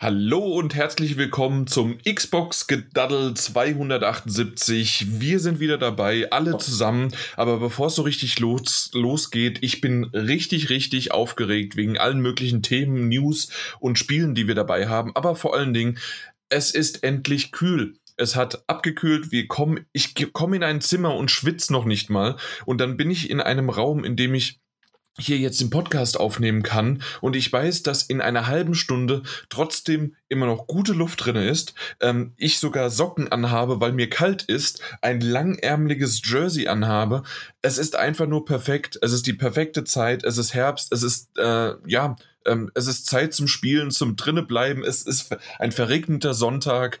Hallo 0.00 0.38
und 0.38 0.76
herzlich 0.76 1.16
willkommen 1.16 1.66
zum 1.66 1.98
Xbox 1.98 2.68
Gedaddel 2.68 3.34
278. 3.34 5.18
Wir 5.18 5.40
sind 5.40 5.58
wieder 5.58 5.76
dabei, 5.76 6.30
alle 6.30 6.56
zusammen. 6.58 7.12
Aber 7.36 7.58
bevor 7.58 7.88
es 7.88 7.96
so 7.96 8.02
richtig 8.02 8.38
los, 8.38 8.92
losgeht, 8.94 9.58
ich 9.60 9.80
bin 9.80 10.04
richtig, 10.04 10.70
richtig 10.70 11.10
aufgeregt 11.10 11.74
wegen 11.74 11.98
allen 11.98 12.20
möglichen 12.20 12.62
Themen, 12.62 13.08
News 13.08 13.50
und 13.80 13.98
Spielen, 13.98 14.36
die 14.36 14.46
wir 14.46 14.54
dabei 14.54 14.86
haben. 14.86 15.16
Aber 15.16 15.34
vor 15.34 15.56
allen 15.56 15.74
Dingen, 15.74 15.98
es 16.48 16.70
ist 16.70 17.02
endlich 17.02 17.50
kühl. 17.50 17.94
Es 18.16 18.36
hat 18.36 18.62
abgekühlt, 18.68 19.32
wir 19.32 19.48
kommen, 19.48 19.84
ich 19.92 20.14
komme 20.32 20.54
in 20.54 20.62
ein 20.62 20.80
Zimmer 20.80 21.16
und 21.16 21.32
schwitze 21.32 21.72
noch 21.72 21.84
nicht 21.84 22.08
mal. 22.08 22.36
Und 22.66 22.80
dann 22.80 22.96
bin 22.96 23.10
ich 23.10 23.30
in 23.30 23.40
einem 23.40 23.68
Raum, 23.68 24.04
in 24.04 24.14
dem 24.14 24.34
ich 24.34 24.60
hier 25.18 25.38
jetzt 25.38 25.60
den 25.60 25.70
Podcast 25.70 26.18
aufnehmen 26.18 26.62
kann 26.62 27.02
und 27.20 27.36
ich 27.36 27.52
weiß, 27.52 27.82
dass 27.82 28.02
in 28.02 28.20
einer 28.20 28.46
halben 28.46 28.74
Stunde 28.74 29.22
trotzdem 29.48 30.14
immer 30.28 30.46
noch 30.46 30.66
gute 30.66 30.92
Luft 30.92 31.24
drin 31.24 31.36
ist, 31.36 31.74
ähm, 32.00 32.32
ich 32.36 32.58
sogar 32.58 32.90
Socken 32.90 33.30
anhabe, 33.30 33.80
weil 33.80 33.92
mir 33.92 34.08
kalt 34.08 34.42
ist, 34.42 34.80
ein 35.02 35.20
langärmeliges 35.20 36.22
Jersey 36.24 36.68
anhabe. 36.68 37.22
Es 37.62 37.78
ist 37.78 37.96
einfach 37.96 38.26
nur 38.26 38.44
perfekt. 38.44 38.98
Es 39.02 39.12
ist 39.12 39.26
die 39.26 39.32
perfekte 39.32 39.84
Zeit. 39.84 40.24
Es 40.24 40.38
ist 40.38 40.54
Herbst. 40.54 40.92
Es 40.92 41.02
ist, 41.02 41.36
äh, 41.38 41.74
ja, 41.86 42.16
ähm, 42.46 42.70
es 42.74 42.86
ist 42.86 43.06
Zeit 43.06 43.34
zum 43.34 43.48
Spielen, 43.48 43.90
zum 43.90 44.16
drinne 44.16 44.42
bleiben. 44.42 44.84
Es 44.84 45.02
ist 45.02 45.36
ein 45.58 45.72
verregneter 45.72 46.34
Sonntag. 46.34 47.00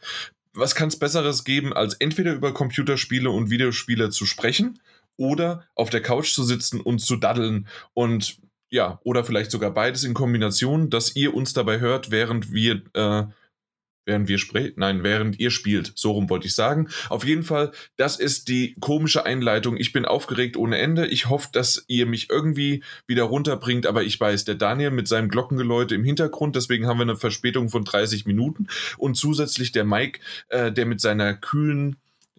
Was 0.54 0.74
kann 0.74 0.88
es 0.88 0.98
Besseres 0.98 1.44
geben, 1.44 1.72
als 1.72 1.94
entweder 1.94 2.32
über 2.32 2.52
Computerspiele 2.52 3.30
und 3.30 3.50
Videospiele 3.50 4.10
zu 4.10 4.26
sprechen 4.26 4.78
oder 5.18 5.66
auf 5.74 5.90
der 5.90 6.00
Couch 6.00 6.32
zu 6.32 6.42
sitzen 6.42 6.80
und 6.80 7.00
zu 7.00 7.16
daddeln 7.16 7.68
und 7.92 8.38
ja, 8.70 9.00
oder 9.02 9.24
vielleicht 9.24 9.50
sogar 9.50 9.72
beides 9.72 10.04
in 10.04 10.14
Kombination, 10.14 10.90
dass 10.90 11.16
ihr 11.16 11.34
uns 11.34 11.52
dabei 11.52 11.80
hört, 11.80 12.10
während 12.10 12.52
wir, 12.52 12.82
äh, 12.92 13.24
während 14.04 14.28
wir 14.28 14.38
sprechen, 14.38 14.74
nein, 14.76 15.02
während 15.02 15.38
ihr 15.38 15.50
spielt. 15.50 15.92
So 15.94 16.12
rum 16.12 16.28
wollte 16.30 16.46
ich 16.46 16.54
sagen. 16.54 16.88
Auf 17.08 17.24
jeden 17.24 17.42
Fall, 17.42 17.72
das 17.96 18.18
ist 18.18 18.48
die 18.48 18.74
komische 18.80 19.24
Einleitung. 19.24 19.76
Ich 19.76 19.92
bin 19.92 20.04
aufgeregt 20.04 20.56
ohne 20.56 20.78
Ende. 20.78 21.06
Ich 21.06 21.28
hoffe, 21.28 21.48
dass 21.52 21.84
ihr 21.88 22.06
mich 22.06 22.28
irgendwie 22.30 22.82
wieder 23.06 23.24
runterbringt, 23.24 23.86
aber 23.86 24.02
ich 24.02 24.18
weiß, 24.20 24.44
der 24.44 24.54
Daniel 24.54 24.90
mit 24.90 25.08
seinem 25.08 25.28
Glockengeläute 25.28 25.94
im 25.94 26.04
Hintergrund, 26.04 26.56
deswegen 26.56 26.86
haben 26.86 26.98
wir 26.98 27.02
eine 27.02 27.16
Verspätung 27.16 27.70
von 27.70 27.84
30 27.84 28.26
Minuten 28.26 28.68
und 28.98 29.14
zusätzlich 29.16 29.72
der 29.72 29.84
Mike, 29.84 30.20
äh, 30.48 30.72
der 30.72 30.86
mit 30.86 31.00
seiner 31.00 31.34
kühlen, 31.34 31.96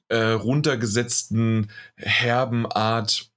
äh, 0.09 0.31
runtergesetzten, 0.31 1.71
herben 1.95 2.65
Art 2.65 3.29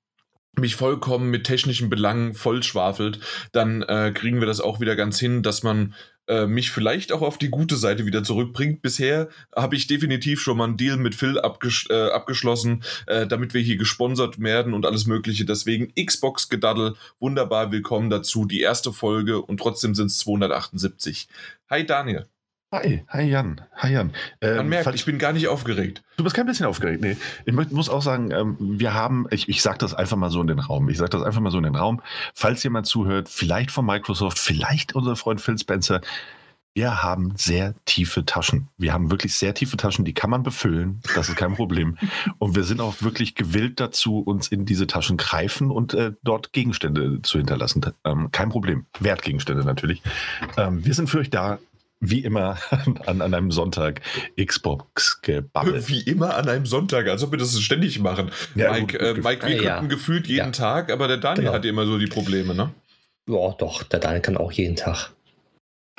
mich 0.59 0.77
vollkommen 0.77 1.31
mit 1.31 1.45
technischen 1.45 1.89
Belangen 1.89 2.35
vollschwafelt, 2.35 3.21
dann 3.53 3.83
äh, 3.83 4.13
kriegen 4.15 4.41
wir 4.41 4.47
das 4.47 4.61
auch 4.61 4.81
wieder 4.81 4.97
ganz 4.97 5.19
hin, 5.19 5.43
dass 5.43 5.63
man 5.63 5.95
äh, 6.29 6.47
mich 6.47 6.71
vielleicht 6.71 7.11
auch 7.11 7.23
auf 7.23 7.39
die 7.39 7.49
gute 7.49 7.77
Seite 7.77 8.07
wieder 8.07 8.23
zurückbringt. 8.23 8.83
Bisher 8.83 9.29
habe 9.57 9.77
ich 9.77 9.87
definitiv 9.87 10.41
schon 10.41 10.59
mal 10.59 10.65
einen 10.65 10.77
Deal 10.77 10.97
mit 10.97 11.15
Phil 11.15 11.41
abges 11.41 11.87
äh, 11.91 12.11
abgeschlossen, 12.11 12.85
äh, 13.07 13.27
damit 13.27 13.55
wir 13.55 13.63
hier 13.63 13.77
gesponsert 13.77 14.41
werden 14.41 14.75
und 14.75 14.87
alles 14.87 15.07
Mögliche. 15.07 15.45
Deswegen 15.45 15.93
Xbox 15.95 16.49
Gedaddel, 16.49 16.97
wunderbar 17.19 17.73
willkommen 17.73 18.11
dazu. 18.11 18.45
Die 18.45 18.61
erste 18.61 18.93
Folge 18.93 19.41
und 19.41 19.59
trotzdem 19.59 19.95
sind 19.95 20.07
es 20.09 20.19
278. 20.19 21.29
Hi 21.71 21.85
Daniel. 21.85 22.29
Hi, 22.73 23.05
hi 23.07 23.21
Jan, 23.25 23.61
hi 23.77 23.93
Jan. 23.93 24.15
Ähm, 24.41 24.57
Man 24.57 24.69
merkt, 24.71 24.95
ich 24.95 25.05
bin 25.05 25.19
gar 25.19 25.35
nicht 25.35 25.47
aufgeregt. 25.47 26.03
Du 26.17 26.25
bist 26.25 26.35
kein 26.35 26.47
bisschen 26.47 26.65
aufgeregt, 26.65 27.03
nee. 27.03 27.19
Ich 27.45 27.53
muss 27.53 27.91
auch 27.91 28.01
sagen, 28.01 28.31
ähm, 28.31 28.57
wir 28.59 28.95
haben, 28.95 29.27
ich, 29.31 29.51
ich 29.51 29.61
sage 29.61 29.77
das 29.77 29.93
einfach 29.93 30.17
mal 30.17 30.31
so 30.31 30.41
in 30.41 30.47
den 30.47 30.59
Raum, 30.59 30.89
ich 30.89 30.97
sage 30.97 31.11
das 31.11 31.23
einfach 31.23 31.43
mal 31.43 31.51
so 31.51 31.59
in 31.59 31.65
den 31.65 31.75
Raum, 31.75 32.01
falls 32.33 32.63
jemand 32.63 32.87
zuhört, 32.87 33.29
vielleicht 33.29 33.71
von 33.71 33.85
Microsoft, 33.85 34.39
vielleicht 34.39 34.95
unser 34.95 35.17
Freund 35.17 35.43
Phil 35.43 35.59
Spencer, 35.59 36.01
wir 36.73 37.03
haben 37.03 37.35
sehr 37.37 37.75
tiefe 37.85 38.25
Taschen. 38.25 38.69
Wir 38.79 38.95
haben 38.95 39.11
wirklich 39.11 39.35
sehr 39.35 39.53
tiefe 39.53 39.77
Taschen, 39.77 40.07
die 40.07 40.15
kann 40.15 40.31
man 40.31 40.43
befüllen, 40.43 41.03
das 41.15 41.29
ist 41.29 41.37
kein 41.37 41.55
Problem. 41.55 41.99
Und 42.39 42.57
wir 42.57 42.65
sind 42.65 42.81
auch 42.81 43.03
wirklich 43.03 43.35
gewillt 43.35 43.81
dazu, 43.81 44.21
uns 44.21 44.49
in 44.49 44.65
diese 44.65 44.87
Taschen 44.87 45.19
greifen 45.19 45.71
und 45.71 45.93
äh, 45.93 46.13
dort 46.23 46.55
Gegenstände 46.55 47.21
zu 47.21 47.37
hinterlassen. 47.37 47.85
Ähm, 48.05 48.31
kein 48.33 48.49
Problem. 48.49 48.87
Wertgegenstände 48.99 49.63
natürlich. 49.63 50.01
Ähm, 50.57 50.83
wir 50.83 50.95
sind 50.95 51.11
für 51.11 51.19
euch 51.19 51.29
da 51.29 51.59
wie 52.03 52.21
immer 52.25 52.59
an, 53.07 53.21
an 53.23 53.35
einem 53.35 53.51
Sonntag 53.51 54.03
Xbox 54.37 55.23
gebabbelt. 55.23 55.89
Wie 55.89 56.01
immer 56.03 56.37
an 56.37 56.49
einem 56.49 56.67
Sonntag, 56.67 57.09
als 57.09 57.23
ob 57.23 57.31
wir 57.31 57.39
das 57.39 57.59
ständig 57.61 58.01
machen. 58.01 58.31
Ja, 58.55 58.73
Mike, 58.73 58.99
gut, 58.99 59.01
gut, 59.01 59.01
äh, 59.01 59.15
Mike, 59.15 59.25
wir 59.25 59.31
ah, 59.31 59.37
könnten 59.37 59.65
ja. 59.65 59.81
gefühlt 59.83 60.27
jeden 60.27 60.47
ja. 60.47 60.51
Tag, 60.51 60.91
aber 60.91 61.09
der 61.09 61.19
Daniel 61.19 61.45
genau. 61.45 61.55
hat 61.55 61.65
immer 61.65 61.87
so 61.87 61.99
die 61.99 62.09
Probleme, 62.09 62.55
ne? 62.55 62.75
Ja, 63.29 63.53
doch, 63.53 63.85
der 63.85 64.01
Daniel 64.01 64.21
kann 64.21 64.37
auch 64.37 64.53
jeden 64.53 64.77
Tag. 64.77 65.13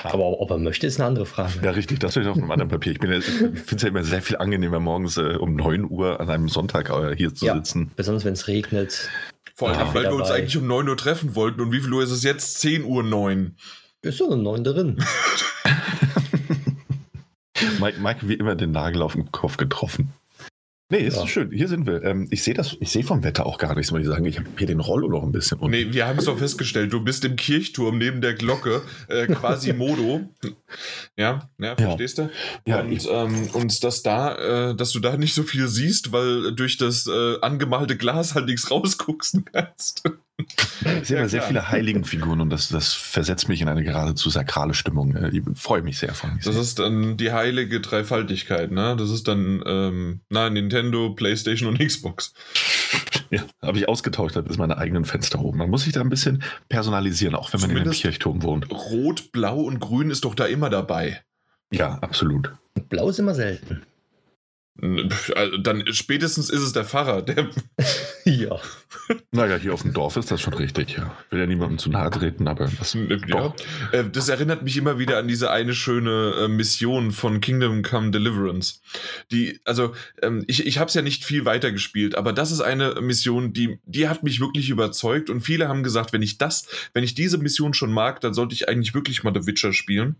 Aber 0.02 0.41
ob 0.41 0.50
er 0.50 0.58
möchte, 0.58 0.88
ist 0.88 1.00
eine 1.00 1.08
andere 1.08 1.25
Frage. 1.25 1.53
Ja, 1.64 1.72
richtig, 1.72 2.00
das 2.00 2.12
steht 2.12 2.25
auf 2.25 2.35
einem 2.35 2.52
anderen 2.52 2.70
Papier. 2.70 2.94
Ich, 2.94 3.02
ich 3.02 3.24
finde 3.24 3.75
es 3.75 3.81
ja 3.84 3.88
immer 3.88 4.03
sehr 4.03 4.22
viel 4.22 4.38
angenehmer, 4.38 4.80
morgens 4.80 5.18
äh, 5.18 5.38
um 5.40 5.56
9 5.56 5.90
Uhr 5.90 6.20
an 6.20 6.30
einem 6.30 6.50
Sonntag 6.50 6.90
äh, 6.90 7.16
hier 7.16 7.34
zu 7.34 7.46
ja, 7.46 7.56
sitzen. 7.56 7.91
Besonders 7.96 8.25
wenn 8.25 8.34
es 8.34 8.47
regnet. 8.47 9.09
Vor 9.56 9.70
allem, 9.70 9.94
weil 9.94 10.03
wir 10.03 10.16
uns 10.16 10.31
eigentlich 10.31 10.58
um 10.58 10.66
9 10.68 10.90
Uhr 10.90 10.97
treffen 10.97 11.35
wollten. 11.35 11.62
Und 11.62 11.72
wie 11.72 11.80
viel 11.80 11.94
Uhr 11.94 12.03
ist 12.03 12.09
es 12.09 12.24
jetzt? 12.24 12.59
10 12.59 12.84
Uhr 12.84 13.03
9. 13.03 13.56
Ist 14.03 14.18
so 14.18 14.30
eine 14.30 14.41
9 14.41 14.64
drin. 14.66 14.97
Mike, 17.80 18.02
Mike 18.02 18.28
wie 18.28 18.34
immer 18.34 18.56
den 18.56 18.72
Nagel 18.72 19.02
auf 19.02 19.14
den 19.14 19.31
Kopf 19.31 19.56
getroffen. 19.56 20.12
Nee, 20.90 21.00
ist 21.00 21.16
ja. 21.16 21.25
schön. 21.25 21.52
Hier 21.52 21.69
sind 21.69 21.88
wir. 21.88 22.03
Ähm, 22.03 22.28
ich 22.30 22.44
sehe 22.44 22.53
das, 22.53 22.75
ich 22.81 22.91
sehe 22.91 23.03
vom 23.03 23.24
Wetter 23.24 23.46
auch 23.46 23.58
gar 23.58 23.74
nichts, 23.75 23.91
muss 23.91 24.02
ich 24.02 24.08
sagen. 24.08 24.25
Ich 24.25 24.38
habe 24.38 24.50
hier 24.58 24.68
den 24.68 24.81
Rollo 24.81 25.08
noch 25.08 25.24
ein 25.24 25.31
bisschen 25.31 25.58
unten. 25.58 25.72
Nee, 25.72 25.94
wir 25.94 26.06
haben 26.06 26.19
es 26.19 26.25
doch 26.25 26.38
festgestellt, 26.38 26.91
du 26.91 27.02
bist 27.02 27.24
im 27.24 27.38
Kirchturm 27.38 27.97
neben 27.97 28.19
der 28.19 28.34
Glocke, 28.34 28.81
äh, 29.08 29.28
quasi 29.28 29.72
Modo. 29.74 30.30
ja, 31.18 31.50
ja, 31.58 31.75
verstehst 31.78 32.18
ja. 32.18 32.25
du? 32.25 32.70
Ja, 32.70 32.81
und, 32.81 33.08
ähm, 33.09 33.47
und 33.53 33.84
dass 33.85 34.03
da, 34.03 34.72
äh, 34.72 34.75
dass 34.75 34.91
du 34.91 35.00
da 35.00 35.16
nicht 35.16 35.34
so 35.34 35.44
viel 35.44 35.70
siehst, 35.70 36.12
weil 36.12 36.53
durch 36.53 36.75
das 36.75 37.08
äh, 37.08 37.40
angemalte 37.40 37.96
Glas 37.96 38.35
halt 38.35 38.47
nichts 38.47 38.70
rausgucken 38.70 39.46
kannst. 39.46 40.03
Ich 41.01 41.07
sehe 41.07 41.17
ja, 41.17 41.27
sehr 41.27 41.41
viele 41.41 41.69
Heiligenfiguren 41.69 42.41
und 42.41 42.49
das, 42.49 42.69
das 42.69 42.93
versetzt 42.93 43.49
mich 43.49 43.61
in 43.61 43.67
eine 43.67 43.83
geradezu 43.83 44.29
sakrale 44.29 44.73
Stimmung. 44.73 45.15
Äh, 45.15 45.29
ich 45.29 45.41
freue 45.55 45.81
mich 45.81 45.97
sehr 45.97 46.13
von 46.13 46.39
Das 46.43 46.55
ist 46.55 46.79
dann 46.79 47.17
die 47.17 47.31
heilige 47.31 47.79
Dreifaltigkeit, 47.81 48.71
ne? 48.71 48.95
Das 48.97 49.09
ist 49.09 49.27
dann 49.27 49.63
ähm, 49.65 50.21
na, 50.29 50.49
Nintendo, 50.49 51.11
PlayStation 51.11 51.69
und 51.69 51.79
Xbox. 51.79 52.33
Ja, 53.29 53.43
habe 53.61 53.77
ich 53.79 53.87
ausgetauscht, 53.89 54.35
das 54.35 54.45
ist 54.45 54.57
meine 54.57 54.77
eigenen 54.77 55.05
Fenster 55.05 55.39
oben. 55.39 55.57
Man 55.57 55.69
muss 55.69 55.83
sich 55.83 55.93
da 55.93 56.01
ein 56.01 56.09
bisschen 56.09 56.43
personalisieren, 56.69 57.35
auch 57.35 57.51
wenn 57.51 57.61
man 57.61 57.69
Zumindest 57.69 58.03
in 58.03 58.07
einem 58.07 58.11
Kirchturm 58.11 58.43
wohnt. 58.43 58.69
Rot, 58.71 59.31
Blau 59.31 59.61
und 59.61 59.79
Grün 59.79 60.11
ist 60.11 60.25
doch 60.25 60.35
da 60.35 60.45
immer 60.45 60.69
dabei. 60.69 61.21
Ja, 61.71 61.97
absolut. 61.99 62.51
Blau 62.89 63.09
ist 63.09 63.19
immer 63.19 63.33
selten. 63.33 63.83
Also 64.81 65.57
dann 65.57 65.94
spätestens 65.94 66.50
ist 66.50 66.61
es 66.61 66.73
der 66.73 66.84
Pfarrer. 66.84 67.22
Der 67.22 67.47
ja. 68.25 68.59
Naja, 69.31 69.57
hier 69.57 69.73
auf 69.73 69.84
dem 69.84 69.94
Dorf 69.94 70.17
ist 70.17 70.31
das 70.31 70.41
schon 70.41 70.56
richtig, 70.56 70.97
ja. 70.97 71.16
Will 71.29 71.39
ja 71.39 71.45
niemandem 71.45 71.78
zu 71.78 71.91
nahe 71.91 72.09
treten, 72.09 72.47
aber 72.47 72.69
das, 72.79 72.97
ja. 73.28 73.53
Äh, 73.91 74.06
das 74.11 74.29
erinnert 74.29 74.63
mich 74.63 74.75
immer 74.75 74.97
wieder 74.97 75.19
an 75.19 75.28
diese 75.28 75.51
eine 75.51 75.75
schöne 75.75 76.34
äh, 76.39 76.47
Mission 76.47 77.11
von 77.11 77.39
Kingdom 77.39 77.84
Come 77.84 78.09
Deliverance. 78.09 78.81
Die, 79.31 79.59
also, 79.63 79.94
ähm, 80.23 80.44
ich, 80.47 80.66
ich 80.66 80.79
habe 80.79 80.88
es 80.88 80.95
ja 80.95 81.03
nicht 81.03 81.23
viel 81.23 81.45
weiter 81.45 81.72
gespielt, 81.72 82.16
aber 82.16 82.34
das 82.34 82.51
ist 82.51 82.61
eine 82.61 83.00
Mission, 83.00 83.53
die, 83.53 83.79
die 83.85 84.07
hat 84.07 84.23
mich 84.23 84.40
wirklich 84.40 84.69
überzeugt 84.69 85.29
und 85.29 85.41
viele 85.41 85.67
haben 85.67 85.84
gesagt, 85.84 86.13
wenn 86.13 86.23
ich 86.23 86.40
das, 86.40 86.67
wenn 86.94 87.03
ich 87.03 87.13
diese 87.13 87.38
Mission 87.38 87.75
schon 87.75 87.94
mag, 87.94 88.22
dann 88.22 88.34
sollte 88.34 88.55
ich 88.55 88.67
eigentlich 88.67 88.95
wirklich 88.95 89.23
mal 89.23 89.34
The 89.34 89.45
Witcher 89.45 89.72
spielen. 89.72 90.16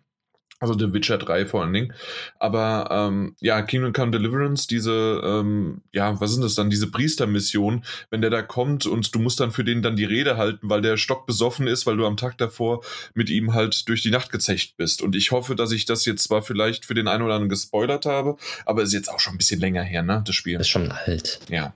Also 0.64 0.80
The 0.80 0.94
Witcher 0.94 1.18
3 1.18 1.46
vor 1.46 1.62
allen 1.62 1.74
Dingen. 1.74 1.94
Aber 2.40 2.88
ähm, 2.90 3.36
ja, 3.42 3.62
Kingdom 3.64 3.92
Come 3.92 4.12
Deliverance, 4.12 4.66
diese, 4.66 5.22
ähm, 5.22 5.82
ja, 5.92 6.22
was 6.22 6.32
sind 6.32 6.42
das 6.42 6.56
dann, 6.56 6.70
diese 6.70 6.90
Priestermission, 6.90 7.84
wenn 8.12 8.22
der 8.22 8.30
da 8.30 8.42
kommt 8.42 8.86
und 8.86 9.14
du 9.14 9.20
musst 9.20 9.42
dann 9.42 9.52
für 9.52 9.66
den 9.66 9.82
dann 9.82 9.98
die 9.98 10.06
Rede 10.06 10.38
halten, 10.38 10.70
weil 10.70 10.82
der 10.82 10.96
Stock 10.96 11.26
besoffen 11.28 11.68
ist, 11.68 11.86
weil 11.86 11.98
du 11.98 12.06
am 12.06 12.16
Tag 12.16 12.38
davor 12.38 12.82
mit 13.14 13.30
ihm 13.30 13.54
halt 13.54 13.90
durch 13.90 14.04
die 14.04 14.10
Nacht 14.10 14.32
gezecht 14.32 14.78
bist. 14.78 15.02
Und 15.02 15.18
ich 15.18 15.32
hoffe, 15.32 15.56
dass 15.56 15.74
ich 15.74 15.84
das 15.84 16.06
jetzt 16.06 16.24
zwar 16.24 16.42
vielleicht 16.42 16.86
für 16.86 16.94
den 16.94 17.10
einen 17.10 17.24
oder 17.24 17.34
anderen 17.34 17.50
gespoilert 17.50 18.06
habe, 18.06 18.38
aber 18.66 18.84
ist 18.84 18.94
jetzt 18.94 19.12
auch 19.12 19.20
schon 19.20 19.34
ein 19.34 19.40
bisschen 19.40 19.60
länger 19.60 19.84
her, 19.84 20.02
ne, 20.02 20.24
das 20.26 20.34
Spiel. 20.34 20.58
ist 20.62 20.70
schon 20.70 20.94
alt. 20.94 21.42
Ja. 21.50 21.74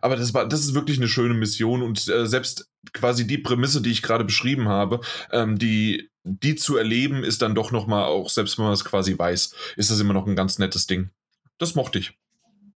Aber 0.00 0.16
das 0.16 0.34
war, 0.34 0.48
das 0.48 0.60
ist 0.60 0.74
wirklich 0.74 0.98
eine 0.98 1.08
schöne 1.08 1.34
Mission 1.34 1.82
und 1.82 2.08
äh, 2.08 2.26
selbst 2.26 2.68
quasi 2.92 3.26
die 3.26 3.38
Prämisse, 3.38 3.80
die 3.80 3.90
ich 3.90 4.02
gerade 4.02 4.24
beschrieben 4.24 4.68
habe, 4.68 5.00
ähm, 5.32 5.58
die 5.58 6.10
die 6.26 6.56
zu 6.56 6.76
erleben, 6.76 7.24
ist 7.24 7.40
dann 7.40 7.54
doch 7.54 7.70
nochmal, 7.70 8.04
auch 8.04 8.28
selbst 8.28 8.58
wenn 8.58 8.64
man 8.64 8.74
es 8.74 8.84
quasi 8.84 9.16
weiß, 9.16 9.54
ist 9.76 9.90
das 9.90 10.00
immer 10.00 10.12
noch 10.12 10.26
ein 10.26 10.36
ganz 10.36 10.58
nettes 10.58 10.86
Ding. 10.86 11.10
Das 11.58 11.74
mochte 11.74 11.98
ich. 11.98 12.12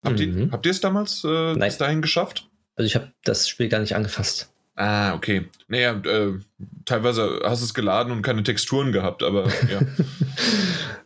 Habt 0.04 0.20
mhm. 0.20 0.52
ihr 0.64 0.72
es 0.72 0.82
damals 0.82 1.24
äh, 1.24 1.56
bis 1.56 1.78
dahin 1.78 2.02
geschafft? 2.02 2.50
Also 2.76 2.86
ich 2.86 2.96
habe 2.96 3.12
das 3.24 3.50
Spiel 3.50 3.70
gar 3.70 3.80
nicht 3.80 3.96
angefasst. 3.96 4.54
Ah, 4.76 5.16
okay. 5.16 5.50
Naja, 5.68 5.94
äh, 5.94 6.34
teilweise 6.86 7.42
hast 7.44 7.62
du 7.62 7.66
es 7.66 7.74
geladen 7.74 8.12
und 8.12 8.22
keine 8.22 8.44
Texturen 8.44 8.92
gehabt, 8.92 9.24
aber 9.24 9.48
ja. 9.72 9.82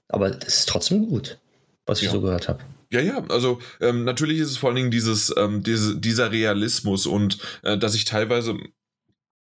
aber 0.10 0.38
es 0.46 0.60
ist 0.60 0.70
trotzdem 0.70 1.08
gut, 1.08 1.40
was 1.86 2.00
ich 2.00 2.08
ja. 2.08 2.12
so 2.12 2.22
gehört 2.22 2.50
habe. 2.50 2.60
Ja, 2.92 3.00
ja, 3.00 3.24
also 3.30 3.60
ähm, 3.80 4.04
natürlich 4.04 4.40
ist 4.40 4.50
es 4.50 4.58
vor 4.58 4.70
allen 4.70 4.76
Dingen 4.76 4.92
dieses, 4.92 5.34
ähm, 5.38 5.64
diese, 5.64 5.98
dieser 5.98 6.34
Realismus 6.34 7.06
und 7.06 7.38
äh, 7.64 7.78
dass 7.78 7.96
ich 7.96 8.04
teilweise 8.04 8.58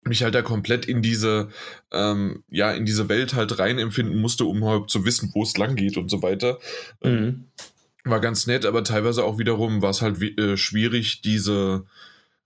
mich 0.08 0.22
halt 0.22 0.34
da 0.34 0.42
komplett 0.42 0.86
in 0.86 1.02
diese, 1.02 1.48
ähm, 1.92 2.44
ja, 2.48 2.72
in 2.72 2.84
diese 2.84 3.08
Welt 3.08 3.34
halt 3.34 3.58
rein 3.58 3.78
empfinden 3.78 4.20
musste, 4.20 4.44
um 4.44 4.64
halt 4.64 4.90
zu 4.90 5.04
wissen, 5.04 5.30
wo 5.34 5.42
es 5.42 5.56
lang 5.56 5.76
geht 5.76 5.96
und 5.96 6.10
so 6.10 6.22
weiter. 6.22 6.58
Mhm. 7.02 7.46
War 8.04 8.20
ganz 8.20 8.46
nett, 8.46 8.66
aber 8.66 8.84
teilweise 8.84 9.24
auch 9.24 9.38
wiederum 9.38 9.82
war 9.82 9.90
es 9.90 10.02
halt 10.02 10.20
äh, 10.22 10.56
schwierig, 10.56 11.22
diese, 11.22 11.86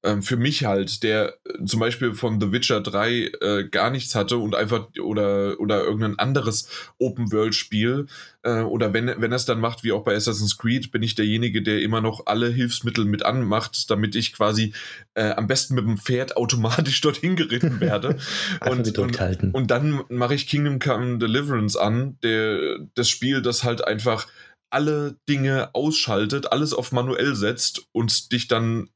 ähm, 0.04 0.22
für 0.22 0.36
mich 0.36 0.64
halt, 0.64 1.02
der 1.02 1.34
äh, 1.44 1.64
zum 1.64 1.80
Beispiel 1.80 2.14
von 2.14 2.40
The 2.40 2.52
Witcher 2.52 2.80
3 2.80 3.30
äh, 3.40 3.64
gar 3.68 3.90
nichts 3.90 4.14
hatte 4.14 4.36
und 4.36 4.54
einfach 4.54 4.88
oder, 5.00 5.58
oder 5.58 5.82
irgendein 5.82 6.18
anderes 6.18 6.68
Open-World-Spiel 6.98 8.06
äh, 8.42 8.60
oder 8.60 8.92
wenn, 8.92 9.06
wenn 9.06 9.32
er 9.32 9.36
es 9.36 9.44
dann 9.44 9.60
macht, 9.60 9.82
wie 9.82 9.92
auch 9.92 10.04
bei 10.04 10.14
Assassin's 10.14 10.56
Creed, 10.56 10.92
bin 10.92 11.02
ich 11.02 11.16
derjenige, 11.16 11.62
der 11.62 11.82
immer 11.82 12.00
noch 12.00 12.26
alle 12.26 12.48
Hilfsmittel 12.48 13.04
mit 13.04 13.24
anmacht, 13.24 13.90
damit 13.90 14.14
ich 14.14 14.32
quasi 14.32 14.72
äh, 15.14 15.30
am 15.30 15.48
besten 15.48 15.74
mit 15.74 15.84
dem 15.84 15.98
Pferd 15.98 16.36
automatisch 16.36 17.00
dorthin 17.02 17.34
geritten 17.34 17.80
werde. 17.80 18.18
und, 18.70 18.96
und, 18.98 19.20
halten. 19.20 19.50
und 19.50 19.70
dann 19.70 20.02
mache 20.08 20.34
ich 20.34 20.46
Kingdom 20.46 20.78
Come 20.78 21.18
Deliverance 21.18 21.76
an, 21.76 22.18
der, 22.22 22.78
das 22.94 23.08
Spiel, 23.08 23.42
das 23.42 23.64
halt 23.64 23.84
einfach 23.84 24.28
alle 24.70 25.16
Dinge 25.28 25.70
ausschaltet, 25.74 26.52
alles 26.52 26.74
auf 26.74 26.92
manuell 26.92 27.34
setzt 27.34 27.86
und 27.92 28.32
dich 28.32 28.48
dann 28.48 28.90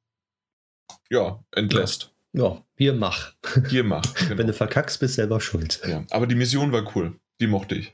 ja, 1.10 1.42
entlässt. 1.52 2.12
Ja, 2.32 2.64
hier 2.76 2.94
mach. 2.94 3.34
Hier 3.68 3.84
mach. 3.84 4.02
Genau. 4.14 4.38
Wenn 4.38 4.46
du 4.46 4.52
verkackst, 4.52 5.00
bist 5.00 5.14
selber 5.14 5.40
schuld. 5.40 5.80
Ja, 5.86 6.04
aber 6.10 6.26
die 6.26 6.34
Mission 6.34 6.72
war 6.72 6.96
cool. 6.96 7.18
Die 7.40 7.46
mochte 7.46 7.74
ich. 7.74 7.92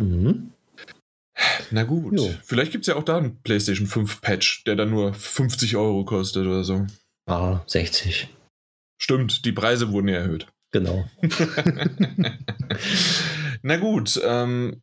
Mhm. 0.00 0.52
Na 1.70 1.84
gut. 1.84 2.18
Jo. 2.18 2.34
Vielleicht 2.44 2.72
gibt 2.72 2.82
es 2.82 2.88
ja 2.88 2.96
auch 2.96 3.04
da 3.04 3.18
einen 3.18 3.36
PlayStation 3.42 3.86
5 3.86 4.20
Patch, 4.20 4.64
der 4.64 4.76
dann 4.76 4.90
nur 4.90 5.14
50 5.14 5.76
Euro 5.76 6.04
kostet 6.04 6.46
oder 6.46 6.64
so. 6.64 6.86
Ah, 7.26 7.60
60. 7.66 8.28
Stimmt, 8.98 9.44
die 9.44 9.52
Preise 9.52 9.90
wurden 9.90 10.08
ja 10.08 10.16
erhöht. 10.16 10.46
Genau. 10.70 11.08
Na 13.62 13.76
gut, 13.76 14.20
ähm, 14.24 14.82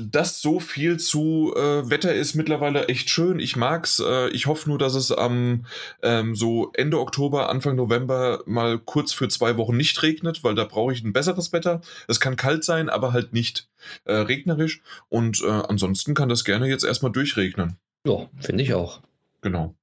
das 0.00 0.40
so 0.40 0.60
viel 0.60 0.98
zu 0.98 1.52
äh, 1.56 1.88
Wetter 1.88 2.14
ist 2.14 2.34
mittlerweile 2.34 2.88
echt 2.88 3.10
schön. 3.10 3.38
Ich 3.38 3.56
mag's. 3.56 4.00
Äh, 4.04 4.28
ich 4.30 4.46
hoffe 4.46 4.68
nur, 4.68 4.78
dass 4.78 4.94
es 4.94 5.12
am 5.12 5.66
ähm, 6.02 6.34
so 6.34 6.70
Ende 6.74 6.98
Oktober, 6.98 7.48
Anfang 7.48 7.76
November 7.76 8.42
mal 8.46 8.78
kurz 8.78 9.12
für 9.12 9.28
zwei 9.28 9.56
Wochen 9.56 9.76
nicht 9.76 10.02
regnet, 10.02 10.44
weil 10.44 10.54
da 10.54 10.64
brauche 10.64 10.92
ich 10.92 11.02
ein 11.02 11.12
besseres 11.12 11.52
Wetter. 11.52 11.80
Es 12.08 12.20
kann 12.20 12.36
kalt 12.36 12.64
sein, 12.64 12.88
aber 12.88 13.12
halt 13.12 13.32
nicht 13.32 13.68
äh, 14.04 14.14
regnerisch. 14.14 14.82
Und 15.08 15.42
äh, 15.42 15.48
ansonsten 15.48 16.14
kann 16.14 16.28
das 16.28 16.44
gerne 16.44 16.68
jetzt 16.68 16.84
erstmal 16.84 17.12
durchregnen. 17.12 17.76
Ja, 18.06 18.28
finde 18.40 18.62
ich 18.64 18.74
auch. 18.74 19.00
Genau. 19.40 19.74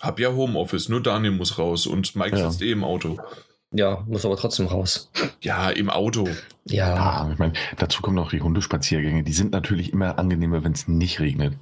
Hab 0.00 0.18
ja 0.18 0.32
Homeoffice, 0.32 0.88
nur 0.88 1.02
Daniel 1.02 1.32
muss 1.32 1.58
raus 1.58 1.86
und 1.86 2.16
Mike 2.16 2.36
ja. 2.36 2.50
sitzt 2.50 2.62
eh 2.62 2.72
im 2.72 2.84
Auto. 2.84 3.18
Ja, 3.72 4.04
muss 4.08 4.24
aber 4.24 4.36
trotzdem 4.36 4.66
raus. 4.66 5.10
Ja, 5.42 5.70
im 5.70 5.90
Auto. 5.90 6.28
Ja. 6.64 6.96
ja 6.96 7.30
ich 7.32 7.38
meine, 7.38 7.52
dazu 7.78 8.02
kommen 8.02 8.16
noch 8.16 8.30
die 8.30 8.40
Hundespaziergänge. 8.40 9.22
Die 9.22 9.32
sind 9.32 9.52
natürlich 9.52 9.92
immer 9.92 10.18
angenehmer, 10.18 10.64
wenn 10.64 10.72
es 10.72 10.88
nicht 10.88 11.20
regnet. 11.20 11.54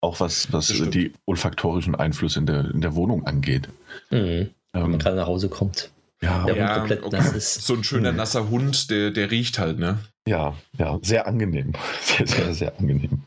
Auch 0.00 0.20
was, 0.20 0.52
was 0.52 0.66
die 0.68 1.12
olfaktorischen 1.26 1.94
Einflüsse 1.94 2.40
in 2.40 2.46
der, 2.46 2.70
in 2.70 2.80
der 2.80 2.94
Wohnung 2.94 3.26
angeht. 3.26 3.68
Mhm. 4.10 4.18
Ähm, 4.18 4.50
wenn 4.72 4.90
man 4.90 4.98
gerade 4.98 5.16
nach 5.16 5.26
Hause 5.26 5.48
kommt. 5.48 5.90
Ja, 6.20 6.44
der 6.44 6.56
ja, 6.56 6.78
komplett 6.78 7.02
okay. 7.02 7.16
nass 7.16 7.32
ist. 7.32 7.66
So 7.66 7.74
ein 7.74 7.84
schöner 7.84 8.10
mhm. 8.10 8.18
nasser 8.18 8.48
Hund, 8.48 8.90
der, 8.90 9.10
der 9.10 9.30
riecht 9.30 9.58
halt, 9.58 9.78
ne? 9.78 9.98
Ja, 10.26 10.54
ja, 10.78 10.98
sehr 11.02 11.26
angenehm. 11.26 11.74
Sehr, 12.02 12.26
sehr, 12.26 12.54
sehr 12.54 12.78
angenehm. 12.78 13.22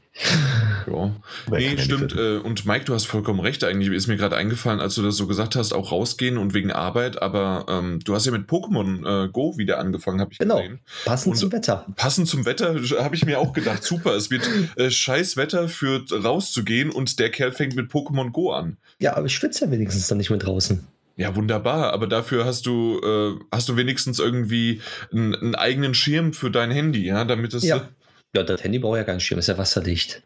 Ja. 0.88 1.12
Nee, 1.52 1.78
stimmt. 1.78 2.16
Äh, 2.16 2.38
und 2.38 2.66
Mike, 2.66 2.86
du 2.86 2.94
hast 2.94 3.06
vollkommen 3.06 3.40
recht. 3.40 3.64
Eigentlich 3.64 3.90
ist 3.90 4.08
mir 4.08 4.18
gerade 4.18 4.36
eingefallen, 4.36 4.80
als 4.80 4.96
du 4.96 5.02
das 5.02 5.18
so 5.18 5.28
gesagt 5.28 5.56
hast, 5.56 5.74
auch 5.74 5.92
rausgehen 5.92 6.38
und 6.38 6.54
wegen 6.54 6.72
Arbeit. 6.72 7.22
Aber 7.22 7.66
ähm, 7.68 8.00
du 8.04 8.16
hast 8.16 8.26
ja 8.26 8.32
mit 8.32 8.50
Pokémon 8.50 9.26
äh, 9.26 9.30
Go 9.30 9.58
wieder 9.58 9.80
angefangen, 9.80 10.22
habe 10.22 10.32
ich 10.32 10.40
genau. 10.40 10.58
gesehen. 10.58 10.80
Passend 11.06 11.34
und 11.34 11.38
zum 11.38 11.52
Wetter. 11.52 11.86
Passend 11.96 12.28
zum 12.28 12.46
Wetter 12.46 12.76
habe 13.04 13.16
ich 13.16 13.26
mir 13.26 13.40
auch 13.40 13.54
gedacht. 13.54 13.84
Super, 13.84 14.16
es 14.16 14.32
wird 14.32 14.50
äh, 14.76 14.90
scheiß 14.90 15.38
Wetter 15.38 15.68
für 15.68 16.04
rauszugehen 16.12 16.90
und 16.90 17.20
der 17.20 17.30
Kerl 17.30 17.52
fängt 17.52 17.76
mit 17.76 17.92
Pokémon 17.92 18.32
Go 18.32 18.52
an. 18.52 18.78
Ja, 19.00 19.16
aber 19.16 19.26
ich 19.28 19.36
schwitze 19.36 19.66
ja 19.66 19.72
wenigstens 19.72 20.08
dann 20.08 20.18
nicht 20.18 20.30
mehr 20.30 20.40
draußen. 20.40 20.88
Ja, 21.18 21.36
wunderbar. 21.36 21.94
Aber 21.94 22.06
dafür 22.06 22.46
hast 22.46 22.68
du, 22.68 23.02
äh, 23.04 23.44
hast 23.52 23.68
du 23.68 23.76
wenigstens 23.76 24.20
irgendwie 24.20 24.82
einen, 25.12 25.34
einen, 25.34 25.56
eigenen 25.56 25.96
Schirm 25.96 26.32
für 26.32 26.52
dein 26.52 26.70
Handy, 26.70 27.06
ja, 27.06 27.26
damit 27.26 27.56
es. 27.56 27.64
Ja. 27.64 27.90
Ja, 28.36 28.44
das 28.44 28.64
Handy 28.64 28.80
braucht 28.80 28.98
ja 28.98 29.04
keinen 29.04 29.20
Schirm, 29.20 29.40
ist 29.40 29.48
ja 29.48 29.58
wasserdicht. 29.58 30.24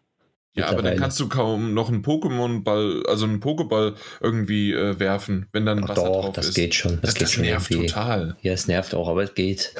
Ja, 0.53 0.67
aber 0.67 0.81
dann 0.81 0.97
kannst 0.97 1.17
du 1.19 1.29
kaum 1.29 1.73
noch 1.73 1.87
einen 1.87 2.03
Pokémon-Ball, 2.03 3.05
also 3.07 3.25
einen 3.25 3.39
Pokéball 3.39 3.95
irgendwie 4.19 4.73
äh, 4.73 4.99
werfen, 4.99 5.47
wenn 5.53 5.65
dann 5.65 5.81
Ach 5.83 5.89
Wasser 5.89 6.03
doch, 6.07 6.23
drauf 6.23 6.35
das 6.35 6.49
ist. 6.49 6.55
geht 6.55 6.75
schon. 6.75 6.99
Das, 7.01 7.01
das, 7.01 7.13
geht 7.13 7.23
das 7.23 7.31
schon 7.31 7.43
nervt 7.45 7.71
irgendwie. 7.71 7.87
total. 7.87 8.35
Ja, 8.41 8.51
es 8.51 8.67
nervt 8.67 8.93
auch, 8.93 9.07
aber 9.07 9.23
es 9.23 9.33
geht. 9.33 9.73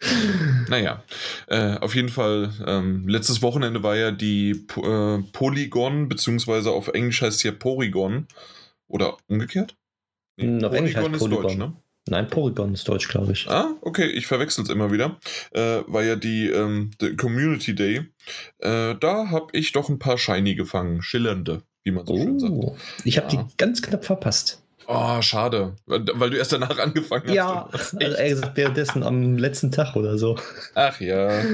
naja, 0.68 1.04
äh, 1.46 1.76
auf 1.76 1.94
jeden 1.94 2.08
Fall, 2.08 2.52
ähm, 2.66 3.06
letztes 3.06 3.40
Wochenende 3.40 3.84
war 3.84 3.96
ja 3.96 4.10
die 4.10 4.66
äh, 4.82 5.18
Polygon, 5.32 6.08
beziehungsweise 6.08 6.72
auf 6.72 6.88
Englisch 6.88 7.22
heißt 7.22 7.36
es 7.36 7.42
ja 7.44 7.52
Porygon. 7.52 8.26
Oder 8.88 9.16
umgekehrt? 9.28 9.76
Nee, 10.36 10.64
Auf 10.64 10.72
Englisch 10.72 10.96
heißt 10.96 11.18
Polygon. 11.18 11.42
Deutsch, 11.42 11.56
ne? 11.56 11.76
Nein, 12.10 12.26
Polygon 12.28 12.74
ist 12.74 12.88
Deutsch, 12.88 13.08
glaube 13.08 13.32
ich. 13.32 13.48
Ah, 13.48 13.76
okay, 13.82 14.06
ich 14.06 14.26
verwechsel 14.26 14.64
es 14.64 14.70
immer 14.70 14.90
wieder. 14.90 15.18
Äh, 15.52 15.82
war 15.86 16.02
ja 16.02 16.16
die 16.16 16.48
ähm, 16.48 16.90
Community 17.16 17.74
Day. 17.74 18.06
Äh, 18.58 18.96
da 18.98 19.30
habe 19.30 19.46
ich 19.52 19.72
doch 19.72 19.88
ein 19.88 19.98
paar 19.98 20.18
Shiny 20.18 20.56
gefangen, 20.56 21.02
schillernde, 21.02 21.62
wie 21.84 21.92
man 21.92 22.04
so 22.06 22.14
oh, 22.14 22.18
schön 22.18 22.38
sagt. 22.40 22.52
Ich 23.04 23.16
habe 23.16 23.32
ja. 23.32 23.42
die 23.42 23.56
ganz 23.56 23.80
knapp 23.80 24.04
verpasst. 24.04 24.60
Oh, 24.88 25.22
schade, 25.22 25.76
weil 25.86 26.30
du 26.30 26.36
erst 26.36 26.52
danach 26.52 26.76
angefangen 26.80 27.28
hast. 27.28 27.34
Ja, 27.34 27.68
also, 27.72 27.98
also 27.98 28.42
währenddessen 28.54 29.04
am 29.04 29.38
letzten 29.38 29.70
Tag 29.70 29.94
oder 29.94 30.18
so. 30.18 30.36
Ach 30.74 31.00
ja. 31.00 31.44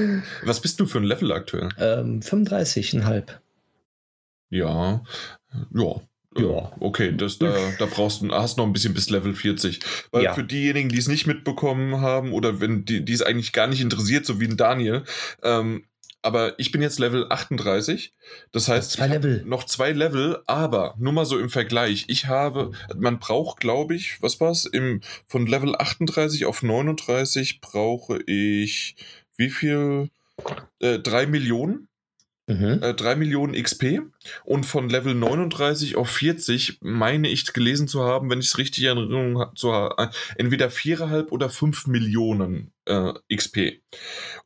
Was 0.43 0.59
bist 0.59 0.79
du 0.79 0.87
für 0.87 0.97
ein 0.97 1.03
Level 1.03 1.31
aktuell? 1.31 1.69
Ähm, 1.77 2.21
35,5. 2.21 3.25
Ja, 4.49 5.03
ja, 5.71 6.01
ja. 6.39 6.71
Okay, 6.79 7.13
das, 7.15 7.39
da, 7.39 7.53
da 7.77 7.85
brauchst 7.85 8.21
du, 8.21 8.29
hast 8.31 8.57
noch 8.57 8.65
ein 8.65 8.73
bisschen 8.73 8.93
bis 8.93 9.09
Level 9.09 9.33
40. 9.33 9.79
Weil 10.11 10.23
ja. 10.23 10.33
für 10.33 10.43
diejenigen, 10.43 10.89
die 10.89 10.97
es 10.97 11.07
nicht 11.07 11.27
mitbekommen 11.27 12.01
haben 12.01 12.33
oder 12.33 12.59
wenn 12.59 12.85
die, 12.85 13.03
die 13.03 13.13
es 13.13 13.21
eigentlich 13.21 13.53
gar 13.53 13.67
nicht 13.67 13.81
interessiert, 13.81 14.25
so 14.25 14.39
wie 14.39 14.45
ein 14.45 14.57
Daniel, 14.57 15.03
ähm, 15.43 15.83
aber 16.21 16.59
ich 16.59 16.71
bin 16.71 16.81
jetzt 16.81 16.99
Level 16.99 17.27
38. 17.29 18.13
Das 18.51 18.67
heißt, 18.67 18.91
zwei 18.91 19.07
Level. 19.07 19.43
noch 19.45 19.63
zwei 19.63 19.91
Level, 19.91 20.41
aber 20.45 20.95
nur 20.97 21.13
mal 21.13 21.25
so 21.25 21.39
im 21.39 21.49
Vergleich. 21.49 22.05
Ich 22.07 22.25
habe, 22.25 22.71
man 22.97 23.19
braucht, 23.19 23.59
glaube 23.59 23.95
ich, 23.95 24.21
was 24.21 24.41
war's? 24.41 24.65
Im, 24.65 25.01
von 25.27 25.47
Level 25.47 25.75
38 25.77 26.45
auf 26.45 26.63
39 26.63 27.61
brauche 27.61 28.21
ich 28.23 28.95
wie 29.37 29.49
viel? 29.49 30.09
Äh, 30.79 30.99
drei 30.99 31.25
Millionen 31.25 31.86
Mhm. 32.47 32.79
Äh, 32.81 32.93
3 32.93 33.17
Millionen 33.17 33.61
XP 33.61 34.01
und 34.45 34.65
von 34.65 34.89
Level 34.89 35.13
39 35.13 35.97
auf 35.97 36.09
40 36.09 36.79
meine 36.81 37.27
ich 37.27 37.51
gelesen 37.51 37.89
zu 37.89 38.03
haben, 38.03 38.29
wenn 38.29 38.39
ich 38.39 38.47
es 38.47 38.57
richtig 38.57 38.85
in 38.85 38.97
Erinnerung 38.97 39.39
habe, 39.39 39.53
zu 39.55 39.71
äh, 39.71 40.07
entweder 40.37 40.69
4,5 40.69 41.29
oder 41.29 41.49
5 41.49 41.87
Millionen 41.87 42.71
äh, 42.85 43.11
XP. 43.33 43.81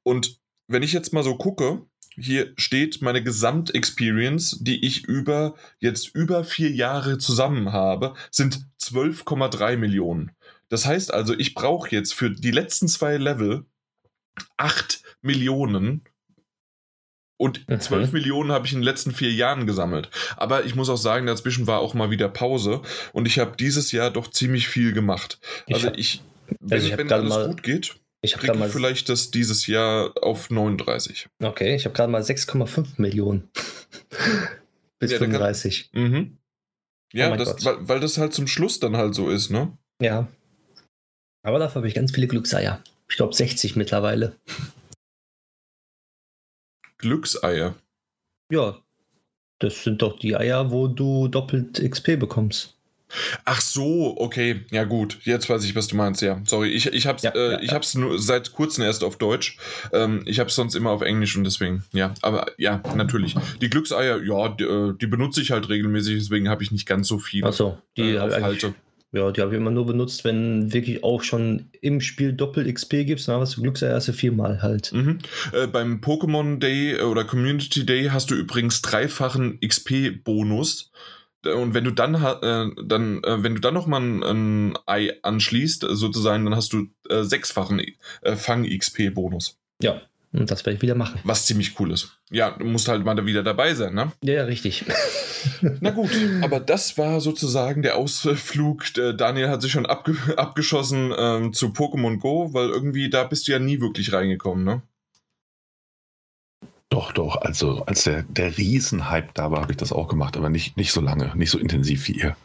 Und 0.02 0.40
wenn 0.68 0.82
ich 0.82 0.94
jetzt 0.94 1.14
mal 1.14 1.24
so 1.24 1.36
gucke, 1.36 1.86
hier 2.18 2.54
steht 2.58 3.02
meine 3.04 3.24
Gesamtexperience, 3.24 4.58
die 4.62 4.84
ich 4.86 5.06
über 5.06 5.56
jetzt 5.80 6.14
über 6.16 6.44
vier 6.44 6.72
Jahre 6.72 7.20
zusammen 7.20 7.72
habe, 7.72 8.16
sind 8.32 8.66
12,3 8.82 9.78
Millionen. 9.78 10.32
Das 10.70 10.86
heißt 10.86 11.14
also, 11.14 11.38
ich 11.38 11.54
brauche 11.54 11.90
jetzt 11.92 12.14
für 12.14 12.32
die 12.32 12.52
letzten 12.52 12.88
zwei 12.88 13.18
Level 13.18 13.66
8 14.58 15.04
Millionen 15.22 16.04
und 17.42 17.68
mhm. 17.68 17.80
12 17.80 18.12
Millionen 18.12 18.52
habe 18.52 18.68
ich 18.68 18.74
in 18.74 18.80
den 18.80 18.84
letzten 18.84 19.14
vier 19.14 19.32
Jahren 19.32 19.66
gesammelt. 19.66 20.12
Aber 20.38 20.64
ich 20.64 20.76
muss 20.76 20.90
auch 20.90 20.98
sagen, 20.98 21.26
dazwischen 21.26 21.66
war 21.66 21.80
auch 21.80 21.96
mal 21.96 22.12
wieder 22.12 22.30
Pause. 22.30 22.82
Und 23.14 23.28
ich 23.28 23.40
habe 23.40 23.58
dieses 23.58 23.92
Jahr 23.92 24.12
doch 24.12 24.30
ziemlich 24.30 24.68
viel 24.68 24.94
gemacht. 24.94 25.40
Also 25.68 25.88
ich, 25.94 25.98
ich 25.98 26.22
wenn, 26.60 26.72
also 26.72 26.88
ich 26.88 26.98
wenn 27.00 27.12
alles 27.12 27.30
mal, 27.30 27.48
gut 27.48 27.64
geht, 27.64 27.96
ich 28.22 28.34
kriege 28.34 28.54
ich 28.64 28.72
vielleicht 28.72 29.10
das 29.10 29.32
dieses 29.32 29.66
Jahr 29.66 30.14
auf 30.22 30.52
39. 30.52 31.30
Okay, 31.42 31.76
ich 31.76 31.86
habe 31.86 31.96
gerade 31.96 32.12
mal 32.12 32.22
6,5 32.22 32.86
Millionen. 32.98 33.50
Bis 35.00 35.14
ja, 35.14 35.18
35. 35.18 35.92
Kann, 35.92 36.04
mhm. 36.04 36.38
Ja, 37.12 37.34
oh 37.34 37.38
das, 37.38 37.66
weil, 37.66 37.88
weil 37.88 38.00
das 38.00 38.20
halt 38.20 38.34
zum 38.34 38.46
Schluss 38.46 38.80
dann 38.80 38.96
halt 38.96 39.16
so 39.16 39.32
ist, 39.32 39.50
ne? 39.50 39.76
Ja. 40.00 40.28
Aber 41.42 41.58
dafür 41.58 41.78
habe 41.78 41.88
ich 41.88 41.96
ganz 41.96 42.12
viele 42.12 42.28
Glückseier. 42.28 42.84
Ich 43.10 43.18
glaube 43.18 43.34
60 43.34 43.76
mittlerweile. 43.76 44.36
Glückseier. 47.02 47.76
Ja, 48.52 48.78
das 49.60 49.84
sind 49.84 50.02
doch 50.02 50.18
die 50.18 50.36
Eier, 50.36 50.72
wo 50.72 50.88
du 50.88 51.28
doppelt 51.28 51.82
XP 51.82 52.20
bekommst. 52.20 52.76
Ach 53.46 53.62
so, 53.62 54.16
okay, 54.18 54.62
ja 54.72 54.86
gut, 54.86 55.20
jetzt 55.24 55.50
weiß 55.50 55.64
ich, 55.66 55.76
was 55.76 55.88
du 55.88 55.96
meinst, 55.96 56.22
ja. 56.22 56.42
Sorry, 56.46 56.70
ich, 56.70 56.88
ich 56.88 57.08
hab's, 57.08 57.24
ja, 57.24 57.32
äh, 57.32 57.54
ja, 57.54 57.60
ich 57.60 57.74
hab's 57.74 57.96
nur 57.96 58.20
seit 58.20 58.54
kurzem 58.54 58.84
erst 58.84 59.04
auf 59.04 59.18
Deutsch. 59.18 59.58
Ähm, 59.92 60.24
ich 60.26 60.40
hab's 60.40 60.56
sonst 60.56 60.76
immer 60.76 60.92
auf 60.92 61.02
Englisch 61.02 61.36
und 61.36 61.44
deswegen, 61.44 61.84
ja, 61.92 62.14
aber 62.22 62.48
ja, 62.58 62.82
natürlich. 62.96 63.36
Die 63.62 63.70
Glückseier, 63.70 64.22
ja, 64.24 64.50
die, 64.50 64.64
äh, 64.64 64.94
die 65.00 65.08
benutze 65.08 65.42
ich 65.42 65.52
halt 65.52 65.70
regelmäßig, 65.70 66.20
deswegen 66.20 66.50
habe 66.50 66.64
ich 66.64 66.72
nicht 66.72 66.86
ganz 66.86 67.08
so 67.08 67.20
viel 67.20 67.46
Ach 67.46 67.54
so, 67.54 67.78
die 67.98 68.14
äh, 68.14 68.20
aufhalte. 68.20 68.74
Ja, 69.14 69.30
die 69.32 69.42
habe 69.42 69.52
ich 69.52 69.58
immer 69.58 69.72
nur 69.72 69.86
benutzt, 69.86 70.24
wenn 70.24 70.72
wirklich 70.72 71.04
auch 71.04 71.22
schon 71.22 71.70
im 71.82 72.00
Spiel 72.00 72.32
Doppel-XP 72.32 73.06
gibt, 73.06 73.28
dann 73.28 73.42
hast 73.42 73.58
du 73.58 73.62
Glückserste 73.62 74.14
viermal 74.14 74.62
halt. 74.62 74.94
Mhm. 74.94 75.20
Äh, 75.52 75.68
beim 75.68 76.00
Pokémon 76.00 76.60
Day 76.60 76.94
äh, 76.94 77.02
oder 77.04 77.26
Community 77.26 77.86
Day 77.86 78.06
hast 78.06 78.32
du 78.32 78.36
übrigens 78.36 78.82
dreifachen 78.82 79.60
XP-Bonus. 79.60 80.92
Und 81.44 81.74
wenn 81.74 81.84
du 81.84 81.92
dann, 81.92 82.16
äh, 82.16 82.84
dann 82.86 83.24
äh, 83.24 83.44
wenn 83.44 83.56
du 83.56 83.62
dann 83.62 83.74
nochmal 83.74 84.02
ein, 84.02 84.24
ein 84.24 84.78
Ei 84.86 85.12
anschließt, 85.24 85.86
sozusagen, 85.90 86.46
dann 86.46 86.56
hast 86.56 86.72
du 86.72 86.88
äh, 87.10 87.24
sechsfachen 87.24 87.82
äh, 88.22 88.36
Fang-XP-Bonus. 88.36 89.58
Ja, 89.82 90.02
und 90.34 90.50
das 90.50 90.66
werde 90.66 90.78
ich 90.78 90.82
wieder 90.82 90.96
machen. 90.96 91.20
Was 91.24 91.46
ziemlich 91.46 91.78
cool 91.80 91.92
ist. 91.92 92.18
Ja, 92.30 92.52
du 92.52 92.66
musst 92.66 92.88
halt 92.88 93.04
mal 93.04 93.16
da 93.16 93.26
wieder 93.26 93.44
dabei 93.44 93.74
sein, 93.74 93.94
ne? 93.94 94.12
Ja, 94.24 94.36
ja 94.36 94.44
richtig. 94.46 94.86
Na 95.82 95.90
gut, 95.90 96.10
aber 96.42 96.62
das 96.62 96.98
war 96.98 97.20
sozusagen 97.20 97.82
der 97.82 97.98
Ausflug. 97.98 98.86
Daniel 99.18 99.50
hat 99.50 99.62
sich 99.62 99.74
schon 99.74 99.86
abge 99.86 100.16
abgeschossen 100.38 101.14
ähm, 101.18 101.54
zu 101.54 101.68
Pokémon 101.68 102.20
Go, 102.20 102.54
weil 102.54 102.70
irgendwie 102.70 103.10
da 103.10 103.26
bist 103.26 103.48
du 103.48 103.52
ja 103.52 103.60
nie 103.60 103.82
wirklich 103.82 104.14
reingekommen, 104.14 104.64
ne? 104.64 104.82
Doch, 106.88 107.12
doch. 107.14 107.42
Also 107.42 107.84
als 107.86 108.04
der, 108.04 108.24
der 108.24 108.58
Riesenhype 108.58 109.30
da 109.34 109.52
war, 109.52 109.62
habe 109.62 109.72
ich 109.72 109.78
das 109.78 109.94
auch 109.94 110.08
gemacht, 110.08 110.38
aber 110.38 110.50
nicht, 110.50 110.78
nicht 110.78 110.92
so 110.92 111.02
lange, 111.02 111.32
nicht 111.36 111.50
so 111.50 111.58
intensiv 111.58 112.08
wie 112.08 112.14
ihr. 112.14 112.36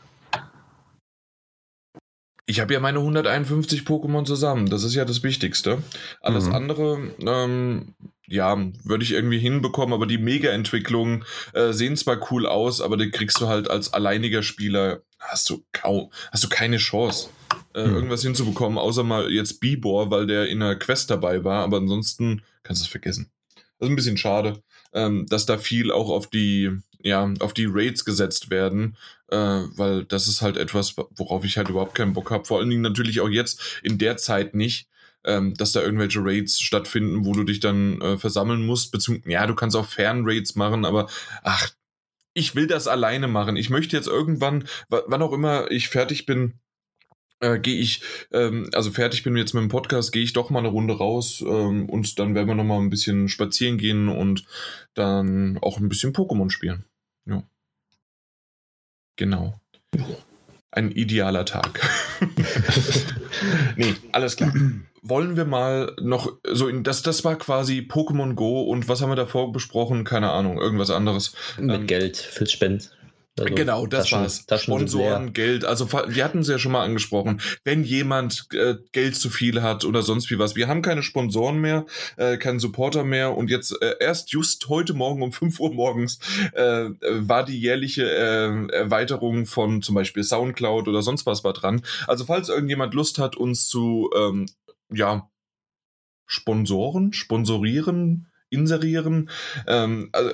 Ich 2.48 2.60
habe 2.60 2.72
ja 2.72 2.80
meine 2.80 3.00
151 3.00 3.82
Pokémon 3.82 4.24
zusammen. 4.24 4.70
Das 4.70 4.84
ist 4.84 4.94
ja 4.94 5.04
das 5.04 5.24
Wichtigste. 5.24 5.82
Alles 6.20 6.46
mhm. 6.46 6.54
andere, 6.54 7.10
ähm, 7.20 7.94
ja, 8.28 8.56
würde 8.84 9.04
ich 9.04 9.12
irgendwie 9.12 9.38
hinbekommen, 9.38 9.92
aber 9.92 10.06
die 10.06 10.18
Mega-Entwicklungen 10.18 11.24
äh, 11.54 11.72
sehen 11.72 11.96
zwar 11.96 12.30
cool 12.30 12.46
aus, 12.46 12.80
aber 12.80 12.96
die 12.96 13.10
kriegst 13.10 13.40
du 13.40 13.48
halt 13.48 13.68
als 13.68 13.92
alleiniger 13.92 14.42
Spieler, 14.42 15.02
hast 15.18 15.48
du 15.50 15.64
kaum, 15.72 16.10
hast 16.30 16.44
du 16.44 16.48
keine 16.48 16.76
Chance, 16.78 17.30
äh, 17.74 17.86
mhm. 17.86 17.94
irgendwas 17.94 18.22
hinzubekommen, 18.22 18.78
außer 18.78 19.02
mal 19.02 19.30
jetzt 19.30 19.60
Bibor, 19.60 20.10
weil 20.10 20.26
der 20.26 20.48
in 20.48 20.60
der 20.60 20.76
Quest 20.76 21.10
dabei 21.10 21.44
war, 21.44 21.64
aber 21.64 21.78
ansonsten 21.78 22.42
kannst 22.62 22.82
du 22.82 22.84
es 22.84 22.90
vergessen. 22.90 23.30
Das 23.78 23.88
ist 23.88 23.92
ein 23.92 23.96
bisschen 23.96 24.16
schade, 24.16 24.62
ähm, 24.92 25.26
dass 25.28 25.46
da 25.46 25.58
viel 25.58 25.92
auch 25.92 26.10
auf 26.10 26.28
die, 26.28 26.70
ja, 27.06 27.32
auf 27.38 27.54
die 27.54 27.68
Raids 27.70 28.04
gesetzt 28.04 28.50
werden, 28.50 28.96
äh, 29.28 29.36
weil 29.36 30.04
das 30.04 30.26
ist 30.26 30.42
halt 30.42 30.56
etwas, 30.56 30.96
worauf 30.96 31.44
ich 31.44 31.56
halt 31.56 31.68
überhaupt 31.68 31.94
keinen 31.94 32.14
Bock 32.14 32.30
habe. 32.32 32.44
Vor 32.44 32.58
allen 32.58 32.68
Dingen 32.68 32.82
natürlich 32.82 33.20
auch 33.20 33.28
jetzt 33.28 33.80
in 33.82 33.98
der 33.98 34.16
Zeit 34.16 34.54
nicht, 34.54 34.88
ähm, 35.24 35.54
dass 35.54 35.72
da 35.72 35.82
irgendwelche 35.82 36.24
Raids 36.24 36.60
stattfinden, 36.60 37.24
wo 37.24 37.32
du 37.32 37.44
dich 37.44 37.60
dann 37.60 38.00
äh, 38.00 38.18
versammeln 38.18 38.66
musst. 38.66 38.90
Beziehungsweise, 38.90 39.32
ja, 39.32 39.46
du 39.46 39.54
kannst 39.54 39.76
auch 39.76 39.86
Fernraids 39.86 40.56
machen, 40.56 40.84
aber 40.84 41.08
ach, 41.44 41.70
ich 42.34 42.56
will 42.56 42.66
das 42.66 42.88
alleine 42.88 43.28
machen. 43.28 43.56
Ich 43.56 43.70
möchte 43.70 43.96
jetzt 43.96 44.08
irgendwann, 44.08 44.64
wann 44.88 45.22
auch 45.22 45.32
immer 45.32 45.70
ich 45.70 45.88
fertig 45.88 46.26
bin, 46.26 46.54
äh, 47.40 47.58
gehe 47.58 47.78
ich, 47.78 48.02
ähm, 48.32 48.68
also 48.72 48.90
fertig 48.90 49.22
bin 49.22 49.36
jetzt 49.36 49.54
mit 49.54 49.62
dem 49.62 49.68
Podcast, 49.68 50.10
gehe 50.12 50.24
ich 50.24 50.32
doch 50.32 50.50
mal 50.50 50.60
eine 50.60 50.68
Runde 50.68 50.96
raus 50.98 51.42
ähm, 51.46 51.88
und 51.88 52.18
dann 52.18 52.34
werden 52.34 52.48
wir 52.48 52.54
noch 52.54 52.64
mal 52.64 52.80
ein 52.80 52.90
bisschen 52.90 53.28
spazieren 53.28 53.78
gehen 53.78 54.08
und 54.08 54.44
dann 54.94 55.58
auch 55.62 55.78
ein 55.78 55.88
bisschen 55.88 56.12
Pokémon 56.12 56.50
spielen. 56.50 56.84
Ja. 57.26 57.42
Genau. 59.16 59.60
Ein 60.70 60.90
idealer 60.90 61.44
Tag. 61.44 61.80
nee, 63.76 63.94
alles 64.12 64.36
klar. 64.36 64.52
Wollen 65.00 65.36
wir 65.36 65.44
mal 65.44 65.94
noch 66.00 66.32
so 66.44 66.68
in 66.68 66.82
das 66.82 67.02
das 67.02 67.24
war 67.24 67.36
quasi 67.36 67.78
Pokémon 67.78 68.34
Go 68.34 68.62
und 68.62 68.88
was 68.88 69.00
haben 69.00 69.10
wir 69.10 69.16
davor 69.16 69.52
besprochen? 69.52 70.04
Keine 70.04 70.30
Ahnung, 70.30 70.58
irgendwas 70.58 70.90
anderes. 70.90 71.34
Mit 71.58 71.74
ähm, 71.74 71.86
Geld 71.86 72.16
fürs 72.16 72.52
Spenden. 72.52 72.90
Also 73.38 73.54
genau, 73.54 73.86
das 73.86 74.04
Taschen, 74.04 74.20
war's. 74.20 74.46
Taschen 74.46 74.74
Sponsoren, 74.74 75.32
Geld. 75.34 75.64
Also 75.66 75.92
wir 75.92 76.24
hatten 76.24 76.38
es 76.38 76.48
ja 76.48 76.58
schon 76.58 76.72
mal 76.72 76.84
angesprochen. 76.84 77.42
Wenn 77.64 77.84
jemand 77.84 78.48
äh, 78.52 78.76
Geld 78.92 79.16
zu 79.16 79.28
viel 79.28 79.62
hat 79.62 79.84
oder 79.84 80.02
sonst 80.02 80.30
wie 80.30 80.38
was. 80.38 80.56
Wir 80.56 80.68
haben 80.68 80.80
keine 80.80 81.02
Sponsoren 81.02 81.60
mehr, 81.60 81.84
äh, 82.16 82.38
keinen 82.38 82.60
Supporter 82.60 83.04
mehr. 83.04 83.36
Und 83.36 83.50
jetzt 83.50 83.80
äh, 83.82 83.96
erst 84.00 84.32
just 84.32 84.68
heute 84.70 84.94
Morgen 84.94 85.22
um 85.22 85.32
5 85.36 85.60
Uhr 85.60 85.74
morgens 85.74 86.18
äh, 86.52 86.88
war 87.00 87.44
die 87.44 87.60
jährliche 87.60 88.10
äh, 88.10 88.72
Erweiterung 88.72 89.44
von 89.44 89.82
zum 89.82 89.94
Beispiel 89.94 90.24
Soundcloud 90.24 90.88
oder 90.88 91.02
sonst 91.02 91.26
was 91.26 91.44
war 91.44 91.52
dran. 91.52 91.82
Also 92.06 92.24
falls 92.24 92.48
irgendjemand 92.48 92.94
Lust 92.94 93.18
hat, 93.18 93.36
uns 93.36 93.68
zu 93.68 94.10
ähm, 94.16 94.46
ja 94.90 95.28
Sponsoren, 96.26 97.12
sponsorieren, 97.12 98.28
inserieren, 98.50 99.30
ähm, 99.66 100.08
also, 100.12 100.30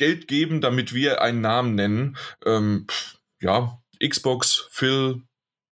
Geld 0.00 0.28
geben, 0.28 0.62
damit 0.62 0.94
wir 0.94 1.20
einen 1.20 1.42
Namen 1.42 1.74
nennen. 1.74 2.16
Ähm, 2.46 2.86
ja, 3.42 3.82
Xbox, 4.02 4.66
Phil, 4.70 5.22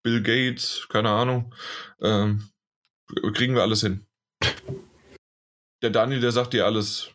Bill 0.03 0.24
Gates, 0.24 0.88
keine 0.89 1.10
Ahnung. 1.12 1.53
Ähm, 2.01 2.50
kriegen 3.34 3.53
wir 3.53 3.62
alles 3.62 3.82
hin. 3.82 4.08
Der 5.84 5.91
Daniel, 5.91 6.22
der 6.22 6.32
sagt 6.32 6.53
dir 6.53 6.65
alles. 6.65 7.12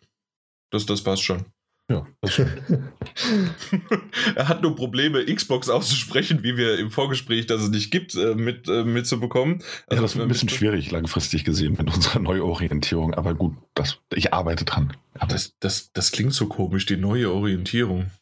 Das, 0.71 0.87
das 0.87 1.03
passt 1.03 1.25
schon. 1.25 1.53
Ja, 1.91 2.07
das 2.21 2.39
er 4.37 4.49
hat 4.49 4.63
nur 4.63 4.77
Probleme, 4.77 5.25
Xbox 5.25 5.69
auszusprechen, 5.69 6.45
wie 6.45 6.57
wir 6.57 6.79
im 6.79 6.93
Vorgespräch, 6.93 7.47
dass 7.47 7.63
es 7.63 7.71
nicht 7.71 7.91
gibt, 7.91 8.15
äh, 8.15 8.37
mit, 8.37 8.69
äh, 8.69 8.85
mitzubekommen. 8.85 9.65
Also 9.89 9.97
ja, 9.97 10.03
das 10.03 10.15
wird 10.15 10.25
ein 10.25 10.29
bisschen 10.29 10.49
schwierig, 10.49 10.93
langfristig 10.93 11.43
gesehen, 11.43 11.75
mit 11.77 11.93
unserer 11.93 12.21
Neuorientierung. 12.21 13.15
Aber 13.15 13.35
gut, 13.35 13.57
das, 13.75 13.99
ich 14.15 14.33
arbeite 14.33 14.65
dran. 14.65 14.97
Aber 15.19 15.33
das, 15.33 15.57
das, 15.59 15.93
das 15.93 16.13
klingt 16.13 16.33
so 16.33 16.47
komisch, 16.47 16.87
die 16.87 16.97
neue 16.97 17.33
Orientierung. 17.33 18.13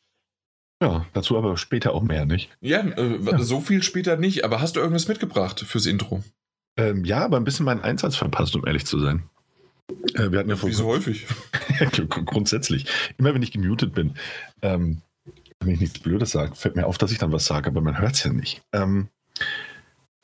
Ja, 0.82 1.04
dazu 1.12 1.36
aber 1.36 1.58
später 1.58 1.92
auch 1.92 2.02
mehr, 2.02 2.24
nicht? 2.24 2.48
Ja, 2.62 2.80
äh, 2.80 3.18
ja, 3.22 3.38
so 3.38 3.60
viel 3.60 3.82
später 3.82 4.16
nicht. 4.16 4.46
Aber 4.46 4.62
hast 4.62 4.76
du 4.76 4.80
irgendwas 4.80 5.08
mitgebracht 5.08 5.60
fürs 5.60 5.84
Intro? 5.84 6.24
Ähm, 6.78 7.04
ja, 7.04 7.22
aber 7.22 7.36
ein 7.36 7.44
bisschen 7.44 7.66
meinen 7.66 7.82
Einsatz 7.82 8.16
verpasst, 8.16 8.56
um 8.56 8.66
ehrlich 8.66 8.86
zu 8.86 8.98
sein. 8.98 9.24
Äh, 10.14 10.30
wir 10.30 10.38
hatten 10.38 10.50
ja 10.50 10.56
vor 10.56 10.68
Wie 10.68 10.74
so 10.74 10.86
häufig. 10.86 11.26
Grundsätzlich. 12.08 12.86
Immer 13.18 13.34
wenn 13.34 13.42
ich 13.42 13.52
gemutet 13.52 13.94
bin, 13.94 14.14
ähm, 14.62 15.02
wenn 15.60 15.74
ich 15.74 15.80
nichts 15.80 15.98
Blödes 15.98 16.30
sage, 16.30 16.54
fällt 16.54 16.76
mir 16.76 16.86
auf, 16.86 16.98
dass 16.98 17.12
ich 17.12 17.18
dann 17.18 17.32
was 17.32 17.46
sage, 17.46 17.68
aber 17.68 17.80
man 17.80 17.98
hört 17.98 18.14
es 18.14 18.24
ja 18.24 18.32
nicht. 18.32 18.62
Ähm, 18.72 19.08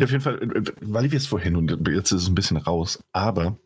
auf 0.03 0.11
jeden 0.11 0.23
Fall, 0.23 0.43
äh, 0.43 0.73
weil 0.81 1.11
wir 1.11 1.17
es 1.17 1.27
vorhin 1.27 1.57
und 1.57 1.89
jetzt 1.89 2.13
ist 2.13 2.23
es 2.23 2.29
ein 2.29 2.35
bisschen 2.35 2.57
raus, 2.57 3.03
aber 3.13 3.57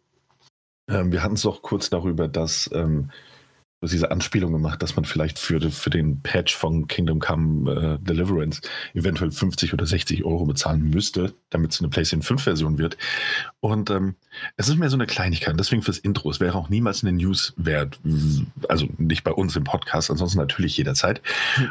ähm, 0.88 1.12
wir 1.12 1.23
hatten 1.23 1.35
es 1.35 1.43
doch 1.43 1.62
kurz 1.62 1.90
darüber, 1.90 2.28
dass 2.28 2.71
ähm, 2.73 3.11
diese 3.80 4.11
Anspielung 4.11 4.52
gemacht, 4.52 4.82
dass 4.82 4.97
man 4.97 5.04
vielleicht 5.04 5.38
für, 5.38 5.61
für 5.70 5.90
den 5.90 6.20
Patch 6.20 6.54
von 6.54 6.88
Kingdom 6.88 7.20
Come 7.20 7.99
äh, 8.00 8.04
Deliverance 8.04 8.61
eventuell 8.92 9.30
50 9.30 9.73
oder 9.73 9.87
60 9.87 10.25
Euro 10.25 10.47
bezahlen 10.47 10.90
müsste, 10.90 11.35
damit 11.50 11.73
es 11.73 11.80
eine 11.80 11.88
PlayStation 11.88 12.23
5 12.23 12.42
Version 12.42 12.78
wird. 12.78 12.97
Und 13.61 13.90
ähm, 13.90 14.16
es 14.56 14.68
ist 14.68 14.76
mehr 14.78 14.90
so 14.90 14.97
eine 14.97 15.06
Kleinigkeit, 15.06 15.54
deswegen 15.58 15.82
fürs 15.82 15.99
Intro. 15.99 16.30
Es 16.30 16.40
wäre 16.40 16.56
auch 16.56 16.68
niemals 16.68 17.04
eine 17.04 17.12
News 17.12 17.54
wert, 17.56 18.00
also 18.68 18.88
nicht 18.99 19.23
bei 19.23 19.32
uns 19.32 19.54
im 19.54 19.64
Podcast, 19.64 20.11
ansonsten 20.11 20.38
natürlich 20.38 20.76
jederzeit. 20.76 21.23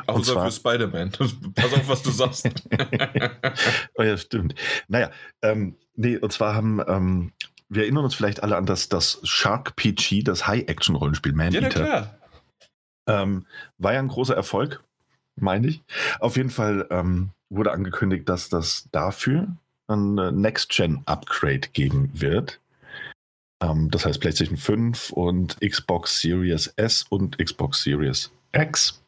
Außer 0.05 0.33
zwar, 0.33 0.45
für 0.45 0.51
Spider-Man. 0.51 1.11
Pass 1.55 1.73
auf, 1.73 1.89
was 1.89 2.03
du 2.03 2.11
sagst. 2.11 2.47
oh 3.95 4.03
ja, 4.03 4.17
stimmt. 4.17 4.55
Naja, 4.87 5.11
ähm, 5.41 5.75
nee, 5.95 6.17
und 6.17 6.31
zwar 6.31 6.55
haben 6.55 6.81
ähm, 6.87 7.31
wir 7.69 7.83
erinnern 7.83 8.05
uns 8.05 8.15
vielleicht 8.15 8.43
alle 8.43 8.55
an 8.57 8.65
das, 8.65 8.89
das 8.89 9.19
Shark 9.23 9.75
PG, 9.75 10.23
das 10.23 10.47
High-Action-Rollenspiel 10.47 11.33
Man 11.33 11.51
ja, 11.51 11.61
Eater. 11.61 11.83
klar. 11.83 12.17
Ähm, 13.07 13.45
war 13.77 13.93
ja 13.93 13.99
ein 13.99 14.07
großer 14.07 14.35
Erfolg, 14.35 14.83
meine 15.35 15.67
ich. 15.67 15.83
Auf 16.19 16.37
jeden 16.37 16.49
Fall 16.49 16.87
ähm, 16.89 17.29
wurde 17.49 17.71
angekündigt, 17.71 18.27
dass 18.27 18.49
das 18.49 18.89
dafür 18.91 19.47
ein 19.87 20.15
Next-Gen-Upgrade 20.15 21.69
geben 21.71 22.11
wird. 22.13 22.59
Ähm, 23.61 23.89
das 23.89 24.05
heißt 24.05 24.19
PlayStation 24.19 24.57
5 24.57 25.11
und 25.11 25.57
Xbox 25.61 26.19
Series 26.19 26.67
S 26.75 27.05
und 27.09 27.37
Xbox 27.37 27.83
Series 27.83 28.31
X. 28.53 29.01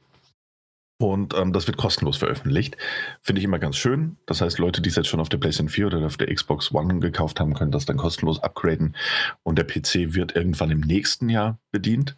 Und 1.01 1.33
ähm, 1.33 1.53
das 1.53 1.65
wird 1.65 1.77
kostenlos 1.77 2.17
veröffentlicht. 2.17 2.75
Finde 3.21 3.39
ich 3.39 3.45
immer 3.45 3.57
ganz 3.57 3.77
schön. 3.77 4.17
Das 4.25 4.41
heißt, 4.41 4.59
Leute, 4.59 4.81
die 4.81 4.89
es 4.89 4.97
jetzt 4.97 5.07
schon 5.07 5.21
auf 5.21 5.29
der 5.29 5.37
PlayStation 5.37 5.69
4 5.69 5.87
oder 5.87 6.05
auf 6.05 6.17
der 6.17 6.33
Xbox 6.33 6.73
One 6.73 6.99
gekauft 6.99 7.39
haben, 7.39 7.53
können 7.53 7.71
das 7.71 7.85
dann 7.85 7.95
kostenlos 7.95 8.43
upgraden. 8.43 8.97
Und 9.43 9.57
der 9.57 9.65
PC 9.65 10.13
wird 10.13 10.35
irgendwann 10.35 10.71
im 10.71 10.81
nächsten 10.81 11.29
Jahr 11.29 11.57
bedient. 11.71 12.17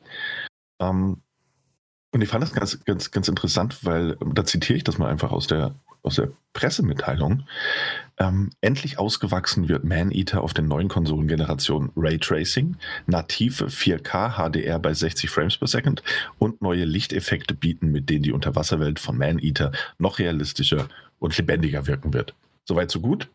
Ähm, 0.79 1.21
und 2.11 2.21
ich 2.21 2.29
fand 2.29 2.43
das 2.43 2.53
ganz, 2.53 2.83
ganz, 2.83 3.11
ganz 3.11 3.27
interessant, 3.27 3.85
weil 3.85 4.17
da 4.33 4.43
zitiere 4.45 4.77
ich 4.77 4.83
das 4.83 4.97
mal 4.97 5.09
einfach 5.09 5.31
aus 5.31 5.45
der 5.45 5.75
aus 6.03 6.15
der 6.15 6.29
Pressemitteilung, 6.53 7.43
ähm, 8.17 8.49
endlich 8.61 8.99
ausgewachsen 8.99 9.69
wird 9.69 9.83
Maneater 9.83 10.41
auf 10.41 10.53
den 10.53 10.67
neuen 10.67 10.87
Konsolengenerationen 10.87 11.91
Raytracing, 11.95 12.75
native 13.07 13.65
4K 13.65 14.35
HDR 14.37 14.79
bei 14.79 14.93
60 14.93 15.29
Frames 15.29 15.57
per 15.57 15.67
Second 15.67 16.03
und 16.39 16.61
neue 16.61 16.85
Lichteffekte 16.85 17.53
bieten, 17.53 17.91
mit 17.91 18.09
denen 18.09 18.23
die 18.23 18.31
Unterwasserwelt 18.31 18.99
von 18.99 19.17
Maneater 19.17 19.71
noch 19.97 20.19
realistischer 20.19 20.87
und 21.19 21.37
lebendiger 21.37 21.87
wirken 21.87 22.13
wird. 22.13 22.33
Soweit, 22.65 22.91
so 22.91 22.99
gut. 22.99 23.29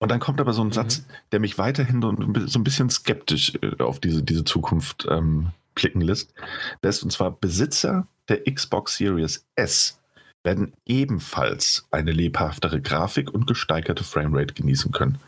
Und 0.00 0.10
dann 0.10 0.20
kommt 0.20 0.40
aber 0.40 0.52
so 0.52 0.62
ein 0.62 0.68
mhm. 0.68 0.72
Satz, 0.72 1.06
der 1.30 1.40
mich 1.40 1.58
weiterhin 1.58 2.02
so 2.02 2.10
ein 2.10 2.64
bisschen 2.64 2.90
skeptisch 2.90 3.52
äh, 3.62 3.82
auf 3.82 4.00
diese, 4.00 4.22
diese 4.22 4.44
Zukunft 4.44 5.06
ähm, 5.08 5.50
blicken 5.74 6.00
lässt. 6.00 6.34
Der 6.82 6.90
ist 6.90 7.02
und 7.02 7.12
zwar 7.12 7.30
Besitzer 7.30 8.06
der 8.28 8.44
Xbox 8.44 8.96
Series 8.96 9.46
S 9.56 9.99
werden 10.42 10.72
ebenfalls 10.86 11.86
eine 11.90 12.12
lebhaftere 12.12 12.80
Grafik 12.80 13.32
und 13.32 13.46
gesteigerte 13.46 14.04
Framerate 14.04 14.54
genießen 14.54 14.92
können. 14.92 15.18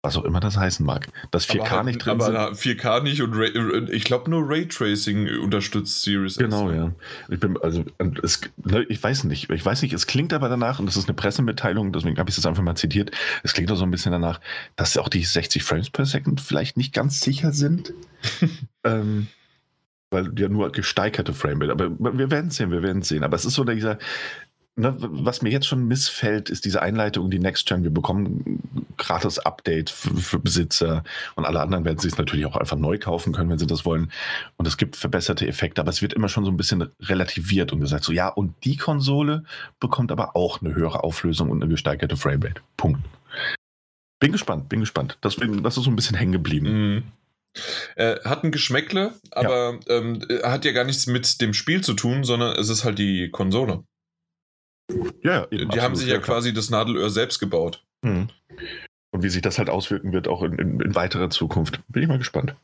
Was 0.00 0.16
auch 0.16 0.24
immer 0.24 0.38
das 0.38 0.56
heißen 0.56 0.86
mag. 0.86 1.08
Das 1.32 1.48
4K 1.48 1.70
aber, 1.70 1.82
nicht 1.82 1.98
drin 1.98 2.12
aber 2.20 2.54
sind. 2.54 2.78
4K 2.78 3.02
nicht 3.02 3.20
und 3.20 3.34
Ray, 3.34 3.50
ich 3.90 4.04
glaube 4.04 4.30
nur 4.30 4.48
Raytracing 4.48 5.40
unterstützt 5.40 6.02
Series 6.02 6.36
S. 6.36 6.38
Genau, 6.38 6.70
ja. 6.70 6.92
Ich 7.28 7.40
bin, 7.40 7.58
also, 7.60 7.84
es, 8.22 8.40
ne, 8.64 8.84
ich 8.88 9.02
weiß 9.02 9.24
nicht, 9.24 9.50
ich 9.50 9.66
weiß 9.66 9.82
nicht, 9.82 9.92
es 9.92 10.06
klingt 10.06 10.32
aber 10.32 10.48
danach, 10.48 10.78
und 10.78 10.86
das 10.86 10.96
ist 10.96 11.08
eine 11.08 11.14
Pressemitteilung, 11.14 11.92
deswegen 11.92 12.16
habe 12.16 12.30
ich 12.30 12.34
es 12.34 12.44
jetzt 12.44 12.46
einfach 12.46 12.62
mal 12.62 12.76
zitiert, 12.76 13.10
es 13.42 13.54
klingt 13.54 13.72
auch 13.72 13.76
so 13.76 13.82
ein 13.82 13.90
bisschen 13.90 14.12
danach, 14.12 14.40
dass 14.76 14.96
auch 14.98 15.08
die 15.08 15.24
60 15.24 15.64
Frames 15.64 15.90
per 15.90 16.06
Second 16.06 16.40
vielleicht 16.40 16.76
nicht 16.76 16.94
ganz 16.94 17.20
sicher 17.20 17.52
sind. 17.52 17.92
ähm, 18.84 19.26
weil 20.10 20.32
ja 20.38 20.48
nur 20.48 20.72
gesteigerte 20.72 21.34
Framerate, 21.34 21.72
aber 21.72 21.90
wir 22.16 22.30
werden 22.30 22.50
sehen, 22.50 22.70
wir 22.70 22.82
werden 22.82 23.02
sehen. 23.02 23.24
Aber 23.24 23.36
es 23.36 23.44
ist 23.44 23.54
so 23.54 23.64
dieser, 23.64 23.98
ne, 24.78 24.94
was 24.98 25.42
mir 25.42 25.50
jetzt 25.50 25.66
schon 25.66 25.86
missfällt, 25.86 26.48
ist 26.48 26.64
diese 26.64 26.80
Einleitung, 26.80 27.30
die 27.30 27.38
Next 27.38 27.66
Gen. 27.66 27.82
Wir 27.82 27.90
bekommen 27.90 28.62
gratis 28.96 29.38
Update 29.38 29.90
für, 29.90 30.16
für 30.16 30.38
Besitzer 30.38 31.04
und 31.34 31.44
alle 31.44 31.60
anderen 31.60 31.84
werden 31.84 31.98
sich 31.98 32.12
es 32.12 32.18
natürlich 32.18 32.46
auch 32.46 32.56
einfach 32.56 32.76
neu 32.76 32.98
kaufen 32.98 33.32
können, 33.32 33.50
wenn 33.50 33.58
sie 33.58 33.66
das 33.66 33.84
wollen. 33.84 34.10
Und 34.56 34.66
es 34.66 34.76
gibt 34.76 34.96
verbesserte 34.96 35.46
Effekte, 35.46 35.80
aber 35.80 35.90
es 35.90 36.00
wird 36.00 36.14
immer 36.14 36.28
schon 36.28 36.44
so 36.44 36.50
ein 36.50 36.56
bisschen 36.56 36.88
relativiert 37.00 37.72
und 37.72 37.80
gesagt, 37.80 38.04
so 38.04 38.12
ja, 38.12 38.28
und 38.28 38.54
die 38.64 38.76
Konsole 38.76 39.44
bekommt 39.80 40.12
aber 40.12 40.36
auch 40.36 40.62
eine 40.62 40.74
höhere 40.74 41.04
Auflösung 41.04 41.50
und 41.50 41.62
eine 41.62 41.70
gesteigerte 41.70 42.16
Framerate. 42.16 42.62
Punkt. 42.76 43.00
Bin 44.20 44.32
gespannt, 44.32 44.68
bin 44.68 44.80
gespannt. 44.80 45.18
Das, 45.20 45.36
das 45.36 45.76
ist 45.76 45.84
so 45.84 45.90
ein 45.90 45.96
bisschen 45.96 46.16
hängen 46.16 46.32
geblieben. 46.32 46.94
Mhm. 46.94 47.02
Äh, 47.96 48.20
hat 48.24 48.44
ein 48.44 48.52
Geschmäckle, 48.52 49.14
aber 49.30 49.78
ja. 49.88 49.96
Ähm, 49.96 50.22
hat 50.44 50.64
ja 50.64 50.72
gar 50.72 50.84
nichts 50.84 51.06
mit 51.06 51.40
dem 51.40 51.54
Spiel 51.54 51.80
zu 51.80 51.94
tun, 51.94 52.22
sondern 52.22 52.56
es 52.56 52.68
ist 52.68 52.84
halt 52.84 52.98
die 52.98 53.30
Konsole. 53.30 53.82
Ja, 55.22 55.46
eben, 55.50 55.70
Die 55.70 55.80
haben 55.80 55.96
sich 55.96 56.08
ja 56.08 56.18
quasi 56.18 56.52
das 56.52 56.70
Nadelöhr 56.70 57.10
selbst 57.10 57.38
gebaut. 57.38 57.84
Mhm. 58.02 58.28
Und 59.10 59.22
wie 59.22 59.28
sich 59.28 59.42
das 59.42 59.58
halt 59.58 59.70
auswirken 59.70 60.12
wird, 60.12 60.28
auch 60.28 60.42
in, 60.42 60.54
in, 60.58 60.80
in, 60.80 60.94
weiterer 60.94 61.30
Zukunft. 61.30 61.80
Bin 61.88 62.02
ich 62.02 62.08
mal 62.08 62.18
gespannt. 62.18 62.54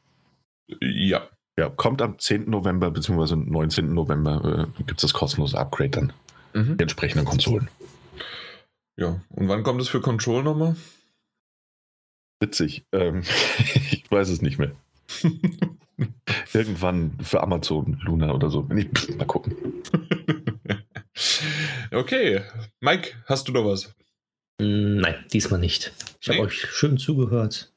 Ja. 0.80 1.28
Ja, 1.58 1.68
kommt 1.68 2.02
am 2.02 2.18
10. 2.18 2.50
November 2.50 2.90
bzw. 2.90 3.36
19. 3.36 3.94
November 3.94 4.68
äh, 4.78 4.82
gibt 4.84 4.98
es 4.98 5.02
das 5.02 5.12
kostenlose 5.12 5.58
Upgrade 5.58 5.90
dann. 5.90 6.12
Mhm. 6.52 6.76
Die 6.76 6.82
entsprechenden 6.82 7.24
Konsolen. 7.24 7.68
Ja, 8.96 9.20
und 9.30 9.48
wann 9.48 9.62
kommt 9.62 9.80
es 9.80 9.88
für 9.88 10.00
Control 10.00 10.42
nochmal? 10.42 10.76
Witzig. 12.40 12.84
Ähm, 12.92 13.22
ich 13.90 14.10
weiß 14.10 14.28
es 14.28 14.42
nicht 14.42 14.58
mehr. 14.58 14.72
Irgendwann 16.52 17.18
für 17.20 17.42
Amazon 17.42 18.00
Luna 18.02 18.32
oder 18.32 18.50
so. 18.50 18.68
Ich, 18.74 19.16
mal 19.16 19.26
gucken. 19.26 19.56
Okay. 21.92 22.42
Mike, 22.80 23.14
hast 23.26 23.48
du 23.48 23.52
noch 23.52 23.64
was? 23.64 23.94
Mm, 24.60 24.98
nein, 24.98 25.24
diesmal 25.32 25.60
nicht. 25.60 25.92
Ich 26.20 26.28
nee. 26.28 26.36
habe 26.36 26.46
euch 26.46 26.60
schön 26.60 26.98
zugehört. 26.98 27.72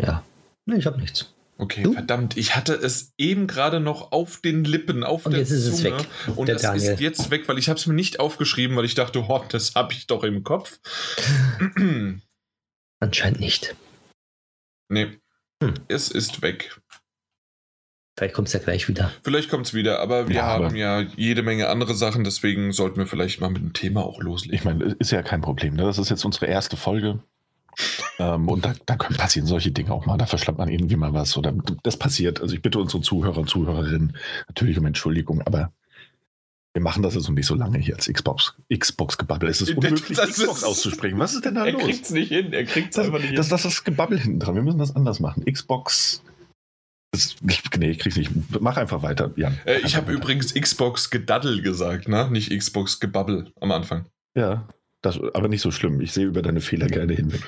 Ja. 0.00 0.24
Nee, 0.66 0.76
ich 0.76 0.86
habe 0.86 1.00
nichts. 1.00 1.34
Okay, 1.56 1.84
du? 1.84 1.92
verdammt, 1.92 2.36
ich 2.36 2.56
hatte 2.56 2.74
es 2.74 3.12
eben 3.16 3.46
gerade 3.46 3.78
noch 3.78 4.10
auf 4.10 4.40
den 4.40 4.64
Lippen, 4.64 5.04
auf 5.04 5.24
und 5.24 5.32
der 5.32 5.40
jetzt 5.40 5.50
ist 5.50 5.66
es 5.66 5.84
weg. 5.84 5.94
Und 6.34 6.48
das 6.48 6.62
Daniel. 6.62 6.92
ist 6.92 7.00
jetzt 7.00 7.30
weg, 7.30 7.46
weil 7.48 7.58
ich 7.58 7.68
habe 7.68 7.78
es 7.78 7.86
mir 7.86 7.94
nicht 7.94 8.18
aufgeschrieben, 8.18 8.76
weil 8.76 8.84
ich 8.84 8.96
dachte, 8.96 9.20
oh, 9.20 9.44
das 9.48 9.76
habe 9.76 9.92
ich 9.92 10.08
doch 10.08 10.24
im 10.24 10.42
Kopf. 10.42 10.80
Anscheinend 13.00 13.38
nicht. 13.38 13.76
Nee, 14.88 15.18
hm. 15.62 15.74
es 15.86 16.10
ist 16.10 16.42
weg. 16.42 16.80
Vielleicht 18.16 18.34
kommt 18.34 18.46
es 18.46 18.54
ja 18.54 18.60
gleich 18.60 18.88
wieder. 18.88 19.10
Vielleicht 19.24 19.50
kommt 19.50 19.66
es 19.66 19.74
wieder, 19.74 19.98
aber 19.98 20.28
wir 20.28 20.36
ja, 20.36 20.42
haben 20.42 20.66
aber 20.66 20.76
ja 20.76 21.00
jede 21.16 21.42
Menge 21.42 21.68
andere 21.68 21.94
Sachen, 21.94 22.22
deswegen 22.22 22.72
sollten 22.72 22.96
wir 22.96 23.06
vielleicht 23.06 23.40
mal 23.40 23.50
mit 23.50 23.60
dem 23.60 23.72
Thema 23.72 24.04
auch 24.04 24.20
loslegen. 24.20 24.54
Ich 24.54 24.64
meine, 24.64 24.84
ist 24.98 25.10
ja 25.10 25.22
kein 25.22 25.40
Problem. 25.40 25.74
Ne? 25.74 25.82
Das 25.82 25.98
ist 25.98 26.10
jetzt 26.10 26.24
unsere 26.24 26.46
erste 26.46 26.76
Folge. 26.76 27.18
ähm, 28.20 28.48
und 28.48 28.64
da, 28.64 28.72
da 28.86 28.94
können 28.94 29.16
passieren 29.16 29.48
solche 29.48 29.72
Dinge 29.72 29.92
auch 29.92 30.06
mal. 30.06 30.16
Da 30.16 30.26
verschlammt 30.26 30.58
man 30.58 30.68
irgendwie 30.68 30.94
mal 30.94 31.12
was 31.12 31.36
oder 31.36 31.52
das 31.82 31.96
passiert. 31.96 32.40
Also 32.40 32.54
ich 32.54 32.62
bitte 32.62 32.78
unsere 32.78 33.02
Zuhörer 33.02 33.38
und 33.38 33.50
Zuhörerinnen 33.50 34.16
natürlich 34.46 34.78
um 34.78 34.86
Entschuldigung, 34.86 35.42
aber 35.42 35.72
wir 36.72 36.82
machen 36.82 37.02
das 37.02 37.14
jetzt 37.14 37.28
noch 37.28 37.34
nicht 37.34 37.46
so 37.46 37.56
lange 37.56 37.78
hier 37.78 37.96
als 37.96 38.12
Xbox. 38.12 38.54
Xbox-Gebabbel. 38.72 39.48
Es 39.48 39.60
ist 39.60 39.70
unmöglich, 39.76 40.16
das 40.16 40.30
Xbox 40.30 40.58
ist, 40.58 40.64
auszusprechen. 40.64 41.18
Was 41.18 41.34
ist 41.34 41.44
denn 41.44 41.56
da 41.56 41.66
er 41.66 41.72
los? 41.72 41.82
Er 41.82 41.88
kriegt 41.88 42.04
es 42.04 42.10
nicht 42.10 42.28
hin. 42.28 42.52
Er 42.52 42.64
kriegt 42.64 42.92
es 42.92 42.98
einfach 42.98 43.18
nicht 43.18 43.28
hin. 43.28 43.36
Das, 43.36 43.48
das 43.48 43.64
ist 43.64 43.78
das 43.78 43.84
Gebabbel 43.84 44.20
hinten 44.20 44.38
dran. 44.38 44.54
Wir 44.54 44.62
müssen 44.62 44.78
das 44.78 44.94
anders 44.94 45.18
machen. 45.18 45.44
Xbox. 45.44 46.22
Das, 47.14 47.36
nee, 47.78 47.90
ich 47.90 48.00
krieg's 48.00 48.16
nicht. 48.16 48.32
Mach 48.60 48.76
einfach 48.76 49.04
weiter, 49.04 49.30
Jan. 49.36 49.56
Äh, 49.66 49.78
ich 49.84 49.94
habe 49.94 50.10
übrigens 50.10 50.52
Xbox 50.52 51.10
Gedaddel 51.10 51.62
gesagt, 51.62 52.08
ne? 52.08 52.28
Nicht 52.28 52.50
Xbox 52.50 52.98
Gebabbel 52.98 53.52
am 53.60 53.70
Anfang. 53.70 54.06
Ja, 54.34 54.66
das, 55.00 55.20
aber 55.32 55.46
nicht 55.46 55.60
so 55.60 55.70
schlimm. 55.70 56.00
Ich 56.00 56.10
sehe 56.10 56.26
über 56.26 56.42
deine 56.42 56.60
Fehler 56.60 56.88
gerne 56.88 57.14
hinweg. 57.14 57.40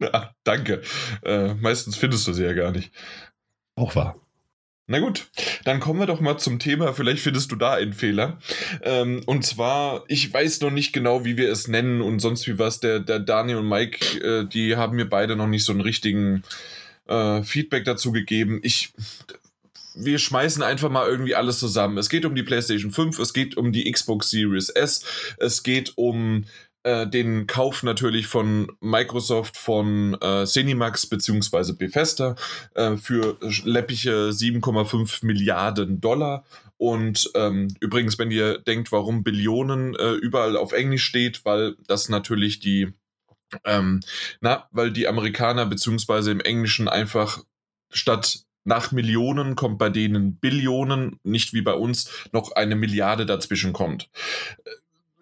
ja, 0.00 0.30
danke. 0.44 0.82
Äh, 1.24 1.54
meistens 1.54 1.96
findest 1.96 2.28
du 2.28 2.32
sie 2.32 2.44
ja 2.44 2.52
gar 2.52 2.70
nicht. 2.70 2.92
Auch 3.74 3.96
wahr. 3.96 4.14
Na 4.86 5.00
gut, 5.00 5.26
dann 5.64 5.80
kommen 5.80 5.98
wir 5.98 6.06
doch 6.06 6.20
mal 6.20 6.38
zum 6.38 6.60
Thema. 6.60 6.92
Vielleicht 6.92 7.22
findest 7.22 7.50
du 7.50 7.56
da 7.56 7.72
einen 7.72 7.94
Fehler. 7.94 8.38
Ähm, 8.82 9.22
und 9.26 9.44
zwar, 9.44 10.04
ich 10.06 10.32
weiß 10.32 10.60
noch 10.60 10.70
nicht 10.70 10.92
genau, 10.92 11.24
wie 11.24 11.36
wir 11.36 11.50
es 11.50 11.66
nennen 11.66 12.02
und 12.02 12.20
sonst 12.20 12.46
wie 12.46 12.60
was. 12.60 12.78
Der, 12.78 13.00
der 13.00 13.18
Daniel 13.18 13.58
und 13.58 13.68
Mike, 13.68 14.20
äh, 14.20 14.46
die 14.46 14.76
haben 14.76 14.94
mir 14.94 15.08
beide 15.08 15.34
noch 15.34 15.48
nicht 15.48 15.64
so 15.64 15.72
einen 15.72 15.80
richtigen 15.80 16.44
äh, 17.12 17.42
Feedback 17.42 17.84
dazu 17.84 18.10
gegeben. 18.12 18.60
Ich, 18.62 18.92
wir 19.94 20.18
schmeißen 20.18 20.62
einfach 20.62 20.90
mal 20.90 21.06
irgendwie 21.06 21.34
alles 21.34 21.58
zusammen. 21.58 21.98
Es 21.98 22.08
geht 22.08 22.24
um 22.24 22.34
die 22.34 22.42
PlayStation 22.42 22.90
5, 22.90 23.18
es 23.18 23.32
geht 23.32 23.56
um 23.56 23.72
die 23.72 23.90
Xbox 23.90 24.30
Series 24.30 24.70
S, 24.70 25.04
es 25.38 25.62
geht 25.62 25.92
um 25.96 26.44
äh, 26.84 27.06
den 27.06 27.46
Kauf 27.46 27.82
natürlich 27.82 28.26
von 28.26 28.72
Microsoft 28.80 29.56
von 29.56 30.14
äh, 30.20 30.44
Cinemax 30.46 31.06
bzw. 31.06 31.72
Bethesda 31.74 32.34
äh, 32.74 32.96
für 32.96 33.36
läppige 33.64 34.30
7,5 34.30 35.24
Milliarden 35.24 36.00
Dollar. 36.00 36.44
Und 36.78 37.30
ähm, 37.36 37.68
übrigens, 37.78 38.18
wenn 38.18 38.32
ihr 38.32 38.58
denkt, 38.58 38.90
warum 38.90 39.22
Billionen 39.22 39.94
äh, 39.94 40.14
überall 40.14 40.56
auf 40.56 40.72
Englisch 40.72 41.04
steht, 41.04 41.44
weil 41.44 41.76
das 41.86 42.08
natürlich 42.08 42.58
die 42.58 42.92
ähm, 43.64 44.00
na, 44.40 44.68
weil 44.70 44.92
die 44.92 45.08
Amerikaner 45.08 45.66
beziehungsweise 45.66 46.30
im 46.30 46.40
Englischen 46.40 46.88
einfach 46.88 47.42
statt 47.90 48.44
nach 48.64 48.92
Millionen 48.92 49.56
kommt 49.56 49.78
bei 49.78 49.90
denen 49.90 50.36
Billionen, 50.36 51.18
nicht 51.24 51.52
wie 51.52 51.62
bei 51.62 51.74
uns 51.74 52.10
noch 52.32 52.52
eine 52.52 52.76
Milliarde 52.76 53.26
dazwischen 53.26 53.72
kommt. 53.72 54.08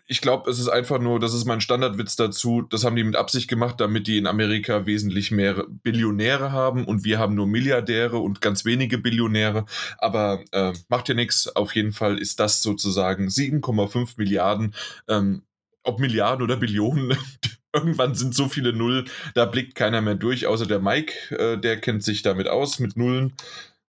Ich 0.06 0.20
glaube, 0.20 0.50
es 0.50 0.58
ist 0.58 0.68
einfach 0.68 0.98
nur, 0.98 1.20
das 1.20 1.34
ist 1.34 1.44
mein 1.44 1.60
Standardwitz 1.60 2.16
dazu, 2.16 2.62
das 2.62 2.84
haben 2.84 2.96
die 2.96 3.04
mit 3.04 3.14
Absicht 3.14 3.48
gemacht, 3.48 3.80
damit 3.80 4.08
die 4.08 4.18
in 4.18 4.26
Amerika 4.26 4.84
wesentlich 4.84 5.30
mehr 5.30 5.64
Billionäre 5.68 6.50
haben 6.50 6.84
und 6.84 7.04
wir 7.04 7.20
haben 7.20 7.36
nur 7.36 7.46
Milliardäre 7.46 8.18
und 8.18 8.40
ganz 8.40 8.64
wenige 8.64 8.98
Billionäre. 8.98 9.66
Aber 9.98 10.42
äh, 10.50 10.72
macht 10.88 11.08
ja 11.08 11.14
nichts. 11.14 11.54
Auf 11.54 11.76
jeden 11.76 11.92
Fall 11.92 12.18
ist 12.18 12.40
das 12.40 12.60
sozusagen 12.60 13.28
7,5 13.28 14.14
Milliarden. 14.16 14.74
Ähm, 15.08 15.42
ob 15.84 16.00
Milliarden 16.00 16.42
oder 16.42 16.56
Billionen, 16.56 17.16
irgendwann 17.72 18.14
sind 18.14 18.34
so 18.34 18.48
viele 18.48 18.72
Nullen, 18.72 19.08
da 19.34 19.46
blickt 19.46 19.74
keiner 19.74 20.00
mehr 20.00 20.14
durch, 20.14 20.46
außer 20.46 20.66
der 20.66 20.80
Mike, 20.80 21.36
äh, 21.36 21.58
der 21.58 21.80
kennt 21.80 22.02
sich 22.02 22.22
damit 22.22 22.48
aus, 22.48 22.78
mit 22.78 22.96
Nullen. 22.96 23.34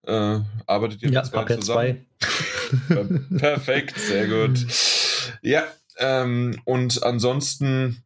Äh, 0.03 0.39
arbeitet 0.65 1.03
ihr 1.03 1.11
ja, 1.11 1.21
mit 1.21 1.31
zwei 1.31 1.55
zusammen? 1.55 2.05
Zwei. 2.19 3.37
Perfekt, 3.37 3.97
sehr 3.99 4.27
gut. 4.27 4.65
Ja, 5.41 5.67
ähm, 5.97 6.59
und 6.65 7.03
ansonsten 7.03 8.03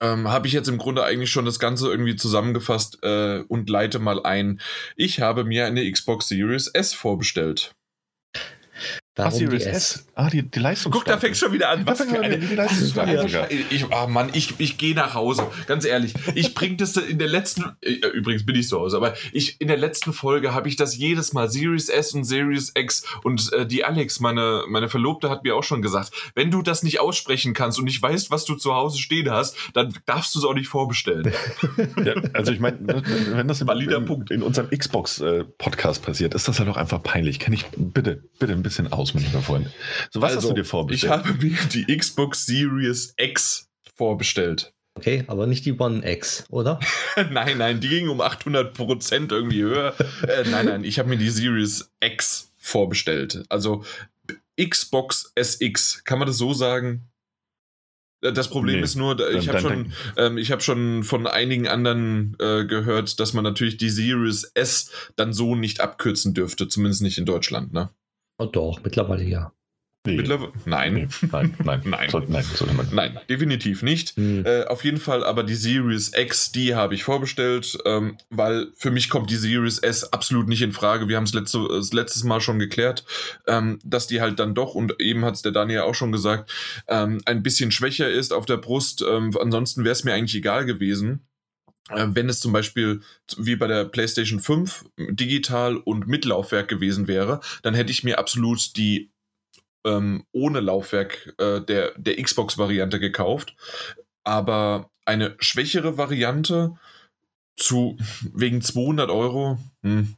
ähm, 0.00 0.28
habe 0.28 0.46
ich 0.46 0.52
jetzt 0.52 0.68
im 0.68 0.78
Grunde 0.78 1.04
eigentlich 1.04 1.30
schon 1.30 1.44
das 1.44 1.58
Ganze 1.58 1.88
irgendwie 1.88 2.16
zusammengefasst 2.16 2.98
äh, 3.02 3.40
und 3.48 3.70
leite 3.70 3.98
mal 3.98 4.22
ein. 4.24 4.60
Ich 4.96 5.20
habe 5.20 5.44
mir 5.44 5.66
eine 5.66 5.90
Xbox 5.90 6.28
Series 6.28 6.66
S 6.68 6.92
vorbestellt. 6.92 7.74
Warum 9.16 9.32
Ach, 9.32 9.36
Series 9.36 9.64
S? 9.64 10.06
Ah, 10.14 10.28
die, 10.28 10.42
die 10.42 10.58
Leistung. 10.58 10.92
Guck, 10.92 11.06
da 11.06 11.16
fängt 11.16 11.38
schon 11.38 11.52
wieder 11.52 11.70
an. 11.70 11.86
Was 11.86 12.02
für 12.02 12.20
eine, 12.20 12.38
die 12.38 12.54
Leistungsstarke. 12.54 13.48
Ich, 13.70 13.86
oh 13.90 14.06
Mann, 14.06 14.28
ich, 14.34 14.54
ich 14.58 14.76
gehe 14.76 14.94
nach 14.94 15.14
Hause. 15.14 15.46
Ganz 15.66 15.86
ehrlich. 15.86 16.12
Ich 16.34 16.54
bringe 16.54 16.76
das 16.76 16.96
in 16.96 17.18
der 17.18 17.28
letzten, 17.28 17.64
äh, 17.80 17.92
übrigens 17.92 18.44
bin 18.44 18.56
ich 18.56 18.68
zu 18.68 18.78
Hause, 18.78 18.98
aber 18.98 19.14
ich, 19.32 19.60
in 19.60 19.68
der 19.68 19.78
letzten 19.78 20.12
Folge 20.12 20.52
habe 20.54 20.68
ich 20.68 20.76
das 20.76 20.96
jedes 20.96 21.32
Mal, 21.32 21.50
Series 21.50 21.88
S 21.88 22.12
und 22.12 22.24
Series 22.24 22.72
X 22.74 23.04
und 23.22 23.52
äh, 23.52 23.66
die 23.66 23.84
Alex, 23.84 24.20
meine, 24.20 24.64
meine 24.68 24.88
Verlobte, 24.90 25.30
hat 25.30 25.44
mir 25.44 25.56
auch 25.56 25.64
schon 25.64 25.80
gesagt, 25.80 26.10
wenn 26.34 26.50
du 26.50 26.60
das 26.60 26.82
nicht 26.82 27.00
aussprechen 27.00 27.54
kannst 27.54 27.78
und 27.78 27.86
nicht 27.86 28.02
weißt, 28.02 28.30
was 28.30 28.44
du 28.44 28.54
zu 28.54 28.74
Hause 28.74 28.98
stehen 28.98 29.30
hast, 29.30 29.56
dann 29.72 29.94
darfst 30.04 30.34
du 30.34 30.40
es 30.40 30.44
auch 30.44 30.54
nicht 30.54 30.68
vorbestellen. 30.68 31.32
Ja, 32.04 32.14
also 32.34 32.52
ich 32.52 32.60
meine, 32.60 33.02
wenn 33.32 33.48
das 33.48 33.60
im, 33.60 33.68
in, 33.68 34.24
in, 34.30 34.42
unserem 34.42 34.70
Xbox-Podcast 34.70 36.02
äh, 36.02 36.06
passiert, 36.06 36.34
ist 36.34 36.46
das 36.46 36.58
halt 36.58 36.68
auch 36.68 36.76
einfach 36.76 37.02
peinlich. 37.02 37.38
Kann 37.38 37.52
ich 37.52 37.64
bitte, 37.76 38.22
bitte 38.38 38.52
ein 38.52 38.62
bisschen 38.62 38.92
aus, 38.92 39.05
mein 39.14 39.24
lieber 39.24 39.42
Freund. 39.42 39.68
So, 40.10 40.20
was 40.20 40.34
also, 40.36 40.48
hast 40.48 40.50
du 40.50 40.60
dir 40.60 40.64
vorbestellt? 40.64 41.12
Ich 41.12 41.18
habe 41.18 41.34
mir 41.34 41.56
die 41.72 41.96
Xbox 41.96 42.46
Series 42.46 43.14
X 43.16 43.68
vorbestellt. 43.94 44.72
Okay, 44.94 45.24
aber 45.26 45.46
nicht 45.46 45.66
die 45.66 45.78
One 45.78 46.08
X, 46.10 46.44
oder? 46.48 46.80
nein, 47.30 47.58
nein, 47.58 47.80
die 47.80 47.88
ging 47.88 48.08
um 48.08 48.20
800 48.22 48.72
Prozent 48.72 49.30
irgendwie 49.30 49.62
höher. 49.62 49.94
äh, 50.26 50.48
nein, 50.48 50.66
nein, 50.66 50.84
ich 50.84 50.98
habe 50.98 51.08
mir 51.10 51.18
die 51.18 51.28
Series 51.28 51.90
X 52.00 52.50
vorbestellt. 52.56 53.44
Also 53.50 53.84
Xbox 54.58 55.32
SX. 55.34 56.02
Kann 56.04 56.18
man 56.18 56.26
das 56.28 56.38
so 56.38 56.54
sagen? 56.54 57.02
Äh, 58.22 58.32
Das 58.32 58.48
Problem 58.48 58.76
Nee, 58.76 58.82
ist 58.82 58.94
nur, 58.96 59.14
da- 59.16 59.28
ich 59.28 59.48
habe 59.50 59.60
schon, 59.60 59.92
ähm, 60.16 60.38
ich 60.38 60.50
hab 60.50 60.62
schon 60.62 61.04
von 61.04 61.26
einigen 61.26 61.68
anderen 61.68 62.34
äh, 62.40 62.64
gehört, 62.64 63.20
dass 63.20 63.34
man 63.34 63.44
natürlich 63.44 63.76
die 63.76 63.90
Series 63.90 64.44
S 64.54 64.90
dann 65.16 65.34
so 65.34 65.54
nicht 65.56 65.80
abkürzen 65.82 66.32
dürfte, 66.32 66.68
zumindest 66.68 67.02
nicht 67.02 67.18
in 67.18 67.26
Deutschland. 67.26 67.72
Ne? 67.74 67.90
Oh, 68.38 68.46
doch, 68.46 68.80
mittlerweile 68.82 69.24
ja. 69.24 69.52
Nee, 70.06 70.16
Mittlerweile, 70.16 70.52
nein, 70.66 70.94
nee, 70.94 71.08
nein, 71.32 71.54
nein, 71.64 71.82
Nein. 71.84 72.10
Nein, 72.28 72.44
sollte 72.44 72.74
man. 72.74 72.88
nein, 72.92 73.18
definitiv 73.28 73.82
nicht. 73.82 74.10
Hm. 74.16 74.46
Äh, 74.46 74.64
auf 74.66 74.84
jeden 74.84 74.98
Fall 74.98 75.24
aber 75.24 75.42
die 75.42 75.56
Series 75.56 76.12
X, 76.16 76.52
die 76.52 76.74
habe 76.76 76.94
ich 76.94 77.02
vorbestellt, 77.02 77.76
ähm, 77.84 78.16
weil 78.30 78.68
für 78.76 78.92
mich 78.92 79.10
kommt 79.10 79.30
die 79.30 79.36
Series 79.36 79.78
S 79.78 80.12
absolut 80.12 80.48
nicht 80.48 80.62
in 80.62 80.72
Frage. 80.72 81.08
Wir 81.08 81.16
haben 81.16 81.24
es 81.24 81.34
letzte, 81.34 81.66
das 81.68 81.92
letztes 81.92 82.22
Mal 82.22 82.40
schon 82.40 82.58
geklärt, 82.58 83.04
ähm, 83.48 83.80
dass 83.82 84.06
die 84.06 84.20
halt 84.20 84.38
dann 84.38 84.54
doch, 84.54 84.74
und 84.74 84.94
eben 85.00 85.24
hat 85.24 85.34
es 85.34 85.42
der 85.42 85.52
Daniel 85.52 85.80
auch 85.80 85.94
schon 85.94 86.12
gesagt, 86.12 86.52
ähm, 86.86 87.20
ein 87.26 87.42
bisschen 87.42 87.72
schwächer 87.72 88.08
ist 88.08 88.32
auf 88.32 88.46
der 88.46 88.58
Brust. 88.58 89.04
Ähm, 89.08 89.32
ansonsten 89.40 89.82
wäre 89.82 89.92
es 89.92 90.04
mir 90.04 90.14
eigentlich 90.14 90.36
egal 90.36 90.64
gewesen. 90.66 91.26
Äh, 91.90 92.06
Wenn 92.10 92.28
es 92.28 92.40
zum 92.40 92.52
Beispiel 92.52 93.00
wie 93.36 93.56
bei 93.56 93.66
der 93.66 93.84
PlayStation 93.84 94.40
5 94.40 94.84
digital 94.98 95.76
und 95.76 96.06
mit 96.06 96.24
Laufwerk 96.24 96.68
gewesen 96.68 97.08
wäre, 97.08 97.40
dann 97.62 97.74
hätte 97.74 97.92
ich 97.92 98.04
mir 98.04 98.18
absolut 98.18 98.76
die 98.76 99.10
ähm, 99.84 100.24
ohne 100.32 100.60
Laufwerk 100.60 101.34
äh, 101.38 101.60
der, 101.60 101.92
der 101.96 102.22
Xbox-Variante 102.22 102.98
gekauft. 102.98 103.54
Aber 104.24 104.90
eine 105.04 105.36
schwächere 105.38 105.96
Variante 105.96 106.74
zu 107.56 107.96
wegen 108.34 108.60
200 108.60 109.10
Euro, 109.10 109.58
hm, 109.82 110.16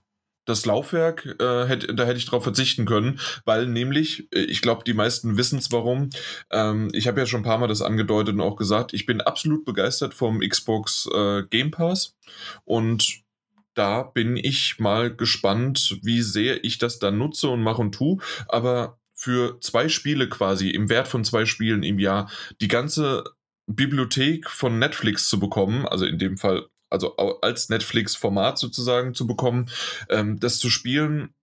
das 0.48 0.64
Laufwerk, 0.64 1.36
äh, 1.40 1.66
hätte, 1.66 1.94
da 1.94 2.04
hätte 2.04 2.18
ich 2.18 2.26
drauf 2.26 2.42
verzichten 2.42 2.86
können, 2.86 3.20
weil 3.44 3.66
nämlich, 3.66 4.28
äh, 4.32 4.40
ich 4.40 4.62
glaube, 4.62 4.82
die 4.84 4.94
meisten 4.94 5.36
wissen 5.36 5.58
es 5.58 5.70
warum. 5.70 6.10
Ähm, 6.50 6.88
ich 6.92 7.06
habe 7.06 7.20
ja 7.20 7.26
schon 7.26 7.40
ein 7.40 7.44
paar 7.44 7.58
Mal 7.58 7.68
das 7.68 7.82
angedeutet 7.82 8.34
und 8.34 8.40
auch 8.40 8.56
gesagt, 8.56 8.94
ich 8.94 9.06
bin 9.06 9.20
absolut 9.20 9.64
begeistert 9.64 10.14
vom 10.14 10.40
Xbox 10.40 11.08
äh, 11.14 11.42
Game 11.50 11.70
Pass 11.70 12.16
und 12.64 13.22
da 13.74 14.02
bin 14.02 14.36
ich 14.36 14.78
mal 14.78 15.14
gespannt, 15.14 15.98
wie 16.02 16.22
sehr 16.22 16.64
ich 16.64 16.78
das 16.78 16.98
dann 16.98 17.18
nutze 17.18 17.48
und 17.48 17.62
mache 17.62 17.80
und 17.80 17.94
tue. 17.94 18.18
Aber 18.48 18.98
für 19.14 19.60
zwei 19.60 19.88
Spiele 19.88 20.28
quasi, 20.28 20.70
im 20.70 20.88
Wert 20.88 21.08
von 21.08 21.24
zwei 21.24 21.44
Spielen 21.44 21.82
im 21.82 21.98
Jahr, 21.98 22.30
die 22.60 22.68
ganze 22.68 23.24
Bibliothek 23.66 24.48
von 24.50 24.78
Netflix 24.78 25.28
zu 25.28 25.38
bekommen, 25.38 25.86
also 25.86 26.06
in 26.06 26.18
dem 26.18 26.38
Fall, 26.38 26.66
also 26.90 27.16
als 27.16 27.68
Netflix-Format 27.68 28.58
sozusagen 28.58 29.14
zu 29.14 29.26
bekommen, 29.26 29.70
ähm, 30.08 30.38
das 30.40 30.58
zu 30.58 30.70
spielen, 30.70 31.34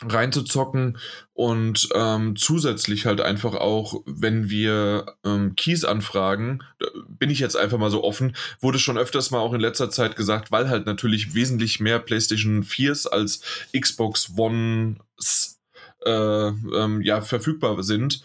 reinzuzocken 0.00 0.98
und 1.32 1.88
ähm, 1.94 2.34
zusätzlich 2.36 3.06
halt 3.06 3.20
einfach 3.20 3.54
auch, 3.54 4.02
wenn 4.06 4.50
wir 4.50 5.16
ähm, 5.24 5.54
Keys 5.56 5.84
anfragen, 5.84 6.62
bin 7.08 7.30
ich 7.30 7.38
jetzt 7.38 7.56
einfach 7.56 7.78
mal 7.78 7.90
so 7.90 8.02
offen, 8.02 8.34
wurde 8.60 8.78
schon 8.78 8.98
öfters 8.98 9.30
mal 9.30 9.38
auch 9.38 9.52
in 9.52 9.60
letzter 9.60 9.90
Zeit 9.90 10.16
gesagt, 10.16 10.50
weil 10.50 10.68
halt 10.68 10.86
natürlich 10.86 11.34
wesentlich 11.34 11.80
mehr 11.80 11.98
PlayStation 11.98 12.62
4s 12.62 13.08
als 13.08 13.42
Xbox 13.78 14.32
Ones 14.36 15.60
äh, 16.04 16.10
ähm, 16.10 17.00
ja, 17.02 17.20
verfügbar 17.20 17.82
sind, 17.82 18.22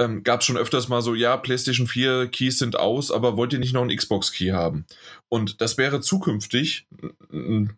ähm, 0.00 0.24
gab 0.24 0.40
es 0.40 0.46
schon 0.46 0.56
öfters 0.56 0.88
mal 0.88 1.02
so, 1.02 1.14
ja, 1.14 1.36
PlayStation 1.36 1.86
4 1.86 2.28
Keys 2.28 2.58
sind 2.58 2.76
aus, 2.76 3.10
aber 3.10 3.36
wollt 3.36 3.52
ihr 3.52 3.58
nicht 3.58 3.74
noch 3.74 3.82
einen 3.82 3.94
Xbox 3.94 4.32
Key 4.32 4.50
haben? 4.50 4.86
Und 5.28 5.60
das 5.60 5.76
wäre 5.78 6.00
zukünftig 6.00 6.86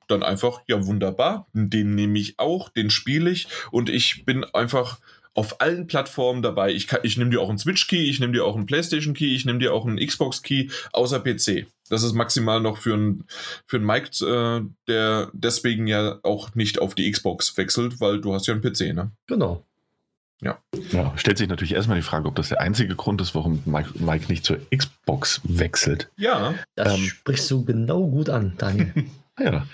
dann 0.08 0.22
einfach, 0.22 0.60
ja, 0.68 0.86
wunderbar, 0.86 1.46
den 1.52 1.94
nehme 1.94 2.18
ich 2.18 2.38
auch, 2.38 2.68
den 2.68 2.90
spiele 2.90 3.30
ich 3.30 3.48
und 3.70 3.90
ich 3.90 4.24
bin 4.24 4.44
einfach 4.44 5.00
auf 5.34 5.60
allen 5.60 5.86
Plattformen 5.86 6.42
dabei. 6.42 6.72
Ich, 6.72 6.88
ich 7.02 7.16
nehme 7.16 7.30
dir 7.30 7.40
auch 7.40 7.48
einen 7.48 7.58
Switch 7.58 7.88
Key, 7.88 8.08
ich 8.08 8.20
nehme 8.20 8.32
dir 8.32 8.44
auch 8.44 8.54
einen 8.54 8.66
PlayStation 8.66 9.14
Key, 9.14 9.34
ich 9.34 9.44
nehme 9.44 9.58
dir 9.58 9.72
auch 9.72 9.86
einen 9.86 9.98
Xbox 9.98 10.42
Key, 10.42 10.68
außer 10.92 11.20
PC. 11.20 11.66
Das 11.88 12.02
ist 12.02 12.12
maximal 12.12 12.60
noch 12.60 12.78
für 12.78 12.94
einen 12.94 13.24
für 13.66 13.78
Mike, 13.78 14.24
äh, 14.24 14.62
der 14.88 15.30
deswegen 15.32 15.86
ja 15.86 16.20
auch 16.22 16.54
nicht 16.54 16.78
auf 16.78 16.94
die 16.94 17.10
Xbox 17.10 17.56
wechselt, 17.56 18.00
weil 18.00 18.20
du 18.20 18.34
hast 18.34 18.46
ja 18.46 18.54
einen 18.54 18.62
PC, 18.62 18.94
ne? 18.94 19.10
Genau. 19.26 19.64
Ja, 20.42 20.58
stellt 21.16 21.38
sich 21.38 21.48
natürlich 21.48 21.74
erstmal 21.74 21.96
die 21.98 22.02
Frage, 22.02 22.26
ob 22.26 22.34
das 22.34 22.48
der 22.48 22.60
einzige 22.60 22.96
Grund 22.96 23.20
ist, 23.20 23.34
warum 23.34 23.62
Mike, 23.64 23.90
Mike 24.00 24.26
nicht 24.28 24.44
zur 24.44 24.58
Xbox 24.76 25.40
wechselt. 25.44 26.10
Ja. 26.16 26.54
Das 26.74 26.94
Ähm. 26.98 27.04
sprichst 27.04 27.48
du 27.50 27.64
genau 27.64 28.06
gut 28.08 28.28
an, 28.28 28.54
Daniel. 28.58 28.92
Ja. 29.40 29.66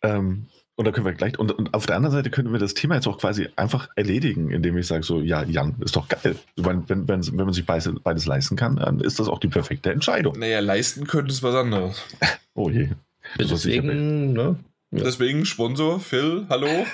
Ähm, 0.00 0.46
und 0.74 0.86
da 0.86 0.90
können 0.90 1.04
wir 1.04 1.12
gleich, 1.12 1.38
und, 1.38 1.52
und 1.52 1.74
auf 1.74 1.84
der 1.86 1.96
anderen 1.96 2.14
Seite 2.16 2.30
können 2.30 2.50
wir 2.50 2.58
das 2.58 2.72
Thema 2.72 2.94
jetzt 2.94 3.06
auch 3.06 3.18
quasi 3.18 3.48
einfach 3.56 3.88
erledigen, 3.94 4.50
indem 4.50 4.78
ich 4.78 4.86
sage: 4.86 5.02
So, 5.02 5.20
ja, 5.20 5.42
Jan, 5.44 5.74
ist 5.80 5.96
doch 5.96 6.08
geil. 6.08 6.34
Wenn, 6.56 6.88
wenn, 6.88 7.06
wenn, 7.06 7.26
wenn 7.26 7.44
man 7.44 7.52
sich 7.52 7.66
beides, 7.66 7.92
beides 8.02 8.24
leisten 8.24 8.56
kann, 8.56 8.76
dann 8.76 9.00
ist 9.00 9.20
das 9.20 9.28
auch 9.28 9.38
die 9.38 9.48
perfekte 9.48 9.92
Entscheidung. 9.92 10.38
Naja, 10.38 10.60
leisten 10.60 11.06
könnte 11.06 11.30
es 11.30 11.42
was 11.42 11.54
anderes. 11.54 12.02
Oh 12.54 12.68
je. 12.70 12.88
Deswegen, 13.38 14.32
ne? 14.34 14.56
Ja. 14.92 15.04
Deswegen 15.04 15.46
Sponsor, 15.46 16.00
Phil, 16.00 16.46
hallo. 16.50 16.66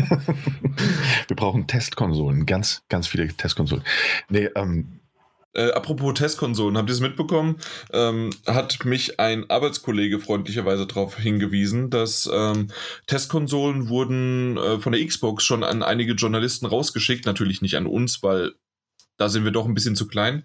Wir 1.27 1.37
brauchen 1.37 1.67
Testkonsolen, 1.67 2.47
ganz, 2.47 2.83
ganz 2.89 3.09
viele 3.09 3.27
Testkonsolen. 3.29 3.85
Nee, 4.29 4.49
ähm, 4.55 5.01
Äh, 5.55 5.73
apropos 5.73 6.15
Testkonsolen, 6.15 6.77
habt 6.77 6.89
ihr 6.91 6.93
es 6.93 7.01
mitbekommen? 7.01 7.57
Ähm, 7.93 8.31
hat 8.47 8.85
mich 8.85 9.19
ein 9.19 9.51
Arbeitskollege 9.51 10.21
freundlicherweise 10.21 10.87
darauf 10.87 11.17
hingewiesen, 11.17 11.91
dass 11.91 12.31
ähm, 12.33 12.69
Testkonsolen 13.07 13.89
wurden 13.89 14.57
äh, 14.59 14.79
von 14.79 14.93
der 14.93 15.05
Xbox 15.05 15.43
schon 15.43 15.65
an 15.65 15.83
einige 15.83 16.13
Journalisten 16.13 16.67
rausgeschickt. 16.67 17.27
Natürlich 17.27 17.63
nicht 17.63 17.77
an 17.77 17.87
uns, 17.87 18.23
weil 18.23 18.53
da 19.19 19.29
sind 19.29 19.45
wir 19.45 19.51
doch 19.51 19.67
ein 19.67 19.75
bisschen 19.75 19.97
zu 19.97 20.09
klein. 20.09 20.45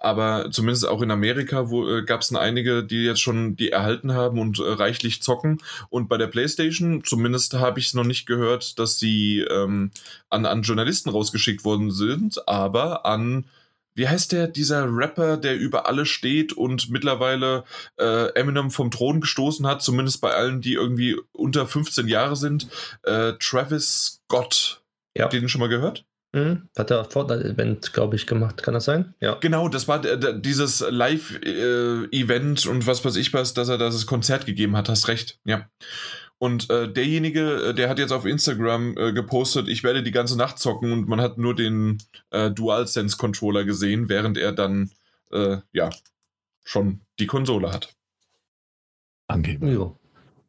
Aber 0.00 0.50
zumindest 0.50 0.88
auch 0.88 1.02
in 1.02 1.12
Amerika 1.12 1.70
wo, 1.70 1.88
äh, 1.88 2.02
gab 2.02 2.22
es 2.22 2.34
einige, 2.34 2.82
die 2.82 3.04
jetzt 3.04 3.20
schon 3.20 3.54
die 3.54 3.70
erhalten 3.70 4.14
haben 4.14 4.40
und 4.40 4.58
äh, 4.58 4.62
reichlich 4.62 5.22
zocken. 5.22 5.60
Und 5.90 6.08
bei 6.08 6.16
der 6.16 6.26
PlayStation, 6.26 7.04
zumindest 7.04 7.54
habe 7.54 7.78
ich 7.78 7.86
es 7.86 7.94
noch 7.94 8.04
nicht 8.04 8.26
gehört, 8.26 8.78
dass 8.78 8.98
sie 8.98 9.40
ähm, 9.40 9.92
an, 10.30 10.46
an 10.46 10.62
Journalisten 10.62 11.10
rausgeschickt 11.10 11.64
worden 11.64 11.92
sind, 11.92 12.48
aber 12.48 13.06
an 13.06 13.44
wie 13.96 14.08
heißt 14.08 14.32
der, 14.32 14.48
dieser 14.48 14.88
Rapper, 14.88 15.36
der 15.36 15.56
über 15.56 15.86
alle 15.86 16.04
steht 16.04 16.52
und 16.52 16.90
mittlerweile 16.90 17.62
äh, 17.96 18.32
Eminem 18.34 18.72
vom 18.72 18.90
Thron 18.90 19.20
gestoßen 19.20 19.66
hat, 19.68 19.82
zumindest 19.82 20.20
bei 20.20 20.34
allen, 20.34 20.60
die 20.60 20.72
irgendwie 20.72 21.16
unter 21.30 21.64
15 21.64 22.08
Jahre 22.08 22.34
sind? 22.34 22.66
Äh, 23.04 23.34
Travis 23.38 24.20
Scott. 24.26 24.82
Ja. 25.16 25.24
Habt 25.24 25.34
ihr 25.34 25.40
den 25.40 25.48
schon 25.48 25.60
mal 25.60 25.68
gehört? 25.68 26.04
Hm? 26.34 26.68
Hat 26.76 26.90
er 26.90 27.04
Fortnite-Event, 27.04 27.92
glaube 27.92 28.16
ich, 28.16 28.26
gemacht. 28.26 28.60
Kann 28.64 28.74
das 28.74 28.86
sein? 28.86 29.14
Ja. 29.20 29.36
Genau, 29.36 29.68
das 29.68 29.86
war 29.86 30.00
der, 30.00 30.32
dieses 30.32 30.84
Live-Event 30.90 32.66
und 32.66 32.88
was 32.88 33.04
weiß 33.04 33.14
ich 33.14 33.32
was, 33.32 33.54
dass 33.54 33.68
er 33.68 33.78
das 33.78 34.04
Konzert 34.04 34.44
gegeben 34.44 34.76
hat, 34.76 34.88
hast 34.88 35.06
recht, 35.06 35.38
ja. 35.44 35.68
Und 36.38 36.68
äh, 36.70 36.92
derjenige, 36.92 37.68
äh, 37.68 37.74
der 37.74 37.88
hat 37.88 38.00
jetzt 38.00 38.10
auf 38.10 38.26
Instagram 38.26 38.98
äh, 38.98 39.12
gepostet, 39.12 39.68
ich 39.68 39.84
werde 39.84 40.02
die 40.02 40.10
ganze 40.10 40.36
Nacht 40.36 40.58
zocken 40.58 40.90
und 40.90 41.06
man 41.06 41.20
hat 41.20 41.38
nur 41.38 41.54
den 41.54 41.98
äh, 42.30 42.50
DualSense-Controller 42.50 43.64
gesehen, 43.64 44.08
während 44.08 44.36
er 44.36 44.50
dann, 44.50 44.90
äh, 45.30 45.58
ja, 45.72 45.90
schon 46.64 47.02
die 47.20 47.28
Konsole 47.28 47.70
hat. 47.70 47.94
Angeber. 49.28 49.68
Jo. 49.68 49.98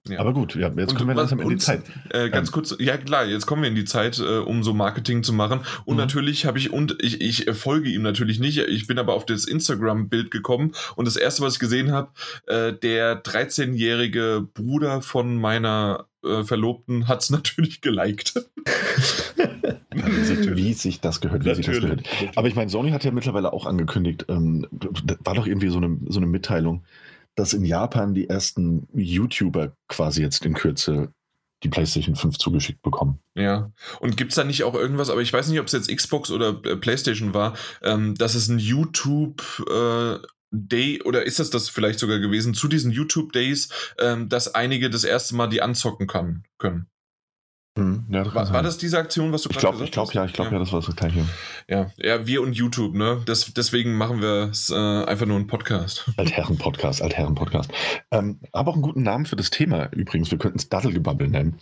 Ja. 0.08 0.20
Aber 0.20 0.34
gut, 0.34 0.54
ja, 0.56 0.68
jetzt 0.78 0.92
Und 0.92 0.98
kommen 0.98 1.10
wir 1.10 1.16
langsam 1.16 1.40
in 1.40 1.50
die 1.50 1.58
Zeit. 1.58 1.82
Äh, 2.10 2.30
ganz 2.30 2.50
Ähm. 2.50 2.54
kurz, 2.54 2.76
ja 2.80 2.96
klar, 2.98 3.26
jetzt 3.26 3.46
kommen 3.48 3.64
wir 3.64 3.70
in 3.70 3.76
die 3.76 3.86
Zeit, 3.86 4.20
äh, 4.20 4.38
um 4.38 4.64
so 4.64 4.74
Marketing 4.74 5.24
zu 5.24 5.34
machen. 5.34 5.62
Und 5.86 5.96
Mhm. 5.96 6.02
natürlich 6.02 6.46
habe 6.46 6.60
ich, 6.60 6.72
und 6.72 6.96
ich, 7.02 7.22
ich 7.22 7.50
folge 7.56 7.90
ihm 7.90 8.04
natürlich 8.04 8.40
nicht, 8.40 8.58
ich 8.60 8.86
bin 8.86 9.00
aber 9.00 9.14
auf 9.14 9.26
das 9.26 9.46
Instagram-Bild 9.46 10.30
gekommen 10.30 10.74
und 10.96 11.06
das 11.06 11.16
erste, 11.16 11.42
was 11.42 11.54
ich 11.54 11.60
gesehen 11.60 11.92
habe, 11.92 12.10
äh, 12.48 12.72
der 12.74 13.24
13-jährige 13.24 14.48
Bruder 14.54 15.02
von 15.02 15.38
meiner 15.40 16.06
äh, 16.24 16.44
Verlobten 16.44 17.08
hat 17.08 17.24
es 17.24 17.30
natürlich 17.32 17.82
geliked. 17.82 18.34
Wie 19.94 20.74
sich 20.74 21.00
das 21.02 21.22
gehört, 21.22 21.46
wie 21.46 21.56
sich 21.56 21.66
das 21.66 21.80
gehört. 21.80 22.04
Aber 22.36 22.48
ich 22.48 22.56
meine, 22.56 22.70
Sony 22.70 22.92
hat 22.92 23.04
ja 23.04 23.12
mittlerweile 23.12 23.54
auch 23.54 23.66
angekündigt, 23.66 24.26
ähm, 24.30 24.68
da 24.72 25.16
war 25.20 25.34
doch 25.36 25.48
irgendwie 25.48 25.70
so 25.70 25.78
eine, 25.78 25.98
so 26.08 26.20
eine 26.20 26.28
Mitteilung, 26.28 26.84
dass 27.36 27.54
in 27.54 27.66
Japan 27.66 28.14
die 28.14 28.30
ersten 28.30 28.88
YouTuber 28.94 29.76
quasi 29.88 30.22
jetzt 30.22 30.46
in 30.46 30.54
Kürze 30.54 31.14
die 31.64 31.70
PlayStation 31.70 32.16
5 32.16 32.38
zugeschickt 32.38 32.82
bekommen. 32.82 33.20
Ja. 33.34 33.72
Und 34.00 34.18
gibt 34.18 34.32
es 34.32 34.36
da 34.36 34.44
nicht 34.44 34.64
auch 34.64 34.76
irgendwas, 34.76 35.10
aber 35.10 35.22
ich 35.22 35.34
weiß 35.34 35.48
nicht, 35.50 35.60
ob 35.60 35.68
es 35.68 35.74
jetzt 35.74 35.94
Xbox 35.94 36.32
oder 36.32 36.62
äh, 36.64 36.76
PlayStation 36.76 37.34
war, 37.34 37.56
ähm, 37.82 38.16
dass 38.16 38.36
es 38.36 38.48
ein 38.48 38.60
YouTube 38.60 39.42
äh, 39.70 40.18
Day 40.52 41.02
oder 41.04 41.26
ist 41.26 41.40
das 41.40 41.50
das 41.50 41.70
vielleicht 41.70 42.00
sogar 42.00 42.20
gewesen, 42.20 42.54
zu 42.54 42.68
diesen 42.68 42.92
YouTube 42.92 43.34
Days, 43.34 43.70
ähm, 44.00 44.30
dass 44.30 44.54
einige 44.54 44.90
das 44.90 45.04
erste 45.04 45.36
Mal 45.36 45.48
die 45.48 45.62
anzocken 45.62 46.08
kann, 46.08 46.44
können. 46.58 46.88
Ja, 47.78 48.24
das 48.24 48.34
War, 48.34 48.54
war 48.54 48.64
das 48.64 48.78
diese 48.78 48.98
Aktion, 48.98 49.34
was 49.34 49.42
du 49.42 49.50
Ich 49.50 49.58
gerade 49.58 49.62
glaube, 49.62 49.74
gesagt 49.74 49.90
ich 49.90 49.92
glaube, 49.94 50.08
hast? 50.08 50.14
ja, 50.16 50.26
ich 50.26 50.34
glaube, 50.34 50.52
ja. 50.52 50.60
das 50.60 50.72
war 50.72 50.80
das 50.82 50.96
gleiche. 50.96 51.26
ja. 51.68 51.92
Ja, 51.98 52.26
wir 52.26 52.42
und 52.42 52.54
YouTube, 52.54 52.96
ne? 52.96 53.22
Das, 53.26 53.54
deswegen 53.54 53.96
machen 53.98 54.22
wir 54.22 54.50
es 54.50 54.70
äh, 54.70 54.76
einfach 54.76 55.26
nur 55.26 55.36
einen 55.36 55.48
Podcast. 55.48 56.10
Altherren-Podcast, 56.18 57.02
Altherren-Podcast. 57.02 57.70
Ähm, 58.12 58.40
aber 58.54 58.72
auch 58.72 58.76
einen 58.76 58.82
guten 58.82 59.04
Namen 59.04 59.26
für 59.26 59.36
das 59.36 59.50
Thema 59.50 59.90
übrigens. 59.92 60.32
Wir 60.32 60.38
könnten 60.38 60.58
es 60.60 60.70
Daddelgebabbel 60.70 61.28
nennen. 61.28 61.60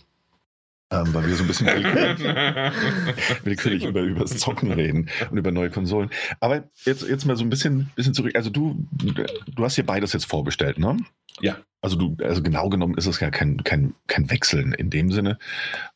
Ähm, 0.94 1.12
weil 1.14 1.26
wir 1.26 1.34
so 1.34 1.42
ein 1.42 1.48
bisschen 1.48 1.66
willkürlich 3.44 3.84
über, 3.84 4.02
über 4.02 4.20
das 4.20 4.38
Zocken 4.38 4.72
reden 4.72 5.10
und 5.30 5.38
über 5.38 5.50
neue 5.50 5.70
Konsolen. 5.70 6.10
Aber 6.40 6.64
jetzt, 6.84 7.06
jetzt 7.08 7.26
mal 7.26 7.36
so 7.36 7.44
ein 7.44 7.50
bisschen, 7.50 7.90
bisschen 7.96 8.14
zurück. 8.14 8.36
Also 8.36 8.50
du, 8.50 8.86
du 8.92 9.64
hast 9.64 9.74
hier 9.74 9.86
beides 9.86 10.12
jetzt 10.12 10.26
vorbestellt, 10.26 10.78
ne? 10.78 10.96
Ja. 11.40 11.56
Also 11.80 11.96
du, 11.96 12.16
also 12.22 12.42
genau 12.42 12.68
genommen 12.68 12.96
ist 12.96 13.06
es 13.06 13.20
ja 13.20 13.30
kein, 13.30 13.62
kein, 13.64 13.94
kein 14.06 14.30
Wechseln 14.30 14.72
in 14.72 14.90
dem 14.90 15.10
Sinne. 15.10 15.38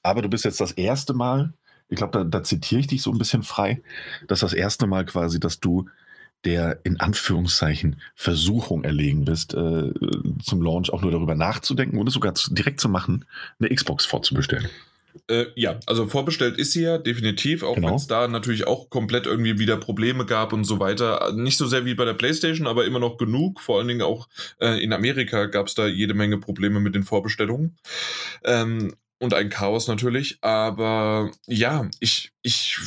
Aber 0.03 0.21
du 0.23 0.29
bist 0.29 0.45
jetzt 0.45 0.61
das 0.61 0.73
erste 0.73 1.15
Mal, 1.15 1.55
ich 1.89 1.97
glaube, 1.97 2.19
da, 2.19 2.25
da 2.25 2.43
zitiere 2.43 2.81
ich 2.81 2.89
dich 2.89 3.03
so 3.03 3.13
ein 3.13 3.19
bisschen 3.19 3.43
frei, 3.43 3.81
dass 4.27 4.41
das 4.41 4.53
erste 4.53 4.87
Mal 4.87 5.05
quasi, 5.05 5.41
dass 5.41 5.61
du 5.61 5.87
der 6.45 6.81
in 6.85 7.01
Anführungszeichen 7.01 8.01
Versuchung 8.15 8.85
erlegen 8.85 9.25
bist, 9.25 9.55
äh, 9.55 9.93
zum 10.43 10.63
Launch 10.63 10.93
auch 10.93 11.03
nur 11.03 11.11
darüber 11.11 11.35
nachzudenken 11.35 11.99
oder 11.99 12.11
sogar 12.11 12.35
zu, 12.35 12.55
direkt 12.55 12.81
zu 12.81 12.89
machen, 12.89 13.25
eine 13.59 13.75
Xbox 13.75 14.07
vorzubestellen. 14.07 14.69
Äh, 15.29 15.47
ja, 15.55 15.79
also 15.87 16.07
vorbestellt 16.07 16.59
ist 16.59 16.73
sie 16.73 16.83
ja 16.83 16.99
definitiv, 16.99 17.63
auch 17.63 17.75
genau. 17.75 17.89
wenn 17.89 17.95
es 17.95 18.07
da 18.07 18.29
natürlich 18.29 18.67
auch 18.67 18.91
komplett 18.91 19.27
irgendwie 19.27 19.59
wieder 19.59 19.77
Probleme 19.77 20.27
gab 20.27 20.53
und 20.53 20.65
so 20.65 20.79
weiter. 20.79 21.33
Nicht 21.35 21.59
so 21.59 21.67
sehr 21.67 21.85
wie 21.85 21.95
bei 21.95 22.05
der 22.05 22.15
PlayStation, 22.15 22.67
aber 22.67 22.85
immer 22.85 22.99
noch 22.99 23.17
genug. 23.19 23.61
Vor 23.61 23.79
allen 23.79 23.89
Dingen 23.89 24.03
auch 24.03 24.29
äh, 24.61 24.83
in 24.83 24.93
Amerika 24.93 25.47
gab 25.47 25.67
es 25.67 25.75
da 25.75 25.87
jede 25.87 26.15
Menge 26.15 26.39
Probleme 26.39 26.81
mit 26.81 26.95
den 26.95 27.05
Vorbestellungen. 27.05 27.77
Ähm, 28.45 28.95
und 29.21 29.35
ein 29.35 29.51
Chaos 29.51 29.89
natürlich. 29.89 30.39
Aber 30.43 31.31
ja, 31.47 31.89
ich, 32.01 32.33
ich 32.43 32.79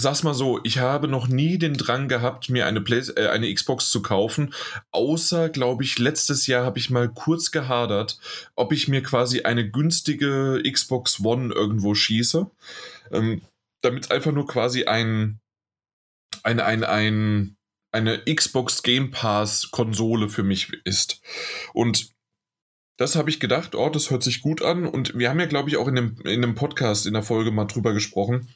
sag's 0.00 0.22
mal 0.22 0.34
so, 0.34 0.60
ich 0.64 0.78
habe 0.78 1.08
noch 1.08 1.28
nie 1.28 1.58
den 1.58 1.74
Drang 1.74 2.08
gehabt, 2.08 2.50
mir 2.50 2.66
eine, 2.66 2.80
Play 2.80 3.00
äh, 3.16 3.28
eine 3.28 3.52
Xbox 3.52 3.90
zu 3.90 4.02
kaufen, 4.02 4.54
außer, 4.90 5.48
glaube 5.48 5.84
ich, 5.84 5.98
letztes 5.98 6.46
Jahr 6.46 6.64
habe 6.64 6.78
ich 6.78 6.90
mal 6.90 7.08
kurz 7.08 7.50
gehadert, 7.50 8.18
ob 8.56 8.72
ich 8.72 8.88
mir 8.88 9.02
quasi 9.02 9.42
eine 9.42 9.68
günstige 9.70 10.62
Xbox 10.70 11.20
One 11.20 11.52
irgendwo 11.52 11.94
schieße, 11.94 12.50
ähm, 13.12 13.42
damit 13.82 14.10
einfach 14.10 14.32
nur 14.32 14.46
quasi 14.46 14.84
ein, 14.84 15.40
ein, 16.42 16.60
ein, 16.60 16.84
ein, 16.84 17.56
eine 17.92 18.22
Xbox 18.24 18.82
Game 18.82 19.10
Pass 19.10 19.70
Konsole 19.70 20.28
für 20.28 20.42
mich 20.42 20.72
ist. 20.84 21.20
Und 21.72 22.10
das 23.00 23.16
habe 23.16 23.30
ich 23.30 23.40
gedacht, 23.40 23.74
oh, 23.74 23.88
das 23.88 24.10
hört 24.10 24.22
sich 24.22 24.42
gut 24.42 24.60
an. 24.60 24.86
Und 24.86 25.18
wir 25.18 25.30
haben 25.30 25.40
ja, 25.40 25.46
glaube 25.46 25.70
ich, 25.70 25.78
auch 25.78 25.88
in 25.88 25.94
dem, 25.94 26.20
in 26.26 26.42
dem 26.42 26.54
Podcast 26.54 27.06
in 27.06 27.14
der 27.14 27.22
Folge 27.22 27.50
mal 27.50 27.64
drüber 27.64 27.94
gesprochen, 27.94 28.48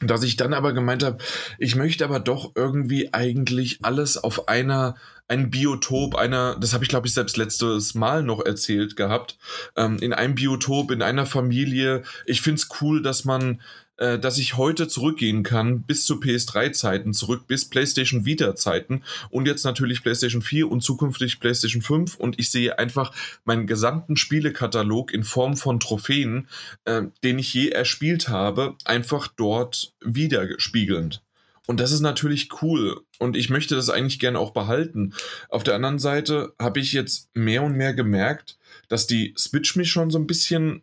dass 0.00 0.22
ich 0.22 0.36
dann 0.36 0.52
aber 0.52 0.72
gemeint 0.72 1.02
habe, 1.02 1.18
ich 1.58 1.74
möchte 1.74 2.04
aber 2.04 2.20
doch 2.20 2.52
irgendwie 2.54 3.14
eigentlich 3.14 3.78
alles 3.82 4.18
auf 4.18 4.48
einer, 4.48 4.96
ein 5.28 5.50
Biotop 5.50 6.14
einer, 6.14 6.56
das 6.60 6.74
habe 6.74 6.84
ich 6.84 6.90
glaube 6.90 7.06
ich 7.06 7.14
selbst 7.14 7.36
letztes 7.36 7.94
Mal 7.94 8.22
noch 8.22 8.44
erzählt 8.44 8.96
gehabt, 8.96 9.38
ähm, 9.76 9.98
in 9.98 10.12
einem 10.12 10.34
Biotop, 10.34 10.90
in 10.90 11.02
einer 11.02 11.26
Familie. 11.26 12.02
Ich 12.26 12.42
finde 12.42 12.60
es 12.60 12.68
cool, 12.80 13.02
dass 13.02 13.24
man 13.24 13.60
äh, 13.98 14.18
dass 14.18 14.38
ich 14.38 14.56
heute 14.56 14.88
zurückgehen 14.88 15.42
kann 15.42 15.82
bis 15.82 16.04
zu 16.04 16.16
PS3-Zeiten 16.16 17.14
zurück, 17.14 17.46
bis 17.46 17.68
PlayStation 17.68 18.24
Vita-Zeiten 18.24 19.02
und 19.30 19.46
jetzt 19.46 19.64
natürlich 19.64 20.02
PlayStation 20.02 20.42
4 20.42 20.70
und 20.70 20.82
zukünftig 20.82 21.40
PlayStation 21.40 21.82
5 21.82 22.16
und 22.16 22.38
ich 22.38 22.50
sehe 22.50 22.78
einfach 22.78 23.12
meinen 23.44 23.66
gesamten 23.66 24.16
Spielekatalog 24.16 25.12
in 25.12 25.24
Form 25.24 25.56
von 25.56 25.80
Trophäen, 25.80 26.48
äh, 26.84 27.02
den 27.24 27.38
ich 27.38 27.52
je 27.54 27.70
erspielt 27.70 28.28
habe, 28.28 28.74
einfach 28.84 29.28
dort 29.28 29.94
widerspiegelnd. 30.00 31.22
Und 31.66 31.80
das 31.80 31.92
ist 31.92 32.00
natürlich 32.00 32.62
cool. 32.62 33.00
Und 33.18 33.36
ich 33.36 33.50
möchte 33.50 33.74
das 33.74 33.90
eigentlich 33.90 34.20
gerne 34.20 34.38
auch 34.38 34.52
behalten. 34.52 35.14
Auf 35.48 35.64
der 35.64 35.74
anderen 35.74 35.98
Seite 35.98 36.54
habe 36.60 36.80
ich 36.80 36.92
jetzt 36.92 37.28
mehr 37.34 37.62
und 37.62 37.76
mehr 37.76 37.92
gemerkt, 37.92 38.56
dass 38.88 39.06
die 39.06 39.34
Switch 39.36 39.74
mich 39.74 39.90
schon 39.90 40.10
so 40.10 40.18
ein 40.18 40.26
bisschen 40.28 40.82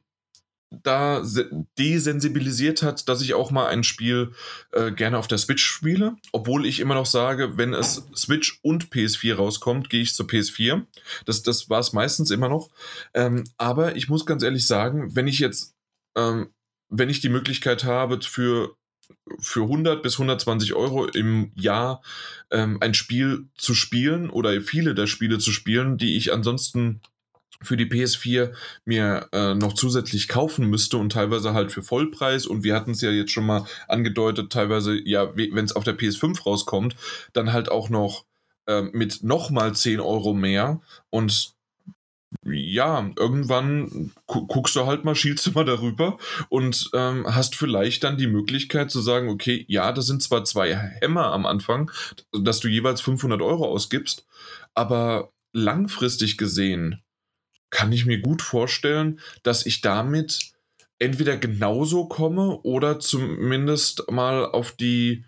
da 0.81 1.23
desensibilisiert 1.77 2.81
hat, 2.81 3.07
dass 3.07 3.21
ich 3.21 3.33
auch 3.33 3.51
mal 3.51 3.67
ein 3.67 3.83
Spiel 3.83 4.31
äh, 4.71 4.91
gerne 4.91 5.17
auf 5.17 5.27
der 5.27 5.37
Switch 5.37 5.63
spiele. 5.63 6.15
Obwohl 6.31 6.65
ich 6.65 6.79
immer 6.79 6.95
noch 6.95 7.05
sage, 7.05 7.57
wenn 7.57 7.73
es 7.73 8.07
Switch 8.15 8.59
und 8.63 8.89
PS4 8.89 9.35
rauskommt, 9.35 9.89
gehe 9.89 10.01
ich 10.01 10.15
zur 10.15 10.25
PS4. 10.25 10.83
Das, 11.25 11.43
das 11.43 11.69
war 11.69 11.79
es 11.79 11.93
meistens 11.93 12.31
immer 12.31 12.49
noch. 12.49 12.69
Ähm, 13.13 13.43
aber 13.57 13.95
ich 13.95 14.09
muss 14.09 14.25
ganz 14.25 14.43
ehrlich 14.43 14.65
sagen, 14.65 15.15
wenn 15.15 15.27
ich 15.27 15.39
jetzt, 15.39 15.75
ähm, 16.15 16.49
wenn 16.89 17.09
ich 17.09 17.21
die 17.21 17.29
Möglichkeit 17.29 17.83
habe, 17.83 18.19
für 18.21 18.75
für 19.39 19.63
100 19.63 20.01
bis 20.01 20.13
120 20.13 20.73
Euro 20.73 21.05
im 21.05 21.51
Jahr 21.55 22.01
ähm, 22.51 22.77
ein 22.81 22.93
Spiel 22.93 23.47
zu 23.55 23.73
spielen 23.73 24.29
oder 24.29 24.59
viele 24.61 24.95
der 24.95 25.07
Spiele 25.07 25.39
zu 25.39 25.51
spielen, 25.51 25.97
die 25.97 26.15
ich 26.17 26.33
ansonsten 26.33 27.01
für 27.63 27.77
die 27.77 27.85
PS4 27.85 28.53
mir 28.85 29.27
äh, 29.31 29.55
noch 29.55 29.73
zusätzlich 29.73 30.27
kaufen 30.27 30.69
müsste 30.69 30.97
und 30.97 31.11
teilweise 31.11 31.53
halt 31.53 31.71
für 31.71 31.83
Vollpreis. 31.83 32.45
Und 32.45 32.63
wir 32.63 32.75
hatten 32.75 32.91
es 32.91 33.01
ja 33.01 33.11
jetzt 33.11 33.31
schon 33.31 33.45
mal 33.45 33.65
angedeutet, 33.87 34.51
teilweise, 34.51 34.99
ja, 35.07 35.35
wenn 35.35 35.65
es 35.65 35.75
auf 35.75 35.83
der 35.83 35.97
PS5 35.97 36.43
rauskommt, 36.43 36.95
dann 37.33 37.53
halt 37.53 37.69
auch 37.69 37.89
noch 37.89 38.25
äh, 38.67 38.81
mit 38.81 39.23
nochmal 39.23 39.73
10 39.73 39.99
Euro 39.99 40.33
mehr. 40.33 40.81
Und 41.09 41.53
ja, 42.45 43.11
irgendwann 43.17 44.11
gu 44.27 44.47
guckst 44.47 44.75
du 44.75 44.85
halt 44.85 45.05
mal, 45.05 45.15
schielst 45.15 45.45
du 45.45 45.51
mal 45.51 45.65
darüber 45.65 46.17
und 46.49 46.89
ähm, 46.93 47.25
hast 47.27 47.55
vielleicht 47.55 48.03
dann 48.03 48.17
die 48.17 48.27
Möglichkeit 48.27 48.91
zu 48.91 49.01
sagen, 49.01 49.29
okay, 49.29 49.65
ja, 49.67 49.91
das 49.91 50.07
sind 50.07 50.23
zwar 50.23 50.43
zwei 50.43 50.75
Hämmer 50.75 51.31
am 51.31 51.45
Anfang, 51.45 51.91
dass 52.31 52.59
du 52.59 52.67
jeweils 52.67 53.01
500 53.01 53.41
Euro 53.41 53.65
ausgibst, 53.65 54.25
aber 54.73 55.31
langfristig 55.53 56.37
gesehen 56.37 57.01
kann 57.73 57.91
ich 57.91 58.05
mir 58.05 58.19
gut 58.19 58.41
vorstellen, 58.41 59.19
dass 59.41 59.65
ich 59.65 59.81
damit 59.81 60.53
entweder 60.99 61.37
genauso 61.37 62.05
komme 62.05 62.59
oder 62.61 62.99
zumindest 62.99 64.09
mal 64.11 64.45
auf 64.45 64.71
die, 64.73 65.25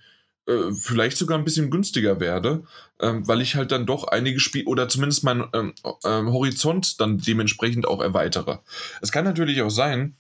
äh, 0.48 0.72
vielleicht 0.72 1.18
sogar 1.18 1.40
ein 1.40 1.44
bisschen 1.44 1.72
günstiger 1.72 2.20
werde, 2.20 2.64
ähm, 3.02 3.28
weil 3.28 3.42
ich 3.42 3.56
halt 3.56 3.72
dann 3.72 3.88
doch 3.88 4.06
einige 4.06 4.40
Spiele 4.40 4.66
oder 4.66 4.88
zumindest 4.88 5.24
meinen 5.24 5.46
ähm, 5.54 5.74
ähm, 6.06 6.32
Horizont 6.32 7.02
dann 7.02 7.18
dementsprechend 7.18 7.88
auch 7.88 8.00
erweitere. 8.00 8.60
Es 9.02 9.12
kann 9.12 9.26
natürlich 9.26 9.64
auch 9.64 9.72
sein, 9.72 10.16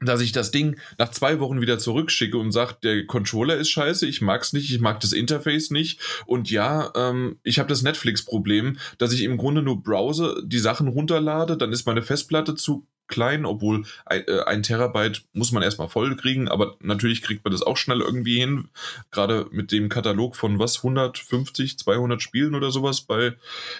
dass 0.00 0.20
ich 0.20 0.32
das 0.32 0.50
Ding 0.50 0.78
nach 0.98 1.10
zwei 1.10 1.40
Wochen 1.40 1.60
wieder 1.60 1.78
zurückschicke 1.78 2.36
und 2.36 2.52
sage, 2.52 2.76
der 2.82 3.06
Controller 3.06 3.56
ist 3.56 3.70
scheiße, 3.70 4.06
ich 4.06 4.20
mag 4.20 4.42
es 4.42 4.52
nicht, 4.52 4.70
ich 4.70 4.80
mag 4.80 5.00
das 5.00 5.12
Interface 5.12 5.70
nicht. 5.70 6.00
Und 6.26 6.50
ja, 6.50 6.92
ähm, 6.94 7.38
ich 7.42 7.58
habe 7.58 7.68
das 7.68 7.82
Netflix-Problem, 7.82 8.78
dass 8.98 9.12
ich 9.12 9.22
im 9.22 9.38
Grunde 9.38 9.62
nur 9.62 9.82
browse, 9.82 10.42
die 10.44 10.58
Sachen 10.58 10.88
runterlade, 10.88 11.56
dann 11.56 11.72
ist 11.72 11.86
meine 11.86 12.02
Festplatte 12.02 12.54
zu 12.54 12.86
klein, 13.08 13.46
obwohl 13.46 13.84
ein, 14.04 14.26
äh, 14.26 14.40
ein 14.46 14.62
Terabyte 14.62 15.24
muss 15.32 15.52
man 15.52 15.62
erstmal 15.62 15.88
voll 15.88 16.16
kriegen, 16.16 16.48
aber 16.48 16.76
natürlich 16.80 17.22
kriegt 17.22 17.44
man 17.44 17.52
das 17.52 17.62
auch 17.62 17.76
schnell 17.76 18.00
irgendwie 18.00 18.38
hin, 18.38 18.68
gerade 19.10 19.46
mit 19.50 19.72
dem 19.72 19.88
Katalog 19.88 20.36
von 20.36 20.58
was, 20.58 20.78
150, 20.78 21.78
200 21.78 22.20
Spielen 22.20 22.54
oder 22.54 22.70
sowas 22.70 23.02
bei, 23.02 23.34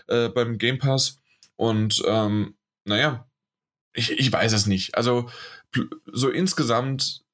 äh, 0.07 0.29
beim 0.29 0.59
Game 0.59 0.79
Pass. 0.79 1.19
Und 1.57 2.03
ähm, 2.07 2.55
naja, 2.85 3.27
ich, 3.97 4.13
ich 4.13 4.33
weiß 4.33 4.53
es 4.53 4.67
nicht, 4.67 4.95
also 4.95 5.29
so 6.13 6.31
insgesamt 6.31 7.27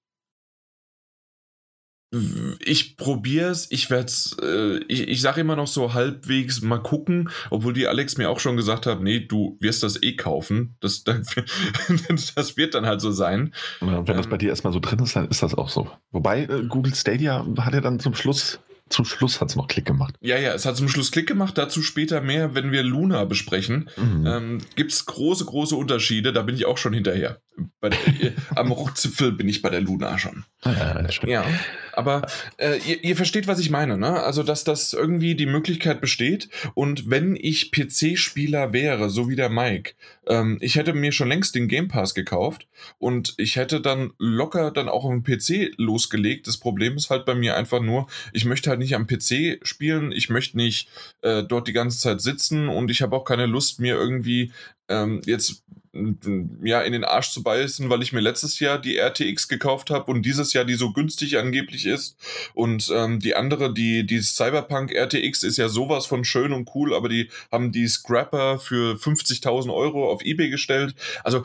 ich 2.63 2.99
probiere 2.99 3.51
es, 3.51 3.71
ich 3.71 3.89
werde 3.89 4.05
es, 4.05 4.37
äh, 4.43 4.81
ich, 4.87 5.09
ich 5.09 5.23
sage 5.23 5.41
immer 5.41 5.57
noch 5.57 5.67
so 5.67 5.95
halbwegs 5.95 6.61
mal 6.61 6.79
gucken, 6.79 7.31
obwohl 7.49 7.73
die 7.73 7.89
Alex 7.89 8.19
mir 8.19 8.29
auch 8.29 8.39
schon 8.39 8.57
gesagt 8.57 8.85
hat, 8.85 9.01
nee, 9.01 9.21
du 9.21 9.57
wirst 9.61 9.83
das 9.83 10.03
eh 10.03 10.15
kaufen. 10.15 10.77
Das, 10.81 11.05
das 12.35 12.57
wird 12.59 12.75
dann 12.75 12.85
halt 12.85 13.01
so 13.01 13.13
sein. 13.13 13.55
Ja, 13.81 14.07
wenn 14.07 14.15
ähm, 14.15 14.17
das 14.19 14.27
bei 14.27 14.37
dir 14.37 14.51
erstmal 14.51 14.75
so 14.75 14.81
drin 14.81 14.99
ist, 14.99 15.17
dann 15.17 15.29
ist 15.29 15.43
das 15.43 15.55
auch 15.55 15.71
so. 15.71 15.91
Wobei 16.11 16.43
äh, 16.43 16.65
Google 16.69 16.95
Stadia 16.95 17.47
hat 17.59 17.73
ja 17.73 17.81
dann 17.81 17.99
zum 17.99 18.15
Schluss 18.15 18.61
zum 18.89 19.05
Schluss 19.05 19.41
hat 19.41 19.49
es 19.49 19.57
noch 19.57 19.69
Klick 19.69 19.85
gemacht. 19.85 20.15
Ja, 20.21 20.39
ja, 20.39 20.53
es 20.53 20.67
hat 20.67 20.77
zum 20.77 20.89
Schluss 20.89 21.11
Klick 21.11 21.27
gemacht. 21.27 21.57
Dazu 21.57 21.83
später 21.83 22.21
mehr, 22.21 22.55
wenn 22.55 22.73
wir 22.73 22.83
Luna 22.83 23.25
besprechen. 23.25 23.89
Mhm. 23.97 24.27
Ähm, 24.27 24.59
Gibt 24.77 24.93
es 24.93 25.07
große, 25.07 25.45
große 25.45 25.77
Unterschiede. 25.77 26.33
Da 26.33 26.43
bin 26.43 26.55
ich 26.55 26.67
auch 26.67 26.79
schon 26.79 26.93
hinterher. 26.93 27.41
Der, 27.83 28.33
am 28.55 28.73
Rockzipfel 28.73 29.33
bin 29.33 29.49
ich 29.49 29.61
bei 29.61 29.71
der 29.71 29.81
Luna 29.81 30.19
schon. 30.19 30.45
Ja, 30.65 31.05
ja 31.27 31.45
aber 31.93 32.27
äh, 32.57 32.79
ihr, 32.87 33.03
ihr, 33.05 33.17
versteht, 33.17 33.47
was 33.47 33.59
ich 33.59 33.71
meine. 33.71 33.99
Ne? 33.99 34.23
Also, 34.23 34.43
dass 34.43 34.65
das 34.65 34.93
irgendwie 34.93 35.35
die 35.35 35.47
Möglichkeit 35.47 36.01
besteht. 36.01 36.49
Und 36.75 37.11
wenn 37.11 37.37
ich 37.37 37.73
PC-Spieler 37.73 38.73
wäre, 38.73 39.11
so 39.11 39.29
wie 39.29 39.37
der 39.37 39.51
Mike, 39.51 39.95
ähm, 40.27 40.59
ich 40.61 40.77
hätte 40.77 40.95
mir 40.95 41.13
schon 41.13 41.29
längst 41.29 41.55
den 41.55 41.69
Game 41.69 41.89
Pass 41.89 42.15
gekauft 42.15 42.69
und 42.99 43.35
ich 43.37 43.57
hätte 43.57 43.81
dann 43.81 44.13
locker 44.19 44.71
dann 44.71 44.89
auch 44.89 45.05
auf 45.05 45.11
dem 45.11 45.25
PC 45.25 45.73
losgelegt. 45.77 46.47
Das 46.47 46.59
Problem 46.59 46.97
ist 46.97 47.11
halt 47.11 47.25
bei 47.25 47.35
mir 47.35 47.57
einfach 47.57 47.81
nur, 47.81 48.07
ich 48.33 48.45
möchte 48.45 48.71
halt 48.71 48.79
nicht 48.79 48.95
am 48.95 49.07
PC 49.07 49.61
spielen, 49.63 50.13
ich 50.13 50.31
möchte 50.31 50.57
nicht 50.57 50.89
äh, 51.23 51.43
dort 51.43 51.69
die 51.69 51.73
ganze 51.73 51.99
Zeit 51.99 52.21
sitzen 52.21 52.69
und 52.69 52.91
ich 52.91 53.03
habe 53.03 53.17
auch 53.17 53.25
keine 53.25 53.47
Lust, 53.47 53.81
mir 53.81 53.97
irgendwie 53.97 54.53
ähm, 54.89 55.21
jetzt 55.27 55.65
ja, 55.93 56.81
in 56.81 56.93
den 56.93 57.05
Arsch 57.05 57.31
zu 57.31 57.43
beißen, 57.43 57.91
weil 57.91 58.03
ich 58.03 58.13
mir 58.13 58.21
letztes 58.21 58.59
Jahr 58.61 58.79
die 58.79 58.97
RTX 58.97 59.49
gekauft 59.49 59.91
habe 59.91 60.11
und 60.11 60.23
dieses 60.23 60.55
Jahr 60.55 60.65
die 60.65 60.75
so 60.75 60.93
günstig 60.93 61.37
angeblich 61.37 61.85
ist. 61.87 62.17
Und 62.55 62.91
ähm, 62.95 63.21
die 63.21 63.35
andere, 63.35 63.75
die, 63.75 64.07
die 64.07 64.23
Cyberpunk 64.23 64.93
RTX 64.95 65.43
ist 65.43 65.59
ja 65.59 65.69
sowas 65.69 66.07
von 66.07 66.25
schön 66.25 66.53
und 66.53 66.71
cool, 66.75 66.95
aber 66.95 67.09
die 67.11 67.29
haben 67.51 67.73
die 67.73 67.89
Scrapper 67.89 68.59
für 68.59 68.97
50.000 68.97 69.73
Euro 69.73 70.11
auf 70.11 70.25
Ebay 70.25 70.49
gestellt. 70.49 70.95
Also 71.25 71.45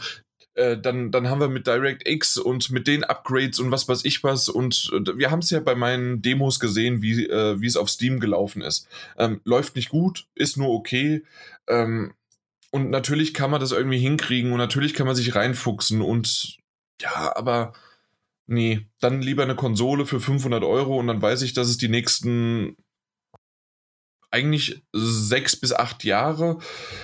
äh, 0.57 0.77
dann, 0.77 1.11
dann 1.11 1.29
haben 1.29 1.39
wir 1.39 1.49
mit 1.49 1.67
DirectX 1.67 2.37
und 2.37 2.71
mit 2.71 2.87
den 2.87 3.03
Upgrades 3.03 3.59
und 3.59 3.69
was 3.69 3.87
weiß 3.87 4.05
ich 4.05 4.23
was. 4.23 4.49
Und 4.49 4.91
äh, 4.93 5.17
wir 5.17 5.29
haben 5.29 5.39
es 5.39 5.51
ja 5.51 5.59
bei 5.59 5.75
meinen 5.75 6.21
Demos 6.21 6.59
gesehen, 6.59 7.01
wie, 7.01 7.25
äh, 7.25 7.63
es 7.63 7.77
auf 7.77 7.89
Steam 7.89 8.19
gelaufen 8.19 8.61
ist. 8.61 8.87
Ähm, 9.17 9.39
läuft 9.43 9.75
nicht 9.75 9.89
gut, 9.89 10.25
ist 10.35 10.57
nur 10.57 10.69
okay. 10.69 11.23
Ähm, 11.67 12.13
und 12.71 12.89
natürlich 12.89 13.33
kann 13.33 13.51
man 13.51 13.61
das 13.61 13.71
irgendwie 13.71 13.99
hinkriegen 13.99 14.51
und 14.51 14.57
natürlich 14.57 14.93
kann 14.93 15.07
man 15.07 15.15
sich 15.15 15.35
reinfuchsen 15.35 16.01
und 16.01 16.57
ja, 17.01 17.35
aber 17.35 17.73
nee, 18.47 18.87
dann 18.99 19.21
lieber 19.21 19.43
eine 19.43 19.55
Konsole 19.55 20.05
für 20.05 20.19
500 20.19 20.63
Euro 20.63 20.97
und 20.97 21.07
dann 21.07 21.21
weiß 21.21 21.41
ich, 21.43 21.53
dass 21.53 21.67
es 21.67 21.77
die 21.77 21.89
nächsten 21.89 22.75
eigentlich 24.29 24.81
sechs 24.93 25.55
bis 25.55 25.73
acht 25.73 26.03
Jahre. 26.03 26.59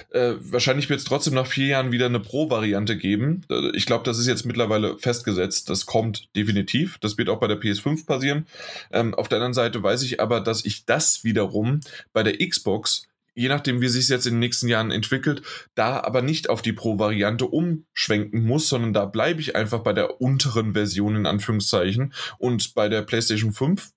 Äh, 0.10 0.34
wahrscheinlich 0.39 0.89
wird 0.89 0.99
es 0.99 1.06
trotzdem 1.06 1.34
nach 1.34 1.47
vier 1.47 1.67
Jahren 1.67 1.91
wieder 1.91 2.06
eine 2.06 2.19
Pro-Variante 2.19 2.97
geben. 2.97 3.41
Äh, 3.49 3.76
ich 3.76 3.86
glaube, 3.86 4.04
das 4.04 4.19
ist 4.19 4.28
jetzt 4.28 4.45
mittlerweile 4.45 4.97
festgesetzt. 4.97 5.69
Das 5.69 5.86
kommt 5.86 6.28
definitiv. 6.36 6.97
Das 6.99 7.17
wird 7.17 7.30
auch 7.30 7.39
bei 7.39 7.47
der 7.47 7.60
PS5 7.60 8.06
passieren. 8.06 8.45
Ähm, 8.91 9.13
auf 9.13 9.30
der 9.30 9.38
anderen 9.38 9.54
Seite 9.54 9.82
weiß 9.82 10.04
ich 10.04 10.19
aber, 10.19 10.41
dass 10.41 10.65
ich 10.65 10.86
das 10.86 11.23
wiederum 11.23 11.80
bei 12.12 12.23
der 12.23 12.38
Xbox 12.45 13.08
je 13.36 13.48
nachdem, 13.48 13.82
wie 13.82 13.88
sich 13.88 14.04
es 14.04 14.10
jetzt 14.10 14.28
in 14.28 14.36
den 14.36 14.39
nächsten 14.39 14.67
Jahren 14.67 14.91
entwickelt, 14.91 15.41
da 15.76 16.02
aber 16.02 16.22
nicht 16.22 16.50
auf 16.50 16.62
die 16.62 16.74
Pro-Variante 16.74 17.46
umschwenken 17.46 18.46
muss, 18.46 18.69
sondern 18.69 18.93
da 18.93 19.06
bleibe 19.06 19.41
ich 19.41 19.56
einfach 19.56 19.80
bei 19.80 19.93
der 19.93 20.22
unteren 20.22 20.74
Version 20.74 21.15
in 21.15 21.26
Anführungszeichen. 21.26 22.13
Und 22.38 22.74
bei 22.74 22.89
der 22.89 23.02
PlayStation 23.02 23.54
5 23.54 23.91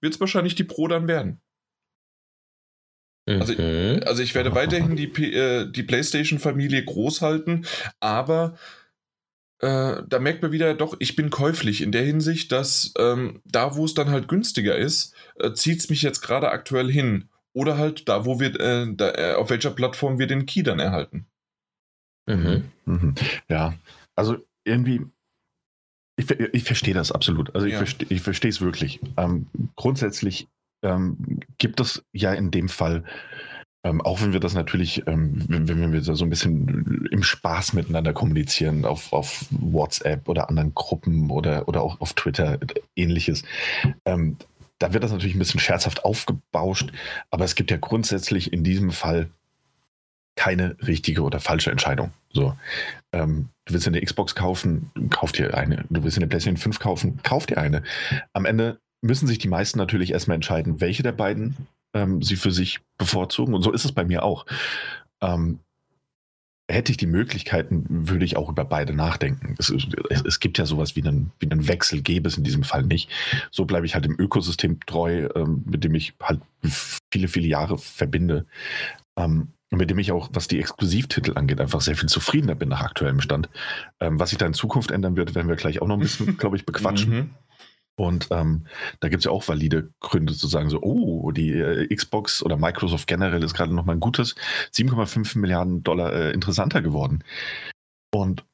wird 0.00 0.14
es 0.14 0.20
wahrscheinlich 0.20 0.54
die 0.54 0.64
Pro 0.64 0.88
dann 0.88 1.08
werden. 1.08 1.40
Also, 3.26 3.52
mhm. 3.52 4.00
also 4.04 4.22
ich 4.22 4.34
werde 4.34 4.54
weiterhin 4.54 4.96
die, 4.96 5.12
äh, 5.32 5.70
die 5.70 5.84
PlayStation-Familie 5.84 6.84
groß 6.84 7.20
halten, 7.20 7.66
aber 8.00 8.58
äh, 9.60 10.02
da 10.08 10.18
merkt 10.18 10.42
man 10.42 10.50
wieder, 10.50 10.74
doch, 10.74 10.96
ich 10.98 11.14
bin 11.14 11.30
käuflich 11.30 11.82
in 11.82 11.92
der 11.92 12.02
Hinsicht, 12.02 12.50
dass 12.50 12.92
ähm, 12.98 13.40
da, 13.44 13.76
wo 13.76 13.84
es 13.84 13.94
dann 13.94 14.10
halt 14.10 14.26
günstiger 14.26 14.76
ist, 14.76 15.14
äh, 15.36 15.52
zieht 15.52 15.78
es 15.78 15.88
mich 15.88 16.02
jetzt 16.02 16.20
gerade 16.20 16.50
aktuell 16.50 16.90
hin. 16.90 17.28
Oder 17.54 17.76
halt 17.76 18.08
da, 18.08 18.24
wo 18.24 18.40
wir, 18.40 18.58
äh, 18.58 18.86
da, 18.94 19.12
äh, 19.12 19.34
auf 19.34 19.50
welcher 19.50 19.70
Plattform 19.70 20.18
wir 20.18 20.26
den 20.26 20.46
Key 20.46 20.62
dann 20.62 20.78
erhalten. 20.78 21.26
Mhm. 22.26 22.64
Mhm. 22.86 23.14
Ja, 23.48 23.74
also 24.14 24.38
irgendwie, 24.64 25.06
ich, 26.16 26.30
ich 26.30 26.64
verstehe 26.64 26.94
das 26.94 27.12
absolut. 27.12 27.54
Also 27.54 27.66
ich, 27.66 27.72
ja. 27.72 27.78
verstehe, 27.78 28.08
ich 28.10 28.22
verstehe 28.22 28.50
es 28.50 28.60
wirklich. 28.60 29.00
Ähm, 29.16 29.48
grundsätzlich 29.76 30.48
ähm, 30.82 31.40
gibt 31.58 31.80
es 31.80 32.04
ja 32.12 32.32
in 32.32 32.50
dem 32.50 32.68
Fall, 32.68 33.04
ähm, 33.84 34.00
auch 34.00 34.20
wenn 34.22 34.32
wir 34.32 34.40
das 34.40 34.54
natürlich, 34.54 35.06
ähm, 35.06 35.44
wenn, 35.48 35.66
wenn, 35.66 35.92
wir 35.92 36.02
so 36.02 36.24
ein 36.24 36.30
bisschen 36.30 37.08
im 37.10 37.22
Spaß 37.22 37.72
miteinander 37.72 38.12
kommunizieren, 38.12 38.84
auf, 38.84 39.12
auf 39.12 39.46
WhatsApp 39.50 40.28
oder 40.28 40.48
anderen 40.48 40.74
Gruppen 40.74 41.30
oder, 41.30 41.66
oder 41.66 41.82
auch 41.82 42.00
auf 42.00 42.12
Twitter, 42.14 42.58
ähnliches, 42.94 43.42
ähm, 44.04 44.36
da 44.82 44.92
wird 44.92 45.04
das 45.04 45.12
natürlich 45.12 45.36
ein 45.36 45.38
bisschen 45.38 45.60
scherzhaft 45.60 46.04
aufgebauscht, 46.04 46.92
aber 47.30 47.44
es 47.44 47.54
gibt 47.54 47.70
ja 47.70 47.76
grundsätzlich 47.76 48.52
in 48.52 48.64
diesem 48.64 48.90
Fall 48.90 49.30
keine 50.34 50.76
richtige 50.86 51.22
oder 51.22 51.40
falsche 51.40 51.70
Entscheidung. 51.70 52.10
So, 52.30 52.56
ähm, 53.12 53.50
du 53.64 53.74
willst 53.74 53.86
eine 53.86 54.00
Xbox 54.00 54.34
kaufen, 54.34 54.90
kauf 55.10 55.30
dir 55.30 55.56
eine. 55.56 55.84
Du 55.90 56.02
willst 56.02 56.16
eine 56.16 56.26
PlayStation 56.26 56.56
5 56.56 56.78
kaufen, 56.78 57.20
kauf 57.22 57.46
dir 57.46 57.58
eine. 57.58 57.82
Am 58.32 58.44
Ende 58.44 58.80
müssen 59.02 59.28
sich 59.28 59.38
die 59.38 59.48
meisten 59.48 59.78
natürlich 59.78 60.12
erstmal 60.12 60.36
entscheiden, 60.36 60.80
welche 60.80 61.02
der 61.02 61.12
beiden 61.12 61.68
ähm, 61.94 62.22
sie 62.22 62.36
für 62.36 62.50
sich 62.50 62.80
bevorzugen. 62.98 63.54
Und 63.54 63.62
so 63.62 63.72
ist 63.72 63.84
es 63.84 63.92
bei 63.92 64.04
mir 64.04 64.22
auch. 64.22 64.46
Ähm, 65.20 65.60
hätte 66.72 66.90
ich 66.90 66.96
die 66.96 67.06
Möglichkeiten, 67.06 67.84
würde 67.88 68.24
ich 68.24 68.36
auch 68.36 68.48
über 68.48 68.64
beide 68.64 68.92
nachdenken. 68.92 69.54
Es, 69.58 69.70
es, 69.70 70.22
es, 70.24 70.40
gibt 70.40 70.58
ja 70.58 70.66
sowas 70.66 70.96
wie 70.96 71.02
einen, 71.02 71.32
wie 71.38 71.50
einen 71.50 71.68
Wechsel, 71.68 72.02
gäbe 72.02 72.28
es 72.28 72.36
in 72.36 72.44
diesem 72.44 72.64
Fall 72.64 72.82
nicht. 72.82 73.10
So 73.50 73.64
bleibe 73.64 73.86
ich 73.86 73.94
halt 73.94 74.04
dem 74.04 74.18
Ökosystem 74.18 74.80
treu, 74.86 75.28
ähm, 75.34 75.62
mit 75.66 75.84
dem 75.84 75.94
ich 75.94 76.14
halt 76.20 76.40
viele, 77.12 77.28
viele 77.28 77.46
Jahre 77.46 77.78
verbinde. 77.78 78.46
Ähm, 79.16 79.48
mit 79.70 79.90
dem 79.90 79.98
ich 79.98 80.12
auch, 80.12 80.28
was 80.32 80.48
die 80.48 80.60
Exklusivtitel 80.60 81.32
angeht, 81.34 81.60
einfach 81.60 81.80
sehr 81.80 81.96
viel 81.96 82.08
zufriedener 82.08 82.54
bin 82.54 82.68
nach 82.68 82.82
aktuellem 82.82 83.20
Stand. 83.20 83.48
Ähm, 84.00 84.20
was 84.20 84.30
sich 84.30 84.38
da 84.38 84.46
in 84.46 84.52
Zukunft 84.52 84.90
ändern 84.90 85.16
wird, 85.16 85.34
werden 85.34 85.48
wir 85.48 85.56
gleich 85.56 85.80
auch 85.80 85.88
noch 85.88 85.96
ein 85.96 86.00
bisschen, 86.00 86.36
glaube 86.38 86.56
ich, 86.56 86.66
bequatschen. 86.66 87.30
Und 87.96 88.28
ähm, 88.30 88.66
da 89.00 89.08
gibt 89.08 89.20
es 89.20 89.24
ja 89.26 89.30
auch 89.30 89.46
valide 89.46 89.90
Gründe 90.00 90.34
zu 90.34 90.46
sagen, 90.46 90.70
so, 90.70 90.80
oh, 90.80 91.30
die 91.30 91.50
äh, 91.50 91.94
Xbox 91.94 92.42
oder 92.42 92.56
Microsoft 92.56 93.06
generell 93.06 93.42
ist 93.42 93.54
gerade 93.54 93.74
nochmal 93.74 93.96
ein 93.96 94.00
gutes 94.00 94.34
7,5 94.74 95.38
Milliarden 95.38 95.82
Dollar 95.82 96.12
äh, 96.12 96.30
interessanter 96.32 96.80
geworden. 96.80 97.22
Und 98.14 98.44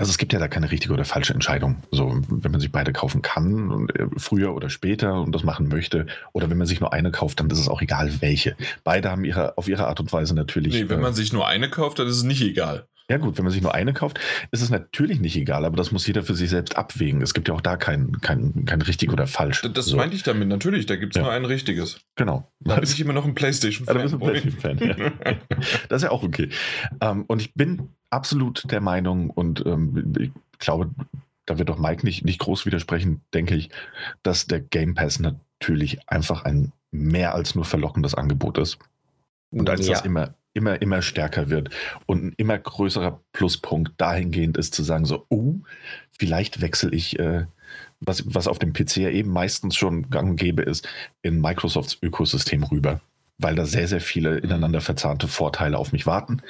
also 0.00 0.08
es 0.08 0.16
gibt 0.16 0.32
ja 0.32 0.38
da 0.38 0.48
keine 0.48 0.70
richtige 0.70 0.94
oder 0.94 1.04
falsche 1.04 1.34
Entscheidung. 1.34 1.82
So, 1.90 2.22
wenn 2.30 2.50
man 2.50 2.58
sich 2.58 2.72
beide 2.72 2.90
kaufen 2.90 3.20
kann, 3.20 3.70
und, 3.70 3.94
äh, 3.94 4.06
früher 4.16 4.54
oder 4.54 4.70
später 4.70 5.20
und 5.20 5.34
das 5.34 5.44
machen 5.44 5.68
möchte, 5.68 6.06
oder 6.32 6.48
wenn 6.48 6.56
man 6.56 6.66
sich 6.66 6.80
nur 6.80 6.94
eine 6.94 7.10
kauft, 7.10 7.38
dann 7.38 7.50
ist 7.50 7.58
es 7.58 7.68
auch 7.68 7.82
egal, 7.82 8.10
welche. 8.22 8.56
Beide 8.82 9.10
haben 9.10 9.24
ihre, 9.24 9.58
auf 9.58 9.68
ihre 9.68 9.88
Art 9.88 10.00
und 10.00 10.10
Weise 10.10 10.34
natürlich. 10.34 10.72
Nee, 10.72 10.88
wenn 10.88 11.00
äh, 11.00 11.02
man 11.02 11.12
sich 11.12 11.34
nur 11.34 11.46
eine 11.46 11.68
kauft, 11.68 11.98
dann 11.98 12.06
ist 12.06 12.16
es 12.16 12.22
nicht 12.22 12.40
egal. 12.40 12.86
Ja 13.10 13.16
gut, 13.16 13.36
wenn 13.36 13.44
man 13.44 13.52
sich 13.52 13.60
nur 13.60 13.74
eine 13.74 13.92
kauft, 13.92 14.20
ist 14.52 14.62
es 14.62 14.70
natürlich 14.70 15.18
nicht 15.18 15.36
egal, 15.36 15.64
aber 15.64 15.76
das 15.76 15.90
muss 15.90 16.06
jeder 16.06 16.22
für 16.22 16.36
sich 16.36 16.48
selbst 16.48 16.76
abwägen. 16.76 17.22
Es 17.22 17.34
gibt 17.34 17.48
ja 17.48 17.54
auch 17.54 17.60
da 17.60 17.76
kein, 17.76 18.20
kein, 18.20 18.64
kein 18.66 18.82
richtig 18.82 19.12
oder 19.12 19.26
falsch. 19.26 19.62
Das, 19.62 19.72
das 19.72 19.86
so. 19.86 19.96
meinte 19.96 20.14
ich 20.14 20.22
damit, 20.22 20.46
natürlich, 20.46 20.86
da 20.86 20.94
gibt 20.94 21.16
es 21.16 21.16
ja. 21.16 21.24
nur 21.24 21.32
ein 21.32 21.44
richtiges. 21.44 22.00
Genau. 22.14 22.48
Da 22.60 22.76
bin 22.76 22.84
ich 22.84 23.00
immer 23.00 23.12
noch 23.12 23.24
ein 23.24 23.34
Playstation-Fan. 23.34 23.96
Ja, 23.96 24.02
ein 24.04 24.18
Playstation-Fan, 24.20 24.78
ja. 24.78 25.36
Das 25.88 25.96
ist 25.96 26.02
ja 26.04 26.12
auch 26.12 26.22
okay. 26.22 26.50
Um, 26.92 26.98
ähm, 27.00 27.24
und 27.26 27.42
ich 27.42 27.52
bin 27.54 27.88
absolut 28.10 28.70
der 28.70 28.80
Meinung 28.80 29.30
und 29.30 29.60
um, 29.66 30.14
ich 30.16 30.30
glaube, 30.60 30.90
da 31.46 31.58
wird 31.58 31.68
doch 31.68 31.78
Mike 31.78 32.06
nicht, 32.06 32.24
nicht 32.24 32.38
groß 32.38 32.64
widersprechen, 32.64 33.22
denke 33.34 33.56
ich, 33.56 33.70
dass 34.22 34.46
der 34.46 34.60
Game 34.60 34.94
Pass 34.94 35.18
natürlich 35.18 36.08
einfach 36.08 36.44
ein 36.44 36.70
mehr 36.92 37.34
als 37.34 37.56
nur 37.56 37.64
verlockendes 37.64 38.14
Angebot 38.14 38.56
ist. 38.56 38.78
Und 39.50 39.68
als 39.68 39.84
ja. 39.84 39.94
das 39.94 40.04
immer 40.04 40.34
immer, 40.52 40.80
immer 40.82 41.02
stärker 41.02 41.50
wird 41.50 41.70
und 42.06 42.24
ein 42.24 42.34
immer 42.36 42.58
größerer 42.58 43.20
Pluspunkt 43.32 43.92
dahingehend 43.98 44.56
ist 44.56 44.74
zu 44.74 44.82
sagen, 44.82 45.04
so, 45.04 45.26
oh, 45.28 45.56
vielleicht 46.10 46.60
wechsle 46.60 46.90
ich, 46.90 47.18
äh, 47.18 47.46
was, 48.00 48.24
was 48.34 48.48
auf 48.48 48.58
dem 48.58 48.72
PC 48.72 48.98
ja 48.98 49.10
eben 49.10 49.30
meistens 49.30 49.76
schon 49.76 50.10
gang 50.10 50.30
und 50.30 50.36
gäbe 50.36 50.62
ist, 50.62 50.88
in 51.22 51.40
Microsofts 51.40 51.98
Ökosystem 52.02 52.64
rüber, 52.64 53.00
weil 53.38 53.54
da 53.54 53.66
sehr, 53.66 53.88
sehr 53.88 54.00
viele 54.00 54.32
mhm. 54.32 54.44
ineinander 54.44 54.80
verzahnte 54.80 55.28
Vorteile 55.28 55.78
auf 55.78 55.92
mich 55.92 56.06
warten. 56.06 56.42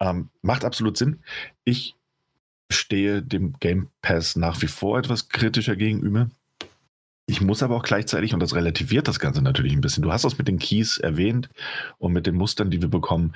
Ähm, 0.00 0.28
macht 0.42 0.64
absolut 0.64 0.96
Sinn. 0.96 1.20
Ich 1.64 1.96
stehe 2.70 3.22
dem 3.22 3.54
Game 3.60 3.88
Pass 4.02 4.36
nach 4.36 4.62
wie 4.62 4.66
vor 4.66 4.98
etwas 4.98 5.28
kritischer 5.28 5.76
gegenüber. 5.76 6.30
Ich 7.26 7.40
muss 7.40 7.62
aber 7.62 7.76
auch 7.76 7.82
gleichzeitig, 7.82 8.34
und 8.34 8.40
das 8.40 8.54
relativiert 8.54 9.08
das 9.08 9.18
Ganze 9.18 9.40
natürlich 9.40 9.72
ein 9.72 9.80
bisschen, 9.80 10.02
du 10.02 10.12
hast 10.12 10.24
das 10.24 10.36
mit 10.36 10.46
den 10.46 10.58
Keys 10.58 10.98
erwähnt 10.98 11.48
und 11.98 12.12
mit 12.12 12.26
den 12.26 12.34
Mustern, 12.34 12.70
die 12.70 12.82
wir 12.82 12.88
bekommen. 12.88 13.34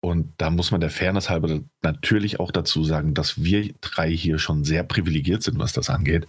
Und 0.00 0.34
da 0.36 0.50
muss 0.50 0.70
man 0.70 0.80
der 0.80 0.90
Fairness 0.90 1.30
halber 1.30 1.60
natürlich 1.80 2.40
auch 2.40 2.50
dazu 2.50 2.84
sagen, 2.84 3.14
dass 3.14 3.42
wir 3.42 3.72
drei 3.80 4.10
hier 4.10 4.38
schon 4.38 4.64
sehr 4.64 4.82
privilegiert 4.82 5.42
sind, 5.42 5.58
was 5.58 5.72
das 5.72 5.88
angeht. 5.88 6.26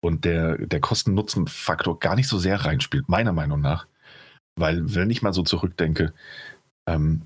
Und 0.00 0.24
der, 0.24 0.56
der 0.66 0.80
Kosten-Nutzen-Faktor 0.80 2.00
gar 2.00 2.16
nicht 2.16 2.28
so 2.28 2.38
sehr 2.38 2.64
reinspielt, 2.64 3.08
meiner 3.08 3.32
Meinung 3.32 3.60
nach. 3.60 3.86
Weil, 4.56 4.94
wenn 4.94 5.10
ich 5.10 5.22
mal 5.22 5.34
so 5.34 5.42
zurückdenke, 5.42 6.12
ähm, 6.86 7.22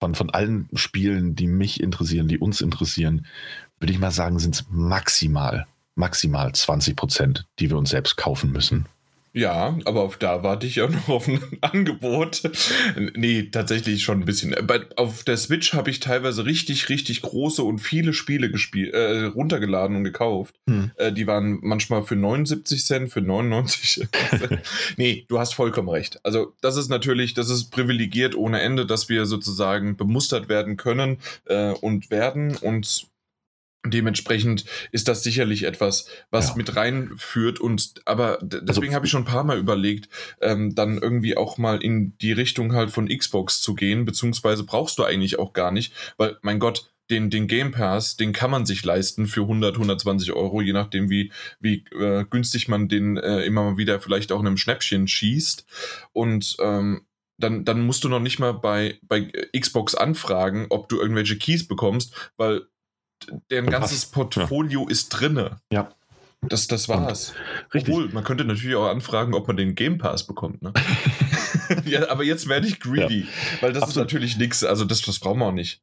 von, 0.00 0.14
von 0.14 0.30
allen 0.30 0.68
Spielen, 0.74 1.36
die 1.36 1.46
mich 1.46 1.80
interessieren, 1.80 2.28
die 2.28 2.38
uns 2.38 2.60
interessieren, 2.60 3.26
würde 3.78 3.92
ich 3.92 3.98
mal 3.98 4.10
sagen, 4.10 4.38
sind 4.38 4.56
es 4.56 4.66
maximal 4.68 5.66
maximal 5.96 6.52
20 6.52 6.94
Prozent, 6.94 7.46
die 7.58 7.70
wir 7.70 7.76
uns 7.76 7.90
selbst 7.90 8.16
kaufen 8.16 8.52
müssen. 8.52 8.86
Ja, 9.36 9.76
aber 9.84 10.00
auf 10.00 10.16
da 10.16 10.42
warte 10.42 10.66
ich 10.66 10.80
auch 10.80 10.88
noch 10.90 11.08
auf 11.10 11.28
ein 11.28 11.42
Angebot. 11.60 12.40
nee, 13.14 13.42
tatsächlich 13.42 14.02
schon 14.02 14.20
ein 14.20 14.24
bisschen. 14.24 14.56
Bei, 14.66 14.80
auf 14.96 15.24
der 15.24 15.36
Switch 15.36 15.74
habe 15.74 15.90
ich 15.90 16.00
teilweise 16.00 16.46
richtig, 16.46 16.88
richtig 16.88 17.20
große 17.20 17.62
und 17.62 17.78
viele 17.78 18.14
Spiele 18.14 18.50
gespielt, 18.50 18.94
äh, 18.94 19.24
runtergeladen 19.24 19.94
und 19.94 20.04
gekauft. 20.04 20.54
Hm. 20.66 20.90
Äh, 20.96 21.12
die 21.12 21.26
waren 21.26 21.58
manchmal 21.60 22.02
für 22.02 22.16
79 22.16 22.82
Cent, 22.82 23.12
für 23.12 23.20
99 23.20 24.08
Cent. 24.08 24.10
nee, 24.96 25.26
du 25.28 25.38
hast 25.38 25.52
vollkommen 25.52 25.90
recht. 25.90 26.18
Also, 26.22 26.54
das 26.62 26.78
ist 26.78 26.88
natürlich, 26.88 27.34
das 27.34 27.50
ist 27.50 27.70
privilegiert 27.70 28.34
ohne 28.34 28.62
Ende, 28.62 28.86
dass 28.86 29.10
wir 29.10 29.26
sozusagen 29.26 29.98
bemustert 29.98 30.48
werden 30.48 30.78
können 30.78 31.18
äh, 31.44 31.72
und 31.72 32.10
werden 32.10 32.56
und 32.56 33.06
Dementsprechend 33.90 34.64
ist 34.92 35.08
das 35.08 35.22
sicherlich 35.22 35.64
etwas, 35.64 36.08
was 36.30 36.50
ja. 36.50 36.56
mit 36.56 36.76
reinführt 36.76 37.60
und 37.60 37.94
aber 38.04 38.42
also 38.42 38.60
deswegen 38.60 38.88
also, 38.88 38.94
habe 38.94 39.06
ich 39.06 39.12
schon 39.12 39.22
ein 39.22 39.26
paar 39.26 39.44
Mal 39.44 39.58
überlegt, 39.58 40.08
ähm, 40.40 40.74
dann 40.74 40.98
irgendwie 40.98 41.36
auch 41.36 41.58
mal 41.58 41.82
in 41.82 42.16
die 42.18 42.32
Richtung 42.32 42.74
halt 42.74 42.90
von 42.90 43.08
Xbox 43.08 43.60
zu 43.60 43.74
gehen, 43.74 44.04
beziehungsweise 44.04 44.64
brauchst 44.64 44.98
du 44.98 45.04
eigentlich 45.04 45.38
auch 45.38 45.52
gar 45.52 45.70
nicht, 45.70 45.92
weil 46.16 46.36
mein 46.42 46.58
Gott, 46.58 46.90
den, 47.10 47.30
den 47.30 47.46
Game 47.46 47.70
Pass, 47.70 48.16
den 48.16 48.32
kann 48.32 48.50
man 48.50 48.66
sich 48.66 48.84
leisten 48.84 49.26
für 49.26 49.42
100, 49.42 49.74
120 49.74 50.32
Euro, 50.32 50.60
je 50.60 50.72
nachdem 50.72 51.08
wie, 51.08 51.30
wie 51.60 51.84
äh, 51.92 52.24
günstig 52.28 52.68
man 52.68 52.88
den 52.88 53.16
äh, 53.16 53.42
immer 53.42 53.62
mal 53.62 53.76
wieder 53.76 54.00
vielleicht 54.00 54.32
auch 54.32 54.40
in 54.40 54.46
einem 54.46 54.56
Schnäppchen 54.56 55.06
schießt 55.06 55.66
und 56.12 56.56
ähm, 56.60 57.06
dann, 57.38 57.64
dann 57.64 57.84
musst 57.84 58.02
du 58.02 58.08
noch 58.08 58.20
nicht 58.20 58.38
mal 58.38 58.52
bei, 58.52 58.98
bei 59.02 59.30
Xbox 59.58 59.94
anfragen, 59.94 60.66
ob 60.70 60.88
du 60.88 60.98
irgendwelche 60.98 61.36
Keys 61.36 61.68
bekommst, 61.68 62.32
weil 62.36 62.62
deren 63.50 63.66
ganzes 63.66 64.06
Portfolio 64.06 64.82
ja. 64.82 64.90
ist 64.90 65.08
drinne. 65.10 65.58
Ja. 65.72 65.90
Das, 66.42 66.66
das 66.68 66.88
war's. 66.88 67.30
Und, 67.30 67.74
richtig. 67.74 67.94
Obwohl, 67.94 68.08
man 68.10 68.24
könnte 68.24 68.44
natürlich 68.44 68.76
auch 68.76 68.88
anfragen, 68.88 69.34
ob 69.34 69.48
man 69.48 69.56
den 69.56 69.74
Game 69.74 69.98
Pass 69.98 70.26
bekommt. 70.26 70.62
Ne? 70.62 70.72
ja, 71.84 72.08
aber 72.08 72.24
jetzt 72.24 72.48
werde 72.48 72.66
ich 72.66 72.78
greedy, 72.78 73.20
ja. 73.20 73.26
weil 73.60 73.72
das 73.72 73.84
Absolut. 73.84 74.06
ist 74.08 74.12
natürlich 74.12 74.36
nichts. 74.36 74.62
Also 74.62 74.84
das, 74.84 75.02
das 75.02 75.18
brauchen 75.18 75.40
wir 75.40 75.46
auch 75.46 75.52
nicht. 75.52 75.80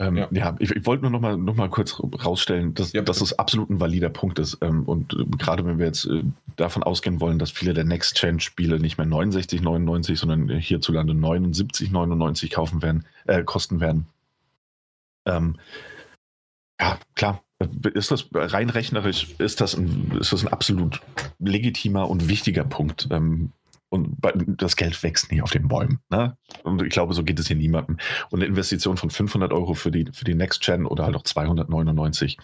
Ähm, 0.00 0.16
ja. 0.16 0.28
ja, 0.30 0.56
ich, 0.58 0.70
ich 0.70 0.86
wollte 0.86 1.02
nur 1.02 1.10
noch 1.10 1.20
mal, 1.20 1.36
noch 1.36 1.54
mal 1.54 1.68
kurz 1.68 2.00
rausstellen, 2.00 2.72
dass, 2.72 2.94
ja, 2.94 3.02
dass 3.02 3.18
das 3.18 3.38
absolut 3.38 3.68
ein 3.68 3.80
valider 3.80 4.08
Punkt 4.08 4.38
ist. 4.38 4.56
Ähm, 4.62 4.84
und 4.84 5.12
äh, 5.12 5.26
gerade 5.36 5.66
wenn 5.66 5.78
wir 5.78 5.84
jetzt 5.84 6.06
äh, 6.06 6.22
davon 6.56 6.82
ausgehen 6.82 7.20
wollen, 7.20 7.38
dass 7.38 7.50
viele 7.50 7.74
der 7.74 7.84
Next-Gen-Spiele 7.84 8.80
nicht 8.80 8.96
mehr 8.96 9.06
69, 9.06 9.60
99, 9.60 10.18
sondern 10.18 10.48
hierzulande 10.48 11.12
79, 11.12 11.90
99 11.90 12.50
kaufen 12.50 12.80
werden, 12.80 13.04
äh, 13.26 13.42
kosten 13.42 13.80
werden. 13.80 14.06
Ähm, 15.26 15.56
ja, 16.80 16.98
klar, 17.14 17.42
ist 17.94 18.10
das 18.10 18.28
rein 18.32 18.70
rechnerisch, 18.70 19.34
ist 19.38 19.60
das 19.60 19.76
ein, 19.76 20.16
ist 20.18 20.32
das 20.32 20.42
ein 20.42 20.52
absolut 20.52 21.00
legitimer 21.38 22.08
und 22.08 22.28
wichtiger 22.28 22.64
Punkt. 22.64 23.08
Ähm, 23.10 23.52
und 23.90 24.16
das 24.46 24.76
Geld 24.76 25.02
wächst 25.02 25.30
nicht 25.30 25.42
auf 25.42 25.50
den 25.50 25.66
Bäumen. 25.66 25.98
Ne? 26.10 26.36
Und 26.62 26.80
ich 26.82 26.90
glaube, 26.90 27.12
so 27.12 27.24
geht 27.24 27.40
es 27.40 27.48
hier 27.48 27.56
niemandem. 27.56 27.98
Und 28.30 28.38
eine 28.38 28.46
Investition 28.46 28.96
von 28.96 29.10
500 29.10 29.52
Euro 29.52 29.74
für 29.74 29.90
die, 29.90 30.06
für 30.12 30.24
die 30.24 30.34
Next 30.34 30.62
Gen 30.62 30.86
oder 30.86 31.04
halt 31.04 31.16
auch 31.16 31.24
299 31.24 32.38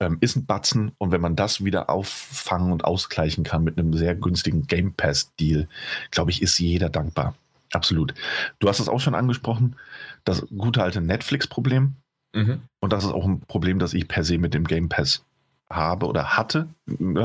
ähm, 0.00 0.18
ist 0.20 0.36
ein 0.36 0.46
Batzen. 0.46 0.92
Und 0.98 1.10
wenn 1.10 1.20
man 1.20 1.34
das 1.34 1.64
wieder 1.64 1.90
auffangen 1.90 2.72
und 2.72 2.84
ausgleichen 2.84 3.42
kann 3.42 3.64
mit 3.64 3.78
einem 3.78 3.92
sehr 3.94 4.14
günstigen 4.14 4.68
Game 4.68 4.94
Pass 4.94 5.34
Deal, 5.34 5.68
glaube 6.12 6.30
ich, 6.30 6.40
ist 6.40 6.58
jeder 6.58 6.88
dankbar. 6.88 7.34
Absolut. 7.72 8.14
Du 8.60 8.68
hast 8.68 8.78
es 8.78 8.88
auch 8.88 9.00
schon 9.00 9.16
angesprochen, 9.16 9.76
das 10.24 10.46
gute 10.56 10.82
alte 10.82 11.00
Netflix-Problem. 11.00 11.96
Mhm. 12.34 12.62
Und 12.80 12.92
das 12.92 13.04
ist 13.04 13.12
auch 13.12 13.26
ein 13.26 13.40
Problem, 13.40 13.78
das 13.78 13.94
ich 13.94 14.08
per 14.08 14.24
se 14.24 14.38
mit 14.38 14.54
dem 14.54 14.64
Game 14.64 14.88
Pass 14.88 15.24
habe 15.68 16.06
oder 16.06 16.36
hatte. 16.36 16.68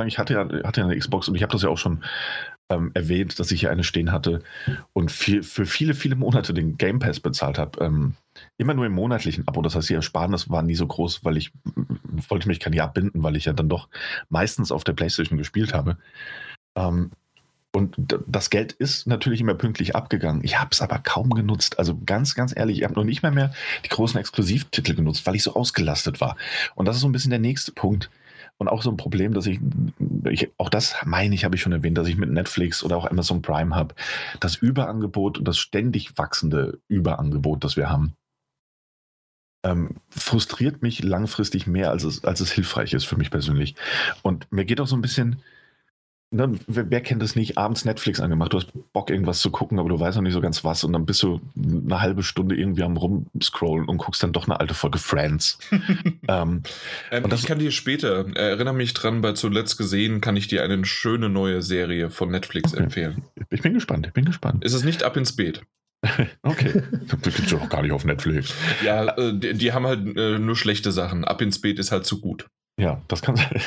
Ich 0.06 0.20
hatte 0.20 0.34
ja, 0.34 0.64
hatte 0.64 0.82
ja 0.82 0.88
eine 0.88 0.98
Xbox 0.98 1.28
und 1.28 1.36
ich 1.36 1.42
habe 1.42 1.52
das 1.52 1.64
ja 1.64 1.70
auch 1.70 1.78
schon 1.78 2.04
ähm, 2.70 2.92
erwähnt, 2.94 3.40
dass 3.40 3.52
ich 3.52 3.60
hier 3.60 3.72
eine 3.72 3.84
stehen 3.84 4.12
hatte 4.12 4.42
und 4.94 5.12
viel, 5.12 5.44
für 5.44 5.66
viele, 5.66 5.94
viele 5.94 6.16
Monate 6.16 6.54
den 6.54 6.78
Game 6.78 7.00
Pass 7.00 7.20
bezahlt 7.20 7.58
habe. 7.58 7.84
Ähm, 7.84 8.16
immer 8.58 8.74
nur 8.74 8.86
im 8.86 8.94
monatlichen 8.94 9.48
Abo. 9.48 9.62
Das 9.62 9.76
heißt, 9.76 9.90
die 9.90 9.94
Ersparnis 9.94 10.50
war 10.50 10.62
nie 10.62 10.76
so 10.76 10.88
groß, 10.88 11.24
weil 11.24 11.38
ich 11.38 11.52
wollte 12.30 12.48
mich 12.48 12.60
kein 12.60 12.74
Jahr 12.74 12.92
binden, 12.92 13.24
weil 13.24 13.36
ich 13.36 13.46
ja 13.46 13.54
dann 13.54 13.70
doch 13.70 13.90
meistens 14.30 14.72
auf 14.72 14.84
der 14.84 14.94
Playstation 14.94 15.38
gespielt 15.38 15.74
habe. 15.74 15.98
Ähm, 16.76 17.12
und 17.76 17.94
das 18.26 18.50
Geld 18.50 18.72
ist 18.72 19.06
natürlich 19.06 19.42
immer 19.42 19.54
pünktlich 19.54 19.98
abgegangen. 19.98 20.46
Ich 20.46 20.58
habe 20.62 20.70
es 20.72 20.82
aber 20.82 20.98
kaum 21.00 21.32
genutzt. 21.32 21.78
Also 21.78 22.00
ganz, 22.06 22.34
ganz 22.34 22.56
ehrlich, 22.56 22.78
ich 22.78 22.84
habe 22.86 22.94
noch 22.94 23.04
nicht 23.04 23.22
mehr, 23.22 23.34
mehr 23.34 23.54
die 23.84 23.90
großen 23.90 24.18
Exklusivtitel 24.18 24.96
genutzt, 24.96 25.26
weil 25.26 25.36
ich 25.36 25.44
so 25.44 25.56
ausgelastet 25.56 26.22
war. 26.22 26.38
Und 26.76 26.86
das 26.86 26.96
ist 26.96 27.02
so 27.02 27.10
ein 27.10 27.12
bisschen 27.12 27.32
der 27.32 27.40
nächste 27.40 27.74
Punkt. 27.74 28.10
Und 28.58 28.70
auch 28.70 28.82
so 28.82 28.90
ein 28.90 28.96
Problem, 28.96 29.34
dass 29.34 29.46
ich, 29.46 29.60
ich 30.30 30.52
auch 30.58 30.70
das 30.70 30.96
meine 31.04 31.36
ich, 31.36 31.44
habe 31.44 31.58
ich 31.58 31.62
schon 31.62 31.74
erwähnt, 31.74 31.98
dass 31.98 32.08
ich 32.08 32.16
mit 32.16 32.32
Netflix 32.32 32.82
oder 32.82 32.96
auch 32.96 33.12
Amazon 33.12 33.42
Prime 33.42 33.76
habe, 33.76 33.94
das 34.40 34.56
Überangebot 34.56 35.38
und 35.38 35.46
das 35.46 35.58
ständig 35.58 36.18
wachsende 36.18 36.80
Überangebot, 36.88 37.66
das 37.66 37.76
wir 37.76 37.90
haben, 37.90 38.14
ähm, 39.66 39.96
frustriert 40.10 40.82
mich 40.82 41.04
langfristig 41.04 41.68
mehr, 41.68 41.90
als 41.90 42.06
es, 42.06 42.24
als 42.24 42.40
es 42.40 42.54
hilfreich 42.54 42.94
ist 42.94 43.04
für 43.04 43.18
mich 43.18 43.32
persönlich. 43.32 43.76
Und 44.22 44.50
mir 44.50 44.64
geht 44.64 44.80
auch 44.80 44.88
so 44.88 44.96
ein 44.96 45.02
bisschen, 45.02 45.42
ne, 46.36 46.52
wer, 46.68 46.90
wer, 46.92 47.02
kennt 47.02 47.22
das 47.22 47.36
nicht, 47.36 47.58
abends 47.58 47.86
Netflix 47.86 48.20
angemacht, 48.20 48.54
du 48.54 48.58
hast 48.58 48.72
Bock 48.94 49.10
irgendwas 49.10 49.40
zu 49.40 49.50
gucken, 49.50 49.80
aber 49.80 49.90
du 49.90 50.00
weißt 50.00 50.18
noch 50.18 50.24
nicht 50.24 50.34
so 50.34 50.42
ganz 50.42 50.64
was 50.64 50.84
und 50.84 50.94
dann 50.94 51.06
bist 51.06 51.24
du 51.24 51.42
eine 51.56 52.02
halbe 52.02 52.24
Stunde 52.24 52.56
irgendwie 52.56 52.84
am 52.84 52.98
rumscrollen 52.98 53.88
und 53.88 53.98
guckst 53.98 54.22
dann 54.24 54.34
doch 54.34 54.48
eine 54.48 54.60
alte 54.60 54.74
Folge 54.74 55.00
Friends. 55.00 55.58
ähm, 56.28 56.64
ähm, 57.12 57.26
ich 57.34 57.46
kann 57.46 57.60
dir 57.60 57.72
später, 57.72 58.26
erinnere 58.36 58.74
mich 58.74 58.94
dran, 58.94 59.22
bei 59.22 59.34
zuletzt 59.34 59.78
gesehen, 59.78 60.22
kann 60.22 60.36
ich 60.36 60.48
dir 60.48 60.64
eine 60.64 60.84
schöne 60.86 61.30
neue 61.30 61.62
Serie 61.62 62.10
von 62.10 62.30
Netflix 62.30 62.74
okay. 62.74 62.84
empfehlen. 62.84 63.24
Ich 63.50 63.62
bin 63.62 63.74
gespannt, 63.74 64.08
ich 64.08 64.14
bin 64.14 64.26
gespannt. 64.26 64.64
Ist 64.64 64.74
es 64.74 64.84
nicht 64.84 65.04
ab 65.04 65.18
ins 65.18 65.36
Beet? 65.36 65.62
okay. 66.44 66.84
Das 67.08 67.22
gibt 67.22 67.40
es 67.40 67.50
doch 67.50 67.70
gar 67.70 67.82
nicht 67.82 67.92
auf 67.92 68.06
Netflix. 68.06 68.54
Ja, 68.84 69.18
äh, 69.18 69.34
die, 69.38 69.54
die, 69.54 69.74
haben 69.74 69.88
halt 69.88 70.18
äh, 70.18 70.38
nur 70.38 70.56
schlechte 70.56 70.92
Sachen. 70.92 71.26
Ab 71.26 71.42
ins 71.42 71.60
Beet 71.62 71.80
ist 71.80 71.92
halt 71.92 72.06
zu 72.06 72.22
gut. 72.22 72.48
Ja, 72.78 73.02
das 73.08 73.22
kann 73.22 73.38
sein. 73.38 73.62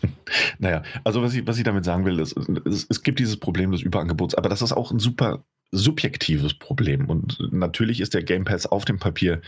naja, 0.58 0.82
also 1.04 1.22
was 1.22 1.34
ich, 1.34 1.46
was 1.46 1.58
ich 1.58 1.64
damit 1.64 1.84
sagen 1.84 2.04
will, 2.04 2.18
ist, 2.18 2.36
es, 2.36 2.86
es 2.88 3.02
gibt 3.02 3.20
dieses 3.20 3.36
Problem 3.36 3.70
des 3.70 3.82
Überangebots, 3.82 4.34
aber 4.34 4.48
das 4.48 4.62
ist 4.62 4.72
auch 4.72 4.90
ein 4.90 4.98
super 4.98 5.44
subjektives 5.70 6.54
Problem. 6.54 7.08
Und 7.08 7.38
natürlich 7.52 8.00
ist 8.00 8.14
der 8.14 8.22
Game 8.22 8.44
Pass 8.44 8.66
auf 8.66 8.84
dem 8.84 8.98
Papier 8.98 9.42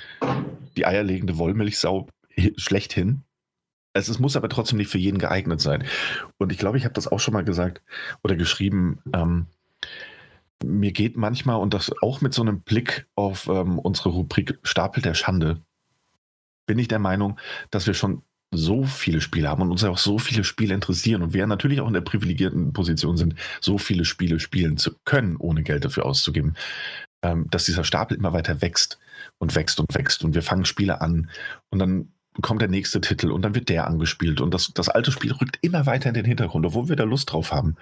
die 0.76 0.86
eierlegende 0.86 1.38
Wollmilchsau 1.38 2.08
schlechthin. 2.56 3.22
Es, 3.92 4.08
es 4.08 4.20
muss 4.20 4.36
aber 4.36 4.48
trotzdem 4.48 4.78
nicht 4.78 4.90
für 4.90 4.98
jeden 4.98 5.18
geeignet 5.18 5.60
sein. 5.60 5.84
Und 6.38 6.52
ich 6.52 6.58
glaube, 6.58 6.78
ich 6.78 6.84
habe 6.84 6.94
das 6.94 7.08
auch 7.08 7.18
schon 7.18 7.34
mal 7.34 7.44
gesagt 7.44 7.82
oder 8.22 8.36
geschrieben. 8.36 9.00
Ähm, 9.12 9.46
mir 10.62 10.92
geht 10.92 11.16
manchmal, 11.16 11.56
und 11.56 11.74
das 11.74 11.90
auch 12.02 12.20
mit 12.20 12.34
so 12.34 12.42
einem 12.42 12.60
Blick 12.60 13.08
auf 13.14 13.48
ähm, 13.48 13.78
unsere 13.78 14.10
Rubrik 14.10 14.58
Stapel 14.62 15.02
der 15.02 15.14
Schande, 15.14 15.60
bin 16.66 16.78
ich 16.78 16.86
der 16.86 16.98
Meinung, 16.98 17.40
dass 17.70 17.86
wir 17.86 17.94
schon 17.94 18.22
so 18.52 18.84
viele 18.84 19.20
Spiele 19.20 19.48
haben 19.48 19.62
und 19.62 19.70
uns 19.70 19.84
auch 19.84 19.98
so 19.98 20.18
viele 20.18 20.44
Spiele 20.44 20.74
interessieren 20.74 21.22
und 21.22 21.32
wir 21.34 21.46
natürlich 21.46 21.80
auch 21.80 21.86
in 21.86 21.94
der 21.94 22.00
privilegierten 22.00 22.72
Position 22.72 23.16
sind, 23.16 23.34
so 23.60 23.78
viele 23.78 24.04
Spiele 24.04 24.40
spielen 24.40 24.76
zu 24.76 24.92
können, 25.04 25.36
ohne 25.36 25.62
Geld 25.62 25.84
dafür 25.84 26.06
auszugeben, 26.06 26.54
ähm, 27.22 27.46
dass 27.50 27.64
dieser 27.64 27.84
Stapel 27.84 28.16
immer 28.16 28.32
weiter 28.32 28.60
wächst 28.60 28.98
und 29.38 29.54
wächst 29.54 29.78
und 29.78 29.94
wächst 29.94 30.24
und 30.24 30.34
wir 30.34 30.42
fangen 30.42 30.64
Spiele 30.64 31.00
an 31.00 31.30
und 31.70 31.78
dann 31.78 32.12
kommt 32.42 32.62
der 32.62 32.68
nächste 32.68 33.00
Titel 33.00 33.30
und 33.30 33.42
dann 33.42 33.54
wird 33.54 33.68
der 33.68 33.86
angespielt 33.86 34.40
und 34.40 34.54
das, 34.54 34.72
das 34.72 34.88
alte 34.88 35.12
Spiel 35.12 35.32
rückt 35.32 35.58
immer 35.62 35.86
weiter 35.86 36.08
in 36.08 36.14
den 36.14 36.24
Hintergrund, 36.24 36.64
obwohl 36.64 36.88
wir 36.88 36.96
da 36.96 37.04
Lust 37.04 37.32
drauf 37.32 37.52
haben. 37.52 37.76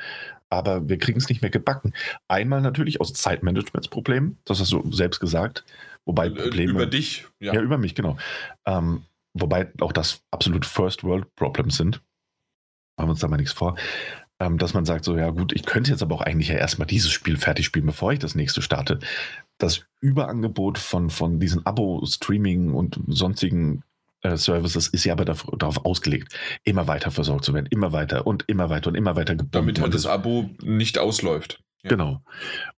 Aber 0.50 0.88
wir 0.88 0.98
kriegen 0.98 1.18
es 1.18 1.28
nicht 1.28 1.42
mehr 1.42 1.50
gebacken. 1.50 1.92
Einmal 2.28 2.62
natürlich 2.62 3.00
aus 3.00 3.12
Zeitmanagementsproblemen, 3.12 4.38
das 4.44 4.60
hast 4.60 4.72
du 4.72 4.90
selbst 4.90 5.20
gesagt, 5.20 5.64
wobei 6.06 6.28
äh, 6.28 6.30
Probleme... 6.30 6.72
Über 6.72 6.86
dich, 6.86 7.26
ja. 7.40 7.54
Ja, 7.54 7.60
über 7.60 7.76
mich, 7.76 7.94
genau. 7.94 8.16
Ähm, 8.64 9.02
wobei 9.40 9.72
auch 9.80 9.92
das 9.92 10.22
absolut 10.30 10.66
First 10.66 11.04
World 11.04 11.34
Problems 11.34 11.76
sind. 11.76 12.02
Machen 12.96 13.08
wir 13.08 13.10
uns 13.12 13.20
da 13.20 13.28
mal 13.28 13.36
nichts 13.36 13.52
vor. 13.52 13.76
Ähm, 14.40 14.58
dass 14.58 14.72
man 14.72 14.84
sagt, 14.84 15.04
so, 15.04 15.16
ja 15.16 15.30
gut, 15.30 15.52
ich 15.52 15.64
könnte 15.64 15.90
jetzt 15.90 16.02
aber 16.02 16.14
auch 16.14 16.20
eigentlich 16.20 16.48
ja 16.48 16.54
erstmal 16.54 16.86
dieses 16.86 17.10
Spiel 17.10 17.36
fertig 17.36 17.66
spielen, 17.66 17.86
bevor 17.86 18.12
ich 18.12 18.20
das 18.20 18.36
nächste 18.36 18.62
starte. 18.62 19.00
Das 19.58 19.86
Überangebot 20.00 20.78
von, 20.78 21.10
von 21.10 21.40
diesen 21.40 21.66
Abo-Streaming 21.66 22.72
und 22.72 23.00
sonstigen 23.08 23.82
äh, 24.22 24.36
Services 24.36 24.88
ist 24.88 25.04
ja 25.04 25.12
aber 25.12 25.24
darauf, 25.24 25.48
darauf, 25.58 25.84
ausgelegt, 25.84 26.36
immer 26.64 26.86
weiter 26.86 27.10
versorgt 27.10 27.44
zu 27.44 27.54
werden, 27.54 27.66
immer 27.70 27.92
weiter 27.92 28.26
und 28.26 28.44
immer 28.46 28.70
weiter 28.70 28.88
und 28.90 28.96
immer 28.96 29.16
weiter 29.16 29.34
gebunden. 29.34 29.52
Damit 29.52 29.80
halt 29.80 29.94
das 29.94 30.06
Abo 30.06 30.50
nicht 30.62 30.98
ausläuft. 30.98 31.60
Ja. 31.82 31.90
Genau. 31.90 32.22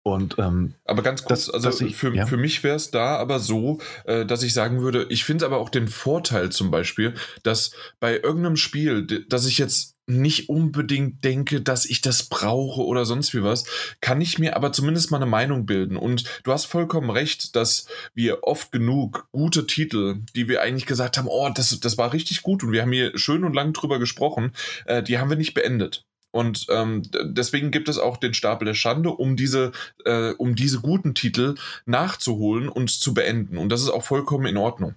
Und, 0.02 0.36
ähm, 0.38 0.74
aber 0.84 1.02
ganz 1.02 1.24
kurz, 1.24 1.46
das, 1.46 1.64
also 1.64 1.86
ich, 1.86 1.96
für, 1.96 2.14
ja. 2.14 2.26
für 2.26 2.36
mich 2.36 2.62
wäre 2.62 2.76
es 2.76 2.90
da 2.90 3.16
aber 3.16 3.38
so, 3.38 3.78
äh, 4.04 4.26
dass 4.26 4.42
ich 4.42 4.52
sagen 4.52 4.82
würde, 4.82 5.06
ich 5.08 5.24
finde 5.24 5.46
aber 5.46 5.58
auch 5.58 5.70
den 5.70 5.88
Vorteil 5.88 6.50
zum 6.50 6.70
Beispiel, 6.70 7.14
dass 7.42 7.70
bei 7.98 8.18
irgendeinem 8.18 8.56
Spiel, 8.56 9.06
dass 9.28 9.46
ich 9.46 9.56
jetzt 9.56 9.96
nicht 10.10 10.48
unbedingt 10.48 11.24
denke, 11.24 11.60
dass 11.60 11.86
ich 11.86 12.00
das 12.00 12.24
brauche 12.24 12.84
oder 12.84 13.04
sonst 13.04 13.32
wie 13.32 13.42
was, 13.42 13.64
kann 14.00 14.20
ich 14.20 14.38
mir 14.38 14.56
aber 14.56 14.72
zumindest 14.72 15.10
mal 15.10 15.18
eine 15.18 15.26
Meinung 15.26 15.66
bilden. 15.66 15.96
Und 15.96 16.24
du 16.44 16.52
hast 16.52 16.66
vollkommen 16.66 17.10
recht, 17.10 17.56
dass 17.56 17.86
wir 18.12 18.42
oft 18.42 18.72
genug 18.72 19.28
gute 19.32 19.66
Titel, 19.66 20.20
die 20.34 20.48
wir 20.48 20.62
eigentlich 20.62 20.86
gesagt 20.86 21.16
haben, 21.16 21.28
oh, 21.28 21.48
das, 21.54 21.78
das 21.80 21.96
war 21.96 22.12
richtig 22.12 22.42
gut 22.42 22.62
und 22.62 22.72
wir 22.72 22.82
haben 22.82 22.92
hier 22.92 23.16
schön 23.16 23.44
und 23.44 23.54
lang 23.54 23.72
drüber 23.72 23.98
gesprochen, 23.98 24.52
äh, 24.84 25.02
die 25.02 25.18
haben 25.18 25.30
wir 25.30 25.36
nicht 25.36 25.54
beendet. 25.54 26.04
Und 26.30 26.66
ähm, 26.70 27.02
deswegen 27.22 27.70
gibt 27.70 27.88
es 27.88 27.98
auch 27.98 28.16
den 28.16 28.34
Stapel 28.34 28.66
der 28.66 28.74
Schande, 28.74 29.10
um 29.10 29.36
diese, 29.36 29.72
äh, 30.04 30.30
um 30.32 30.54
diese 30.54 30.80
guten 30.80 31.14
Titel 31.14 31.56
nachzuholen 31.86 32.68
und 32.68 32.90
zu 32.90 33.14
beenden. 33.14 33.58
Und 33.58 33.70
das 33.70 33.82
ist 33.82 33.90
auch 33.90 34.04
vollkommen 34.04 34.46
in 34.46 34.56
Ordnung. 34.56 34.94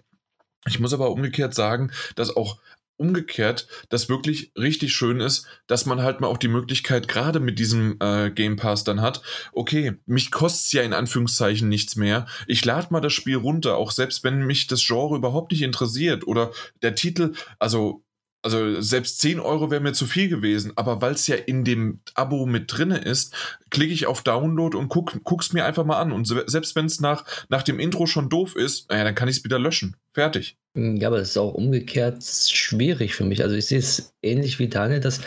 Ich 0.66 0.80
muss 0.80 0.94
aber 0.94 1.12
umgekehrt 1.12 1.54
sagen, 1.54 1.92
dass 2.16 2.36
auch 2.36 2.58
umgekehrt 2.98 3.68
das 3.90 4.08
wirklich 4.08 4.52
richtig 4.58 4.94
schön 4.94 5.20
ist, 5.20 5.48
dass 5.68 5.86
man 5.86 6.02
halt 6.02 6.22
mal 6.22 6.28
auch 6.28 6.38
die 6.38 6.48
Möglichkeit 6.48 7.08
gerade 7.08 7.40
mit 7.40 7.58
diesem 7.60 7.98
äh, 8.00 8.30
Game 8.30 8.56
Pass 8.56 8.84
dann 8.84 9.02
hat, 9.02 9.22
okay, 9.52 9.94
mich 10.06 10.32
kostet 10.32 10.74
ja 10.74 10.84
in 10.84 10.94
Anführungszeichen 10.94 11.68
nichts 11.68 11.96
mehr. 11.96 12.28
Ich 12.48 12.64
lade 12.64 12.88
mal 12.92 13.02
das 13.02 13.14
Spiel 13.14 13.36
runter, 13.36 13.78
auch 13.78 13.92
selbst 13.92 14.24
wenn 14.24 14.46
mich 14.46 14.68
das 14.68 14.86
Genre 14.86 15.16
überhaupt 15.16 15.52
nicht 15.52 15.64
interessiert 15.64 16.28
oder 16.28 16.52
der 16.82 16.96
Titel, 16.96 17.34
also 17.60 18.03
also 18.44 18.82
selbst 18.82 19.20
10 19.20 19.40
Euro 19.40 19.72
wäre 19.72 19.82
mir 19.82 19.94
zu 19.94 20.06
viel 20.06 20.28
gewesen, 20.28 20.74
aber 20.76 21.02
weil 21.02 21.14
es 21.14 21.28
ja 21.28 21.36
in 21.36 21.64
dem 21.64 22.00
Abo 22.14 22.46
mit 22.46 22.66
drinne 22.68 22.98
ist, 22.98 23.34
klicke 23.70 23.94
ich 23.94 24.06
auf 24.06 24.22
Download 24.22 24.78
und 24.78 24.90
guck, 24.90 25.24
guck's 25.24 25.54
mir 25.54 25.66
einfach 25.66 25.86
mal 25.86 26.00
an. 26.00 26.12
Und 26.12 26.26
selbst 26.26 26.76
wenn 26.76 26.86
es 26.86 27.00
nach, 27.00 27.26
nach 27.50 27.64
dem 27.64 27.80
Intro 27.80 28.06
schon 28.06 28.30
doof 28.30 28.56
ist, 28.56 28.90
naja, 28.90 29.06
dann 29.06 29.16
kann 29.16 29.30
ich 29.30 29.38
es 29.38 29.44
wieder 29.44 29.60
löschen. 29.60 29.96
Fertig. 30.14 30.58
Hm, 30.76 30.98
ja, 30.98 31.08
aber 31.08 31.18
es 31.18 31.30
ist 31.30 31.38
auch 31.38 31.54
umgekehrt 31.54 32.24
schwierig 32.24 33.16
für 33.16 33.24
mich. 33.24 33.44
Also 33.44 33.56
ich 33.56 33.66
sehe 33.66 33.80
es 33.80 34.14
ähnlich 34.22 34.60
wie 34.60 34.68
Daniel, 34.68 35.00
dass 35.00 35.22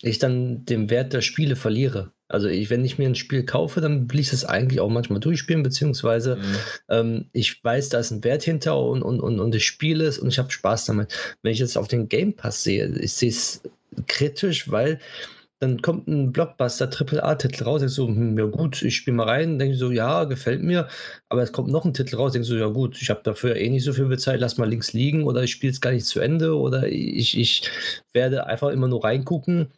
ich 0.00 0.18
dann 0.18 0.64
den 0.64 0.90
Wert 0.90 1.12
der 1.12 1.22
Spiele 1.22 1.56
verliere. 1.56 2.12
Also 2.30 2.48
ich, 2.48 2.70
wenn 2.70 2.84
ich 2.84 2.96
mir 2.96 3.08
ein 3.08 3.16
Spiel 3.16 3.44
kaufe, 3.44 3.80
dann 3.80 4.10
will 4.10 4.20
ich 4.20 4.30
das 4.30 4.44
eigentlich 4.44 4.80
auch 4.80 4.88
manchmal 4.88 5.20
durchspielen, 5.20 5.62
beziehungsweise 5.62 6.36
mhm. 6.36 6.56
ähm, 6.88 7.24
ich 7.32 7.62
weiß, 7.62 7.88
da 7.88 7.98
ist 7.98 8.12
ein 8.12 8.22
Wert 8.22 8.44
hinter 8.44 8.78
und, 8.78 9.02
und, 9.02 9.20
und, 9.20 9.40
und 9.40 9.54
ich 9.54 9.66
spiele 9.66 10.04
es 10.04 10.18
und 10.18 10.28
ich 10.28 10.38
habe 10.38 10.50
Spaß 10.50 10.86
damit. 10.86 11.12
Wenn 11.42 11.52
ich 11.52 11.58
jetzt 11.58 11.76
auf 11.76 11.88
den 11.88 12.08
Game 12.08 12.34
Pass 12.34 12.62
sehe, 12.62 12.86
ich 13.00 13.14
sehe 13.14 13.30
es 13.30 13.62
kritisch, 14.06 14.70
weil 14.70 15.00
dann 15.58 15.82
kommt 15.82 16.08
ein 16.08 16.32
Blockbuster 16.32 16.88
AAA-Titel 16.88 17.64
raus, 17.64 17.82
ich 17.82 17.90
so, 17.90 18.06
hm, 18.08 18.38
ja 18.38 18.46
gut, 18.46 18.80
ich 18.82 18.96
spiele 18.96 19.16
mal 19.16 19.28
rein, 19.28 19.58
denke 19.58 19.74
ich 19.74 19.78
so, 19.78 19.90
ja, 19.90 20.24
gefällt 20.24 20.62
mir, 20.62 20.88
aber 21.28 21.42
es 21.42 21.52
kommt 21.52 21.68
noch 21.68 21.84
ein 21.84 21.92
Titel 21.92 22.16
raus, 22.16 22.32
denke 22.32 22.46
so, 22.46 22.56
ja 22.56 22.68
gut, 22.68 22.96
ich 23.02 23.10
habe 23.10 23.20
dafür 23.22 23.56
eh 23.56 23.68
nicht 23.68 23.84
so 23.84 23.92
viel 23.92 24.06
bezahlt, 24.06 24.40
lass 24.40 24.56
mal 24.56 24.68
links 24.68 24.94
liegen 24.94 25.24
oder 25.24 25.42
ich 25.42 25.50
spiele 25.50 25.72
es 25.72 25.82
gar 25.82 25.90
nicht 25.90 26.06
zu 26.06 26.20
Ende 26.20 26.56
oder 26.56 26.88
ich, 26.88 27.36
ich 27.36 27.70
werde 28.12 28.46
einfach 28.46 28.70
immer 28.70 28.88
nur 28.88 29.04
reingucken 29.04 29.68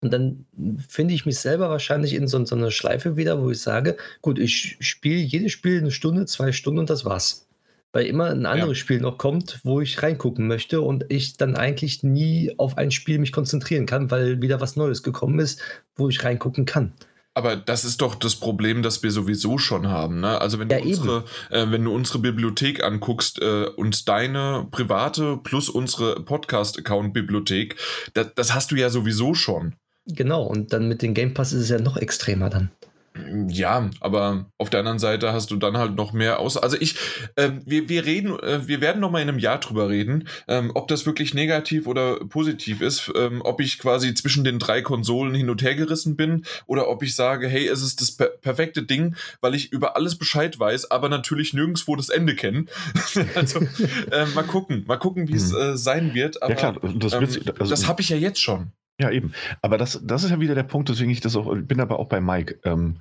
und 0.00 0.12
dann 0.12 0.46
finde 0.88 1.14
ich 1.14 1.26
mich 1.26 1.38
selber 1.38 1.70
wahrscheinlich 1.70 2.14
in 2.14 2.28
so, 2.28 2.44
so 2.44 2.54
einer 2.54 2.70
Schleife 2.70 3.16
wieder, 3.16 3.42
wo 3.42 3.50
ich 3.50 3.60
sage, 3.60 3.96
gut, 4.22 4.38
ich 4.38 4.76
spiele 4.80 5.18
jedes 5.18 5.52
Spiel 5.52 5.78
eine 5.78 5.90
Stunde, 5.90 6.26
zwei 6.26 6.52
Stunden 6.52 6.80
und 6.80 6.90
das 6.90 7.04
war's 7.04 7.48
weil 7.92 8.06
immer 8.06 8.26
ein 8.26 8.46
anderes 8.46 8.78
ja. 8.78 8.82
Spiel 8.82 9.00
noch 9.00 9.18
kommt, 9.18 9.60
wo 9.64 9.80
ich 9.80 10.02
reingucken 10.02 10.46
möchte 10.46 10.80
und 10.80 11.06
ich 11.08 11.36
dann 11.36 11.56
eigentlich 11.56 12.02
nie 12.02 12.54
auf 12.58 12.76
ein 12.76 12.90
Spiel 12.90 13.18
mich 13.18 13.32
konzentrieren 13.32 13.86
kann, 13.86 14.10
weil 14.10 14.42
wieder 14.42 14.60
was 14.60 14.76
Neues 14.76 15.02
gekommen 15.02 15.38
ist, 15.38 15.60
wo 15.96 16.08
ich 16.08 16.22
reingucken 16.22 16.66
kann. 16.66 16.92
Aber 17.34 17.54
das 17.54 17.84
ist 17.84 18.00
doch 18.00 18.16
das 18.16 18.34
Problem, 18.34 18.82
das 18.82 19.02
wir 19.02 19.12
sowieso 19.12 19.58
schon 19.58 19.88
haben. 19.88 20.20
Ne? 20.20 20.40
Also 20.40 20.58
wenn 20.58 20.68
du, 20.68 20.74
ja, 20.74 20.82
unsere, 20.82 21.24
äh, 21.50 21.70
wenn 21.70 21.84
du 21.84 21.94
unsere 21.94 22.18
Bibliothek 22.18 22.82
anguckst 22.82 23.40
äh, 23.40 23.66
und 23.76 24.08
deine 24.08 24.66
private 24.70 25.36
plus 25.36 25.68
unsere 25.68 26.20
Podcast-Account-Bibliothek, 26.24 27.76
das, 28.14 28.34
das 28.34 28.54
hast 28.54 28.72
du 28.72 28.76
ja 28.76 28.90
sowieso 28.90 29.34
schon. 29.34 29.76
Genau, 30.08 30.42
und 30.42 30.72
dann 30.72 30.88
mit 30.88 31.02
dem 31.02 31.14
Game 31.14 31.34
Pass 31.34 31.52
ist 31.52 31.62
es 31.62 31.68
ja 31.68 31.78
noch 31.78 31.96
extremer 31.96 32.48
dann. 32.48 32.70
Ja, 33.48 33.90
aber 34.00 34.46
auf 34.58 34.70
der 34.70 34.80
anderen 34.80 34.98
Seite 34.98 35.32
hast 35.32 35.50
du 35.50 35.56
dann 35.56 35.76
halt 35.76 35.96
noch 35.96 36.12
mehr 36.12 36.38
aus. 36.38 36.56
Also 36.56 36.76
ich, 36.78 36.94
äh, 37.36 37.50
wir, 37.64 37.88
wir 37.88 38.04
reden, 38.04 38.38
äh, 38.38 38.66
wir 38.66 38.80
werden 38.80 39.00
noch 39.00 39.10
mal 39.10 39.20
in 39.20 39.28
einem 39.28 39.38
Jahr 39.38 39.58
drüber 39.58 39.88
reden, 39.88 40.28
ähm, 40.46 40.70
ob 40.74 40.88
das 40.88 41.06
wirklich 41.06 41.34
negativ 41.34 41.86
oder 41.86 42.20
positiv 42.26 42.80
ist, 42.80 43.10
ähm, 43.16 43.42
ob 43.42 43.60
ich 43.60 43.78
quasi 43.78 44.14
zwischen 44.14 44.44
den 44.44 44.58
drei 44.58 44.82
Konsolen 44.82 45.34
hin 45.34 45.50
und 45.50 45.62
her 45.62 45.74
gerissen 45.74 46.16
bin 46.16 46.44
oder 46.66 46.88
ob 46.88 47.02
ich 47.02 47.14
sage, 47.14 47.48
hey, 47.48 47.66
es 47.66 47.82
ist 47.82 48.00
das 48.00 48.12
per 48.12 48.28
perfekte 48.28 48.82
Ding, 48.82 49.16
weil 49.40 49.54
ich 49.54 49.72
über 49.72 49.96
alles 49.96 50.16
Bescheid 50.16 50.58
weiß, 50.58 50.90
aber 50.90 51.08
natürlich 51.08 51.54
nirgendwo 51.54 51.96
das 51.96 52.10
Ende 52.10 52.34
kenne. 52.34 52.66
also 53.34 53.60
äh, 54.10 54.26
mal 54.34 54.44
gucken, 54.44 54.84
mal 54.86 54.98
gucken, 54.98 55.28
wie 55.28 55.34
es 55.34 55.52
hm. 55.52 55.60
äh, 55.60 55.76
sein 55.76 56.14
wird. 56.14 56.42
Aber, 56.42 56.52
ja 56.52 56.56
klar, 56.56 56.76
das, 56.94 57.14
ähm, 57.14 57.20
also, 57.22 57.70
das 57.70 57.88
habe 57.88 58.00
ich 58.00 58.10
ja 58.10 58.16
jetzt 58.16 58.40
schon. 58.40 58.72
Ja, 59.00 59.10
eben. 59.10 59.32
Aber 59.62 59.78
das, 59.78 60.00
das 60.02 60.24
ist 60.24 60.30
ja 60.30 60.40
wieder 60.40 60.54
der 60.54 60.64
Punkt, 60.64 60.88
weswegen 60.90 61.10
ich 61.10 61.20
das 61.20 61.36
auch, 61.36 61.54
bin 61.56 61.80
aber 61.80 61.98
auch 61.98 62.08
bei 62.08 62.20
Mike. 62.20 62.58
Ähm, 62.64 62.96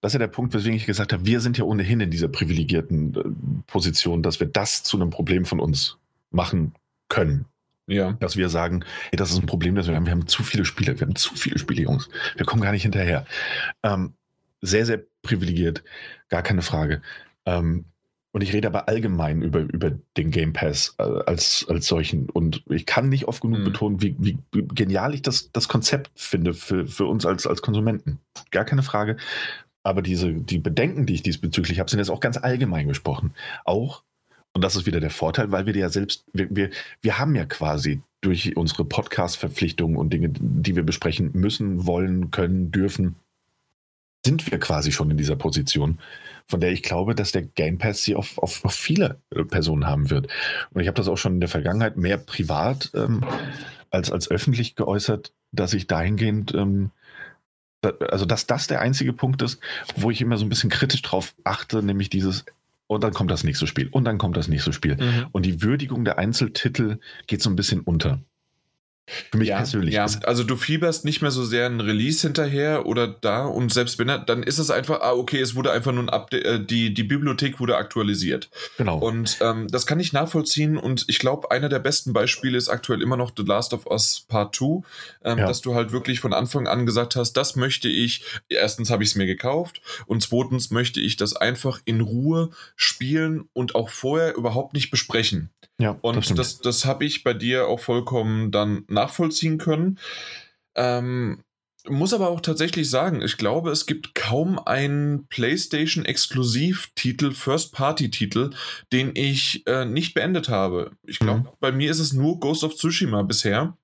das 0.00 0.10
ist 0.10 0.14
ja 0.14 0.18
der 0.20 0.28
Punkt, 0.28 0.54
weswegen 0.54 0.76
ich 0.76 0.86
gesagt 0.86 1.12
habe, 1.12 1.26
wir 1.26 1.40
sind 1.40 1.58
ja 1.58 1.64
ohnehin 1.64 2.00
in 2.00 2.10
dieser 2.10 2.28
privilegierten 2.28 3.14
äh, 3.14 3.62
Position, 3.66 4.22
dass 4.22 4.40
wir 4.40 4.46
das 4.46 4.82
zu 4.82 4.96
einem 4.96 5.10
Problem 5.10 5.44
von 5.44 5.58
uns 5.58 5.98
machen 6.30 6.74
können. 7.08 7.46
Ja. 7.86 8.12
Dass 8.12 8.36
wir 8.36 8.50
sagen, 8.50 8.84
ey, 9.10 9.16
das 9.16 9.30
ist 9.30 9.38
ein 9.38 9.46
Problem, 9.46 9.74
das 9.74 9.88
wir 9.88 9.96
haben. 9.96 10.04
Wir 10.04 10.12
haben 10.12 10.26
zu 10.26 10.42
viele 10.42 10.66
Spiele, 10.66 11.00
wir 11.00 11.06
haben 11.06 11.16
zu 11.16 11.34
viele 11.34 11.58
Spiele, 11.58 11.82
Jungs. 11.82 12.10
Wir 12.36 12.44
kommen 12.44 12.62
gar 12.62 12.72
nicht 12.72 12.82
hinterher. 12.82 13.24
Ähm, 13.82 14.12
sehr, 14.60 14.84
sehr 14.84 15.00
privilegiert, 15.22 15.82
gar 16.28 16.42
keine 16.42 16.62
Frage. 16.62 17.00
Ähm, 17.46 17.86
und 18.32 18.42
ich 18.42 18.52
rede 18.52 18.68
aber 18.68 18.88
allgemein 18.88 19.42
über, 19.42 19.60
über 19.60 19.92
den 20.16 20.30
Game 20.30 20.52
Pass 20.52 20.94
äh, 20.98 21.02
als, 21.02 21.66
als 21.68 21.86
solchen. 21.86 22.28
Und 22.28 22.62
ich 22.68 22.84
kann 22.84 23.08
nicht 23.08 23.26
oft 23.26 23.40
genug 23.40 23.60
mhm. 23.60 23.64
betonen, 23.64 24.02
wie, 24.02 24.16
wie 24.18 24.38
genial 24.52 25.14
ich 25.14 25.22
das, 25.22 25.50
das 25.52 25.68
Konzept 25.68 26.10
finde 26.14 26.52
für, 26.52 26.86
für 26.86 27.06
uns 27.06 27.24
als, 27.24 27.46
als 27.46 27.62
Konsumenten. 27.62 28.18
Gar 28.50 28.64
keine 28.64 28.82
Frage. 28.82 29.16
Aber 29.82 30.02
diese, 30.02 30.32
die 30.32 30.58
Bedenken, 30.58 31.06
die 31.06 31.14
ich 31.14 31.22
diesbezüglich 31.22 31.80
habe, 31.80 31.88
sind 31.88 32.00
jetzt 32.00 32.10
auch 32.10 32.20
ganz 32.20 32.36
allgemein 32.36 32.88
gesprochen. 32.88 33.32
Auch, 33.64 34.02
und 34.52 34.62
das 34.62 34.76
ist 34.76 34.84
wieder 34.84 35.00
der 35.00 35.10
Vorteil, 35.10 35.50
weil 35.50 35.64
wir 35.64 35.74
ja 35.74 35.88
selbst, 35.88 36.24
wir, 36.34 36.48
wir, 36.54 36.70
wir 37.00 37.18
haben 37.18 37.34
ja 37.34 37.46
quasi 37.46 38.02
durch 38.20 38.56
unsere 38.56 38.84
Podcast-Verpflichtungen 38.84 39.96
und 39.96 40.12
Dinge, 40.12 40.30
die 40.30 40.76
wir 40.76 40.82
besprechen 40.82 41.30
müssen, 41.32 41.86
wollen, 41.86 42.30
können, 42.30 42.70
dürfen, 42.70 43.16
sind 44.26 44.50
wir 44.50 44.58
quasi 44.58 44.92
schon 44.92 45.10
in 45.10 45.16
dieser 45.16 45.36
Position, 45.36 45.98
von 46.48 46.60
der 46.60 46.72
ich 46.72 46.82
glaube, 46.82 47.14
dass 47.14 47.32
der 47.32 47.42
Game 47.42 47.78
Pass 47.78 48.02
sie 48.02 48.14
auf, 48.14 48.38
auf, 48.38 48.64
auf 48.64 48.74
viele 48.74 49.20
äh, 49.30 49.44
Personen 49.44 49.86
haben 49.86 50.10
wird. 50.10 50.28
Und 50.70 50.80
ich 50.80 50.88
habe 50.88 50.96
das 50.96 51.08
auch 51.08 51.18
schon 51.18 51.34
in 51.34 51.40
der 51.40 51.48
Vergangenheit 51.48 51.96
mehr 51.96 52.16
privat 52.16 52.90
ähm, 52.94 53.24
als, 53.90 54.10
als 54.10 54.30
öffentlich 54.30 54.74
geäußert, 54.74 55.32
dass 55.52 55.74
ich 55.74 55.86
dahingehend, 55.86 56.54
ähm, 56.54 56.90
also 57.82 58.24
dass 58.24 58.46
das 58.46 58.66
der 58.66 58.80
einzige 58.80 59.12
Punkt 59.12 59.42
ist, 59.42 59.60
wo 59.96 60.10
ich 60.10 60.20
immer 60.20 60.36
so 60.36 60.44
ein 60.44 60.48
bisschen 60.48 60.70
kritisch 60.70 61.02
drauf 61.02 61.34
achte, 61.44 61.82
nämlich 61.82 62.10
dieses, 62.10 62.44
und 62.86 63.04
dann 63.04 63.12
kommt 63.12 63.30
das 63.30 63.44
nächste 63.44 63.66
Spiel 63.66 63.88
und 63.88 64.04
dann 64.04 64.18
kommt 64.18 64.36
das 64.36 64.48
nächste 64.48 64.72
Spiel. 64.72 64.96
Mhm. 64.96 65.26
Und 65.32 65.44
die 65.44 65.62
Würdigung 65.62 66.04
der 66.04 66.18
Einzeltitel 66.18 66.98
geht 67.26 67.42
so 67.42 67.50
ein 67.50 67.56
bisschen 67.56 67.80
unter. 67.80 68.20
Für 69.30 69.38
mich 69.38 69.48
ja, 69.48 69.56
persönlich. 69.56 69.94
Ja. 69.94 70.06
Also 70.24 70.44
du 70.44 70.56
fieberst 70.56 71.04
nicht 71.04 71.22
mehr 71.22 71.30
so 71.30 71.44
sehr 71.44 71.66
ein 71.66 71.80
Release 71.80 72.26
hinterher 72.26 72.86
oder 72.86 73.08
da 73.08 73.46
und 73.46 73.72
selbst 73.72 73.98
wenn 73.98 74.08
er, 74.08 74.18
dann 74.18 74.42
ist 74.42 74.58
es 74.58 74.70
einfach, 74.70 75.00
ah, 75.00 75.12
okay, 75.12 75.40
es 75.40 75.54
wurde 75.54 75.72
einfach 75.72 75.92
nur 75.92 76.02
ein 76.02 76.08
Update, 76.08 76.44
äh, 76.44 76.64
die, 76.64 76.92
die 76.92 77.02
Bibliothek 77.02 77.60
wurde 77.60 77.76
aktualisiert. 77.76 78.50
Genau. 78.76 78.98
Und 78.98 79.38
ähm, 79.40 79.66
das 79.68 79.86
kann 79.86 80.00
ich 80.00 80.12
nachvollziehen 80.12 80.76
und 80.76 81.04
ich 81.08 81.18
glaube, 81.18 81.50
einer 81.50 81.68
der 81.68 81.78
besten 81.78 82.12
Beispiele 82.12 82.58
ist 82.58 82.68
aktuell 82.68 83.02
immer 83.02 83.16
noch 83.16 83.32
The 83.36 83.44
Last 83.44 83.72
of 83.72 83.86
Us 83.86 84.24
Part 84.28 84.54
2, 84.54 84.82
ähm, 85.24 85.38
ja. 85.38 85.46
dass 85.46 85.60
du 85.60 85.74
halt 85.74 85.92
wirklich 85.92 86.20
von 86.20 86.32
Anfang 86.32 86.66
an 86.66 86.86
gesagt 86.86 87.16
hast, 87.16 87.32
das 87.32 87.56
möchte 87.56 87.88
ich, 87.88 88.24
erstens 88.48 88.90
habe 88.90 89.02
ich 89.02 89.10
es 89.10 89.14
mir 89.14 89.26
gekauft 89.26 89.80
und 90.06 90.22
zweitens 90.22 90.70
möchte 90.70 91.00
ich 91.00 91.16
das 91.16 91.34
einfach 91.34 91.80
in 91.84 92.00
Ruhe 92.00 92.50
spielen 92.76 93.48
und 93.52 93.74
auch 93.74 93.88
vorher 93.88 94.36
überhaupt 94.36 94.74
nicht 94.74 94.90
besprechen. 94.90 95.50
Ja, 95.80 95.96
und 96.00 96.16
das, 96.16 96.34
das, 96.34 96.58
das 96.58 96.84
habe 96.86 97.04
ich 97.04 97.22
bei 97.22 97.34
dir 97.34 97.68
auch 97.68 97.78
vollkommen 97.78 98.50
dann 98.50 98.82
nachvollziehen 98.98 99.58
können. 99.58 99.98
Ähm, 100.74 101.44
muss 101.88 102.12
aber 102.12 102.28
auch 102.28 102.40
tatsächlich 102.40 102.90
sagen, 102.90 103.22
ich 103.22 103.36
glaube, 103.36 103.70
es 103.70 103.86
gibt 103.86 104.14
kaum 104.14 104.58
einen 104.58 105.26
PlayStation-Exklusiv-Titel, 105.28 107.32
First-Party-Titel, 107.32 108.50
den 108.92 109.12
ich 109.14 109.66
äh, 109.66 109.84
nicht 109.84 110.14
beendet 110.14 110.48
habe. 110.48 110.92
Ich 111.06 111.18
glaube, 111.18 111.40
mhm. 111.40 111.48
bei 111.60 111.72
mir 111.72 111.90
ist 111.90 112.00
es 112.00 112.12
nur 112.12 112.40
Ghost 112.40 112.64
of 112.64 112.74
Tsushima 112.74 113.22
bisher. 113.22 113.76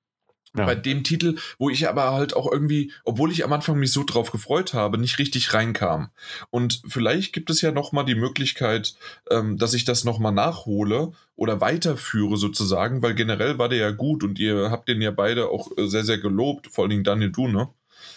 Ja. 0.57 0.67
Bei 0.67 0.77
dem 0.77 1.03
Titel, 1.03 1.37
wo 1.59 1.69
ich 1.69 1.89
aber 1.89 2.13
halt 2.13 2.37
auch 2.37 2.51
irgendwie, 2.51 2.93
obwohl 3.05 3.33
ich 3.33 3.45
am 3.45 3.53
Anfang 3.53 3.77
mich 3.77 3.93
so 3.93 4.05
drauf 4.05 4.31
gefreut 4.31 4.73
habe, 4.73 4.99
nicht 4.99 5.19
richtig 5.19 5.53
reinkam. 5.53 6.11
Und 6.51 6.81
vielleicht 6.87 7.33
gibt 7.33 7.51
es 7.51 7.61
ja 7.61 7.73
nochmal 7.73 8.05
die 8.05 8.15
Möglichkeit, 8.15 8.95
ähm, 9.31 9.59
dass 9.59 9.75
ich 9.75 9.85
das 9.85 10.05
nochmal 10.05 10.33
nachhole 10.33 11.13
oder 11.35 11.61
weiterführe 11.61 12.37
sozusagen, 12.37 13.03
weil 13.03 13.15
generell 13.15 13.59
war 13.59 13.69
der 13.69 13.79
ja 13.79 13.91
gut 13.91 14.23
und 14.23 14.39
ihr 14.39 14.71
habt 14.71 14.89
den 14.89 15.03
ja 15.03 15.11
beide 15.11 15.49
auch 15.49 15.77
äh, 15.77 15.89
sehr, 15.89 16.05
sehr 16.05 16.19
gelobt, 16.19 16.69
vor 16.69 16.85
allen 16.85 16.91
Dingen 16.91 17.05
Daniel, 17.05 17.33
du, 17.33 17.49
ne? 17.49 17.69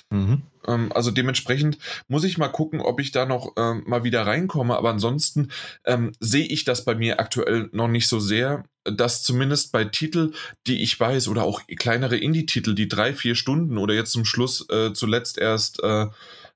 Mhm. 0.10 0.44
Ähm, 0.68 0.92
also 0.94 1.12
dementsprechend 1.12 1.78
muss 2.08 2.24
ich 2.24 2.38
mal 2.38 2.48
gucken, 2.48 2.82
ob 2.82 3.00
ich 3.00 3.12
da 3.12 3.26
noch 3.26 3.54
ähm, 3.58 3.84
mal 3.86 4.04
wieder 4.04 4.26
reinkomme. 4.26 4.78
Aber 4.78 4.90
ansonsten 4.90 5.50
ähm, 5.86 6.12
sehe 6.20 6.46
ich 6.46 6.66
das 6.66 6.86
bei 6.86 6.96
mir 6.96 7.20
aktuell 7.20 7.70
noch 7.72 7.88
nicht 7.88 8.08
so 8.08 8.20
sehr, 8.20 8.64
dass 8.84 9.24
zumindest 9.24 9.72
bei 9.72 9.86
Titel, 9.86 10.32
die 10.66 10.82
ich 10.82 10.98
weiß, 11.00 11.28
oder 11.28 11.44
auch 11.44 11.62
kleinere 11.68 12.18
Indie-Titel, 12.18 12.74
die 12.74 12.88
drei, 12.88 13.14
vier 13.14 13.36
Stunden 13.36 13.78
oder 13.78 13.94
jetzt 13.94 14.12
zum 14.12 14.26
Schluss 14.26 14.68
äh, 14.70 14.94
zuletzt 14.94 15.38
erst 15.38 15.84
äh, 15.84 16.08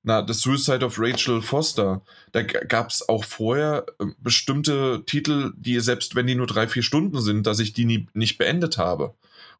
na, 0.03 0.25
The 0.25 0.33
Suicide 0.33 0.83
of 0.83 0.97
Rachel 0.97 1.41
Foster. 1.41 2.01
Da 2.31 2.41
gab 2.41 2.89
es 2.89 3.07
auch 3.07 3.23
vorher 3.23 3.85
äh, 3.99 4.05
bestimmte 4.19 5.03
Titel, 5.05 5.53
die 5.57 5.79
selbst 5.79 6.15
wenn 6.15 6.27
die 6.27 6.35
nur 6.35 6.47
drei, 6.47 6.67
vier 6.67 6.83
Stunden 6.83 7.21
sind, 7.21 7.45
dass 7.45 7.59
ich 7.59 7.73
die 7.73 7.85
nie, 7.85 8.07
nicht 8.13 8.37
beendet 8.37 8.77
habe. 8.77 9.13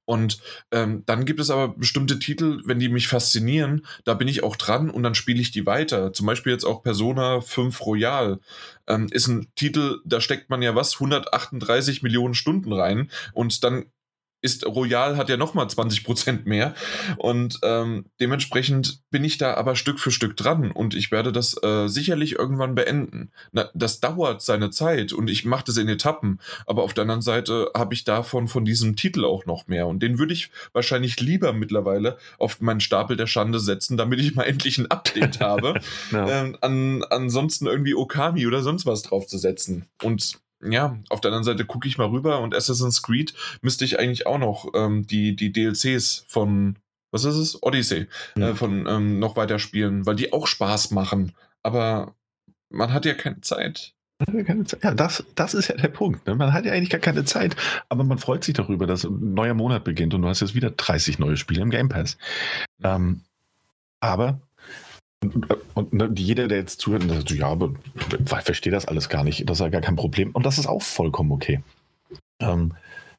Und 0.06 0.40
ähm, 0.72 1.04
dann 1.06 1.26
gibt 1.26 1.40
es 1.40 1.50
aber 1.50 1.70
bestimmte 1.70 2.20
Titel, 2.20 2.62
wenn 2.66 2.80
die 2.80 2.90
mich 2.90 3.08
faszinieren, 3.08 3.86
da 4.04 4.14
bin 4.14 4.28
ich 4.28 4.44
auch 4.44 4.56
dran 4.56 4.90
und 4.90 5.04
dann 5.04 5.16
spiele 5.16 5.42
ich 5.42 5.52
die 5.52 5.66
weiter. 5.66 6.12
Zum 6.12 6.26
Beispiel 6.26 6.52
jetzt 6.52 6.66
auch 6.66 6.84
Persona 6.84 7.42
5 7.42 7.86
Royal. 7.86 8.40
Ähm, 8.88 9.08
ist 9.12 9.28
ein 9.28 9.48
Titel, 9.56 10.02
da 10.06 10.20
steckt 10.20 10.50
man 10.50 10.62
ja 10.62 10.76
was, 10.76 10.96
138 10.96 12.02
Millionen 12.02 12.34
Stunden 12.34 12.74
rein 12.74 13.12
und 13.34 13.64
dann 13.64 13.86
ist 14.42 14.66
Royal 14.66 15.18
hat 15.18 15.30
ja 15.30 15.38
nochmal 15.38 15.70
20 15.70 16.04
Prozent 16.04 16.46
mehr. 16.46 16.74
Und 17.18 17.60
ähm, 17.64 18.06
dementsprechend 18.20 19.02
bin 19.10 19.24
ich 19.24 19.38
da 19.38 19.54
aber 19.54 19.76
Stück 19.76 20.00
für 20.00 20.12
Stück 20.12 20.36
dran 20.36 20.72
und 20.72 20.96
ich 20.96 21.12
werde 21.12 21.32
das 21.32 21.62
äh, 21.64 21.88
sicherlich 21.88 22.34
irgendwann 22.34 22.76
beenden. 22.76 23.32
Na, 23.52 23.70
das 23.74 24.00
dauert 24.00 24.42
seine 24.42 24.72
Zeit 24.72 25.14
und 25.14 25.30
ich 25.30 25.46
mache 25.46 25.66
das 25.66 25.78
in 25.78 25.88
Etappen. 25.88 26.40
Aber 26.66 26.84
auf 26.84 26.94
der 26.94 27.04
anderen 27.04 27.22
Seite 27.22 27.72
habe 27.76 27.94
ich 27.94 28.04
davon 28.04 28.48
von 28.48 28.66
diesem 28.66 28.96
Titel 28.96 29.26
auch 29.26 29.46
noch 29.46 29.68
mehr. 29.68 29.88
Und 29.88 30.02
den 30.02 30.18
würde 30.18 30.34
ich 30.34 30.50
wahrscheinlich 30.74 31.20
lieber 31.20 31.54
mittlerweile 31.54 32.18
auf 32.38 32.62
meinen 32.62 32.80
Stapel 32.80 33.18
der 33.18 33.28
Schande 33.28 33.60
setzen, 33.60 33.98
damit 33.98 34.20
ich 34.20 34.36
mal 34.36 34.44
endlich 34.52 34.78
ein 34.78 34.90
Update 34.90 35.40
habe. 35.40 35.80
ja. 36.12 36.28
ähm, 36.28 36.58
an, 36.62 37.04
ansonsten 37.10 37.68
irgendwie 37.68 37.96
Okami 37.96 38.48
oder 38.48 38.62
sonst 38.62 38.86
was 38.86 39.04
draufzusetzen. 39.04 39.86
Und 40.02 40.40
ja, 40.64 40.98
auf 41.10 41.22
der 41.22 41.30
anderen 41.30 41.44
Seite 41.44 41.66
gucke 41.66 41.88
ich 41.88 41.98
mal 41.98 42.08
rüber 42.08 42.40
und 42.40 42.56
Assassin's 42.56 43.02
Creed 43.02 43.34
müsste 43.62 43.86
ich 43.86 44.00
eigentlich 44.00 44.28
auch 44.28 44.38
noch 44.38 44.70
ähm, 44.74 45.08
die, 45.08 45.36
die 45.36 45.52
DLCs 45.52 46.26
von 46.28 46.78
was 47.12 47.26
ist 47.26 47.36
es? 47.36 47.62
Odyssey 47.62 48.08
mhm. 48.36 48.42
äh, 48.42 48.56
von 48.56 48.88
ähm, 48.88 49.20
noch 49.20 49.36
weiter 49.36 49.60
spielen, 49.60 50.06
weil 50.06 50.16
die 50.16 50.34
auch 50.34 50.48
Spaß 50.48 50.92
machen. 50.92 51.34
Aber 51.62 52.16
man 52.70 52.94
hat 52.94 53.06
ja 53.06 53.14
keine 53.14 53.42
Zeit. 53.42 53.94
Ja, 54.84 54.94
das, 54.94 55.24
das 55.36 55.56
ist 55.56 55.68
ja 55.68 55.76
der 55.76 55.88
Punkt. 55.88 56.28
Ne? 56.28 56.36
Man 56.36 56.54
hat 56.54 56.66
ja 56.66 56.74
eigentlich 56.74 56.92
gar 56.92 57.00
keine 57.00 57.26
Zeit, 57.26 57.56
aber 57.90 58.04
man 58.04 58.20
freut 58.20 58.44
sich 58.44 58.54
darüber, 58.54 58.86
dass 58.86 59.04
ein 59.04 59.34
neuer 59.34 59.56
Monat 59.56 59.84
beginnt 59.84 60.14
und 60.14 60.22
du 60.22 60.28
hast 60.28 60.42
jetzt 60.42 60.54
wieder 60.54 60.70
30 60.70 61.18
neue 61.18 61.38
Spiele 61.38 61.62
im 61.62 61.72
Game 61.72 61.90
Pass. 61.90 62.18
Ähm, 62.84 63.22
aber 64.00 64.40
und, 65.22 65.48
und 65.76 65.94
ne, 65.94 66.12
jeder, 66.16 66.48
der 66.48 66.58
jetzt 66.58 66.82
zuhört, 66.82 67.04
sagt 67.08 67.30
so, 67.30 67.36
ja, 67.36 67.48
aber 67.48 67.74
ich 68.10 68.30
verstehe 68.44 68.72
das 68.72 68.86
alles 68.86 69.08
gar 69.08 69.24
nicht, 69.24 69.48
das 69.48 69.60
ist 69.60 69.62
ja 69.62 69.70
gar 69.70 69.82
kein 69.82 69.96
Problem. 69.96 70.32
Und 70.32 70.46
das 70.46 70.58
ist 70.58 70.68
auch 70.68 70.82
vollkommen 70.82 71.32
okay. 71.32 71.62
Ähm, 72.40 72.74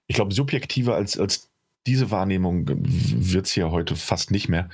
ich 0.08 0.16
glaube, 0.16 0.34
subjektiver 0.34 0.94
als, 0.96 1.18
als 1.18 1.48
diese 1.86 2.10
Wahrnehmung 2.10 2.66
wird 2.68 3.46
es 3.46 3.52
hier 3.52 3.70
heute 3.70 3.96
fast 3.96 4.30
nicht 4.30 4.48
mehr. 4.48 4.68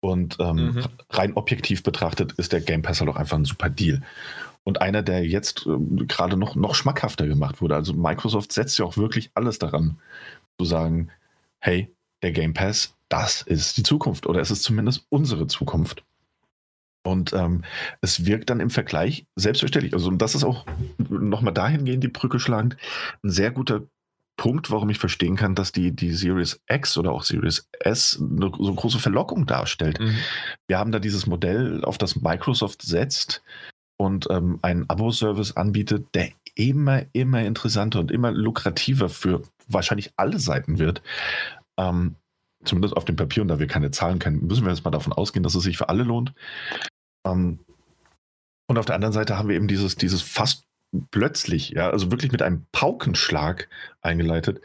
Und 0.00 0.38
ähm, 0.40 0.56
mhm. 0.56 0.84
rein 1.10 1.34
objektiv 1.34 1.82
betrachtet 1.82 2.32
ist 2.32 2.52
der 2.52 2.60
Game 2.60 2.82
Pass 2.82 3.00
halt 3.00 3.10
auch 3.10 3.16
einfach 3.16 3.38
ein 3.38 3.44
super 3.44 3.68
Deal. 3.68 4.02
Und 4.64 4.80
einer, 4.80 5.02
der 5.02 5.26
jetzt 5.26 5.66
äh, 5.66 6.04
gerade 6.06 6.36
noch, 6.36 6.54
noch 6.54 6.74
schmackhafter 6.74 7.26
gemacht 7.26 7.60
wurde. 7.60 7.74
Also 7.74 7.92
Microsoft 7.94 8.52
setzt 8.52 8.78
ja 8.78 8.84
auch 8.84 8.96
wirklich 8.96 9.30
alles 9.34 9.58
daran, 9.58 9.98
zu 10.58 10.64
sagen, 10.64 11.08
hey, 11.60 11.92
der 12.22 12.32
Game 12.32 12.54
Pass, 12.54 12.94
das 13.08 13.42
ist 13.42 13.76
die 13.76 13.82
Zukunft 13.82 14.26
oder 14.26 14.40
es 14.40 14.50
ist 14.50 14.62
zumindest 14.62 15.06
unsere 15.10 15.46
Zukunft. 15.46 16.02
Und 17.04 17.32
ähm, 17.32 17.64
es 18.00 18.26
wirkt 18.26 18.50
dann 18.50 18.60
im 18.60 18.70
Vergleich 18.70 19.26
selbstverständlich. 19.36 19.94
Also, 19.94 20.08
und 20.08 20.18
das 20.18 20.34
ist 20.34 20.44
auch 20.44 20.66
nochmal 20.98 21.52
dahingehend 21.52 22.04
die 22.04 22.08
Brücke 22.08 22.38
schlagend, 22.38 22.76
ein 23.22 23.30
sehr 23.30 23.50
guter 23.50 23.82
Punkt, 24.36 24.70
warum 24.70 24.88
ich 24.90 24.98
verstehen 24.98 25.36
kann, 25.36 25.54
dass 25.54 25.72
die, 25.72 25.92
die 25.94 26.12
Series 26.12 26.60
X 26.68 26.96
oder 26.96 27.12
auch 27.12 27.22
Series 27.22 27.68
S 27.80 28.18
eine 28.20 28.50
so 28.58 28.74
große 28.74 28.98
Verlockung 28.98 29.46
darstellt. 29.46 30.00
Mhm. 30.00 30.16
Wir 30.66 30.78
haben 30.78 30.92
da 30.92 30.98
dieses 30.98 31.26
Modell, 31.26 31.84
auf 31.84 31.98
das 31.98 32.16
Microsoft 32.16 32.82
setzt 32.82 33.42
und 33.98 34.28
ähm, 34.30 34.58
einen 34.62 34.88
Abo-Service 34.88 35.56
anbietet, 35.56 36.06
der 36.14 36.30
immer, 36.54 37.02
immer 37.12 37.42
interessanter 37.42 38.00
und 38.00 38.10
immer 38.10 38.30
lukrativer 38.32 39.08
für 39.08 39.42
wahrscheinlich 39.68 40.12
alle 40.16 40.38
Seiten 40.38 40.78
wird. 40.78 41.02
Ähm, 41.76 42.16
zumindest 42.64 42.96
auf 42.96 43.04
dem 43.04 43.16
Papier, 43.16 43.42
und 43.42 43.48
da 43.48 43.58
wir 43.58 43.66
keine 43.66 43.90
Zahlen 43.90 44.18
kennen, 44.18 44.46
müssen 44.46 44.64
wir 44.64 44.72
jetzt 44.72 44.84
mal 44.84 44.90
davon 44.90 45.12
ausgehen, 45.12 45.42
dass 45.42 45.54
es 45.54 45.62
sich 45.62 45.76
für 45.76 45.88
alle 45.88 46.04
lohnt. 46.04 46.32
Ähm, 47.26 47.58
und 48.66 48.78
auf 48.78 48.86
der 48.86 48.94
anderen 48.94 49.12
Seite 49.12 49.38
haben 49.38 49.48
wir 49.48 49.56
eben 49.56 49.68
dieses, 49.68 49.96
dieses 49.96 50.22
fast 50.22 50.64
plötzlich, 51.10 51.70
ja, 51.70 51.90
also 51.90 52.10
wirklich 52.10 52.32
mit 52.32 52.42
einem 52.42 52.66
Paukenschlag 52.72 53.68
eingeleitet, 54.00 54.60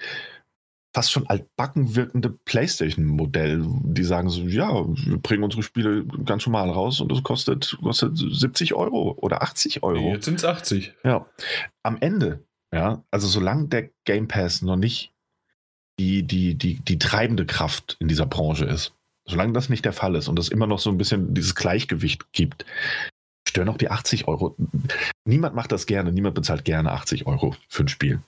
fast 0.94 1.12
schon 1.12 1.28
altbacken 1.28 1.96
wirkende 1.96 2.30
PlayStation-Modell, 2.30 3.64
die 3.84 4.04
sagen 4.04 4.30
so, 4.30 4.42
ja, 4.42 4.86
wir 4.88 5.18
bringen 5.18 5.44
unsere 5.44 5.62
Spiele 5.62 6.06
ganz 6.26 6.46
normal 6.46 6.70
raus 6.70 7.02
und 7.02 7.12
das 7.12 7.24
kostet, 7.24 7.78
kostet 7.84 8.18
70 8.18 8.74
Euro 8.74 9.16
oder 9.22 9.44
80 9.44 9.84
Euro. 9.84 10.14
Jetzt 10.14 10.26
sind 10.26 10.40
es 10.40 10.46
80. 10.46 10.94
Ja. 11.04 11.28
Am 11.84 11.98
Ende, 12.00 12.44
ja, 12.74 13.04
also 13.12 13.28
solange 13.28 13.68
der 13.68 13.90
Game 14.06 14.28
Pass 14.28 14.62
noch 14.62 14.76
nicht 14.76 15.14
die, 16.00 16.24
die, 16.24 16.56
die, 16.56 16.80
die 16.80 16.98
treibende 16.98 17.46
Kraft 17.46 17.98
in 18.00 18.08
dieser 18.08 18.26
Branche 18.26 18.66
ist, 18.66 18.97
solange 19.28 19.54
das 19.54 19.70
nicht 19.70 19.86
der 19.86 19.94
Fall 19.94 20.16
ist 20.16 20.28
und 20.28 20.40
es 20.40 20.50
immer 20.50 20.68
noch 20.68 20.80
so 20.80 20.90
ein 20.90 20.98
bisschen 20.98 21.34
dieses 21.34 21.56
Gleichgewicht 21.56 22.32
gibt, 22.32 22.66
stören 23.48 23.70
auch 23.70 23.78
die 23.78 23.90
80 23.90 24.28
Euro. 24.28 24.56
Niemand 25.26 25.56
macht 25.56 25.72
das 25.72 25.86
gerne, 25.86 26.12
niemand 26.12 26.36
bezahlt 26.36 26.66
gerne 26.66 26.92
80 26.92 27.28
Euro 27.28 27.56
für 27.68 27.84
ein 27.84 27.88
Spiel. 27.88 28.22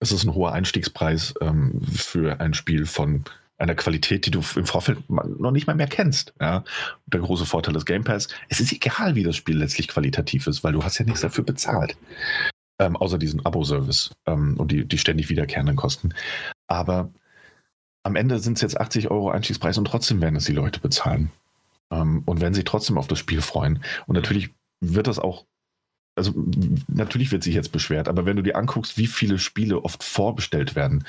Es 0.00 0.12
ist 0.12 0.24
ein 0.24 0.34
hoher 0.34 0.52
Einstiegspreis 0.52 1.34
ähm, 1.40 1.82
für 1.82 2.40
ein 2.40 2.54
Spiel 2.54 2.86
von 2.86 3.24
einer 3.58 3.74
Qualität, 3.74 4.24
die 4.24 4.30
du 4.30 4.42
im 4.56 4.64
Vorfeld 4.64 4.98
noch 5.10 5.50
nicht 5.50 5.66
mal 5.66 5.76
mehr 5.76 5.86
kennst. 5.86 6.32
Ja? 6.40 6.64
Der 7.06 7.20
große 7.20 7.44
Vorteil 7.44 7.74
des 7.74 7.84
Game 7.84 8.04
Pass, 8.04 8.28
es 8.48 8.60
ist 8.60 8.72
egal, 8.72 9.14
wie 9.14 9.22
das 9.22 9.36
Spiel 9.36 9.58
letztlich 9.58 9.88
qualitativ 9.88 10.46
ist, 10.46 10.64
weil 10.64 10.72
du 10.72 10.82
hast 10.82 10.98
ja 10.98 11.04
nichts 11.04 11.20
dafür 11.20 11.44
bezahlt. 11.44 11.96
Ähm, 12.78 12.96
außer 12.96 13.18
diesen 13.18 13.44
Abo-Service 13.44 14.10
ähm, 14.26 14.56
und 14.56 14.72
die, 14.72 14.86
die 14.86 14.96
ständig 14.96 15.28
wiederkehrenden 15.28 15.76
Kosten. 15.76 16.14
Aber 16.66 17.10
am 18.02 18.16
Ende 18.16 18.38
sind 18.38 18.54
es 18.54 18.62
jetzt 18.62 18.80
80 18.80 19.10
Euro 19.10 19.30
Einstiegspreis 19.30 19.78
und 19.78 19.86
trotzdem 19.86 20.20
werden 20.20 20.36
es 20.36 20.44
die 20.44 20.52
Leute 20.52 20.80
bezahlen. 20.80 21.30
Ähm, 21.90 22.22
und 22.24 22.40
werden 22.40 22.54
sich 22.54 22.64
trotzdem 22.64 22.98
auf 22.98 23.08
das 23.08 23.18
Spiel 23.18 23.42
freuen. 23.42 23.82
Und 24.06 24.14
natürlich 24.14 24.50
wird 24.80 25.06
das 25.06 25.18
auch, 25.18 25.44
also 26.16 26.32
natürlich 26.88 27.32
wird 27.32 27.42
sich 27.42 27.54
jetzt 27.54 27.72
beschwert, 27.72 28.08
aber 28.08 28.26
wenn 28.26 28.36
du 28.36 28.42
dir 28.42 28.56
anguckst, 28.56 28.96
wie 28.96 29.06
viele 29.06 29.38
Spiele 29.38 29.84
oft 29.84 30.02
vorbestellt 30.02 30.76
werden, 30.76 31.04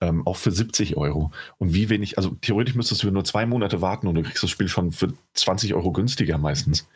ähm, 0.00 0.26
auch 0.26 0.36
für 0.36 0.50
70 0.50 0.96
Euro 0.96 1.32
und 1.58 1.74
wie 1.74 1.88
wenig, 1.88 2.18
also 2.18 2.30
theoretisch 2.40 2.74
müsstest 2.74 3.02
du 3.02 3.10
nur 3.10 3.24
zwei 3.24 3.46
Monate 3.46 3.80
warten 3.80 4.06
und 4.06 4.14
du 4.14 4.22
kriegst 4.22 4.42
das 4.42 4.50
Spiel 4.50 4.68
schon 4.68 4.92
für 4.92 5.12
20 5.34 5.74
Euro 5.74 5.92
günstiger 5.92 6.38
meistens. 6.38 6.88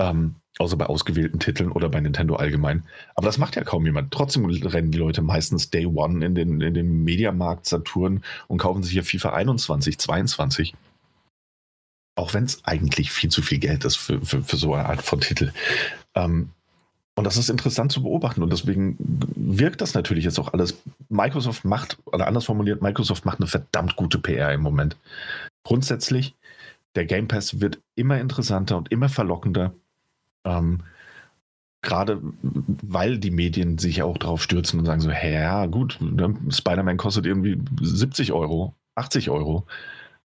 Ähm, 0.00 0.34
außer 0.58 0.76
bei 0.76 0.86
ausgewählten 0.86 1.38
Titeln 1.38 1.70
oder 1.70 1.88
bei 1.88 2.00
Nintendo 2.00 2.36
allgemein. 2.36 2.84
Aber 3.14 3.26
das 3.26 3.38
macht 3.38 3.56
ja 3.56 3.64
kaum 3.64 3.86
jemand. 3.86 4.12
Trotzdem 4.12 4.44
rennen 4.44 4.90
die 4.90 4.98
Leute 4.98 5.22
meistens 5.22 5.70
Day 5.70 5.86
One 5.86 6.24
in 6.24 6.34
den, 6.34 6.60
in 6.60 6.74
den 6.74 7.04
Mediamarkt 7.04 7.66
Saturn 7.66 8.22
und 8.48 8.58
kaufen 8.58 8.82
sich 8.82 8.92
hier 8.92 9.04
FIFA 9.04 9.34
21, 9.34 9.98
22. 9.98 10.74
Auch 12.16 12.34
wenn 12.34 12.44
es 12.44 12.64
eigentlich 12.64 13.12
viel 13.12 13.30
zu 13.30 13.42
viel 13.42 13.58
Geld 13.58 13.84
ist 13.84 13.96
für, 13.96 14.20
für, 14.20 14.42
für 14.42 14.56
so 14.56 14.74
eine 14.74 14.86
Art 14.86 15.02
von 15.02 15.20
Titel. 15.20 15.52
Ähm, 16.14 16.50
und 17.16 17.24
das 17.24 17.36
ist 17.36 17.50
interessant 17.50 17.92
zu 17.92 18.02
beobachten 18.02 18.42
und 18.42 18.52
deswegen 18.52 18.96
wirkt 18.98 19.80
das 19.80 19.94
natürlich 19.94 20.24
jetzt 20.24 20.38
auch 20.38 20.52
alles. 20.52 20.82
Microsoft 21.08 21.64
macht, 21.64 21.98
oder 22.06 22.26
anders 22.26 22.46
formuliert, 22.46 22.82
Microsoft 22.82 23.24
macht 23.24 23.40
eine 23.40 23.46
verdammt 23.46 23.96
gute 23.96 24.18
PR 24.18 24.52
im 24.52 24.62
Moment. 24.62 24.96
Grundsätzlich, 25.64 26.34
der 26.94 27.04
Game 27.04 27.28
Pass 27.28 27.60
wird 27.60 27.78
immer 27.94 28.18
interessanter 28.18 28.76
und 28.76 28.90
immer 28.90 29.08
verlockender. 29.08 29.72
Ähm, 30.44 30.82
Gerade 31.82 32.20
weil 32.82 33.18
die 33.18 33.30
Medien 33.30 33.78
sich 33.78 34.02
auch 34.02 34.18
darauf 34.18 34.42
stürzen 34.42 34.78
und 34.78 34.84
sagen 34.84 35.00
so, 35.00 35.10
hä, 35.10 35.32
ja 35.32 35.64
gut, 35.64 35.96
ne, 36.00 36.36
Spider-Man 36.50 36.98
kostet 36.98 37.24
irgendwie 37.24 37.58
70 37.80 38.32
Euro, 38.32 38.74
80 38.96 39.30
Euro. 39.30 39.66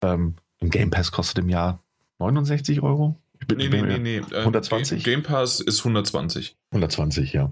Ähm, 0.01 0.33
im 0.59 0.71
Game 0.71 0.89
Pass 0.89 1.11
kostet 1.11 1.37
im 1.43 1.49
Jahr 1.49 1.83
69 2.17 2.81
Euro. 2.81 3.15
Ich 3.39 3.45
bin, 3.45 3.57
nee, 3.57 3.67
nee, 3.67 3.81
nee, 3.83 3.99
nee. 3.99 4.35
120? 4.35 5.03
Game 5.03 5.21
Pass 5.21 5.59
ist 5.59 5.79
120. 5.79 6.55
120, 6.71 7.33
ja. 7.33 7.51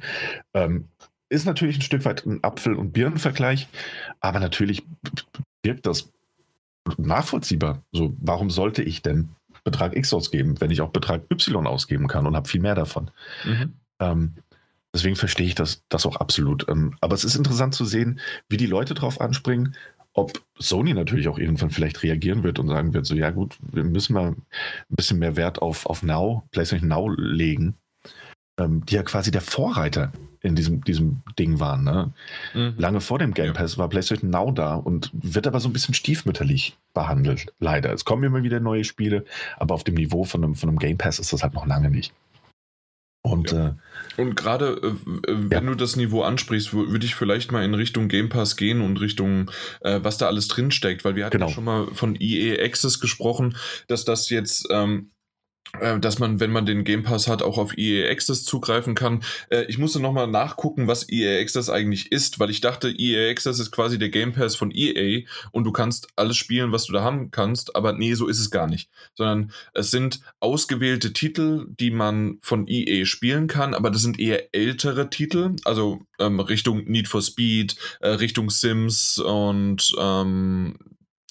Ähm, 0.56 0.88
ist 1.30 1.46
natürlich 1.46 1.78
ein 1.78 1.82
Stück 1.82 2.06
weit 2.06 2.26
ein 2.26 2.44
Apfel- 2.44 2.76
und 2.76 2.94
Birnenvergleich, 2.94 3.68
aber 4.22 4.40
natürlich 4.40 4.84
wirkt 5.64 5.86
das 5.86 6.12
nachvollziehbar. 6.98 7.84
So, 7.92 8.16
warum 8.20 8.50
sollte 8.50 8.82
ich 8.82 9.02
denn 9.02 9.30
Betrag 9.64 9.96
X 9.96 10.14
ausgeben, 10.14 10.60
wenn 10.60 10.72
ich 10.72 10.82
auch 10.82 10.90
Betrag 10.90 11.24
Y 11.32 11.68
ausgeben 11.68 12.08
kann 12.08 12.28
und 12.28 12.36
habe 12.36 12.50
viel 12.50 12.62
mehr 12.62 12.76
davon? 12.76 13.12
Mhm. 13.46 13.74
Ähm, 14.00 14.36
deswegen 14.94 15.16
verstehe 15.16 15.48
ich 15.48 15.56
das, 15.56 15.84
das 15.90 16.06
auch 16.06 16.18
absolut. 16.18 16.68
Ähm, 16.70 16.96
aber 17.02 17.16
es 17.16 17.24
ist 17.24 17.36
interessant 17.36 17.74
zu 17.74 17.86
sehen, 17.86 18.20
wie 18.50 18.58
die 18.58 18.66
Leute 18.66 18.94
drauf 18.94 19.22
anspringen 19.22 19.76
ob 20.14 20.44
Sony 20.60 20.94
natürlich 20.94 21.28
auch 21.28 21.40
irgendwann 21.40 21.72
vielleicht 21.72 22.04
reagieren 22.04 22.44
wird 22.44 22.60
und 22.60 22.68
sagen 22.68 22.94
wird, 22.94 23.06
so 23.06 23.16
ja 23.16 23.32
gut, 23.32 23.58
wir 23.72 23.84
müssen 23.84 24.14
mal 24.14 24.28
ein 24.30 24.46
bisschen 24.90 25.20
mehr 25.20 25.36
Wert 25.36 25.62
auf, 25.62 25.86
auf 25.88 26.04
Now, 26.04 26.44
PlayStation 26.52 26.88
Now 26.88 27.10
legen, 27.10 27.76
ähm, 28.60 28.86
die 28.86 28.96
ja 28.96 29.04
quasi 29.04 29.32
der 29.32 29.42
Vorreiter 29.42 30.12
in 30.44 30.56
diesem, 30.56 30.84
diesem 30.84 31.24
Ding 31.40 31.60
waren. 31.60 31.84
Ne? 31.84 32.14
Mhm. 32.54 32.74
Lange 32.78 33.02
vor 33.02 33.18
dem 33.18 33.34
Game 33.34 33.54
Pass 33.54 33.78
war 33.78 33.90
PlayStation 33.90 34.30
Now 34.30 34.52
da 34.52 34.76
und 34.76 35.10
wird 35.14 35.48
aber 35.48 35.60
so 35.60 35.70
ein 35.70 35.74
bisschen 35.74 35.94
stiefmütterlich 35.94 36.78
behandelt, 36.94 37.54
leider. 37.60 37.92
Es 37.94 38.06
kommen 38.06 38.24
immer 38.24 38.44
wieder 38.44 38.60
neue 38.60 38.84
Spiele, 38.84 39.26
aber 39.58 39.74
auf 39.74 39.84
dem 39.84 39.96
Niveau 39.96 40.26
von 40.26 40.44
einem, 40.44 40.56
von 40.56 40.70
einem 40.70 40.80
Game 40.80 40.98
Pass 40.98 41.18
ist 41.18 41.34
das 41.34 41.44
halt 41.44 41.54
noch 41.54 41.66
lange 41.66 41.90
nicht. 41.90 42.14
Und, 43.26 43.54
ja. 43.54 43.78
äh, 44.18 44.22
und 44.22 44.36
gerade 44.36 44.82
äh, 44.84 44.94
wenn 45.28 45.64
ja. 45.64 45.70
du 45.70 45.76
das 45.76 45.96
Niveau 45.96 46.24
ansprichst, 46.24 46.74
würde 46.74 47.06
ich 47.06 47.16
vielleicht 47.16 47.54
mal 47.54 47.64
in 47.64 47.74
Richtung 47.74 48.10
Game 48.10 48.28
Pass 48.28 48.58
gehen 48.58 48.82
und 48.82 49.00
Richtung, 49.00 49.50
äh, 49.80 50.02
was 50.04 50.18
da 50.18 50.28
alles 50.28 50.50
drinsteckt, 50.50 51.06
weil 51.06 51.16
wir 51.16 51.26
hatten 51.26 51.38
genau. 51.38 51.48
ja 51.48 51.54
schon 51.54 51.64
mal 51.64 51.88
von 51.94 52.18
EA 52.20 52.62
Access 52.62 53.00
gesprochen, 53.00 53.56
dass 53.88 54.04
das 54.04 54.30
jetzt 54.30 54.68
ähm, 54.72 55.12
äh, 55.14 55.23
dass 56.00 56.20
man, 56.20 56.40
wenn 56.40 56.52
man 56.52 56.68
den 56.68 56.84
Game 56.84 57.02
Pass 57.02 57.28
hat, 57.28 57.42
auch 57.42 57.58
auf 57.58 57.78
EA 57.78 58.12
Access 58.12 58.44
zugreifen 58.44 58.94
kann. 58.94 59.24
Äh, 59.50 59.64
ich 59.64 59.80
musste 59.80 60.00
nochmal 60.00 60.28
nachgucken, 60.28 60.88
was 60.88 61.10
EA 61.10 61.42
Access 61.42 61.70
eigentlich 61.70 62.12
ist, 62.12 62.40
weil 62.40 62.52
ich 62.52 62.62
dachte, 62.62 62.94
EA 62.96 63.32
Access 63.32 63.60
ist 63.60 63.72
quasi 63.72 63.98
der 63.98 64.10
Game 64.10 64.34
Pass 64.34 64.56
von 64.56 64.72
EA 64.72 65.24
und 65.52 65.64
du 65.64 65.72
kannst 65.72 66.10
alles 66.16 66.38
spielen, 66.38 66.72
was 66.72 66.86
du 66.86 66.94
da 66.94 67.02
haben 67.02 67.32
kannst, 67.32 67.76
aber 67.76 67.94
nee, 67.94 68.14
so 68.14 68.28
ist 68.28 68.40
es 68.40 68.52
gar 68.52 68.68
nicht. 68.68 68.90
Sondern 69.16 69.52
es 69.74 69.90
sind 69.90 70.20
ausgewählte 70.40 71.12
Titel, 71.12 71.66
die 71.68 71.90
man 71.90 72.38
von 72.42 72.68
EA 72.68 73.06
spielen 73.06 73.48
kann, 73.48 73.74
aber 73.74 73.90
das 73.90 74.04
sind 74.04 74.20
eher 74.20 74.54
ältere 74.54 75.10
Titel, 75.10 75.56
also 75.66 76.02
ähm, 76.20 76.40
Richtung 76.40 76.84
Need 76.86 77.08
for 77.08 77.22
Speed, 77.24 77.76
äh, 78.00 78.10
Richtung 78.10 78.52
Sims 78.52 79.18
und 79.18 79.96
ähm, 80.00 80.76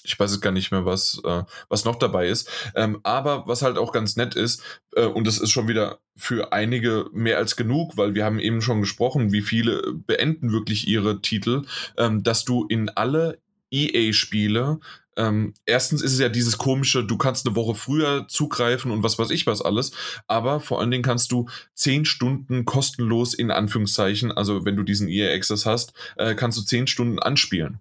ich 0.03 0.19
weiß 0.19 0.31
jetzt 0.31 0.41
gar 0.41 0.51
nicht 0.51 0.71
mehr, 0.71 0.85
was, 0.85 1.21
äh, 1.23 1.43
was 1.69 1.85
noch 1.85 1.95
dabei 1.95 2.27
ist. 2.27 2.49
Ähm, 2.75 2.99
aber 3.03 3.47
was 3.47 3.61
halt 3.61 3.77
auch 3.77 3.91
ganz 3.91 4.15
nett 4.15 4.35
ist, 4.35 4.61
äh, 4.95 5.05
und 5.05 5.25
das 5.27 5.39
ist 5.39 5.51
schon 5.51 5.67
wieder 5.67 5.99
für 6.15 6.53
einige 6.53 7.09
mehr 7.13 7.37
als 7.37 7.55
genug, 7.55 7.97
weil 7.97 8.15
wir 8.15 8.25
haben 8.25 8.39
eben 8.39 8.61
schon 8.61 8.81
gesprochen, 8.81 9.31
wie 9.31 9.41
viele 9.41 9.93
beenden 9.93 10.51
wirklich 10.51 10.87
ihre 10.87 11.21
Titel, 11.21 11.63
ähm, 11.97 12.23
dass 12.23 12.45
du 12.45 12.65
in 12.67 12.89
alle 12.89 13.39
EA-Spiele 13.71 14.79
ähm, 15.15 15.53
erstens 15.65 16.01
ist 16.01 16.13
es 16.13 16.19
ja 16.19 16.29
dieses 16.29 16.57
komische, 16.57 17.03
du 17.03 17.17
kannst 17.17 17.45
eine 17.45 17.55
Woche 17.55 17.75
früher 17.75 18.27
zugreifen 18.27 18.91
und 18.91 19.03
was 19.03 19.19
weiß 19.19 19.29
ich 19.29 19.45
was 19.45 19.61
alles, 19.61 19.91
aber 20.27 20.59
vor 20.59 20.79
allen 20.79 20.91
Dingen 20.91 21.03
kannst 21.03 21.31
du 21.31 21.47
zehn 21.75 22.05
Stunden 22.05 22.65
kostenlos 22.65 23.33
in 23.33 23.51
Anführungszeichen, 23.51 24.31
also 24.31 24.65
wenn 24.65 24.75
du 24.75 24.83
diesen 24.83 25.07
EA 25.07 25.33
Access 25.33 25.65
hast, 25.65 25.93
äh, 26.17 26.35
kannst 26.35 26.57
du 26.57 26.63
zehn 26.63 26.87
Stunden 26.87 27.19
anspielen. 27.19 27.79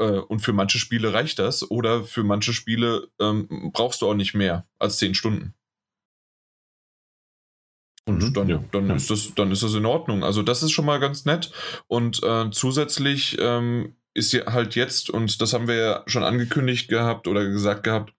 Äh, 0.00 0.18
und 0.18 0.40
für 0.40 0.52
manche 0.52 0.78
Spiele 0.78 1.12
reicht 1.12 1.38
das 1.38 1.70
oder 1.70 2.02
für 2.02 2.24
manche 2.24 2.52
Spiele 2.52 3.08
ähm, 3.20 3.70
brauchst 3.72 4.02
du 4.02 4.08
auch 4.08 4.14
nicht 4.14 4.34
mehr 4.34 4.66
als 4.78 4.96
zehn 4.96 5.14
Stunden. 5.14 5.54
Und 8.06 8.22
mhm, 8.22 8.32
dann, 8.32 8.48
ja, 8.48 8.64
dann, 8.72 8.88
ja. 8.88 8.96
Ist 8.96 9.10
das, 9.10 9.34
dann 9.34 9.52
ist 9.52 9.62
das 9.62 9.74
in 9.74 9.86
Ordnung. 9.86 10.24
Also 10.24 10.42
das 10.42 10.62
ist 10.62 10.72
schon 10.72 10.86
mal 10.86 10.98
ganz 10.98 11.26
nett. 11.26 11.52
Und 11.86 12.22
äh, 12.22 12.50
zusätzlich 12.50 13.36
ähm, 13.38 13.94
ist 14.14 14.32
ja 14.32 14.52
halt 14.52 14.74
jetzt, 14.74 15.10
und 15.10 15.40
das 15.40 15.52
haben 15.52 15.68
wir 15.68 15.76
ja 15.76 16.02
schon 16.06 16.24
angekündigt 16.24 16.88
gehabt 16.88 17.28
oder 17.28 17.44
gesagt 17.44 17.84
gehabt, 17.84 18.14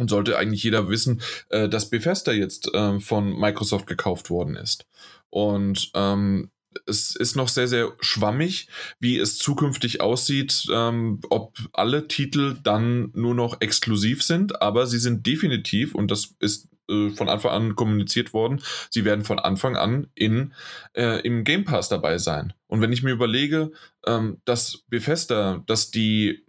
und 0.00 0.08
sollte 0.08 0.38
eigentlich 0.38 0.62
jeder 0.62 0.88
wissen, 0.88 1.20
äh, 1.48 1.68
dass 1.68 1.90
Bethesda 1.90 2.30
jetzt 2.30 2.72
äh, 2.72 3.00
von 3.00 3.36
Microsoft 3.36 3.88
gekauft 3.88 4.30
worden 4.30 4.54
ist. 4.54 4.86
Und 5.28 5.90
ähm, 5.94 6.52
es 6.86 7.16
ist 7.16 7.36
noch 7.36 7.48
sehr, 7.48 7.68
sehr 7.68 7.92
schwammig, 8.00 8.68
wie 9.00 9.18
es 9.18 9.38
zukünftig 9.38 10.00
aussieht, 10.00 10.66
ähm, 10.72 11.20
ob 11.30 11.56
alle 11.72 12.08
Titel 12.08 12.56
dann 12.62 13.10
nur 13.14 13.34
noch 13.34 13.60
exklusiv 13.60 14.22
sind, 14.22 14.60
aber 14.62 14.86
sie 14.86 14.98
sind 14.98 15.26
definitiv, 15.26 15.94
und 15.94 16.10
das 16.10 16.34
ist 16.40 16.68
äh, 16.88 17.10
von 17.10 17.28
Anfang 17.28 17.52
an 17.52 17.76
kommuniziert 17.76 18.32
worden, 18.32 18.62
sie 18.90 19.04
werden 19.04 19.24
von 19.24 19.38
Anfang 19.38 19.76
an 19.76 20.08
in, 20.14 20.54
äh, 20.94 21.20
im 21.20 21.44
Game 21.44 21.64
Pass 21.64 21.88
dabei 21.88 22.18
sein. 22.18 22.52
Und 22.66 22.80
wenn 22.80 22.92
ich 22.92 23.02
mir 23.02 23.12
überlege, 23.12 23.70
ähm, 24.06 24.40
dass 24.44 24.84
Bethesda, 24.88 25.62
dass 25.66 25.90
die 25.90 26.44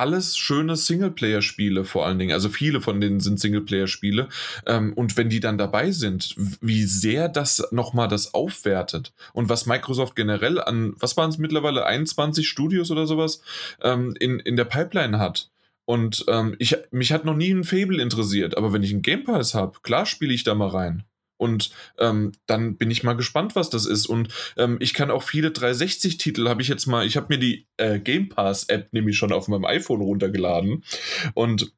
alles 0.00 0.36
schöne 0.36 0.76
Singleplayer-Spiele 0.76 1.84
vor 1.84 2.06
allen 2.06 2.18
Dingen. 2.18 2.32
Also 2.32 2.48
viele 2.48 2.80
von 2.80 3.00
denen 3.00 3.20
sind 3.20 3.38
Singleplayer-Spiele. 3.38 4.28
Ähm, 4.66 4.94
und 4.94 5.16
wenn 5.16 5.28
die 5.28 5.40
dann 5.40 5.58
dabei 5.58 5.90
sind, 5.90 6.34
wie 6.60 6.84
sehr 6.84 7.28
das 7.28 7.68
nochmal 7.70 8.08
das 8.08 8.34
aufwertet. 8.34 9.12
Und 9.34 9.48
was 9.48 9.66
Microsoft 9.66 10.16
generell 10.16 10.60
an, 10.60 10.94
was 10.98 11.16
waren 11.16 11.30
es 11.30 11.38
mittlerweile, 11.38 11.84
21 11.84 12.48
Studios 12.48 12.90
oder 12.90 13.06
sowas, 13.06 13.42
ähm, 13.82 14.14
in, 14.18 14.40
in 14.40 14.56
der 14.56 14.64
Pipeline 14.64 15.18
hat. 15.18 15.50
Und 15.84 16.24
ähm, 16.28 16.54
ich, 16.58 16.76
mich 16.90 17.12
hat 17.12 17.24
noch 17.24 17.36
nie 17.36 17.50
ein 17.50 17.64
Fable 17.64 18.00
interessiert, 18.00 18.56
aber 18.56 18.72
wenn 18.72 18.82
ich 18.82 18.92
einen 18.92 19.02
Game 19.02 19.24
Pass 19.24 19.54
habe, 19.54 19.80
klar 19.82 20.06
spiele 20.06 20.32
ich 20.32 20.44
da 20.44 20.54
mal 20.54 20.68
rein. 20.68 21.04
Und 21.40 21.70
ähm, 21.98 22.32
dann 22.46 22.76
bin 22.76 22.90
ich 22.90 23.02
mal 23.02 23.14
gespannt, 23.14 23.56
was 23.56 23.70
das 23.70 23.86
ist. 23.86 24.06
Und 24.06 24.28
ähm, 24.58 24.76
ich 24.80 24.92
kann 24.92 25.10
auch 25.10 25.22
viele 25.22 25.48
360-Titel, 25.48 26.48
habe 26.48 26.60
ich 26.60 26.68
jetzt 26.68 26.86
mal, 26.86 27.06
ich 27.06 27.16
habe 27.16 27.26
mir 27.30 27.38
die 27.38 27.66
äh, 27.78 27.98
Game 27.98 28.28
Pass-App 28.28 28.92
nämlich 28.92 29.16
schon 29.16 29.32
auf 29.32 29.48
meinem 29.48 29.64
iPhone 29.64 30.02
runtergeladen 30.02 30.84
und 31.32 31.72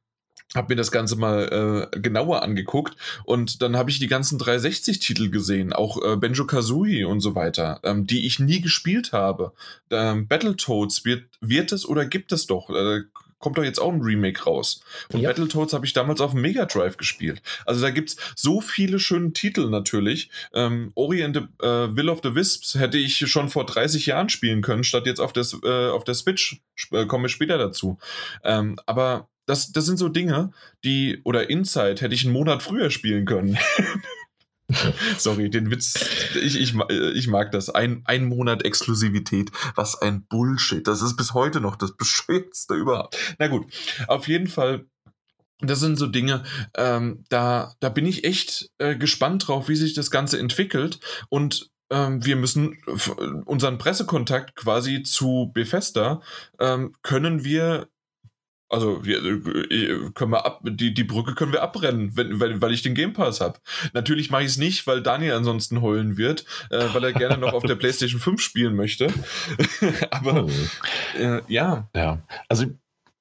habe 0.54 0.72
mir 0.72 0.76
das 0.76 0.90
Ganze 0.90 1.16
mal 1.16 1.88
äh, 1.92 2.00
genauer 2.00 2.42
angeguckt 2.42 2.96
und 3.24 3.62
dann 3.62 3.76
habe 3.76 3.90
ich 3.90 3.98
die 3.98 4.08
ganzen 4.08 4.38
360-Titel 4.38 5.30
gesehen, 5.30 5.72
auch 5.72 6.02
äh, 6.04 6.16
Benjo 6.16 6.44
Kazooie 6.44 7.04
und 7.04 7.20
so 7.20 7.34
weiter, 7.34 7.80
ähm, 7.84 8.06
die 8.06 8.26
ich 8.26 8.38
nie 8.38 8.60
gespielt 8.60 9.12
habe. 9.12 9.52
Ähm, 9.90 10.28
Battletoads 10.28 11.04
wird, 11.04 11.24
wird 11.40 11.72
es 11.72 11.86
oder 11.86 12.04
gibt 12.04 12.32
es 12.32 12.46
doch? 12.46 12.68
Äh, 12.68 13.02
kommt 13.42 13.58
doch 13.58 13.64
jetzt 13.64 13.80
auch 13.80 13.92
ein 13.92 14.00
Remake 14.00 14.44
raus. 14.44 14.82
Und 15.12 15.20
ja. 15.20 15.28
Battletoads 15.28 15.74
habe 15.74 15.84
ich 15.84 15.92
damals 15.92 16.20
auf 16.20 16.30
dem 16.30 16.40
Mega 16.40 16.64
Drive 16.64 16.96
gespielt. 16.96 17.42
Also 17.66 17.82
da 17.82 17.90
gibt 17.90 18.10
es 18.10 18.16
so 18.36 18.62
viele 18.62 18.98
schöne 18.98 19.32
Titel 19.32 19.68
natürlich. 19.68 20.30
Ähm, 20.54 20.92
Ori 20.94 21.22
and 21.22 21.36
the 21.36 21.42
äh, 21.66 21.94
Will 21.94 22.08
of 22.08 22.20
the 22.22 22.34
Wisps 22.34 22.76
hätte 22.76 22.96
ich 22.96 23.18
schon 23.30 23.50
vor 23.50 23.66
30 23.66 24.06
Jahren 24.06 24.28
spielen 24.28 24.62
können, 24.62 24.84
statt 24.84 25.06
jetzt 25.06 25.20
auf 25.20 25.32
der, 25.32 25.44
äh, 25.64 25.90
auf 25.90 26.04
der 26.04 26.14
Switch. 26.14 26.62
Äh, 26.92 27.06
kommen 27.06 27.24
wir 27.24 27.28
später 27.28 27.58
dazu. 27.58 27.98
Ähm, 28.44 28.78
aber 28.86 29.28
das, 29.46 29.72
das 29.72 29.86
sind 29.86 29.98
so 29.98 30.08
Dinge, 30.08 30.52
die, 30.84 31.20
oder 31.24 31.50
Inside 31.50 32.00
hätte 32.00 32.14
ich 32.14 32.24
einen 32.24 32.32
Monat 32.32 32.62
früher 32.62 32.90
spielen 32.90 33.24
können. 33.24 33.58
Sorry, 35.18 35.50
den 35.50 35.70
Witz. 35.70 35.94
Ich, 36.42 36.58
ich, 36.58 36.74
ich 37.14 37.26
mag 37.28 37.52
das. 37.52 37.70
Ein, 37.70 38.02
ein 38.04 38.24
Monat 38.24 38.64
Exklusivität. 38.64 39.50
Was 39.74 40.00
ein 40.00 40.26
Bullshit. 40.26 40.86
Das 40.86 41.02
ist 41.02 41.16
bis 41.16 41.34
heute 41.34 41.60
noch 41.60 41.76
das 41.76 41.96
Bescheuertste 41.96 42.74
überhaupt. 42.74 43.16
Na 43.38 43.48
gut, 43.48 43.66
auf 44.08 44.28
jeden 44.28 44.48
Fall. 44.48 44.86
Das 45.64 45.78
sind 45.78 45.96
so 45.96 46.08
Dinge, 46.08 46.42
ähm, 46.76 47.22
da, 47.28 47.74
da 47.78 47.88
bin 47.88 48.04
ich 48.04 48.24
echt 48.24 48.70
äh, 48.78 48.96
gespannt 48.96 49.46
drauf, 49.46 49.68
wie 49.68 49.76
sich 49.76 49.94
das 49.94 50.10
Ganze 50.10 50.40
entwickelt. 50.40 50.98
Und 51.28 51.70
ähm, 51.92 52.24
wir 52.24 52.34
müssen 52.34 52.78
unseren 53.44 53.78
Pressekontakt 53.78 54.56
quasi 54.56 55.04
zu 55.04 55.52
Bethesda, 55.54 56.20
ähm, 56.58 56.94
können 57.02 57.44
wir 57.44 57.86
also 58.72 59.04
wir, 59.04 59.22
äh, 59.22 60.10
können 60.14 60.32
wir 60.32 60.46
ab, 60.46 60.60
die, 60.64 60.94
die 60.94 61.04
Brücke 61.04 61.34
können 61.34 61.52
wir 61.52 61.62
abbrennen, 61.62 62.16
wenn, 62.16 62.40
weil, 62.40 62.60
weil 62.60 62.72
ich 62.72 62.82
den 62.82 62.94
Game 62.94 63.12
Pass 63.12 63.40
habe. 63.40 63.58
Natürlich 63.92 64.30
mache 64.30 64.42
ich 64.42 64.48
es 64.48 64.56
nicht, 64.56 64.86
weil 64.86 65.02
Daniel 65.02 65.34
ansonsten 65.34 65.82
heulen 65.82 66.16
wird, 66.16 66.44
äh, 66.70 66.86
weil 66.92 67.04
er 67.04 67.12
gerne 67.12 67.38
noch 67.38 67.52
auf 67.52 67.64
der 67.64 67.74
PlayStation 67.76 68.20
5 68.20 68.40
spielen 68.40 68.74
möchte. 68.74 69.12
Aber 70.10 70.44
oh. 70.44 70.50
äh, 71.18 71.42
ja. 71.48 71.88
Ja, 71.94 72.22
also 72.48 72.66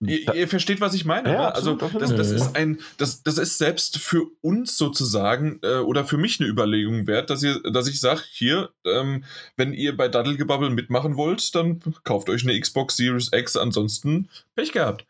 Ihr, 0.02 0.34
ihr, 0.34 0.48
versteht, 0.48 0.82
was 0.82 0.96
ich 0.96 1.06
meine. 1.06 1.32
Ja, 1.32 1.42
ne? 1.42 1.56
also 1.56 1.76
das, 1.76 2.16
das, 2.16 2.32
ist 2.32 2.56
ein, 2.56 2.80
das, 2.98 3.22
das 3.22 3.38
ist 3.38 3.60
selbst 3.60 4.00
für 4.00 4.26
uns 4.42 4.76
sozusagen 4.76 5.60
äh, 5.62 5.78
oder 5.78 6.06
für 6.06 6.18
mich 6.18 6.40
eine 6.40 6.50
Überlegung 6.50 7.06
wert, 7.06 7.30
dass 7.30 7.44
ihr, 7.44 7.62
dass 7.62 7.88
ich 7.88 8.00
sage, 8.00 8.22
hier, 8.32 8.72
ähm, 8.84 9.24
wenn 9.58 9.74
ihr 9.74 9.96
bei 9.96 10.08
Daddelgebabbel 10.08 10.72
mitmachen 10.72 11.18
wollt, 11.18 11.54
dann 11.54 11.82
kauft 12.04 12.30
euch 12.30 12.44
eine 12.44 12.60
Xbox 12.60 12.98
Series 12.98 13.30
X, 13.32 13.56
ansonsten 13.56 14.28
Pech 14.56 14.72
gehabt. 14.72 15.06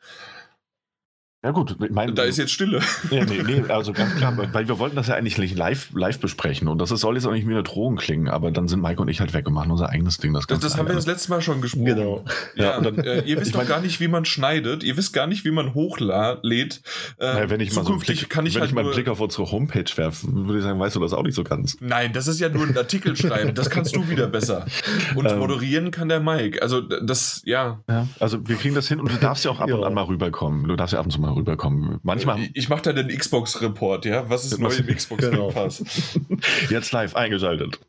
Ja 1.43 1.49
gut, 1.49 1.75
ich 1.81 1.89
meine, 1.89 2.13
da 2.13 2.21
ist 2.21 2.37
jetzt 2.37 2.51
Stille. 2.51 2.81
Nee, 3.09 3.23
nee, 3.23 3.41
nee, 3.43 3.63
also 3.67 3.93
ganz 3.93 4.15
klar, 4.15 4.37
weil 4.53 4.67
wir 4.67 4.77
wollten 4.77 4.95
das 4.95 5.07
ja 5.07 5.15
eigentlich 5.15 5.55
live, 5.55 5.89
live 5.91 6.19
besprechen 6.19 6.67
und 6.67 6.77
das 6.77 6.89
soll 6.89 7.15
jetzt 7.15 7.25
auch 7.25 7.31
nicht 7.31 7.47
wie 7.47 7.51
eine 7.51 7.63
Drohung 7.63 7.95
klingen, 7.95 8.27
aber 8.27 8.51
dann 8.51 8.67
sind 8.67 8.79
Mike 8.79 9.01
und 9.01 9.07
ich 9.07 9.21
halt 9.21 9.33
weg 9.33 9.47
und 9.47 9.53
machen 9.53 9.71
unser 9.71 9.89
eigenes 9.89 10.19
Ding. 10.19 10.33
Das, 10.33 10.45
das, 10.45 10.59
das 10.59 10.77
haben 10.77 10.87
wir 10.87 10.93
das 10.93 11.07
letzte 11.07 11.31
Mal 11.31 11.41
schon 11.41 11.59
gesprochen. 11.61 11.85
Genau. 11.85 12.25
Ja, 12.55 12.77
und 12.77 12.83
dann, 12.83 12.99
äh, 12.99 13.21
ihr 13.21 13.41
wisst 13.41 13.55
doch 13.55 13.65
gar 13.65 13.81
nicht, 13.81 13.99
wie 13.99 14.07
man 14.07 14.23
schneidet, 14.25 14.83
ihr 14.83 14.97
wisst 14.97 15.13
gar 15.13 15.25
nicht, 15.25 15.43
wie 15.43 15.49
man 15.49 15.73
hochlädt. 15.73 16.81
Äh, 17.17 17.33
naja, 17.33 17.49
wenn 17.49 17.59
ich 17.59 17.73
mal 17.73 17.85
so 17.85 17.93
einen 17.93 18.01
Blick, 18.01 18.29
kann 18.29 18.45
ich 18.45 18.53
wenn 18.53 18.61
halt 18.61 18.69
ich 18.69 18.75
mal 18.75 18.85
einen 18.85 18.93
Blick 18.93 19.07
auf 19.07 19.19
unsere 19.19 19.49
Homepage 19.49 19.85
werfe, 19.95 20.27
würde 20.31 20.59
ich 20.59 20.63
sagen, 20.63 20.79
weißt 20.79 20.95
du 20.95 20.99
das 20.99 21.13
auch 21.13 21.23
nicht 21.23 21.35
so 21.35 21.43
ganz. 21.43 21.75
Nein, 21.79 22.13
das 22.13 22.27
ist 22.27 22.39
ja 22.39 22.49
nur 22.49 22.67
ein 22.67 22.77
Artikel 22.77 23.15
schreiben, 23.15 23.55
das 23.55 23.71
kannst 23.71 23.95
du 23.95 24.07
wieder 24.07 24.27
besser. 24.27 24.67
Und 25.15 25.25
ähm, 25.25 25.39
moderieren 25.39 25.89
kann 25.89 26.07
der 26.07 26.19
Mike. 26.19 26.61
Also 26.61 26.81
das, 26.81 27.41
ja. 27.45 27.79
ja. 27.89 28.07
Also 28.19 28.47
wir 28.47 28.57
kriegen 28.57 28.75
das 28.75 28.87
hin 28.87 28.99
und 28.99 29.11
du 29.11 29.15
darfst 29.15 29.43
ja 29.43 29.49
auch 29.49 29.59
ab 29.59 29.69
ja. 29.69 29.75
und 29.75 29.83
an 29.83 29.95
mal 29.95 30.03
rüberkommen. 30.03 30.67
Du 30.67 30.75
darfst 30.75 30.93
ja 30.93 30.99
ab 30.99 31.05
und 31.05 31.11
zu 31.11 31.19
mal 31.19 31.30
rüberkommen 31.31 31.99
manchmal. 32.03 32.49
Ich 32.53 32.69
mache 32.69 32.81
da 32.81 32.93
den 32.93 33.07
Xbox-Report, 33.07 34.05
ja. 34.05 34.29
Was 34.29 34.45
ist 34.45 34.59
neu 34.59 34.73
im 34.73 34.87
Xbox 34.87 35.23
genau. 35.23 35.51
Jetzt 36.69 36.91
live 36.91 37.15
eingeschaltet. 37.15 37.79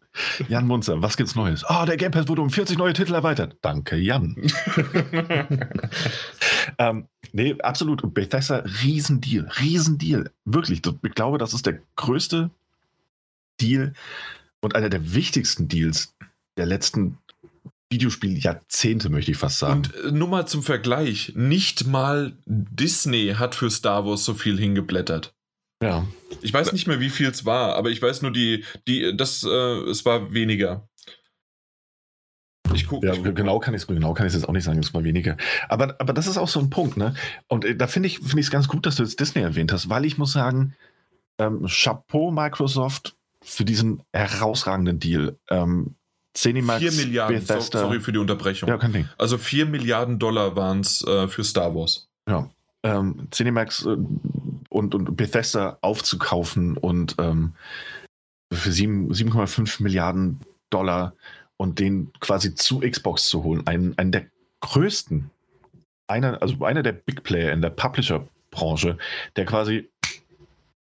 Jan 0.48 0.66
Munzer, 0.66 1.00
was 1.00 1.16
gibt's 1.16 1.34
Neues? 1.34 1.64
Ah, 1.64 1.82
oh, 1.82 1.86
der 1.86 1.96
Game 1.96 2.10
Pass 2.10 2.28
wurde 2.28 2.42
um 2.42 2.50
40 2.50 2.76
neue 2.76 2.92
Titel 2.92 3.14
erweitert. 3.14 3.56
Danke, 3.62 3.96
Jan. 3.96 4.36
ähm, 6.78 7.08
nee, 7.32 7.56
absolut. 7.62 8.12
Bethesda, 8.12 8.64
Riesendeal. 8.82 9.48
Riesendeal. 9.60 10.30
Wirklich. 10.44 10.82
Ich 10.84 11.14
glaube, 11.14 11.38
das 11.38 11.54
ist 11.54 11.64
der 11.64 11.80
größte 11.96 12.50
Deal 13.60 13.94
und 14.60 14.74
einer 14.74 14.90
der 14.90 15.14
wichtigsten 15.14 15.68
Deals 15.68 16.14
der 16.56 16.66
letzten 16.66 17.18
Videospiel-Jahrzehnte, 17.92 19.08
möchte 19.08 19.30
ich 19.30 19.36
fast 19.36 19.60
sagen. 19.60 19.82
Und 19.84 19.94
äh, 19.94 20.10
nur 20.10 20.26
mal 20.26 20.46
zum 20.46 20.64
Vergleich: 20.64 21.32
Nicht 21.36 21.86
mal 21.86 22.32
Disney 22.46 23.34
hat 23.38 23.54
für 23.54 23.70
Star 23.70 24.04
Wars 24.04 24.24
so 24.24 24.34
viel 24.34 24.58
hingeblättert. 24.58 25.32
Ja. 25.82 26.06
Ich 26.42 26.52
weiß 26.52 26.72
nicht 26.72 26.86
mehr, 26.86 27.00
wie 27.00 27.10
viel 27.10 27.28
es 27.28 27.44
war, 27.44 27.76
aber 27.76 27.90
ich 27.90 28.00
weiß 28.00 28.22
nur, 28.22 28.32
die, 28.32 28.64
die, 28.86 29.16
das, 29.16 29.42
äh, 29.42 29.48
es 29.48 30.04
war 30.04 30.32
weniger. 30.32 30.88
Ich 32.72 32.86
gucke. 32.86 33.06
Ja, 33.06 33.14
genau 33.14 33.58
kann 33.58 33.74
ich 33.74 33.82
es 33.82 33.86
genau 33.86 34.14
kann 34.14 34.26
ich 34.26 34.32
jetzt 34.32 34.48
auch 34.48 34.52
nicht 34.52 34.64
sagen, 34.64 34.78
es 34.78 34.94
war 34.94 35.04
weniger. 35.04 35.36
Aber, 35.68 35.96
aber 35.98 36.12
das 36.12 36.26
ist 36.26 36.38
auch 36.38 36.48
so 36.48 36.60
ein 36.60 36.70
Punkt, 36.70 36.96
ne? 36.96 37.14
Und 37.48 37.64
äh, 37.64 37.76
da 37.76 37.86
finde 37.86 38.08
ich 38.08 38.20
es 38.22 38.50
ganz 38.50 38.68
gut, 38.68 38.86
dass 38.86 38.96
du 38.96 39.02
jetzt 39.02 39.20
Disney 39.20 39.42
erwähnt 39.42 39.72
hast, 39.72 39.88
weil 39.88 40.04
ich 40.04 40.18
muss 40.18 40.32
sagen, 40.32 40.74
ähm, 41.38 41.66
Chapeau 41.66 42.30
Microsoft 42.30 43.16
für 43.42 43.64
diesen 43.64 44.02
herausragenden 44.12 45.00
Deal. 45.00 45.38
Ähm, 45.50 45.96
Cinemax, 46.34 46.80
4 46.80 46.92
Milliarden, 46.92 47.38
Bethesda. 47.38 47.80
sorry 47.80 48.00
für 48.00 48.12
die 48.12 48.18
Unterbrechung. 48.18 48.68
Ja, 48.68 48.78
kein 48.78 48.92
Ding. 48.92 49.08
Also 49.18 49.36
4 49.38 49.66
Milliarden 49.66 50.18
Dollar 50.18 50.56
waren 50.56 50.80
es 50.80 51.04
äh, 51.06 51.28
für 51.28 51.44
Star 51.44 51.74
Wars. 51.74 52.08
Ja. 52.28 52.48
Ähm, 52.82 53.28
Cinemax 53.30 53.86
äh, 53.86 53.96
und, 54.70 54.94
und 54.94 55.16
Bethesda 55.16 55.78
aufzukaufen 55.82 56.76
und 56.76 57.16
ähm, 57.18 57.52
für 58.52 58.70
7,5 58.70 59.82
Milliarden 59.82 60.40
Dollar 60.70 61.14
und 61.56 61.78
den 61.78 62.12
quasi 62.20 62.54
zu 62.54 62.80
Xbox 62.80 63.28
zu 63.28 63.44
holen. 63.44 63.66
Einen, 63.66 63.96
einen 63.98 64.12
der 64.12 64.26
größten, 64.60 65.30
einer, 66.08 66.40
also 66.42 66.64
einer 66.64 66.82
der 66.82 66.92
Big 66.92 67.22
Player 67.22 67.52
in 67.52 67.62
der 67.62 67.70
Publisher-Branche, 67.70 68.98
der 69.36 69.44
quasi 69.44 69.90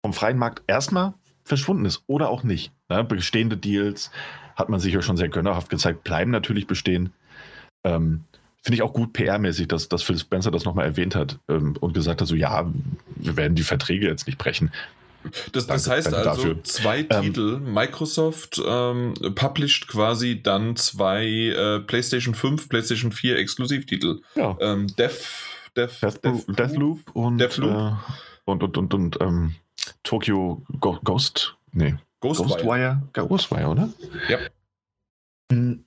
vom 0.03 0.13
freien 0.13 0.37
Markt 0.37 0.63
erstmal 0.67 1.13
verschwunden 1.43 1.85
ist 1.85 2.03
oder 2.07 2.29
auch 2.29 2.43
nicht. 2.43 2.71
Ne? 2.89 3.03
Bestehende 3.03 3.57
Deals, 3.57 4.11
hat 4.61 4.69
man 4.69 4.79
sich 4.79 4.93
ja 4.93 5.01
schon 5.01 5.17
sehr 5.17 5.29
gönnerhaft 5.29 5.69
gezeigt, 5.69 6.03
bleiben 6.03 6.31
natürlich 6.31 6.67
bestehen. 6.67 7.11
Ähm, 7.83 8.23
finde 8.61 8.75
ich 8.75 8.81
auch 8.83 8.93
gut 8.93 9.13
PR-mäßig, 9.13 9.67
dass, 9.67 9.89
dass 9.89 10.03
Phil 10.03 10.17
Spencer 10.17 10.51
das 10.51 10.65
nochmal 10.65 10.85
erwähnt 10.85 11.15
hat 11.15 11.39
ähm, 11.49 11.75
und 11.79 11.93
gesagt 11.93 12.21
hat, 12.21 12.27
so 12.27 12.35
ja, 12.35 12.71
wir 13.15 13.37
werden 13.37 13.55
die 13.55 13.63
Verträge 13.63 14.07
jetzt 14.07 14.27
nicht 14.27 14.37
brechen. 14.37 14.71
Das, 15.51 15.67
das 15.67 15.87
heißt 15.87 16.13
also 16.13 16.23
dafür. 16.23 16.63
zwei 16.63 17.05
ähm, 17.09 17.21
Titel. 17.21 17.59
Microsoft 17.59 18.61
ähm, 18.65 19.13
published 19.35 19.87
quasi 19.87 20.41
dann 20.41 20.75
zwei 20.75 21.25
äh, 21.25 21.79
PlayStation 21.79 22.33
5, 22.33 22.69
PlayStation 22.69 23.11
4 23.11 23.37
Exklusivtitel. 23.37 24.21
Ja. 24.35 24.57
Ähm, 24.59 24.87
Death, 24.97 25.19
Death, 25.75 26.01
Death, 26.01 26.23
Death, 26.23 26.45
Deathloop 26.47 26.99
und, 27.13 27.37
Deathloop. 27.37 27.71
Äh, 27.71 27.91
und, 28.45 28.63
und, 28.63 28.77
und, 28.77 28.93
und 28.93 29.21
ähm, 29.21 29.55
Tokyo 30.03 30.63
Ghost. 30.79 31.55
Nee. 31.71 31.95
Ghostwire. 32.21 33.01
Ghostwire, 33.13 33.27
Ghostwire 33.27 33.67
oder? 33.67 33.89
Ja. 34.29 34.37
Hm. 35.51 35.83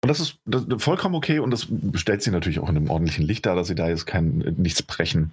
Und 0.00 0.08
das 0.08 0.20
ist, 0.20 0.38
das 0.46 0.64
ist 0.64 0.82
vollkommen 0.82 1.16
okay 1.16 1.40
und 1.40 1.50
das 1.50 1.66
stellt 1.94 2.22
sie 2.22 2.30
natürlich 2.30 2.60
auch 2.60 2.68
in 2.68 2.76
einem 2.76 2.88
ordentlichen 2.88 3.26
Licht 3.26 3.46
dar, 3.46 3.56
dass 3.56 3.66
sie 3.66 3.74
da 3.74 3.88
jetzt 3.88 4.06
kein 4.06 4.38
nichts 4.56 4.82
brechen. 4.82 5.32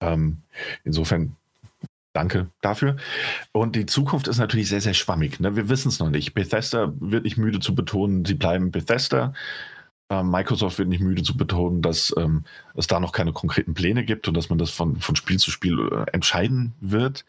Ähm, 0.00 0.38
insofern 0.82 1.36
Danke 2.16 2.48
dafür. 2.62 2.96
Und 3.52 3.76
die 3.76 3.84
Zukunft 3.84 4.26
ist 4.26 4.38
natürlich 4.38 4.70
sehr, 4.70 4.80
sehr 4.80 4.94
schwammig. 4.94 5.38
Ne? 5.38 5.54
Wir 5.54 5.68
wissen 5.68 5.88
es 5.88 5.98
noch 5.98 6.08
nicht. 6.08 6.32
Bethesda 6.32 6.94
wird 6.98 7.24
nicht 7.24 7.36
müde 7.36 7.60
zu 7.60 7.74
betonen, 7.74 8.24
sie 8.24 8.32
bleiben 8.32 8.70
Bethesda. 8.70 9.34
Ähm, 10.08 10.30
Microsoft 10.30 10.78
wird 10.78 10.88
nicht 10.88 11.02
müde 11.02 11.22
zu 11.22 11.36
betonen, 11.36 11.82
dass 11.82 12.14
ähm, 12.16 12.44
es 12.74 12.86
da 12.86 13.00
noch 13.00 13.12
keine 13.12 13.34
konkreten 13.34 13.74
Pläne 13.74 14.02
gibt 14.02 14.28
und 14.28 14.34
dass 14.34 14.48
man 14.48 14.56
das 14.56 14.70
von, 14.70 14.96
von 14.96 15.14
Spiel 15.14 15.38
zu 15.38 15.50
Spiel 15.50 15.78
äh, 15.92 16.10
entscheiden 16.12 16.72
wird. 16.80 17.26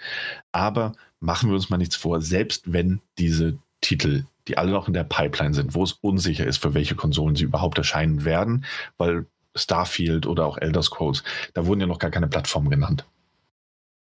Aber 0.54 0.94
machen 1.20 1.50
wir 1.50 1.56
uns 1.56 1.70
mal 1.70 1.78
nichts 1.78 1.96
vor, 1.96 2.22
selbst 2.22 2.72
wenn 2.72 3.02
diese 3.18 3.58
Titel, 3.82 4.26
die 4.48 4.58
alle 4.58 4.72
noch 4.72 4.88
in 4.88 4.94
der 4.94 5.04
Pipeline 5.04 5.54
sind, 5.54 5.74
wo 5.74 5.84
es 5.84 5.94
unsicher 5.94 6.46
ist, 6.46 6.58
für 6.58 6.74
welche 6.74 6.96
Konsolen 6.96 7.36
sie 7.36 7.44
überhaupt 7.44 7.78
erscheinen 7.78 8.26
werden, 8.26 8.66
weil 8.98 9.26
Starfield 9.56 10.26
oder 10.26 10.46
auch 10.46 10.58
Elder 10.58 10.84
Scrolls, 10.84 11.24
da 11.54 11.66
wurden 11.66 11.82
ja 11.82 11.88
noch 11.88 12.00
gar 12.00 12.12
keine 12.12 12.28
Plattformen 12.28 12.70
genannt. 12.70 13.06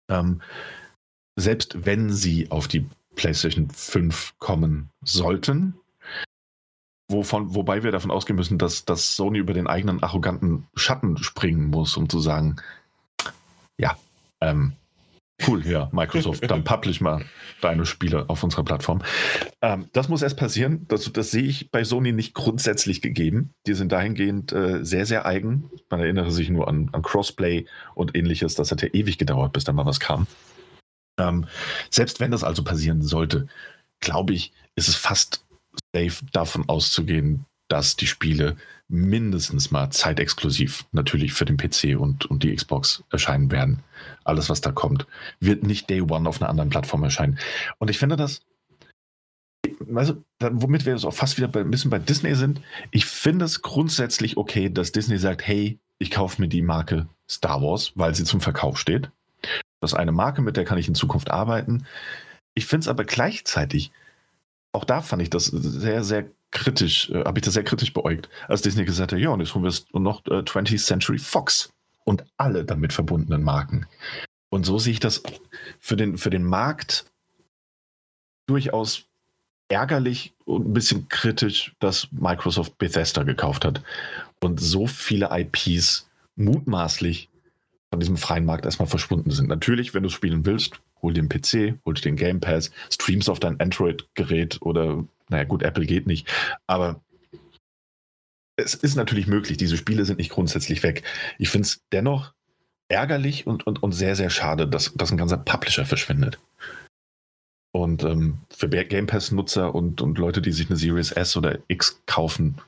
Ähm, 0.09 0.41
selbst 1.35 1.85
wenn 1.85 2.11
sie 2.11 2.49
auf 2.51 2.67
die 2.67 2.85
PlayStation 3.15 3.69
5 3.69 4.35
kommen 4.39 4.89
sollten, 5.03 5.75
wovon, 7.09 7.55
wobei 7.55 7.83
wir 7.83 7.91
davon 7.91 8.11
ausgehen 8.11 8.37
müssen, 8.37 8.57
dass, 8.57 8.85
dass 8.85 9.15
Sony 9.15 9.39
über 9.39 9.53
den 9.53 9.67
eigenen 9.67 10.03
arroganten 10.03 10.67
Schatten 10.75 11.17
springen 11.17 11.69
muss, 11.69 11.97
um 11.97 12.09
zu 12.09 12.19
sagen, 12.19 12.57
ja, 13.77 13.97
ähm, 14.41 14.73
cool, 15.45 15.65
ja, 15.65 15.89
Microsoft, 15.91 16.49
dann 16.49 16.63
publish 16.63 17.01
mal 17.01 17.23
deine 17.61 17.85
Spiele 17.85 18.29
auf 18.29 18.43
unserer 18.43 18.63
Plattform. 18.63 19.01
Ähm, 19.61 19.87
das 19.93 20.09
muss 20.09 20.21
erst 20.21 20.37
passieren. 20.37 20.85
Das, 20.87 21.11
das 21.11 21.31
sehe 21.31 21.43
ich 21.43 21.69
bei 21.69 21.83
Sony 21.83 22.11
nicht 22.11 22.33
grundsätzlich 22.33 23.01
gegeben. 23.01 23.53
Die 23.67 23.73
sind 23.73 23.91
dahingehend 23.91 24.51
äh, 24.51 24.83
sehr, 24.83 25.05
sehr 25.05 25.25
eigen. 25.25 25.69
Man 25.89 25.99
erinnere 25.99 26.31
sich 26.31 26.49
nur 26.49 26.67
an, 26.67 26.89
an 26.91 27.01
Crossplay 27.01 27.65
und 27.93 28.15
ähnliches. 28.15 28.55
Das 28.55 28.71
hat 28.71 28.81
ja 28.81 28.89
ewig 28.89 29.17
gedauert, 29.17 29.53
bis 29.53 29.63
da 29.63 29.73
mal 29.73 29.85
was 29.85 29.99
kam. 29.99 30.27
Ähm, 31.19 31.45
selbst 31.89 32.19
wenn 32.19 32.31
das 32.31 32.43
also 32.43 32.63
passieren 32.63 33.01
sollte, 33.01 33.47
glaube 33.99 34.33
ich, 34.33 34.53
ist 34.75 34.87
es 34.87 34.95
fast 34.95 35.45
safe 35.93 36.25
davon 36.31 36.67
auszugehen, 36.67 37.45
dass 37.67 37.95
die 37.95 38.07
Spiele 38.07 38.55
mindestens 38.89 39.71
mal 39.71 39.89
zeitexklusiv 39.89 40.85
natürlich 40.91 41.33
für 41.33 41.45
den 41.45 41.57
PC 41.57 41.99
und, 41.99 42.25
und 42.25 42.43
die 42.43 42.55
Xbox 42.55 43.03
erscheinen 43.11 43.51
werden. 43.51 43.83
Alles, 44.23 44.49
was 44.49 44.61
da 44.61 44.71
kommt, 44.71 45.05
wird 45.39 45.63
nicht 45.63 45.89
Day 45.89 46.01
One 46.01 46.27
auf 46.27 46.41
einer 46.41 46.49
anderen 46.49 46.69
Plattform 46.69 47.03
erscheinen. 47.03 47.37
Und 47.79 47.89
ich 47.89 47.97
finde 47.97 48.15
das, 48.15 48.41
also, 49.93 50.23
womit 50.39 50.85
wir 50.85 50.93
jetzt 50.93 51.05
auch 51.05 51.13
fast 51.13 51.37
wieder 51.37 51.47
bei, 51.47 51.59
ein 51.61 51.71
bisschen 51.71 51.91
bei 51.91 51.99
Disney 51.99 52.35
sind, 52.35 52.61
ich 52.91 53.05
finde 53.05 53.45
es 53.45 53.61
grundsätzlich 53.61 54.37
okay, 54.37 54.69
dass 54.69 54.91
Disney 54.91 55.17
sagt, 55.17 55.45
hey, 55.45 55.79
ich 55.99 56.11
kaufe 56.11 56.41
mir 56.41 56.47
die 56.47 56.61
Marke 56.61 57.07
Star 57.29 57.61
Wars, 57.61 57.91
weil 57.95 58.15
sie 58.15 58.23
zum 58.23 58.39
Verkauf 58.39 58.77
steht. 58.77 59.11
Das 59.81 59.91
ist 59.91 59.97
eine 59.97 60.11
Marke, 60.11 60.41
mit 60.41 60.57
der 60.57 60.65
kann 60.65 60.77
ich 60.77 60.87
in 60.87 60.95
Zukunft 60.95 61.31
arbeiten. 61.31 61.85
Ich 62.53 62.65
finde 62.65 62.85
es 62.85 62.87
aber 62.87 63.03
gleichzeitig, 63.03 63.91
auch 64.71 64.85
da 64.85 65.01
fand 65.01 65.21
ich 65.21 65.29
das 65.29 65.45
sehr, 65.45 66.03
sehr 66.03 66.29
kritisch, 66.51 67.09
äh, 67.09 67.23
habe 67.23 67.39
ich 67.39 67.45
das 67.45 67.53
sehr 67.53 67.63
kritisch 67.63 67.93
beäugt, 67.93 68.29
als 68.47 68.61
Disney 68.61 68.85
gesagt 68.85 69.11
hat, 69.11 69.19
ja, 69.19 69.29
und 69.29 69.39
jetzt 69.39 69.53
holen 69.53 69.65
wir 69.65 69.99
noch 69.99 70.25
äh, 70.25 70.39
20th 70.39 70.83
Century 70.83 71.17
Fox 71.17 71.69
und 72.03 72.25
alle 72.37 72.63
damit 72.63 72.93
verbundenen 72.93 73.43
Marken. 73.43 73.85
Und 74.49 74.65
so 74.65 74.79
sehe 74.79 74.93
ich 74.93 74.99
das 74.99 75.23
für 75.79 75.97
den, 75.97 76.17
für 76.17 76.29
den 76.29 76.43
Markt 76.43 77.05
durchaus 78.47 79.03
ärgerlich 79.69 80.33
und 80.45 80.67
ein 80.67 80.73
bisschen 80.73 81.09
kritisch, 81.09 81.75
dass 81.79 82.07
Microsoft 82.11 82.77
Bethesda 82.77 83.23
gekauft 83.23 83.65
hat 83.65 83.83
und 84.39 84.59
so 84.61 84.87
viele 84.87 85.29
IPs 85.31 86.09
mutmaßlich 86.37 87.29
von 87.89 87.99
diesem 87.99 88.17
freien 88.17 88.45
Markt 88.45 88.65
erstmal 88.65 88.87
verschwunden 88.87 89.31
sind. 89.31 89.49
Natürlich, 89.49 89.93
wenn 89.93 90.03
du 90.03 90.09
spielen 90.09 90.45
willst, 90.45 90.79
hol 91.01 91.13
dir 91.13 91.21
einen 91.21 91.29
PC, 91.29 91.79
hol 91.85 91.93
dir 91.93 92.01
den 92.01 92.15
Game 92.15 92.39
Pass, 92.39 92.71
streams 92.91 93.29
auf 93.29 93.39
dein 93.39 93.59
Android-Gerät 93.59 94.61
oder, 94.61 95.03
naja 95.29 95.43
gut, 95.43 95.63
Apple 95.63 95.85
geht 95.85 96.07
nicht, 96.07 96.27
aber 96.67 97.01
es 98.57 98.73
ist 98.73 98.95
natürlich 98.95 99.27
möglich, 99.27 99.57
diese 99.57 99.77
Spiele 99.77 100.03
sind 100.05 100.17
nicht 100.17 100.31
grundsätzlich 100.31 100.81
weg. 100.83 101.03
Ich 101.37 101.49
finde 101.49 101.67
es 101.67 101.81
dennoch 101.91 102.33
ärgerlich 102.89 103.45
und, 103.45 103.67
und, 103.67 103.83
und 103.83 103.91
sehr, 103.91 104.15
sehr 104.15 104.29
schade, 104.29 104.67
dass, 104.67 104.93
dass 104.95 105.11
ein 105.11 105.17
ganzer 105.17 105.37
Publisher 105.37 105.85
verschwindet. 105.85 106.39
Und 107.71 108.03
ähm, 108.03 108.39
für 108.49 108.67
Game 108.69 109.05
Pass-Nutzer 109.05 109.75
und, 109.75 110.01
und 110.01 110.17
Leute, 110.17 110.41
die 110.41 110.51
sich 110.51 110.69
eine 110.69 110.77
Series 110.77 111.11
S 111.11 111.37
oder 111.37 111.59
X 111.67 112.01
kaufen, 112.07 112.59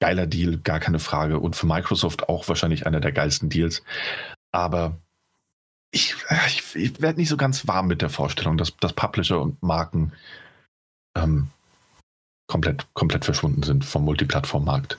geiler 0.00 0.26
Deal, 0.26 0.58
gar 0.58 0.80
keine 0.80 1.00
Frage. 1.00 1.40
Und 1.40 1.56
für 1.56 1.66
Microsoft 1.66 2.28
auch 2.28 2.48
wahrscheinlich 2.48 2.86
einer 2.86 3.00
der 3.00 3.12
geilsten 3.12 3.50
Deals. 3.50 3.82
Aber 4.52 4.96
ich, 5.90 6.14
ich, 6.46 6.76
ich 6.76 7.00
werde 7.02 7.18
nicht 7.18 7.28
so 7.28 7.36
ganz 7.36 7.66
warm 7.66 7.88
mit 7.88 8.00
der 8.00 8.10
Vorstellung, 8.10 8.56
dass, 8.56 8.76
dass 8.76 8.92
Publisher 8.92 9.40
und 9.40 9.62
Marken 9.62 10.12
ähm, 11.22 11.48
komplett, 12.46 12.86
komplett 12.94 13.24
verschwunden 13.24 13.62
sind 13.62 13.84
vom 13.84 14.04
Multiplattform-Markt. 14.04 14.98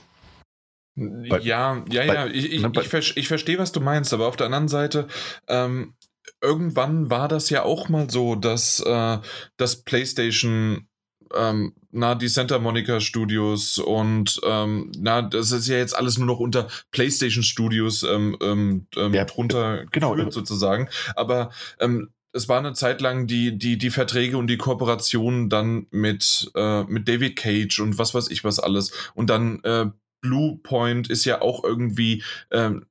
Ja, 0.96 1.82
ja, 1.88 2.04
ja, 2.04 2.26
ich, 2.26 2.52
ich, 2.52 2.62
ne, 2.62 2.72
ich, 2.74 3.16
ich 3.16 3.28
verstehe, 3.28 3.58
was 3.58 3.72
du 3.72 3.80
meinst, 3.80 4.12
aber 4.12 4.26
auf 4.26 4.36
der 4.36 4.46
anderen 4.46 4.68
Seite, 4.68 5.06
ähm, 5.48 5.94
irgendwann 6.42 7.10
war 7.10 7.28
das 7.28 7.48
ja 7.48 7.62
auch 7.62 7.88
mal 7.88 8.10
so, 8.10 8.34
dass 8.34 8.80
äh, 8.80 9.18
das 9.56 9.82
PlayStation 9.82 10.88
ähm, 11.34 11.74
na, 11.92 12.14
die 12.14 12.28
Santa 12.28 12.58
Monica 12.58 13.00
Studios 13.00 13.78
und 13.78 14.40
ähm, 14.44 14.92
na, 14.98 15.22
das 15.22 15.52
ist 15.52 15.68
ja 15.68 15.76
jetzt 15.76 15.96
alles 15.96 16.18
nur 16.18 16.26
noch 16.26 16.40
unter 16.40 16.68
PlayStation 16.90 17.42
Studios 17.42 18.02
ähm, 18.02 18.36
ähm, 18.40 18.86
ähm 18.96 19.14
ja, 19.14 19.24
drunter 19.24 19.86
genau, 19.90 20.16
sozusagen. 20.30 20.88
Aber 21.14 21.50
ähm, 21.78 22.10
es 22.32 22.48
war 22.48 22.58
eine 22.58 22.72
Zeit 22.72 23.00
lang 23.00 23.26
die, 23.26 23.56
die, 23.58 23.76
die 23.78 23.90
Verträge 23.90 24.38
und 24.38 24.46
die 24.46 24.58
Kooperationen 24.58 25.48
dann 25.48 25.86
mit, 25.90 26.50
äh, 26.54 26.84
mit 26.84 27.08
David 27.08 27.36
Cage 27.36 27.80
und 27.80 27.98
was 27.98 28.14
weiß 28.14 28.30
ich 28.30 28.44
was 28.44 28.58
alles. 28.58 28.92
Und 29.14 29.30
dann 29.30 29.62
äh, 29.64 29.86
Blue 30.20 30.58
Point 30.62 31.08
ist 31.08 31.24
ja 31.24 31.40
auch 31.40 31.64
irgendwie 31.64 32.22
ähm, 32.50 32.86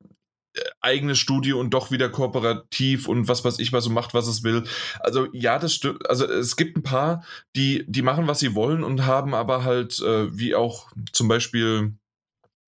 eigenes 0.81 1.19
Studio 1.19 1.59
und 1.59 1.71
doch 1.73 1.91
wieder 1.91 2.09
kooperativ 2.09 3.07
und 3.07 3.27
was 3.27 3.45
weiß 3.45 3.59
ich 3.59 3.71
was 3.71 3.87
und 3.87 3.93
macht, 3.93 4.13
was 4.13 4.27
es 4.27 4.43
will. 4.43 4.63
Also 4.99 5.27
ja, 5.31 5.59
das 5.59 5.73
stimmt. 5.73 6.09
Also 6.09 6.25
es 6.25 6.55
gibt 6.55 6.77
ein 6.77 6.83
paar, 6.83 7.23
die, 7.55 7.85
die 7.87 8.01
machen, 8.01 8.27
was 8.27 8.39
sie 8.39 8.55
wollen 8.55 8.83
und 8.83 9.05
haben 9.05 9.33
aber 9.33 9.63
halt, 9.63 9.99
äh, 10.01 10.35
wie 10.37 10.55
auch 10.55 10.91
zum 11.11 11.27
Beispiel, 11.27 11.93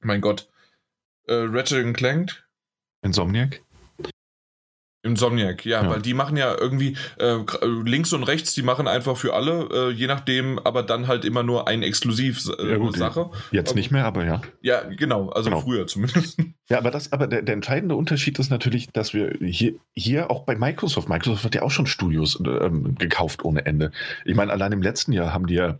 mein 0.01 0.21
Gott, 0.21 0.47
äh, 1.27 1.33
Ratchet 1.33 1.95
Clank. 1.95 2.43
Insomniac? 3.01 3.61
Insomniac, 5.03 5.65
ja, 5.65 5.81
ja, 5.81 5.89
weil 5.89 6.01
die 6.01 6.13
machen 6.13 6.37
ja 6.37 6.55
irgendwie 6.55 6.95
äh, 7.17 7.37
links 7.83 8.13
und 8.13 8.23
rechts, 8.23 8.53
die 8.53 8.61
machen 8.61 8.87
einfach 8.87 9.17
für 9.17 9.33
alle, 9.33 9.67
äh, 9.71 9.91
je 9.91 10.05
nachdem, 10.05 10.59
aber 10.59 10.83
dann 10.83 11.07
halt 11.07 11.25
immer 11.25 11.41
nur 11.41 11.67
ein 11.67 11.81
exklusiv 11.81 12.47
äh, 12.59 12.77
ja, 12.77 12.91
Sache. 12.91 13.31
Jetzt 13.49 13.73
nicht 13.73 13.89
mehr, 13.89 14.05
aber 14.05 14.25
ja. 14.25 14.41
Ja, 14.61 14.83
genau, 14.83 15.29
also 15.29 15.49
genau. 15.49 15.61
früher 15.61 15.87
zumindest. 15.87 16.37
Ja, 16.69 16.77
aber 16.77 16.89
das, 16.89 17.11
aber 17.11 17.27
der, 17.27 17.41
der, 17.41 17.55
entscheidende 17.55 17.97
Unterschied 17.97 18.39
ist 18.39 18.49
natürlich, 18.49 18.87
dass 18.93 19.13
wir 19.13 19.35
hier, 19.41 19.73
hier 19.93 20.31
auch 20.31 20.43
bei 20.43 20.55
Microsoft, 20.55 21.09
Microsoft 21.09 21.43
hat 21.43 21.53
ja 21.53 21.63
auch 21.63 21.71
schon 21.71 21.85
Studios 21.85 22.41
ähm, 22.45 22.95
gekauft 22.95 23.43
ohne 23.43 23.65
Ende. 23.65 23.91
Ich 24.23 24.35
meine, 24.35 24.53
allein 24.53 24.71
im 24.71 24.81
letzten 24.81 25.11
Jahr 25.11 25.33
haben 25.33 25.47
die 25.47 25.55
ja 25.55 25.79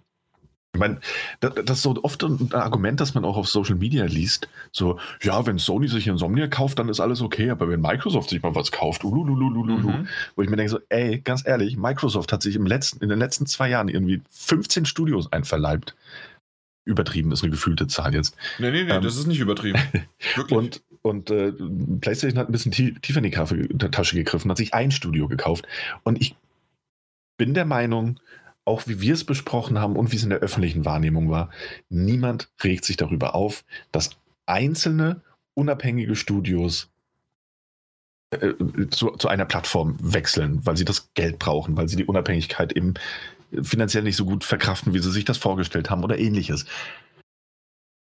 ich 0.73 0.79
meine, 0.79 0.99
das, 1.41 1.53
das, 1.65 1.77
ist 1.77 1.83
so 1.83 2.01
oft 2.03 2.23
ein 2.23 2.53
Argument, 2.53 3.01
das 3.01 3.13
man 3.13 3.25
auch 3.25 3.35
auf 3.35 3.49
Social 3.49 3.75
Media 3.75 4.05
liest. 4.05 4.47
So, 4.71 4.99
ja, 5.21 5.45
wenn 5.45 5.57
Sony 5.57 5.89
sich 5.89 6.07
Insomnia 6.07 6.47
kauft, 6.47 6.79
dann 6.79 6.87
ist 6.87 7.01
alles 7.01 7.21
okay, 7.21 7.49
aber 7.49 7.67
wenn 7.67 7.81
Microsoft 7.81 8.29
sich 8.29 8.41
mal 8.41 8.55
was 8.55 8.71
kauft, 8.71 9.03
ulululululu, 9.03 9.77
mhm. 9.77 10.07
wo 10.35 10.41
ich 10.41 10.49
mir 10.49 10.55
denke 10.55 10.71
so, 10.71 10.79
ey, 10.87 11.19
ganz 11.19 11.45
ehrlich, 11.45 11.75
Microsoft 11.75 12.31
hat 12.31 12.41
sich 12.41 12.55
im 12.55 12.65
letzten, 12.65 13.03
in 13.03 13.09
den 13.09 13.19
letzten 13.19 13.47
zwei 13.47 13.69
Jahren 13.69 13.89
irgendwie 13.89 14.21
15 14.31 14.85
Studios 14.85 15.31
einverleibt. 15.33 15.93
Übertrieben 16.85 17.33
ist 17.33 17.43
eine 17.43 17.51
gefühlte 17.51 17.87
Zahl 17.87 18.13
jetzt. 18.13 18.37
Nee, 18.57 18.71
nee, 18.71 18.83
nee, 18.85 18.91
ähm, 18.91 19.03
das 19.03 19.17
ist 19.17 19.27
nicht 19.27 19.41
übertrieben. 19.41 19.79
Wirklich. 20.35 20.57
Und, 20.57 20.81
und 21.01 21.29
äh, 21.31 21.51
PlayStation 21.51 22.39
hat 22.39 22.47
ein 22.47 22.53
bisschen 22.53 22.71
tiefer 22.71 23.21
in 23.21 23.23
die 23.23 23.89
Tasche 23.89 24.15
gegriffen, 24.15 24.49
hat 24.49 24.57
sich 24.57 24.73
ein 24.73 24.91
Studio 24.91 25.27
gekauft. 25.27 25.67
Und 26.03 26.21
ich 26.21 26.35
bin 27.37 27.53
der 27.53 27.65
Meinung, 27.65 28.19
auch 28.71 28.87
wie 28.87 29.01
wir 29.01 29.13
es 29.13 29.25
besprochen 29.25 29.79
haben 29.79 29.97
und 29.97 30.13
wie 30.13 30.15
es 30.15 30.23
in 30.23 30.29
der 30.29 30.39
öffentlichen 30.39 30.85
Wahrnehmung 30.85 31.29
war, 31.29 31.49
niemand 31.89 32.49
regt 32.63 32.85
sich 32.85 32.95
darüber 32.95 33.35
auf, 33.35 33.65
dass 33.91 34.11
einzelne 34.45 35.21
unabhängige 35.53 36.15
Studios 36.15 36.89
äh, 38.31 38.53
zu, 38.89 39.11
zu, 39.11 39.27
einer 39.27 39.43
Plattform 39.43 39.97
wechseln, 39.99 40.65
weil 40.65 40.77
sie 40.77 40.85
das 40.85 41.13
Geld 41.15 41.37
brauchen, 41.37 41.75
weil 41.75 41.89
sie 41.89 41.97
die 41.97 42.05
Unabhängigkeit 42.05 42.71
eben 42.71 42.93
finanziell 43.61 44.03
nicht 44.03 44.15
so 44.15 44.23
gut 44.23 44.45
verkraften, 44.45 44.93
wie 44.93 44.99
sie 44.99 45.11
sich 45.11 45.25
das 45.25 45.37
vorgestellt 45.37 45.89
haben 45.89 46.05
oder 46.05 46.17
ähnliches. 46.17 46.65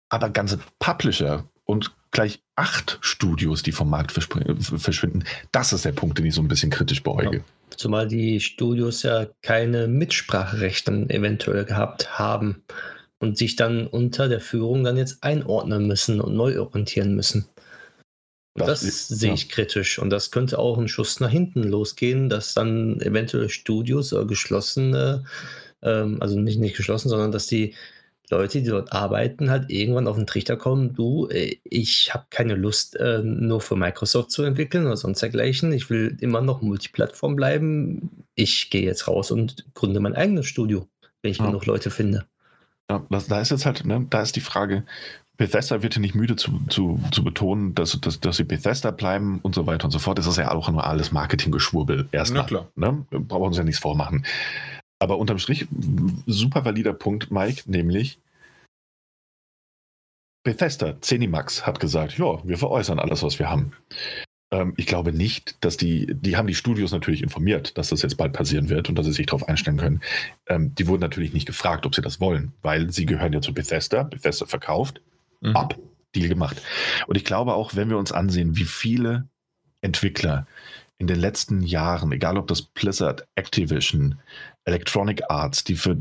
Aber 0.10 0.30
ganze 0.30 0.60
Publisher 0.80 1.46
und 1.64 1.96
gleich 2.12 2.44
acht 2.58 2.98
Studios, 3.00 3.64
die 3.64 3.72
vom 3.72 3.90
Markt 3.90 4.12
verschwinden, 4.12 5.24
das 5.54 5.72
ist 5.72 5.86
der 5.86 5.94
Punkt, 5.94 6.18
den 6.18 6.26
ich 6.26 6.36
so 6.36 6.42
ein 6.42 6.50
bisschen 6.50 6.72
kritisch 6.72 7.04
beäuge. 7.04 7.38
Ja. 7.38 7.44
Zumal 7.78 8.08
die 8.08 8.40
Studios 8.40 9.04
ja 9.04 9.28
keine 9.42 9.88
Mitspracherechte 9.88 10.92
eventuell 11.10 11.66
gehabt 11.66 12.20
haben 12.20 12.64
und 13.20 13.38
sich 13.38 13.56
dann 13.56 13.88
unter 13.88 14.28
der 14.28 14.42
Führung 14.42 14.84
dann 14.84 14.98
jetzt 14.98 15.24
einordnen 15.24 15.88
müssen 15.88 16.20
und 16.22 16.36
neu 16.36 16.60
orientieren 16.60 17.16
müssen. 17.16 17.46
Das, 18.56 18.82
das 18.82 19.08
sehe 19.08 19.34
ich 19.34 19.44
ja. 19.44 19.50
kritisch 19.50 19.98
und 19.98 20.10
das 20.10 20.30
könnte 20.32 20.60
auch 20.60 20.78
ein 20.78 20.90
Schuss 20.90 21.22
nach 21.22 21.30
hinten 21.30 21.64
losgehen, 21.64 22.28
dass 22.28 22.54
dann 22.54 23.00
eventuell 23.00 23.48
Studios 23.48 24.12
oder 24.12 24.26
geschlossene, 24.26 25.24
ähm, 25.82 26.18
also 26.20 26.38
nicht, 26.38 26.60
nicht 26.60 26.76
geschlossen, 26.76 27.08
sondern 27.08 27.32
dass 27.32 27.48
die 27.48 27.76
Leute, 28.32 28.62
die 28.62 28.70
dort 28.70 28.94
arbeiten, 28.94 29.50
halt 29.50 29.70
irgendwann 29.70 30.08
auf 30.08 30.16
den 30.16 30.26
Trichter 30.26 30.56
kommen, 30.56 30.94
du, 30.94 31.28
äh, 31.28 31.58
ich 31.64 32.14
habe 32.14 32.26
keine 32.30 32.56
Lust, 32.56 32.96
äh, 32.96 33.22
nur 33.24 33.62
für 33.62 33.76
Microsoft 33.76 34.32
zu 34.32 34.44
entwickeln 34.44 34.86
oder 34.86 34.98
sonst 34.98 35.22
dergleichen. 35.22 35.74
Ich 35.74 35.90
will 35.90 36.18
immer 36.22 36.42
noch 36.42 36.62
Multiplattform 36.62 37.36
bleiben. 37.36 38.26
Ich 38.36 38.70
gehe 38.70 38.84
jetzt 38.84 39.08
raus 39.08 39.32
und 39.32 39.66
gründe 39.74 40.00
mein 40.00 40.16
eigenes 40.16 40.48
Studio, 40.48 40.88
wenn 41.22 41.32
ich 41.32 41.38
ja. 41.38 41.46
genug 41.46 41.66
Leute 41.66 41.92
finde. 41.92 42.26
Ja, 42.90 43.06
das, 43.10 43.28
da 43.28 43.42
ist 43.42 43.52
jetzt 43.52 43.66
halt, 43.66 43.86
ne, 43.86 44.06
da 44.10 44.22
ist 44.22 44.36
die 44.36 44.42
Frage, 44.42 44.84
Bethesda 45.38 45.82
wird 45.82 45.96
ja 45.96 46.02
nicht 46.02 46.14
müde 46.14 46.36
zu, 46.36 46.62
zu, 46.70 47.00
zu 47.12 47.24
betonen, 47.24 47.74
dass, 47.74 48.00
dass, 48.00 48.20
dass 48.20 48.38
sie 48.38 48.44
Bethesda 48.44 48.92
bleiben 48.92 49.40
und 49.42 49.56
so 49.56 49.66
weiter 49.66 49.86
und 49.86 49.92
so 49.92 50.00
fort. 50.00 50.20
Das 50.20 50.28
ist 50.28 50.38
ja 50.38 50.52
auch 50.52 50.70
nur 50.70 50.86
alles 50.86 51.12
Marketinggeschwurbel 51.12 52.08
erstmal. 52.12 52.46
klar. 52.46 52.68
Ne? 52.76 53.06
Brauchen 53.10 53.42
wir 53.42 53.48
uns 53.48 53.58
ja 53.58 53.64
nichts 53.64 53.82
vormachen. 53.82 54.26
Aber 55.00 55.18
unterm 55.18 55.40
Strich, 55.40 55.68
super 56.28 56.64
valider 56.64 56.94
Punkt, 56.94 57.32
Mike, 57.32 57.64
nämlich 57.66 58.20
Bethesda, 60.44 61.00
Zenimax 61.02 61.66
hat 61.66 61.80
gesagt, 61.80 62.18
ja, 62.18 62.46
wir 62.46 62.58
veräußern 62.58 63.00
alles, 63.00 63.24
was 63.24 63.38
wir 63.40 63.50
haben. 63.50 63.74
Ähm, 64.52 64.74
ich 64.78 64.86
glaube 64.86 65.14
nicht, 65.14 65.64
dass 65.64 65.78
die, 65.78 66.08
die 66.14 66.36
haben 66.36 66.48
die 66.48 66.56
Studios 66.56 66.92
natürlich 66.92 67.24
informiert, 67.24 67.78
dass 67.78 67.90
das 67.90 68.02
jetzt 68.02 68.18
bald 68.18 68.34
passieren 68.34 68.70
wird 68.70 68.90
und 68.90 68.96
dass 68.96 69.06
sie 69.06 69.14
sich 69.14 69.28
darauf 69.28 69.48
einstellen 69.48 69.78
können. 69.78 70.02
Ähm, 70.48 70.76
die 70.76 70.88
wurden 70.88 71.02
natürlich 71.02 71.34
nicht 71.34 71.48
gefragt, 71.48 71.86
ob 71.86 71.96
sie 71.96 72.02
das 72.02 72.20
wollen, 72.20 72.54
weil 72.62 72.92
sie 72.92 73.06
gehören 73.06 73.34
ja 73.34 73.42
zu 73.42 73.54
Bethesda. 73.54 74.04
Bethesda 74.04 74.46
verkauft, 74.46 75.02
mhm. 75.42 75.56
ab, 75.56 75.78
Deal 76.16 76.28
gemacht. 76.28 76.62
Und 77.08 77.16
ich 77.16 77.24
glaube 77.24 77.54
auch, 77.54 77.76
wenn 77.76 77.90
wir 77.90 77.98
uns 77.98 78.12
ansehen, 78.12 78.58
wie 78.58 78.66
viele 78.66 79.30
Entwickler 79.82 80.46
in 80.98 81.08
den 81.08 81.20
letzten 81.20 81.62
Jahren, 81.62 82.12
egal 82.12 82.38
ob 82.38 82.48
das 82.48 82.62
Blizzard, 82.62 83.28
Activision, 83.36 84.20
Electronic 84.66 85.24
Arts, 85.30 85.64
die 85.64 85.76
für 85.76 85.98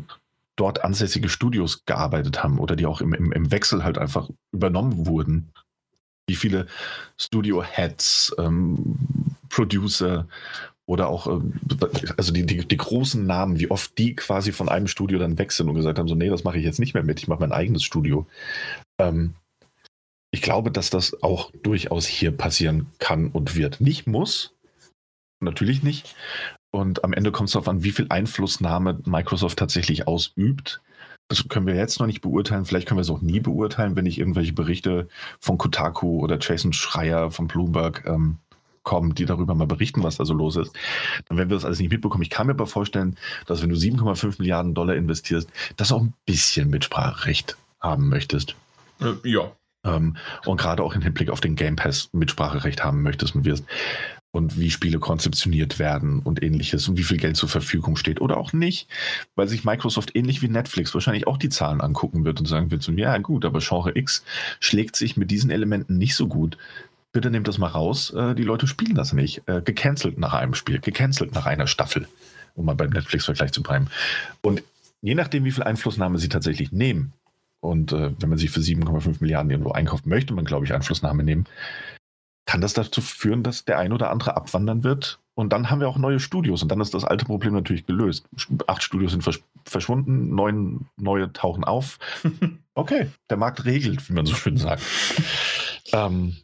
dort 0.61 0.85
ansässige 0.85 1.31
Studios 1.31 1.87
gearbeitet 1.87 2.43
haben 2.43 2.59
oder 2.59 2.77
die 2.77 2.85
auch 2.85 3.01
im, 3.01 3.15
im, 3.15 3.33
im 3.33 3.51
Wechsel 3.51 3.83
halt 3.83 3.97
einfach 3.97 4.29
übernommen 4.53 5.07
wurden, 5.07 5.53
wie 6.29 6.37
viele 6.37 6.67
Studio-Heads, 7.17 8.37
ähm, 8.39 8.97
Producer 9.49 10.29
oder 10.87 11.09
auch, 11.09 11.27
ähm, 11.27 11.55
also 12.19 12.33
die, 12.33 12.45
die, 12.45 12.69
die, 12.69 12.77
großen 12.77 13.25
Namen, 13.27 13.59
wie 13.59 13.71
oft 13.71 13.97
die 13.97 14.15
quasi 14.15 14.53
von 14.53 14.69
einem 14.69 14.87
Studio 14.87 15.19
dann 15.19 15.39
wechseln 15.39 15.69
und 15.69 15.77
gesagt 15.77 15.99
haben, 15.99 16.09
so, 16.09 16.15
nee, 16.15 16.29
das 16.29 16.45
mache 16.45 16.59
ich 16.59 16.65
jetzt 16.65 16.79
nicht 16.79 16.93
mehr 16.93 17.03
mit, 17.03 17.21
ich 17.21 17.29
mache 17.29 17.41
mein 17.41 17.53
eigenes 17.53 17.83
Studio. 17.83 18.27
Ähm, 19.01 19.35
ich 20.33 20.43
glaube, 20.43 20.71
dass 20.71 20.91
das 20.91 21.23
auch 21.23 21.51
durchaus 21.63 22.07
hier 22.07 22.33
passieren 22.33 22.87
kann 22.99 23.29
und 23.29 23.57
wird. 23.57 23.81
Nicht 23.81 24.07
muss, 24.07 24.55
natürlich 25.41 25.83
nicht. 25.83 26.15
Und 26.71 27.05
am 27.05 27.13
Ende 27.13 27.33
kommt 27.33 27.49
es 27.49 27.53
darauf 27.53 27.69
an, 27.69 27.83
wie 27.83 27.91
viel 27.91 28.07
Einflussnahme 28.09 29.01
Microsoft 29.05 29.59
tatsächlich 29.59 30.07
ausübt. 30.07 30.81
Das 31.29 31.49
können 31.49 31.67
wir 31.67 31.75
jetzt 31.75 32.01
noch 32.01 32.07
nicht 32.07 32.21
beurteilen. 32.21 32.65
Vielleicht 32.65 32.89
können 32.89 32.99
wir 32.99 33.03
es 33.03 33.11
auch 33.11 33.21
nie 33.21 33.41
beurteilen, 33.41 33.97
wenn 33.97 34.05
nicht 34.05 34.19
irgendwelche 34.19 34.53
Berichte 34.53 35.09
von 35.41 35.59
Kotaku 35.59 36.21
oder 36.21 36.39
Jason 36.41 36.73
Schreier 36.73 37.31
von 37.31 37.47
Bloomberg 37.47 38.05
ähm, 38.07 38.39
kommen, 38.83 39.15
die 39.15 39.27
darüber 39.27 39.55
mal 39.55 39.67
berichten, 39.67 40.03
was 40.03 40.17
da 40.17 40.25
so 40.25 40.35
los 40.35 40.57
ist. 40.57 40.73
Dann 41.27 41.39
werden 41.39 41.51
wir 41.51 41.57
das 41.57 41.65
alles 41.65 41.79
nicht 41.79 41.93
mitbekommen. 41.93 42.23
Ich 42.23 42.31
kann 42.31 42.47
mir 42.47 42.55
aber 42.55 42.67
vorstellen, 42.67 43.17
dass 43.47 43.63
wenn 43.63 43.69
du 43.69 43.77
7,5 43.77 44.37
Milliarden 44.39 44.75
Dollar 44.75 44.97
investierst, 44.97 45.49
dass 45.77 45.89
du 45.89 45.97
auch 45.97 46.03
ein 46.03 46.15
bisschen 46.27 46.71
Mitspracherecht 46.71 47.57
haben 47.81 48.09
möchtest. 48.09 48.57
Äh, 49.01 49.29
ja. 49.29 49.53
Ähm, 49.85 50.17
und 50.45 50.61
gerade 50.61 50.83
auch 50.83 50.95
im 50.95 51.03
Hinblick 51.03 51.31
auf 51.31 51.41
den 51.41 51.57
Game 51.57 51.77
Pass 51.77 52.11
Mitspracherecht 52.13 52.85
haben 52.85 53.03
möchtest 53.03 53.35
und 53.35 53.45
wirst 53.45 53.65
und 54.33 54.59
wie 54.59 54.71
Spiele 54.71 54.99
konzeptioniert 54.99 55.79
werden 55.79 56.21
und 56.21 56.43
ähnliches 56.43 56.89
und 56.89 56.97
wie 56.97 57.03
viel 57.03 57.17
Geld 57.17 57.37
zur 57.37 57.49
Verfügung 57.49 57.97
steht 57.97 58.21
oder 58.21 58.37
auch 58.37 58.53
nicht, 58.53 58.89
weil 59.35 59.49
sich 59.49 59.65
Microsoft 59.65 60.15
ähnlich 60.15 60.41
wie 60.43 60.49
Netflix 60.49 60.95
wahrscheinlich 60.95 61.27
auch 61.27 61.37
die 61.37 61.49
Zahlen 61.49 61.81
angucken 61.81 62.25
wird 62.25 62.39
und 62.39 62.47
sagen 62.47 62.71
wird, 62.71 62.83
so, 62.83 62.93
ja 62.93 63.19
gut, 63.19 63.45
aber 63.45 63.59
Genre 63.61 63.97
X 63.97 64.25
schlägt 64.61 64.97
sich 64.97 65.17
mit 65.17 65.31
diesen 65.31 65.51
Elementen 65.51 65.99
nicht 65.99 66.15
so 66.15 66.29
gut. 66.29 66.59
Bitte 67.13 67.31
nehmt 67.31 67.49
das 67.49 67.59
mal 67.59 67.67
raus, 67.67 68.11
äh, 68.11 68.35
die 68.37 68.45
Leute 68.45 68.69
spielen 68.69 68.95
das 68.95 69.13
nicht. 69.13 69.43
Äh, 69.47 69.63
gecancelt 69.63 70.17
nach 70.19 70.35
einem 70.35 70.55
Spiel, 70.55 70.79
gecancelt 70.79 71.35
nach 71.35 71.47
einer 71.47 71.67
Staffel, 71.67 72.07
um 72.55 72.67
mal 72.67 72.77
beim 72.77 72.91
Netflix-Vergleich 72.91 73.51
zu 73.51 73.65
bleiben. 73.65 73.89
Und 74.43 74.63
je 75.03 75.17
nachdem, 75.17 75.45
wie 75.45 75.51
viel 75.51 75.65
Einflussnahme 75.65 76.19
sie 76.19 76.29
tatsächlich 76.29 76.71
nehmen, 76.71 77.13
und 77.61 77.93
äh, 77.93 78.11
wenn 78.19 78.31
man 78.31 78.39
sich 78.39 78.51
für 78.51 78.61
7,5 78.61 79.17
Milliarden 79.21 79.51
irgendwo 79.51 79.73
einkauft, 79.73 80.07
möchte 80.07 80.33
man, 80.33 80.47
glaube 80.47 80.65
ich, 80.65 80.73
Einflussnahme 80.73 81.23
nehmen, 81.23 81.45
kann 82.51 82.61
das 82.61 82.73
dazu 82.73 83.01
führen, 83.01 83.45
dass 83.45 83.65
der 83.65 83.79
ein 83.79 83.93
oder 83.93 84.11
andere 84.11 84.37
abwandern 84.37 84.83
wird. 84.83 85.21
Und 85.35 85.53
dann 85.53 85.71
haben 85.71 85.79
wir 85.79 85.89
auch 85.89 85.99
neue 85.99 86.19
Studios 86.19 86.65
und 86.65 86.69
dann 86.69 86.81
ist 86.81 86.93
das 86.93 87.05
alte 87.05 87.25
Problem 87.25 87.53
natürlich 87.53 87.87
gelöst. 87.87 88.29
Acht 88.67 88.83
Studios 88.83 89.13
sind 89.13 89.23
versch 89.23 89.39
verschwunden, 89.65 90.35
neun 90.35 90.89
neue 90.97 91.33
tauchen 91.33 91.63
auf. 91.63 91.99
Okay, 92.73 93.11
der 93.29 93.37
Markt 93.37 93.67
regelt, 93.67 94.09
wie 94.09 94.15
man 94.15 94.25
so 94.25 94.35
schön 94.35 94.57
sagt. 94.57 94.83
ähm, 95.93 96.37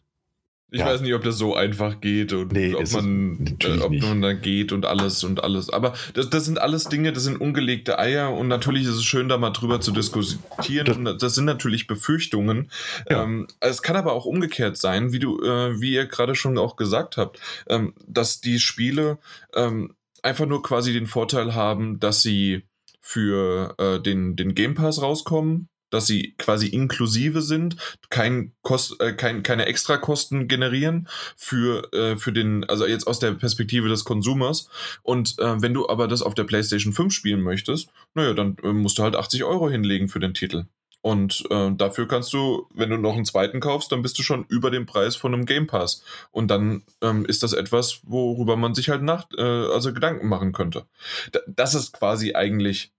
ich 0.71 0.81
ja. 0.81 0.87
weiß 0.87 1.01
nicht, 1.01 1.15
ob 1.15 1.23
das 1.23 1.39
so 1.39 1.55
einfach 1.55 2.01
geht 2.01 2.33
und 2.33 2.53
nee, 2.53 2.75
ob, 2.75 2.91
man, 2.93 3.57
äh, 3.63 3.79
ob 3.79 3.93
man 3.93 4.21
da 4.21 4.33
geht 4.33 4.73
und 4.73 4.85
alles 4.85 5.23
und 5.23 5.45
alles. 5.45 5.71
Aber 5.71 5.95
das, 6.15 6.29
das 6.29 6.45
sind 6.45 6.61
alles 6.61 6.85
Dinge, 6.85 7.13
das 7.13 7.23
sind 7.23 7.41
ungelegte 7.41 8.01
Eier 8.01 8.33
und 8.33 8.49
natürlich 8.49 8.83
ist 8.83 8.97
es 8.97 9.05
schön, 9.05 9.29
da 9.29 9.39
mal 9.39 9.51
drüber 9.51 9.81
zu 9.81 9.93
diskutieren. 9.93 11.05
Das, 11.05 11.19
das 11.19 11.35
sind 11.37 11.45
natürlich 11.45 11.87
Befürchtungen. 11.87 12.71
Ja. 13.09 13.23
Ähm, 13.23 13.47
es 13.61 13.81
kann 13.81 13.95
aber 13.95 14.13
auch 14.13 14.25
umgekehrt 14.25 14.77
sein, 14.77 15.13
wie 15.13 15.21
du, 15.21 15.41
äh, 15.41 15.81
wie 15.81 15.93
ihr 15.93 16.07
gerade 16.07 16.35
schon 16.35 16.59
auch 16.59 16.75
gesagt 16.75 17.17
habt, 17.17 17.39
ähm, 17.69 17.95
dass 18.07 18.41
die 18.41 18.59
Spiele 18.59 19.19
ähm, 19.55 19.95
einfach 20.23 20.47
nur 20.47 20.65
quasi 20.65 20.93
den 20.93 21.07
Vorteil 21.07 21.55
haben, 21.55 22.01
dass 22.01 22.23
sie 22.23 22.65
für 23.01 23.77
äh, 23.79 24.01
den, 24.01 24.35
den 24.35 24.55
Game 24.55 24.75
Pass 24.75 25.01
rauskommen 25.01 25.69
dass 25.91 26.07
sie 26.07 26.35
quasi 26.39 26.67
inklusive 26.69 27.43
sind, 27.43 27.77
kein 28.11 28.53
Kost, 28.63 29.01
äh, 29.01 29.13
kein, 29.13 29.43
keine 29.43 29.67
Extrakosten 29.67 30.49
generieren 30.49 31.09
für, 31.37 31.93
äh, 31.93 32.17
für 32.17 32.33
den, 32.33 32.65
also 32.65 32.87
jetzt 32.87 33.07
aus 33.07 33.19
der 33.19 33.33
Perspektive 33.33 33.89
des 33.89 34.05
Konsumers. 34.05 34.69
Und 35.03 35.39
äh, 35.39 35.61
wenn 35.63 35.75
du 35.75 35.89
aber 35.89 36.09
das 36.09 36.23
auf 36.23 36.35
der 36.35 36.45
PlayStation 36.45 36.93
5 36.93 37.13
spielen 37.13 37.43
möchtest, 37.43 37.91
naja, 38.15 38.35
dann 38.35 38.57
äh, 38.63 38.73
musst 38.73 38.99
du 38.99 39.03
halt 39.03 39.17
80 39.17 39.45
Euro 39.45 39.71
hinlegen 39.71 40.09
für 40.09 40.21
den 40.21 40.35
Titel. 40.35 40.67
Und 41.07 41.45
äh, 41.51 41.71
dafür 41.73 42.09
kannst 42.09 42.33
du, 42.33 42.67
wenn 42.75 42.91
du 42.91 42.97
noch 42.97 43.15
einen 43.15 43.25
zweiten 43.25 43.61
kaufst, 43.61 43.93
dann 43.93 44.03
bist 44.03 44.19
du 44.19 44.25
schon 44.25 44.45
über 44.49 44.73
dem 44.73 44.87
Preis 44.87 45.15
von 45.15 45.33
einem 45.33 45.47
Game 45.47 45.69
Pass. 45.69 46.03
Und 46.33 46.51
dann 46.51 46.83
ähm, 47.01 47.25
ist 47.25 47.45
das 47.45 47.53
etwas, 47.53 48.01
worüber 48.03 48.57
man 48.57 48.75
sich 48.75 48.89
halt 48.89 49.03
nach, 49.03 49.29
äh, 49.39 49.43
also 49.43 49.93
Gedanken 49.93 50.27
machen 50.27 50.51
könnte. 50.51 50.87
D 51.33 51.39
das 51.47 51.77
ist 51.77 51.93
quasi 51.93 52.35
eigentlich 52.35 52.93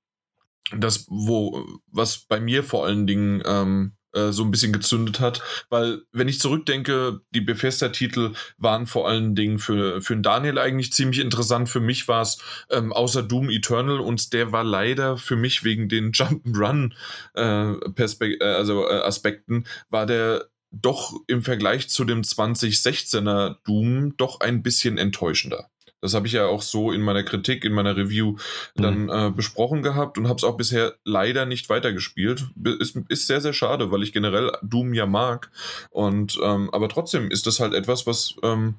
das, 0.75 1.05
wo, 1.09 1.65
was 1.87 2.19
bei 2.19 2.39
mir 2.39 2.63
vor 2.63 2.85
allen 2.85 3.07
Dingen 3.07 3.41
ähm, 3.45 3.97
äh, 4.13 4.31
so 4.31 4.43
ein 4.43 4.51
bisschen 4.51 4.73
gezündet 4.73 5.19
hat, 5.19 5.41
weil 5.69 6.01
wenn 6.11 6.27
ich 6.27 6.39
zurückdenke, 6.39 7.21
die 7.31 7.41
Bethesda-Titel 7.41 8.33
waren 8.57 8.87
vor 8.87 9.07
allen 9.07 9.35
Dingen 9.35 9.59
für, 9.59 10.01
für 10.01 10.17
Daniel 10.17 10.57
eigentlich 10.57 10.93
ziemlich 10.93 11.19
interessant. 11.19 11.69
Für 11.69 11.79
mich 11.79 12.07
war 12.07 12.21
es 12.21 12.37
ähm, 12.69 12.91
außer 12.93 13.23
Doom 13.23 13.49
Eternal 13.49 13.99
und 13.99 14.33
der 14.33 14.51
war 14.51 14.63
leider 14.63 15.17
für 15.17 15.35
mich 15.35 15.63
wegen 15.63 15.87
den 15.89 16.11
Jump'n'Run 16.13 16.93
äh, 17.35 17.73
äh, 17.73 18.43
also 18.43 18.87
äh, 18.87 18.93
Aspekten 19.01 19.65
war 19.89 20.05
der 20.05 20.47
doch 20.71 21.13
im 21.27 21.43
Vergleich 21.43 21.89
zu 21.89 22.03
dem 22.03 22.21
2016er 22.21 23.57
Doom 23.65 24.17
doch 24.17 24.41
ein 24.41 24.63
bisschen 24.63 24.97
enttäuschender. 24.97 25.69
Das 26.01 26.13
habe 26.13 26.27
ich 26.27 26.33
ja 26.33 26.45
auch 26.45 26.61
so 26.61 26.91
in 26.91 27.01
meiner 27.01 27.23
Kritik, 27.23 27.65
in 27.65 27.73
meiner 27.73 27.95
Review 27.97 28.37
dann 28.75 29.03
mhm. 29.03 29.09
äh, 29.09 29.31
besprochen 29.31 29.81
gehabt 29.81 30.17
und 30.17 30.27
habe 30.27 30.37
es 30.37 30.43
auch 30.43 30.57
bisher 30.57 30.95
leider 31.03 31.45
nicht 31.45 31.69
weitergespielt. 31.69 32.47
Ist, 32.79 32.97
ist 33.09 33.27
sehr, 33.27 33.41
sehr 33.41 33.53
schade, 33.53 33.91
weil 33.91 34.03
ich 34.03 34.13
generell 34.13 34.51
Doom 34.61 34.93
ja 34.93 35.05
mag. 35.05 35.49
Und 35.89 36.37
ähm, 36.43 36.69
aber 36.71 36.89
trotzdem 36.89 37.31
ist 37.31 37.47
das 37.47 37.59
halt 37.59 37.73
etwas, 37.73 38.05
was 38.07 38.35
ähm, 38.43 38.75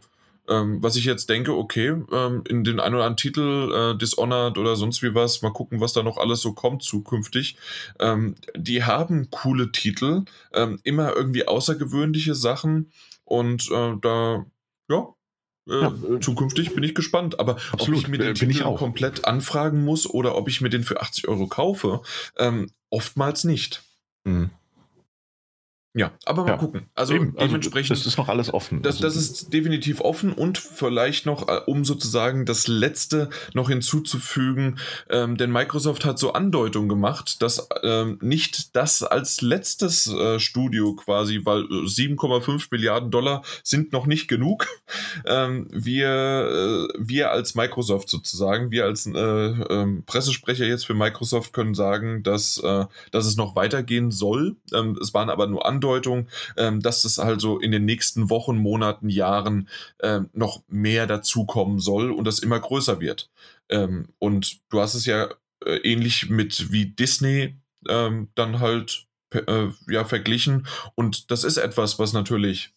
Ähm, 0.50 0.82
was 0.82 0.96
ich 0.96 1.04
jetzt 1.04 1.28
denke, 1.28 1.52
okay, 1.52 1.94
ähm, 2.10 2.42
in 2.48 2.64
den 2.64 2.80
ein 2.80 2.94
oder 2.94 3.04
anderen 3.04 3.18
Titel, 3.18 3.70
äh, 3.70 3.98
Dishonored 3.98 4.56
oder 4.56 4.76
sonst 4.76 5.02
wie 5.02 5.14
was, 5.14 5.42
mal 5.42 5.52
gucken, 5.52 5.82
was 5.82 5.92
da 5.92 6.02
noch 6.02 6.16
alles 6.16 6.40
so 6.40 6.54
kommt 6.54 6.82
zukünftig. 6.82 7.58
Ähm, 8.00 8.34
die 8.56 8.82
haben 8.82 9.28
coole 9.30 9.72
Titel, 9.72 10.24
ähm, 10.54 10.80
immer 10.84 11.14
irgendwie 11.14 11.46
außergewöhnliche 11.46 12.34
Sachen 12.34 12.90
und 13.24 13.70
äh, 13.70 13.96
da, 14.00 14.46
ja, 14.88 15.08
äh, 15.68 15.82
ja, 15.82 16.20
zukünftig 16.20 16.74
bin 16.74 16.84
ich 16.84 16.94
gespannt. 16.94 17.38
Aber 17.40 17.56
Absolut, 17.72 18.00
ob 18.00 18.04
ich 18.04 18.08
mir 18.08 18.18
den 18.18 18.34
bin 18.34 18.50
Titel 18.50 18.74
komplett 18.74 19.24
anfragen 19.24 19.84
muss 19.84 20.08
oder 20.08 20.36
ob 20.36 20.48
ich 20.48 20.60
mir 20.60 20.70
den 20.70 20.84
für 20.84 21.00
80 21.00 21.28
Euro 21.28 21.46
kaufe, 21.46 22.02
ähm, 22.38 22.70
oftmals 22.90 23.44
nicht. 23.44 23.82
Mhm. 24.24 24.50
Ja, 25.94 26.12
aber 26.26 26.44
mal 26.44 26.50
ja. 26.50 26.56
gucken. 26.58 26.86
Also 26.94 27.14
Eben, 27.14 27.34
also 27.36 27.46
dementsprechend. 27.46 27.92
Also 27.92 28.04
das 28.04 28.12
ist 28.12 28.18
noch 28.18 28.28
alles 28.28 28.52
offen. 28.52 28.82
Das, 28.82 28.98
das 28.98 29.16
ist 29.16 29.54
definitiv 29.54 30.00
offen 30.02 30.32
und 30.32 30.58
vielleicht 30.58 31.24
noch, 31.24 31.48
äh, 31.48 31.60
um 31.66 31.84
sozusagen 31.84 32.44
das 32.44 32.68
Letzte 32.68 33.30
noch 33.54 33.70
hinzuzufügen, 33.70 34.78
ähm, 35.08 35.38
denn 35.38 35.50
Microsoft 35.50 36.04
hat 36.04 36.18
so 36.18 36.34
Andeutungen 36.34 36.90
gemacht, 36.90 37.40
dass 37.40 37.68
ähm, 37.82 38.18
nicht 38.20 38.76
das 38.76 39.02
als 39.02 39.40
letztes 39.40 40.06
äh, 40.06 40.38
Studio 40.38 40.94
quasi, 40.94 41.40
weil 41.44 41.62
7,5 41.62 42.68
Milliarden 42.70 43.10
Dollar 43.10 43.42
sind 43.62 43.92
noch 43.92 44.06
nicht 44.06 44.28
genug. 44.28 44.66
Ähm, 45.26 45.68
wir, 45.70 46.08
äh, 46.08 46.98
wir 46.98 47.30
als 47.30 47.54
Microsoft 47.54 48.08
sozusagen, 48.08 48.70
wir 48.70 48.84
als 48.84 49.06
äh, 49.06 49.10
ähm, 49.18 50.02
Pressesprecher 50.06 50.64
jetzt 50.64 50.86
für 50.86 50.94
Microsoft 50.94 51.52
können 51.52 51.74
sagen, 51.74 52.22
dass, 52.22 52.58
äh, 52.58 52.86
dass 53.10 53.26
es 53.26 53.36
noch 53.36 53.56
weitergehen 53.56 54.10
soll. 54.10 54.56
Ähm, 54.72 54.96
es 55.00 55.12
waren 55.12 55.28
aber 55.28 55.46
nur 55.46 55.66
Andeutungen 55.66 55.77
Andeutung, 55.78 56.26
ähm, 56.56 56.80
dass 56.80 57.04
es 57.04 57.18
also 57.18 57.58
in 57.58 57.70
den 57.70 57.84
nächsten 57.84 58.30
Wochen, 58.30 58.56
Monaten, 58.58 59.08
Jahren 59.08 59.68
ähm, 60.02 60.28
noch 60.32 60.62
mehr 60.68 61.06
dazukommen 61.06 61.78
soll 61.78 62.10
und 62.10 62.24
das 62.24 62.40
immer 62.40 62.58
größer 62.58 63.00
wird. 63.00 63.30
Ähm, 63.68 64.08
und 64.18 64.60
du 64.70 64.80
hast 64.80 64.94
es 64.94 65.06
ja 65.06 65.28
äh, 65.64 65.76
ähnlich 65.84 66.30
mit 66.30 66.72
wie 66.72 66.86
Disney 66.86 67.56
ähm, 67.88 68.28
dann 68.34 68.58
halt 68.58 69.06
äh, 69.32 69.68
ja 69.88 70.04
verglichen 70.04 70.66
und 70.94 71.30
das 71.30 71.44
ist 71.44 71.58
etwas, 71.58 71.98
was 71.98 72.12
natürlich 72.12 72.72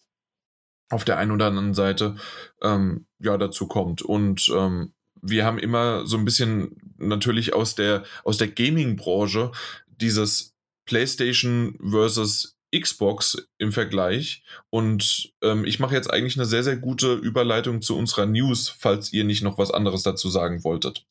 auf 0.90 1.04
der 1.04 1.18
einen 1.18 1.32
oder 1.32 1.46
anderen 1.46 1.74
Seite 1.74 2.16
ähm, 2.62 3.06
ja 3.18 3.36
dazu 3.36 3.66
kommt 3.66 4.02
und 4.02 4.50
ähm, 4.54 4.92
wir 5.22 5.44
haben 5.44 5.58
immer 5.58 6.06
so 6.06 6.18
ein 6.18 6.24
bisschen 6.24 6.76
natürlich 6.98 7.54
aus 7.54 7.74
der 7.74 8.04
aus 8.24 8.36
der 8.36 8.48
Gaming-Branche 8.48 9.52
dieses 9.86 10.54
PlayStation 10.84 11.78
versus 11.88 12.58
Xbox 12.74 13.48
im 13.58 13.72
Vergleich. 13.72 14.42
Und 14.70 15.32
ähm, 15.42 15.64
ich 15.64 15.78
mache 15.78 15.94
jetzt 15.94 16.10
eigentlich 16.10 16.36
eine 16.36 16.46
sehr, 16.46 16.62
sehr 16.62 16.76
gute 16.76 17.14
Überleitung 17.14 17.82
zu 17.82 17.96
unserer 17.96 18.26
News, 18.26 18.68
falls 18.68 19.12
ihr 19.12 19.24
nicht 19.24 19.42
noch 19.42 19.58
was 19.58 19.70
anderes 19.70 20.02
dazu 20.02 20.28
sagen 20.30 20.64
wolltet. 20.64 21.06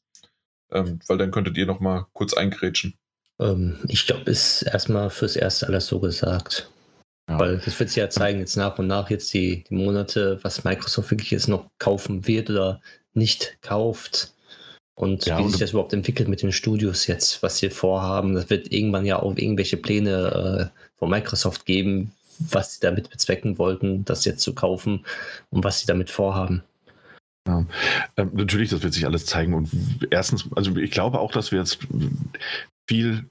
Ähm, 0.72 0.99
weil 1.07 1.18
dann 1.18 1.32
könntet 1.32 1.57
ihr 1.57 1.66
noch 1.66 1.80
mal 1.80 2.07
kurz 2.14 2.34
eingrätschen. 2.34 2.95
Ähm, 3.39 3.78
ich 3.88 4.05
glaube, 4.05 4.30
ist 4.30 4.64
erstmal 4.64 5.09
fürs 5.09 5.36
Erste 5.36 5.68
alles 5.68 5.88
so 5.88 5.99
gesagt. 5.99 6.70
Ja. 7.30 7.39
Weil 7.39 7.57
das 7.57 7.80
wird 7.80 7.89
sich 7.89 7.97
ja 7.97 8.09
zeigen, 8.09 8.39
jetzt 8.39 8.55
nach 8.55 8.80
und 8.80 8.88
nach, 8.88 9.09
jetzt 9.09 9.34
die, 9.34 9.64
die 9.70 9.74
Monate, 9.74 10.39
was 10.41 10.64
Microsoft 10.64 11.12
wirklich 11.12 11.32
jetzt 11.32 11.47
noch 11.47 11.70
kaufen 11.78 12.28
wird 12.28 12.49
oder 12.49 12.82
nicht 13.14 13.57
kauft. 13.62 14.34
Und 14.95 15.25
ja, 15.25 15.39
wie 15.39 15.49
sich 15.49 15.59
das 15.59 15.71
überhaupt 15.71 15.93
entwickelt 15.93 16.29
mit 16.29 16.41
den 16.41 16.51
Studios 16.51 17.07
jetzt, 17.07 17.41
was 17.41 17.57
sie 17.57 17.69
vorhaben. 17.69 18.33
Das 18.33 18.49
wird 18.49 18.71
irgendwann 18.71 19.05
ja 19.05 19.19
auch 19.19 19.35
irgendwelche 19.35 19.77
Pläne 19.77 20.71
äh, 20.73 20.79
von 20.99 21.09
Microsoft 21.09 21.65
geben, 21.65 22.11
was 22.39 22.75
sie 22.75 22.79
damit 22.81 23.09
bezwecken 23.09 23.57
wollten, 23.57 24.05
das 24.05 24.25
jetzt 24.25 24.41
zu 24.41 24.53
kaufen 24.53 25.05
und 25.49 25.63
was 25.63 25.79
sie 25.79 25.87
damit 25.87 26.09
vorhaben. 26.09 26.63
Ja, 27.47 27.65
ähm, 28.17 28.31
natürlich, 28.33 28.69
das 28.69 28.83
wird 28.83 28.93
sich 28.93 29.05
alles 29.05 29.25
zeigen. 29.25 29.53
Und 29.53 29.69
erstens, 30.11 30.47
also 30.55 30.75
ich 30.75 30.91
glaube 30.91 31.19
auch, 31.19 31.31
dass 31.31 31.51
wir 31.51 31.59
jetzt 31.59 31.79
viel 32.87 33.25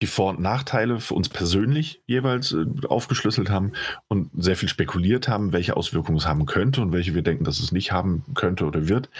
die 0.00 0.06
Vor- 0.06 0.30
und 0.30 0.40
Nachteile 0.40 1.00
für 1.00 1.14
uns 1.14 1.28
persönlich 1.28 2.00
jeweils 2.06 2.52
äh, 2.52 2.64
aufgeschlüsselt 2.88 3.50
haben 3.50 3.72
und 4.06 4.30
sehr 4.36 4.56
viel 4.56 4.68
spekuliert 4.68 5.28
haben, 5.28 5.52
welche 5.52 5.76
Auswirkungen 5.76 6.18
es 6.18 6.26
haben 6.26 6.46
könnte 6.46 6.80
und 6.80 6.92
welche 6.92 7.14
wir 7.14 7.22
denken, 7.22 7.44
dass 7.44 7.58
es 7.58 7.72
nicht 7.72 7.90
haben 7.90 8.24
könnte 8.34 8.64
oder 8.64 8.88
wird. 8.88 9.10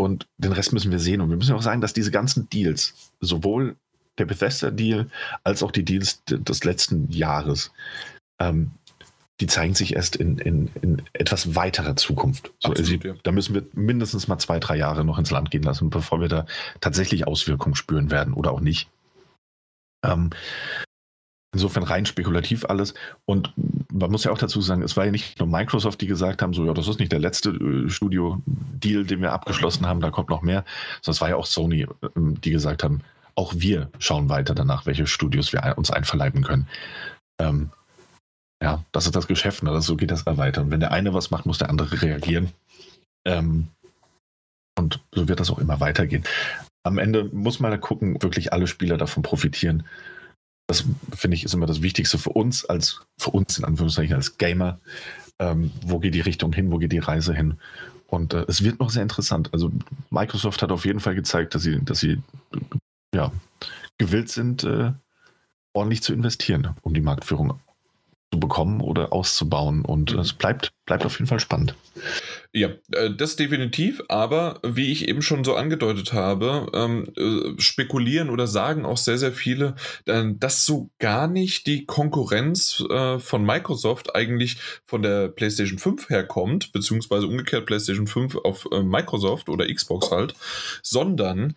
Und 0.00 0.26
den 0.38 0.52
Rest 0.52 0.72
müssen 0.72 0.90
wir 0.90 0.98
sehen. 0.98 1.20
Und 1.20 1.30
wir 1.30 1.36
müssen 1.36 1.54
auch 1.54 1.62
sagen, 1.62 1.80
dass 1.80 1.92
diese 1.92 2.10
ganzen 2.10 2.48
Deals, 2.48 3.12
sowohl 3.20 3.76
der 4.18 4.24
Bethesda-Deal 4.24 5.10
als 5.44 5.62
auch 5.62 5.70
die 5.70 5.84
Deals 5.84 6.22
des 6.26 6.64
letzten 6.64 7.10
Jahres, 7.10 7.70
ähm, 8.40 8.70
die 9.40 9.46
zeigen 9.46 9.74
sich 9.74 9.94
erst 9.94 10.16
in, 10.16 10.38
in, 10.38 10.68
in 10.82 11.02
etwas 11.12 11.54
weiterer 11.54 11.96
Zukunft. 11.96 12.52
So, 12.60 12.70
Absolut, 12.70 13.04
also, 13.04 13.08
ja. 13.08 13.14
Da 13.22 13.32
müssen 13.32 13.54
wir 13.54 13.64
mindestens 13.72 14.28
mal 14.28 14.38
zwei, 14.38 14.58
drei 14.58 14.76
Jahre 14.76 15.04
noch 15.04 15.18
ins 15.18 15.30
Land 15.30 15.50
gehen 15.50 15.62
lassen, 15.62 15.90
bevor 15.90 16.20
wir 16.20 16.28
da 16.28 16.46
tatsächlich 16.80 17.26
Auswirkungen 17.26 17.74
spüren 17.74 18.10
werden 18.10 18.34
oder 18.34 18.52
auch 18.52 18.60
nicht. 18.60 18.88
Ähm, 20.04 20.30
Insofern 21.52 21.82
rein 21.82 22.06
spekulativ 22.06 22.64
alles. 22.66 22.94
Und 23.24 23.52
man 23.92 24.10
muss 24.10 24.24
ja 24.24 24.30
auch 24.30 24.38
dazu 24.38 24.60
sagen, 24.60 24.82
es 24.82 24.96
war 24.96 25.06
ja 25.06 25.10
nicht 25.10 25.38
nur 25.40 25.48
Microsoft, 25.48 26.00
die 26.00 26.06
gesagt 26.06 26.42
haben, 26.42 26.54
so, 26.54 26.64
ja, 26.64 26.74
das 26.74 26.86
ist 26.86 27.00
nicht 27.00 27.10
der 27.10 27.18
letzte 27.18 27.50
äh, 27.50 27.90
Studio-Deal, 27.90 29.04
den 29.04 29.20
wir 29.20 29.32
abgeschlossen 29.32 29.86
haben, 29.86 30.00
da 30.00 30.10
kommt 30.10 30.28
noch 30.28 30.42
mehr, 30.42 30.64
sondern 31.02 31.16
es 31.16 31.20
war 31.20 31.28
ja 31.30 31.36
auch 31.36 31.46
Sony, 31.46 31.86
ähm, 32.16 32.40
die 32.40 32.50
gesagt 32.50 32.84
haben, 32.84 33.00
auch 33.34 33.52
wir 33.56 33.90
schauen 33.98 34.28
weiter 34.28 34.54
danach, 34.54 34.86
welche 34.86 35.06
Studios 35.06 35.52
wir 35.52 35.74
uns 35.76 35.90
einverleiben 35.90 36.44
können. 36.44 36.68
Ähm, 37.40 37.70
ja, 38.62 38.84
das 38.92 39.06
ist 39.06 39.16
das 39.16 39.26
Geschäft, 39.26 39.62
ne? 39.62 39.80
so 39.80 39.96
geht 39.96 40.10
das 40.10 40.24
da 40.24 40.36
weiter. 40.36 40.62
Und 40.62 40.70
wenn 40.70 40.80
der 40.80 40.92
eine 40.92 41.14
was 41.14 41.30
macht, 41.30 41.46
muss 41.46 41.58
der 41.58 41.70
andere 41.70 42.00
reagieren. 42.02 42.52
Ähm, 43.24 43.68
und 44.78 45.00
so 45.12 45.28
wird 45.28 45.40
das 45.40 45.50
auch 45.50 45.58
immer 45.58 45.80
weitergehen. 45.80 46.24
Am 46.84 46.98
Ende 46.98 47.24
muss 47.32 47.60
man 47.60 47.70
da 47.70 47.76
gucken, 47.76 48.22
wirklich 48.22 48.52
alle 48.52 48.66
Spieler 48.66 48.96
davon 48.96 49.22
profitieren. 49.22 49.84
Das 50.70 50.84
finde 51.12 51.34
ich 51.34 51.42
ist 51.42 51.52
immer 51.52 51.66
das 51.66 51.82
Wichtigste 51.82 52.16
für 52.16 52.30
uns, 52.30 52.64
als 52.64 53.00
für 53.18 53.30
uns 53.30 53.58
in 53.58 53.64
Anführungszeichen 53.64 54.14
als 54.14 54.38
Gamer. 54.38 54.78
Ähm, 55.40 55.72
wo 55.84 55.98
geht 55.98 56.14
die 56.14 56.20
Richtung 56.20 56.52
hin, 56.52 56.70
wo 56.70 56.78
geht 56.78 56.92
die 56.92 56.98
Reise 56.98 57.34
hin? 57.34 57.58
Und 58.06 58.34
äh, 58.34 58.44
es 58.46 58.62
wird 58.62 58.78
noch 58.78 58.90
sehr 58.90 59.02
interessant. 59.02 59.52
Also 59.52 59.72
Microsoft 60.10 60.62
hat 60.62 60.70
auf 60.70 60.84
jeden 60.84 61.00
Fall 61.00 61.16
gezeigt, 61.16 61.56
dass 61.56 61.62
sie, 61.62 61.80
dass 61.84 61.98
sie 61.98 62.22
ja, 63.12 63.32
gewillt 63.98 64.28
sind, 64.28 64.62
äh, 64.62 64.92
ordentlich 65.72 66.04
zu 66.04 66.12
investieren, 66.12 66.76
um 66.82 66.94
die 66.94 67.00
Marktführung 67.00 67.58
zu 68.32 68.38
bekommen 68.38 68.80
oder 68.80 69.12
auszubauen. 69.12 69.84
Und 69.84 70.12
es 70.12 70.32
bleibt, 70.32 70.72
bleibt 70.86 71.04
auf 71.04 71.18
jeden 71.18 71.26
Fall 71.26 71.40
spannend. 71.40 71.74
Ja, 72.52 72.68
äh, 72.92 73.10
das 73.16 73.36
definitiv, 73.36 74.02
aber 74.08 74.60
wie 74.62 74.92
ich 74.92 75.08
eben 75.08 75.22
schon 75.22 75.44
so 75.44 75.56
angedeutet 75.56 76.12
habe, 76.12 76.70
ähm, 76.72 77.12
äh, 77.16 77.60
spekulieren 77.60 78.30
oder 78.30 78.46
sagen 78.46 78.84
auch 78.84 78.96
sehr, 78.96 79.18
sehr 79.18 79.32
viele, 79.32 79.74
dass 80.04 80.64
so 80.64 80.90
gar 80.98 81.26
nicht 81.26 81.66
die 81.66 81.86
Konkurrenz 81.86 82.82
äh, 82.88 83.18
von 83.18 83.44
Microsoft 83.44 84.14
eigentlich 84.14 84.58
von 84.84 85.02
der 85.02 85.28
PlayStation 85.28 85.78
5 85.78 86.08
herkommt, 86.08 86.72
beziehungsweise 86.72 87.26
umgekehrt 87.26 87.66
PlayStation 87.66 88.06
5 88.06 88.36
auf 88.36 88.66
Microsoft 88.82 89.48
oder 89.48 89.72
Xbox 89.72 90.10
halt, 90.10 90.34
sondern 90.82 91.54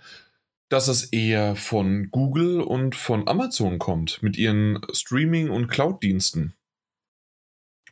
dass 0.69 0.87
es 0.87 1.03
eher 1.03 1.55
von 1.55 2.09
Google 2.09 2.59
und 2.61 2.95
von 2.95 3.27
Amazon 3.27 3.77
kommt 3.77 4.23
mit 4.23 4.37
ihren 4.37 4.79
Streaming- 4.91 5.51
und 5.51 5.67
Cloud-Diensten. 5.67 6.55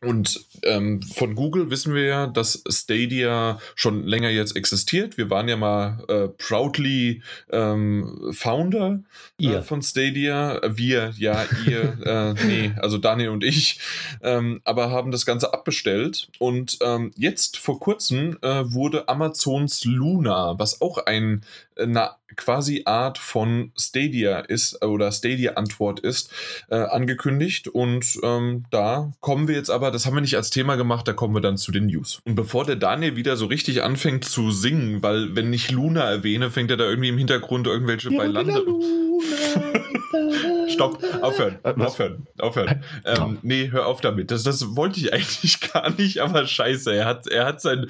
Und 0.04 0.46
ähm, 0.64 1.00
von 1.04 1.36
Google 1.36 1.70
wissen 1.70 1.94
wir 1.94 2.06
ja, 2.06 2.26
dass 2.26 2.64
Stadia 2.68 3.60
schon 3.76 4.04
länger 4.04 4.30
jetzt 4.30 4.56
existiert. 4.56 5.16
Wir 5.16 5.30
waren 5.30 5.48
ja 5.48 5.58
mal 5.58 6.04
äh, 6.08 6.28
proudly 6.28 7.22
ähm, 7.52 8.32
Founder 8.32 9.04
äh, 9.40 9.62
von 9.62 9.84
Stadia. 9.84 10.60
Wir, 10.76 11.14
ja, 11.18 11.46
ihr, 11.68 12.00
äh, 12.04 12.46
nee, 12.48 12.72
also 12.78 12.98
Daniel 12.98 13.30
und 13.30 13.44
ich, 13.44 13.80
ähm, 14.24 14.62
aber 14.64 14.90
haben 14.90 15.12
das 15.12 15.28
Ganze 15.28 15.54
abbestellt. 15.54 16.30
Und 16.40 16.80
ähm, 16.82 17.12
jetzt 17.16 17.58
vor 17.58 17.80
kurzem 17.80 18.40
äh, 18.42 18.74
wurde 18.74 19.08
Amazons 19.08 19.86
Luna, 19.86 20.58
was 20.58 20.82
auch 20.82 20.98
ein 20.98 21.44
eine 21.82 22.12
quasi 22.36 22.84
Art 22.86 23.18
von 23.18 23.72
Stadia 23.78 24.40
ist 24.40 24.84
oder 24.84 25.12
Stadia-Antwort 25.12 26.00
ist, 26.00 26.32
äh, 26.70 26.76
angekündigt. 26.76 27.68
Und 27.68 28.20
ähm, 28.24 28.66
da 28.72 29.12
kommen 29.20 29.48
wir 29.48 29.56
jetzt 29.56 29.70
aber, 29.70 29.92
das 29.92 30.06
haben 30.06 30.16
wir 30.16 30.22
nicht 30.22 30.36
als 30.36 30.50
Thema 30.50 30.76
gemacht, 30.76 31.08
da 31.08 31.14
kommen 31.14 31.36
wir 31.36 31.42
dann 31.42 31.58
zu 31.58 31.72
den 31.72 31.88
News. 31.88 32.20
Und 32.26 32.36
bevor 32.36 32.66
der 32.66 32.76
Daniel 32.76 33.16
wieder 33.16 33.38
so 33.38 33.46
richtig 33.46 33.84
anfängt 33.84 34.26
zu 34.26 34.52
singen, 34.52 35.04
weil 35.04 35.36
wenn 35.36 35.52
ich 35.54 35.72
Luna 35.72 36.04
erwähne, 36.04 36.52
fängt 36.52 36.72
er 36.72 36.78
da 36.78 36.86
irgendwie 36.86 37.10
im 37.10 37.18
Hintergrund 37.18 37.68
irgendwelche 37.68 38.12
ja, 38.12 38.18
Beilande. 38.18 38.64
Stopp, 40.70 41.04
aufhören, 41.22 41.60
äh, 41.64 41.74
aufhören, 41.74 42.28
aufhören. 42.40 42.84
Ähm, 43.06 43.40
nee, 43.42 43.70
hör 43.72 43.88
auf 43.88 44.02
damit. 44.02 44.32
Das, 44.32 44.44
das 44.44 44.76
wollte 44.76 45.00
ich 45.00 45.14
eigentlich 45.14 45.60
gar 45.60 45.90
nicht, 45.92 46.20
aber 46.20 46.46
scheiße, 46.46 46.94
er 46.94 47.06
hat, 47.06 47.28
er 47.28 47.46
hat 47.46 47.62
sein. 47.62 47.88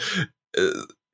Äh, 0.53 0.69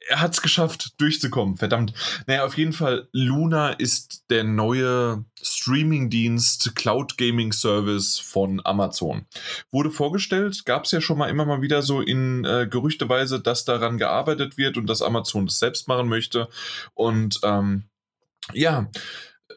er 0.08 0.22
hat 0.22 0.34
es 0.34 0.42
geschafft, 0.42 1.00
durchzukommen. 1.00 1.58
Verdammt. 1.58 1.94
Naja, 2.28 2.46
auf 2.46 2.58
jeden 2.58 2.74
Fall, 2.74 3.08
Luna 3.12 3.72
ist 3.72 4.26
der 4.30 4.44
neue 4.44 5.26
Streaming-Dienst, 5.42 6.76
Cloud 6.76 7.18
Gaming 7.18 7.52
Service 7.52 8.20
von 8.20 8.62
Amazon. 8.64 9.26
Wurde 9.72 9.92
vorgestellt, 9.92 10.66
gab 10.66 10.86
es 10.86 10.92
ja 10.92 11.02
schon 11.02 11.18
mal 11.18 11.30
immer 11.30 11.46
mal 11.46 11.62
wieder 11.62 11.82
so 11.82 12.02
in 12.02 12.46
äh, 12.46 12.68
Gerüchteweise, 12.70 13.40
dass 13.40 13.66
daran 13.66 13.98
gearbeitet 13.98 14.58
wird 14.58 14.78
und 14.78 14.88
dass 14.88 15.02
Amazon 15.02 15.46
das 15.46 15.60
selbst 15.60 15.88
machen 15.88 16.08
möchte. 16.08 16.48
Und 16.94 17.40
ähm, 17.44 17.84
ja, 18.54 18.90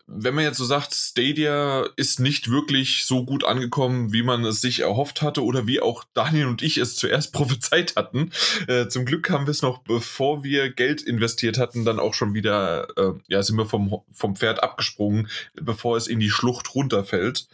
wenn 0.07 0.35
man 0.35 0.45
jetzt 0.45 0.59
so 0.59 0.65
sagt, 0.65 0.95
Stadia 0.95 1.85
ist 1.97 2.21
nicht 2.21 2.51
wirklich 2.51 3.05
so 3.05 3.25
gut 3.25 3.45
angekommen, 3.45 4.13
wie 4.13 4.23
man 4.23 4.45
es 4.45 4.61
sich 4.61 4.81
erhofft 4.81 5.23
hatte 5.23 5.45
oder 5.45 5.67
wie 5.67 5.81
auch 5.81 6.05
Daniel 6.15 6.47
und 6.47 6.63
ich 6.63 6.79
es 6.79 6.97
zuerst 6.97 7.33
prophezeit 7.33 7.97
hatten. 7.97 8.31
Äh, 8.69 8.89
zum 8.89 9.05
Glück 9.05 9.31
haben 9.31 9.47
wir 9.47 9.53
es 9.53 9.63
noch, 9.63 9.79
bevor 9.79 10.45
wir 10.45 10.71
Geld 10.71 11.03
investiert 11.03 11.59
hatten, 11.59 11.85
dann 11.85 11.99
auch 12.01 12.15
schon 12.15 12.35
wieder, 12.35 12.89
äh, 12.97 13.13
ja, 13.29 13.43
sind 13.43 13.57
wir 13.57 13.67
vom, 13.67 14.03
vom 14.13 14.37
Pferd 14.37 14.63
abgesprungen, 14.63 15.29
bevor 15.55 15.97
es 15.97 16.07
in 16.07 16.21
die 16.21 16.31
Schlucht 16.31 16.75
runterfällt. 16.75 17.49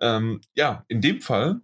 Ähm, 0.00 0.40
ja, 0.54 0.84
in 0.88 1.00
dem 1.00 1.20
Fall 1.20 1.60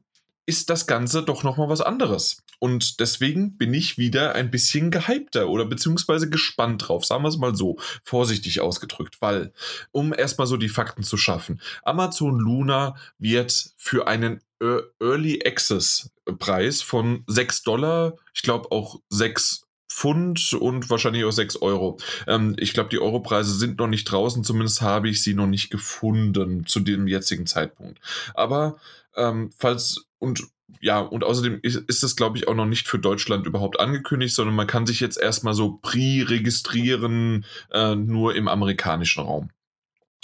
ist 0.46 0.70
das 0.70 0.86
Ganze 0.86 1.22
doch 1.22 1.42
nochmal 1.44 1.68
was 1.68 1.80
anderes. 1.80 2.42
Und 2.62 3.00
deswegen 3.00 3.56
bin 3.56 3.74
ich 3.74 3.98
wieder 3.98 4.36
ein 4.36 4.48
bisschen 4.48 4.92
gehypter 4.92 5.48
oder 5.48 5.64
beziehungsweise 5.64 6.30
gespannt 6.30 6.86
drauf, 6.86 7.04
sagen 7.04 7.24
wir 7.24 7.28
es 7.28 7.36
mal 7.36 7.56
so, 7.56 7.76
vorsichtig 8.04 8.60
ausgedrückt, 8.60 9.16
weil, 9.18 9.52
um 9.90 10.14
erstmal 10.14 10.46
so 10.46 10.56
die 10.56 10.68
Fakten 10.68 11.02
zu 11.02 11.16
schaffen, 11.16 11.60
Amazon 11.82 12.38
Luna 12.38 12.94
wird 13.18 13.72
für 13.76 14.06
einen 14.06 14.42
Early 14.60 15.42
Access 15.44 16.12
Preis 16.38 16.82
von 16.82 17.24
6 17.26 17.64
Dollar, 17.64 18.14
ich 18.32 18.42
glaube 18.42 18.70
auch 18.70 19.00
6 19.08 19.66
Pfund 19.88 20.52
und 20.52 20.88
wahrscheinlich 20.88 21.24
auch 21.24 21.32
6 21.32 21.56
Euro. 21.62 21.98
Ähm, 22.28 22.54
ich 22.60 22.74
glaube, 22.74 22.90
die 22.90 23.00
Europreise 23.00 23.56
sind 23.56 23.80
noch 23.80 23.88
nicht 23.88 24.04
draußen, 24.04 24.44
zumindest 24.44 24.82
habe 24.82 25.08
ich 25.08 25.20
sie 25.20 25.34
noch 25.34 25.48
nicht 25.48 25.70
gefunden 25.70 26.64
zu 26.64 26.78
dem 26.78 27.08
jetzigen 27.08 27.46
Zeitpunkt. 27.46 27.98
Aber 28.34 28.76
ähm, 29.16 29.50
falls 29.58 30.06
und 30.20 30.44
ja, 30.80 31.00
und 31.00 31.24
außerdem 31.24 31.60
ist, 31.62 31.76
ist 31.76 32.02
das, 32.02 32.16
glaube 32.16 32.38
ich, 32.38 32.48
auch 32.48 32.54
noch 32.54 32.66
nicht 32.66 32.88
für 32.88 32.98
Deutschland 32.98 33.46
überhaupt 33.46 33.78
angekündigt, 33.78 34.34
sondern 34.34 34.54
man 34.54 34.66
kann 34.66 34.86
sich 34.86 35.00
jetzt 35.00 35.18
erstmal 35.18 35.54
so 35.54 35.78
pre-registrieren, 35.82 37.44
äh, 37.70 37.94
nur 37.94 38.34
im 38.34 38.48
amerikanischen 38.48 39.22
Raum. 39.22 39.50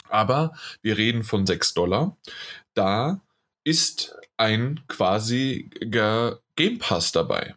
Aber 0.09 0.53
wir 0.83 0.97
reden 0.97 1.23
von 1.23 1.47
6 1.47 1.75
Dollar. 1.75 2.17
Da 2.75 3.21
ist 3.65 4.17
ein 4.37 4.81
quasi 4.89 5.71
Game 5.81 6.79
Pass 6.79 7.13
dabei. 7.13 7.55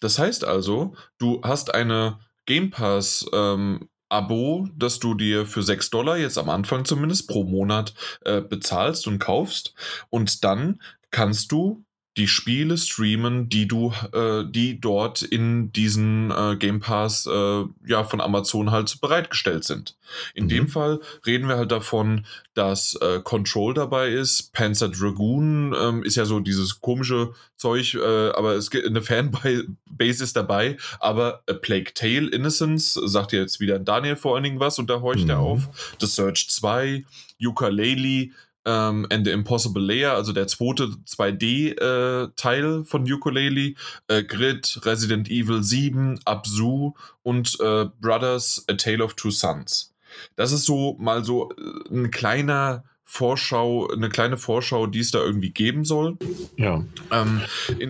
Das 0.00 0.18
heißt 0.18 0.44
also, 0.44 0.94
du 1.18 1.40
hast 1.42 1.74
eine 1.74 2.18
Game 2.44 2.70
Pass 2.70 3.26
ähm, 3.32 3.88
Abo, 4.08 4.68
das 4.76 5.00
du 5.00 5.14
dir 5.14 5.46
für 5.46 5.62
6 5.62 5.90
Dollar 5.90 6.16
jetzt 6.16 6.38
am 6.38 6.50
Anfang 6.50 6.84
zumindest 6.84 7.28
pro 7.28 7.44
Monat 7.44 7.94
äh, 8.24 8.40
bezahlst 8.40 9.06
und 9.06 9.18
kaufst. 9.18 9.74
Und 10.10 10.44
dann 10.44 10.80
kannst 11.10 11.50
du 11.50 11.85
die 12.16 12.28
Spiele 12.28 12.78
streamen, 12.78 13.48
die 13.48 13.68
du, 13.68 13.92
äh, 14.12 14.44
die 14.48 14.80
dort 14.80 15.20
in 15.20 15.70
diesen 15.72 16.30
äh, 16.30 16.56
Game 16.56 16.80
Pass 16.80 17.26
äh, 17.26 17.64
ja 17.86 18.04
von 18.04 18.22
Amazon 18.22 18.70
halt 18.70 19.00
bereitgestellt 19.00 19.64
sind. 19.64 19.96
In 20.34 20.44
mhm. 20.44 20.48
dem 20.48 20.68
Fall 20.68 21.00
reden 21.26 21.48
wir 21.48 21.58
halt 21.58 21.72
davon, 21.72 22.24
dass 22.54 22.94
äh, 23.02 23.20
Control 23.22 23.74
dabei 23.74 24.08
ist, 24.08 24.54
Panzer 24.54 24.88
Dragoon 24.88 25.74
ähm, 25.78 26.02
ist 26.04 26.16
ja 26.16 26.24
so 26.24 26.40
dieses 26.40 26.80
komische 26.80 27.34
Zeug, 27.56 27.94
äh, 27.94 28.30
aber 28.30 28.54
es 28.54 28.70
gibt 28.70 28.86
eine 28.86 29.02
Fanbase 29.02 29.66
ist 29.98 30.36
dabei, 30.36 30.78
aber 31.00 31.42
A 31.46 31.52
Plague 31.52 31.92
Tale 31.92 32.30
Innocence 32.30 32.94
sagt 32.94 33.32
ja 33.32 33.40
jetzt 33.40 33.60
wieder 33.60 33.78
Daniel 33.78 34.16
vor 34.16 34.34
allen 34.34 34.44
Dingen 34.44 34.60
was 34.60 34.78
und 34.78 34.88
da 34.88 35.00
horcht 35.02 35.24
mhm. 35.24 35.30
er 35.30 35.40
auf. 35.40 35.94
The 36.00 36.06
Search 36.06 36.48
2, 36.48 37.04
Ukulele, 37.42 38.30
ähm, 38.66 39.06
and 39.10 39.24
the 39.26 39.32
Impossible 39.32 39.82
Layer, 39.82 40.12
also 40.12 40.32
der 40.32 40.48
zweite 40.48 40.90
2D-Teil 41.06 42.80
äh, 42.80 42.84
von 42.84 43.10
Ukulele, 43.10 43.74
äh, 44.08 44.22
Grid, 44.24 44.80
Resident 44.84 45.30
Evil 45.30 45.62
7, 45.62 46.20
Abzu 46.24 46.94
und 47.22 47.58
äh, 47.60 47.86
Brothers, 48.00 48.64
A 48.68 48.74
Tale 48.74 49.02
of 49.02 49.14
Two 49.14 49.30
Sons. 49.30 49.94
Das 50.34 50.52
ist 50.52 50.64
so 50.64 50.96
mal 50.98 51.24
so 51.24 51.50
äh, 51.50 51.94
ein 51.94 52.10
kleiner 52.10 52.84
Vorschau, 53.08 53.88
eine 53.88 54.08
kleine 54.08 54.36
Vorschau, 54.36 54.88
die 54.88 54.98
es 54.98 55.12
da 55.12 55.20
irgendwie 55.20 55.50
geben 55.50 55.84
soll. 55.84 56.18
Ja. 56.56 56.84
Ähm, 57.12 57.40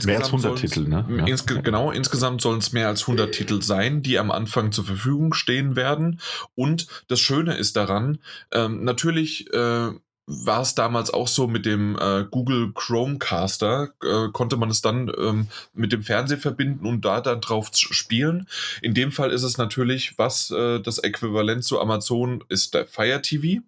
mehr 0.04 0.18
als 0.18 0.26
100 0.26 0.58
Titel, 0.58 0.86
ne? 0.86 1.06
Ja. 1.08 1.24
Insge 1.24 1.62
genau, 1.62 1.90
insgesamt 1.90 2.42
sollen 2.42 2.58
es 2.58 2.72
mehr 2.72 2.88
als 2.88 3.00
100 3.02 3.34
Titel 3.34 3.62
sein, 3.62 4.02
die 4.02 4.18
am 4.18 4.30
Anfang 4.30 4.72
zur 4.72 4.84
Verfügung 4.84 5.32
stehen 5.32 5.74
werden. 5.74 6.20
Und 6.54 6.86
das 7.08 7.20
Schöne 7.20 7.56
ist 7.56 7.76
daran, 7.76 8.18
ähm, 8.52 8.84
natürlich 8.84 9.50
äh, 9.54 9.90
war 10.26 10.62
es 10.62 10.74
damals 10.74 11.10
auch 11.10 11.28
so 11.28 11.46
mit 11.46 11.66
dem 11.66 11.96
äh, 11.98 12.24
Google 12.28 12.72
Chromecaster, 12.74 13.90
äh, 14.02 14.28
konnte 14.32 14.56
man 14.56 14.70
es 14.70 14.82
dann 14.82 15.10
ähm, 15.16 15.46
mit 15.72 15.92
dem 15.92 16.02
Fernseher 16.02 16.38
verbinden 16.38 16.84
und 16.84 17.04
da 17.04 17.20
dann 17.20 17.40
drauf 17.40 17.70
spielen. 17.72 18.48
In 18.82 18.92
dem 18.92 19.12
Fall 19.12 19.30
ist 19.30 19.44
es 19.44 19.56
natürlich, 19.56 20.18
was 20.18 20.50
äh, 20.50 20.80
das 20.80 20.98
Äquivalent 20.98 21.62
zu 21.64 21.80
Amazon 21.80 22.42
ist, 22.48 22.74
der 22.74 22.86
Fire 22.86 23.22
TV. 23.22 23.62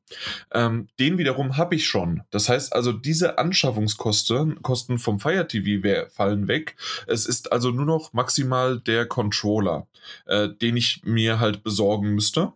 Ähm, 0.52 0.88
den 0.98 1.16
wiederum 1.16 1.56
habe 1.56 1.76
ich 1.76 1.86
schon. 1.86 2.22
Das 2.30 2.48
heißt 2.48 2.72
also, 2.72 2.92
diese 2.92 3.38
Anschaffungskosten 3.38 4.60
Kosten 4.62 4.98
vom 4.98 5.20
Fire 5.20 5.46
TV 5.46 6.08
fallen 6.10 6.48
weg. 6.48 6.74
Es 7.06 7.26
ist 7.26 7.52
also 7.52 7.70
nur 7.70 7.86
noch 7.86 8.12
maximal 8.12 8.80
der 8.80 9.06
Controller, 9.06 9.86
äh, 10.26 10.48
den 10.48 10.76
ich 10.76 11.02
mir 11.04 11.38
halt 11.38 11.62
besorgen 11.62 12.14
müsste. 12.14 12.52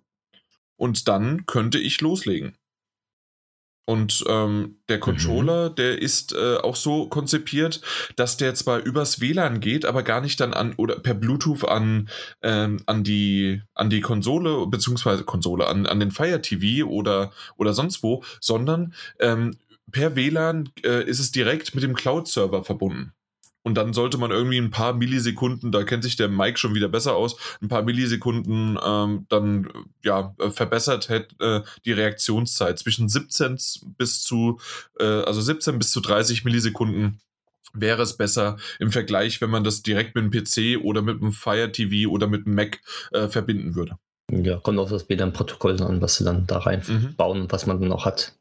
Und 0.76 1.06
dann 1.06 1.46
könnte 1.46 1.78
ich 1.78 2.00
loslegen. 2.00 2.56
Und 3.84 4.24
ähm, 4.28 4.76
der 4.88 4.98
mhm. 4.98 5.00
Controller, 5.00 5.70
mhm. 5.70 5.74
der 5.74 6.00
ist 6.00 6.32
äh, 6.34 6.56
auch 6.56 6.76
so 6.76 7.08
konzipiert, 7.08 7.80
dass 8.16 8.36
der 8.36 8.54
zwar 8.54 8.78
übers 8.80 9.20
WLAN 9.20 9.60
geht, 9.60 9.84
aber 9.84 10.02
gar 10.02 10.20
nicht 10.20 10.38
dann 10.40 10.54
an 10.54 10.74
oder 10.76 11.00
per 11.00 11.14
Bluetooth 11.14 11.64
an, 11.64 12.08
ähm, 12.42 12.80
an, 12.86 13.02
die, 13.02 13.62
an 13.74 13.90
die 13.90 14.00
Konsole, 14.00 14.66
beziehungsweise 14.68 15.24
Konsole, 15.24 15.66
an, 15.66 15.86
an 15.86 15.98
den 15.98 16.12
Fire 16.12 16.40
TV 16.40 16.86
oder, 16.86 17.32
oder 17.56 17.72
sonst 17.72 18.02
wo, 18.02 18.22
sondern 18.40 18.94
ähm, 19.18 19.56
per 19.90 20.14
WLAN 20.14 20.70
äh, 20.84 21.04
ist 21.04 21.18
es 21.18 21.32
direkt 21.32 21.74
mit 21.74 21.82
dem 21.82 21.94
Cloud-Server 21.94 22.62
verbunden. 22.62 23.12
Und 23.64 23.74
dann 23.76 23.92
sollte 23.92 24.18
man 24.18 24.30
irgendwie 24.30 24.58
ein 24.58 24.70
paar 24.70 24.92
Millisekunden, 24.92 25.70
da 25.70 25.84
kennt 25.84 26.02
sich 26.02 26.16
der 26.16 26.28
Mike 26.28 26.58
schon 26.58 26.74
wieder 26.74 26.88
besser 26.88 27.14
aus, 27.14 27.36
ein 27.60 27.68
paar 27.68 27.82
Millisekunden 27.82 28.78
ähm, 28.84 29.26
dann 29.28 29.68
ja 30.02 30.34
äh, 30.38 30.50
verbessert 30.50 31.08
hätte 31.08 31.36
äh, 31.38 31.68
die 31.84 31.92
Reaktionszeit 31.92 32.78
zwischen 32.78 33.08
17 33.08 33.58
bis 33.96 34.22
zu 34.22 34.58
äh, 34.98 35.04
also 35.04 35.40
17 35.40 35.78
bis 35.78 35.92
zu 35.92 36.00
30 36.00 36.44
Millisekunden 36.44 37.20
wäre 37.72 38.02
es 38.02 38.16
besser 38.16 38.58
im 38.78 38.90
Vergleich, 38.90 39.40
wenn 39.40 39.50
man 39.50 39.64
das 39.64 39.82
direkt 39.82 40.14
mit 40.14 40.24
dem 40.24 40.30
PC 40.30 40.84
oder 40.84 41.02
mit 41.02 41.20
dem 41.20 41.32
Fire 41.32 41.70
TV 41.70 42.10
oder 42.10 42.26
mit 42.26 42.46
dem 42.46 42.54
Mac 42.54 42.80
äh, 43.12 43.28
verbinden 43.28 43.74
würde. 43.74 43.96
Ja, 44.30 44.58
kommt 44.58 44.78
auf 44.78 44.90
das 44.90 45.08
WLAN-Protokoll 45.08 45.82
an, 45.82 46.00
was 46.00 46.16
sie 46.16 46.24
dann 46.24 46.46
da 46.46 46.58
reinbauen 46.58 47.38
mhm. 47.38 47.44
und 47.44 47.52
was 47.52 47.66
man 47.66 47.80
dann 47.80 47.88
noch 47.88 48.04
hat. 48.04 48.34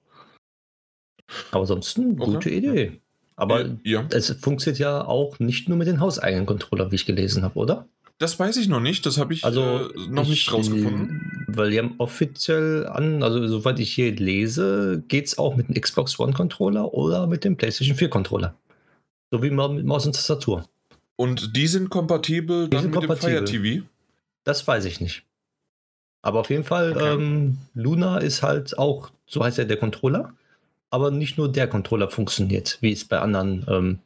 Aber 1.51 1.65
sonst 1.65 1.97
eine 1.97 2.13
okay. 2.13 2.25
gute 2.25 2.49
Idee. 2.49 3.01
Aber 3.41 3.65
ja. 3.83 4.05
es 4.11 4.29
funktioniert 4.39 4.77
ja 4.77 5.03
auch 5.03 5.39
nicht 5.39 5.67
nur 5.67 5.75
mit 5.75 5.87
den 5.87 5.99
hauseigenen 5.99 6.45
Controller, 6.45 6.91
wie 6.91 6.95
ich 6.95 7.07
gelesen 7.07 7.41
habe, 7.41 7.57
oder? 7.57 7.87
Das 8.19 8.37
weiß 8.37 8.57
ich 8.57 8.67
noch 8.67 8.81
nicht, 8.81 9.03
das 9.07 9.17
habe 9.17 9.33
ich 9.33 9.43
also 9.43 9.89
äh, 9.89 10.09
noch 10.09 10.25
ich, 10.25 10.29
nicht 10.29 10.53
rausgefunden. 10.53 11.45
Weil 11.47 11.71
die 11.71 11.79
haben 11.79 11.95
offiziell 11.97 12.85
an, 12.85 13.23
also 13.23 13.47
soweit 13.47 13.79
ich 13.79 13.95
hier 13.95 14.15
lese, 14.15 15.03
geht 15.07 15.25
es 15.25 15.39
auch 15.39 15.55
mit 15.55 15.69
dem 15.69 15.81
Xbox 15.81 16.19
One 16.19 16.33
Controller 16.33 16.93
oder 16.93 17.25
mit 17.25 17.43
dem 17.43 17.57
PlayStation 17.57 17.97
4 17.97 18.11
Controller. 18.11 18.53
So 19.31 19.41
wie 19.41 19.49
mit 19.49 19.85
Maus 19.85 20.05
und 20.05 20.13
Tastatur. 20.13 20.69
Und 21.15 21.57
die 21.57 21.65
sind 21.65 21.89
kompatibel 21.89 22.65
die 22.65 22.69
dann 22.69 22.83
sind 22.83 22.91
mit 22.91 22.99
kompatibel. 22.99 23.39
dem 23.39 23.47
Fire 23.47 23.63
TV? 23.63 23.87
Das 24.43 24.67
weiß 24.67 24.85
ich 24.85 25.01
nicht. 25.01 25.23
Aber 26.21 26.41
auf 26.41 26.51
jeden 26.51 26.63
Fall, 26.63 26.91
okay. 26.91 27.15
ähm, 27.15 27.57
Luna 27.73 28.19
ist 28.19 28.43
halt 28.43 28.77
auch, 28.77 29.09
so 29.25 29.43
heißt 29.43 29.57
ja 29.57 29.63
der 29.63 29.77
Controller 29.77 30.31
aber 30.91 31.09
nicht 31.09 31.37
nur 31.37 31.51
der 31.51 31.67
Controller 31.67 32.09
funktioniert, 32.09 32.77
wie 32.81 32.91
es 32.91 33.05
bei 33.05 33.19
anderen 33.19 33.65
ähm, 33.67 33.99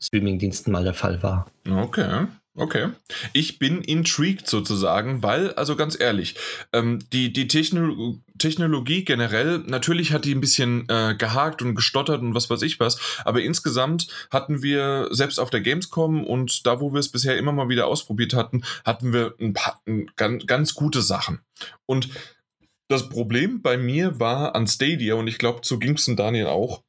Streaming-Diensten 0.00 0.70
mal 0.70 0.84
der 0.84 0.94
Fall 0.94 1.22
war. 1.22 1.46
Okay. 1.68 2.26
Okay. 2.54 2.90
Ich 3.32 3.58
bin 3.58 3.80
intrigued 3.80 4.46
sozusagen, 4.46 5.22
weil, 5.22 5.54
also 5.54 5.74
ganz 5.74 5.98
ehrlich, 5.98 6.34
ähm, 6.74 6.98
die, 7.10 7.32
die 7.32 7.48
Techno 7.48 8.18
Technologie 8.36 9.04
generell, 9.04 9.60
natürlich 9.60 10.12
hat 10.12 10.26
die 10.26 10.34
ein 10.34 10.40
bisschen 10.40 10.86
äh, 10.88 11.14
gehakt 11.16 11.62
und 11.62 11.74
gestottert 11.74 12.20
und 12.20 12.34
was 12.34 12.50
weiß 12.50 12.60
ich 12.62 12.78
was, 12.78 12.98
aber 13.24 13.40
insgesamt 13.40 14.08
hatten 14.30 14.62
wir, 14.62 15.08
selbst 15.12 15.38
auf 15.38 15.48
der 15.48 15.62
Gamescom 15.62 16.24
und 16.24 16.66
da, 16.66 16.80
wo 16.80 16.92
wir 16.92 16.98
es 16.98 17.10
bisher 17.10 17.38
immer 17.38 17.52
mal 17.52 17.70
wieder 17.70 17.86
ausprobiert 17.86 18.34
hatten, 18.34 18.64
hatten 18.84 19.14
wir 19.14 19.34
ein 19.40 19.54
paar 19.54 19.80
ein, 19.86 20.10
ganz, 20.16 20.46
ganz 20.46 20.74
gute 20.74 21.00
Sachen. 21.00 21.40
Und 21.86 22.08
das 22.92 23.08
Problem 23.08 23.62
bei 23.62 23.76
mir 23.76 24.20
war 24.20 24.54
an 24.54 24.66
Stadia, 24.66 25.14
und 25.14 25.26
ich 25.26 25.38
glaube, 25.38 25.62
zu 25.62 25.78
ging 25.78 25.94
es 25.94 26.04
Daniel 26.06 26.46
auch, 26.46 26.82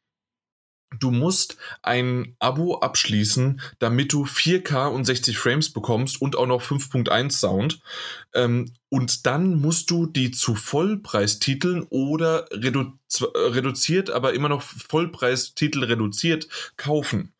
du 1.00 1.12
musst 1.12 1.58
ein 1.82 2.36
Abo 2.40 2.76
abschließen, 2.80 3.62
damit 3.80 4.14
du 4.14 4.26
4K 4.26 4.88
und 4.88 5.06
60 5.06 5.38
Frames 5.38 5.72
bekommst 5.72 6.22
und 6.22 6.36
auch 6.36 6.46
noch 6.46 6.62
5.1 6.62 7.32
Sound. 7.32 7.80
Ähm, 8.34 8.74
und 8.90 9.26
dann 9.26 9.60
musst 9.60 9.90
du 9.90 10.06
die 10.06 10.32
zu 10.32 10.56
Vollpreistiteln 10.56 11.84
oder 11.90 12.46
redu 12.52 12.94
reduziert, 13.36 14.10
aber 14.10 14.34
immer 14.34 14.50
noch 14.50 14.62
Vollpreistitel 14.62 15.84
reduziert 15.84 16.48
kaufen. 16.78 17.34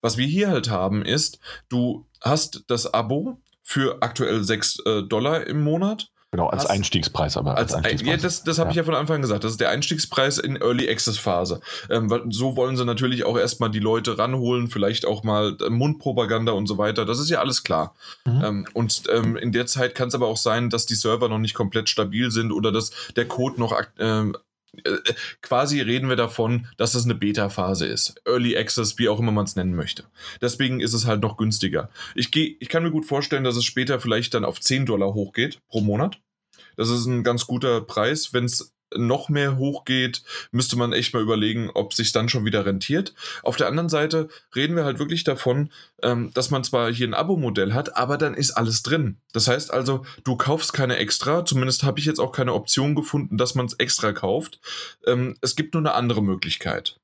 Was 0.00 0.18
wir 0.18 0.26
hier 0.26 0.48
halt 0.48 0.68
haben 0.68 1.02
ist, 1.04 1.38
du 1.68 2.06
hast 2.20 2.64
das 2.66 2.92
Abo 2.92 3.40
für 3.62 4.02
aktuell 4.02 4.44
6 4.44 4.78
äh, 4.80 5.02
Dollar 5.02 5.46
im 5.46 5.62
Monat 5.62 6.10
Genau, 6.34 6.48
als 6.48 6.66
Einstiegspreis, 6.66 7.36
aber 7.36 7.56
als, 7.56 7.74
als, 7.74 7.84
Einstiegspreis. 7.84 8.10
ja, 8.10 8.16
das, 8.20 8.42
das 8.42 8.58
habe 8.58 8.66
Ja. 8.66 8.70
ich 8.72 8.76
ja 8.78 8.82
von 8.82 8.96
Anfang 8.96 9.22
gesagt. 9.22 9.44
Das 9.44 9.52
ist 9.52 9.60
der 9.60 9.70
Einstiegspreis 9.70 10.38
in 10.38 10.56
Early 10.56 10.90
Access 10.90 11.16
Phase. 11.16 11.60
Ähm, 11.88 12.10
so 12.30 12.56
wollen 12.56 12.76
sie 12.76 12.84
natürlich 12.84 13.22
auch 13.22 13.38
erstmal 13.38 13.70
die 13.70 13.78
Leute 13.78 14.18
ranholen, 14.18 14.66
vielleicht 14.66 15.06
auch 15.06 15.22
mal 15.22 15.56
äh, 15.64 15.70
Mundpropaganda 15.70 16.50
und 16.50 16.66
so 16.66 16.76
weiter. 16.76 17.04
Das 17.04 17.20
ist 17.20 17.30
ja 17.30 17.38
alles 17.38 17.62
klar. 17.62 17.94
Mhm. 18.26 18.42
Ähm, 18.44 18.66
und 18.72 19.04
ähm, 19.12 19.36
in 19.36 19.52
der 19.52 19.66
Zeit 19.66 19.94
kann 19.94 20.08
es 20.08 20.16
aber 20.16 20.26
auch 20.26 20.36
sein, 20.36 20.70
dass 20.70 20.86
die 20.86 20.96
Server 20.96 21.28
noch 21.28 21.38
nicht 21.38 21.54
komplett 21.54 21.88
stabil 21.88 22.32
sind 22.32 22.50
oder 22.50 22.72
dass 22.72 22.90
der 23.14 23.28
Code 23.28 23.60
noch 23.60 23.72
ähm, 24.00 24.36
äh, 24.82 24.96
quasi 25.40 25.80
reden 25.80 26.08
wir 26.08 26.16
davon, 26.16 26.66
dass 26.78 26.92
das 26.92 27.04
eine 27.04 27.14
Beta-Phase 27.14 27.86
ist. 27.86 28.20
Early 28.26 28.56
Access, 28.56 28.98
wie 28.98 29.08
auch 29.08 29.20
immer 29.20 29.30
man 29.30 29.44
es 29.44 29.54
nennen 29.54 29.76
möchte. 29.76 30.02
Deswegen 30.40 30.80
ist 30.80 30.94
es 30.94 31.06
halt 31.06 31.20
noch 31.22 31.36
günstiger. 31.36 31.90
Ich, 32.16 32.32
geh, 32.32 32.56
ich 32.58 32.68
kann 32.68 32.82
mir 32.82 32.90
gut 32.90 33.06
vorstellen, 33.06 33.44
dass 33.44 33.54
es 33.54 33.64
später 33.64 34.00
vielleicht 34.00 34.34
dann 34.34 34.44
auf 34.44 34.60
10 34.60 34.86
Dollar 34.86 35.14
hochgeht 35.14 35.60
pro 35.68 35.80
Monat. 35.80 36.18
Das 36.76 36.90
ist 36.90 37.06
ein 37.06 37.22
ganz 37.22 37.46
guter 37.46 37.80
Preis. 37.80 38.32
Wenn 38.32 38.44
es 38.44 38.74
noch 38.96 39.28
mehr 39.28 39.56
hochgeht, 39.56 40.22
müsste 40.52 40.76
man 40.76 40.92
echt 40.92 41.14
mal 41.14 41.22
überlegen, 41.22 41.70
ob 41.74 41.94
sich 41.94 42.12
dann 42.12 42.28
schon 42.28 42.44
wieder 42.44 42.64
rentiert. 42.66 43.14
Auf 43.42 43.56
der 43.56 43.66
anderen 43.66 43.88
Seite 43.88 44.28
reden 44.54 44.76
wir 44.76 44.84
halt 44.84 44.98
wirklich 44.98 45.24
davon, 45.24 45.70
ähm, 46.02 46.30
dass 46.34 46.50
man 46.50 46.64
zwar 46.64 46.92
hier 46.92 47.08
ein 47.08 47.14
Abo-Modell 47.14 47.72
hat, 47.72 47.96
aber 47.96 48.18
dann 48.18 48.34
ist 48.34 48.52
alles 48.52 48.82
drin. 48.82 49.18
Das 49.32 49.48
heißt 49.48 49.72
also, 49.72 50.04
du 50.24 50.36
kaufst 50.36 50.72
keine 50.72 50.96
extra, 50.96 51.44
zumindest 51.44 51.82
habe 51.82 51.98
ich 51.98 52.06
jetzt 52.06 52.20
auch 52.20 52.32
keine 52.32 52.54
Option 52.54 52.94
gefunden, 52.94 53.36
dass 53.36 53.54
man 53.54 53.66
es 53.66 53.74
extra 53.74 54.12
kauft. 54.12 54.60
Ähm, 55.06 55.36
es 55.40 55.56
gibt 55.56 55.74
nur 55.74 55.82
eine 55.82 55.94
andere 55.94 56.22
Möglichkeit. 56.22 57.00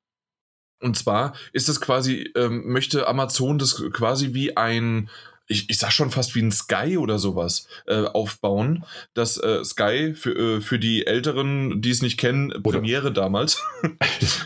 Und 0.83 0.97
zwar 0.97 1.35
ist 1.53 1.69
es 1.69 1.81
quasi, 1.81 2.33
ähm, 2.35 2.73
möchte 2.73 3.07
Amazon 3.07 3.59
das 3.59 3.83
quasi 3.93 4.33
wie 4.33 4.57
ein, 4.57 5.11
ich, 5.51 5.69
ich 5.69 5.79
sag 5.79 5.91
schon 5.93 6.11
fast 6.11 6.35
wie 6.35 6.41
ein 6.43 6.53
Sky 6.53 6.97
oder 6.97 7.19
sowas 7.19 7.67
äh, 7.87 8.05
aufbauen. 8.05 8.85
Das 9.15 9.37
äh, 9.37 9.65
Sky 9.65 10.15
für, 10.15 10.31
äh, 10.57 10.61
für 10.61 10.79
die 10.79 11.07
Älteren, 11.07 11.83
die 11.83 11.91
es 11.91 12.03
nicht 12.03 12.19
kennen, 12.19 12.53
Oder- 12.53 12.79
Premiere 12.79 13.13
damals. 13.13 13.63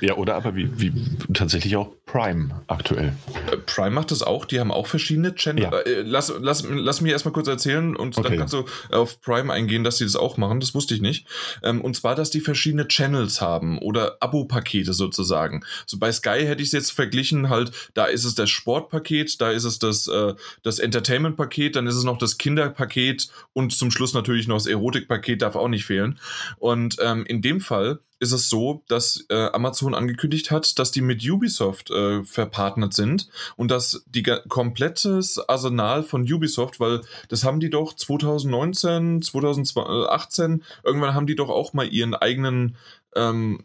Ja, 0.00 0.14
oder 0.16 0.34
aber 0.36 0.54
wie, 0.54 0.68
wie 0.78 0.92
tatsächlich 1.32 1.76
auch 1.76 1.90
Prime 2.06 2.62
aktuell. 2.68 3.12
Äh, 3.50 3.56
Prime 3.58 3.90
macht 3.90 4.10
das 4.10 4.22
auch, 4.22 4.44
die 4.44 4.60
haben 4.60 4.70
auch 4.70 4.86
verschiedene 4.86 5.34
Channels. 5.34 5.68
Ja. 5.72 5.78
Äh, 5.80 6.02
lass, 6.02 6.32
lass, 6.40 6.64
lass 6.68 7.00
mich 7.00 7.12
erstmal 7.12 7.32
kurz 7.32 7.48
erzählen 7.48 7.96
und 7.96 8.16
Okay. 8.16 8.28
dann 8.28 8.38
kannst 8.38 8.54
du 8.54 8.64
auf 8.90 9.20
Prime 9.20 9.52
eingehen, 9.52 9.82
dass 9.84 9.96
die 9.96 10.04
das 10.04 10.14
auch 10.16 10.36
machen. 10.36 10.60
Das 10.60 10.74
wusste 10.74 10.94
ich 10.94 11.00
nicht. 11.00 11.26
Ähm, 11.62 11.80
und 11.80 11.96
zwar, 11.96 12.14
dass 12.14 12.30
die 12.30 12.40
verschiedene 12.40 12.86
Channels 12.88 13.40
haben 13.40 13.78
oder 13.78 14.16
Abo-Pakete 14.20 14.92
sozusagen. 14.92 15.64
So 15.86 15.98
bei 15.98 16.12
Sky 16.12 16.44
hätte 16.46 16.62
ich 16.62 16.68
es 16.68 16.72
jetzt 16.72 16.92
verglichen, 16.92 17.48
halt, 17.48 17.72
da 17.94 18.04
ist 18.06 18.24
es 18.24 18.34
das 18.34 18.50
Sportpaket, 18.50 19.40
da 19.40 19.50
ist 19.50 19.64
es 19.64 19.78
das, 19.78 20.06
äh, 20.06 20.34
das 20.62 20.78
Entertainment-Paket, 20.94 21.76
dann 21.76 21.86
ist 21.86 21.96
es 21.96 22.04
noch 22.04 22.18
das 22.18 22.38
Kinderpaket 22.38 23.28
und 23.52 23.72
zum 23.72 23.90
Schluss 23.90 24.14
natürlich 24.14 24.46
noch 24.46 24.56
das 24.56 24.66
Erotik-Paket, 24.66 25.42
darf 25.42 25.56
auch 25.56 25.68
nicht 25.68 25.84
fehlen. 25.84 26.18
Und 26.58 26.96
ähm, 27.00 27.24
in 27.26 27.42
dem 27.42 27.60
Fall 27.60 28.00
ist 28.20 28.32
es 28.32 28.48
so, 28.48 28.82
dass 28.88 29.26
äh, 29.28 29.48
Amazon 29.52 29.94
angekündigt 29.94 30.50
hat, 30.50 30.78
dass 30.78 30.90
die 30.90 31.02
mit 31.02 31.28
Ubisoft 31.28 31.90
äh, 31.90 32.24
verpartnert 32.24 32.94
sind 32.94 33.28
und 33.56 33.70
dass 33.70 34.04
die 34.06 34.22
komplettes 34.48 35.38
Arsenal 35.48 36.02
von 36.02 36.22
Ubisoft, 36.22 36.80
weil 36.80 37.02
das 37.28 37.44
haben 37.44 37.60
die 37.60 37.70
doch 37.70 37.94
2019, 37.94 39.20
2018, 39.20 40.62
irgendwann 40.84 41.14
haben 41.14 41.26
die 41.26 41.34
doch 41.36 41.50
auch 41.50 41.72
mal 41.72 41.86
ihren 41.86 42.14
eigenen, 42.14 42.76
ähm, 43.14 43.62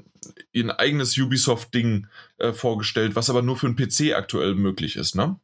ihr 0.52 0.80
eigenes 0.80 1.18
Ubisoft-Ding 1.18 2.08
äh, 2.40 2.52
vorgestellt, 2.52 3.16
was 3.16 3.30
aber 3.30 3.42
nur 3.42 3.56
für 3.56 3.72
den 3.72 3.76
PC 3.78 4.16
aktuell 4.16 4.56
möglich 4.56 4.96
ist, 4.96 5.16
ne? 5.16 5.40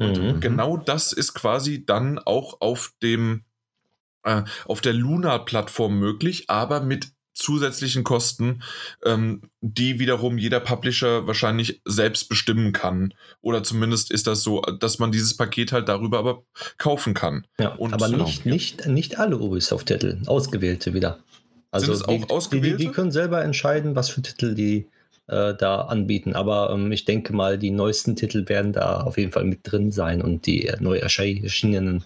Und 0.00 0.18
Mhm. 0.18 0.40
genau 0.40 0.76
das 0.76 1.12
ist 1.12 1.34
quasi 1.34 1.84
dann 1.84 2.18
auch 2.18 2.60
auf 2.60 2.92
dem 3.02 3.44
äh, 4.24 4.42
auf 4.66 4.80
der 4.80 4.92
Luna-Plattform 4.92 5.98
möglich, 5.98 6.50
aber 6.50 6.80
mit 6.80 7.12
zusätzlichen 7.32 8.04
Kosten, 8.04 8.62
ähm, 9.04 9.42
die 9.60 9.98
wiederum 9.98 10.36
jeder 10.36 10.60
Publisher 10.60 11.26
wahrscheinlich 11.26 11.80
selbst 11.86 12.28
bestimmen 12.28 12.72
kann. 12.72 13.14
Oder 13.40 13.62
zumindest 13.62 14.10
ist 14.10 14.26
das 14.26 14.42
so, 14.42 14.60
dass 14.60 14.98
man 14.98 15.10
dieses 15.10 15.36
Paket 15.36 15.72
halt 15.72 15.88
darüber 15.88 16.18
aber 16.18 16.42
kaufen 16.76 17.14
kann. 17.14 17.46
Ja, 17.58 17.74
Und 17.76 17.94
aber 17.94 18.08
genau, 18.10 18.24
nicht, 18.24 18.44
nicht, 18.46 18.86
nicht 18.86 19.18
alle 19.18 19.38
Ubisoft-Titel, 19.38 20.18
ausgewählte 20.26 20.92
wieder. 20.92 21.20
Also 21.70 21.92
es 21.92 22.02
auch 22.02 22.08
die, 22.08 22.28
ausgewählte? 22.28 22.76
Die, 22.76 22.86
die 22.86 22.92
können 22.92 23.12
selber 23.12 23.42
entscheiden, 23.42 23.94
was 23.94 24.10
für 24.10 24.22
Titel 24.22 24.54
die 24.54 24.88
äh, 25.30 25.54
da 25.56 25.82
anbieten. 25.82 26.34
Aber 26.34 26.70
ähm, 26.72 26.90
ich 26.92 27.04
denke 27.04 27.32
mal, 27.32 27.58
die 27.58 27.70
neuesten 27.70 28.16
Titel 28.16 28.48
werden 28.48 28.72
da 28.72 29.00
auf 29.00 29.16
jeden 29.18 29.32
Fall 29.32 29.44
mit 29.44 29.60
drin 29.62 29.92
sein 29.92 30.20
und 30.22 30.46
die 30.46 30.66
äh, 30.66 30.76
neu 30.80 30.98
erschienenen. 30.98 32.04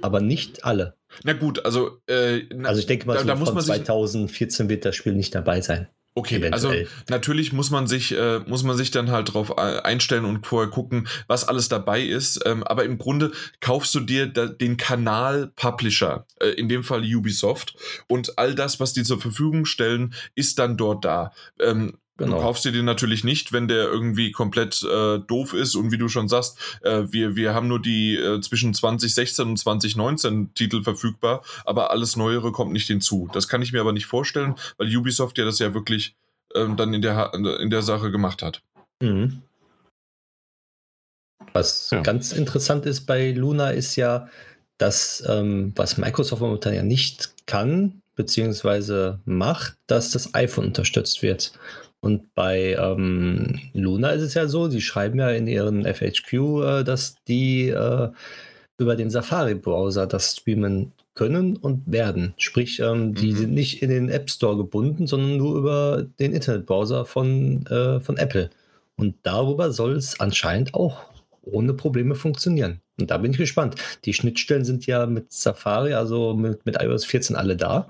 Aber 0.00 0.20
nicht 0.20 0.64
alle. 0.64 0.94
Na 1.24 1.32
gut, 1.32 1.64
also, 1.64 1.98
äh, 2.06 2.42
na- 2.54 2.68
Also 2.68 2.80
ich 2.80 2.86
denke 2.86 3.06
mal, 3.06 3.14
da, 3.14 3.20
so 3.20 3.26
da 3.26 3.34
muss 3.34 3.48
von 3.48 3.56
man 3.56 3.64
sich 3.64 3.74
2014 3.84 4.68
wird 4.68 4.84
das 4.84 4.96
Spiel 4.96 5.14
nicht 5.14 5.34
dabei 5.34 5.60
sein. 5.60 5.88
Okay, 6.14 6.36
Eventuell. 6.36 6.52
also 6.82 6.90
natürlich 7.08 7.54
muss 7.54 7.70
man 7.70 7.86
sich 7.86 8.12
äh, 8.14 8.40
muss 8.40 8.64
man 8.64 8.76
sich 8.76 8.90
dann 8.90 9.10
halt 9.10 9.32
drauf 9.32 9.54
äh, 9.56 9.78
einstellen 9.80 10.26
und 10.26 10.46
vorher 10.46 10.70
gucken, 10.70 11.08
was 11.26 11.48
alles 11.48 11.70
dabei 11.70 12.02
ist. 12.02 12.42
Ähm, 12.44 12.62
aber 12.64 12.84
im 12.84 12.98
Grunde 12.98 13.32
kaufst 13.60 13.94
du 13.94 14.00
dir 14.00 14.26
da, 14.26 14.44
den 14.44 14.76
Kanal 14.76 15.52
Publisher, 15.56 16.26
äh, 16.38 16.48
in 16.48 16.68
dem 16.68 16.84
Fall 16.84 17.02
Ubisoft, 17.02 17.76
und 18.08 18.38
all 18.38 18.54
das, 18.54 18.78
was 18.78 18.92
die 18.92 19.04
zur 19.04 19.22
Verfügung 19.22 19.64
stellen, 19.64 20.12
ist 20.34 20.58
dann 20.58 20.76
dort 20.76 21.06
da. 21.06 21.32
Ähm, 21.58 21.94
Genau. 22.22 22.36
Du 22.36 22.42
kaufst 22.42 22.64
dir 22.64 22.70
den 22.70 22.84
natürlich 22.84 23.24
nicht, 23.24 23.52
wenn 23.52 23.66
der 23.66 23.84
irgendwie 23.88 24.30
komplett 24.30 24.80
äh, 24.84 25.18
doof 25.18 25.54
ist 25.54 25.74
und 25.74 25.90
wie 25.90 25.98
du 25.98 26.08
schon 26.08 26.28
sagst, 26.28 26.56
äh, 26.82 27.02
wir, 27.10 27.34
wir 27.34 27.52
haben 27.52 27.66
nur 27.66 27.82
die 27.82 28.14
äh, 28.14 28.40
zwischen 28.40 28.74
2016 28.74 29.48
und 29.48 29.56
2019 29.58 30.54
Titel 30.54 30.84
verfügbar, 30.84 31.42
aber 31.64 31.90
alles 31.90 32.14
Neuere 32.14 32.52
kommt 32.52 32.72
nicht 32.72 32.86
hinzu. 32.86 33.28
Das 33.32 33.48
kann 33.48 33.60
ich 33.60 33.72
mir 33.72 33.80
aber 33.80 33.92
nicht 33.92 34.06
vorstellen, 34.06 34.54
weil 34.78 34.96
Ubisoft 34.96 35.36
ja 35.36 35.44
das 35.44 35.58
ja 35.58 35.74
wirklich 35.74 36.14
ähm, 36.54 36.76
dann 36.76 36.94
in 36.94 37.02
der, 37.02 37.34
in 37.34 37.70
der 37.70 37.82
Sache 37.82 38.12
gemacht 38.12 38.40
hat. 38.40 38.62
Mhm. 39.02 39.42
Was 41.52 41.90
Ja. 41.90 42.02
ganz 42.02 42.30
interessant 42.30 42.86
ist 42.86 43.00
bei 43.00 43.32
Luna 43.32 43.70
ist 43.70 43.96
ja, 43.96 44.28
dass 44.78 45.24
ähm, 45.28 45.72
was 45.74 45.98
Microsoft 45.98 46.40
momentan 46.40 46.72
ja 46.72 46.84
nicht 46.84 47.34
kann, 47.46 48.00
beziehungsweise 48.14 49.18
macht, 49.24 49.74
dass 49.88 50.12
das 50.12 50.34
iPhone 50.34 50.66
unterstützt 50.66 51.22
wird. 51.22 51.52
Und 52.04 52.34
bei 52.34 52.76
ähm, 52.78 53.60
Luna 53.74 54.10
ist 54.10 54.22
es 54.22 54.34
ja 54.34 54.48
so, 54.48 54.66
die 54.68 54.80
schreiben 54.80 55.20
ja 55.20 55.30
in 55.30 55.46
ihren 55.46 55.84
FHQ, 55.86 56.32
äh, 56.32 56.84
dass 56.84 57.14
die 57.28 57.68
äh, 57.68 58.08
über 58.78 58.96
den 58.96 59.08
Safari-Browser 59.08 60.06
das 60.08 60.32
streamen 60.36 60.92
können 61.14 61.56
und 61.56 61.82
werden. 61.86 62.34
Sprich, 62.38 62.80
ähm, 62.80 63.14
die 63.14 63.32
Mhm. 63.32 63.36
sind 63.36 63.54
nicht 63.54 63.82
in 63.82 63.90
den 63.90 64.08
App 64.08 64.30
Store 64.30 64.56
gebunden, 64.56 65.06
sondern 65.06 65.36
nur 65.36 65.56
über 65.56 66.04
den 66.18 66.32
Internetbrowser 66.32 67.04
von, 67.04 67.64
äh, 67.66 68.00
von 68.00 68.16
Apple. 68.16 68.50
Und 68.96 69.14
darüber 69.22 69.70
soll 69.72 69.92
es 69.92 70.18
anscheinend 70.18 70.74
auch 70.74 71.04
ohne 71.42 71.74
Probleme 71.74 72.14
funktionieren. 72.16 72.80
Und 73.00 73.10
da 73.10 73.18
bin 73.18 73.32
ich 73.32 73.38
gespannt. 73.38 73.76
Die 74.04 74.12
Schnittstellen 74.12 74.64
sind 74.64 74.86
ja 74.86 75.06
mit 75.06 75.32
Safari, 75.32 75.94
also 75.94 76.34
mit, 76.34 76.64
mit 76.66 76.80
iOS 76.80 77.04
14 77.04 77.36
alle 77.36 77.56
da. 77.56 77.88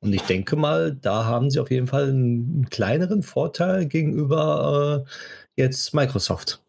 Und 0.00 0.14
ich 0.14 0.22
denke 0.22 0.56
mal, 0.56 0.94
da 0.94 1.24
haben 1.26 1.50
sie 1.50 1.60
auf 1.60 1.70
jeden 1.70 1.86
Fall 1.86 2.08
einen 2.08 2.66
kleineren 2.70 3.22
Vorteil 3.22 3.86
gegenüber 3.86 5.04
äh, 5.06 5.10
jetzt 5.60 5.92
Microsoft. 5.94 6.62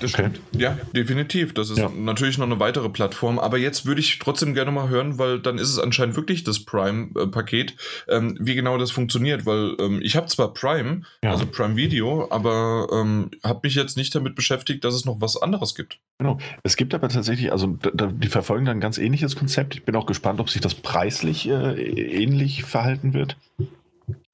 Das 0.00 0.12
Okay. 0.14 0.30
stimmt. 0.30 0.40
Ja, 0.52 0.78
definitiv. 0.94 1.54
Das 1.54 1.70
ist 1.70 1.78
Ja. 1.78 1.88
natürlich 1.88 2.38
noch 2.38 2.46
eine 2.46 2.60
weitere 2.60 2.88
Plattform. 2.88 3.38
Aber 3.38 3.58
jetzt 3.58 3.86
würde 3.86 4.00
ich 4.00 4.18
trotzdem 4.18 4.54
gerne 4.54 4.70
mal 4.70 4.88
hören, 4.88 5.18
weil 5.18 5.38
dann 5.40 5.58
ist 5.58 5.68
es 5.70 5.78
anscheinend 5.78 6.16
wirklich 6.16 6.44
das 6.44 6.60
Prime-Paket, 6.64 7.74
ähm, 8.08 8.36
wie 8.40 8.54
genau 8.54 8.78
das 8.78 8.90
funktioniert. 8.90 9.46
Weil 9.46 9.76
ähm, 9.80 10.00
ich 10.02 10.16
habe 10.16 10.26
zwar 10.26 10.52
Prime, 10.54 11.02
Ja. 11.22 11.30
also 11.32 11.46
Prime 11.46 11.76
Video, 11.76 12.26
aber 12.30 12.88
ähm, 12.92 13.30
habe 13.44 13.60
mich 13.64 13.74
jetzt 13.74 13.96
nicht 13.96 14.14
damit 14.14 14.34
beschäftigt, 14.34 14.84
dass 14.84 14.94
es 14.94 15.04
noch 15.04 15.20
was 15.20 15.36
anderes 15.40 15.74
gibt. 15.74 15.98
Genau. 16.18 16.38
Es 16.62 16.76
gibt 16.76 16.92
aber 16.94 17.08
tatsächlich, 17.08 17.50
also 17.52 17.78
da, 17.94 18.06
die 18.06 18.28
verfolgen 18.28 18.64
da 18.66 18.72
ein 18.72 18.80
ganz 18.80 18.98
ähnliches 18.98 19.36
Konzept. 19.36 19.74
Ich 19.74 19.84
bin 19.84 19.96
auch 19.96 20.06
gespannt, 20.06 20.40
ob 20.40 20.50
sich 20.50 20.60
das 20.60 20.74
preislich 20.74 21.48
äh, 21.48 21.74
ähnlich 21.80 22.64
verhalten 22.64 23.14
wird. 23.14 23.36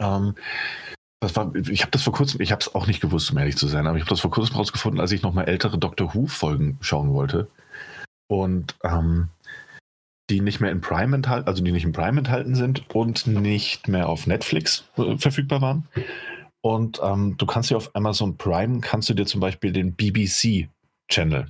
Ähm, 0.00 0.34
das 1.20 1.34
war, 1.34 1.54
ich 1.54 1.82
habe 1.82 1.90
das 1.90 2.02
vor 2.02 2.12
kurzem, 2.12 2.40
ich 2.40 2.52
habe 2.52 2.60
es 2.60 2.74
auch 2.74 2.86
nicht 2.86 3.00
gewusst, 3.00 3.30
um 3.30 3.38
ehrlich 3.38 3.56
zu 3.56 3.66
sein, 3.68 3.86
aber 3.86 3.96
ich 3.96 4.02
habe 4.02 4.10
das 4.10 4.20
vor 4.20 4.30
kurzem 4.30 4.56
rausgefunden, 4.56 5.00
als 5.00 5.12
ich 5.12 5.22
nochmal 5.22 5.48
ältere 5.48 5.78
Doctor 5.78 6.14
Who-Folgen 6.14 6.78
schauen 6.80 7.14
wollte. 7.14 7.48
Und 8.28 8.76
ähm, 8.82 9.28
die 10.28 10.40
nicht 10.40 10.60
mehr 10.60 10.72
in 10.72 10.80
Prime 10.80 11.14
enthalten, 11.14 11.48
also 11.48 11.62
die 11.62 11.72
nicht 11.72 11.84
in 11.84 11.92
Prime 11.92 12.18
enthalten 12.18 12.54
sind 12.54 12.90
und 12.94 13.26
nicht 13.26 13.88
mehr 13.88 14.08
auf 14.08 14.26
Netflix 14.26 14.84
äh, 14.96 15.16
verfügbar 15.16 15.60
waren. 15.62 15.88
Und 16.60 17.00
ähm, 17.02 17.36
du 17.38 17.46
kannst 17.46 17.70
dir 17.70 17.76
auf 17.76 17.94
Amazon 17.94 18.36
Prime, 18.36 18.80
kannst 18.80 19.08
du 19.08 19.14
dir 19.14 19.24
zum 19.24 19.40
Beispiel 19.40 19.72
den 19.72 19.94
BBC-Channel 19.94 21.46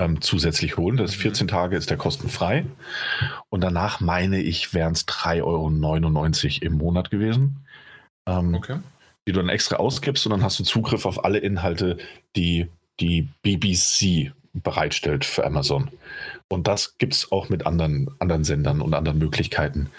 ähm, 0.00 0.20
zusätzlich 0.22 0.78
holen. 0.78 0.96
Das 0.96 1.12
ist 1.12 1.20
14 1.20 1.44
mhm. 1.44 1.48
Tage 1.48 1.76
ist 1.76 1.90
der 1.90 1.98
kostenfrei. 1.98 2.64
Und 3.50 3.60
danach 3.60 4.00
meine 4.00 4.40
ich, 4.40 4.72
wären 4.72 4.92
es 4.92 5.06
3,99 5.06 5.42
Euro 5.42 6.66
im 6.66 6.72
Monat 6.78 7.10
gewesen. 7.10 7.66
Ähm, 8.26 8.54
okay. 8.54 8.78
Die 9.26 9.32
du 9.32 9.40
dann 9.40 9.48
extra 9.48 9.76
ausgibst 9.76 10.26
und 10.26 10.30
dann 10.30 10.42
hast 10.42 10.58
du 10.58 10.64
Zugriff 10.64 11.06
auf 11.06 11.24
alle 11.24 11.38
Inhalte, 11.38 11.98
die 12.36 12.68
die 13.00 13.28
BBC 13.42 14.32
bereitstellt 14.52 15.24
für 15.24 15.44
Amazon. 15.44 15.90
Und 16.48 16.66
das 16.66 16.98
gibt 16.98 17.14
es 17.14 17.32
auch 17.32 17.48
mit 17.48 17.66
anderen, 17.66 18.08
anderen 18.18 18.44
Sendern 18.44 18.80
und 18.80 18.94
anderen 18.94 19.18
Möglichkeiten. 19.18 19.90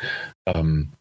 Ähm, 0.45 0.91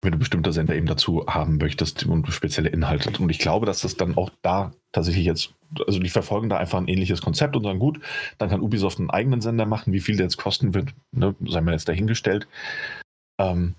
wenn 0.00 0.12
du 0.12 0.18
bestimmte 0.18 0.52
Sender 0.52 0.76
eben 0.76 0.86
dazu 0.86 1.26
haben 1.26 1.56
möchtest 1.56 2.06
und 2.06 2.28
spezielle 2.28 2.68
Inhalte. 2.68 3.10
Und 3.20 3.30
ich 3.30 3.40
glaube, 3.40 3.66
dass 3.66 3.80
das 3.80 3.96
dann 3.96 4.16
auch 4.16 4.30
da 4.42 4.72
tatsächlich 4.92 5.26
jetzt, 5.26 5.54
also 5.86 5.98
die 5.98 6.08
verfolgen 6.08 6.48
da 6.48 6.56
einfach 6.56 6.78
ein 6.78 6.86
ähnliches 6.86 7.20
Konzept 7.20 7.56
und 7.56 7.64
sagen, 7.64 7.80
gut, 7.80 8.00
dann 8.38 8.48
kann 8.48 8.60
Ubisoft 8.60 9.00
einen 9.00 9.10
eigenen 9.10 9.40
Sender 9.40 9.66
machen, 9.66 9.92
wie 9.92 10.00
viel 10.00 10.16
der 10.16 10.26
jetzt 10.26 10.36
kosten 10.36 10.72
wird, 10.72 10.90
ne, 11.10 11.34
sei 11.46 11.60
mir 11.60 11.72
jetzt 11.72 11.88
dahingestellt. 11.88 12.46
Ähm, 13.40 13.74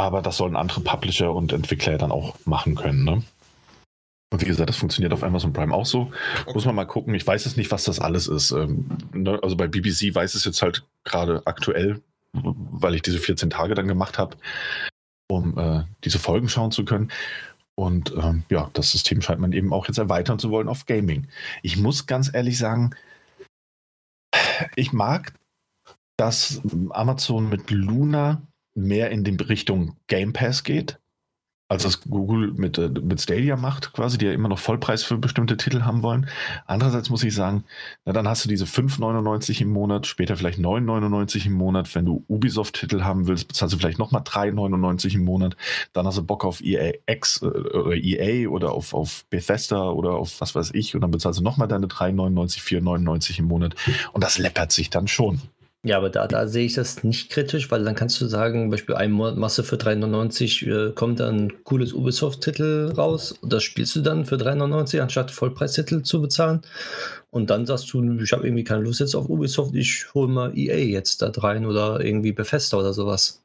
aber 0.00 0.22
das 0.22 0.38
sollen 0.38 0.56
andere 0.56 0.80
Publisher 0.80 1.34
und 1.34 1.52
Entwickler 1.52 1.98
dann 1.98 2.10
auch 2.10 2.34
machen 2.46 2.74
können. 2.74 3.04
Ne? 3.04 3.22
Und 4.32 4.40
wie 4.40 4.46
gesagt, 4.46 4.70
das 4.70 4.78
funktioniert 4.78 5.12
auf 5.12 5.22
Amazon 5.22 5.52
Prime 5.52 5.74
auch 5.74 5.84
so. 5.84 6.10
Okay. 6.42 6.54
Muss 6.54 6.64
man 6.64 6.74
mal 6.74 6.86
gucken. 6.86 7.14
Ich 7.14 7.26
weiß 7.26 7.44
jetzt 7.44 7.58
nicht, 7.58 7.70
was 7.70 7.84
das 7.84 8.00
alles 8.00 8.26
ist. 8.26 8.52
Ähm, 8.52 8.86
ne? 9.12 9.38
Also 9.42 9.56
bei 9.56 9.68
BBC 9.68 10.14
weiß 10.14 10.34
es 10.34 10.44
jetzt 10.44 10.62
halt 10.62 10.86
gerade 11.04 11.42
aktuell, 11.44 12.00
weil 12.32 12.94
ich 12.94 13.02
diese 13.02 13.18
14 13.18 13.50
Tage 13.50 13.74
dann 13.74 13.88
gemacht 13.88 14.16
habe, 14.16 14.36
um 15.30 15.58
äh, 15.58 15.84
diese 16.04 16.18
Folgen 16.18 16.48
schauen 16.48 16.70
zu 16.70 16.86
können. 16.86 17.10
Und 17.74 18.14
ähm, 18.16 18.44
ja, 18.50 18.70
das 18.72 18.92
System 18.92 19.20
scheint 19.20 19.40
man 19.40 19.52
eben 19.52 19.72
auch 19.72 19.86
jetzt 19.86 19.98
erweitern 19.98 20.38
zu 20.38 20.50
wollen 20.50 20.68
auf 20.68 20.86
Gaming. 20.86 21.28
Ich 21.62 21.76
muss 21.76 22.06
ganz 22.06 22.32
ehrlich 22.32 22.56
sagen, 22.56 22.94
ich 24.76 24.92
mag, 24.92 25.34
dass 26.16 26.62
Amazon 26.90 27.48
mit 27.48 27.70
Luna 27.70 28.42
mehr 28.74 29.10
in 29.10 29.24
die 29.24 29.36
Richtung 29.36 29.96
Game 30.06 30.32
Pass 30.32 30.64
geht 30.64 30.98
als 31.70 31.84
das 31.84 32.00
Google 32.02 32.52
mit, 32.52 32.78
äh, 32.78 32.88
mit 32.88 33.20
Stadia 33.20 33.56
macht, 33.56 33.92
quasi, 33.92 34.18
die 34.18 34.26
ja 34.26 34.32
immer 34.32 34.48
noch 34.48 34.58
Vollpreis 34.58 35.04
für 35.04 35.16
bestimmte 35.18 35.56
Titel 35.56 35.82
haben 35.82 36.02
wollen. 36.02 36.26
Andererseits 36.66 37.10
muss 37.10 37.22
ich 37.22 37.32
sagen, 37.32 37.62
na, 38.04 38.12
dann 38.12 38.26
hast 38.26 38.44
du 38.44 38.48
diese 38.48 38.64
5,99 38.64 39.62
im 39.62 39.70
Monat, 39.70 40.08
später 40.08 40.36
vielleicht 40.36 40.58
9,99 40.58 41.46
im 41.46 41.52
Monat. 41.52 41.94
Wenn 41.94 42.06
du 42.06 42.24
Ubisoft-Titel 42.26 43.04
haben 43.04 43.28
willst, 43.28 43.46
bezahlst 43.46 43.72
du 43.72 43.78
vielleicht 43.78 44.00
nochmal 44.00 44.22
3,99 44.22 45.14
im 45.14 45.24
Monat. 45.24 45.56
Dann 45.92 46.06
hast 46.06 46.18
du 46.18 46.24
Bock 46.24 46.44
auf 46.44 46.60
EA 46.60 46.92
X 47.06 47.40
äh, 47.42 47.46
oder 47.46 47.94
EA 47.94 48.48
oder 48.48 48.72
auf, 48.72 48.92
auf 48.92 49.24
Bethesda 49.30 49.90
oder 49.90 50.14
auf 50.14 50.40
was 50.40 50.56
weiß 50.56 50.72
ich 50.74 50.96
und 50.96 51.02
dann 51.02 51.12
bezahlst 51.12 51.38
du 51.38 51.44
nochmal 51.44 51.68
deine 51.68 51.86
3,99, 51.86 52.58
4,99 52.82 53.38
im 53.38 53.44
Monat. 53.44 53.76
Und 54.12 54.24
das 54.24 54.38
läppert 54.38 54.72
sich 54.72 54.90
dann 54.90 55.06
schon. 55.06 55.40
Ja, 55.82 55.96
aber 55.96 56.10
da, 56.10 56.26
da 56.26 56.46
sehe 56.46 56.66
ich 56.66 56.74
das 56.74 57.04
nicht 57.04 57.30
kritisch, 57.30 57.70
weil 57.70 57.84
dann 57.84 57.94
kannst 57.94 58.20
du 58.20 58.26
sagen, 58.26 58.64
zum 58.64 58.70
Beispiel 58.70 58.96
ein 58.96 59.12
Monat 59.12 59.38
Masse 59.38 59.64
für 59.64 59.76
3,99 59.76 60.90
äh, 60.90 60.92
kommt 60.92 61.20
dann 61.20 61.46
ein 61.46 61.64
cooles 61.64 61.94
Ubisoft-Titel 61.94 62.92
raus. 62.94 63.38
Das 63.42 63.62
spielst 63.62 63.96
du 63.96 64.02
dann 64.02 64.26
für 64.26 64.36
3,99 64.36 65.00
anstatt 65.00 65.30
Vollpreistitel 65.30 66.02
zu 66.02 66.20
bezahlen. 66.20 66.60
Und 67.30 67.48
dann 67.48 67.64
sagst 67.64 67.90
du, 67.94 68.02
ich 68.20 68.32
habe 68.32 68.46
irgendwie 68.46 68.64
keine 68.64 68.82
Lust 68.82 69.00
jetzt 69.00 69.14
auf 69.14 69.30
Ubisoft, 69.30 69.74
ich 69.74 70.12
hole 70.12 70.28
mal 70.28 70.56
EA 70.56 70.76
jetzt 70.76 71.22
da 71.22 71.32
rein 71.34 71.64
oder 71.64 72.04
irgendwie 72.04 72.32
Bethesda 72.32 72.76
oder 72.76 72.92
sowas. 72.92 73.40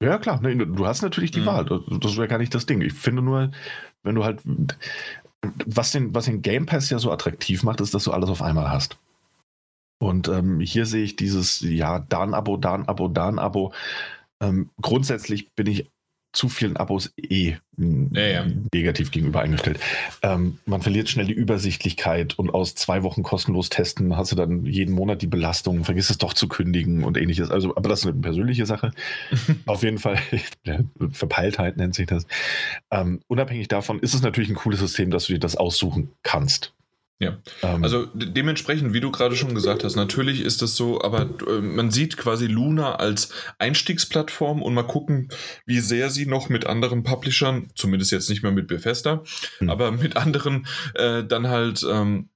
Ja, 0.00 0.18
klar, 0.18 0.40
nee, 0.42 0.54
du 0.54 0.86
hast 0.86 1.02
natürlich 1.02 1.32
die 1.32 1.40
mhm. 1.40 1.46
Wahl. 1.46 1.82
Das 2.00 2.16
wäre 2.16 2.28
gar 2.28 2.38
nicht 2.38 2.54
das 2.54 2.66
Ding. 2.66 2.80
Ich 2.82 2.92
finde 2.92 3.22
nur, 3.22 3.50
wenn 4.04 4.14
du 4.14 4.24
halt. 4.24 4.40
Was 5.66 5.92
den, 5.92 6.14
was 6.14 6.26
den 6.26 6.42
Game 6.42 6.66
Pass 6.66 6.90
ja 6.90 6.98
so 6.98 7.10
attraktiv 7.10 7.62
macht, 7.62 7.80
ist, 7.80 7.94
dass 7.94 8.04
du 8.04 8.12
alles 8.12 8.28
auf 8.28 8.42
einmal 8.42 8.70
hast. 8.70 8.98
Und 10.00 10.28
ähm, 10.28 10.60
hier 10.60 10.86
sehe 10.86 11.04
ich 11.04 11.16
dieses, 11.16 11.60
ja, 11.60 11.98
da 11.98 12.22
ein 12.22 12.34
Abo, 12.34 12.56
da 12.56 12.74
ein 12.74 12.88
Abo, 12.88 13.08
da 13.08 13.28
ein 13.28 13.38
Abo. 13.38 13.72
Ähm, 14.42 14.70
grundsätzlich 14.80 15.52
bin 15.54 15.66
ich 15.66 15.90
zu 16.32 16.48
vielen 16.48 16.76
Abos 16.76 17.12
eh 17.16 17.56
ja, 17.76 18.22
ja. 18.22 18.46
negativ 18.72 19.10
gegenüber 19.10 19.40
eingestellt. 19.40 19.80
Ähm, 20.22 20.58
man 20.64 20.80
verliert 20.80 21.08
schnell 21.08 21.26
die 21.26 21.32
Übersichtlichkeit 21.32 22.38
und 22.38 22.50
aus 22.50 22.74
zwei 22.74 23.02
Wochen 23.02 23.22
kostenlos 23.22 23.68
testen 23.68 24.16
hast 24.16 24.30
du 24.30 24.36
dann 24.36 24.64
jeden 24.64 24.94
Monat 24.94 25.22
die 25.22 25.26
Belastung, 25.26 25.84
vergiss 25.84 26.08
es 26.08 26.18
doch 26.18 26.32
zu 26.32 26.46
kündigen 26.46 27.02
und 27.02 27.16
ähnliches. 27.16 27.50
Also, 27.50 27.74
aber 27.76 27.88
das 27.88 28.00
ist 28.00 28.06
eine 28.06 28.20
persönliche 28.20 28.64
Sache. 28.64 28.92
Auf 29.66 29.82
jeden 29.82 29.98
Fall, 29.98 30.18
Verpeiltheit 31.10 31.76
nennt 31.76 31.94
sich 31.94 32.06
das. 32.06 32.26
Ähm, 32.92 33.20
unabhängig 33.26 33.66
davon 33.66 33.98
ist 33.98 34.14
es 34.14 34.22
natürlich 34.22 34.50
ein 34.50 34.56
cooles 34.56 34.78
System, 34.78 35.10
dass 35.10 35.26
du 35.26 35.32
dir 35.32 35.40
das 35.40 35.56
aussuchen 35.56 36.12
kannst. 36.22 36.74
Ja, 37.22 37.36
ähm, 37.62 37.84
also 37.84 38.06
dementsprechend, 38.14 38.94
wie 38.94 39.00
du 39.00 39.10
gerade 39.10 39.36
schon 39.36 39.54
gesagt 39.54 39.84
hast, 39.84 39.94
natürlich 39.94 40.40
ist 40.40 40.62
das 40.62 40.74
so, 40.74 41.02
aber 41.02 41.28
äh, 41.46 41.60
man 41.60 41.90
sieht 41.90 42.16
quasi 42.16 42.46
Luna 42.46 42.94
als 42.94 43.30
Einstiegsplattform 43.58 44.62
und 44.62 44.72
mal 44.72 44.86
gucken, 44.86 45.28
wie 45.66 45.80
sehr 45.80 46.08
sie 46.08 46.24
noch 46.24 46.48
mit 46.48 46.66
anderen 46.66 47.02
Publishern, 47.02 47.68
zumindest 47.74 48.10
jetzt 48.10 48.30
nicht 48.30 48.42
mehr 48.42 48.52
mit 48.52 48.68
Bethesda, 48.68 49.22
mhm. 49.60 49.68
aber 49.68 49.92
mit 49.92 50.16
anderen 50.16 50.66
äh, 50.94 51.22
dann 51.22 51.48
halt 51.48 51.86
ähm, 51.88 52.30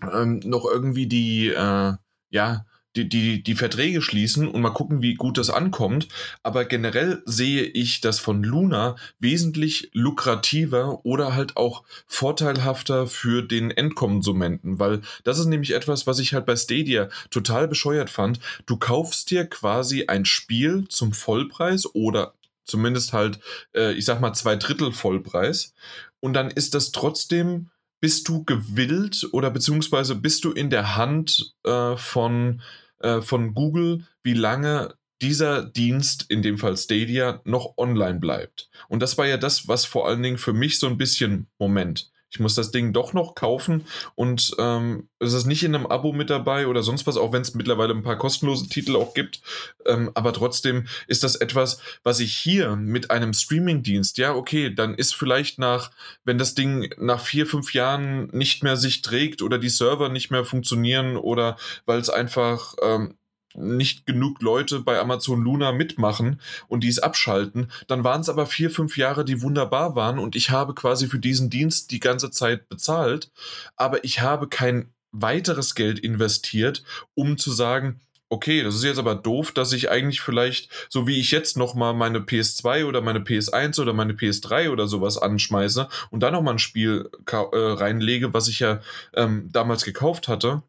ähm, 0.00 0.40
noch 0.44 0.64
irgendwie 0.64 1.08
die, 1.08 1.48
äh, 1.48 1.92
ja, 2.30 2.66
die, 2.96 3.08
die, 3.08 3.42
die 3.42 3.54
Verträge 3.54 4.00
schließen 4.02 4.48
und 4.48 4.60
mal 4.60 4.70
gucken, 4.70 5.02
wie 5.02 5.14
gut 5.14 5.38
das 5.38 5.50
ankommt. 5.50 6.08
Aber 6.42 6.64
generell 6.64 7.22
sehe 7.24 7.62
ich 7.62 8.00
das 8.00 8.20
von 8.20 8.42
Luna 8.42 8.96
wesentlich 9.18 9.90
lukrativer 9.92 11.04
oder 11.04 11.34
halt 11.34 11.56
auch 11.56 11.84
vorteilhafter 12.06 13.06
für 13.06 13.42
den 13.42 13.70
Endkonsumenten, 13.70 14.78
weil 14.78 15.00
das 15.24 15.38
ist 15.38 15.46
nämlich 15.46 15.74
etwas, 15.74 16.06
was 16.06 16.18
ich 16.18 16.34
halt 16.34 16.46
bei 16.46 16.56
Stadia 16.56 17.08
total 17.30 17.68
bescheuert 17.68 18.10
fand. 18.10 18.40
Du 18.66 18.76
kaufst 18.76 19.30
dir 19.30 19.46
quasi 19.46 20.06
ein 20.06 20.24
Spiel 20.24 20.86
zum 20.88 21.12
Vollpreis 21.12 21.94
oder 21.94 22.34
zumindest 22.64 23.12
halt, 23.12 23.40
äh, 23.74 23.92
ich 23.92 24.04
sag 24.04 24.20
mal, 24.20 24.32
zwei 24.32 24.56
Drittel 24.56 24.92
Vollpreis 24.92 25.74
und 26.20 26.32
dann 26.32 26.50
ist 26.50 26.74
das 26.74 26.92
trotzdem 26.92 27.70
bist 28.00 28.28
du 28.28 28.44
gewillt 28.44 29.28
oder 29.32 29.50
beziehungsweise 29.50 30.14
bist 30.14 30.44
du 30.44 30.52
in 30.52 30.68
der 30.68 30.94
Hand 30.94 31.54
äh, 31.64 31.96
von 31.96 32.60
äh, 33.04 33.22
von 33.22 33.54
Google, 33.54 34.06
wie 34.22 34.34
lange 34.34 34.94
dieser 35.22 35.64
Dienst, 35.64 36.26
in 36.28 36.42
dem 36.42 36.58
Fall 36.58 36.76
Stadia, 36.76 37.40
noch 37.44 37.78
online 37.78 38.18
bleibt. 38.18 38.70
Und 38.88 39.00
das 39.00 39.16
war 39.16 39.26
ja 39.26 39.36
das, 39.36 39.68
was 39.68 39.84
vor 39.84 40.08
allen 40.08 40.22
Dingen 40.22 40.38
für 40.38 40.52
mich 40.52 40.78
so 40.78 40.86
ein 40.86 40.98
bisschen 40.98 41.46
Moment 41.58 42.10
ich 42.34 42.40
muss 42.40 42.56
das 42.56 42.72
Ding 42.72 42.92
doch 42.92 43.12
noch 43.12 43.36
kaufen 43.36 43.86
und 44.16 44.56
ähm, 44.58 45.08
es 45.20 45.34
ist 45.34 45.46
nicht 45.46 45.62
in 45.62 45.72
einem 45.72 45.86
Abo 45.86 46.12
mit 46.12 46.30
dabei 46.30 46.66
oder 46.66 46.82
sonst 46.82 47.06
was, 47.06 47.16
auch 47.16 47.32
wenn 47.32 47.42
es 47.42 47.54
mittlerweile 47.54 47.94
ein 47.94 48.02
paar 48.02 48.18
kostenlose 48.18 48.68
Titel 48.68 48.96
auch 48.96 49.14
gibt. 49.14 49.40
Ähm, 49.86 50.10
aber 50.14 50.32
trotzdem 50.32 50.88
ist 51.06 51.22
das 51.22 51.36
etwas, 51.36 51.78
was 52.02 52.18
ich 52.18 52.34
hier 52.34 52.74
mit 52.74 53.12
einem 53.12 53.32
Streaming-Dienst, 53.34 54.18
ja, 54.18 54.34
okay, 54.34 54.74
dann 54.74 54.94
ist 54.94 55.14
vielleicht 55.14 55.60
nach, 55.60 55.92
wenn 56.24 56.36
das 56.36 56.56
Ding 56.56 56.92
nach 56.98 57.20
vier, 57.20 57.46
fünf 57.46 57.72
Jahren 57.72 58.26
nicht 58.32 58.64
mehr 58.64 58.76
sich 58.76 59.02
trägt 59.02 59.40
oder 59.40 59.58
die 59.58 59.68
Server 59.68 60.08
nicht 60.08 60.32
mehr 60.32 60.44
funktionieren 60.44 61.16
oder 61.16 61.56
weil 61.86 62.00
es 62.00 62.10
einfach 62.10 62.74
ähm, 62.82 63.14
nicht 63.54 64.06
genug 64.06 64.42
Leute 64.42 64.80
bei 64.80 64.98
Amazon 64.98 65.42
Luna 65.42 65.72
mitmachen 65.72 66.40
und 66.68 66.84
dies 66.84 66.98
abschalten. 66.98 67.70
Dann 67.86 68.04
waren 68.04 68.20
es 68.20 68.28
aber 68.28 68.46
vier, 68.46 68.70
fünf 68.70 68.96
Jahre, 68.96 69.24
die 69.24 69.42
wunderbar 69.42 69.94
waren 69.94 70.18
und 70.18 70.36
ich 70.36 70.50
habe 70.50 70.74
quasi 70.74 71.06
für 71.06 71.18
diesen 71.18 71.50
Dienst 71.50 71.90
die 71.90 72.00
ganze 72.00 72.30
Zeit 72.30 72.68
bezahlt, 72.68 73.30
aber 73.76 74.04
ich 74.04 74.20
habe 74.20 74.48
kein 74.48 74.92
weiteres 75.12 75.74
Geld 75.74 75.98
investiert, 75.98 76.82
um 77.14 77.38
zu 77.38 77.52
sagen, 77.52 78.00
okay, 78.30 78.62
das 78.62 78.74
ist 78.74 78.84
jetzt 78.84 78.98
aber 78.98 79.14
doof, 79.14 79.52
dass 79.52 79.72
ich 79.72 79.90
eigentlich 79.90 80.20
vielleicht, 80.20 80.68
so 80.88 81.06
wie 81.06 81.20
ich 81.20 81.30
jetzt 81.30 81.56
nochmal 81.56 81.94
meine 81.94 82.18
PS2 82.18 82.84
oder 82.86 83.00
meine 83.00 83.20
PS1 83.20 83.80
oder 83.80 83.92
meine 83.92 84.14
PS3 84.14 84.70
oder 84.70 84.88
sowas 84.88 85.18
anschmeiße 85.18 85.88
und 86.10 86.20
dann 86.20 86.32
nochmal 86.32 86.54
ein 86.54 86.58
Spiel 86.58 87.10
äh, 87.30 87.36
reinlege, 87.56 88.34
was 88.34 88.48
ich 88.48 88.58
ja 88.58 88.80
ähm, 89.14 89.48
damals 89.52 89.84
gekauft 89.84 90.26
hatte 90.26 90.62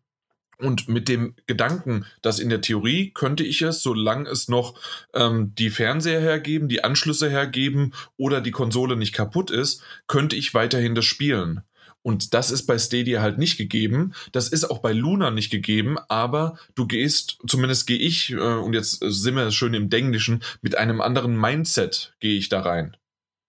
und 0.57 0.87
mit 0.87 1.07
dem 1.07 1.35
Gedanken, 1.45 2.05
dass 2.21 2.39
in 2.39 2.49
der 2.49 2.61
Theorie 2.61 3.11
könnte 3.11 3.43
ich 3.43 3.61
es, 3.61 3.81
solange 3.81 4.29
es 4.29 4.47
noch 4.47 4.79
ähm, 5.13 5.53
die 5.55 5.69
Fernseher 5.69 6.21
hergeben, 6.21 6.67
die 6.67 6.83
Anschlüsse 6.83 7.29
hergeben 7.29 7.93
oder 8.17 8.41
die 8.41 8.51
Konsole 8.51 8.95
nicht 8.95 9.13
kaputt 9.13 9.51
ist, 9.51 9.81
könnte 10.07 10.35
ich 10.35 10.53
weiterhin 10.53 10.95
das 10.95 11.05
spielen. 11.05 11.61
Und 12.05 12.35
das 12.35 12.51
ist 12.51 12.67
bei 12.67 12.77
Stadia 12.77 13.23
halt 13.23 13.39
nicht 13.39 13.57
gegeben. 13.57 14.13
Das 14.31 14.47
ist 14.47 14.69
auch 14.69 14.77
bei 14.77 14.93
Luna 14.93 15.31
nicht 15.31 15.49
gegeben, 15.49 15.97
aber 16.07 16.59
du 16.75 16.85
gehst, 16.85 17.39
zumindest 17.47 17.87
gehe 17.87 17.97
ich, 17.97 18.31
äh, 18.31 18.35
und 18.35 18.73
jetzt 18.73 18.99
sind 18.99 19.35
wir 19.35 19.49
schön 19.49 19.73
im 19.73 19.89
Denglischen, 19.89 20.43
mit 20.61 20.77
einem 20.77 21.01
anderen 21.01 21.35
Mindset 21.35 22.13
gehe 22.19 22.37
ich 22.37 22.49
da 22.49 22.61
rein. 22.61 22.95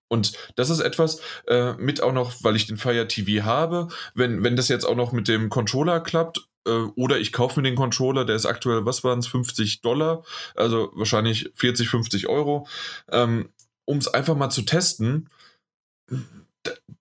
Und 0.09 0.33
das 0.55 0.71
ist 0.71 0.81
etwas 0.81 1.21
äh, 1.49 1.75
mit 1.75 2.01
auch 2.01 2.15
noch, 2.15 2.33
weil 2.45 2.57
ich 2.57 2.67
den 2.67 2.79
Fire 2.79 3.07
TV 3.07 3.45
habe, 3.45 3.89
wenn, 4.15 4.43
wenn 4.43 4.57
das 4.57 4.69
jetzt 4.69 4.85
auch 4.85 4.97
noch 4.97 5.13
mit 5.13 5.29
dem 5.29 5.51
Controller 5.51 6.01
klappt, 6.01 6.49
oder 6.97 7.19
ich 7.19 7.33
kaufe 7.33 7.61
mir 7.61 7.69
den 7.69 7.77
Controller, 7.77 8.25
der 8.25 8.37
ist 8.37 8.47
aktuell, 8.47 8.85
was 8.85 9.05
waren 9.05 9.21
es, 9.21 9.27
50 9.27 9.81
Dollar, 9.81 10.25
also 10.55 10.91
wahrscheinlich 10.95 11.51
40, 11.55 11.89
50 11.89 12.29
Euro, 12.29 12.67
ähm, 13.11 13.49
um 13.85 13.99
es 13.99 14.09
einfach 14.09 14.37
mal 14.37 14.51
zu 14.51 14.63
testen. 14.63 15.31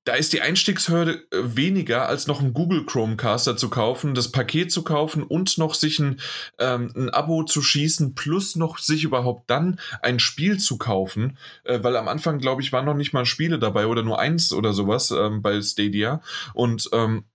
da 0.03 0.13
ist 0.13 0.33
die 0.33 0.41
Einstiegshürde 0.41 1.25
äh, 1.31 1.55
weniger, 1.55 2.07
als 2.07 2.27
noch 2.27 2.39
einen 2.39 2.53
Google 2.53 2.85
Chromecaster 2.85 3.57
zu 3.57 3.69
kaufen, 3.69 4.13
das 4.13 4.31
Paket 4.31 4.71
zu 4.71 4.83
kaufen 4.83 5.23
und 5.23 5.57
noch 5.57 5.73
sich 5.73 5.97
ein, 5.97 6.19
ähm, 6.59 6.93
ein 6.95 7.09
Abo 7.09 7.43
zu 7.43 7.63
schießen, 7.63 8.13
plus 8.13 8.55
noch 8.55 8.77
sich 8.77 9.03
überhaupt 9.03 9.49
dann 9.49 9.79
ein 10.03 10.19
Spiel 10.19 10.59
zu 10.59 10.77
kaufen, 10.77 11.39
äh, 11.63 11.81
weil 11.81 11.97
am 11.97 12.07
Anfang, 12.07 12.37
glaube 12.37 12.61
ich, 12.61 12.71
waren 12.71 12.85
noch 12.85 12.93
nicht 12.93 13.13
mal 13.13 13.25
Spiele 13.25 13.57
dabei 13.57 13.87
oder 13.87 14.03
nur 14.03 14.19
eins 14.19 14.53
oder 14.53 14.73
sowas 14.73 15.09
ähm, 15.09 15.41
bei 15.41 15.59
Stadia. 15.61 16.21
Und 16.53 16.87
ähm, 16.93 17.25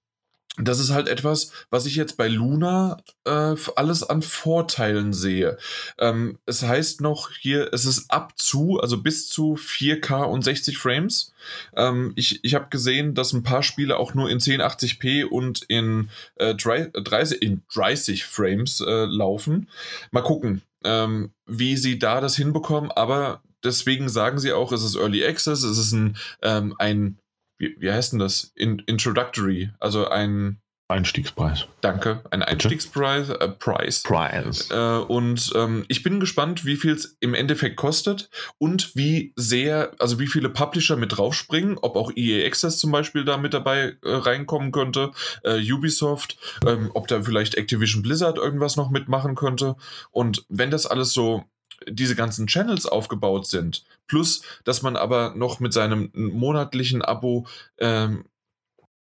das 0.56 0.80
ist 0.80 0.90
halt 0.90 1.08
etwas, 1.08 1.52
was 1.70 1.86
ich 1.86 1.96
jetzt 1.96 2.16
bei 2.16 2.28
Luna 2.28 2.98
äh, 3.24 3.54
alles 3.76 4.02
an 4.02 4.20
Vorteilen 4.20 5.12
sehe. 5.12 5.58
Ähm, 5.98 6.38
es 6.44 6.62
heißt 6.62 7.00
noch 7.00 7.30
hier, 7.30 7.72
es 7.72 7.84
ist 7.84 8.10
ab 8.10 8.32
zu, 8.36 8.80
also 8.80 9.00
bis 9.00 9.28
zu 9.28 9.54
4K 9.54 10.24
und 10.24 10.42
60 10.42 10.76
Frames. 10.76 11.32
Ähm, 11.76 12.12
ich 12.16 12.44
ich 12.44 12.54
habe 12.54 12.66
gesehen, 12.68 13.14
dass 13.14 13.32
ein 13.32 13.44
paar 13.44 13.62
Spiele 13.62 13.96
auch 13.96 14.14
nur 14.14 14.28
in 14.28 14.38
1080p 14.38 15.24
und 15.24 15.62
in, 15.68 16.10
äh, 16.36 16.54
30, 16.54 17.40
in 17.40 17.62
30 17.72 18.24
Frames 18.24 18.80
äh, 18.80 19.04
laufen. 19.04 19.68
Mal 20.10 20.22
gucken, 20.22 20.62
ähm, 20.84 21.30
wie 21.46 21.76
sie 21.76 21.98
da 21.98 22.20
das 22.20 22.36
hinbekommen, 22.36 22.90
aber 22.90 23.42
deswegen 23.62 24.08
sagen 24.08 24.38
sie 24.38 24.52
auch, 24.52 24.72
es 24.72 24.82
ist 24.82 24.96
Early 24.96 25.24
Access, 25.24 25.62
es 25.62 25.78
ist 25.78 25.92
ein, 25.92 26.16
ähm, 26.42 26.74
ein 26.78 27.19
wie, 27.60 27.76
wie 27.78 27.92
heißt 27.92 28.12
denn 28.12 28.18
das? 28.18 28.52
In, 28.56 28.80
Introductory, 28.86 29.70
also 29.78 30.08
ein 30.08 30.60
Einstiegspreis. 30.88 31.66
Danke, 31.82 32.24
ein 32.30 32.42
Einstiegspreis. 32.42 33.28
Äh, 33.28 33.48
Preis. 33.48 34.02
Preis. 34.02 34.70
Äh, 34.70 34.74
und 34.74 35.52
ähm, 35.54 35.84
ich 35.86 36.02
bin 36.02 36.18
gespannt, 36.18 36.64
wie 36.64 36.74
viel 36.74 36.92
es 36.92 37.16
im 37.20 37.34
Endeffekt 37.34 37.76
kostet 37.76 38.28
und 38.58 38.96
wie 38.96 39.32
sehr, 39.36 39.92
also 40.00 40.18
wie 40.18 40.26
viele 40.26 40.48
Publisher 40.48 40.96
mit 40.96 41.16
draufspringen, 41.16 41.78
ob 41.78 41.94
auch 41.94 42.10
EA 42.16 42.44
Access 42.44 42.78
zum 42.78 42.90
Beispiel 42.90 43.24
da 43.24 43.36
mit 43.36 43.54
dabei 43.54 43.96
äh, 44.02 44.10
reinkommen 44.10 44.72
könnte, 44.72 45.12
äh, 45.44 45.60
Ubisoft, 45.72 46.36
ähm, 46.66 46.90
ob 46.94 47.06
da 47.06 47.22
vielleicht 47.22 47.54
Activision 47.54 48.02
Blizzard 48.02 48.38
irgendwas 48.38 48.76
noch 48.76 48.90
mitmachen 48.90 49.36
könnte. 49.36 49.76
Und 50.10 50.44
wenn 50.48 50.72
das 50.72 50.86
alles 50.86 51.12
so 51.12 51.44
diese 51.88 52.14
ganzen 52.14 52.46
Channels 52.46 52.86
aufgebaut 52.86 53.46
sind, 53.46 53.84
plus 54.06 54.42
dass 54.64 54.82
man 54.82 54.96
aber 54.96 55.34
noch 55.36 55.60
mit 55.60 55.72
seinem 55.72 56.10
monatlichen 56.14 57.02
Abo 57.02 57.46
ähm, 57.78 58.24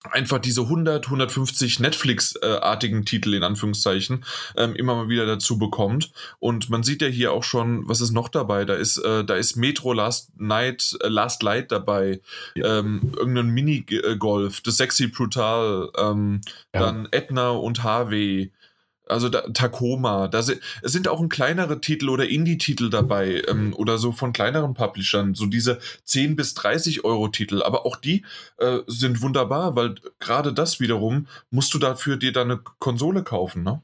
einfach 0.04 0.40
diese 0.40 0.62
100, 0.62 1.06
150 1.06 1.80
Netflix-artigen 1.82 3.04
Titel 3.04 3.34
in 3.34 3.44
Anführungszeichen 3.44 4.24
ähm, 4.56 4.76
immer 4.76 4.96
mal 4.96 5.10
wieder 5.10 5.26
dazu 5.26 5.58
bekommt. 5.58 6.12
Und 6.40 6.70
man 6.70 6.84
sieht 6.84 7.02
ja 7.02 7.08
hier 7.10 7.34
auch 7.34 7.44
schon, 7.44 7.88
was 7.88 8.00
ist 8.00 8.12
noch 8.12 8.30
dabei? 8.30 8.64
Da 8.64 8.76
ist, 8.76 8.98
äh, 8.98 9.26
da 9.26 9.36
ist 9.36 9.58
Metro 9.58 9.92
Last 9.92 10.40
Night, 10.40 10.98
äh, 11.02 11.08
Last 11.08 11.44
Light 11.44 11.72
dabei, 11.72 12.22
ja. 12.56 12.80
ähm, 12.80 13.12
irgendein 13.18 13.50
Minigolf, 13.50 14.62
The 14.64 14.72
Sexy 14.72 15.08
Brutal, 15.08 15.90
ähm, 15.98 16.42
ja. 16.74 16.80
dann 16.80 17.08
Edna 17.12 17.50
und 17.50 17.84
Harvey, 17.84 18.54
also 19.10 19.30
da, 19.30 19.42
Tacoma, 19.42 20.28
da 20.28 20.42
sind, 20.42 20.62
es 20.82 20.92
sind 20.92 21.08
auch 21.08 21.20
ein 21.20 21.30
kleinere 21.30 21.82
Titel 21.82 22.10
oder 22.10 22.30
Indie-Titel 22.30 22.90
dabei 22.90 23.42
ähm, 23.48 23.74
oder 23.74 23.98
so 23.98 24.12
von 24.12 24.34
kleineren 24.34 24.74
Publishern, 24.74 25.34
so 25.34 25.46
diese 25.46 25.80
10 26.04 26.36
bis 26.36 26.54
30 26.54 27.04
Euro 27.04 27.28
Titel, 27.28 27.62
aber 27.62 27.86
auch 27.86 27.96
die 27.96 28.24
äh, 28.58 28.80
sind 28.88 29.22
wunderbar, 29.22 29.76
weil 29.76 29.96
gerade 30.20 30.54
das 30.54 30.80
wiederum 30.80 31.28
musst 31.50 31.74
du 31.74 31.80
dafür 31.80 32.18
dir 32.18 32.32
deine 32.32 32.58
Konsole 32.58 33.24
kaufen, 33.24 33.64
ne? 33.64 33.82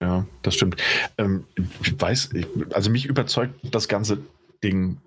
Ja, 0.00 0.26
das 0.42 0.54
stimmt. 0.54 0.82
Ähm, 1.16 1.44
ich 1.82 2.00
weiß, 2.00 2.30
ich, 2.34 2.46
also 2.72 2.90
mich 2.90 3.06
überzeugt 3.06 3.54
das 3.62 3.86
ganze 3.86 4.18
Ding 4.64 4.98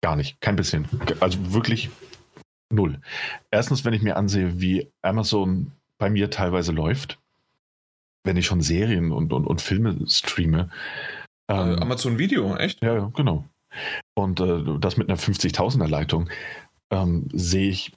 gar 0.00 0.16
nicht, 0.16 0.40
kein 0.40 0.56
bisschen. 0.56 0.88
Also 1.20 1.52
wirklich 1.52 1.90
null. 2.70 3.00
Erstens, 3.50 3.84
wenn 3.84 3.94
ich 3.94 4.02
mir 4.02 4.16
ansehe, 4.16 4.60
wie 4.60 4.90
Amazon 5.02 5.72
bei 5.98 6.10
mir 6.10 6.30
teilweise 6.30 6.72
läuft, 6.72 7.18
wenn 8.28 8.36
ich 8.36 8.44
schon 8.44 8.60
Serien 8.60 9.10
und, 9.10 9.32
und, 9.32 9.46
und 9.46 9.62
Filme 9.62 9.96
streame. 10.06 10.68
Ähm, 11.48 11.72
äh, 11.72 11.80
Amazon 11.80 12.18
Video, 12.18 12.54
echt? 12.56 12.82
Ja, 12.82 13.10
genau. 13.14 13.46
Und 14.14 14.38
äh, 14.40 14.78
das 14.78 14.98
mit 14.98 15.08
einer 15.08 15.18
50.000er 15.18 15.88
Leitung 15.88 16.28
ähm, 16.90 17.26
sehe 17.32 17.70
ich, 17.70 17.92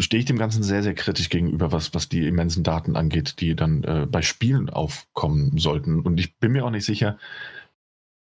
stehe 0.00 0.20
ich 0.20 0.24
dem 0.24 0.38
Ganzen 0.38 0.62
sehr, 0.62 0.82
sehr 0.82 0.94
kritisch 0.94 1.28
gegenüber, 1.28 1.70
was, 1.70 1.92
was 1.92 2.08
die 2.08 2.26
immensen 2.26 2.64
Daten 2.64 2.96
angeht, 2.96 3.40
die 3.40 3.54
dann 3.54 3.84
äh, 3.84 4.06
bei 4.10 4.22
Spielen 4.22 4.70
aufkommen 4.70 5.58
sollten. 5.58 6.00
Und 6.00 6.18
ich 6.18 6.34
bin 6.38 6.52
mir 6.52 6.64
auch 6.64 6.70
nicht 6.70 6.86
sicher, 6.86 7.18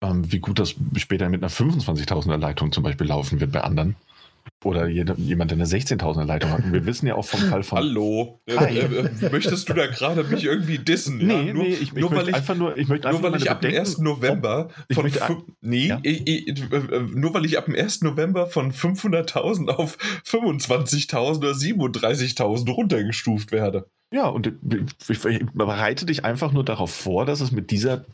ähm, 0.01 0.31
wie 0.31 0.39
gut 0.39 0.59
das 0.59 0.75
später 0.95 1.27
mit 1.27 1.43
einer 1.43 1.51
25.000er 1.51 2.37
Leitung 2.37 2.71
zum 2.71 2.83
Beispiel 2.83 3.07
laufen 3.07 3.41
wird 3.41 3.51
bei 3.51 3.61
anderen. 3.61 3.97
Oder 4.63 4.87
jemand, 4.87 5.51
der 5.51 5.57
eine 5.57 5.65
16.000er 5.65 6.25
Leitung 6.25 6.51
hat. 6.51 6.63
Und 6.63 6.73
wir 6.73 6.85
wissen 6.85 7.07
ja 7.07 7.15
auch 7.15 7.25
vom 7.25 7.39
Fall 7.41 7.63
von. 7.63 7.77
Hallo. 7.77 8.41
Äh, 8.45 8.79
äh, 8.79 9.29
möchtest 9.31 9.69
du 9.69 9.73
da 9.73 9.87
gerade 9.87 10.23
mich 10.23 10.43
irgendwie 10.43 10.77
dissen? 10.77 11.17
Nee, 11.17 11.47
ja? 11.47 11.53
nur, 11.53 11.63
nee, 11.63 11.69
ich, 11.69 11.93
nur, 11.93 12.11
ich 12.11 12.17
weil 12.17 12.29
ich 12.29 12.35
einfach 12.35 12.55
nur, 12.55 12.77
ich 12.77 12.87
möchte 12.87 13.09
nur 13.09 13.23
weil 13.23 13.35
ich 13.35 13.49
ab 13.51 13.61
dem 13.61 13.75
1. 13.75 13.99
November 13.99 14.69
von 14.91 15.03
möchte, 15.03 15.37
nee, 15.61 15.87
ja? 15.87 15.99
ich, 16.03 16.53
nur 17.13 17.33
weil 17.33 17.45
ich 17.45 17.57
ab 17.57 17.65
dem 17.65 17.75
1. 17.75 18.01
November 18.01 18.47
von 18.47 18.71
500.000 18.71 19.69
auf 19.69 19.97
25.000 20.25 21.37
oder 21.37 21.51
37.000 21.51 22.71
runtergestuft 22.71 23.51
werde. 23.51 23.87
Ja, 24.11 24.27
und 24.27 24.47
ich, 24.47 25.25
ich 25.25 25.45
bereite 25.53 26.05
dich 26.05 26.23
einfach 26.25 26.51
nur 26.51 26.63
darauf 26.63 26.93
vor, 26.93 27.25
dass 27.25 27.41
es 27.41 27.51
mit 27.51 27.71
dieser 27.71 28.05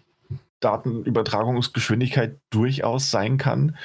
Datenübertragungsgeschwindigkeit 0.60 2.40
durchaus 2.50 3.12
sein 3.12 3.38
kann, 3.38 3.76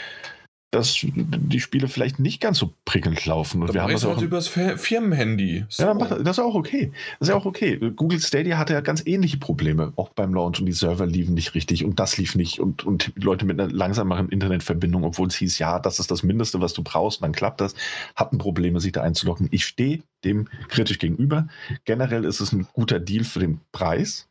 dass 0.70 0.98
die 1.02 1.60
Spiele 1.60 1.88
vielleicht 1.88 2.18
nicht 2.18 2.42
ganz 2.42 2.58
so 2.58 2.74
prickelnd 2.84 3.24
laufen. 3.24 3.62
Und 3.62 3.68
da 3.70 3.74
wir 3.74 3.82
haben 3.82 3.92
das 3.92 4.04
auch 4.04 4.20
übers 4.20 4.48
Firmenhandy. 4.48 5.64
So. 5.70 5.82
Ja, 5.82 5.94
das 5.94 6.36
ist 6.36 6.44
auch 6.44 6.54
okay. 6.54 6.92
Das 7.18 7.28
ist 7.28 7.32
ja 7.32 7.36
auch 7.36 7.46
okay. 7.46 7.78
Google 7.96 8.20
Stadia 8.20 8.58
hatte 8.58 8.74
ja 8.74 8.82
ganz 8.82 9.02
ähnliche 9.06 9.38
Probleme, 9.38 9.94
auch 9.96 10.10
beim 10.10 10.34
Launch 10.34 10.60
und 10.60 10.66
die 10.66 10.72
Server 10.72 11.06
liefen 11.06 11.32
nicht 11.32 11.54
richtig 11.54 11.86
und 11.86 11.98
das 11.98 12.18
lief 12.18 12.34
nicht 12.34 12.60
und, 12.60 12.84
und 12.84 13.12
Leute 13.16 13.46
mit 13.46 13.58
einer 13.58 13.72
langsameren 13.72 14.28
Internetverbindung, 14.28 15.04
obwohl 15.04 15.28
es 15.28 15.36
hieß, 15.36 15.58
ja, 15.58 15.78
das 15.78 16.00
ist 16.00 16.10
das 16.10 16.22
Mindeste, 16.22 16.60
was 16.60 16.74
du 16.74 16.82
brauchst, 16.82 17.22
dann 17.22 17.32
klappt 17.32 17.62
das, 17.62 17.74
hatten 18.14 18.36
Probleme, 18.36 18.80
sich 18.80 18.92
da 18.92 19.02
einzuloggen. 19.02 19.48
Ich 19.50 19.64
stehe 19.64 20.02
dem 20.24 20.48
kritisch 20.68 20.98
gegenüber. 20.98 21.48
Generell 21.86 22.24
ist 22.24 22.40
es 22.40 22.52
ein 22.52 22.66
guter 22.74 23.00
Deal 23.00 23.24
für 23.24 23.40
den 23.40 23.60
Preis. 23.72 24.28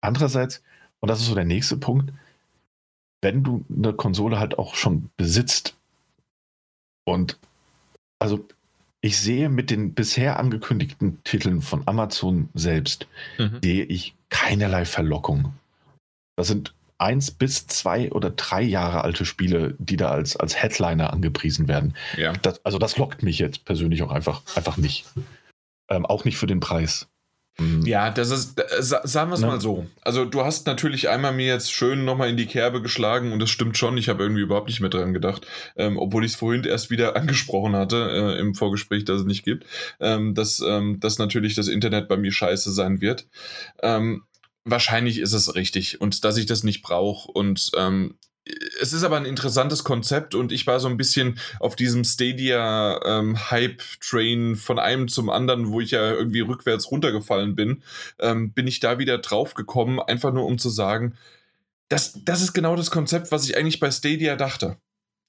Andererseits, 0.00 0.62
und 1.00 1.10
das 1.10 1.20
ist 1.20 1.26
so 1.26 1.34
der 1.34 1.44
nächste 1.44 1.76
Punkt, 1.76 2.12
wenn 3.22 3.42
du 3.42 3.64
eine 3.74 3.92
Konsole 3.92 4.38
halt 4.38 4.58
auch 4.58 4.74
schon 4.74 5.10
besitzt 5.16 5.74
und 7.04 7.38
also 8.18 8.46
ich 9.00 9.18
sehe 9.18 9.48
mit 9.48 9.70
den 9.70 9.94
bisher 9.94 10.38
angekündigten 10.38 11.22
Titeln 11.22 11.62
von 11.62 11.86
Amazon 11.86 12.48
selbst, 12.54 13.06
mhm. 13.38 13.58
sehe 13.62 13.84
ich 13.84 14.14
keinerlei 14.30 14.84
Verlockung. 14.84 15.52
Das 16.36 16.48
sind 16.48 16.74
eins 16.98 17.30
bis 17.30 17.66
zwei 17.66 18.10
oder 18.10 18.30
drei 18.30 18.62
Jahre 18.62 19.04
alte 19.04 19.24
Spiele, 19.24 19.74
die 19.78 19.96
da 19.96 20.10
als, 20.10 20.36
als 20.36 20.60
Headliner 20.60 21.12
angepriesen 21.12 21.68
werden. 21.68 21.94
Ja. 22.16 22.32
Das, 22.32 22.64
also 22.64 22.78
das 22.78 22.96
lockt 22.96 23.22
mich 23.22 23.38
jetzt 23.38 23.64
persönlich 23.64 24.02
auch 24.02 24.10
einfach, 24.10 24.42
einfach 24.56 24.76
nicht. 24.76 25.06
Ähm, 25.88 26.06
auch 26.06 26.24
nicht 26.24 26.36
für 26.36 26.46
den 26.46 26.60
Preis. 26.60 27.06
Mhm. 27.58 27.86
Ja, 27.86 28.10
das 28.10 28.30
ist, 28.30 28.60
sagen 28.80 29.30
wir 29.30 29.34
es 29.34 29.40
mal 29.40 29.60
so. 29.60 29.86
Also, 30.02 30.24
du 30.26 30.44
hast 30.44 30.66
natürlich 30.66 31.08
einmal 31.08 31.32
mir 31.32 31.46
jetzt 31.46 31.72
schön 31.72 32.04
nochmal 32.04 32.28
in 32.28 32.36
die 32.36 32.46
Kerbe 32.46 32.82
geschlagen 32.82 33.32
und 33.32 33.38
das 33.38 33.48
stimmt 33.48 33.78
schon. 33.78 33.96
Ich 33.96 34.08
habe 34.08 34.22
irgendwie 34.22 34.42
überhaupt 34.42 34.68
nicht 34.68 34.80
mehr 34.80 34.90
dran 34.90 35.14
gedacht, 35.14 35.46
ähm, 35.76 35.96
obwohl 35.96 36.24
ich 36.24 36.32
es 36.32 36.36
vorhin 36.36 36.64
erst 36.64 36.90
wieder 36.90 37.16
angesprochen 37.16 37.74
hatte 37.74 38.10
äh, 38.10 38.38
im 38.38 38.54
Vorgespräch, 38.54 39.04
dass 39.04 39.20
es 39.20 39.26
nicht 39.26 39.44
gibt, 39.44 39.64
ähm, 40.00 40.34
dass, 40.34 40.60
ähm, 40.60 41.00
dass 41.00 41.18
natürlich 41.18 41.54
das 41.54 41.68
Internet 41.68 42.08
bei 42.08 42.16
mir 42.16 42.32
scheiße 42.32 42.72
sein 42.72 43.00
wird. 43.00 43.26
Ähm, 43.82 44.24
wahrscheinlich 44.64 45.18
ist 45.18 45.32
es 45.32 45.54
richtig 45.54 46.00
und 46.00 46.24
dass 46.24 46.36
ich 46.36 46.46
das 46.46 46.62
nicht 46.62 46.82
brauche 46.82 47.30
und 47.30 47.70
ähm, 47.76 48.16
es 48.80 48.92
ist 48.92 49.02
aber 49.02 49.16
ein 49.16 49.24
interessantes 49.24 49.82
Konzept 49.84 50.34
und 50.34 50.52
ich 50.52 50.66
war 50.66 50.80
so 50.80 50.88
ein 50.88 50.96
bisschen 50.96 51.38
auf 51.58 51.76
diesem 51.76 52.04
Stadia-Hype-Train 52.04 54.50
ähm, 54.50 54.56
von 54.56 54.78
einem 54.78 55.08
zum 55.08 55.30
anderen, 55.30 55.72
wo 55.72 55.80
ich 55.80 55.92
ja 55.92 56.12
irgendwie 56.12 56.40
rückwärts 56.40 56.90
runtergefallen 56.90 57.56
bin, 57.56 57.82
ähm, 58.20 58.52
bin 58.52 58.66
ich 58.66 58.80
da 58.80 58.98
wieder 58.98 59.18
drauf 59.18 59.54
gekommen, 59.54 60.00
einfach 60.00 60.32
nur 60.32 60.44
um 60.46 60.58
zu 60.58 60.70
sagen, 60.70 61.14
das, 61.88 62.20
das 62.24 62.42
ist 62.42 62.52
genau 62.52 62.74
das 62.76 62.90
Konzept, 62.90 63.32
was 63.32 63.48
ich 63.48 63.56
eigentlich 63.56 63.80
bei 63.80 63.90
Stadia 63.90 64.36
dachte. 64.36 64.76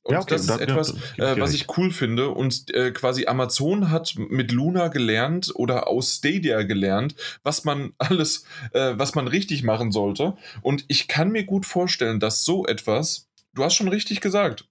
Und 0.08 0.14
ja, 0.14 0.22
okay, 0.22 0.36
das 0.36 0.44
ist 0.44 0.62
etwas, 0.62 0.94
äh, 1.18 1.38
was 1.38 1.54
ich 1.54 1.66
cool 1.78 1.92
finde. 1.92 2.30
Und 2.30 2.74
äh, 2.74 2.92
quasi 2.92 3.28
Amazon 3.28 3.92
hat 3.92 4.16
mit 4.18 4.54
Luna 4.54 4.88
gelernt 4.88 5.52
oder 5.54 5.90
aus 5.90 6.16
Stadia 6.16 6.64
gelernt, 6.64 7.16
was 7.44 7.66
man 7.66 7.92
alles, 7.98 8.46
äh, 8.72 8.94
was 8.96 9.16
man 9.16 9.28
richtig 9.28 9.64
machen 9.64 9.92
sollte. 9.92 10.38
Und 10.62 10.86
ich 10.88 11.10
kann 11.10 11.30
mir 11.32 11.44
gut 11.44 11.66
vorstellen, 11.66 12.22
dass 12.22 12.46
so 12.46 12.66
etwas, 12.66 13.28
du 13.54 13.66
hast 13.66 13.76
schon 13.76 13.90
richtig 13.90 14.22
gesagt, 14.22 14.66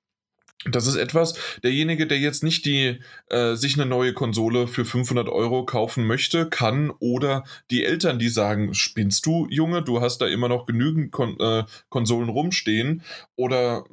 das 0.65 0.87
ist 0.87 0.97
etwas, 0.97 1.35
derjenige, 1.63 2.07
der 2.07 2.19
jetzt 2.19 2.43
nicht 2.43 2.65
die, 2.65 2.99
äh, 3.29 3.55
sich 3.57 3.75
eine 3.75 3.85
neue 3.85 4.15
Konsole 4.15 4.67
für 4.67 4.87
500 4.87 5.29
Euro 5.29 5.67
kaufen 5.67 6.07
möchte, 6.07 6.49
kann 6.49 6.91
oder 6.99 7.45
die 7.71 7.85
Eltern, 7.85 8.19
die 8.19 8.31
sagen, 8.31 8.73
spinnst 8.73 9.27
du, 9.27 9.47
Junge, 9.51 9.83
du 9.83 10.01
hast 10.01 10.23
da 10.23 10.27
immer 10.27 10.49
noch 10.49 10.65
genügend 10.65 11.13
Kon 11.13 11.39
äh, 11.39 11.65
Konsolen 11.91 12.31
rumstehen 12.31 13.03
oder 13.37 13.85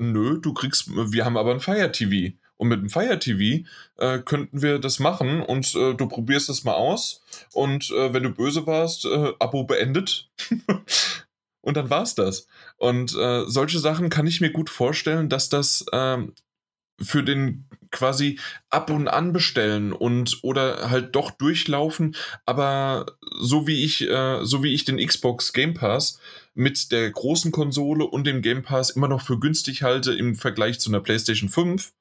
nö, 0.00 0.38
du 0.40 0.52
kriegst, 0.52 0.88
wir 0.88 1.24
haben 1.24 1.36
aber 1.36 1.52
ein 1.52 1.60
Fire 1.60 1.92
TV. 1.92 2.34
Und 2.56 2.68
mit 2.68 2.80
dem 2.80 2.90
Fire 2.90 3.18
TV 3.18 3.64
äh, 3.96 4.18
könnten 4.18 4.60
wir 4.60 4.78
das 4.78 4.98
machen 4.98 5.40
und 5.40 5.74
äh, 5.74 5.94
du 5.94 6.06
probierst 6.06 6.50
das 6.50 6.62
mal 6.64 6.74
aus. 6.74 7.22
Und 7.54 7.90
äh, 7.90 8.12
wenn 8.12 8.22
du 8.22 8.30
böse 8.30 8.66
warst, 8.66 9.06
äh, 9.06 9.32
Abo 9.38 9.64
beendet. 9.64 10.28
und 11.62 11.76
dann 11.78 11.88
war's 11.88 12.14
das. 12.14 12.46
Und 12.76 13.16
äh, 13.16 13.44
solche 13.46 13.78
Sachen 13.78 14.10
kann 14.10 14.26
ich 14.26 14.42
mir 14.42 14.50
gut 14.50 14.68
vorstellen, 14.68 15.30
dass 15.30 15.48
das 15.48 15.86
ähm, 15.92 16.34
für 17.02 17.22
den 17.22 17.66
quasi 17.90 18.38
ab 18.68 18.90
und 18.90 19.08
an 19.08 19.32
bestellen 19.32 19.92
und 19.92 20.38
oder 20.42 20.90
halt 20.90 21.16
doch 21.16 21.30
durchlaufen, 21.30 22.14
aber 22.46 23.06
so 23.40 23.66
wie 23.66 23.84
ich 23.84 24.08
äh, 24.08 24.44
so 24.44 24.62
wie 24.62 24.74
ich 24.74 24.84
den 24.84 25.04
Xbox 25.04 25.52
Game 25.52 25.74
Pass 25.74 26.20
mit 26.54 26.92
der 26.92 27.10
großen 27.10 27.52
Konsole 27.52 28.04
und 28.04 28.26
dem 28.26 28.42
Game 28.42 28.62
Pass 28.62 28.90
immer 28.90 29.08
noch 29.08 29.22
für 29.22 29.38
günstig 29.40 29.82
halte 29.82 30.12
im 30.12 30.36
Vergleich 30.36 30.78
zu 30.78 30.90
einer 30.90 31.00
PlayStation 31.00 31.48
5, 31.48 31.92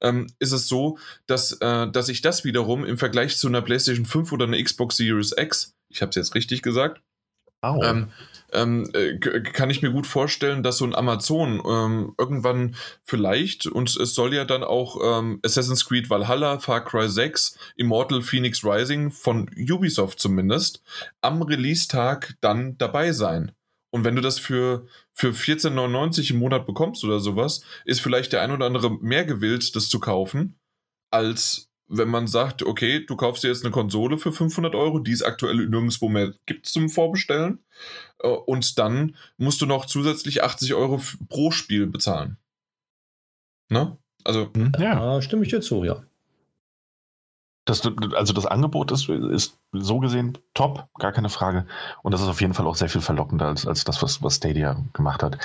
ähm, 0.00 0.26
ist 0.38 0.52
es 0.52 0.68
so, 0.68 0.98
dass, 1.26 1.52
äh, 1.60 1.90
dass 1.90 2.08
ich 2.08 2.20
das 2.22 2.44
wiederum 2.44 2.84
im 2.84 2.98
Vergleich 2.98 3.36
zu 3.36 3.48
einer 3.48 3.62
PlayStation 3.62 4.06
5 4.06 4.32
oder 4.32 4.46
einer 4.46 4.62
Xbox 4.62 4.96
Series 4.96 5.34
X, 5.36 5.76
ich 5.88 6.00
habe 6.00 6.10
es 6.10 6.16
jetzt 6.16 6.34
richtig 6.34 6.62
gesagt, 6.62 7.00
Oh. 7.62 7.80
ähm, 7.82 8.08
ähm, 8.52 8.88
äh, 8.94 9.18
kann 9.18 9.70
ich 9.70 9.82
mir 9.82 9.90
gut 9.90 10.06
vorstellen, 10.06 10.62
dass 10.62 10.78
so 10.78 10.84
ein 10.84 10.94
Amazon 10.94 11.62
ähm, 11.66 12.14
irgendwann 12.18 12.76
vielleicht, 13.04 13.66
und 13.66 13.94
es 13.96 14.14
soll 14.14 14.34
ja 14.34 14.44
dann 14.44 14.64
auch 14.64 14.98
ähm, 15.02 15.40
Assassin's 15.44 15.86
Creed 15.86 16.10
Valhalla, 16.10 16.58
Far 16.58 16.84
Cry 16.84 17.08
6, 17.08 17.58
Immortal 17.76 18.22
Phoenix 18.22 18.64
Rising 18.64 19.10
von 19.10 19.50
Ubisoft 19.70 20.20
zumindest, 20.20 20.82
am 21.20 21.42
Release-Tag 21.42 22.36
dann 22.40 22.78
dabei 22.78 23.12
sein. 23.12 23.52
Und 23.90 24.04
wenn 24.04 24.16
du 24.16 24.22
das 24.22 24.38
für, 24.38 24.86
für 25.14 25.30
14,99 25.30 26.30
im 26.32 26.38
Monat 26.38 26.66
bekommst 26.66 27.04
oder 27.04 27.20
sowas, 27.20 27.62
ist 27.84 28.00
vielleicht 28.00 28.32
der 28.32 28.42
ein 28.42 28.50
oder 28.50 28.66
andere 28.66 28.90
mehr 28.90 29.24
gewillt, 29.24 29.74
das 29.74 29.88
zu 29.88 29.98
kaufen, 29.98 30.58
als 31.10 31.67
wenn 31.88 32.08
man 32.08 32.26
sagt, 32.26 32.62
okay, 32.62 33.04
du 33.04 33.16
kaufst 33.16 33.42
dir 33.42 33.48
jetzt 33.48 33.64
eine 33.64 33.72
Konsole 33.72 34.18
für 34.18 34.32
500 34.32 34.74
Euro, 34.74 34.98
die 34.98 35.12
es 35.12 35.22
aktuell 35.22 35.56
nirgendwo 35.66 36.08
mehr 36.08 36.34
gibt 36.46 36.66
zum 36.66 36.88
Vorbestellen. 36.88 37.60
Äh, 38.20 38.28
und 38.28 38.78
dann 38.78 39.16
musst 39.38 39.60
du 39.60 39.66
noch 39.66 39.86
zusätzlich 39.86 40.42
80 40.42 40.74
Euro 40.74 41.00
pro 41.28 41.50
Spiel 41.50 41.86
bezahlen. 41.86 42.36
Ne? 43.70 43.96
Also. 44.24 44.50
Hm, 44.54 44.72
ja. 44.78 45.20
Stimme 45.22 45.42
ich 45.44 45.50
dir 45.50 45.60
zu, 45.60 45.84
ja. 45.84 46.04
Das, 47.68 47.82
also 48.14 48.32
das 48.32 48.46
Angebot 48.46 48.90
ist, 48.92 49.10
ist 49.10 49.58
so 49.72 49.98
gesehen 49.98 50.38
top, 50.54 50.88
gar 50.98 51.12
keine 51.12 51.28
Frage. 51.28 51.66
Und 52.02 52.12
das 52.12 52.22
ist 52.22 52.28
auf 52.28 52.40
jeden 52.40 52.54
Fall 52.54 52.66
auch 52.66 52.76
sehr 52.76 52.88
viel 52.88 53.02
verlockender 53.02 53.44
als, 53.44 53.66
als 53.66 53.84
das, 53.84 54.02
was, 54.02 54.22
was 54.22 54.36
Stadia 54.36 54.82
gemacht 54.94 55.22
hat. 55.22 55.36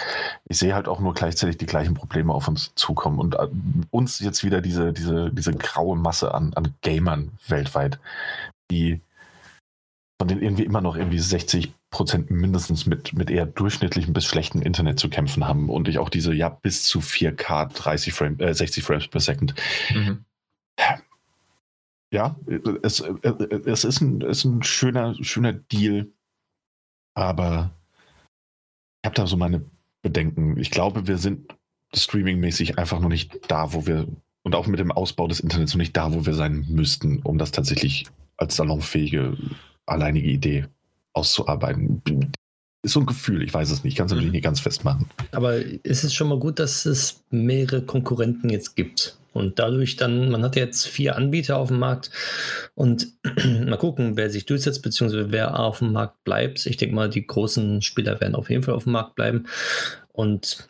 Ich 0.46 0.58
sehe 0.58 0.74
halt 0.74 0.88
auch 0.88 1.02
nur 1.02 1.14
gleichzeitig 1.14 1.58
die 1.58 1.66
gleichen 1.66 1.96
Probleme 1.96 2.34
auf 2.34 2.48
uns 2.48 2.72
zukommen 2.76 3.20
und 3.20 3.36
äh, 3.36 3.50
uns 3.92 4.20
jetzt 4.20 4.46
wieder 4.46 4.62
diese, 4.62 4.94
diese, 4.94 5.32
diese 5.34 5.54
graue 5.54 5.98
Masse 5.98 6.34
an, 6.34 6.54
an 6.54 6.74
Gamern 6.82 7.34
weltweit, 7.50 8.00
die 8.72 9.02
von 10.18 10.30
denen 10.30 10.42
irgendwie 10.42 10.64
immer 10.64 10.80
noch 10.80 10.96
irgendwie 10.96 11.20
60 11.20 11.74
Prozent 11.92 12.32
mindestens 12.32 12.86
mit, 12.86 13.12
mit 13.12 13.30
eher 13.32 13.46
durchschnittlichem 13.46 14.14
bis 14.14 14.24
schlechtem 14.24 14.62
Internet 14.62 14.98
zu 14.98 15.10
kämpfen 15.10 15.46
haben 15.46 15.70
und 15.70 15.90
ich 15.90 16.00
auch 16.00 16.08
diese 16.08 16.34
ja 16.34 16.48
bis 16.48 16.86
zu 16.86 17.00
4K 17.00 17.74
30 17.74 18.14
Frame, 18.14 18.40
äh, 18.40 18.54
60 18.54 18.82
Frames 18.82 19.10
per 19.10 19.20
Second. 19.20 19.56
Mhm 19.94 20.24
ja, 22.14 22.36
es, 22.84 23.02
es 23.02 23.84
ist, 23.84 24.02
ein, 24.02 24.22
ist 24.22 24.46
ein 24.46 24.62
schöner, 24.62 25.16
schöner 25.24 25.54
Deal, 25.54 26.08
aber 27.16 27.72
ich 29.02 29.08
habe 29.08 29.16
da 29.16 29.26
so 29.26 29.36
meine 29.36 29.66
Bedenken. 30.04 30.58
Ich 30.60 30.70
glaube, 30.70 31.08
wir 31.08 31.18
sind 31.18 31.56
streamingmäßig 31.94 32.78
einfach 32.78 33.00
noch 33.00 33.10
nicht 33.10 33.40
da, 33.52 33.74
wo 33.74 33.88
wir, 33.88 34.08
und 34.44 34.54
auch 34.54 34.68
mit 34.68 34.80
dem 34.80 34.92
Ausbau 34.92 35.28
des 35.28 35.40
Internets 35.40 35.74
noch 35.74 35.80
nicht 35.80 35.98
da, 35.98 36.14
wo 36.14 36.26
wir 36.26 36.36
sein 36.36 36.66
müssten, 36.70 37.20
um 37.24 37.40
das 37.40 37.52
tatsächlich 37.52 38.06
als 38.38 38.56
salonfähige, 38.56 39.36
alleinige 39.88 40.30
Idee 40.30 40.66
auszuarbeiten. 41.14 42.02
Ist 42.84 42.94
so 42.94 43.00
ein 43.00 43.06
Gefühl, 43.08 43.42
ich 43.42 43.54
weiß 43.54 43.72
es 43.72 43.84
nicht, 43.84 43.94
ich 43.94 43.98
kann 43.98 44.06
es 44.06 44.12
natürlich 44.12 44.28
mhm. 44.28 44.34
nicht 44.34 44.44
ganz 44.44 44.60
festmachen. 44.60 45.08
Aber 45.32 45.56
ist 45.58 46.04
es 46.04 46.14
schon 46.14 46.28
mal 46.28 46.40
gut, 46.40 46.60
dass 46.60 46.86
es 46.86 47.24
mehrere 47.32 47.82
Konkurrenten 47.82 48.50
jetzt 48.50 48.76
gibt? 48.76 49.18
Und 49.34 49.60
dadurch 49.60 49.96
dann, 49.96 50.30
man 50.30 50.44
hat 50.44 50.56
jetzt 50.56 50.88
vier 50.88 51.16
Anbieter 51.16 51.58
auf 51.58 51.70
dem 51.70 51.80
Markt 51.80 52.12
und 52.76 53.08
mal 53.66 53.78
gucken, 53.78 54.16
wer 54.16 54.30
sich 54.30 54.46
durchsetzt, 54.46 54.84
beziehungsweise 54.84 55.32
wer 55.32 55.60
auf 55.60 55.80
dem 55.80 55.92
Markt 55.92 56.24
bleibt. 56.24 56.66
Ich 56.66 56.78
denke 56.78 56.96
mal, 56.96 57.10
die 57.10 57.26
großen 57.26 57.82
Spieler 57.82 58.22
werden 58.22 58.36
auf 58.36 58.50
jeden 58.50 58.64
Fall 58.64 58.76
auf 58.76 58.84
dem 58.84 58.94
Markt 58.94 59.16
bleiben. 59.16 59.48
Und 60.12 60.68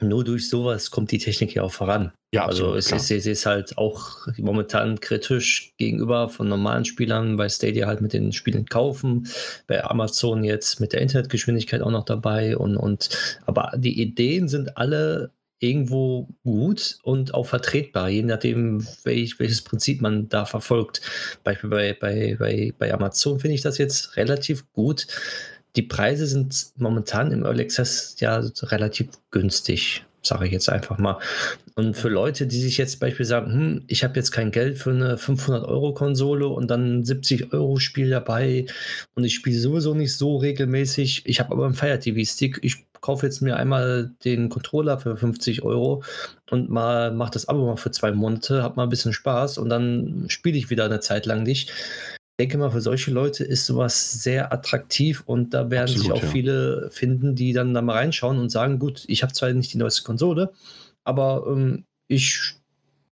nur 0.00 0.24
durch 0.24 0.48
sowas 0.48 0.90
kommt 0.90 1.10
die 1.10 1.18
Technik 1.18 1.54
ja 1.54 1.62
auch 1.62 1.72
voran. 1.72 2.12
Ja, 2.34 2.44
also 2.44 2.74
es 2.74 2.92
ist, 2.92 3.10
es 3.10 3.24
ist 3.24 3.46
halt 3.46 3.78
auch 3.78 4.26
momentan 4.36 5.00
kritisch 5.00 5.72
gegenüber 5.78 6.28
von 6.28 6.48
normalen 6.48 6.84
Spielern, 6.84 7.38
weil 7.38 7.48
Stadia 7.48 7.86
halt 7.86 8.02
mit 8.02 8.12
den 8.12 8.32
Spielen 8.32 8.66
kaufen, 8.66 9.26
bei 9.66 9.82
Amazon 9.84 10.44
jetzt 10.44 10.80
mit 10.80 10.92
der 10.92 11.00
Internetgeschwindigkeit 11.00 11.80
auch 11.80 11.90
noch 11.90 12.04
dabei 12.04 12.58
und, 12.58 12.76
und 12.76 13.08
aber 13.46 13.72
die 13.76 14.02
Ideen 14.02 14.48
sind 14.48 14.76
alle 14.76 15.30
irgendwo 15.58 16.28
gut 16.44 16.98
und 17.02 17.34
auch 17.34 17.46
vertretbar, 17.46 18.08
je 18.10 18.22
nachdem, 18.22 18.86
welch, 19.04 19.38
welches 19.38 19.62
Prinzip 19.62 20.00
man 20.02 20.28
da 20.28 20.44
verfolgt. 20.44 21.00
Beispiel 21.44 21.70
bei, 21.70 21.96
bei, 21.98 22.36
bei, 22.38 22.74
bei 22.78 22.92
Amazon 22.92 23.40
finde 23.40 23.54
ich 23.54 23.62
das 23.62 23.78
jetzt 23.78 24.16
relativ 24.16 24.70
gut. 24.72 25.06
Die 25.76 25.82
Preise 25.82 26.26
sind 26.26 26.72
momentan 26.76 27.32
im 27.32 27.44
Early 27.44 27.62
Access 27.62 28.16
ja 28.18 28.42
relativ 28.62 29.08
günstig, 29.30 30.04
sage 30.22 30.46
ich 30.46 30.52
jetzt 30.52 30.68
einfach 30.68 30.98
mal. 30.98 31.18
Und 31.74 31.96
für 31.96 32.08
Leute, 32.08 32.46
die 32.46 32.60
sich 32.60 32.78
jetzt 32.78 33.00
beispielsweise 33.00 33.28
sagen, 33.28 33.52
hm, 33.52 33.84
ich 33.86 34.04
habe 34.04 34.16
jetzt 34.16 34.32
kein 34.32 34.50
Geld 34.50 34.78
für 34.78 34.90
eine 34.90 35.16
500-Euro-Konsole 35.16 36.48
und 36.48 36.70
dann 36.70 37.02
70-Euro-Spiel 37.02 38.10
dabei 38.10 38.66
und 39.14 39.24
ich 39.24 39.34
spiele 39.34 39.58
sowieso 39.58 39.94
nicht 39.94 40.14
so 40.14 40.36
regelmäßig, 40.36 41.22
ich 41.26 41.40
habe 41.40 41.52
aber 41.52 41.66
einen 41.66 41.74
Fire 41.74 41.98
TV-Stick, 41.98 42.58
ich 42.62 42.86
kaufe 43.06 43.24
jetzt 43.24 43.40
mir 43.40 43.56
einmal 43.56 44.10
den 44.24 44.48
Controller 44.48 44.98
für 44.98 45.16
50 45.16 45.62
Euro 45.62 46.02
und 46.50 46.68
mal 46.68 47.12
mache 47.12 47.30
das 47.30 47.48
Abo 47.48 47.64
mal 47.64 47.76
für 47.76 47.92
zwei 47.92 48.10
Monate, 48.10 48.64
habe 48.64 48.74
mal 48.74 48.82
ein 48.82 48.88
bisschen 48.88 49.12
Spaß 49.12 49.58
und 49.58 49.68
dann 49.68 50.24
spiele 50.26 50.58
ich 50.58 50.70
wieder 50.70 50.86
eine 50.86 50.98
Zeit 50.98 51.24
lang 51.24 51.44
nicht. 51.44 51.70
Ich 51.70 52.36
denke 52.40 52.58
mal, 52.58 52.72
für 52.72 52.80
solche 52.80 53.12
Leute 53.12 53.44
ist 53.44 53.64
sowas 53.64 54.24
sehr 54.24 54.52
attraktiv 54.52 55.22
und 55.24 55.54
da 55.54 55.70
werden 55.70 55.84
Absolut, 55.84 56.02
sich 56.02 56.12
auch 56.12 56.22
ja. 56.24 56.28
viele 56.30 56.90
finden, 56.90 57.36
die 57.36 57.52
dann 57.52 57.74
da 57.74 57.80
mal 57.80 57.92
reinschauen 57.92 58.38
und 58.38 58.50
sagen, 58.50 58.80
gut, 58.80 59.04
ich 59.06 59.22
habe 59.22 59.32
zwar 59.32 59.52
nicht 59.52 59.72
die 59.72 59.78
neueste 59.78 60.02
Konsole, 60.02 60.52
aber 61.04 61.46
ähm, 61.46 61.84
ich 62.08 62.56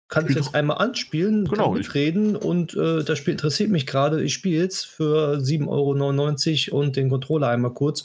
kann 0.08 0.26
es 0.26 0.36
jetzt 0.36 0.56
einmal 0.56 0.78
anspielen, 0.80 1.46
genau, 1.46 1.70
kann 1.70 1.78
mitreden 1.78 2.36
und 2.36 2.74
äh, 2.74 3.04
das 3.04 3.20
Spiel 3.20 3.34
interessiert 3.34 3.70
mich 3.70 3.86
gerade. 3.86 4.24
Ich 4.24 4.34
spiele 4.34 4.62
jetzt 4.62 4.86
für 4.86 5.38
7,99 5.38 6.72
Euro 6.72 6.82
und 6.82 6.96
den 6.96 7.10
Controller 7.10 7.50
einmal 7.50 7.74
kurz 7.74 8.04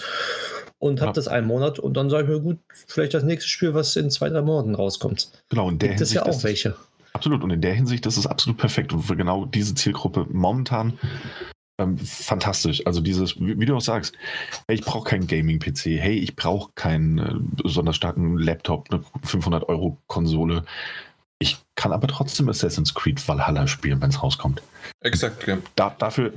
und 0.79 1.01
habe 1.01 1.11
ja. 1.11 1.13
das 1.13 1.29
einen 1.29 1.47
Monat 1.47 1.79
und 1.79 1.97
dann 1.97 2.11
sage 2.11 2.25
ich 2.25 2.31
mir, 2.31 2.41
gut, 2.41 2.59
vielleicht 2.87 3.15
das 3.15 3.25
nächste 3.25 3.49
Spiel, 3.49 3.75
was 3.75 3.97
in 3.97 4.11
zwei, 4.11 4.29
drei 4.29 4.43
Monaten 4.43 4.75
rauskommt. 4.75 5.31
Genau, 5.51 5.69
in 5.69 5.79
der 5.79 5.91
Gibt 5.91 6.01
es 6.01 6.13
ja 6.13 6.25
auch 6.25 6.43
welche. 6.45 6.77
Absolut, 7.13 7.43
und 7.43 7.51
in 7.51 7.61
der 7.61 7.75
Hinsicht 7.75 8.07
das 8.07 8.15
ist 8.15 8.21
es 8.21 8.27
absolut 8.27 8.59
perfekt 8.59 8.93
und 8.93 9.03
für 9.03 9.17
genau 9.17 9.45
diese 9.45 9.75
Zielgruppe 9.75 10.27
momentan 10.31 10.99
ähm, 11.79 11.97
fantastisch. 11.97 12.85
Also 12.87 13.01
dieses, 13.01 13.41
wie, 13.41 13.59
wie, 13.59 13.67
du 13.67 13.77
auch 13.77 13.81
sagst, 13.81 14.15
hey, 14.67 14.77
ich 14.77 14.85
brauche 14.85 15.09
keinen 15.09 15.27
Gaming-PC, 15.27 16.01
hey, 16.01 16.19
ich 16.19 16.37
brauche 16.37 16.73
keinen 16.75 17.19
äh, 17.19 17.35
besonders 17.63 17.97
starken 17.97 18.37
Laptop, 18.39 18.89
eine 18.91 19.03
500-Euro-Konsole. 19.25 20.65
Ich 21.39 21.59
kann 21.77 21.93
aber 21.93 22.09
trotzdem 22.09 22.49
Assassin's 22.49 22.95
Creed 22.95 23.27
Valhalla 23.29 23.69
spielen, 23.69 24.01
wenn 24.01 24.11
es 24.11 24.23
rauskommt. 24.23 24.61
Exakt, 25.01 25.47
ja. 25.47 25.59
Da, 25.77 25.95
dafür 25.97 26.33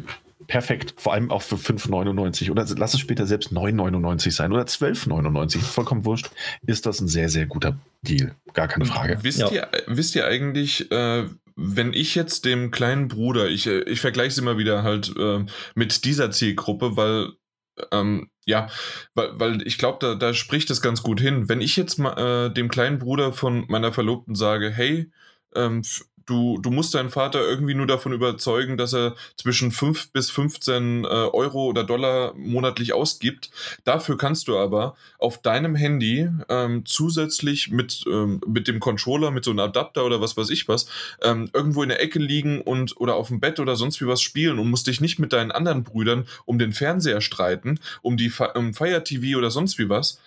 perfekt, 0.51 0.95
vor 0.97 1.13
allem 1.13 1.31
auch 1.31 1.41
für 1.41 1.55
5,99 1.55 2.51
oder 2.51 2.65
lass 2.75 2.93
es 2.93 2.99
später 2.99 3.25
selbst 3.25 3.53
9,99 3.53 4.31
sein 4.31 4.51
oder 4.51 4.63
12,99, 4.63 5.59
vollkommen 5.59 6.03
wurscht, 6.03 6.29
ist 6.67 6.85
das 6.85 6.99
ein 6.99 7.07
sehr, 7.07 7.29
sehr 7.29 7.45
guter 7.45 7.79
Deal. 8.01 8.35
Gar 8.53 8.67
keine 8.67 8.83
Frage. 8.83 9.19
Wisst, 9.21 9.39
ja. 9.39 9.49
ihr, 9.49 9.69
wisst 9.87 10.13
ihr 10.13 10.27
eigentlich, 10.27 10.91
äh, 10.91 11.23
wenn 11.55 11.93
ich 11.93 12.15
jetzt 12.15 12.43
dem 12.43 12.69
kleinen 12.69 13.07
Bruder, 13.07 13.47
ich, 13.47 13.65
äh, 13.65 13.83
ich 13.83 14.01
vergleiche 14.01 14.31
es 14.31 14.37
immer 14.39 14.57
wieder 14.57 14.83
halt 14.83 15.15
äh, 15.17 15.45
mit 15.73 16.03
dieser 16.03 16.31
Zielgruppe, 16.31 16.97
weil 16.97 17.29
ähm, 17.93 18.29
ja, 18.45 18.67
weil, 19.13 19.39
weil 19.39 19.65
ich 19.65 19.77
glaube, 19.77 19.99
da, 20.01 20.15
da 20.15 20.33
spricht 20.33 20.69
es 20.69 20.81
ganz 20.81 21.01
gut 21.01 21.21
hin. 21.21 21.47
Wenn 21.47 21.61
ich 21.61 21.77
jetzt 21.77 21.97
mal 21.97 22.47
äh, 22.47 22.53
dem 22.53 22.67
kleinen 22.67 22.99
Bruder 22.99 23.31
von 23.31 23.63
meiner 23.69 23.93
Verlobten 23.93 24.35
sage, 24.35 24.69
hey, 24.69 25.09
ähm, 25.55 25.81
du, 26.31 26.57
du 26.59 26.71
musst 26.71 26.95
deinen 26.95 27.09
Vater 27.09 27.41
irgendwie 27.41 27.73
nur 27.73 27.87
davon 27.87 28.13
überzeugen, 28.13 28.77
dass 28.77 28.93
er 28.93 29.15
zwischen 29.35 29.71
5 29.71 30.11
bis 30.13 30.29
15 30.31 31.03
äh, 31.03 31.07
Euro 31.07 31.65
oder 31.65 31.83
Dollar 31.83 32.33
monatlich 32.35 32.93
ausgibt. 32.93 33.51
Dafür 33.83 34.17
kannst 34.17 34.47
du 34.47 34.57
aber 34.57 34.95
auf 35.19 35.41
deinem 35.41 35.75
Handy 35.75 36.29
ähm, 36.47 36.83
zusätzlich 36.85 37.69
mit, 37.69 38.05
ähm, 38.07 38.39
mit 38.47 38.67
dem 38.67 38.79
Controller, 38.79 39.31
mit 39.31 39.43
so 39.43 39.51
einem 39.51 39.59
Adapter 39.59 40.05
oder 40.05 40.21
was 40.21 40.37
weiß 40.37 40.49
ich 40.49 40.67
was, 40.67 40.87
ähm, 41.21 41.49
irgendwo 41.53 41.83
in 41.83 41.89
der 41.89 42.01
Ecke 42.01 42.19
liegen 42.19 42.61
und 42.61 42.95
oder 42.99 43.15
auf 43.15 43.27
dem 43.27 43.41
Bett 43.41 43.59
oder 43.59 43.75
sonst 43.75 43.99
wie 43.99 44.07
was 44.07 44.21
spielen 44.21 44.57
und 44.57 44.69
musst 44.69 44.87
dich 44.87 45.01
nicht 45.01 45.19
mit 45.19 45.33
deinen 45.33 45.51
anderen 45.51 45.83
Brüdern 45.83 46.25
um 46.45 46.57
den 46.57 46.71
Fernseher 46.71 47.19
streiten, 47.19 47.79
um 48.01 48.15
die 48.15 48.31
um 48.55 48.73
Fire 48.73 49.03
TV 49.03 49.37
oder 49.37 49.51
sonst 49.51 49.77
wie 49.77 49.89
was 49.89 50.19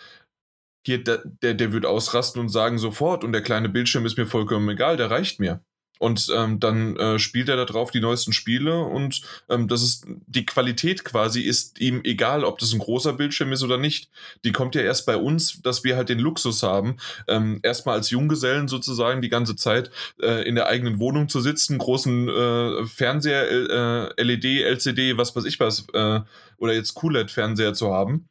hier, 0.86 1.02
der, 1.02 1.22
der, 1.42 1.54
der 1.54 1.72
wird 1.72 1.86
ausrasten 1.86 2.40
und 2.40 2.50
sagen 2.50 2.78
sofort, 2.78 3.24
und 3.24 3.32
der 3.32 3.42
kleine 3.42 3.68
Bildschirm 3.68 4.04
ist 4.06 4.18
mir 4.18 4.26
vollkommen 4.26 4.68
egal, 4.68 4.96
der 4.96 5.10
reicht 5.10 5.40
mir. 5.40 5.60
Und 6.00 6.28
ähm, 6.34 6.58
dann 6.58 6.96
äh, 6.96 7.18
spielt 7.18 7.48
er 7.48 7.56
da 7.56 7.64
drauf 7.64 7.90
die 7.92 8.00
neuesten 8.00 8.32
Spiele 8.32 8.80
und 8.80 9.22
ähm, 9.48 9.68
das 9.68 9.82
ist 9.82 10.06
die 10.26 10.44
Qualität 10.44 11.04
quasi 11.04 11.42
ist 11.42 11.80
ihm 11.80 12.00
egal, 12.02 12.44
ob 12.44 12.58
das 12.58 12.72
ein 12.72 12.80
großer 12.80 13.12
Bildschirm 13.12 13.52
ist 13.52 13.62
oder 13.62 13.78
nicht. 13.78 14.10
Die 14.44 14.50
kommt 14.50 14.74
ja 14.74 14.82
erst 14.82 15.06
bei 15.06 15.16
uns, 15.16 15.62
dass 15.62 15.84
wir 15.84 15.96
halt 15.96 16.08
den 16.08 16.18
Luxus 16.18 16.64
haben, 16.64 16.96
ähm, 17.28 17.60
erstmal 17.62 17.96
als 17.96 18.10
Junggesellen 18.10 18.66
sozusagen 18.66 19.22
die 19.22 19.28
ganze 19.28 19.54
Zeit 19.54 19.90
äh, 20.20 20.46
in 20.46 20.56
der 20.56 20.66
eigenen 20.66 20.98
Wohnung 20.98 21.28
zu 21.28 21.40
sitzen, 21.40 21.78
großen 21.78 22.28
äh, 22.28 22.86
Fernseher, 22.86 24.10
äh, 24.16 24.22
LED, 24.22 24.44
LCD, 24.44 25.16
was 25.16 25.36
weiß 25.36 25.44
ich 25.44 25.60
was, 25.60 25.86
äh, 25.92 26.20
oder 26.58 26.74
jetzt 26.74 26.94
QLED-Fernseher 26.94 27.72
zu 27.72 27.92
haben 27.92 28.28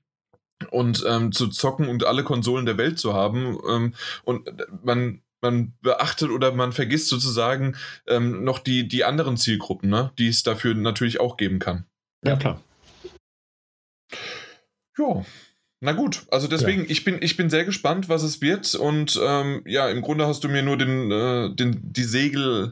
und 0.69 1.03
ähm, 1.07 1.31
zu 1.31 1.47
zocken 1.47 1.87
und 1.87 2.05
alle 2.05 2.23
Konsolen 2.23 2.65
der 2.65 2.77
Welt 2.77 2.99
zu 2.99 3.13
haben. 3.13 3.57
Ähm, 3.69 3.93
und 4.23 4.49
man 4.83 5.21
man 5.43 5.73
beachtet 5.81 6.31
oder 6.31 6.51
man 6.51 6.71
vergisst 6.71 7.09
sozusagen 7.09 7.75
ähm, 8.07 8.43
noch 8.43 8.59
die, 8.59 8.87
die 8.87 9.03
anderen 9.03 9.37
Zielgruppen, 9.37 9.89
ne? 9.89 10.11
die 10.17 10.27
es 10.27 10.41
dafür 10.41 10.73
natürlich 10.73 11.19
auch 11.19 11.37
geben 11.37 11.59
kann. 11.59 11.85
Ja, 12.25 12.35
klar. 12.35 12.61
Ja, 14.97 15.23
na 15.83 15.91
gut, 15.91 16.25
also 16.31 16.47
deswegen, 16.47 16.85
ja. 16.85 16.89
ich, 16.89 17.03
bin, 17.03 17.17
ich 17.21 17.35
bin 17.35 17.49
sehr 17.49 17.65
gespannt, 17.65 18.07
was 18.07 18.23
es 18.23 18.39
wird. 18.39 18.73
Und 18.73 19.19
ähm, 19.21 19.63
ja, 19.65 19.89
im 19.89 20.01
Grunde 20.01 20.25
hast 20.25 20.41
du 20.45 20.47
mir 20.47 20.63
nur 20.63 20.77
den, 20.77 21.11
äh, 21.11 21.53
den, 21.53 21.77
die 21.83 22.05
Segel 22.05 22.71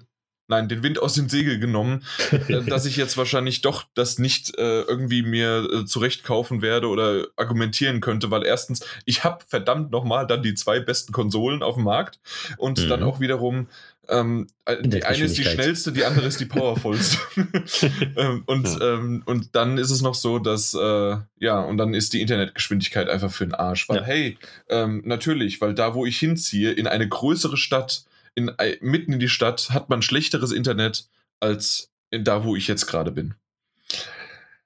nein, 0.52 0.69
den 0.69 0.84
Wind 0.84 1.02
aus 1.02 1.15
dem 1.15 1.30
Segel 1.30 1.57
genommen, 1.60 2.03
äh, 2.48 2.61
dass 2.68 2.86
ich 2.86 2.98
jetzt 2.98 3.18
wahrscheinlich 3.18 3.61
doch 3.61 3.86
das 3.95 4.19
nicht 4.19 4.56
äh, 4.57 4.82
irgendwie 4.82 5.23
mir 5.23 5.68
äh, 5.72 5.86
zurecht 5.86 6.23
kaufen 6.23 6.61
werde 6.61 6.88
oder 6.90 7.26
argumentieren 7.38 8.02
könnte, 8.02 8.30
weil 8.30 8.45
erstens, 8.45 8.86
ich 9.06 9.23
habe 9.23 9.44
verdammt 9.48 9.91
nochmal 9.91 10.28
dann 10.28 10.44
die 10.44 10.53
zwei 10.53 10.80
besten 10.80 11.14
Konsolen 11.14 11.64
auf 11.64 11.76
dem 11.76 11.86
Markt 11.86 12.19
und 12.57 12.84
mhm. 12.84 12.90
dann 12.90 13.03
auch 13.03 13.19
wiederum 13.19 13.68
ähm, 14.10 14.48
äh, 14.65 14.76
die 14.82 15.03
eine 15.03 15.23
ist 15.23 15.38
die 15.38 15.44
schnellste, 15.45 15.94
die 15.94 16.03
andere 16.03 16.28
ist 16.28 16.40
die 16.40 16.45
powervollste. 16.48 17.18
ähm, 18.18 18.44
und, 18.45 18.68
ja. 18.68 18.95
ähm, 18.95 19.23
und 19.26 19.56
dann 19.56 19.78
ist 19.78 19.90
es 19.90 20.02
noch 20.02 20.15
so, 20.15 20.38
dass, 20.38 20.73
äh, 20.73 21.18
ja, 21.40 21.61
und 21.61 21.78
dann 21.78 21.94
ist 21.94 22.11
die 22.11 22.22
Internetgeschwindigkeit 22.22 23.10
einfach 23.10 23.32
für 23.32 23.45
den 23.45 23.53
Arsch. 23.53 23.88
Weil, 23.88 23.98
ja. 23.98 24.03
hey, 24.03 24.38
ähm, 24.69 25.02
natürlich, 25.06 25.61
weil 25.61 25.73
da, 25.73 25.94
wo 25.94 26.06
ich 26.06 26.19
hinziehe, 26.19 26.72
in 26.72 26.88
eine 26.88 27.07
größere 27.07 27.56
Stadt, 27.56 28.03
in, 28.35 28.51
mitten 28.81 29.13
in 29.13 29.19
die 29.19 29.29
Stadt 29.29 29.69
hat 29.71 29.89
man 29.89 30.01
schlechteres 30.01 30.51
Internet 30.51 31.07
als 31.39 31.91
in 32.09 32.23
da, 32.23 32.43
wo 32.43 32.55
ich 32.55 32.67
jetzt 32.67 32.87
gerade 32.87 33.11
bin. 33.11 33.35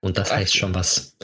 Und 0.01 0.17
das 0.17 0.31
heißt 0.31 0.55
schon 0.55 0.75
was. 0.75 1.15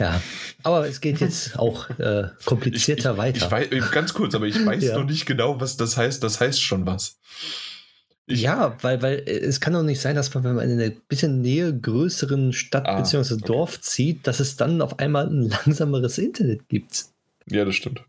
Ja, 0.00 0.20
aber 0.64 0.88
es 0.88 1.00
geht 1.00 1.20
jetzt 1.20 1.58
auch 1.58 1.88
äh, 1.98 2.28
komplizierter 2.44 3.10
ich, 3.10 3.14
ich, 3.14 3.18
weiter. 3.18 3.46
Ich 3.46 3.72
weiß, 3.72 3.90
ganz 3.92 4.14
kurz, 4.14 4.34
aber 4.34 4.46
ich 4.46 4.66
weiß 4.66 4.82
ja. 4.82 4.98
noch 4.98 5.04
nicht 5.04 5.26
genau, 5.26 5.60
was 5.60 5.76
das 5.76 5.96
heißt. 5.96 6.22
Das 6.22 6.40
heißt 6.40 6.60
schon 6.60 6.86
was. 6.86 7.18
Ich 8.26 8.42
ja, 8.42 8.76
weil, 8.82 9.02
weil 9.02 9.18
äh, 9.26 9.38
es 9.38 9.60
kann 9.60 9.72
doch 9.72 9.82
nicht 9.82 10.00
sein, 10.00 10.14
dass 10.14 10.32
man, 10.34 10.44
wenn 10.44 10.54
man 10.54 10.70
in 10.70 10.80
eine 10.80 10.90
bisschen 10.90 11.40
nähe 11.40 11.76
größeren 11.76 12.52
Stadt 12.52 12.86
ah, 12.86 13.00
bzw. 13.00 13.34
Okay. 13.34 13.44
Dorf 13.46 13.80
zieht, 13.80 14.26
dass 14.26 14.40
es 14.40 14.56
dann 14.56 14.80
auf 14.80 14.98
einmal 14.98 15.26
ein 15.26 15.48
langsameres 15.48 16.18
Internet 16.18 16.68
gibt. 16.68 17.04
Ja, 17.48 17.64
das 17.64 17.74
stimmt. 17.74 18.04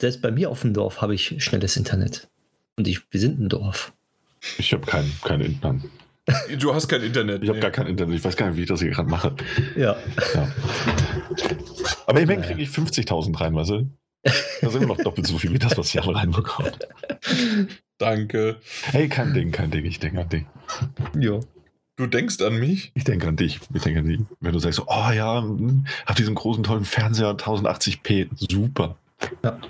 Selbst 0.00 0.20
bei 0.20 0.30
mir 0.30 0.50
auf 0.50 0.60
dem 0.60 0.74
Dorf 0.74 1.00
habe 1.00 1.14
ich 1.14 1.42
schnelles 1.42 1.76
Internet. 1.76 2.28
Und 2.76 2.86
ich, 2.86 3.00
wir 3.10 3.20
sind 3.20 3.40
ein 3.40 3.48
Dorf. 3.48 3.92
Ich 4.58 4.72
habe 4.72 4.86
kein, 4.86 5.10
kein 5.22 5.40
Internet. 5.40 5.90
Du 6.58 6.74
hast 6.74 6.88
kein 6.88 7.02
Internet. 7.02 7.42
Ich 7.42 7.48
habe 7.48 7.60
gar 7.60 7.70
kein 7.70 7.86
Internet. 7.86 8.16
Ich 8.16 8.24
weiß 8.24 8.36
gar 8.36 8.48
nicht, 8.48 8.56
wie 8.56 8.62
ich 8.62 8.68
das 8.68 8.80
hier 8.80 8.90
gerade 8.90 9.08
mache. 9.08 9.34
Ja. 9.76 9.96
ja. 10.34 10.52
Aber 12.06 12.20
immerhin 12.20 12.42
kriege 12.42 12.62
ich 12.62 12.68
50.000 12.68 13.40
rein, 13.40 13.54
weißt 13.54 13.70
du? 13.70 13.90
Das 14.24 14.34
ist 14.62 14.74
immer 14.74 14.86
noch 14.86 14.96
doppelt 14.98 15.26
so 15.26 15.38
viel 15.38 15.52
wie 15.52 15.58
das, 15.58 15.78
was 15.78 15.92
Jan 15.92 16.08
reinbekommt. 16.08 16.78
Danke. 17.98 18.56
Hey, 18.82 19.08
kein 19.08 19.34
Ding, 19.34 19.52
kein 19.52 19.70
Ding. 19.70 19.84
Ich 19.84 20.00
denke 20.00 20.20
an 20.20 20.28
dich. 20.28 20.44
Ja. 21.18 21.40
Du 21.96 22.06
denkst 22.06 22.42
an 22.42 22.58
mich? 22.58 22.90
Ich 22.94 23.04
denke 23.04 23.28
an 23.28 23.36
dich. 23.36 23.60
Ich 23.72 23.82
denke 23.82 24.00
an 24.00 24.06
dich. 24.06 24.20
Wenn 24.40 24.52
du 24.52 24.58
sagst, 24.58 24.82
oh 24.86 25.10
ja, 25.12 25.40
hm, 25.40 25.86
hab 26.04 26.16
diesen 26.16 26.34
großen, 26.34 26.64
tollen 26.64 26.84
Fernseher, 26.84 27.36
1080p, 27.36 28.28
super. 28.34 28.96
Ja. 29.42 29.60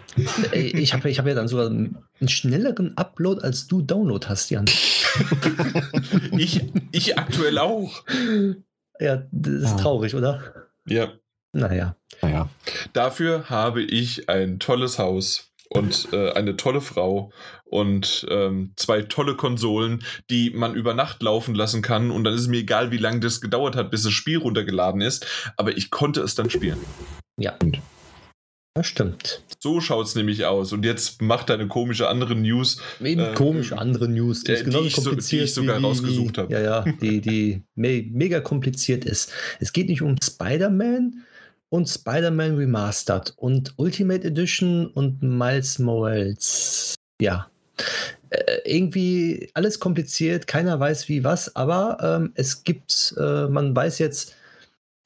Ich 0.52 0.93
habe 0.93 1.09
ich 1.09 1.18
hab 1.18 1.27
ja 1.27 1.35
dann 1.35 1.48
sogar 1.48 1.66
einen 1.68 2.05
schnelleren 2.27 2.97
Upload, 2.97 3.43
als 3.43 3.66
du 3.66 3.82
Download 3.82 4.27
hast, 4.27 4.51
Jan. 4.51 4.64
ich, 6.36 6.62
ich 6.93 7.18
aktuell 7.18 7.59
auch. 7.59 8.05
Ja, 8.98 9.23
das 9.31 9.55
ist 9.55 9.73
ah. 9.73 9.77
traurig, 9.77 10.14
oder? 10.14 10.43
Ja. 10.86 11.12
Naja. 11.52 11.97
naja. 12.20 12.48
Dafür 12.93 13.48
habe 13.48 13.82
ich 13.82 14.28
ein 14.28 14.59
tolles 14.59 14.98
Haus 14.98 15.52
und 15.70 16.09
äh, 16.12 16.32
eine 16.32 16.56
tolle 16.56 16.81
Frau 16.81 17.32
und 17.64 18.27
ähm, 18.31 18.73
zwei 18.77 19.02
tolle 19.02 19.36
Konsolen, 19.36 20.05
die 20.31 20.51
man 20.51 20.74
über 20.74 20.94
Nacht 20.94 21.23
laufen 21.23 21.55
lassen 21.55 21.82
kann. 21.82 22.10
Und 22.10 22.24
dann 22.24 22.35
ist 22.35 22.43
es 22.43 22.48
mir 22.48 22.59
egal, 22.59 22.90
wie 22.90 22.98
lange 22.98 23.20
das 23.20 23.40
gedauert 23.40 23.74
hat, 23.74 23.90
bis 23.90 24.02
das 24.02 24.12
Spiel 24.12 24.39
runtergeladen 24.39 25.01
ist. 25.01 25.27
Aber 25.56 25.77
ich 25.77 25.90
konnte 25.90 26.20
es 26.20 26.35
dann 26.35 26.51
spielen. 26.51 26.78
Ja. 27.39 27.56
Und 27.62 27.81
das 28.77 28.86
stimmt. 28.86 29.43
So 29.59 29.81
schaut 29.81 30.07
es 30.07 30.15
nämlich 30.15 30.44
aus. 30.44 30.73
Und 30.73 30.85
jetzt 30.85 31.23
macht 31.23 31.51
eine 31.51 31.66
komische 31.66 32.09
andere 32.09 32.35
News. 32.36 32.78
Eben 33.03 33.20
äh, 33.20 33.35
komische 33.35 33.78
andere 33.78 34.07
News, 34.07 34.44
die, 34.44 34.53
äh, 34.53 34.55
ist 34.57 34.66
die, 34.66 34.78
ich, 34.86 34.94
so, 34.94 35.15
die 35.15 35.39
ich 35.39 35.55
sogar 35.55 35.81
wie, 35.81 35.85
rausgesucht 35.85 36.39
habe. 36.39 36.53
Ja, 36.53 36.61
ja, 36.61 36.85
die, 37.01 37.20
die 37.23 37.62
me 37.74 38.05
mega 38.12 38.40
kompliziert 38.40 39.07
ist. 39.07 39.32
Es 39.59 39.73
geht 39.73 39.89
nicht 39.89 40.03
um 40.03 40.16
Spider-Man 40.23 41.24
und 41.70 41.89
Spider-Man 41.89 42.57
Remastered 42.57 43.32
und 43.36 43.73
Ultimate 43.77 44.27
Edition 44.27 44.89
und 44.89 45.23
Miles 45.23 45.78
Morales. 45.78 46.94
Ja. 47.20 47.48
Äh, 48.28 48.59
irgendwie 48.66 49.48
alles 49.55 49.81
kompliziert, 49.81 50.47
keiner 50.47 50.78
weiß 50.78 51.09
wie 51.09 51.24
was, 51.24 51.57
aber 51.57 51.98
ähm, 52.03 52.32
es 52.35 52.62
gibt, 52.62 53.15
äh, 53.19 53.48
man 53.48 53.74
weiß 53.74 53.98
jetzt, 54.01 54.35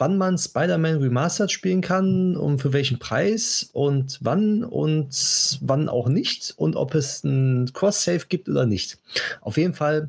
wann 0.00 0.16
man 0.16 0.38
Spider-Man 0.38 0.96
Remastered 0.96 1.52
spielen 1.52 1.82
kann 1.82 2.34
und 2.34 2.58
für 2.62 2.72
welchen 2.72 2.98
Preis 2.98 3.68
und 3.74 4.18
wann 4.22 4.64
und 4.64 5.58
wann 5.60 5.90
auch 5.90 6.08
nicht 6.08 6.54
und 6.56 6.74
ob 6.74 6.94
es 6.94 7.22
ein 7.22 7.70
Cross-Save 7.74 8.24
gibt 8.30 8.48
oder 8.48 8.64
nicht. 8.64 8.98
Auf 9.42 9.58
jeden 9.58 9.74
Fall, 9.74 10.08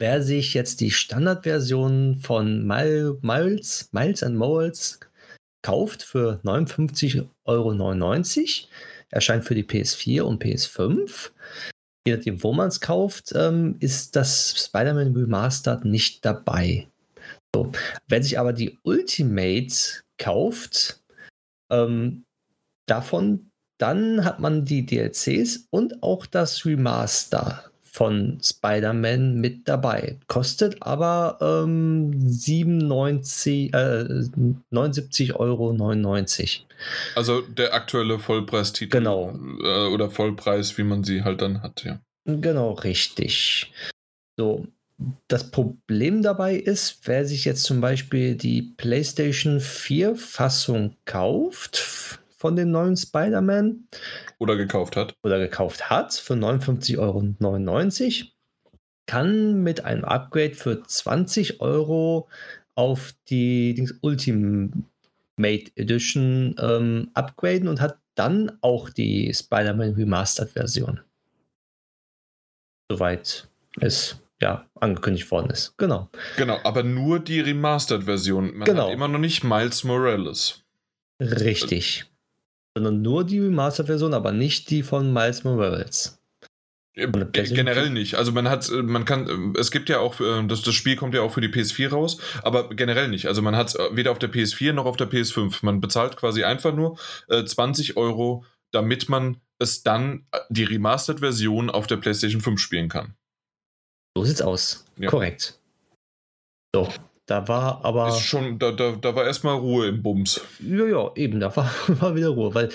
wer 0.00 0.20
sich 0.20 0.52
jetzt 0.52 0.80
die 0.80 0.90
Standardversion 0.90 2.18
von 2.22 2.66
Miles, 2.66 3.88
Miles 3.92 4.22
and 4.24 4.36
Morals 4.36 4.98
kauft 5.62 6.02
für 6.02 6.40
59,99 6.42 7.24
Euro, 7.44 8.68
erscheint 9.10 9.44
für 9.44 9.54
die 9.54 9.64
PS4 9.64 10.22
und 10.22 10.42
PS5. 10.42 11.30
Je 12.04 12.16
nachdem, 12.16 12.42
wo 12.42 12.52
man 12.52 12.66
es 12.66 12.80
kauft, 12.80 13.32
ähm, 13.36 13.76
ist 13.78 14.16
das 14.16 14.54
Spider-Man 14.58 15.14
Remastered 15.14 15.84
nicht 15.84 16.24
dabei. 16.24 16.88
So. 17.54 17.70
Wer 18.08 18.22
sich 18.22 18.38
aber 18.38 18.52
die 18.52 18.78
Ultimate 18.82 20.02
kauft, 20.18 21.00
ähm, 21.70 22.24
davon, 22.86 23.50
dann 23.78 24.24
hat 24.24 24.40
man 24.40 24.64
die 24.64 24.84
DLCs 24.84 25.68
und 25.70 26.02
auch 26.02 26.26
das 26.26 26.66
Remaster 26.66 27.70
von 27.84 28.40
Spider-Man 28.42 29.36
mit 29.36 29.68
dabei. 29.68 30.18
Kostet 30.26 30.82
aber 30.82 31.38
ähm, 31.40 32.12
97, 32.18 33.72
äh, 33.72 33.76
79,99 34.72 35.36
Euro. 35.36 35.76
Also 37.14 37.42
der 37.42 37.72
aktuelle 37.72 38.18
Vollpreistitel. 38.18 38.98
Genau. 38.98 39.38
Äh, 39.62 39.86
oder 39.92 40.10
Vollpreis, 40.10 40.76
wie 40.76 40.82
man 40.82 41.04
sie 41.04 41.22
halt 41.22 41.40
dann 41.40 41.62
hat, 41.62 41.84
ja. 41.84 42.00
Genau, 42.24 42.72
richtig. 42.72 43.72
So, 44.36 44.66
das 45.28 45.50
Problem 45.50 46.22
dabei 46.22 46.56
ist, 46.56 47.00
wer 47.04 47.24
sich 47.26 47.44
jetzt 47.44 47.64
zum 47.64 47.80
Beispiel 47.80 48.34
die 48.34 48.62
PlayStation 48.62 49.60
4 49.60 50.16
Fassung 50.16 50.96
kauft 51.04 51.76
von 52.36 52.56
den 52.56 52.70
neuen 52.70 52.96
Spider-Man 52.96 53.88
oder 54.38 54.56
gekauft 54.56 54.96
hat 54.96 55.14
oder 55.22 55.38
gekauft 55.38 55.88
hat 55.90 56.14
für 56.14 56.34
59,99 56.34 56.98
Euro, 56.98 58.30
kann 59.06 59.62
mit 59.62 59.84
einem 59.84 60.04
Upgrade 60.04 60.54
für 60.54 60.82
20 60.82 61.60
Euro 61.60 62.28
auf 62.74 63.14
die 63.28 63.88
Ultimate 64.02 64.62
Edition 65.76 66.54
ähm, 66.58 67.10
upgraden 67.14 67.68
und 67.68 67.80
hat 67.80 67.98
dann 68.14 68.58
auch 68.60 68.90
die 68.90 69.32
Spider-Man 69.32 69.94
Remastered 69.94 70.50
Version. 70.50 71.00
Soweit 72.90 73.48
ist 73.80 74.23
ja, 74.44 74.66
angekündigt 74.78 75.30
worden 75.30 75.50
ist. 75.50 75.76
Genau. 75.78 76.10
Genau, 76.36 76.60
aber 76.64 76.82
nur 76.82 77.18
die 77.18 77.40
Remastered-Version. 77.40 78.58
Man 78.58 78.66
genau. 78.66 78.88
hat 78.88 78.92
immer 78.92 79.08
noch 79.08 79.18
nicht 79.18 79.42
Miles 79.42 79.84
Morales. 79.84 80.62
Richtig. 81.18 82.04
Sondern 82.76 83.00
nur 83.00 83.24
die 83.24 83.40
Remastered-Version, 83.40 84.12
aber 84.12 84.32
nicht 84.32 84.68
die 84.68 84.82
von 84.82 85.12
Miles 85.12 85.44
Morales. 85.44 86.20
Generell 86.94 87.90
nicht. 87.90 88.16
Also 88.16 88.30
man 88.30 88.48
hat, 88.48 88.70
man 88.70 89.04
kann, 89.04 89.54
es 89.58 89.72
gibt 89.72 89.88
ja 89.88 89.98
auch, 89.98 90.20
äh, 90.20 90.46
das, 90.46 90.62
das 90.62 90.74
Spiel 90.74 90.94
kommt 90.94 91.14
ja 91.14 91.22
auch 91.22 91.32
für 91.32 91.40
die 91.40 91.48
PS4 91.48 91.88
raus, 91.88 92.18
aber 92.42 92.68
generell 92.68 93.08
nicht. 93.08 93.26
Also 93.26 93.42
man 93.42 93.56
hat 93.56 93.68
es 93.68 93.78
weder 93.92 94.12
auf 94.12 94.18
der 94.20 94.30
PS4 94.30 94.72
noch 94.74 94.84
auf 94.84 94.96
der 94.96 95.10
PS5. 95.10 95.60
Man 95.62 95.80
bezahlt 95.80 96.16
quasi 96.16 96.44
einfach 96.44 96.74
nur 96.74 96.98
äh, 97.28 97.44
20 97.44 97.96
Euro 97.96 98.44
damit 98.74 99.08
man 99.08 99.40
es 99.58 99.82
dann 99.82 100.26
äh, 100.32 100.40
die 100.50 100.64
Remastered-Version 100.64 101.70
auf 101.70 101.86
der 101.86 101.96
PlayStation 101.96 102.40
5 102.40 102.60
spielen 102.60 102.88
kann. 102.88 103.14
So 104.16 104.24
sieht's 104.24 104.42
aus. 104.42 104.84
Ja. 104.96 105.08
Korrekt. 105.08 105.58
So, 106.74 106.88
da 107.26 107.48
war 107.48 107.84
aber. 107.84 108.08
Ist 108.08 108.20
schon, 108.20 108.58
da, 108.58 108.72
da, 108.72 108.92
da 108.92 109.14
war 109.14 109.24
erstmal 109.24 109.56
Ruhe 109.56 109.88
im 109.88 110.02
Bums. 110.02 110.40
Ja, 110.60 110.86
ja, 110.86 111.10
eben, 111.14 111.40
da 111.40 111.54
war, 111.56 111.70
war 111.88 112.14
wieder 112.14 112.28
Ruhe, 112.28 112.54
weil 112.54 112.68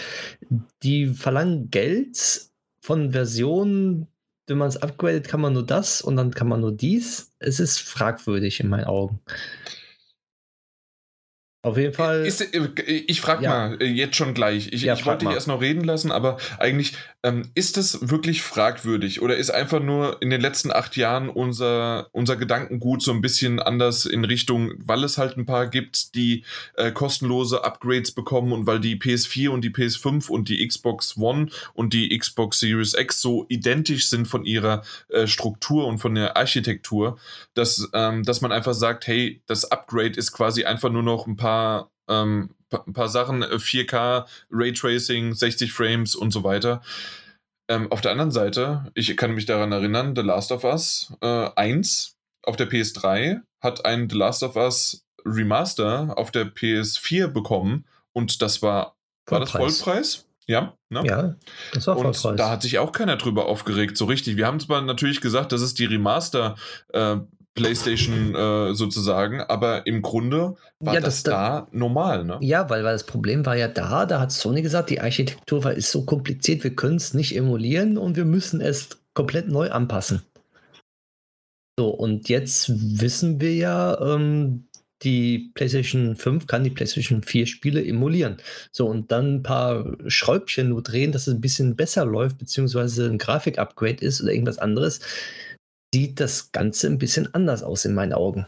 die 0.84 1.08
verlangen 1.08 1.70
Geld 1.70 2.50
von 2.82 3.12
Versionen, 3.12 4.08
wenn 4.48 4.58
man 4.58 4.70
es 4.70 4.78
upgradet, 4.78 5.28
kann 5.28 5.42
man 5.42 5.54
nur 5.54 5.66
das 5.66 6.02
und 6.02 6.16
dann 6.16 6.32
kann 6.32 6.48
man 6.48 6.62
nur 6.62 6.72
dies. 6.72 7.32
Es 7.40 7.60
ist 7.60 7.80
fragwürdig 7.80 8.60
in 8.60 8.70
meinen 8.70 8.86
Augen. 8.86 9.20
Auf 11.62 11.78
jeden 11.78 11.94
Fall. 11.94 12.26
Ist, 12.26 12.40
äh, 12.40 12.70
ich 12.86 13.20
frage 13.20 13.44
ja. 13.44 13.50
mal 13.50 13.82
äh, 13.82 13.86
jetzt 13.86 14.16
schon 14.16 14.34
gleich. 14.34 14.72
Ich, 14.72 14.84
ja, 14.84 14.94
ich 14.94 15.06
wollte 15.06 15.26
dich 15.26 15.36
erst 15.36 15.50
noch 15.50 15.60
reden 15.60 15.84
lassen, 15.84 16.10
aber 16.10 16.38
eigentlich 16.58 16.94
ähm, 17.22 17.50
ist 17.54 17.76
das 17.76 18.10
wirklich 18.10 18.42
fragwürdig 18.42 19.22
oder 19.22 19.36
ist 19.36 19.50
einfach 19.50 19.82
nur 19.82 20.22
in 20.22 20.30
den 20.30 20.40
letzten 20.40 20.72
acht 20.72 20.96
Jahren 20.96 21.28
unser, 21.28 22.08
unser 22.14 22.38
Gedankengut 22.38 23.02
so 23.02 23.12
ein 23.12 23.20
bisschen 23.20 23.60
anders 23.60 24.06
in 24.06 24.24
Richtung, 24.24 24.72
weil 24.78 25.04
es 25.04 25.18
halt 25.18 25.36
ein 25.36 25.46
paar 25.46 25.68
gibt, 25.68 26.16
die 26.16 26.46
äh, 26.76 26.94
kostenlose 26.94 27.62
Upgrades 27.66 28.14
bekommen 28.14 28.54
und 28.54 28.66
weil 28.66 28.80
die 28.80 28.96
PS4 28.96 29.50
und 29.50 29.62
die 29.62 29.72
PS5 29.72 30.30
und 30.30 30.48
die 30.48 30.66
Xbox 30.66 31.18
One 31.18 31.50
und 31.74 31.92
die 31.92 32.18
Xbox 32.18 32.62
Series 32.62 32.94
X 32.94 33.20
so 33.20 33.46
identisch 33.50 34.08
sind 34.08 34.30
von 34.30 34.46
ihrer 34.46 34.84
äh, 35.10 35.28
Struktur 35.28 35.88
und 35.88 35.98
von 35.98 36.16
der 36.16 36.38
Architektur, 36.38 37.20
dass, 37.54 37.90
ähm, 37.94 38.24
dass 38.24 38.40
man 38.40 38.54
einfach 38.54 38.74
sagt, 38.74 39.08
hey, 39.08 39.42
das 39.46 39.70
Upgrade 39.70 40.14
ist 40.18 40.32
quasi 40.32 40.64
einfach 40.64 40.90
nur 40.90 41.04
noch 41.04 41.28
ein 41.28 41.36
paar 41.36 41.50
paar, 41.60 41.92
ähm, 42.08 42.50
ein 42.72 42.94
paar 42.94 43.10
Sachen, 43.10 43.44
4K, 43.44 44.20
äh, 44.20 44.26
Raytracing, 44.52 45.34
60 45.34 45.72
Frames 45.72 46.16
und 46.16 46.32
so 46.32 46.44
weiter. 46.44 46.82
Ähm, 47.70 47.92
auf 47.92 48.02
der 48.02 48.12
anderen 48.12 48.32
Seite, 48.32 48.92
ich 48.96 49.16
kann 49.16 49.34
mich 49.34 49.46
daran 49.46 49.72
erinnern, 49.72 50.16
The 50.16 50.22
Last 50.22 50.52
of 50.52 50.64
Us 50.64 51.14
äh, 51.22 51.50
1 51.56 52.16
auf 52.44 52.56
der 52.56 52.70
PS3 52.70 53.42
hat 53.62 53.86
ein 53.86 54.10
The 54.10 54.16
Last 54.16 54.44
of 54.44 54.56
Us 54.56 55.06
Remaster 55.26 56.14
auf 56.18 56.32
der 56.32 56.48
PS4 56.48 57.28
bekommen 57.28 57.86
und 58.14 58.42
das 58.42 58.62
war, 58.62 58.96
war 59.28 59.42
das 59.42 59.52
Vollpreis? 59.52 60.26
Ja, 60.48 60.74
ne? 60.90 61.04
ja, 61.06 61.36
das 61.74 61.86
war 61.86 61.96
Vollpreis. 61.96 62.26
Und 62.26 62.38
da 62.38 62.50
hat 62.50 62.64
sich 62.64 62.80
auch 62.80 62.92
keiner 62.92 63.18
drüber 63.18 63.46
aufgeregt, 63.46 63.98
so 63.98 64.06
richtig. 64.06 64.38
Wir 64.38 64.48
haben 64.48 64.60
zwar 64.60 64.82
natürlich 64.82 65.22
gesagt, 65.22 65.52
das 65.52 65.62
ist 65.62 65.78
die 65.78 65.86
Remaster 65.86 66.56
äh, 66.94 67.18
PlayStation 67.60 68.36
äh, 68.36 68.74
sozusagen, 68.74 69.42
aber 69.42 69.86
im 69.88 70.02
Grunde 70.02 70.56
war 70.80 70.94
ja, 70.94 71.00
das, 71.00 71.24
das, 71.24 71.34
da 71.34 71.68
normal, 71.72 72.24
ne? 72.26 72.38
Ja, 72.42 72.70
weil, 72.70 72.84
weil 72.84 72.94
das 72.94 73.06
Problem 73.06 73.46
war 73.46 73.56
ja 73.56 73.68
da, 73.68 74.06
da 74.06 74.20
hat 74.20 74.32
Sony 74.32 74.62
gesagt, 74.62 74.90
die 74.90 75.02
Architektur 75.02 75.64
war, 75.64 75.74
ist 75.74 75.92
so 75.92 76.06
kompliziert, 76.06 76.64
wir 76.64 76.76
können 76.76 76.96
es 76.96 77.14
nicht 77.14 77.36
emulieren 77.36 77.98
und 77.98 78.16
wir 78.16 78.26
müssen 78.26 78.62
es 78.62 78.90
komplett 79.14 79.48
neu 79.50 79.70
anpassen. 79.70 80.22
So, 81.80 81.90
und 81.90 82.28
jetzt 82.28 82.72
wissen 83.00 83.40
wir 83.40 83.56
ja, 83.56 84.00
ähm, 84.02 84.66
die 85.04 85.52
PlayStation 85.54 86.16
5 86.16 86.46
kann 86.48 86.64
die 86.64 86.70
PlayStation 86.70 87.24
4 87.24 87.46
Spiele 87.46 87.86
emulieren. 87.86 88.38
So, 88.72 88.88
und 88.88 89.12
dann 89.12 89.36
ein 89.36 89.44
paar 89.44 89.96
Schräubchen 90.08 90.70
nur 90.70 90.84
drehen, 90.84 91.12
dass 91.12 91.28
es 91.28 91.34
ein 91.34 91.42
bisschen 91.42 91.76
besser 91.76 92.06
läuft, 92.06 92.38
beziehungsweise 92.38 93.06
ein 93.06 93.18
Grafik-Upgrade 93.18 94.04
ist 94.04 94.22
oder 94.22 94.34
irgendwas 94.34 94.60
anderes 94.60 95.00
sieht 95.94 96.20
das 96.20 96.52
Ganze 96.52 96.88
ein 96.88 96.98
bisschen 96.98 97.34
anders 97.34 97.64
aus 97.64 97.86
in 97.86 97.94
meinen 97.94 98.14
Augen. 98.14 98.46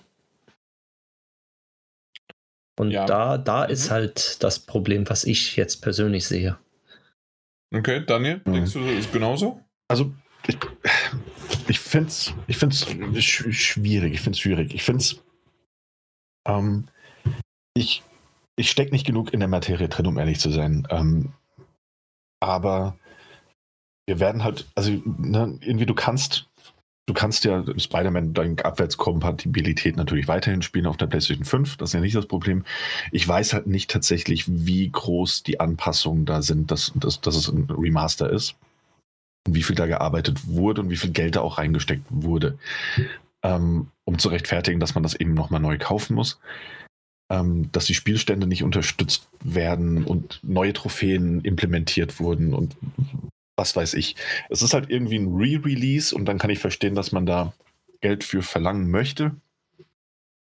Und 2.80 2.92
ja. 2.92 3.06
da, 3.06 3.38
da 3.38 3.66
mhm. 3.66 3.72
ist 3.72 3.92
halt 3.92 4.44
das 4.44 4.60
Problem, 4.60 5.10
was 5.10 5.24
ich 5.24 5.56
jetzt 5.56 5.82
persönlich 5.82 6.28
sehe. 6.28 6.58
Okay, 7.74 8.04
Daniel, 8.06 8.42
mhm. 8.46 8.54
denkst 8.54 8.74
du, 8.74 8.80
das 8.80 9.06
ist 9.06 9.14
genauso? 9.14 9.62
Also, 9.88 10.14
ich, 10.48 10.58
ich 11.68 11.80
finde 11.80 12.10
es 12.10 12.34
ich 12.48 12.58
find's 12.58 12.86
schwierig. 12.86 14.14
Ich 14.14 14.22
finde 14.22 14.36
es 14.36 14.40
schwierig. 14.40 14.74
Ich 14.74 14.84
finde 14.84 15.02
es. 15.02 15.24
Ähm, 16.48 16.88
ich 17.74 18.04
ich 18.56 18.70
stecke 18.70 18.92
nicht 18.92 19.06
genug 19.06 19.34
in 19.34 19.40
der 19.40 19.50
Materie 19.50 19.90
drin, 19.90 20.08
um 20.08 20.18
ehrlich 20.18 20.40
zu 20.40 20.52
sein. 20.52 20.88
Ähm, 20.90 21.34
aber 22.40 22.98
wir 24.08 24.20
werden 24.20 24.44
halt, 24.44 24.68
also 24.76 24.92
ne, 25.06 25.58
irgendwie 25.62 25.86
du 25.86 25.94
kannst 25.94 26.50
Du 27.08 27.14
kannst 27.14 27.44
ja 27.46 27.64
Spider-Man 27.78 28.34
dank 28.34 28.64
Abwärtskompatibilität 28.64 29.98
natürlich 29.98 30.28
weiterhin 30.28 30.62
spielen 30.62 30.86
auf 30.86 30.98
der 30.98 31.08
PlayStation 31.08 31.46
5. 31.46 31.78
Das 31.78 31.90
ist 31.90 31.94
ja 31.94 32.00
nicht 32.00 32.16
das 32.16 32.28
Problem. 32.28 32.64
Ich 33.12 33.28
weiß 33.28 33.54
halt 33.54 33.68
nicht 33.68 33.90
tatsächlich, 33.90 34.46
wie 34.48 34.90
groß 34.90 35.44
die 35.44 35.60
Anpassungen 35.60 36.26
da 36.26 36.42
sind, 36.42 36.70
dass, 36.70 36.92
dass, 36.96 37.20
dass 37.20 37.36
es 37.36 37.48
ein 37.48 37.68
Remaster 37.70 38.30
ist. 38.30 38.56
Und 39.48 39.56
wie 39.56 39.64
viel 39.64 39.76
da 39.76 39.88
gearbeitet 39.88 40.48
wurde 40.48 40.82
und 40.82 40.92
wie 40.92 40.96
viel 40.96 41.10
Geld 41.10 41.36
da 41.36 41.42
auch 41.42 41.58
reingesteckt 41.58 42.06
wurde. 42.10 42.60
Ähm, 43.44 43.88
um 44.06 44.20
zu 44.20 44.30
rechtfertigen, 44.30 44.80
dass 44.80 44.94
man 44.94 45.02
das 45.02 45.16
eben 45.16 45.34
nochmal 45.34 45.60
neu 45.60 45.80
kaufen 45.80 46.14
muss. 46.14 46.40
Ähm, 47.32 47.72
dass 47.72 47.86
die 47.86 47.96
Spielstände 47.96 48.46
nicht 48.46 48.64
unterstützt 48.64 49.28
werden 49.44 50.04
und 50.04 50.40
neue 50.44 50.74
Trophäen 50.74 51.42
implementiert 51.42 52.20
wurden 52.20 52.54
und 52.54 52.76
was 53.62 53.76
weiß 53.76 53.94
ich. 53.94 54.16
Es 54.50 54.64
ist 54.64 54.74
halt 54.74 54.90
irgendwie 54.90 55.18
ein 55.18 55.34
Re-Release 55.36 56.16
und 56.16 56.26
dann 56.26 56.40
kann 56.40 56.50
ich 56.50 56.60
verstehen, 56.60 56.96
dass 56.96 57.12
man 57.12 57.28
da 57.28 57.54
Geld 58.02 58.24
für 58.24 58.42
verlangen 58.42 58.90
möchte. 58.90 59.36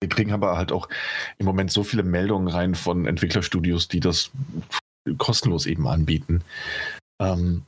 Wir 0.02 0.10
kriegen 0.10 0.34
aber 0.34 0.58
halt 0.58 0.74
auch 0.74 0.90
im 1.38 1.46
Moment 1.46 1.72
so 1.72 1.84
viele 1.84 2.04
Meldungen 2.04 2.50
rein 2.50 2.76
von 2.76 3.06
Entwicklerstudios, 3.06 3.88
die 3.88 4.02
das 4.02 4.32
kostenlos 5.18 5.66
eben 5.66 5.88
anbieten. 5.88 6.44
Ähm, 7.22 7.64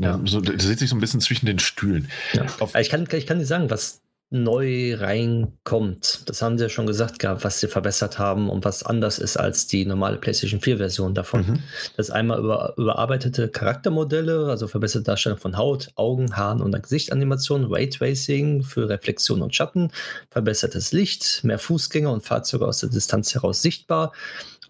ja. 0.00 0.20
so, 0.24 0.40
da 0.40 0.58
sitzt 0.58 0.80
sich 0.80 0.90
so 0.90 0.96
ein 0.96 1.00
bisschen 1.00 1.20
zwischen 1.20 1.46
den 1.46 1.60
Stühlen. 1.60 2.10
Ja. 2.32 2.46
ich, 2.80 2.88
kann, 2.88 3.06
ich 3.12 3.26
kann 3.26 3.38
dir 3.38 3.46
sagen, 3.46 3.70
was 3.70 4.02
neu 4.30 4.96
reinkommt. 4.96 6.22
Das 6.26 6.42
haben 6.42 6.58
sie 6.58 6.64
ja 6.64 6.68
schon 6.68 6.88
gesagt 6.88 7.20
gehabt, 7.20 7.44
was 7.44 7.60
sie 7.60 7.68
verbessert 7.68 8.18
haben 8.18 8.50
und 8.50 8.64
was 8.64 8.82
anders 8.82 9.20
ist 9.20 9.36
als 9.36 9.68
die 9.68 9.86
normale 9.86 10.16
PlayStation 10.16 10.60
4-Version 10.60 11.14
davon. 11.14 11.46
Mhm. 11.46 11.58
Das 11.96 12.08
ist 12.08 12.12
einmal 12.12 12.40
über, 12.40 12.74
überarbeitete 12.76 13.48
Charaktermodelle, 13.48 14.48
also 14.48 14.66
verbesserte 14.66 15.04
Darstellung 15.04 15.38
von 15.38 15.56
Haut, 15.56 15.90
Augen, 15.94 16.36
Haaren 16.36 16.60
und 16.60 16.80
Gesichtsanimation, 16.82 17.72
Raytracing 17.72 18.62
für 18.62 18.88
Reflexion 18.88 19.42
und 19.42 19.54
Schatten, 19.54 19.92
verbessertes 20.30 20.92
Licht, 20.92 21.44
mehr 21.44 21.60
Fußgänger 21.60 22.12
und 22.12 22.24
Fahrzeuge 22.24 22.66
aus 22.66 22.80
der 22.80 22.88
Distanz 22.88 23.32
heraus 23.32 23.62
sichtbar, 23.62 24.12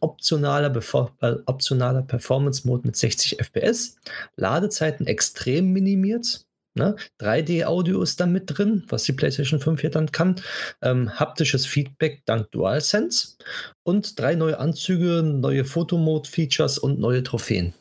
optionaler, 0.01 0.75
äh, 1.23 1.37
optionaler 1.47 2.03
Performance-Mode 2.03 2.87
mit 2.87 2.97
60 2.97 3.39
FPS, 3.39 3.97
Ladezeiten 4.37 5.07
extrem 5.07 5.73
minimiert, 5.73 6.46
Ne? 6.77 6.95
3D-Audio 7.21 8.03
ist 8.03 8.21
da 8.21 8.27
mit 8.27 8.45
drin, 8.47 8.85
was 8.89 9.05
die 9.05 9.13
PlayStation 9.13 9.61
5 9.61 9.81
hier 9.81 9.91
dann 9.91 10.13
kann. 10.13 10.37
Ähm, 10.83 11.19
haptisches 11.19 11.65
Feedback 11.65 12.23
dank 12.27 12.51
DualSense 12.53 13.37
und 13.83 14.21
drei 14.21 14.35
neue 14.35 14.59
Anzüge, 14.59 15.23
neue 15.23 15.65
Fotomode-Features 15.65 16.79
und 16.79 17.01
neue 17.01 17.23
Trophäen. 17.23 17.73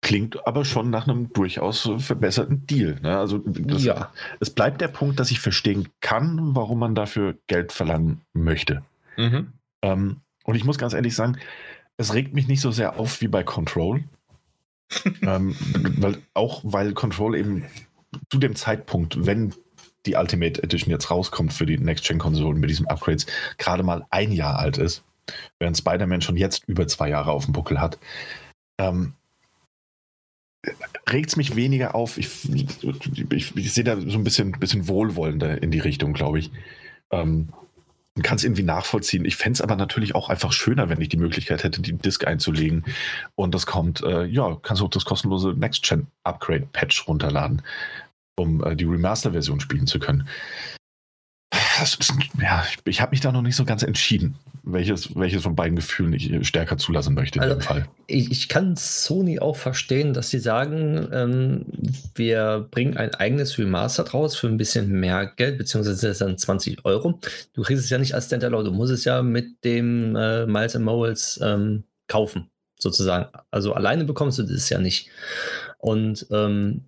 Klingt 0.00 0.46
aber 0.46 0.64
schon 0.64 0.90
nach 0.90 1.06
einem 1.06 1.32
durchaus 1.32 1.90
verbesserten 1.98 2.66
Deal. 2.66 2.98
Ne? 3.02 3.16
Also 3.16 3.38
das, 3.38 3.84
ja. 3.84 4.12
es 4.40 4.50
bleibt 4.50 4.80
der 4.80 4.88
Punkt, 4.88 5.20
dass 5.20 5.30
ich 5.30 5.40
verstehen 5.40 5.88
kann, 6.00 6.54
warum 6.56 6.78
man 6.78 6.94
dafür 6.94 7.36
Geld 7.46 7.72
verlangen 7.72 8.22
möchte. 8.32 8.82
Mhm. 9.16 9.52
Ähm, 9.82 10.20
und 10.44 10.54
ich 10.54 10.64
muss 10.64 10.78
ganz 10.78 10.94
ehrlich 10.94 11.14
sagen, 11.14 11.38
es 11.96 12.14
regt 12.14 12.32
mich 12.32 12.48
nicht 12.48 12.60
so 12.60 12.70
sehr 12.70 12.98
auf 12.98 13.20
wie 13.20 13.28
bei 13.28 13.42
Control 13.42 14.04
ähm, 15.22 15.56
weil, 15.98 16.18
auch 16.34 16.60
weil 16.64 16.92
Control 16.92 17.36
eben 17.36 17.64
zu 18.30 18.38
dem 18.38 18.56
Zeitpunkt, 18.56 19.26
wenn 19.26 19.54
die 20.06 20.14
Ultimate 20.14 20.62
Edition 20.62 20.90
jetzt 20.90 21.10
rauskommt 21.10 21.52
für 21.52 21.66
die 21.66 21.78
Next-Gen-Konsolen 21.78 22.60
mit 22.60 22.70
diesen 22.70 22.86
Upgrades, 22.86 23.26
gerade 23.58 23.82
mal 23.82 24.06
ein 24.10 24.32
Jahr 24.32 24.58
alt 24.58 24.78
ist, 24.78 25.04
während 25.58 25.76
Spider-Man 25.76 26.22
schon 26.22 26.36
jetzt 26.36 26.64
über 26.66 26.86
zwei 26.86 27.10
Jahre 27.10 27.32
auf 27.32 27.44
dem 27.44 27.52
Buckel 27.52 27.80
hat, 27.80 27.98
ähm, 28.80 29.14
regt 31.10 31.30
es 31.30 31.36
mich 31.36 31.56
weniger 31.56 31.94
auf. 31.94 32.18
Ich, 32.18 32.28
ich, 32.52 33.56
ich, 33.56 33.72
sehe 33.72 33.84
da 33.84 34.00
so 34.00 34.18
ein 34.18 34.24
bisschen, 34.24 34.52
bisschen 34.52 34.88
wohlwollender 34.88 35.62
in 35.62 35.70
die 35.70 35.78
Richtung, 35.78 36.12
glaube 36.12 36.38
ich. 36.38 36.50
Ähm, 37.10 37.50
und 38.18 38.22
kann 38.24 38.36
es 38.36 38.44
irgendwie 38.44 38.64
nachvollziehen. 38.64 39.24
Ich 39.24 39.36
fände 39.36 39.54
es 39.54 39.60
aber 39.60 39.76
natürlich 39.76 40.16
auch 40.16 40.28
einfach 40.28 40.52
schöner, 40.52 40.88
wenn 40.88 41.00
ich 41.00 41.08
die 41.08 41.16
Möglichkeit 41.16 41.62
hätte, 41.62 41.80
die 41.80 41.92
Disk 41.92 42.26
einzulegen 42.26 42.84
und 43.36 43.54
das 43.54 43.64
kommt, 43.64 44.02
äh, 44.02 44.24
ja, 44.24 44.58
kannst 44.60 44.82
du 44.82 44.86
auch 44.86 44.90
das 44.90 45.04
kostenlose 45.04 45.54
Next-Gen-Upgrade-Patch 45.56 47.06
runterladen, 47.06 47.62
um 48.36 48.64
äh, 48.64 48.74
die 48.74 48.86
Remaster-Version 48.86 49.60
spielen 49.60 49.86
zu 49.86 50.00
können 50.00 50.28
ja, 52.40 52.64
ich, 52.68 52.78
ich 52.84 53.00
habe 53.00 53.10
mich 53.10 53.20
da 53.20 53.32
noch 53.32 53.42
nicht 53.42 53.56
so 53.56 53.64
ganz 53.64 53.82
entschieden, 53.82 54.36
welches, 54.62 55.14
welches 55.16 55.42
von 55.42 55.56
beiden 55.56 55.76
Gefühlen 55.76 56.12
ich 56.12 56.46
stärker 56.46 56.76
zulassen 56.78 57.14
möchte 57.14 57.38
in 57.38 57.44
also, 57.44 57.56
dem 57.56 57.60
Fall. 57.60 57.88
Ich, 58.06 58.30
ich, 58.30 58.48
kann 58.48 58.76
Sony 58.76 59.40
auch 59.40 59.56
verstehen, 59.56 60.14
dass 60.14 60.30
sie 60.30 60.38
sagen, 60.38 61.08
ähm, 61.12 61.66
wir 62.14 62.66
bringen 62.70 62.96
ein 62.96 63.14
eigenes 63.14 63.58
Remastered 63.58 64.14
raus 64.14 64.36
für 64.36 64.48
ein 64.48 64.56
bisschen 64.56 64.90
mehr 64.90 65.32
Geld, 65.36 65.58
beziehungsweise 65.58 66.12
dann 66.14 66.38
20 66.38 66.84
Euro. 66.84 67.20
Du 67.54 67.62
kriegst 67.62 67.84
es 67.84 67.90
ja 67.90 67.98
nicht 67.98 68.14
als 68.14 68.26
Standalone, 68.26 68.64
du 68.64 68.72
musst 68.72 68.92
es 68.92 69.04
ja 69.04 69.22
mit 69.22 69.64
dem 69.64 70.16
äh, 70.16 70.46
Miles 70.46 70.78
Morals 70.78 71.40
ähm, 71.42 71.84
kaufen. 72.06 72.50
sozusagen. 72.78 73.26
Also 73.50 73.74
alleine 73.74 74.04
bekommst 74.04 74.38
du 74.38 74.42
das 74.42 74.68
ja 74.68 74.78
nicht. 74.78 75.10
Und 75.78 76.26
ähm, 76.30 76.84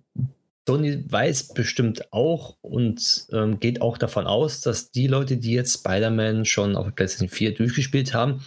Sony 0.67 1.03
weiß 1.09 1.53
bestimmt 1.53 2.13
auch 2.13 2.57
und 2.61 3.25
ähm, 3.31 3.59
geht 3.59 3.81
auch 3.81 3.97
davon 3.97 4.27
aus, 4.27 4.61
dass 4.61 4.91
die 4.91 5.07
Leute, 5.07 5.37
die 5.37 5.53
jetzt 5.53 5.79
Spider-Man 5.79 6.45
schon 6.45 6.75
auf 6.75 6.93
PlayStation 6.93 7.29
4 7.29 7.55
durchgespielt 7.55 8.13
haben, 8.13 8.41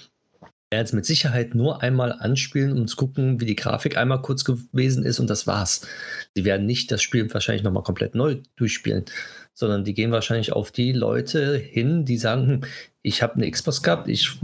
werden 0.71 0.85
es 0.85 0.93
mit 0.93 1.07
Sicherheit 1.07 1.55
nur 1.55 1.83
einmal 1.83 2.13
anspielen, 2.13 2.73
um 2.73 2.87
zu 2.87 2.97
gucken, 2.97 3.41
wie 3.41 3.47
die 3.47 3.57
Grafik 3.57 3.97
einmal 3.97 4.23
kurz 4.23 4.45
gewesen 4.45 5.05
ist 5.05 5.21
und 5.21 5.31
das 5.31 5.47
war's. 5.47 5.87
Sie 6.35 6.45
werden 6.45 6.67
nicht 6.67 6.91
das 6.91 7.03
Spiel 7.03 7.33
wahrscheinlich 7.33 7.63
nochmal 7.63 7.83
komplett 7.83 8.15
neu 8.15 8.39
durchspielen, 8.57 9.05
sondern 9.53 9.85
die 9.85 9.95
gehen 9.95 10.11
wahrscheinlich 10.11 10.53
auf 10.53 10.73
die 10.73 10.93
Leute 10.93 11.57
hin, 11.57 12.05
die 12.05 12.17
sagen, 12.17 12.47
hm, 12.49 12.61
ich 13.03 13.23
habe 13.23 13.35
eine 13.35 13.51
Xbox 13.51 13.83
gehabt, 13.83 14.09
ich 14.09 14.37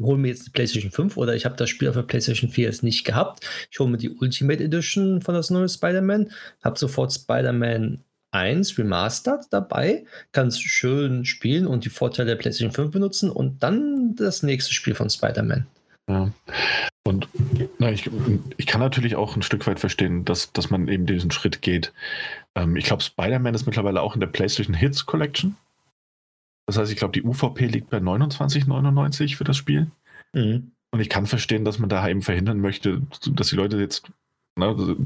hole 0.00 0.18
mir 0.18 0.28
jetzt 0.28 0.46
die 0.46 0.50
PlayStation 0.50 0.90
5 0.90 1.16
oder 1.16 1.34
ich 1.34 1.44
habe 1.44 1.56
das 1.56 1.70
Spiel 1.70 1.88
auf 1.88 1.94
der 1.94 2.02
PlayStation 2.02 2.50
4 2.50 2.66
jetzt 2.66 2.82
nicht 2.82 3.04
gehabt. 3.04 3.44
Ich 3.70 3.78
hole 3.78 3.90
mir 3.90 3.98
die 3.98 4.10
Ultimate 4.10 4.62
Edition 4.62 5.22
von 5.22 5.34
das 5.34 5.50
neue 5.50 5.68
Spider-Man, 5.68 6.30
habe 6.62 6.78
sofort 6.78 7.12
Spider-Man 7.12 8.00
1 8.32 8.78
Remastered 8.78 9.44
dabei, 9.50 10.04
kann 10.32 10.48
es 10.48 10.58
schön 10.58 11.24
spielen 11.24 11.66
und 11.66 11.84
die 11.84 11.90
Vorteile 11.90 12.28
der 12.28 12.36
PlayStation 12.36 12.72
5 12.72 12.90
benutzen 12.90 13.30
und 13.30 13.62
dann 13.62 14.16
das 14.16 14.42
nächste 14.42 14.72
Spiel 14.72 14.94
von 14.94 15.10
Spider-Man. 15.10 15.66
Ja. 16.08 16.32
Und 17.04 17.28
na, 17.78 17.90
ich, 17.90 18.08
ich 18.56 18.66
kann 18.66 18.80
natürlich 18.80 19.16
auch 19.16 19.36
ein 19.36 19.42
Stück 19.42 19.66
weit 19.66 19.80
verstehen, 19.80 20.24
dass, 20.24 20.52
dass 20.52 20.70
man 20.70 20.88
eben 20.88 21.06
diesen 21.06 21.30
Schritt 21.30 21.62
geht. 21.62 21.92
Ähm, 22.54 22.76
ich 22.76 22.84
glaube, 22.84 23.02
Spider-Man 23.02 23.54
ist 23.54 23.66
mittlerweile 23.66 24.00
auch 24.00 24.14
in 24.14 24.20
der 24.20 24.28
PlayStation 24.28 24.74
Hits 24.74 25.04
Collection. 25.04 25.56
Das 26.66 26.78
heißt, 26.78 26.92
ich 26.92 26.98
glaube, 26.98 27.12
die 27.12 27.22
UVP 27.22 27.66
liegt 27.66 27.90
bei 27.90 27.98
29,99 27.98 29.36
für 29.36 29.44
das 29.44 29.56
Spiel. 29.56 29.90
Mhm. 30.32 30.72
Und 30.90 31.00
ich 31.00 31.08
kann 31.08 31.26
verstehen, 31.26 31.64
dass 31.64 31.78
man 31.78 31.88
da 31.88 32.06
eben 32.06 32.22
verhindern 32.22 32.60
möchte, 32.60 33.02
dass 33.32 33.48
die 33.48 33.56
Leute 33.56 33.78
jetzt 33.78 34.10
ne, 34.56 34.96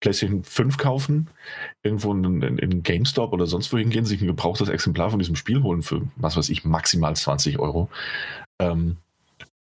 PlayStation 0.00 0.44
5 0.44 0.76
kaufen, 0.76 1.28
irgendwo 1.82 2.12
in, 2.12 2.42
in, 2.42 2.58
in 2.58 2.82
GameStop 2.82 3.32
oder 3.32 3.46
sonst 3.46 3.72
wohin 3.72 3.90
gehen, 3.90 4.04
sich 4.04 4.20
ein 4.20 4.28
gebrauchtes 4.28 4.68
Exemplar 4.68 5.10
von 5.10 5.18
diesem 5.18 5.36
Spiel 5.36 5.62
holen 5.62 5.82
für, 5.82 6.02
was 6.16 6.36
weiß 6.36 6.48
ich, 6.50 6.64
maximal 6.64 7.16
20 7.16 7.58
Euro. 7.58 7.90
Ähm, 8.60 8.96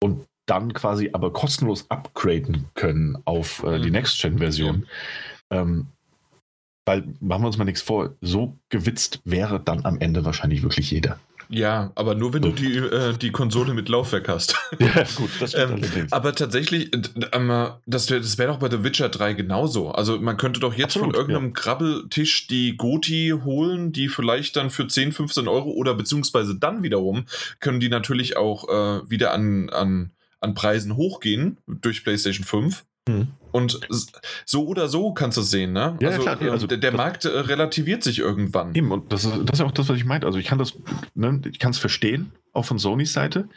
und 0.00 0.26
dann 0.46 0.74
quasi 0.74 1.10
aber 1.12 1.32
kostenlos 1.32 1.90
upgraden 1.90 2.66
können 2.74 3.18
auf 3.24 3.64
äh, 3.64 3.80
die 3.80 3.86
mhm. 3.86 3.92
Next-Gen-Version. 3.92 4.86
Ja. 5.50 5.62
Ähm, 5.62 5.86
weil, 6.86 7.04
machen 7.20 7.42
wir 7.42 7.48
uns 7.48 7.58
mal 7.58 7.64
nichts 7.64 7.82
vor, 7.82 8.14
so 8.20 8.56
gewitzt 8.70 9.20
wäre 9.24 9.60
dann 9.60 9.84
am 9.84 10.00
Ende 10.00 10.24
wahrscheinlich 10.24 10.62
wirklich 10.62 10.90
jeder. 10.90 11.18
Ja, 11.48 11.92
aber 11.94 12.14
nur 12.14 12.32
wenn 12.32 12.42
du 12.42 12.50
die, 12.50 12.76
äh, 12.76 13.16
die 13.16 13.30
Konsole 13.30 13.72
mit 13.74 13.88
Laufwerk 13.88 14.28
hast. 14.28 14.56
Ja, 14.78 15.04
gut, 15.14 15.30
das 15.40 15.52
stimmt. 15.52 15.96
ähm, 15.96 16.08
aber 16.10 16.34
tatsächlich, 16.34 16.92
äh, 16.92 17.00
das 17.86 18.10
wäre 18.10 18.22
wär 18.38 18.46
doch 18.48 18.58
bei 18.58 18.68
The 18.68 18.82
Witcher 18.82 19.08
3 19.08 19.34
genauso. 19.34 19.90
Also 19.90 20.18
man 20.18 20.36
könnte 20.36 20.60
doch 20.60 20.74
jetzt 20.74 20.96
Absolut, 20.96 21.14
von 21.14 21.14
irgendeinem 21.14 21.48
ja. 21.48 21.52
Krabbeltisch 21.54 22.46
die 22.48 22.76
Goti 22.76 23.32
holen, 23.44 23.92
die 23.92 24.08
vielleicht 24.08 24.56
dann 24.56 24.70
für 24.70 24.88
10, 24.88 25.12
15 25.12 25.48
Euro 25.48 25.70
oder 25.70 25.94
beziehungsweise 25.94 26.56
dann 26.56 26.82
wiederum 26.82 27.26
können 27.60 27.80
die 27.80 27.88
natürlich 27.88 28.36
auch 28.36 28.68
äh, 28.68 29.08
wieder 29.08 29.32
an, 29.32 29.70
an, 29.70 30.10
an 30.40 30.54
Preisen 30.54 30.96
hochgehen 30.96 31.58
durch 31.66 32.02
PlayStation 32.02 32.44
5. 32.44 32.84
Hm. 33.08 33.28
Und 33.52 33.80
so 34.44 34.66
oder 34.66 34.88
so 34.88 35.14
kannst 35.14 35.38
du 35.38 35.40
es 35.40 35.50
sehen, 35.50 35.72
ne? 35.72 35.96
Ja, 36.00 36.08
also, 36.08 36.22
klar, 36.22 36.42
ähm, 36.42 36.50
also 36.50 36.66
der, 36.66 36.76
der 36.76 36.92
Markt 36.92 37.24
äh, 37.24 37.28
relativiert 37.28 38.02
sich 38.02 38.18
irgendwann. 38.18 38.74
Eben, 38.74 38.92
und 38.92 39.12
das 39.12 39.24
ist, 39.24 39.34
das 39.44 39.60
ist 39.60 39.64
auch 39.64 39.70
das, 39.70 39.88
was 39.88 39.96
ich 39.96 40.04
meinte. 40.04 40.26
Also 40.26 40.38
ich 40.38 40.46
kann 40.46 40.58
das, 40.58 40.74
ne, 41.14 41.40
ich 41.50 41.58
kann 41.58 41.70
es 41.70 41.78
verstehen, 41.78 42.32
auch 42.52 42.66
von 42.66 42.78
Sonys 42.78 43.14
Seite. 43.14 43.48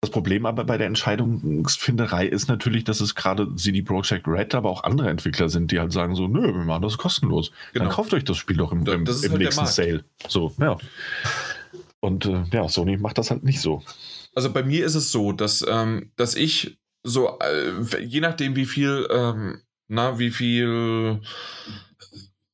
Das 0.00 0.10
Problem 0.10 0.46
aber 0.46 0.64
bei 0.64 0.78
der 0.78 0.88
Entscheidungsfinderei 0.88 2.26
ist 2.26 2.48
natürlich, 2.48 2.82
dass 2.82 3.00
es 3.00 3.14
gerade 3.14 3.54
CD 3.54 3.82
Projekt 3.82 4.26
Red, 4.26 4.54
aber 4.54 4.68
auch 4.68 4.82
andere 4.82 5.10
Entwickler 5.10 5.48
sind, 5.48 5.70
die 5.70 5.78
halt 5.78 5.92
sagen 5.92 6.16
so, 6.16 6.26
nö, 6.26 6.42
wir 6.42 6.64
machen 6.64 6.82
das 6.82 6.98
kostenlos. 6.98 7.52
Genau. 7.72 7.84
Dann 7.84 7.94
kauft 7.94 8.14
euch 8.14 8.24
das 8.24 8.38
Spiel 8.38 8.56
doch 8.56 8.72
im, 8.72 8.80
im, 8.86 9.04
im 9.04 9.06
halt 9.06 9.38
nächsten 9.38 9.66
Sale. 9.66 10.04
So, 10.26 10.54
ja. 10.58 10.76
Und 12.00 12.26
äh, 12.26 12.44
ja, 12.52 12.68
Sony 12.68 12.96
macht 12.96 13.18
das 13.18 13.30
halt 13.30 13.44
nicht 13.44 13.60
so. 13.60 13.82
Also 14.34 14.52
bei 14.52 14.64
mir 14.64 14.84
ist 14.84 14.96
es 14.96 15.12
so, 15.12 15.32
dass, 15.32 15.64
ähm, 15.68 16.10
dass 16.16 16.34
ich 16.34 16.78
so, 17.06 17.38
äh, 17.38 18.00
je 18.02 18.20
nachdem, 18.20 18.56
wie 18.56 18.66
viel, 18.66 19.06
ähm, 19.10 19.62
na, 19.88 20.18
wie 20.18 20.30
viel 20.30 21.20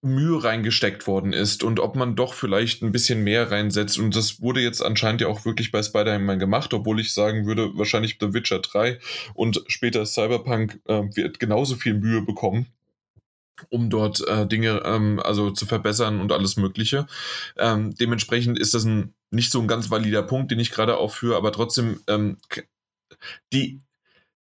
Mühe 0.03 0.43
reingesteckt 0.43 1.07
worden 1.07 1.33
ist 1.33 1.63
und 1.63 1.79
ob 1.79 1.95
man 1.95 2.17
doch 2.17 2.35
vielleicht 2.35 2.83
ein 2.83 2.91
bisschen 2.91 3.23
mehr 3.23 3.51
reinsetzt. 3.51 3.99
Und 3.99 4.17
das 4.17 4.43
wurde 4.43 4.61
jetzt 4.61 4.83
anscheinend 4.83 5.21
ja 5.21 5.29
auch 5.29 5.45
wirklich 5.45 5.71
bei 5.71 5.83
Spider-Man 5.83 6.41
gemacht, 6.41 6.75
obwohl 6.75 7.01
ich 7.01 7.15
sagen 7.15 7.47
würde, 7.47 7.71
wahrscheinlich 7.79 8.19
The 8.21 8.35
Witcher 8.35 8.59
3 8.59 8.99
und 9.35 9.63
später 9.69 10.05
Cyberpunk 10.05 10.81
äh, 10.87 11.03
wird 11.15 11.39
genauso 11.39 11.77
viel 11.77 11.95
Mühe 11.95 12.23
bekommen 12.23 12.67
um 13.69 13.91
dort 13.91 14.27
äh, 14.27 14.45
Dinge 14.47 14.83
ähm, 14.85 15.21
also 15.23 15.53
zu 15.53 15.67
verbessern 15.67 16.21
und 16.21 16.33
alles 16.33 16.57
Mögliche. 16.57 17.07
Ähm, 17.57 17.95
dementsprechend 17.95 18.59
ist 18.59 18.75
das 18.75 18.85
ein 18.85 19.15
nicht 19.31 19.53
so 19.53 19.61
ein 19.61 19.69
ganz 19.69 19.89
valider 19.89 20.23
Punkt, 20.23 20.51
den 20.51 20.59
ich 20.59 20.73
gerade 20.73 20.97
aufführe, 20.97 21.37
aber 21.37 21.53
trotzdem 21.53 22.01
ähm, 22.09 22.39
die 23.53 23.81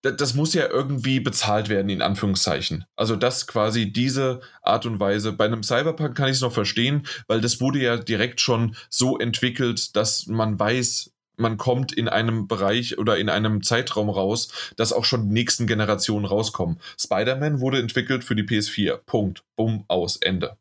das 0.03 0.35
muss 0.35 0.53
ja 0.55 0.69
irgendwie 0.69 1.21
bezahlt 1.21 1.69
werden, 1.69 1.89
in 1.89 2.03
Anführungszeichen. 2.03 2.85
Also 2.97 3.17
das 3.17 3.47
quasi 3.47 3.93
diese 3.93 4.41
Art 4.63 4.85
und 4.85 5.01
Weise. 5.01 5.33
Bei 5.33 5.45
einem 5.45 5.63
Cyberpunk 5.63 6.17
kann 6.17 6.29
ich 6.29 6.37
es 6.37 6.41
noch 6.41 6.53
verstehen, 6.53 7.07
weil 7.29 7.41
das 7.41 7.61
wurde 7.61 7.81
ja 7.81 7.97
direkt 7.97 8.41
schon 8.41 8.77
so 8.91 9.19
entwickelt, 9.19 9.95
dass 9.97 10.27
man 10.27 10.59
weiß, 10.59 11.13
man 11.37 11.57
kommt 11.57 11.93
in 11.93 12.09
einem 12.09 12.47
Bereich 12.47 12.99
oder 12.99 13.17
in 13.17 13.29
einem 13.29 13.63
Zeitraum 13.63 14.11
raus, 14.11 14.73
dass 14.77 14.93
auch 14.93 15.05
schon 15.05 15.29
die 15.29 15.33
nächsten 15.33 15.67
Generationen 15.67 16.25
rauskommen. 16.25 16.81
Spider-Man 16.99 17.61
wurde 17.61 17.79
entwickelt 17.79 18.25
für 18.25 18.35
die 18.35 18.43
PS4. 18.43 18.97
Punkt. 18.99 19.43
Bumm, 19.57 19.85
aus, 19.89 20.17
Ende. 20.17 20.57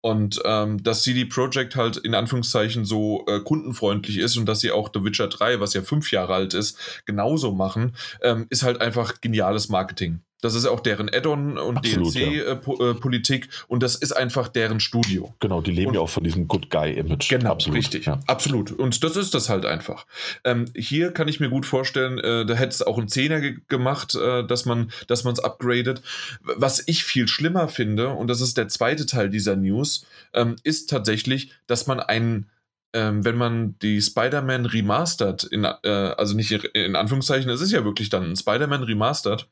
Und 0.00 0.40
ähm, 0.44 0.82
dass 0.82 1.02
CD 1.02 1.24
Projekt 1.24 1.74
halt 1.74 1.96
in 1.96 2.14
Anführungszeichen 2.14 2.84
so 2.84 3.24
äh, 3.26 3.40
kundenfreundlich 3.40 4.18
ist 4.18 4.36
und 4.36 4.46
dass 4.46 4.60
sie 4.60 4.70
auch 4.70 4.90
The 4.94 5.02
Witcher 5.02 5.28
3, 5.28 5.60
was 5.60 5.74
ja 5.74 5.82
fünf 5.82 6.12
Jahre 6.12 6.34
alt 6.34 6.54
ist, 6.54 7.02
genauso 7.04 7.52
machen, 7.52 7.96
ähm, 8.22 8.46
ist 8.48 8.62
halt 8.62 8.80
einfach 8.80 9.20
geniales 9.20 9.68
Marketing. 9.68 10.20
Das 10.40 10.54
ist 10.54 10.66
auch 10.66 10.80
deren 10.80 11.08
Add-on 11.08 11.58
und 11.58 11.84
DLC-Politik 11.84 13.44
ja. 13.46 13.50
äh, 13.50 13.64
und 13.66 13.82
das 13.82 13.96
ist 13.96 14.12
einfach 14.12 14.46
deren 14.46 14.78
Studio. 14.78 15.34
Genau, 15.40 15.60
die 15.60 15.72
leben 15.72 15.88
und, 15.88 15.94
ja 15.94 16.00
auch 16.00 16.08
von 16.08 16.22
diesem 16.22 16.46
Good 16.46 16.70
Guy-Image. 16.70 17.28
Genau, 17.28 17.50
absolut, 17.50 17.78
richtig. 17.78 18.06
Ja. 18.06 18.20
Absolut. 18.26 18.70
Und 18.70 19.02
das 19.02 19.16
ist 19.16 19.34
das 19.34 19.48
halt 19.48 19.66
einfach. 19.66 20.06
Ähm, 20.44 20.66
hier 20.76 21.10
kann 21.10 21.26
ich 21.26 21.40
mir 21.40 21.48
gut 21.48 21.66
vorstellen, 21.66 22.18
äh, 22.18 22.46
da 22.46 22.54
hätte 22.54 22.70
es 22.70 22.82
auch 22.82 22.98
ein 22.98 23.08
Zehner 23.08 23.40
ge 23.40 23.58
gemacht, 23.68 24.14
äh, 24.14 24.46
dass 24.46 24.64
man 24.64 24.90
es 25.08 25.40
upgradet. 25.40 26.02
Was 26.42 26.84
ich 26.86 27.02
viel 27.02 27.26
schlimmer 27.26 27.66
finde, 27.66 28.10
und 28.10 28.28
das 28.28 28.40
ist 28.40 28.56
der 28.56 28.68
zweite 28.68 29.06
Teil 29.06 29.30
dieser 29.30 29.56
News, 29.56 30.06
ähm, 30.34 30.54
ist 30.62 30.88
tatsächlich, 30.88 31.52
dass 31.66 31.86
man 31.86 31.98
einen 31.98 32.46
ähm, 32.94 33.22
wenn 33.22 33.36
man 33.36 33.78
die 33.80 34.00
Spider-Man 34.00 34.64
Remastered, 34.64 35.44
in, 35.44 35.64
äh, 35.64 35.88
also 35.88 36.34
nicht 36.34 36.50
in 36.52 36.96
Anführungszeichen, 36.96 37.50
es 37.50 37.60
ist 37.60 37.70
ja 37.70 37.84
wirklich 37.84 38.08
dann 38.08 38.30
ein 38.30 38.36
Spider-Man 38.36 38.82
Remastered, 38.82 39.46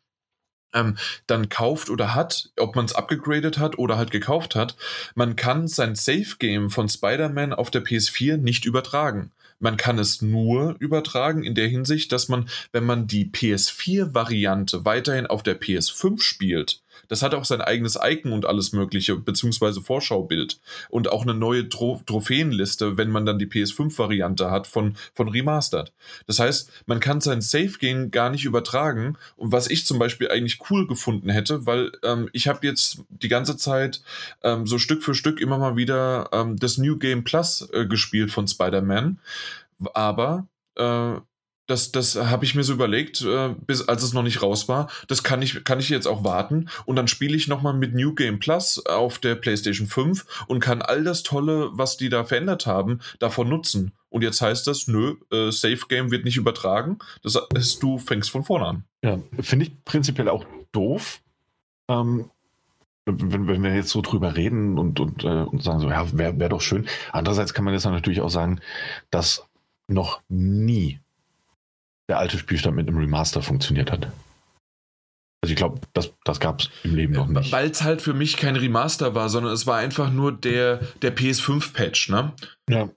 ähm, 0.73 0.97
dann 1.27 1.49
kauft 1.49 1.91
oder 1.91 2.15
hat, 2.15 2.51
ob 2.59 2.77
man 2.77 2.85
es 2.85 2.95
abgegradet 2.95 3.59
hat 3.59 3.79
oder 3.79 3.97
halt 3.97 4.11
gekauft 4.11 4.55
hat, 4.55 4.77
man 5.15 5.37
kann 5.37 5.69
sein 5.69 5.95
Safe-Game 5.95 6.71
von 6.71 6.89
Spider-Man 6.89 7.53
auf 7.53 7.71
der 7.71 7.85
PS4 7.85 8.37
nicht 8.37 8.65
übertragen. 8.65 9.33
Man 9.59 9.79
kann 9.79 9.99
es 9.99 10.21
nur 10.21 10.77
übertragen 10.81 11.43
in 11.43 11.55
der 11.55 11.69
Hinsicht, 11.69 12.13
dass 12.13 12.29
man, 12.29 12.49
wenn 12.73 12.85
man 12.85 13.07
die 13.07 13.31
PS4-Variante 13.31 14.85
weiterhin 14.85 15.27
auf 15.27 15.43
der 15.43 15.59
PS5 15.59 16.21
spielt, 16.21 16.83
das 17.09 17.23
hat 17.23 17.35
auch 17.35 17.45
sein 17.45 17.61
eigenes 17.61 17.99
Icon 18.03 18.33
und 18.33 18.47
alles 18.47 18.73
Mögliche, 18.73 19.17
beziehungsweise 19.17 19.81
Vorschaubild. 19.81 20.61
Und 20.89 21.11
auch 21.11 21.23
eine 21.23 21.35
neue 21.35 21.69
Tro 21.69 22.01
Trophäenliste, 22.07 22.97
wenn 22.97 23.11
man 23.11 23.27
dann 23.27 23.39
die 23.39 23.47
PS5-Variante 23.47 24.51
hat 24.51 24.67
von, 24.67 24.97
von 25.15 25.29
Remastered. 25.29 25.93
Das 26.27 26.39
heißt, 26.39 26.71
man 26.87 27.01
kann 27.01 27.21
sein 27.21 27.41
Safe-Game 27.41 28.11
gar 28.11 28.31
nicht 28.31 28.45
übertragen. 28.45 29.17
Und 29.37 29.53
was 29.53 29.69
ich 29.71 29.87
zum 29.87 29.99
Beispiel 29.99 30.31
eigentlich 30.31 30.59
cool 30.71 30.87
gefunden 30.87 31.31
hätte, 31.31 31.67
weil 31.67 31.93
ähm, 32.03 32.29
ich 32.33 32.49
habe 32.49 32.67
jetzt 32.67 33.03
die 33.09 33.29
ganze 33.29 33.57
Zeit 33.57 34.03
ähm, 34.43 34.67
so 34.67 34.79
Stück 34.79 35.03
für 35.03 35.15
Stück 35.15 35.41
immer 35.41 35.59
mal 35.59 35.77
wieder 35.77 36.29
ähm, 36.33 36.57
das 36.57 36.79
New 36.79 36.97
Game 36.97 37.25
Plus 37.25 37.69
äh, 37.73 37.87
gespielt 37.87 38.31
von 38.31 38.47
Spider-Man. 38.47 39.19
Aber 39.95 40.47
äh, 40.77 41.15
das, 41.67 41.91
das 41.91 42.17
habe 42.17 42.45
ich 42.45 42.55
mir 42.55 42.63
so 42.63 42.73
überlegt, 42.73 43.23
äh, 43.23 43.55
bis 43.67 43.87
als 43.89 44.03
es 44.03 44.13
noch 44.13 44.23
nicht 44.23 44.43
raus 44.43 44.69
war. 44.69 44.89
Das 45.09 45.23
kann 45.23 45.43
ich, 45.43 45.65
kann 45.65 45.81
ich 45.81 45.89
jetzt 45.89 46.07
auch 46.07 46.25
warten. 46.25 46.69
Und 46.85 46.97
dann 46.97 47.09
spiele 47.09 47.37
ich 47.37 47.49
nochmal 47.49 47.75
mit 47.75 47.95
New 47.95 48.15
Game 48.15 48.39
Plus 48.39 48.85
auf 48.87 49.19
der 49.19 49.35
PlayStation 49.35 49.87
5 49.87 50.45
und 50.47 50.61
kann 50.61 50.83
all 50.83 51.03
das 51.03 51.23
Tolle, 51.23 51.71
was 51.73 51.97
die 51.97 52.09
da 52.09 52.25
verändert 52.25 52.67
haben, 52.67 53.01
davon 53.19 53.49
nutzen. 53.49 53.93
Und 54.09 54.23
jetzt 54.23 54.41
heißt 54.41 54.67
das, 54.67 54.87
nö, 54.87 55.17
äh, 55.33 55.51
Safe 55.51 55.81
Game 55.89 56.11
wird 56.11 56.25
nicht 56.25 56.37
übertragen. 56.37 56.99
Das 57.23 57.37
heißt, 57.55 57.83
du 57.83 57.99
fängst 57.99 58.31
von 58.31 58.45
vorne 58.45 58.67
an. 58.67 58.85
Ja, 59.03 59.19
finde 59.41 59.67
ich 59.67 59.85
prinzipiell 59.85 60.29
auch 60.29 60.45
doof. 60.73 61.21
Ähm, 61.89 62.31
wenn, 63.07 63.47
wenn 63.47 63.63
wir 63.63 63.75
jetzt 63.75 63.91
so 63.91 64.03
drüber 64.03 64.37
reden 64.37 64.79
und, 64.79 65.01
und, 65.01 65.25
äh, 65.25 65.43
und 65.43 65.63
sagen 65.63 65.81
so, 65.81 65.89
ja, 65.89 66.07
wäre 66.17 66.39
wär 66.39 66.49
doch 66.49 66.61
schön. 66.61 66.87
Andererseits 67.13 67.55
kann 67.55 67.65
man 67.65 67.75
jetzt 67.75 67.85
natürlich 67.85 68.21
auch 68.21 68.31
sagen, 68.31 68.61
dass 69.11 69.45
noch 69.89 70.21
nie 70.29 71.01
der 72.09 72.19
alte 72.19 72.39
Spielstand 72.39 72.77
mit 72.77 72.89
einem 72.89 72.99
Remaster 72.99 73.43
funktioniert 73.43 73.91
hat. 73.91 74.07
Also 75.43 75.53
ich 75.53 75.57
glaube, 75.57 75.81
das, 75.93 76.13
das 76.25 76.41
gab 76.41 76.61
es 76.61 76.71
im 76.83 76.95
Leben 76.97 77.13
noch 77.15 77.27
nicht. 77.29 77.53
Weil 77.53 77.71
es 77.71 77.83
halt 77.83 78.03
für 78.03 78.15
mich 78.15 78.37
kein 78.37 78.57
Remaster 78.57 79.15
war, 79.15 79.29
sondern 79.29 79.53
es 79.53 79.67
war 79.67 79.77
einfach 79.77 80.11
nur 80.11 80.33
der, 80.33 80.81
der 81.03 81.15
PS5-Patch, 81.15 82.09
ne? 82.09 82.33
Ja. 82.69 82.89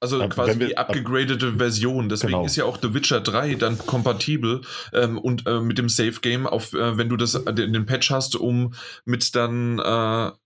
Also 0.00 0.20
Ja, 0.20 0.28
quasi 0.28 0.60
wir- 0.60 0.68
die 0.68 0.76
abgegradete 0.78 1.54
Version. 1.54 2.08
Deswegen 2.08 2.34
Genau. 2.34 2.44
ist 2.46 2.54
ja 2.54 2.64
auch 2.66 2.78
The 2.80 2.94
Witcher 2.94 3.20
3 3.20 3.56
dann 3.56 3.78
kompatibel 3.78 4.60
ähm, 4.92 5.18
und 5.18 5.44
äh, 5.48 5.60
mit 5.60 5.78
dem 5.78 5.88
Safe 5.88 6.20
Game, 6.20 6.46
auf, 6.46 6.72
äh, 6.72 6.96
wenn 6.96 7.08
du 7.08 7.16
das, 7.16 7.34
äh, 7.34 7.52
den, 7.52 7.72
den 7.72 7.84
Patch 7.86 8.10
hast, 8.12 8.36
um 8.36 8.74
mit 9.04 9.34
dann 9.34 9.80
äh, 9.80 9.82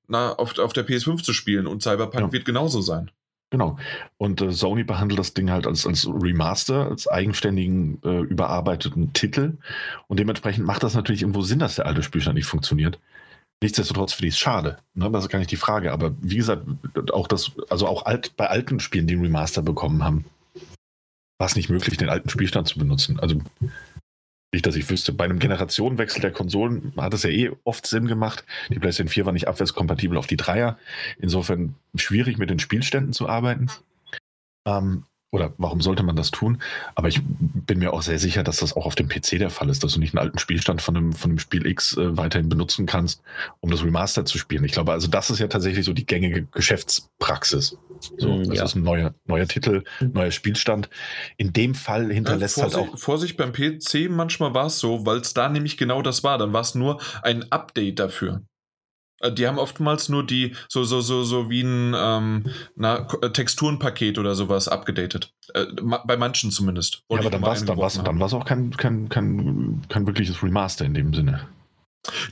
na, 0.09 0.33
auf, 0.37 0.59
auf 0.59 0.73
der 0.73 0.87
PS5 0.87 1.23
zu 1.23 1.35
spielen. 1.35 1.67
Und 1.67 1.83
Cyberpunk 1.83 2.29
Ja. 2.29 2.33
wird 2.33 2.47
genauso 2.47 2.81
sein. 2.81 3.11
Genau. 3.53 3.77
Und 4.17 4.41
äh, 4.41 4.51
Sony 4.51 4.83
behandelt 4.83 5.19
das 5.19 5.35
Ding 5.35 5.51
halt 5.51 5.67
als, 5.67 5.87
als 5.87 6.09
Remaster, 6.09 6.89
als 6.89 7.07
eigenständigen, 7.07 8.01
äh, 8.03 8.21
überarbeiteten 8.23 9.13
Titel. 9.13 9.59
Und 10.09 10.19
dementsprechend 10.19 10.65
macht 10.65 10.83
das 10.83 10.95
natürlich 10.95 11.21
irgendwo 11.21 11.43
Sinn, 11.43 11.59
dass 11.59 11.75
der 11.75 11.85
alte 11.85 12.03
Spielstand 12.03 12.37
nicht 12.37 12.47
funktioniert. 12.47 12.99
Nichtsdestotrotz 13.63 14.15
finde 14.15 14.29
ich 14.29 14.35
es 14.35 14.41
schade. 14.41 14.79
Ne? 14.95 15.11
Das 15.11 15.25
ist 15.25 15.29
gar 15.29 15.39
nicht 15.39 15.51
die 15.51 15.57
Frage. 15.57 15.93
Aber 15.93 16.15
wie 16.23 16.37
gesagt, 16.37 16.65
auch 17.13 17.29
das, 17.29 17.53
also 17.69 17.87
auch 17.87 18.07
alt, 18.07 18.39
bei 18.39 18.47
alten 18.47 18.81
Spielen, 18.81 19.07
die 19.07 19.15
einen 19.15 19.23
Remaster 19.23 19.61
bekommen 19.61 20.03
haben, 20.03 20.25
war 21.37 21.47
es 21.47 21.55
nicht 21.55 21.69
möglich, 21.69 21.99
den 21.99 22.09
alten 22.09 22.31
Spielstand 22.31 22.69
zu 22.69 22.79
benutzen. 22.79 23.21
Also 23.21 23.37
nicht, 24.53 24.67
dass 24.67 24.77
ich 24.77 24.89
wüsste. 24.91 25.13
Bei 25.13 25.25
einem 25.25 25.39
Generationenwechsel 25.39 26.21
der 26.21 26.31
Konsolen 26.31 26.93
hat 26.97 27.15
es 27.15 27.23
ja 27.23 27.31
eh 27.31 27.51
oft 27.65 27.87
Sinn 27.87 28.07
gemacht. 28.07 28.45
Die 28.69 28.79
PlayStation 28.79 29.09
4 29.09 29.27
war 29.27 29.33
nicht 29.33 29.49
abwärtskompatibel 29.49 30.19
auf 30.19 30.27
die 30.27 30.37
Dreier. 30.37 30.79
Insofern 31.19 31.75
schwierig 31.95 32.39
mit 32.39 32.51
den 32.51 32.59
Spielständen 32.59 33.13
zu 33.13 33.29
arbeiten. 33.29 33.69
Ähm, 34.67 35.05
oder 35.33 35.55
warum 35.57 35.81
sollte 35.81 36.03
man 36.03 36.15
das 36.15 36.31
tun? 36.31 36.63
Aber 36.95 37.09
ich 37.09 37.21
bin 37.25 37.79
mir 37.79 37.95
auch 37.95 38.03
sehr 38.03 38.19
sicher, 38.19 38.43
dass 38.43 38.59
das 38.59 38.77
auch 38.77 38.85
auf 38.85 38.95
dem 38.95 39.09
PC 39.09 39.39
der 39.39 39.51
Fall 39.51 39.71
ist, 39.71 39.83
dass 39.83 39.95
du 39.95 39.99
nicht 39.99 40.15
einen 40.15 40.25
alten 40.25 40.39
Spielstand 40.39 40.83
von 40.83 40.97
einem, 40.97 41.13
von 41.15 41.31
einem 41.33 41.39
Spiel 41.39 41.67
X 41.67 41.97
äh, 41.97 42.17
weiterhin 42.19 42.51
benutzen 42.51 42.85
kannst, 42.85 43.23
um 43.61 43.71
das 43.71 43.83
Remaster 43.83 44.27
zu 44.27 44.37
spielen. 44.37 44.63
Ich 44.65 44.73
glaube, 44.73 44.93
also 44.93 45.09
das 45.09 45.31
ist 45.31 45.39
ja 45.39 45.49
tatsächlich 45.49 45.87
so 45.87 45.95
die 45.95 46.05
gängige 46.05 46.45
Geschäftspraxis. 46.45 47.79
So, 48.19 48.29
Mm, 48.29 48.49
das 48.49 48.59
ja. 48.59 48.65
ist 48.65 48.75
ein 48.75 48.83
neuer, 48.83 49.15
neuer 49.27 49.47
Titel, 49.47 49.85
neuer 50.01 50.31
Spielstand. 50.33 50.91
In 51.37 51.53
dem 51.53 51.75
Fall 51.75 52.13
hinterlässt 52.13 52.57
Ja, 52.57 52.65
halt 52.65 52.73
Vorsicht, 52.73 52.95
auch 52.95 52.99
Vorsicht 52.99 53.37
beim 53.37 53.53
PC, 53.53 54.11
manchmal 54.11 54.55
war 54.55 54.67
es 54.67 54.79
so, 54.81 55.07
weil 55.07 55.19
es 55.19 55.35
da 55.35 55.49
nämlich 55.49 55.77
genau 55.77 56.03
das 56.03 56.25
war. 56.25 56.37
Dann 56.37 56.53
war 56.53 56.63
es 56.63 56.75
nur 56.75 57.01
ein 57.23 57.51
Update 57.51 57.99
dafür. 58.01 58.43
Äh, 59.23 59.33
Die 59.33 59.47
haben 59.47 59.59
oftmals 59.59 60.09
nur 60.09 60.27
die, 60.27 60.55
so, 60.69 60.85
so, 60.85 61.01
so, 61.01 61.25
so 61.25 61.49
wie 61.49 61.63
ein 61.63 61.95
ähm, 61.97 62.45
na, 62.77 63.09
äh, 63.23 63.31
Texturenpaket 63.31 64.19
oder 64.19 64.35
sowas 64.35 64.69
abgedatet. 64.69 65.33
Äh, 65.55 65.67
bei 66.05 66.17
manchen 66.17 66.51
zumindest. 66.51 67.03
Ja, 67.11 67.19
aber 67.19 67.31
dann 67.31 67.43
war 67.43 67.55
es 67.55 67.65
dann 67.65 67.79
war's, 67.79 68.03
dann 68.03 68.21
war's 68.21 68.35
auch 68.35 68.45
kein, 68.45 68.77
kein, 68.77 69.09
kein, 69.09 69.83
kein 69.89 70.07
wirkliches 70.07 70.43
Remaster 70.43 70.85
in 70.85 70.95
dem 70.95 71.15
Sinne. 71.15 71.49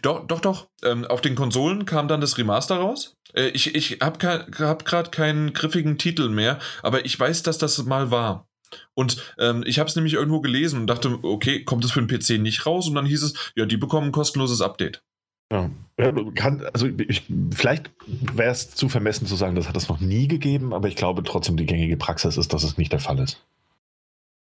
Doch, 0.02 0.26
doch, 0.26 0.40
doch. 0.40 0.68
Ähm, 0.82 1.04
auf 1.04 1.20
den 1.20 1.36
Konsolen 1.36 1.86
kam 1.86 2.08
dann 2.08 2.20
das 2.20 2.36
Remaster 2.38 2.76
raus. 2.76 3.16
Äh, 3.34 3.48
ich 3.48 3.74
ich 3.74 3.98
habe 4.00 4.46
hab 4.58 4.84
gerade 4.84 5.10
keinen 5.10 5.52
griffigen 5.52 5.96
Titel 5.96 6.28
mehr, 6.28 6.58
aber 6.82 7.04
ich 7.04 7.18
weiß, 7.18 7.44
dass 7.44 7.58
das 7.58 7.84
mal 7.84 8.10
war. 8.10 8.48
Und 8.94 9.34
ähm, 9.38 9.64
ich 9.66 9.78
habe 9.78 9.88
es 9.88 9.96
nämlich 9.96 10.14
irgendwo 10.14 10.40
gelesen 10.40 10.80
und 10.80 10.86
dachte, 10.86 11.18
okay, 11.22 11.64
kommt 11.64 11.84
es 11.84 11.92
für 11.92 12.02
den 12.02 12.08
PC 12.08 12.40
nicht 12.40 12.66
raus? 12.66 12.88
Und 12.88 12.94
dann 12.94 13.06
hieß 13.06 13.22
es, 13.22 13.52
ja, 13.56 13.66
die 13.66 13.76
bekommen 13.76 14.08
ein 14.08 14.12
kostenloses 14.12 14.60
Update. 14.60 15.02
Ja, 15.52 15.68
ja, 15.98 16.12
kann, 16.34 16.64
also 16.72 16.86
ich, 16.86 17.24
vielleicht 17.50 17.90
wäre 18.08 18.50
es 18.50 18.70
zu 18.70 18.88
vermessen 18.88 19.26
zu 19.26 19.36
sagen, 19.36 19.56
das 19.56 19.68
hat 19.68 19.76
es 19.76 19.88
noch 19.88 20.00
nie 20.00 20.28
gegeben, 20.28 20.72
aber 20.72 20.88
ich 20.88 20.96
glaube 20.96 21.22
trotzdem, 21.24 21.56
die 21.56 21.66
gängige 21.66 21.96
Praxis 21.96 22.36
ist, 22.36 22.52
dass 22.52 22.62
es 22.62 22.78
nicht 22.78 22.92
der 22.92 23.00
Fall 23.00 23.18
ist. 23.18 23.44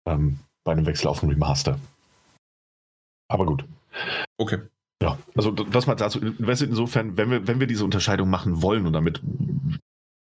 Ähm, 0.07 0.39
bei 0.65 0.73
einem 0.73 0.87
Wechsel 0.87 1.09
auf 1.09 1.23
ein 1.23 1.29
Remaster. 1.29 1.79
Aber 3.29 3.47
gut. 3.47 3.65
Okay. 4.39 4.59
Ja, 5.03 5.19
also 5.35 5.51
das 5.51 5.87
mal 5.87 5.95
dazu. 5.95 6.21
weißt 6.23 6.63
du, 6.63 6.67
Insofern, 6.67 7.17
wenn 7.17 7.31
wir, 7.31 7.47
wenn 7.47 7.61
wir 7.61 7.67
diese 7.67 7.85
Unterscheidung 7.85 8.31
machen 8.31 8.63
wollen 8.63 8.87
und 8.87 8.95
damit 8.95 9.21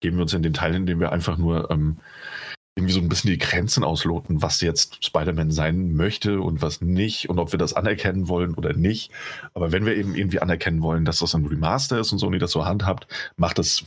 geben 0.02 0.18
wir 0.18 0.24
uns 0.24 0.34
in 0.34 0.44
den 0.44 0.54
Teil, 0.54 0.76
in 0.76 0.86
dem 0.86 1.00
wir 1.00 1.12
einfach 1.12 1.38
nur 1.38 1.72
ähm, 1.72 1.98
irgendwie 2.78 2.94
so 2.94 3.02
ein 3.02 3.10
bisschen 3.10 3.32
die 3.32 3.40
Grenzen 3.40 3.84
ausloten, 3.84 4.44
was 4.44 4.62
jetzt 4.62 5.04
Spider-Man 5.04 5.50
sein 5.50 5.96
möchte 5.96 6.42
und 6.42 6.62
was 6.62 6.80
nicht 6.80 7.28
und 7.28 7.40
ob 7.40 7.52
wir 7.52 7.58
das 7.58 7.74
anerkennen 7.74 8.28
wollen 8.28 8.54
oder 8.54 8.74
nicht. 8.74 9.12
Aber 9.56 9.72
wenn 9.72 9.86
wir 9.86 9.96
eben 9.96 10.14
irgendwie 10.14 10.40
anerkennen 10.40 10.84
wollen, 10.84 11.04
dass 11.04 11.20
das 11.20 11.34
ein 11.34 11.46
Remaster 11.46 12.00
ist 12.00 12.12
und 12.12 12.20
Sony 12.20 12.38
das 12.38 12.52
so 12.52 12.66
handhabt, 12.66 13.08
macht 13.36 13.58
es 13.58 13.84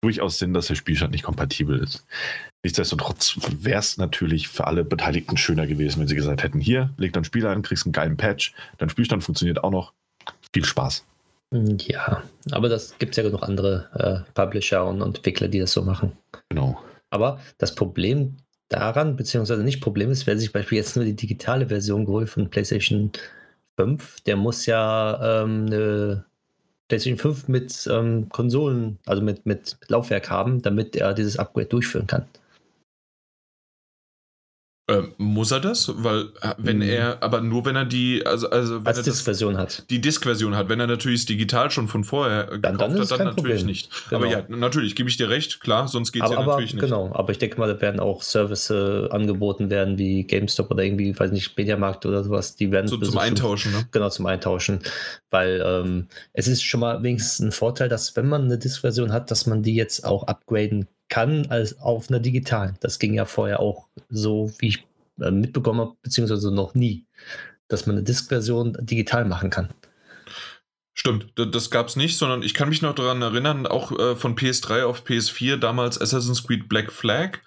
durchaus 0.00 0.38
Sinn, 0.38 0.54
dass 0.54 0.68
der 0.68 0.74
Spielstand 0.74 1.12
nicht 1.12 1.22
kompatibel 1.22 1.78
ist. 1.78 2.06
Nichtsdestotrotz 2.62 3.38
wäre 3.60 3.78
es 3.78 3.98
natürlich 3.98 4.48
für 4.48 4.66
alle 4.66 4.84
Beteiligten 4.84 5.36
schöner 5.36 5.66
gewesen, 5.66 6.00
wenn 6.00 6.08
sie 6.08 6.16
gesagt 6.16 6.42
hätten, 6.42 6.60
hier, 6.60 6.90
leg 6.96 7.12
dein 7.12 7.24
Spiel 7.24 7.46
an, 7.46 7.60
kriegst 7.60 7.84
einen 7.84 7.92
geilen 7.92 8.16
Patch, 8.16 8.54
dein 8.78 8.88
Spielstand 8.88 9.22
funktioniert 9.22 9.62
auch 9.62 9.70
noch. 9.70 9.92
Viel 10.52 10.64
Spaß. 10.64 11.04
Ja, 11.52 12.22
aber 12.52 12.68
das 12.68 12.96
gibt 12.98 13.12
es 13.12 13.16
ja 13.16 13.22
genug 13.22 13.42
andere 13.42 14.24
äh, 14.26 14.32
Publisher 14.32 14.86
und 14.86 15.02
Entwickler, 15.02 15.48
die 15.48 15.58
das 15.58 15.72
so 15.72 15.82
machen. 15.82 16.12
Genau. 16.48 16.80
Aber 17.10 17.40
das 17.58 17.74
Problem 17.74 18.36
daran, 18.68 19.16
beziehungsweise 19.16 19.62
nicht 19.64 19.80
Problem 19.80 20.10
ist, 20.10 20.26
wer 20.26 20.38
sich 20.38 20.52
beispielsweise 20.52 20.76
jetzt 20.76 20.96
nur 20.96 21.04
die 21.04 21.16
digitale 21.16 21.68
Version 21.68 22.04
geholt 22.04 22.30
von 22.30 22.48
PlayStation 22.50 23.10
5, 23.76 24.20
der 24.22 24.36
muss 24.36 24.66
ja 24.66 25.42
ähm, 25.42 25.66
eine 25.66 26.24
PlayStation 26.88 27.18
5 27.18 27.48
mit 27.48 27.88
ähm, 27.90 28.28
Konsolen, 28.30 28.98
also 29.06 29.22
mit, 29.22 29.46
mit, 29.46 29.76
mit 29.80 29.90
Laufwerk 29.90 30.30
haben, 30.30 30.62
damit 30.62 30.96
er 30.96 31.14
dieses 31.14 31.38
Upgrade 31.38 31.66
durchführen 31.66 32.06
kann. 32.06 32.26
Ähm, 34.90 35.12
muss 35.18 35.50
er 35.50 35.60
das? 35.60 35.90
Weil, 36.02 36.26
äh, 36.42 36.54
wenn 36.58 36.76
Mhm. 36.78 36.82
er, 36.82 37.22
aber 37.22 37.40
nur 37.40 37.64
wenn 37.64 37.76
er 37.76 37.84
die, 37.84 38.24
also, 38.26 38.50
also 38.50 38.80
wenn 38.80 38.86
Als 38.86 38.98
er 38.98 39.04
Disk-Version 39.04 39.56
hat. 39.58 39.84
die 39.90 40.00
Disk-Version 40.00 40.56
hat. 40.56 40.68
Wenn 40.68 40.80
er 40.80 40.86
natürlich 40.86 41.20
das 41.20 41.26
digital 41.26 41.70
schon 41.70 41.88
von 41.88 42.04
vorher 42.04 42.58
Dann- 42.58 42.76
dann 42.78 42.92
ist 42.92 43.00
es 43.00 43.10
hat, 43.12 43.20
dann 43.20 43.26
natürlich 43.28 43.60
Problem. 43.60 43.66
nicht. 43.66 43.90
Genau. 44.10 44.20
Aber 44.22 44.30
ja, 44.30 44.42
natürlich, 44.48 44.96
gebe 44.96 45.08
ich 45.08 45.16
dir 45.16 45.28
recht, 45.30 45.60
klar, 45.60 45.88
sonst 45.88 46.12
geht 46.12 46.22
es 46.24 46.30
ja 46.30 46.36
aber 46.38 46.46
natürlich 46.52 46.74
nicht. 46.74 46.82
genau, 46.82 47.10
aber 47.14 47.30
ich 47.30 47.38
denke 47.38 47.58
mal, 47.58 47.72
da 47.72 47.80
werden 47.80 48.00
auch 48.00 48.22
Service 48.22 48.70
äh, 48.70 49.08
angeboten 49.10 49.70
werden, 49.70 49.98
wie 49.98 50.24
GameStop 50.24 50.70
oder 50.70 50.82
irgendwie, 50.82 51.18
weiß 51.18 51.30
nicht, 51.32 51.56
Mediamarkt 51.56 52.06
oder 52.06 52.24
sowas, 52.24 52.56
die 52.56 52.70
werden 52.72 52.88
So 52.88 52.96
zum 52.96 53.18
Eintauschen, 53.18 53.72
ne? 53.72 53.86
Genau, 53.92 54.08
zum 54.08 54.26
Eintauschen. 54.26 54.80
Weil 55.30 55.62
ähm, 55.64 56.08
es 56.32 56.48
ist 56.48 56.62
schon 56.64 56.80
mal 56.80 57.02
wenigstens 57.02 57.38
ein 57.46 57.52
Vorteil, 57.52 57.88
dass 57.88 58.16
wenn 58.16 58.28
man 58.28 58.44
eine 58.44 58.58
Disk-Version 58.58 59.12
hat, 59.12 59.30
dass 59.30 59.46
man 59.46 59.62
die 59.62 59.74
jetzt 59.74 60.04
auch 60.04 60.24
upgraden 60.24 60.86
kann 60.86 60.99
als 61.50 61.78
auf 61.78 62.08
einer 62.08 62.20
digitalen. 62.20 62.76
Das 62.80 62.98
ging 62.98 63.14
ja 63.14 63.24
vorher 63.24 63.60
auch 63.60 63.88
so, 64.08 64.52
wie 64.58 64.68
ich 64.68 64.86
äh, 65.20 65.30
mitbekommen 65.30 65.80
habe, 65.80 65.96
beziehungsweise 66.02 66.52
noch 66.52 66.74
nie, 66.74 67.04
dass 67.68 67.86
man 67.86 67.96
eine 67.96 68.04
Disk-Version 68.04 68.76
digital 68.80 69.24
machen 69.24 69.50
kann. 69.50 69.68
Stimmt, 70.92 71.32
das 71.36 71.70
gab 71.70 71.86
es 71.86 71.96
nicht, 71.96 72.18
sondern 72.18 72.42
ich 72.42 72.52
kann 72.52 72.68
mich 72.68 72.82
noch 72.82 72.94
daran 72.94 73.22
erinnern, 73.22 73.66
auch 73.66 73.96
äh, 73.96 74.16
von 74.16 74.34
PS3 74.34 74.82
auf 74.82 75.04
PS4, 75.04 75.56
damals 75.56 75.98
Assassin's 76.00 76.44
Creed 76.44 76.68
Black 76.68 76.92
Flag, 76.92 77.38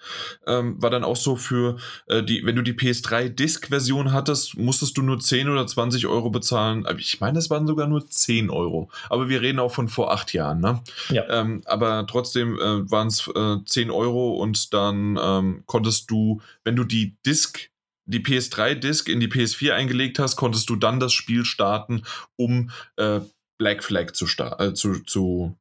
ähm, 0.46 0.82
war 0.82 0.90
dann 0.90 1.04
auch 1.04 1.14
so 1.14 1.36
für 1.36 1.76
äh, 2.06 2.22
die, 2.22 2.44
wenn 2.44 2.56
du 2.56 2.62
die 2.62 2.72
PS3-Disk-Version 2.72 4.12
hattest, 4.12 4.56
musstest 4.56 4.96
du 4.96 5.02
nur 5.02 5.20
10 5.20 5.48
oder 5.50 5.66
20 5.66 6.06
Euro 6.06 6.30
bezahlen. 6.30 6.86
Aber 6.86 6.98
Ich 6.98 7.20
meine, 7.20 7.38
es 7.38 7.50
waren 7.50 7.66
sogar 7.66 7.86
nur 7.86 8.08
10 8.08 8.50
Euro. 8.50 8.90
Aber 9.10 9.28
wir 9.28 9.42
reden 9.42 9.60
auch 9.60 9.72
von 9.72 9.88
vor 9.88 10.10
acht 10.10 10.32
Jahren, 10.32 10.60
ne? 10.60 10.82
Ja. 11.10 11.28
Ähm, 11.28 11.60
aber 11.66 12.06
trotzdem 12.08 12.58
äh, 12.58 12.90
waren 12.90 13.08
es 13.08 13.28
äh, 13.28 13.56
10 13.64 13.90
Euro 13.90 14.32
und 14.34 14.72
dann 14.72 15.18
ähm, 15.22 15.62
konntest 15.66 16.10
du, 16.10 16.40
wenn 16.64 16.76
du 16.76 16.84
die 16.84 17.16
Disk 17.24 17.70
die 18.06 18.20
PS3-Disk 18.20 19.08
in 19.08 19.20
die 19.20 19.28
PS4 19.28 19.72
eingelegt 19.72 20.18
hast, 20.18 20.36
konntest 20.36 20.68
du 20.68 20.76
dann 20.76 21.00
das 21.00 21.12
Spiel 21.12 21.44
starten, 21.44 22.02
um 22.36 22.70
äh, 22.96 23.20
Black 23.64 23.82
Flag 23.82 24.12
zu, 24.12 24.26
äh, 24.58 24.74
zu, 24.74 25.02
zu, 25.04 25.56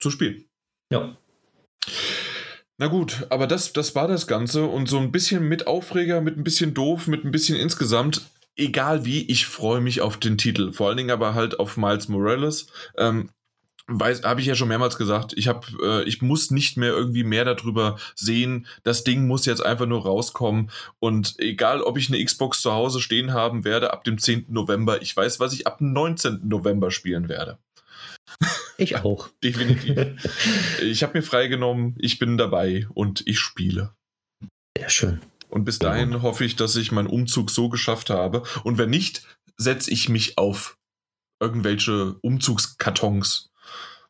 zu 0.00 0.10
spielen. 0.10 0.44
Ja. 0.92 1.16
Na 2.78 2.86
gut, 2.86 3.26
aber 3.28 3.48
das, 3.48 3.72
das 3.72 3.96
war 3.96 4.06
das 4.06 4.28
Ganze 4.28 4.66
und 4.66 4.88
so 4.88 4.98
ein 4.98 5.10
bisschen 5.10 5.48
mit 5.48 5.66
Aufreger, 5.66 6.20
mit 6.20 6.36
ein 6.36 6.44
bisschen 6.44 6.74
doof, 6.74 7.08
mit 7.08 7.24
ein 7.24 7.32
bisschen 7.32 7.56
insgesamt. 7.56 8.22
Egal 8.54 9.04
wie, 9.04 9.28
ich 9.28 9.46
freue 9.46 9.80
mich 9.80 10.00
auf 10.00 10.16
den 10.16 10.38
Titel. 10.38 10.72
Vor 10.72 10.86
allen 10.86 10.96
Dingen 10.96 11.10
aber 11.10 11.34
halt 11.34 11.58
auf 11.58 11.76
Miles 11.76 12.06
Morales. 12.06 12.68
Ähm, 12.96 13.30
habe 13.88 14.40
ich 14.40 14.46
ja 14.46 14.54
schon 14.54 14.68
mehrmals 14.68 14.96
gesagt, 14.96 15.34
ich, 15.36 15.48
hab, 15.48 15.68
äh, 15.82 16.04
ich 16.04 16.22
muss 16.22 16.50
nicht 16.50 16.76
mehr 16.76 16.90
irgendwie 16.90 17.24
mehr 17.24 17.44
darüber 17.44 17.98
sehen. 18.14 18.66
Das 18.82 19.04
Ding 19.04 19.26
muss 19.26 19.46
jetzt 19.46 19.64
einfach 19.64 19.86
nur 19.86 20.02
rauskommen. 20.02 20.70
Und 21.00 21.38
egal, 21.38 21.82
ob 21.82 21.98
ich 21.98 22.08
eine 22.08 22.24
Xbox 22.24 22.62
zu 22.62 22.72
Hause 22.72 23.00
stehen 23.00 23.32
haben 23.32 23.64
werde 23.64 23.92
ab 23.92 24.04
dem 24.04 24.18
10. 24.18 24.46
November, 24.48 25.02
ich 25.02 25.14
weiß, 25.14 25.38
was 25.38 25.52
ich 25.52 25.66
ab 25.66 25.78
dem 25.78 25.92
19. 25.92 26.40
November 26.44 26.90
spielen 26.90 27.28
werde. 27.28 27.58
Ich 28.78 28.96
auch. 29.04 29.28
Definitiv. 29.42 29.96
ich 30.82 31.02
habe 31.02 31.18
mir 31.18 31.22
freigenommen, 31.22 31.94
ich 31.98 32.18
bin 32.18 32.38
dabei 32.38 32.86
und 32.94 33.26
ich 33.26 33.38
spiele. 33.38 33.94
Sehr 34.76 34.88
schön. 34.88 35.20
Und 35.50 35.64
bis 35.64 35.78
dahin 35.78 36.22
hoffe 36.22 36.44
ich, 36.44 36.56
dass 36.56 36.74
ich 36.74 36.90
meinen 36.90 37.06
Umzug 37.06 37.50
so 37.50 37.68
geschafft 37.68 38.10
habe. 38.10 38.42
Und 38.64 38.76
wenn 38.76 38.90
nicht, 38.90 39.24
setze 39.56 39.90
ich 39.90 40.08
mich 40.08 40.36
auf 40.36 40.78
irgendwelche 41.38 42.14
Umzugskartons 42.22 43.52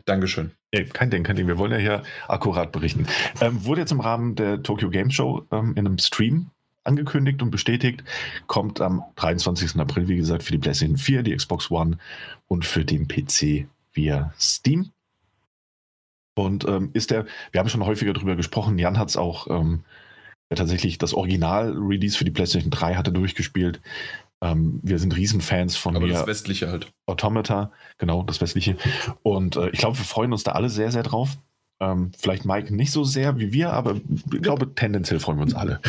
Dankeschön. 0.06 0.52
Ey, 0.72 0.86
kein 0.86 1.10
Ding, 1.10 1.24
kein 1.24 1.36
Ding. 1.36 1.48
Wir 1.48 1.58
wollen 1.58 1.74
ja 1.74 1.78
hier 1.78 2.04
akkurat 2.28 2.72
berichten. 2.72 3.06
Ähm, 3.42 3.66
wurde 3.66 3.82
jetzt 3.82 3.92
im 3.92 4.00
Rahmen 4.00 4.36
der 4.36 4.64
Tokyo 4.64 4.90
Game 4.90 5.12
Show 5.12 5.46
ähm, 5.52 5.74
in 5.76 5.86
einem 5.86 5.98
Stream 5.98 6.52
angekündigt 6.86 7.42
und 7.42 7.52
bestätigt. 7.52 8.02
Kommt 8.48 8.80
am 8.80 9.04
23. 9.18 9.78
April, 9.78 10.08
wie 10.08 10.16
gesagt, 10.16 10.44
für 10.44 10.54
die 10.54 10.58
PlayStation 10.58 10.96
4, 10.98 11.22
die 11.24 11.36
Xbox 11.36 11.70
One 11.70 11.98
und 12.48 12.64
für 12.64 12.86
den 12.86 13.10
PC 13.10 13.68
via 13.94 14.34
Steam. 14.40 14.92
Und 16.36 16.66
ähm, 16.66 16.92
ist 16.94 17.12
der, 17.12 17.26
wir 17.52 17.60
haben 17.60 17.68
schon 17.70 17.86
häufiger 17.86 18.14
drüber 18.14 18.36
gesprochen, 18.36 18.78
Jan 18.78 19.00
hat 19.00 19.10
es 19.10 19.18
auch 19.18 19.48
ähm, 19.50 19.84
ja, 20.50 20.56
tatsächlich 20.56 20.98
das 20.98 21.14
Original-Release 21.14 22.18
für 22.18 22.26
die 22.26 22.32
PlayStation 22.32 22.72
3 22.72 22.96
hatte 22.96 23.12
durchgespielt. 23.12 23.82
Ähm, 24.42 24.80
wir 24.84 25.00
sind 25.00 25.16
Riesenfans 25.16 25.76
von 25.76 25.96
Aber 25.96 26.06
mir. 26.06 26.14
das 26.14 26.28
Westliche 26.28 26.70
halt. 26.70 26.92
Automata, 27.08 27.72
genau, 27.98 28.24
das 28.24 28.42
westliche. 28.42 28.78
Und 29.24 29.56
äh, 29.56 29.70
ich 29.70 29.80
glaube, 29.80 29.98
wir 29.98 30.06
freuen 30.06 30.32
uns 30.32 30.44
da 30.44 30.52
alle 30.52 30.70
sehr, 30.70 30.92
sehr 30.92 31.04
drauf. 31.04 31.38
Ähm, 31.82 32.12
vielleicht 32.18 32.46
Mike 32.46 32.74
nicht 32.74 32.92
so 32.92 33.04
sehr 33.04 33.38
wie 33.38 33.52
wir, 33.54 33.74
aber 33.74 33.96
ich 34.34 34.42
glaube, 34.42 34.74
tendenziell 34.76 35.20
freuen 35.20 35.38
wir 35.38 35.44
uns 35.44 35.56
alle. 35.56 35.82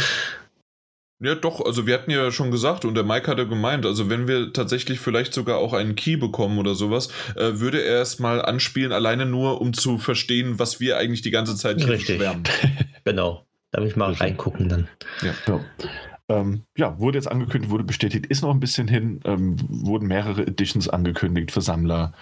Ja, 1.18 1.34
doch, 1.34 1.64
also 1.64 1.86
wir 1.86 1.94
hatten 1.94 2.10
ja 2.10 2.30
schon 2.30 2.50
gesagt 2.50 2.84
und 2.84 2.94
der 2.94 3.04
Mike 3.04 3.26
hatte 3.30 3.48
gemeint, 3.48 3.86
also 3.86 4.10
wenn 4.10 4.28
wir 4.28 4.52
tatsächlich 4.52 5.00
vielleicht 5.00 5.32
sogar 5.32 5.58
auch 5.58 5.72
einen 5.72 5.94
Key 5.94 6.16
bekommen 6.16 6.58
oder 6.58 6.74
sowas, 6.74 7.08
äh, 7.36 7.58
würde 7.58 7.82
er 7.82 8.02
es 8.02 8.18
mal 8.18 8.42
anspielen, 8.42 8.92
alleine 8.92 9.24
nur, 9.24 9.60
um 9.62 9.72
zu 9.72 9.96
verstehen, 9.96 10.58
was 10.58 10.78
wir 10.78 10.98
eigentlich 10.98 11.22
die 11.22 11.30
ganze 11.30 11.56
Zeit 11.56 11.80
hier 11.80 11.88
Richtig. 11.88 12.16
schwärmen. 12.16 12.42
Genau. 13.04 13.45
Da 13.70 13.80
will 13.80 13.88
ich 13.88 13.96
mal 13.96 14.12
reingucken 14.12 14.68
dann. 14.68 14.88
Ja. 15.22 15.34
Ähm, 16.28 16.62
ja, 16.76 16.98
wurde 16.98 17.18
jetzt 17.18 17.30
angekündigt, 17.30 17.70
wurde 17.70 17.84
bestätigt, 17.84 18.26
ist 18.26 18.42
noch 18.42 18.50
ein 18.50 18.60
bisschen 18.60 18.88
hin, 18.88 19.20
ähm, 19.24 19.56
wurden 19.68 20.08
mehrere 20.08 20.42
Editions 20.42 20.88
angekündigt 20.88 21.52
für 21.52 21.60
Sammler. 21.60 22.14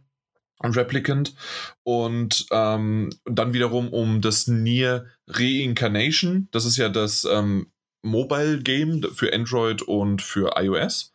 und 0.60 0.77
Replicant 0.77 1.34
und 1.84 2.45
ähm, 2.52 3.10
dann 3.26 3.52
wiederum 3.53 3.89
um 3.89 4.22
das 4.22 4.47
Nier 4.47 5.07
Reincarnation, 5.27 6.47
das 6.52 6.64
ist 6.65 6.77
ja 6.77 6.88
das 6.89 7.26
ähm, 7.26 7.68
Mobile 8.06 8.61
Game 8.61 9.03
für 9.14 9.34
Android 9.34 9.81
und 9.81 10.22
für 10.22 10.53
iOS. 10.57 11.11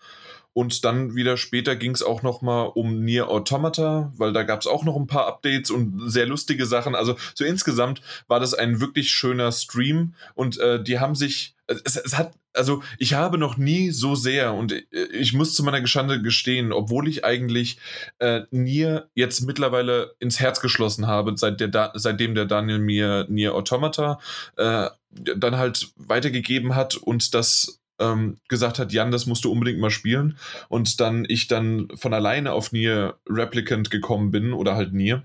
Und 0.53 0.85
dann 0.85 1.15
wieder 1.15 1.37
später 1.37 1.77
ging 1.77 1.93
es 1.93 2.03
auch 2.03 2.23
noch 2.23 2.43
mal 2.43 2.63
um 2.63 3.05
Nier 3.05 3.29
Automata, 3.29 4.13
weil 4.17 4.33
da 4.33 4.43
gab 4.43 4.61
es 4.61 4.67
auch 4.67 4.85
noch 4.85 4.97
ein 4.97 5.07
paar 5.07 5.27
Updates 5.27 5.71
und 5.71 6.11
sehr 6.11 6.27
lustige 6.27 6.67
Sachen. 6.67 6.95
Also 6.95 7.17
so 7.35 7.45
insgesamt 7.45 8.03
war 8.27 8.41
das 8.41 8.55
ein 8.55 8.81
wirklich 8.81 9.11
schöner 9.11 9.53
Stream 9.53 10.15
und 10.35 10.59
äh, 10.59 10.83
die 10.83 10.99
haben 10.99 11.15
sich, 11.15 11.55
es, 11.67 11.97
es 11.97 12.19
hat, 12.19 12.33
also 12.53 12.83
ich 12.99 13.15
habe 13.15 13.39
noch 13.39 13.57
nie 13.57 13.91
so 13.91 14.17
sehr 14.17 14.55
und 14.55 14.73
äh, 14.73 15.05
ich 15.13 15.35
muss 15.35 15.55
zu 15.55 15.63
meiner 15.63 15.81
Geschande 15.81 16.21
gestehen, 16.21 16.73
obwohl 16.73 17.09
ich 17.09 17.25
eigentlich 17.25 17.79
äh, 18.19 18.43
Nier 18.51 19.09
jetzt 19.15 19.43
mittlerweile 19.43 20.15
ins 20.19 20.41
Herz 20.41 20.61
geschlossen 20.61 21.07
habe, 21.07 21.37
seit 21.37 21.61
der 21.61 21.69
da 21.69 21.93
seitdem 21.95 22.35
der 22.35 22.47
Daniel 22.47 22.81
mir 22.81 23.27
Nier 23.29 23.55
Automata 23.55 24.19
äh, 24.57 24.89
dann 25.11 25.59
halt 25.59 25.93
weitergegeben 25.97 26.75
hat 26.75 26.97
und 26.97 27.35
das 27.35 27.80
ähm, 28.01 28.39
gesagt 28.49 28.79
hat, 28.79 28.93
Jan, 28.93 29.13
das 29.13 29.27
musst 29.27 29.45
du 29.45 29.53
unbedingt 29.53 29.79
mal 29.79 29.91
spielen. 29.91 30.39
Und 30.69 31.01
dann 31.01 31.25
ich 31.29 31.47
dann 31.47 31.89
von 31.95 32.13
alleine 32.15 32.53
auf 32.53 32.73
Nier 32.73 33.19
Replicant 33.29 33.91
gekommen 33.91 34.31
bin 34.31 34.53
oder 34.53 34.75
halt 34.75 34.93
Nier. 34.93 35.25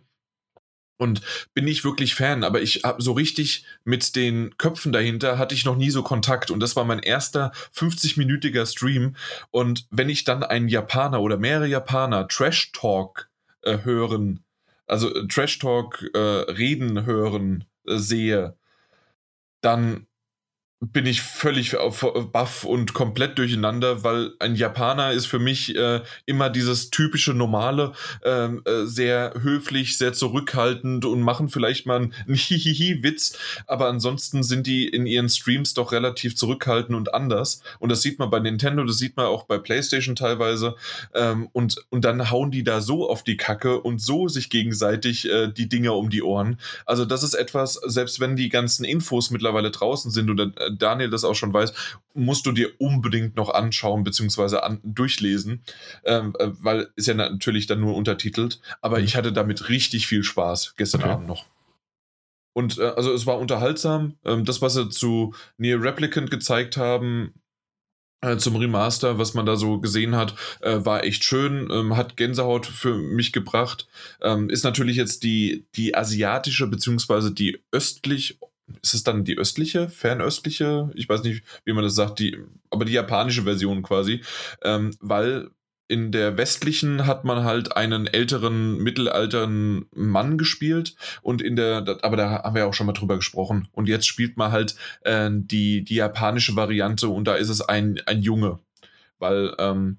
Und 0.98 1.22
bin 1.54 1.68
ich 1.68 1.84
wirklich 1.84 2.16
Fan, 2.16 2.44
aber 2.44 2.62
ich 2.62 2.84
habe 2.84 3.02
so 3.02 3.12
richtig 3.12 3.66
mit 3.84 4.16
den 4.16 4.58
Köpfen 4.58 4.94
dahinter 4.94 5.38
hatte 5.38 5.54
ich 5.54 5.66
noch 5.66 5.76
nie 5.76 5.90
so 5.90 6.04
Kontakt. 6.04 6.52
Und 6.52 6.62
das 6.62 6.76
war 6.76 6.86
mein 6.86 7.00
erster 7.00 7.52
50-minütiger 7.76 8.66
Stream. 8.66 9.16
Und 9.52 9.88
wenn 9.90 10.08
ich 10.08 10.24
dann 10.24 10.44
einen 10.44 10.70
Japaner 10.70 11.22
oder 11.22 11.38
mehrere 11.38 11.68
Japaner 11.68 12.28
Trash 12.30 12.72
Talk 12.72 13.30
äh, 13.64 13.80
hören, 13.84 14.46
also 14.88 15.14
äh, 15.14 15.28
Trash 15.28 15.60
Talk 15.60 16.06
äh, 16.14 16.18
reden 16.20 17.06
hören, 17.06 17.66
äh, 17.86 17.98
sehe, 17.98 18.58
dann 19.60 20.08
bin 20.82 21.06
ich 21.06 21.22
völlig 21.22 21.78
auf, 21.78 22.06
baff 22.34 22.66
und 22.66 22.94
komplett 22.94 23.38
durcheinander, 23.38 24.04
weil 24.04 24.34
ein 24.40 24.56
Japaner 24.56 25.14
ist 25.14 25.26
für 25.26 25.40
mich 25.40 25.74
äh, 25.76 26.02
immer 26.26 26.50
dieses 26.50 26.90
typische 26.90 27.34
normale, 27.34 27.94
ähm, 28.24 28.62
äh, 28.66 28.86
sehr 28.86 29.34
höflich, 29.42 29.98
sehr 29.98 30.12
zurückhaltend 30.12 31.06
und 31.06 31.22
machen 31.22 31.48
vielleicht 31.48 31.86
mal 31.86 31.98
einen 31.98 32.14
Hihihi-Witz, 32.28 33.38
aber 33.68 33.88
ansonsten 33.88 34.44
sind 34.44 34.68
die 34.68 34.88
in 34.88 35.06
ihren 35.06 35.30
Streams 35.30 35.74
doch 35.74 35.94
relativ 35.94 36.36
zurückhaltend 36.36 36.96
und 36.96 37.14
anders. 37.14 37.62
Und 37.80 37.90
das 37.90 38.02
sieht 38.02 38.20
man 38.20 38.30
bei 38.30 38.40
Nintendo, 38.40 38.84
das 38.84 38.98
sieht 38.98 39.16
man 39.16 39.28
auch 39.28 39.44
bei 39.44 39.58
PlayStation 39.58 40.16
teilweise. 40.16 40.76
Ähm, 41.14 41.48
und, 41.54 41.86
und 41.90 42.04
dann 42.04 42.30
hauen 42.30 42.52
die 42.52 42.64
da 42.64 42.82
so 42.82 43.10
auf 43.10 43.24
die 43.24 43.38
Kacke 43.38 43.80
und 43.80 44.02
so 44.02 44.28
sich 44.28 44.50
gegenseitig 44.50 45.30
äh, 45.30 45.48
die 45.48 45.70
Dinger 45.70 45.96
um 45.96 46.10
die 46.10 46.22
Ohren. 46.22 46.60
Also 46.86 47.06
das 47.06 47.24
ist 47.24 47.34
etwas, 47.34 47.76
selbst 47.86 48.20
wenn 48.20 48.36
die 48.36 48.50
ganzen 48.50 48.84
Infos 48.84 49.32
mittlerweile 49.32 49.72
draußen 49.72 50.12
sind 50.12 50.30
oder 50.30 50.52
Daniel 50.72 51.10
das 51.10 51.24
auch 51.24 51.36
schon 51.36 51.54
weiß, 51.54 51.74
musst 52.14 52.46
du 52.46 52.52
dir 52.52 52.70
unbedingt 52.80 53.36
noch 53.36 53.50
anschauen 53.50 54.04
bzw. 54.04 54.58
An, 54.58 54.80
durchlesen, 54.84 55.64
ähm, 56.04 56.36
äh, 56.40 56.50
weil 56.60 56.90
ist 56.96 57.08
ja 57.08 57.14
natürlich 57.14 57.68
dann 57.68 57.80
nur 57.80 57.96
untertitelt. 57.96 58.60
Aber 58.82 59.00
ich 59.00 59.16
hatte 59.16 59.34
damit 59.34 59.70
richtig 59.70 60.08
viel 60.08 60.24
Spaß 60.24 60.76
gestern 60.78 61.02
okay. 61.02 61.12
Abend 61.12 61.28
noch. 61.28 61.46
Und 62.54 62.78
äh, 62.78 62.94
also 62.96 63.12
es 63.14 63.26
war 63.26 63.38
unterhaltsam. 63.38 64.16
Ähm, 64.24 64.46
das, 64.46 64.62
was 64.62 64.74
sie 64.74 64.90
zu 64.90 65.34
Near 65.58 65.82
Replicant 65.82 66.32
gezeigt 66.32 66.78
haben, 66.78 67.34
äh, 68.22 68.38
zum 68.38 68.56
Remaster, 68.56 69.20
was 69.20 69.34
man 69.34 69.46
da 69.46 69.56
so 69.56 69.80
gesehen 69.80 70.16
hat, 70.16 70.36
äh, 70.62 70.84
war 70.84 71.04
echt 71.04 71.24
schön, 71.24 71.70
ähm, 71.72 71.96
hat 71.98 72.18
Gänsehaut 72.18 72.66
für 72.66 72.96
mich 72.96 73.34
gebracht. 73.34 73.88
Ähm, 74.22 74.50
ist 74.50 74.64
natürlich 74.64 74.98
jetzt 74.98 75.24
die, 75.24 75.66
die 75.76 75.96
asiatische, 75.96 76.68
beziehungsweise 76.68 77.32
die 77.32 77.62
östlich, 77.72 78.40
ist 78.82 78.94
es 78.94 79.04
dann 79.04 79.24
die 79.24 79.38
östliche, 79.38 79.90
fernöstliche, 79.90 80.92
ich 80.96 81.08
weiß 81.08 81.24
nicht, 81.24 81.44
wie 81.66 81.74
man 81.74 81.84
das 81.84 81.96
sagt, 81.96 82.20
die, 82.20 82.38
aber 82.70 82.86
die 82.86 82.94
japanische 82.94 83.44
Version 83.44 83.84
quasi, 83.84 84.22
ähm, 84.64 84.92
weil 85.00 85.50
in 85.88 86.12
der 86.12 86.38
westlichen 86.38 87.06
hat 87.06 87.26
man 87.26 87.44
halt 87.44 87.78
einen 87.78 88.08
älteren, 88.08 88.78
mittelalteren 88.78 89.86
Mann 89.94 90.38
gespielt 90.38 90.96
und 91.22 91.42
in 91.42 91.56
der, 91.56 92.00
aber 92.02 92.18
da 92.18 92.44
haben 92.44 92.56
wir 92.56 92.64
ja 92.64 92.68
auch 92.68 92.74
schon 92.74 92.88
mal 92.88 92.94
drüber 92.94 93.18
gesprochen. 93.18 93.68
Und 93.72 93.88
jetzt 93.88 94.08
spielt 94.08 94.36
man 94.36 94.52
halt 94.52 94.76
äh, 95.02 95.30
die, 95.32 95.84
die 95.84 95.96
japanische 95.96 96.56
Variante 96.56 97.08
und 97.10 97.26
da 97.28 97.36
ist 97.36 97.50
es 97.50 97.62
ein, 97.62 98.02
ein 98.08 98.22
Junge. 98.22 98.60
Weil, 99.20 99.54
ähm, 99.60 99.98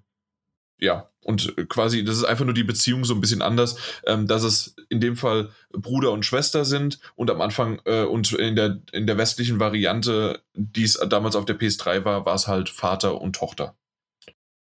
ja, 0.79 1.11
und 1.23 1.57
quasi, 1.69 2.05
das 2.05 2.17
ist 2.17 2.25
einfach 2.25 2.45
nur 2.45 2.55
die 2.55 2.63
Beziehung 2.63 3.05
so 3.05 3.15
ein 3.15 3.21
bisschen 3.21 3.43
anders, 3.43 3.77
ähm, 4.07 4.27
dass 4.29 4.45
es 4.45 4.77
in 4.89 5.01
dem 5.01 5.17
Fall 5.17 5.51
Bruder 5.73 6.13
und 6.13 6.25
Schwester 6.25 6.65
sind 6.65 7.01
und 7.17 7.31
am 7.31 7.41
Anfang 7.41 7.81
äh, 7.85 8.05
und 8.05 8.33
in 8.33 8.55
der, 8.55 8.81
in 8.93 9.07
der 9.07 9.19
westlichen 9.19 9.59
Variante, 9.59 10.43
die 10.55 10.85
es 10.85 10.95
damals 11.09 11.35
auf 11.35 11.45
der 11.45 11.59
PS3 11.59 12.05
war, 12.05 12.27
war 12.27 12.35
es 12.35 12.47
halt 12.47 12.69
Vater 12.69 13.21
und 13.21 13.35
Tochter. 13.35 13.77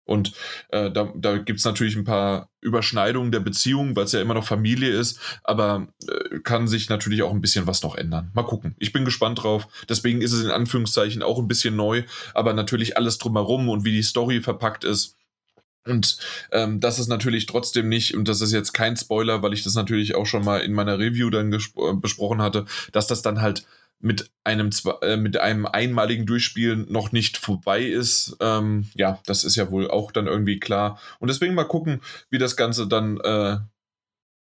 Und 0.06 0.32
äh, 0.68 0.90
da, 0.90 1.12
da 1.16 1.36
gibt 1.36 1.58
es 1.58 1.64
natürlich 1.64 1.96
ein 1.96 2.04
paar 2.04 2.48
Überschneidungen 2.60 3.32
der 3.32 3.40
Beziehung, 3.40 3.96
weil 3.96 4.04
es 4.04 4.12
ja 4.12 4.20
immer 4.20 4.34
noch 4.34 4.46
Familie 4.46 4.90
ist, 4.90 5.20
aber 5.42 5.88
äh, 6.08 6.38
kann 6.40 6.68
sich 6.68 6.88
natürlich 6.88 7.22
auch 7.22 7.32
ein 7.32 7.40
bisschen 7.40 7.66
was 7.66 7.82
noch 7.82 7.96
ändern. 7.96 8.30
Mal 8.32 8.44
gucken. 8.44 8.76
Ich 8.78 8.92
bin 8.92 9.04
gespannt 9.04 9.42
drauf. 9.42 9.66
Deswegen 9.88 10.22
ist 10.22 10.32
es 10.32 10.44
in 10.44 10.52
Anführungszeichen 10.52 11.22
auch 11.22 11.40
ein 11.40 11.48
bisschen 11.48 11.74
neu, 11.74 12.04
aber 12.34 12.52
natürlich 12.54 12.96
alles 12.96 13.18
drumherum 13.18 13.68
und 13.68 13.84
wie 13.84 13.92
die 13.92 14.02
Story 14.02 14.40
verpackt 14.40 14.84
ist. 14.84 15.16
Und 15.86 16.18
ähm, 16.52 16.80
das 16.80 16.98
ist 16.98 17.08
natürlich 17.08 17.46
trotzdem 17.46 17.88
nicht, 17.88 18.14
und 18.14 18.28
das 18.28 18.40
ist 18.40 18.52
jetzt 18.52 18.72
kein 18.72 18.96
Spoiler, 18.96 19.42
weil 19.42 19.52
ich 19.52 19.62
das 19.62 19.74
natürlich 19.74 20.14
auch 20.14 20.26
schon 20.26 20.44
mal 20.44 20.58
in 20.58 20.72
meiner 20.72 20.98
Review 20.98 21.30
dann 21.30 21.52
äh, 21.52 21.58
besprochen 21.94 22.42
hatte, 22.42 22.66
dass 22.92 23.06
das 23.06 23.22
dann 23.22 23.40
halt 23.40 23.64
mit 23.98 24.30
einem, 24.44 24.70
äh, 25.02 25.16
mit 25.16 25.38
einem 25.38 25.66
einmaligen 25.66 26.26
Durchspielen 26.26 26.86
noch 26.90 27.12
nicht 27.12 27.38
vorbei 27.38 27.82
ist. 27.82 28.36
Ähm, 28.40 28.88
ja, 28.94 29.20
das 29.26 29.44
ist 29.44 29.56
ja 29.56 29.70
wohl 29.70 29.90
auch 29.90 30.12
dann 30.12 30.26
irgendwie 30.26 30.60
klar. 30.60 31.00
Und 31.18 31.28
deswegen 31.28 31.54
mal 31.54 31.64
gucken, 31.64 32.02
wie 32.28 32.38
das 32.38 32.56
Ganze 32.56 32.86
dann 32.86 33.18
äh, 33.20 33.56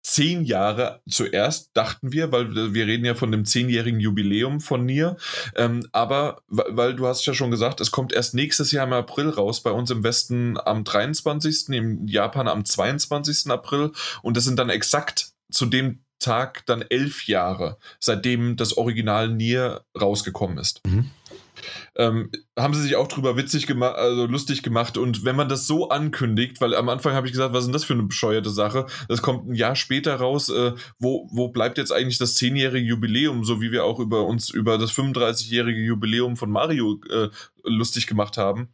zehn 0.04 0.44
Jahre 0.44 1.00
zuerst, 1.08 1.70
dachten 1.74 2.12
wir, 2.12 2.30
weil 2.30 2.74
wir 2.74 2.86
reden 2.86 3.06
ja 3.06 3.14
von 3.14 3.32
dem 3.32 3.46
zehnjährigen 3.46 4.00
Jubiläum 4.00 4.60
von 4.60 4.84
Nier. 4.84 5.16
Ähm, 5.56 5.88
aber 5.92 6.42
weil 6.48 6.94
du 6.94 7.06
hast 7.06 7.24
ja 7.24 7.32
schon 7.32 7.50
gesagt, 7.50 7.80
es 7.80 7.90
kommt 7.90 8.12
erst 8.12 8.34
nächstes 8.34 8.70
Jahr 8.70 8.86
im 8.86 8.92
April 8.92 9.30
raus, 9.30 9.62
bei 9.62 9.70
uns 9.70 9.90
im 9.90 10.04
Westen 10.04 10.58
am 10.62 10.84
23., 10.84 11.70
in 11.70 12.06
Japan 12.06 12.48
am 12.48 12.66
22. 12.66 13.50
April. 13.50 13.92
Und 14.22 14.36
das 14.36 14.44
sind 14.44 14.58
dann 14.58 14.68
exakt 14.68 15.32
zu 15.50 15.64
dem 15.64 16.00
Tag 16.18 16.64
dann 16.66 16.82
elf 16.82 17.26
Jahre, 17.26 17.78
seitdem 17.98 18.56
das 18.56 18.76
Original 18.76 19.28
Nier 19.28 19.84
rausgekommen 19.98 20.58
ist. 20.58 20.82
Mhm. 20.86 21.10
Ähm, 21.96 22.30
haben 22.58 22.74
sie 22.74 22.82
sich 22.82 22.96
auch 22.96 23.08
drüber 23.08 23.36
witzig 23.36 23.66
gemacht, 23.66 23.96
also 23.96 24.26
lustig 24.26 24.62
gemacht. 24.62 24.96
Und 24.96 25.24
wenn 25.24 25.36
man 25.36 25.48
das 25.48 25.66
so 25.66 25.88
ankündigt, 25.88 26.60
weil 26.60 26.74
am 26.74 26.88
Anfang 26.88 27.14
habe 27.14 27.26
ich 27.26 27.32
gesagt, 27.32 27.52
was 27.52 27.60
ist 27.60 27.66
denn 27.66 27.72
das 27.72 27.84
für 27.84 27.94
eine 27.94 28.04
bescheuerte 28.04 28.50
Sache? 28.50 28.86
Das 29.08 29.22
kommt 29.22 29.48
ein 29.48 29.54
Jahr 29.54 29.76
später 29.76 30.16
raus. 30.16 30.48
Äh, 30.48 30.72
wo, 30.98 31.28
wo 31.32 31.48
bleibt 31.48 31.78
jetzt 31.78 31.92
eigentlich 31.92 32.18
das 32.18 32.34
zehnjährige 32.34 32.86
Jubiläum, 32.86 33.44
so 33.44 33.60
wie 33.60 33.72
wir 33.72 33.84
auch 33.84 34.00
über 34.00 34.26
uns 34.26 34.50
über 34.50 34.78
das 34.78 34.92
35-jährige 34.92 35.80
Jubiläum 35.80 36.36
von 36.36 36.50
Mario 36.50 37.00
äh, 37.10 37.28
lustig 37.64 38.06
gemacht 38.06 38.36
haben? 38.36 38.68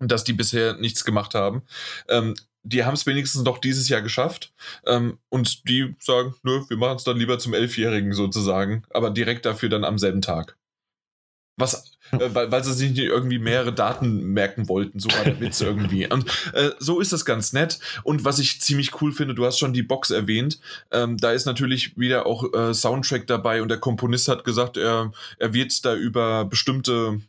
dass 0.00 0.24
die 0.24 0.32
bisher 0.32 0.78
nichts 0.78 1.04
gemacht 1.04 1.34
haben. 1.34 1.62
Ähm, 2.08 2.34
die 2.62 2.84
haben 2.84 2.94
es 2.94 3.06
wenigstens 3.06 3.42
noch 3.42 3.58
dieses 3.58 3.88
Jahr 3.88 4.02
geschafft. 4.02 4.52
Ähm, 4.86 5.18
und 5.28 5.68
die 5.68 5.94
sagen, 5.98 6.34
nö, 6.42 6.62
wir 6.68 6.76
machen 6.76 6.96
es 6.96 7.04
dann 7.04 7.16
lieber 7.16 7.38
zum 7.38 7.54
Elfjährigen 7.54 8.12
sozusagen, 8.12 8.84
aber 8.90 9.10
direkt 9.10 9.46
dafür 9.46 9.68
dann 9.68 9.84
am 9.84 9.98
selben 9.98 10.20
Tag. 10.20 10.58
Was, 11.56 11.89
äh, 12.12 12.28
weil, 12.32 12.50
weil 12.50 12.64
sie 12.64 12.72
sich 12.72 12.90
nicht 12.90 13.00
irgendwie 13.00 13.38
mehrere 13.38 13.72
Daten 13.72 14.32
merken 14.32 14.68
wollten, 14.68 14.98
so 14.98 15.08
war 15.10 15.24
der 15.24 15.40
Witz 15.40 15.60
irgendwie. 15.60 16.06
Und 16.06 16.26
äh, 16.52 16.70
so 16.78 17.00
ist 17.00 17.12
das 17.12 17.24
ganz 17.24 17.52
nett. 17.52 17.78
Und 18.02 18.24
was 18.24 18.38
ich 18.38 18.60
ziemlich 18.60 19.00
cool 19.00 19.12
finde, 19.12 19.34
du 19.34 19.44
hast 19.44 19.58
schon 19.58 19.72
die 19.72 19.82
Box 19.82 20.10
erwähnt, 20.10 20.60
ähm, 20.90 21.16
da 21.16 21.32
ist 21.32 21.46
natürlich 21.46 21.96
wieder 21.98 22.26
auch 22.26 22.52
äh, 22.52 22.74
Soundtrack 22.74 23.26
dabei 23.26 23.62
und 23.62 23.68
der 23.68 23.78
Komponist 23.78 24.28
hat 24.28 24.44
gesagt, 24.44 24.76
er, 24.76 25.12
er 25.38 25.54
wird 25.54 25.84
da 25.84 25.94
über 25.94 26.44
bestimmte 26.44 27.20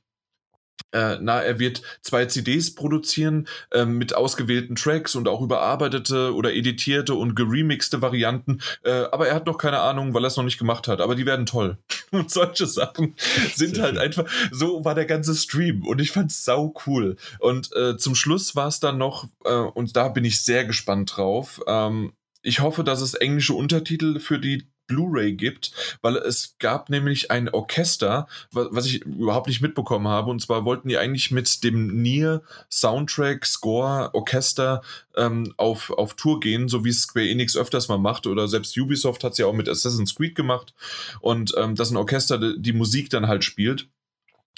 äh, 0.92 1.18
na, 1.22 1.42
er 1.42 1.60
wird 1.60 1.82
zwei 2.02 2.26
CDs 2.26 2.76
produzieren 2.76 3.48
äh, 3.72 3.86
mit 3.86 4.16
ausgewählten 4.16 4.76
Tracks 4.76 5.16
und 5.16 5.28
auch 5.28 5.42
überarbeitete 5.42 6.34
oder 6.34 6.54
editierte 6.54 7.16
und 7.16 7.36
geremixte 7.36 8.02
Varianten. 8.02 8.60
Äh, 8.84 9.06
aber 9.12 9.28
er 9.28 9.36
hat 9.36 9.46
noch 9.46 9.58
keine 9.58 9.80
Ahnung, 9.80 10.14
weil 10.14 10.24
er 10.24 10.28
es 10.28 10.38
noch 10.38 10.44
nicht 10.44 10.58
gemacht 10.58 10.88
hat. 10.88 11.02
Aber 11.02 11.16
die 11.16 11.26
werden 11.26 11.46
toll. 11.46 11.78
Und 12.12 12.30
solche 12.30 12.66
Sachen 12.66 13.16
sind 13.56 13.80
halt 13.80 13.98
einfach. 13.98 14.26
So 14.52 14.84
war 14.84 14.96
der 14.96 15.06
ganze 15.06 15.34
Stream 15.34 15.88
und 15.88 16.02
ich 16.02 16.12
fand's 16.12 16.44
sau 16.44 16.74
cool. 16.86 17.16
Und 17.40 17.74
äh, 17.74 17.96
zum 17.96 18.16
Schluss 18.16 18.54
war 18.54 18.68
es 18.68 18.82
dann 18.82 18.98
noch, 18.98 19.30
äh, 19.46 19.54
und 19.54 19.96
da 19.96 20.10
bin 20.10 20.26
ich 20.26 20.42
sehr 20.42 20.66
gespannt 20.66 21.14
drauf. 21.16 21.62
Ähm, 21.68 22.12
ich 22.42 22.60
hoffe, 22.60 22.84
dass 22.84 23.00
es 23.00 23.14
englische 23.14 23.54
Untertitel 23.54 24.20
für 24.20 24.40
die 24.40 24.68
Blu-ray 24.92 25.34
gibt, 25.34 25.72
weil 26.02 26.18
es 26.18 26.56
gab 26.60 26.90
nämlich 26.90 27.32
ein 27.32 27.50
Orchester, 27.50 28.28
was 28.52 28.86
ich 28.86 29.04
überhaupt 29.06 29.48
nicht 29.48 29.62
mitbekommen 29.62 30.08
habe. 30.08 30.30
Und 30.30 30.42
zwar 30.42 30.66
wollten 30.66 30.90
die 30.90 30.98
eigentlich 30.98 31.32
mit 31.32 31.64
dem 31.64 32.02
Nier 32.02 32.42
Soundtrack, 32.70 33.46
Score, 33.46 34.14
Orchester 34.14 34.82
ähm, 35.16 35.54
auf, 35.56 35.92
auf 35.92 36.16
Tour 36.16 36.42
gehen, 36.42 36.68
so 36.68 36.84
wie 36.84 36.92
Square 36.92 37.30
Enix 37.30 37.56
öfters 37.56 37.88
mal 37.88 37.98
macht. 37.98 38.28
Oder 38.28 38.50
selbst 38.50 38.78
Ubisoft 38.78 39.24
hat 39.24 39.32
es 39.32 39.38
ja 39.38 39.46
auch 39.46 39.54
mit 39.54 39.70
Assassin's 39.70 40.16
Creed 40.16 40.36
gemacht. 40.36 40.74
Und 41.22 41.54
ähm, 41.58 41.76
dass 41.76 41.92
ein 41.92 41.98
Orchester 41.98 42.56
die 42.58 42.74
Musik 42.74 43.10
dann 43.10 43.28
halt 43.28 43.44
spielt. 43.46 43.88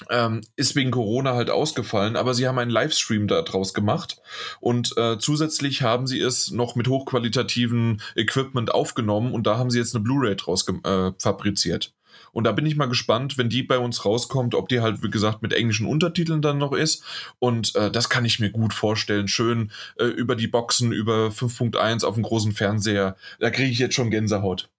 Ähm, 0.10 0.41
ist 0.56 0.76
wegen 0.76 0.90
Corona 0.90 1.36
halt 1.36 1.52
ausgefallen, 1.52 2.15
aber 2.15 2.34
sie 2.34 2.48
haben 2.48 2.57
einen 2.57 2.72
Livestream 2.72 3.28
daraus 3.28 3.76
gemacht 3.76 4.18
und 4.60 4.98
äh, 4.98 5.20
zusätzlich 5.20 5.84
haben 5.84 6.07
sie 6.07 6.20
es 6.20 6.49
noch 6.49 6.76
mit 6.76 6.88
hochqualitativen 6.88 8.02
Equipment 8.15 8.74
aufgenommen 8.74 9.34
und 9.34 9.45
da 9.45 9.57
haben 9.60 9.70
sie 9.70 9.78
jetzt 9.78 9.95
eine 9.95 10.03
Blu-ray 10.03 10.36
draus 10.36 10.68
äh, 10.68 11.11
fabriziert. 11.20 11.94
Und 12.32 12.45
da 12.45 12.52
bin 12.52 12.65
ich 12.65 12.76
mal 12.76 12.88
gespannt, 12.88 13.38
wenn 13.38 13.49
die 13.49 13.61
bei 13.61 13.78
uns 13.78 14.06
rauskommt, 14.06 14.56
ob 14.56 14.68
die 14.68 14.82
halt, 14.82 15.03
wie 15.03 15.11
gesagt, 15.11 15.44
mit 15.44 15.53
englischen 15.53 15.86
Untertiteln 15.86 16.41
dann 16.41 16.57
noch 16.57 16.74
ist. 16.74 17.03
Und 17.40 17.76
äh, 17.76 17.91
das 17.91 18.10
kann 18.10 18.26
ich 18.26 18.40
mir 18.40 18.49
gut 18.49 18.74
vorstellen. 18.74 19.28
Schön 19.28 19.72
äh, 19.98 20.06
über 20.06 20.36
die 20.36 20.48
Boxen, 20.48 20.91
über 20.91 21.28
5.1 21.28 22.03
auf 22.03 22.15
dem 22.15 22.24
großen 22.24 22.52
Fernseher. 22.52 23.15
Da 23.40 23.52
kriege 23.52 23.70
ich 23.70 23.80
jetzt 23.80 23.95
schon 23.95 24.10
Gänsehaut. 24.10 24.72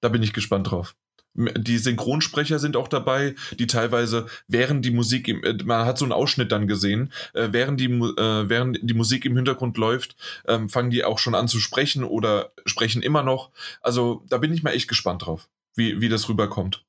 Da 0.00 0.08
bin 0.08 0.22
ich 0.22 0.32
gespannt 0.32 0.70
drauf. 0.70 0.94
Die 1.34 1.78
Synchronsprecher 1.78 2.58
sind 2.58 2.76
auch 2.76 2.88
dabei, 2.88 3.36
die 3.58 3.68
teilweise, 3.68 4.26
während 4.48 4.84
die 4.84 4.90
Musik, 4.90 5.28
im, 5.28 5.44
äh, 5.44 5.54
man 5.64 5.86
hat 5.86 5.96
so 5.96 6.04
einen 6.04 6.12
Ausschnitt 6.12 6.50
dann 6.50 6.66
gesehen, 6.66 7.12
äh, 7.34 7.48
während, 7.52 7.78
die, 7.80 7.86
äh, 7.86 8.48
während 8.48 8.78
die 8.82 8.94
Musik 8.94 9.24
im 9.24 9.36
Hintergrund 9.36 9.78
läuft, 9.78 10.16
ähm, 10.46 10.68
fangen 10.68 10.90
die 10.90 11.04
auch 11.04 11.18
schon 11.18 11.36
an 11.36 11.46
zu 11.48 11.60
sprechen 11.60 12.02
oder 12.02 12.52
sprechen 12.66 13.02
immer 13.02 13.22
noch. 13.22 13.50
Also 13.80 14.24
da 14.28 14.38
bin 14.38 14.52
ich 14.52 14.62
mal 14.62 14.72
echt 14.72 14.88
gespannt 14.88 15.26
drauf, 15.26 15.48
wie, 15.76 16.00
wie 16.00 16.08
das 16.08 16.28
rüberkommt. 16.28 16.84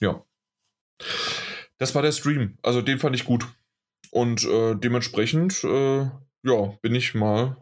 Ja. 0.00 0.24
Das 1.78 1.94
war 1.94 2.02
der 2.02 2.12
Stream. 2.12 2.58
Also 2.62 2.82
den 2.82 2.98
fand 2.98 3.14
ich 3.14 3.24
gut. 3.24 3.46
Und 4.10 4.44
äh, 4.44 4.74
dementsprechend, 4.74 5.62
äh, 5.62 6.10
ja, 6.42 6.66
bin 6.82 6.94
ich 6.94 7.14
mal 7.14 7.56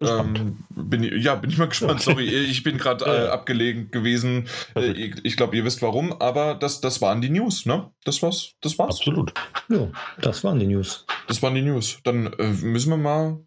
ähm, 0.00 0.64
bin, 0.70 1.02
ja, 1.02 1.34
bin 1.34 1.50
ich 1.50 1.58
mal 1.58 1.68
gespannt. 1.68 2.00
Sorry, 2.00 2.24
ich 2.24 2.62
bin 2.62 2.78
gerade 2.78 3.04
äh, 3.26 3.28
abgelegen 3.28 3.90
gewesen. 3.90 4.48
Äh, 4.74 4.92
ich, 4.92 5.24
ich 5.24 5.36
glaube, 5.36 5.56
ihr 5.56 5.64
wisst 5.64 5.82
warum, 5.82 6.12
aber 6.12 6.54
das, 6.54 6.80
das 6.80 7.02
waren 7.02 7.20
die 7.20 7.28
News, 7.28 7.66
ne? 7.66 7.90
Das 8.04 8.22
war's. 8.22 8.54
Das 8.62 8.78
war's. 8.78 8.96
Absolut. 8.96 9.34
Ja, 9.68 9.88
das 10.20 10.42
waren 10.42 10.58
die 10.58 10.66
News. 10.66 11.04
Das 11.28 11.42
waren 11.42 11.54
die 11.54 11.62
News. 11.62 11.98
Dann 12.04 12.32
äh, 12.32 12.48
müssen 12.62 12.90
wir 12.90 12.96
mal 12.96 13.40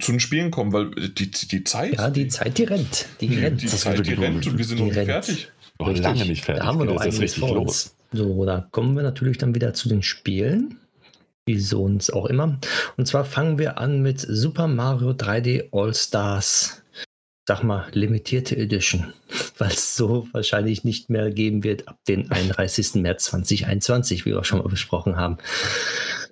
zu 0.00 0.12
den 0.12 0.20
Spielen 0.20 0.50
kommen, 0.50 0.72
weil 0.72 0.90
die, 0.90 1.30
die 1.30 1.64
Zeit. 1.64 1.94
Ja, 1.94 2.10
die 2.10 2.28
Zeit, 2.28 2.58
die 2.58 2.64
rennt. 2.64 3.06
Die, 3.20 3.28
die 3.28 3.38
rennt. 3.38 3.62
Die 3.62 3.66
Zeit, 3.66 4.06
die 4.06 4.14
rennt 4.14 4.46
und 4.46 4.58
wir 4.58 4.64
sind 4.64 4.78
noch 4.78 4.86
nicht 4.86 4.94
fertig. 4.94 5.48
Noch 5.78 5.94
lange 5.94 6.24
nicht 6.24 6.44
fertig. 6.44 6.62
Da 6.62 6.66
haben 6.66 6.78
wir 6.78 6.86
noch 6.86 7.00
einiges 7.00 7.34
vor 7.34 7.54
los. 7.54 7.94
So, 8.12 8.44
da 8.46 8.66
kommen 8.70 8.96
wir 8.96 9.02
natürlich 9.02 9.36
dann 9.36 9.54
wieder 9.54 9.74
zu 9.74 9.88
den 9.88 10.02
Spielen 10.02 10.80
wie 11.46 11.60
so 11.60 11.82
uns 11.82 12.10
auch 12.10 12.26
immer. 12.26 12.58
Und 12.96 13.06
zwar 13.06 13.24
fangen 13.24 13.58
wir 13.58 13.78
an 13.78 14.02
mit 14.02 14.20
Super 14.20 14.66
Mario 14.66 15.10
3D 15.10 15.68
All 15.72 15.94
Stars. 15.94 16.82
Sag 17.48 17.62
mal, 17.62 17.86
limitierte 17.92 18.56
Edition. 18.56 19.12
weil 19.58 19.70
es 19.70 19.96
so 19.96 20.28
wahrscheinlich 20.32 20.84
nicht 20.84 21.10
mehr 21.10 21.30
geben 21.30 21.64
wird 21.64 21.88
ab 21.88 21.98
den 22.08 22.30
31. 22.30 22.96
März 22.96 23.24
2021, 23.26 24.24
wie 24.24 24.30
wir 24.30 24.40
auch 24.40 24.44
schon 24.44 24.58
mal 24.58 24.68
besprochen 24.68 25.16
haben. 25.16 25.38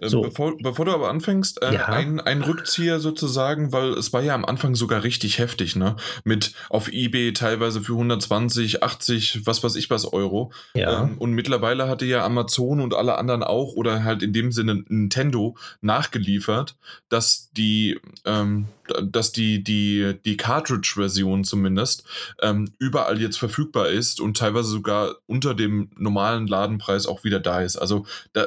Ähm, 0.00 0.08
so. 0.08 0.22
Bevor, 0.22 0.56
bevor, 0.58 0.84
du 0.84 0.92
aber 0.92 1.10
anfängst, 1.10 1.62
äh, 1.62 1.74
ja. 1.74 1.86
ein, 1.86 2.20
ein 2.20 2.42
Rückzieher 2.42 3.00
sozusagen, 3.00 3.72
weil 3.72 3.90
es 3.94 4.12
war 4.12 4.22
ja 4.22 4.34
am 4.34 4.44
Anfang 4.44 4.74
sogar 4.74 5.04
richtig 5.04 5.38
heftig, 5.38 5.76
ne? 5.76 5.96
Mit 6.24 6.54
auf 6.70 6.92
Ebay 6.92 7.32
teilweise 7.32 7.80
für 7.80 7.92
120, 7.92 8.82
80, 8.82 9.46
was 9.46 9.62
weiß 9.62 9.76
ich 9.76 9.90
was 9.90 10.04
Euro. 10.12 10.52
Ja. 10.74 11.02
Ähm, 11.02 11.18
und 11.18 11.32
mittlerweile 11.32 11.88
hatte 11.88 12.04
ja 12.04 12.24
Amazon 12.24 12.80
und 12.80 12.94
alle 12.94 13.18
anderen 13.18 13.42
auch 13.42 13.74
oder 13.74 14.04
halt 14.04 14.22
in 14.22 14.32
dem 14.32 14.52
Sinne 14.52 14.84
Nintendo 14.88 15.56
nachgeliefert, 15.80 16.76
dass 17.08 17.50
die, 17.52 18.00
ähm, 18.24 18.66
dass 19.02 19.32
die, 19.32 19.62
die, 19.62 20.14
die 20.24 20.36
Cartridge-Version 20.36 21.44
zumindest 21.44 22.04
ähm, 22.42 22.72
überall 22.78 23.20
jetzt 23.20 23.38
verfügbar 23.38 23.88
ist 23.88 24.20
und 24.20 24.36
teilweise 24.36 24.68
sogar 24.68 25.16
unter 25.26 25.54
dem 25.54 25.90
normalen 25.96 26.46
Ladenpreis 26.46 27.06
auch 27.06 27.24
wieder 27.24 27.40
da 27.40 27.60
ist. 27.60 27.76
Also 27.76 28.06
da, 28.32 28.46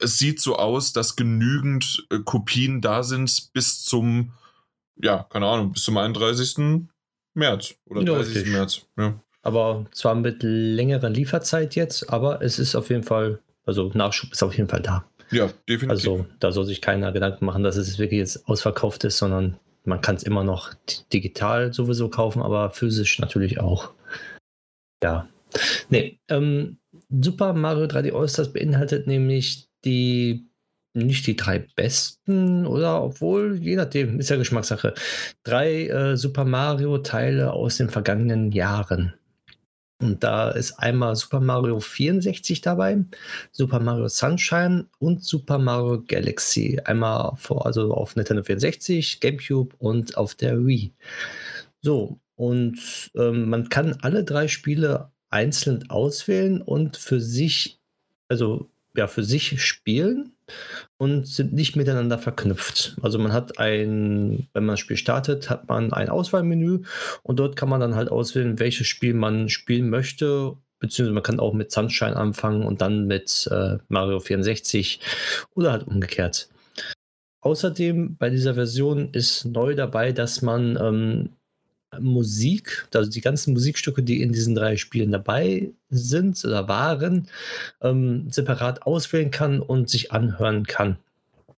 es 0.00 0.18
sieht 0.18 0.40
so 0.40 0.56
aus, 0.56 0.92
dass 0.92 1.16
genügend 1.16 2.06
äh, 2.10 2.18
Kopien 2.18 2.80
da 2.80 3.02
sind 3.02 3.52
bis 3.52 3.82
zum, 3.84 4.32
ja, 4.96 5.26
keine 5.30 5.46
Ahnung, 5.46 5.72
bis 5.72 5.82
zum 5.82 5.96
31. 5.96 6.86
März 7.34 7.74
oder 7.86 8.04
30. 8.04 8.34
Richtig. 8.36 8.52
März. 8.52 8.82
Ja. 8.96 9.14
Aber 9.42 9.86
zwar 9.92 10.14
mit 10.14 10.42
längerer 10.42 11.10
Lieferzeit 11.10 11.74
jetzt, 11.74 12.10
aber 12.10 12.42
es 12.42 12.58
ist 12.58 12.76
auf 12.76 12.90
jeden 12.90 13.02
Fall, 13.02 13.40
also 13.64 13.90
Nachschub 13.94 14.32
ist 14.32 14.42
auf 14.42 14.56
jeden 14.56 14.68
Fall 14.68 14.82
da. 14.82 15.04
Ja, 15.30 15.50
definitiv. 15.68 15.90
Also 15.90 16.26
da 16.40 16.52
soll 16.52 16.66
sich 16.66 16.80
keiner 16.80 17.10
Gedanken 17.10 17.46
machen, 17.46 17.62
dass 17.62 17.76
es 17.76 17.98
wirklich 17.98 18.18
jetzt 18.18 18.46
ausverkauft 18.48 19.02
ist, 19.04 19.18
sondern 19.18 19.58
man 19.84 20.00
kann 20.00 20.14
es 20.14 20.22
immer 20.22 20.44
noch 20.44 20.72
digital 21.12 21.72
sowieso 21.72 22.08
kaufen, 22.08 22.42
aber 22.42 22.70
physisch 22.70 23.18
natürlich 23.18 23.60
auch. 23.60 23.92
Ja. 25.02 25.28
Nee, 25.88 26.20
ähm, 26.28 26.78
Super 27.10 27.52
Mario 27.52 27.86
3D 27.86 28.14
All-Stars 28.14 28.52
beinhaltet 28.52 29.06
nämlich 29.06 29.68
die 29.84 30.46
nicht 30.94 31.26
die 31.26 31.36
drei 31.36 31.66
besten 31.74 32.66
oder 32.66 33.02
obwohl, 33.02 33.58
je 33.58 33.76
nachdem, 33.76 34.18
ist 34.20 34.30
ja 34.30 34.36
Geschmackssache. 34.36 34.94
Drei 35.42 35.86
äh, 35.88 36.16
Super 36.16 36.44
Mario-Teile 36.44 37.52
aus 37.52 37.78
den 37.78 37.88
vergangenen 37.88 38.52
Jahren. 38.52 39.14
Und 40.02 40.24
da 40.24 40.50
ist 40.50 40.72
einmal 40.80 41.14
Super 41.14 41.40
Mario 41.40 41.78
64 41.78 42.60
dabei, 42.60 42.98
Super 43.52 43.78
Mario 43.78 44.08
Sunshine 44.08 44.86
und 44.98 45.22
Super 45.24 45.58
Mario 45.58 46.02
Galaxy. 46.06 46.80
Einmal 46.84 47.36
vor, 47.36 47.64
also 47.64 47.94
auf 47.94 48.16
Nintendo 48.16 48.42
64, 48.42 49.20
GameCube 49.20 49.74
und 49.78 50.16
auf 50.16 50.34
der 50.34 50.66
Wii. 50.66 50.92
So, 51.82 52.18
und 52.34 53.10
ähm, 53.14 53.48
man 53.48 53.68
kann 53.68 53.96
alle 54.02 54.24
drei 54.24 54.48
Spiele 54.48 55.12
einzeln 55.30 55.88
auswählen 55.88 56.60
und 56.60 56.96
für 56.96 57.20
sich, 57.20 57.80
also 58.28 58.71
ja, 58.96 59.06
für 59.06 59.24
sich 59.24 59.62
spielen 59.62 60.32
und 60.98 61.26
sind 61.26 61.52
nicht 61.52 61.76
miteinander 61.76 62.18
verknüpft. 62.18 62.96
Also 63.02 63.18
man 63.18 63.32
hat 63.32 63.58
ein, 63.58 64.48
wenn 64.52 64.64
man 64.64 64.74
das 64.74 64.80
Spiel 64.80 64.96
startet, 64.96 65.50
hat 65.50 65.68
man 65.68 65.92
ein 65.92 66.08
Auswahlmenü 66.08 66.82
und 67.22 67.38
dort 67.38 67.56
kann 67.56 67.68
man 67.68 67.80
dann 67.80 67.94
halt 67.94 68.10
auswählen, 68.10 68.58
welches 68.58 68.86
Spiel 68.86 69.14
man 69.14 69.48
spielen 69.48 69.88
möchte. 69.90 70.56
Beziehungsweise 70.78 71.14
man 71.14 71.22
kann 71.22 71.40
auch 71.40 71.54
mit 71.54 71.70
Sunshine 71.70 72.16
anfangen 72.16 72.64
und 72.64 72.82
dann 72.82 73.06
mit 73.06 73.48
äh, 73.50 73.78
Mario 73.88 74.20
64 74.20 75.00
oder 75.54 75.72
halt 75.72 75.86
umgekehrt. 75.86 76.48
Außerdem 77.40 78.16
bei 78.16 78.30
dieser 78.30 78.54
Version 78.54 79.10
ist 79.12 79.44
neu 79.44 79.74
dabei, 79.74 80.12
dass 80.12 80.42
man 80.42 80.78
ähm, 80.80 81.30
Musik, 82.00 82.88
also 82.94 83.10
die 83.10 83.20
ganzen 83.20 83.52
Musikstücke, 83.52 84.02
die 84.02 84.22
in 84.22 84.32
diesen 84.32 84.54
drei 84.54 84.76
Spielen 84.76 85.12
dabei 85.12 85.70
sind 85.90 86.42
oder 86.44 86.68
waren, 86.68 87.28
ähm, 87.80 88.30
separat 88.30 88.82
auswählen 88.82 89.30
kann 89.30 89.60
und 89.60 89.90
sich 89.90 90.12
anhören 90.12 90.66
kann. 90.66 90.96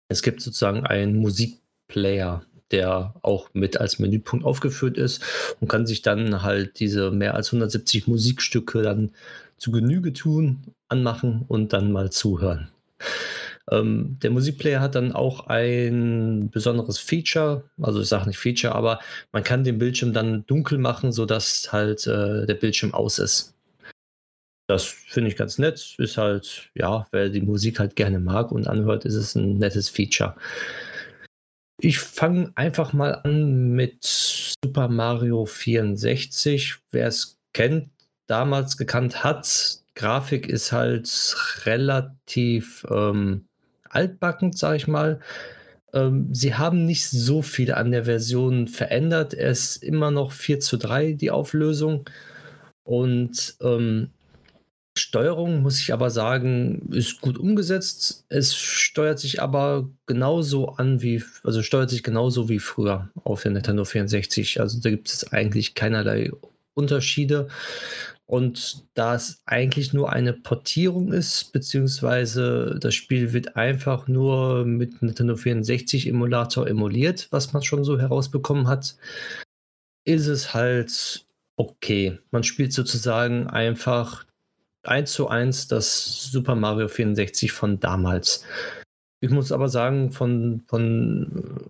Es 0.09 0.23
gibt 0.23 0.41
sozusagen 0.41 0.85
einen 0.85 1.17
Musikplayer, 1.17 2.45
der 2.71 3.15
auch 3.23 3.51
mit 3.53 3.81
als 3.81 3.99
Menüpunkt 3.99 4.45
aufgeführt 4.45 4.99
ist 4.99 5.23
und 5.61 5.69
kann 5.69 5.87
sich 5.87 6.03
dann 6.03 6.43
halt 6.43 6.81
diese 6.81 7.11
mehr 7.11 7.35
als 7.35 7.49
170 7.49 8.07
Musikstücke 8.07 8.83
dann 8.83 9.11
zu 9.57 9.71
Genüge 9.71 10.13
tun, 10.13 10.65
anmachen 10.89 11.45
und 11.49 11.73
dann 11.73 11.93
mal 11.93 12.11
zuhören. 12.11 12.69
Ähm, 13.71 14.19
der 14.23 14.31
Musikplayer 14.31 14.81
hat 14.81 14.95
dann 14.95 15.13
auch 15.13 15.47
ein 15.47 16.51
besonderes 16.51 16.99
Feature, 16.99 17.65
also 17.81 18.01
ich 18.01 18.09
sage 18.09 18.27
nicht 18.27 18.39
Feature, 18.39 18.75
aber 18.75 19.01
man 19.33 19.43
kann 19.43 19.65
den 19.65 19.79
Bildschirm 19.79 20.13
dann 20.13 20.45
dunkel 20.47 20.79
machen, 20.79 21.13
sodass 21.13 21.73
halt 21.73 22.07
äh, 22.07 22.47
der 22.47 22.55
Bildschirm 22.55 22.93
aus 22.93 23.19
ist. 23.19 23.55
Das 24.67 24.85
finde 24.85 25.29
ich 25.29 25.37
ganz 25.37 25.59
nett. 25.59 25.95
Ist 25.99 26.17
halt, 26.17 26.71
ja, 26.75 27.07
wer 27.11 27.29
die 27.29 27.43
Musik 27.43 27.79
halt 27.79 27.97
gerne 27.97 28.19
mag 28.19 28.51
und 28.51 28.67
anhört, 28.67 29.05
ist 29.05 29.15
es 29.15 29.35
ein 29.35 29.59
nettes 29.59 29.89
Feature. 29.89 30.37
Ich 31.79 31.99
fange 31.99 32.53
einfach 32.55 32.93
mal 32.93 33.13
an 33.25 33.73
mit 33.73 33.99
Super 34.03 34.89
Mario 34.89 35.45
64. 35.45 36.77
Wer 36.93 37.09
es 37.09 37.39
kennt, 37.53 37.91
damals 38.27 38.77
gekannt 38.77 39.23
hat, 39.23 39.81
Grafik 39.95 40.49
ist 40.49 40.73
halt 40.73 41.09
relativ 41.65 42.87
ähm, 42.91 43.47
altbacken, 43.95 44.53
sage 44.53 44.77
ich 44.77 44.87
mal. 44.87 45.21
Ähm, 45.93 46.29
sie 46.33 46.55
haben 46.55 46.85
nicht 46.85 47.09
so 47.09 47.43
viel 47.43 47.73
an 47.73 47.93
der 47.93 48.05
Version 48.05 48.69
verändert. 48.69 49.35
Es 49.35 49.77
ist 49.77 49.85
immer 49.85 50.11
noch 50.11 50.33
4 50.33 50.61
zu 50.61 50.77
3 50.77 51.13
die 51.13 51.31
Auflösung. 51.31 52.05
Und 52.83 53.57
ähm, 53.63 54.11
Steuerung, 54.97 55.63
muss 55.63 55.81
ich 55.81 55.93
aber 55.93 56.11
sagen, 56.11 56.89
ist 56.93 57.21
gut 57.21 57.37
umgesetzt. 57.37 58.25
Es 58.29 58.55
steuert 58.55 59.19
sich 59.19 59.43
aber 59.43 59.89
genauso 60.07 60.69
an 60.69 61.03
wie, 61.03 61.23
also 61.43 61.63
steuert 61.63 61.91
sich 61.91 62.05
genauso 62.05 62.49
wie 62.49 62.61
früher 62.61 63.11
auf 63.25 63.43
der 63.43 63.53
Nintendo 63.53 63.85
64. 63.85 64.61
Also 64.61 64.81
da 64.81 64.91
gibt 64.91 65.09
es 65.09 65.33
eigentlich 65.33 65.75
keinerlei 65.75 66.31
Unterschiede. 66.75 67.49
Und 68.27 68.87
da 68.95 69.15
es 69.15 69.43
eigentlich 69.45 69.93
nur 69.93 70.11
eine 70.11 70.33
Portierung 70.33 71.13
ist, 71.13 71.53
beziehungsweise 71.53 72.79
das 72.81 72.95
Spiel 72.95 73.35
wird 73.35 73.57
einfach 73.57 74.09
nur 74.09 74.65
mit 74.65 75.03
Nintendo 75.03 75.37
64 75.37 76.09
Emulator 76.09 76.67
emuliert, 76.67 77.29
was 77.31 77.53
man 77.53 77.63
schon 77.63 77.85
so 77.85 77.99
herausbekommen 77.99 78.67
hat, 78.67 78.97
ist 80.07 80.27
es 80.27 80.55
halt 80.55 81.27
okay. 81.57 82.19
Man 82.31 82.45
spielt 82.45 82.73
sozusagen 82.73 83.47
einfach 83.47 84.25
eins 84.85 85.13
zu 85.13 85.29
eins 85.29 85.69
das 85.69 86.25
Super 86.25 86.55
Mario 86.55 86.89
64 86.89 87.53
von 87.53 87.79
damals. 87.79 88.45
Ich 89.21 89.31
muss 89.31 89.53
aber 89.53 89.69
sagen, 89.69 90.13
von, 90.13 90.63
von 90.67 91.61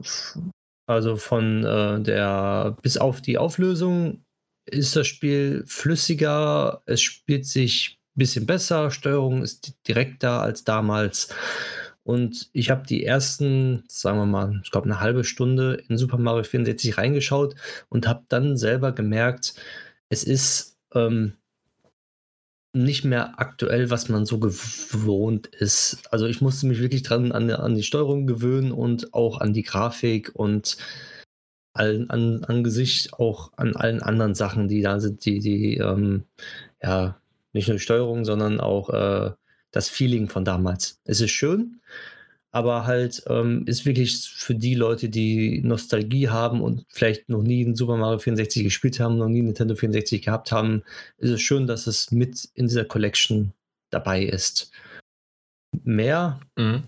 also 0.86 1.16
von 1.16 1.64
äh, 1.64 2.00
der 2.00 2.76
bis 2.82 2.96
auf 2.96 3.22
die 3.22 3.38
Auflösung 3.38 4.24
ist 4.66 4.96
das 4.96 5.06
Spiel 5.06 5.64
flüssiger, 5.66 6.82
es 6.86 7.00
spielt 7.00 7.46
sich 7.46 7.98
ein 8.16 8.18
bisschen 8.18 8.46
besser, 8.46 8.90
Steuerung 8.90 9.42
ist 9.42 9.74
direkter 9.86 10.40
als 10.40 10.64
damals. 10.64 11.28
Und 12.04 12.50
ich 12.52 12.70
habe 12.70 12.86
die 12.86 13.04
ersten, 13.04 13.84
sagen 13.88 14.18
wir 14.18 14.26
mal, 14.26 14.60
ich 14.62 14.70
glaube 14.70 14.86
eine 14.86 15.00
halbe 15.00 15.24
Stunde 15.24 15.82
in 15.88 15.96
Super 15.96 16.18
Mario 16.18 16.44
64 16.44 16.98
reingeschaut 16.98 17.54
und 17.88 18.06
habe 18.06 18.24
dann 18.28 18.56
selber 18.58 18.92
gemerkt, 18.92 19.54
es 20.10 20.22
ist 20.22 20.76
ähm, 20.94 21.32
nicht 22.74 23.04
mehr 23.04 23.38
aktuell, 23.40 23.88
was 23.88 24.08
man 24.08 24.26
so 24.26 24.38
gewohnt 24.38 25.46
ist. 25.46 26.02
Also 26.10 26.26
ich 26.26 26.40
musste 26.40 26.66
mich 26.66 26.80
wirklich 26.80 27.02
dran 27.02 27.32
an, 27.32 27.50
an 27.50 27.74
die 27.74 27.82
Steuerung 27.82 28.26
gewöhnen 28.26 28.72
und 28.72 29.14
auch 29.14 29.40
an 29.40 29.52
die 29.52 29.62
Grafik 29.62 30.32
und 30.34 30.76
allen 31.74 32.08
an, 32.08 32.44
angesichts 32.44 33.12
auch 33.12 33.52
an 33.56 33.76
allen 33.76 34.02
anderen 34.02 34.34
Sachen, 34.34 34.68
die 34.68 34.80
da 34.80 35.00
sind, 35.00 35.24
die, 35.26 35.40
die, 35.40 35.76
ähm, 35.76 36.24
ja, 36.82 37.20
nicht 37.52 37.68
nur 37.68 37.76
die 37.76 37.82
Steuerung, 37.82 38.24
sondern 38.24 38.60
auch 38.60 38.90
äh, 38.90 39.32
das 39.70 39.88
Feeling 39.88 40.28
von 40.28 40.44
damals. 40.44 41.00
Es 41.04 41.20
ist 41.20 41.32
schön, 41.32 41.80
aber 42.52 42.86
halt 42.86 43.24
ähm, 43.28 43.64
ist 43.66 43.84
wirklich 43.86 44.16
für 44.16 44.54
die 44.54 44.74
Leute, 44.74 45.08
die 45.08 45.60
Nostalgie 45.62 46.28
haben 46.28 46.62
und 46.62 46.86
vielleicht 46.88 47.28
noch 47.28 47.42
nie 47.42 47.64
ein 47.64 47.74
Super 47.74 47.96
Mario 47.96 48.18
64 48.18 48.62
gespielt 48.62 49.00
haben, 49.00 49.18
noch 49.18 49.28
nie 49.28 49.42
Nintendo 49.42 49.74
64 49.74 50.22
gehabt 50.22 50.52
haben, 50.52 50.84
ist 51.18 51.30
es 51.30 51.42
schön, 51.42 51.66
dass 51.66 51.86
es 51.88 52.12
mit 52.12 52.48
in 52.54 52.68
dieser 52.68 52.84
Collection 52.84 53.52
dabei 53.90 54.22
ist. 54.22 54.70
Mehr 55.82 56.40
mhm 56.56 56.84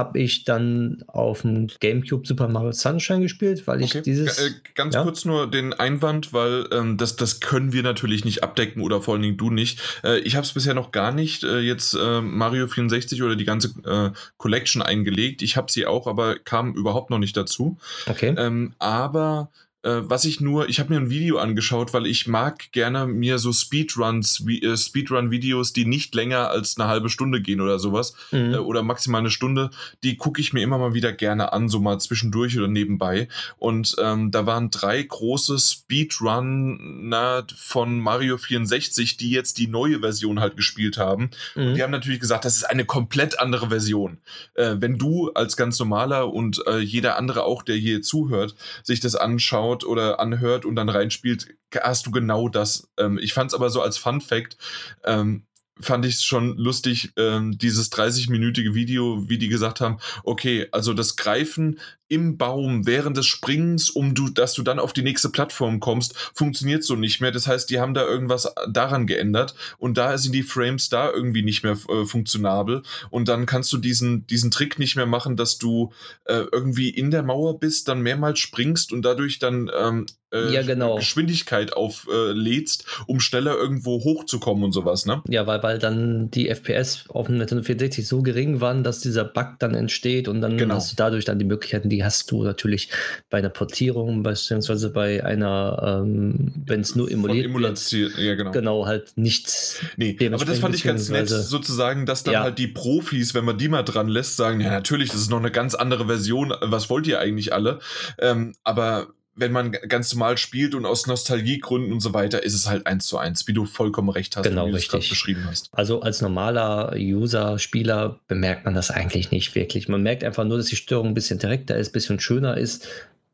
habe 0.00 0.18
ich 0.18 0.44
dann 0.44 1.04
auf 1.08 1.42
dem 1.42 1.68
GameCube 1.78 2.26
Super 2.26 2.48
Mario 2.48 2.72
Sunshine 2.72 3.20
gespielt, 3.20 3.66
weil 3.66 3.82
ich 3.82 3.90
okay. 3.90 4.02
dieses. 4.02 4.38
Äh, 4.38 4.50
ganz 4.74 4.94
ja? 4.94 5.02
kurz 5.02 5.26
nur 5.26 5.48
den 5.50 5.74
Einwand, 5.74 6.32
weil 6.32 6.66
ähm, 6.72 6.96
das, 6.96 7.16
das 7.16 7.40
können 7.40 7.74
wir 7.74 7.82
natürlich 7.82 8.24
nicht 8.24 8.42
abdecken 8.42 8.82
oder 8.82 9.02
vor 9.02 9.14
allen 9.14 9.22
Dingen 9.22 9.36
du 9.36 9.50
nicht. 9.50 9.80
Äh, 10.02 10.20
ich 10.20 10.36
habe 10.36 10.46
es 10.46 10.52
bisher 10.54 10.72
noch 10.72 10.90
gar 10.90 11.12
nicht 11.12 11.44
äh, 11.44 11.58
jetzt 11.58 11.94
äh, 11.94 12.22
Mario 12.22 12.66
64 12.66 13.22
oder 13.22 13.36
die 13.36 13.44
ganze 13.44 13.74
äh, 13.84 14.10
Collection 14.38 14.80
eingelegt. 14.80 15.42
Ich 15.42 15.58
habe 15.58 15.70
sie 15.70 15.84
auch, 15.84 16.06
aber 16.06 16.38
kam 16.38 16.74
überhaupt 16.74 17.10
noch 17.10 17.18
nicht 17.18 17.36
dazu. 17.36 17.76
Okay. 18.06 18.34
Ähm, 18.38 18.72
aber 18.78 19.50
äh, 19.82 20.00
was 20.02 20.26
ich 20.26 20.40
nur, 20.40 20.68
ich 20.68 20.78
habe 20.78 20.92
mir 20.92 21.00
ein 21.00 21.08
Video 21.08 21.38
angeschaut, 21.38 21.94
weil 21.94 22.06
ich 22.06 22.26
mag 22.26 22.70
gerne 22.72 23.06
mir 23.06 23.38
so 23.38 23.52
Speedruns, 23.52 24.46
wie, 24.46 24.62
äh, 24.62 24.76
Speedrun-Videos, 24.76 25.72
die 25.72 25.86
nicht 25.86 26.14
länger 26.14 26.50
als 26.50 26.76
eine 26.78 26.86
halbe 26.86 27.08
Stunde 27.08 27.40
gehen 27.40 27.62
oder 27.62 27.78
sowas, 27.78 28.14
mhm. 28.30 28.54
äh, 28.54 28.56
oder 28.58 28.82
maximal 28.82 29.20
eine 29.20 29.30
Stunde, 29.30 29.70
die 30.02 30.16
gucke 30.16 30.40
ich 30.40 30.52
mir 30.52 30.62
immer 30.62 30.76
mal 30.76 30.92
wieder 30.92 31.12
gerne 31.12 31.54
an, 31.54 31.70
so 31.70 31.80
mal 31.80 31.98
zwischendurch 31.98 32.58
oder 32.58 32.68
nebenbei. 32.68 33.28
Und 33.56 33.96
ähm, 33.98 34.30
da 34.30 34.44
waren 34.44 34.70
drei 34.70 35.02
große 35.02 35.58
Speedrunner 35.58 37.46
von 37.56 38.00
Mario 38.00 38.36
64, 38.36 39.16
die 39.16 39.30
jetzt 39.30 39.56
die 39.56 39.66
neue 39.66 40.00
Version 40.00 40.40
halt 40.40 40.56
gespielt 40.56 40.98
haben. 40.98 41.30
Mhm. 41.54 41.68
Und 41.68 41.74
die 41.74 41.82
haben 41.82 41.90
natürlich 41.90 42.20
gesagt, 42.20 42.44
das 42.44 42.56
ist 42.56 42.64
eine 42.64 42.84
komplett 42.84 43.40
andere 43.40 43.68
Version. 43.68 44.18
Wenn 44.54 44.98
du 44.98 45.30
als 45.32 45.56
ganz 45.56 45.78
normaler 45.78 46.32
und 46.32 46.62
jeder 46.80 47.16
andere 47.16 47.44
auch, 47.44 47.62
der 47.62 47.76
hier 47.76 48.02
zuhört, 48.02 48.54
sich 48.82 49.00
das 49.00 49.14
anschaut, 49.14 49.69
anschaut 49.70 49.84
oder 49.84 50.20
anhört 50.20 50.64
und 50.64 50.76
dann 50.76 50.88
reinspielt, 50.88 51.54
hast 51.80 52.06
du 52.06 52.10
genau 52.10 52.48
das. 52.48 52.88
Ähm, 52.98 53.18
ich 53.20 53.32
fand 53.32 53.50
es 53.50 53.54
aber 53.54 53.70
so 53.70 53.82
als 53.82 53.98
Fun 53.98 54.20
Fact, 54.20 54.56
ähm, 55.04 55.44
fand 55.78 56.04
ich 56.04 56.16
es 56.16 56.24
schon 56.24 56.58
lustig, 56.58 57.12
ähm, 57.16 57.56
dieses 57.56 57.90
30-minütige 57.90 58.74
Video, 58.74 59.28
wie 59.28 59.38
die 59.38 59.48
gesagt 59.48 59.80
haben, 59.80 59.98
okay, 60.24 60.68
also 60.72 60.92
das 60.92 61.16
Greifen 61.16 61.80
im 62.10 62.36
Baum 62.36 62.86
während 62.86 63.16
des 63.16 63.26
Springens, 63.26 63.88
um 63.88 64.14
du, 64.14 64.28
dass 64.28 64.52
du 64.52 64.62
dann 64.62 64.80
auf 64.80 64.92
die 64.92 65.02
nächste 65.02 65.28
Plattform 65.28 65.78
kommst, 65.78 66.14
funktioniert 66.34 66.82
so 66.82 66.96
nicht 66.96 67.20
mehr. 67.20 67.30
Das 67.30 67.46
heißt, 67.46 67.70
die 67.70 67.78
haben 67.78 67.94
da 67.94 68.04
irgendwas 68.04 68.52
daran 68.68 69.06
geändert 69.06 69.54
und 69.78 69.96
da 69.96 70.18
sind 70.18 70.34
die 70.34 70.42
Frames 70.42 70.88
da 70.88 71.10
irgendwie 71.10 71.42
nicht 71.42 71.62
mehr 71.62 71.78
äh, 71.88 72.04
funktionabel 72.04 72.82
und 73.10 73.28
dann 73.28 73.46
kannst 73.46 73.72
du 73.72 73.78
diesen, 73.78 74.26
diesen 74.26 74.50
Trick 74.50 74.78
nicht 74.78 74.96
mehr 74.96 75.06
machen, 75.06 75.36
dass 75.36 75.58
du 75.58 75.92
äh, 76.24 76.42
irgendwie 76.52 76.90
in 76.90 77.12
der 77.12 77.22
Mauer 77.22 77.60
bist, 77.60 77.88
dann 77.88 78.00
mehrmals 78.00 78.40
springst 78.40 78.92
und 78.92 79.02
dadurch 79.02 79.38
dann 79.38 79.70
ähm, 79.78 80.06
äh, 80.32 80.52
ja, 80.52 80.62
genau. 80.62 80.96
Geschwindigkeit 80.96 81.72
auflädst, 81.72 82.82
äh, 82.82 83.02
um 83.06 83.20
schneller 83.20 83.56
irgendwo 83.56 84.04
hochzukommen 84.04 84.62
und 84.62 84.72
sowas, 84.72 85.06
ne? 85.06 85.22
Ja, 85.28 85.46
weil, 85.46 85.62
weil 85.62 85.78
dann 85.78 86.30
die 86.30 86.48
FPS 86.48 87.04
auf 87.08 87.26
dem 87.26 87.38
Nintendo 87.38 87.64
64 87.64 88.06
so 88.06 88.22
gering 88.22 88.60
waren, 88.60 88.84
dass 88.84 89.00
dieser 89.00 89.24
Bug 89.24 89.56
dann 89.58 89.74
entsteht 89.74 90.28
und 90.28 90.40
dann 90.40 90.56
genau. 90.56 90.76
hast 90.76 90.92
du 90.92 90.96
dadurch 90.96 91.24
dann 91.24 91.38
die 91.38 91.44
Möglichkeiten, 91.44 91.88
die 91.88 91.99
hast 92.04 92.30
du 92.30 92.42
natürlich 92.44 92.88
bei 93.28 93.38
einer 93.38 93.48
Portierung, 93.48 94.22
beziehungsweise 94.22 94.90
bei 94.90 95.24
einer, 95.24 96.02
ähm, 96.02 96.52
wenn 96.66 96.80
es 96.80 96.94
nur 96.94 97.10
emuliert 97.10 97.46
Emulation, 97.46 98.10
ja, 98.18 98.34
genau. 98.34 98.50
genau, 98.50 98.86
halt 98.86 99.12
nichts. 99.16 99.80
Nee, 99.96 100.16
aber 100.32 100.44
das 100.44 100.58
fand 100.58 100.74
ich 100.74 100.84
ganz 100.84 101.08
nett, 101.08 101.28
sozusagen, 101.28 102.06
dass 102.06 102.22
dann 102.22 102.34
ja. 102.34 102.42
halt 102.42 102.58
die 102.58 102.68
Profis, 102.68 103.34
wenn 103.34 103.44
man 103.44 103.58
die 103.58 103.68
mal 103.68 103.82
dran 103.82 104.08
lässt, 104.08 104.36
sagen, 104.36 104.60
ja, 104.60 104.70
natürlich, 104.70 105.10
das 105.10 105.20
ist 105.20 105.30
noch 105.30 105.38
eine 105.38 105.50
ganz 105.50 105.74
andere 105.74 106.06
Version, 106.06 106.54
was 106.60 106.90
wollt 106.90 107.06
ihr 107.06 107.20
eigentlich 107.20 107.52
alle? 107.52 107.78
Ähm, 108.18 108.54
aber 108.62 109.08
wenn 109.34 109.52
man 109.52 109.72
ganz 109.72 110.12
normal 110.12 110.36
spielt 110.36 110.74
und 110.74 110.84
aus 110.84 111.06
Nostalgiegründen 111.06 111.92
und 111.92 112.00
so 112.00 112.12
weiter, 112.12 112.42
ist 112.42 112.54
es 112.54 112.68
halt 112.68 112.86
eins 112.86 113.06
zu 113.06 113.18
eins, 113.18 113.46
wie 113.46 113.52
du 113.52 113.64
vollkommen 113.64 114.08
recht 114.08 114.36
hast, 114.36 114.44
genau, 114.44 114.66
wie 114.66 114.72
du 114.72 114.76
es 114.76 114.88
gerade 114.88 115.06
beschrieben 115.08 115.44
hast. 115.46 115.68
Also 115.72 116.02
als 116.02 116.20
normaler 116.20 116.94
User, 116.96 117.58
Spieler 117.58 118.20
bemerkt 118.28 118.64
man 118.64 118.74
das 118.74 118.90
eigentlich 118.90 119.30
nicht 119.30 119.54
wirklich. 119.54 119.88
Man 119.88 120.02
merkt 120.02 120.24
einfach 120.24 120.44
nur, 120.44 120.58
dass 120.58 120.66
die 120.66 120.76
Störung 120.76 121.08
ein 121.08 121.14
bisschen 121.14 121.38
direkter 121.38 121.76
ist, 121.76 121.90
ein 121.90 121.92
bisschen 121.92 122.20
schöner 122.20 122.56
ist, 122.56 122.88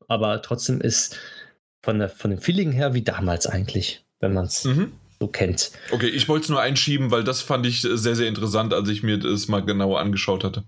aber 0.08 0.42
trotzdem 0.42 0.80
ist 0.80 1.16
von, 1.82 1.98
der, 1.98 2.08
von 2.08 2.30
dem 2.30 2.40
Feeling 2.40 2.72
her 2.72 2.94
wie 2.94 3.02
damals 3.02 3.46
eigentlich, 3.46 4.04
wenn 4.20 4.34
man 4.34 4.46
es 4.46 4.64
mhm. 4.64 4.92
so 5.18 5.28
kennt. 5.28 5.72
Okay, 5.90 6.08
ich 6.08 6.28
wollte 6.28 6.44
es 6.44 6.48
nur 6.50 6.60
einschieben, 6.60 7.10
weil 7.10 7.24
das 7.24 7.42
fand 7.42 7.66
ich 7.66 7.80
sehr, 7.80 8.16
sehr 8.16 8.28
interessant, 8.28 8.74
als 8.74 8.88
ich 8.88 9.02
mir 9.02 9.18
das 9.18 9.48
mal 9.48 9.64
genauer 9.64 10.00
angeschaut 10.00 10.44
hatte. 10.44 10.64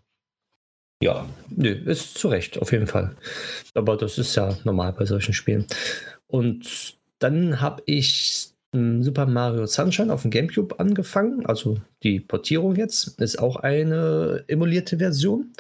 Ja, 1.02 1.28
nö, 1.48 1.68
ist 1.68 2.18
zu 2.18 2.28
Recht, 2.28 2.60
auf 2.60 2.72
jeden 2.72 2.88
Fall. 2.88 3.14
Aber 3.74 3.96
das 3.96 4.18
ist 4.18 4.34
ja 4.34 4.56
normal 4.64 4.92
bei 4.92 5.04
solchen 5.04 5.32
Spielen. 5.32 5.66
Und 6.26 6.96
dann 7.20 7.60
habe 7.60 7.82
ich 7.86 8.52
Super 8.72 9.26
Mario 9.26 9.66
Sunshine 9.66 10.12
auf 10.12 10.22
dem 10.22 10.30
GameCube 10.30 10.78
angefangen. 10.78 11.46
Also 11.46 11.78
die 12.02 12.20
Portierung 12.20 12.76
jetzt 12.76 13.20
ist 13.20 13.38
auch 13.38 13.56
eine 13.56 14.44
emulierte 14.46 14.98
Version. 14.98 15.52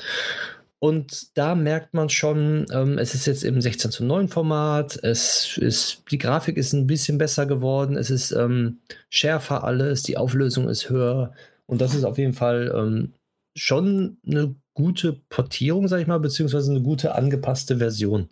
Und 0.80 1.36
da 1.36 1.54
merkt 1.54 1.94
man 1.94 2.08
schon, 2.08 2.66
ähm, 2.72 2.98
es 2.98 3.14
ist 3.14 3.26
jetzt 3.26 3.42
im 3.42 3.60
16 3.60 3.90
zu 3.90 4.04
9 4.04 4.28
Format, 4.28 4.96
es 5.02 5.58
ist, 5.58 6.04
die 6.10 6.18
Grafik 6.18 6.56
ist 6.56 6.72
ein 6.72 6.86
bisschen 6.86 7.18
besser 7.18 7.46
geworden, 7.46 7.96
es 7.96 8.10
ist 8.10 8.30
ähm, 8.30 8.78
schärfer 9.10 9.64
alles, 9.64 10.04
die 10.04 10.16
Auflösung 10.16 10.68
ist 10.68 10.88
höher. 10.88 11.32
Und 11.66 11.80
das 11.80 11.94
ist 11.94 12.04
auf 12.04 12.18
jeden 12.18 12.34
Fall 12.34 12.72
ähm, 12.76 13.12
schon 13.56 14.18
eine 14.24 14.54
gute 14.78 15.20
Portierung, 15.28 15.88
sag 15.88 16.00
ich 16.00 16.06
mal, 16.06 16.20
beziehungsweise 16.20 16.70
eine 16.70 16.82
gute 16.82 17.16
angepasste 17.16 17.78
Version. 17.78 18.28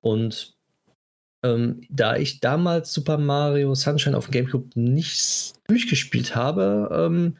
Und 0.00 0.54
ähm, 1.44 1.80
da 1.90 2.16
ich 2.16 2.38
damals 2.38 2.92
Super 2.92 3.18
Mario 3.18 3.74
Sunshine 3.74 4.16
auf 4.16 4.26
dem 4.26 4.32
GameCube 4.32 4.78
nicht 4.78 5.54
durchgespielt 5.66 6.36
habe, 6.36 6.88
ähm, 6.92 7.36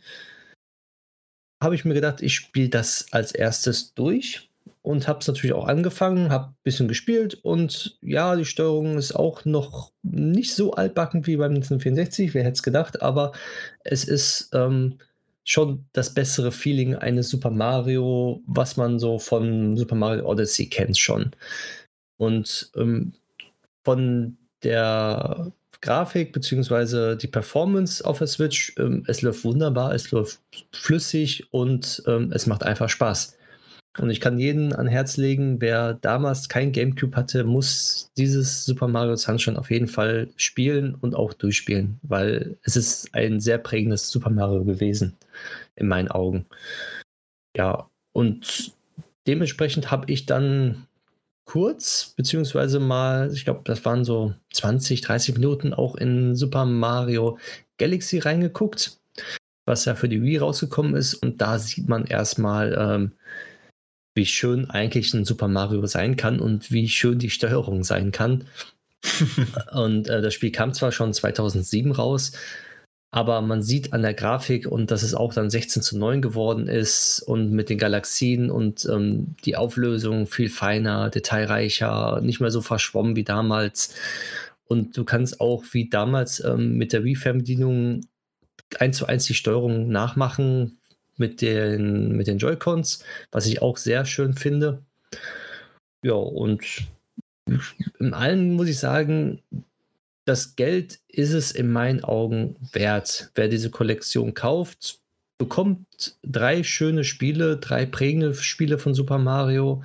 habe 1.62 1.77
ich 1.77 1.85
mir 1.85 1.95
gedacht, 1.95 2.20
ich 2.20 2.35
spiele 2.35 2.69
das 2.69 3.07
als 3.12 3.31
erstes 3.31 3.95
durch 3.95 4.51
und 4.82 5.07
habe 5.07 5.20
es 5.20 5.28
natürlich 5.28 5.55
auch 5.55 5.69
angefangen, 5.69 6.31
habe 6.31 6.47
ein 6.47 6.57
bisschen 6.65 6.89
gespielt 6.89 7.35
und 7.35 7.97
ja, 8.03 8.35
die 8.35 8.45
Steuerung 8.45 8.99
ist 8.99 9.12
auch 9.12 9.45
noch 9.45 9.93
nicht 10.03 10.53
so 10.53 10.73
altbacken 10.73 11.28
wie 11.28 11.37
beim 11.37 11.53
1964, 11.53 12.35
wer 12.35 12.43
hätte 12.43 12.55
es 12.55 12.62
gedacht, 12.65 13.03
aber 13.03 13.32
es 13.85 14.03
ist 14.03 14.51
ähm, 14.53 14.99
schon 15.45 15.87
das 15.93 16.15
bessere 16.15 16.53
Feeling 16.53 16.95
eines 16.95 17.31
Super 17.31 17.51
Mario, 17.51 18.43
was 18.47 18.77
man 18.77 18.99
so 18.99 19.19
von 19.19 19.77
Super 19.77 19.97
Mario 19.97 20.27
Odyssey 20.27 20.69
kennt 20.69 20.99
schon. 20.99 21.33
Und 22.19 22.71
ähm, 22.77 23.15
von 23.85 24.37
der 24.62 25.53
Grafik 25.81 26.33
bzw. 26.33 27.17
die 27.17 27.27
Performance 27.27 28.05
auf 28.05 28.19
der 28.19 28.27
Switch, 28.27 28.75
ähm, 28.79 29.05
es 29.07 29.23
läuft 29.23 29.45
wunderbar, 29.45 29.95
es 29.95 30.11
läuft 30.11 30.41
flüssig 30.73 31.53
und 31.53 32.03
ähm, 32.07 32.33
es 32.33 32.47
macht 32.47 32.62
einfach 32.62 32.89
Spaß. 32.89 33.37
Und 33.99 34.11
ich 34.11 34.21
kann 34.21 34.39
jeden 34.39 34.73
an 34.73 34.87
Herz 34.87 35.17
legen, 35.17 35.61
wer 35.61 35.95
damals 35.95 36.49
kein 36.49 36.71
GameCube 36.71 37.17
hatte, 37.17 37.43
muss 37.45 38.12
dieses 38.17 38.65
Super 38.65 38.87
Mario 38.87 39.17
Sunshine 39.17 39.59
auf 39.59 39.71
jeden 39.71 39.89
Fall 39.89 40.29
spielen 40.37 40.95
und 40.95 41.17
auch 41.17 41.35
durchspielen, 41.35 41.99
weil 42.03 42.57
es 42.62 42.77
ist 42.77 43.15
ein 43.15 43.41
sehr 43.41 43.59
prägendes 43.59 44.11
Super 44.11 44.31
Mario 44.31 44.65
gewesen, 44.65 45.17
in 45.81 45.89
meinen 45.89 46.09
Augen. 46.09 46.47
Ja, 47.57 47.90
und 48.12 48.73
dementsprechend 49.27 49.90
habe 49.90 50.11
ich 50.11 50.27
dann 50.27 50.86
kurz, 51.44 52.15
beziehungsweise 52.16 52.78
mal, 52.78 53.32
ich 53.32 53.44
glaube, 53.44 53.62
das 53.65 53.85
waren 53.85 54.05
so 54.05 54.35
20, 54.52 55.01
30 55.01 55.35
Minuten 55.35 55.74
auch 55.74 55.97
in 55.97 56.36
Super 56.36 56.65
Mario 56.65 57.39
Galaxy 57.78 58.19
reingeguckt, 58.19 58.98
was 59.66 59.85
ja 59.85 59.97
für 59.97 60.09
die 60.09 60.23
Wii 60.23 60.39
rausgekommen 60.39 60.94
ist. 60.94 61.15
Und 61.15 61.40
da 61.40 61.59
sieht 61.59 61.89
man 61.89 62.05
erstmal, 62.05 62.77
ähm, 62.78 63.12
wie 64.15 64.27
schön 64.27 64.69
eigentlich 64.70 65.12
ein 65.15 65.24
Super 65.24 65.48
Mario 65.48 65.86
sein 65.86 66.16
kann 66.16 66.40
und 66.40 66.70
wie 66.70 66.89
schön 66.89 67.19
die 67.19 67.31
Steuerung 67.31 67.82
sein 67.85 68.12
kann. 68.12 68.44
und 69.73 70.09
äh, 70.09 70.20
das 70.20 70.35
Spiel 70.35 70.52
kam 70.52 70.74
zwar 70.74 70.93
schon 70.93 71.12
2007 71.12 71.93
raus, 71.93 72.32
aber 73.11 73.41
man 73.43 73.62
sieht 73.62 73.93
an 73.93 74.03
der 74.03 74.15
Grafik 74.15 74.66
und 74.66 74.91
dass 74.91 75.03
es 75.03 75.15
auch 75.15 75.35
dann 75.35 75.51
16 75.51 75.82
zu 75.82 75.99
9 75.99 76.23
geworden 76.23 76.69
ist 76.69 77.20
und 77.20 77.51
mit 77.51 77.69
den 77.69 77.78
Galaxien 77.78 78.51
und 78.51 78.87
ähm, 78.91 79.35
die 79.45 79.57
Auflösung 79.57 80.27
viel 80.27 80.49
feiner, 80.49 81.11
detailreicher, 81.11 82.20
nicht 82.20 82.41
mehr 82.41 82.53
so 82.53 82.61
verschwommen 82.61 83.16
wie 83.16 83.24
damals. 83.24 83.95
Und 84.65 84.97
du 84.97 85.05
kannst 85.05 85.41
auch 85.41 85.65
wie 85.73 85.89
damals 85.89 86.39
ähm, 86.45 86.77
mit 86.77 86.93
der 86.93 87.03
Wii-Fernbedienung 87.03 88.03
eins 88.78 88.99
zu 88.99 89.07
eins 89.07 89.24
die 89.24 89.35
Steuerung 89.35 89.89
nachmachen, 89.89 90.78
mit 91.16 91.43
den, 91.43 92.16
mit 92.16 92.28
den 92.28 92.39
Joy-Cons, 92.39 93.05
was 93.31 93.47
ich 93.47 93.61
auch 93.61 93.77
sehr 93.77 94.07
schön 94.07 94.35
finde. 94.35 94.82
Ja, 96.03 96.15
und 96.15 96.65
in 97.99 98.15
allen 98.15 98.55
muss 98.55 98.69
ich 98.69 98.78
sagen, 98.78 99.43
das 100.24 100.56
Geld 100.56 101.01
ist 101.09 101.32
es 101.32 101.52
in 101.52 101.70
meinen 101.72 102.05
Augen 102.05 102.56
wert. 102.72 103.30
Wer 103.34 103.48
diese 103.48 103.70
Kollektion 103.70 104.34
kauft, 104.34 105.01
bekommt 105.38 106.18
drei 106.22 106.62
schöne 106.62 107.05
Spiele, 107.05 107.56
drei 107.56 107.86
prägende 107.86 108.34
Spiele 108.34 108.78
von 108.78 108.94
Super 108.94 109.18
Mario. 109.18 109.82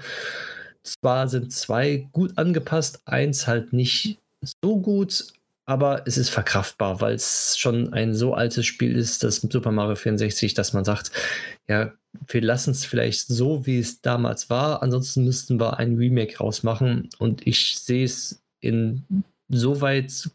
Zwar 0.83 1.27
sind 1.27 1.51
zwei 1.51 2.07
gut 2.11 2.37
angepasst, 2.37 3.01
eins 3.05 3.47
halt 3.47 3.73
nicht 3.73 4.19
so 4.61 4.79
gut, 4.79 5.27
aber 5.65 6.05
es 6.05 6.17
ist 6.17 6.29
verkraftbar, 6.29 7.01
weil 7.01 7.15
es 7.15 7.57
schon 7.57 7.93
ein 7.93 8.13
so 8.13 8.33
altes 8.33 8.65
Spiel 8.65 8.95
ist, 8.95 9.23
das 9.23 9.37
Super 9.37 9.71
Mario 9.71 9.95
64, 9.95 10.53
dass 10.53 10.73
man 10.73 10.85
sagt, 10.85 11.11
ja, 11.67 11.93
wir 12.27 12.41
lassen 12.41 12.71
es 12.71 12.85
vielleicht 12.85 13.27
so, 13.27 13.65
wie 13.65 13.79
es 13.79 14.01
damals 14.01 14.49
war, 14.49 14.83
ansonsten 14.83 15.25
müssten 15.25 15.59
wir 15.59 15.79
ein 15.79 15.95
Remake 15.95 16.37
rausmachen 16.37 17.09
und 17.17 17.47
ich 17.47 17.79
sehe 17.79 18.05
es 18.05 18.43
insoweit 19.49 20.29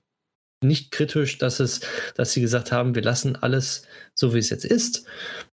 nicht 0.62 0.90
kritisch, 0.90 1.38
dass 1.38 1.60
es, 1.60 1.80
dass 2.16 2.32
sie 2.32 2.40
gesagt 2.40 2.70
haben, 2.70 2.94
wir 2.94 3.02
lassen 3.02 3.36
alles 3.36 3.86
so, 4.14 4.34
wie 4.34 4.38
es 4.38 4.50
jetzt 4.50 4.64
ist 4.64 5.06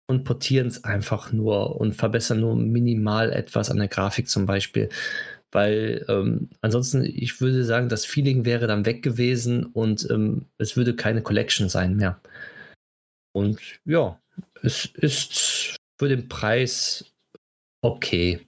und 0.08 0.24
portieren 0.24 0.68
es 0.68 0.84
einfach 0.84 1.32
nur 1.32 1.78
und 1.80 1.96
verbessern 1.96 2.40
nur 2.40 2.56
minimal 2.56 3.32
etwas 3.32 3.72
an 3.72 3.78
der 3.78 3.88
Grafik 3.88 4.30
zum 4.30 4.46
Beispiel 4.46 4.90
weil 5.52 6.06
ähm, 6.08 6.50
ansonsten, 6.62 7.04
ich 7.04 7.42
würde 7.42 7.64
sagen, 7.66 7.90
das 7.90 8.06
Feeling 8.06 8.46
wäre 8.46 8.68
dann 8.68 8.86
weg 8.86 9.04
gewesen 9.04 9.66
und 9.66 10.10
ähm, 10.10 10.46
es 10.58 10.78
würde 10.78 10.96
keine 10.96 11.22
Collection 11.22 11.70
sein 11.70 11.96
mehr. 11.96 12.22
Und 13.34 13.60
ja, 13.86 14.20
es 14.62 14.86
ist 14.86 15.78
für 16.00 16.08
den 16.08 16.30
Preis 16.30 17.14
okay. 17.82 18.48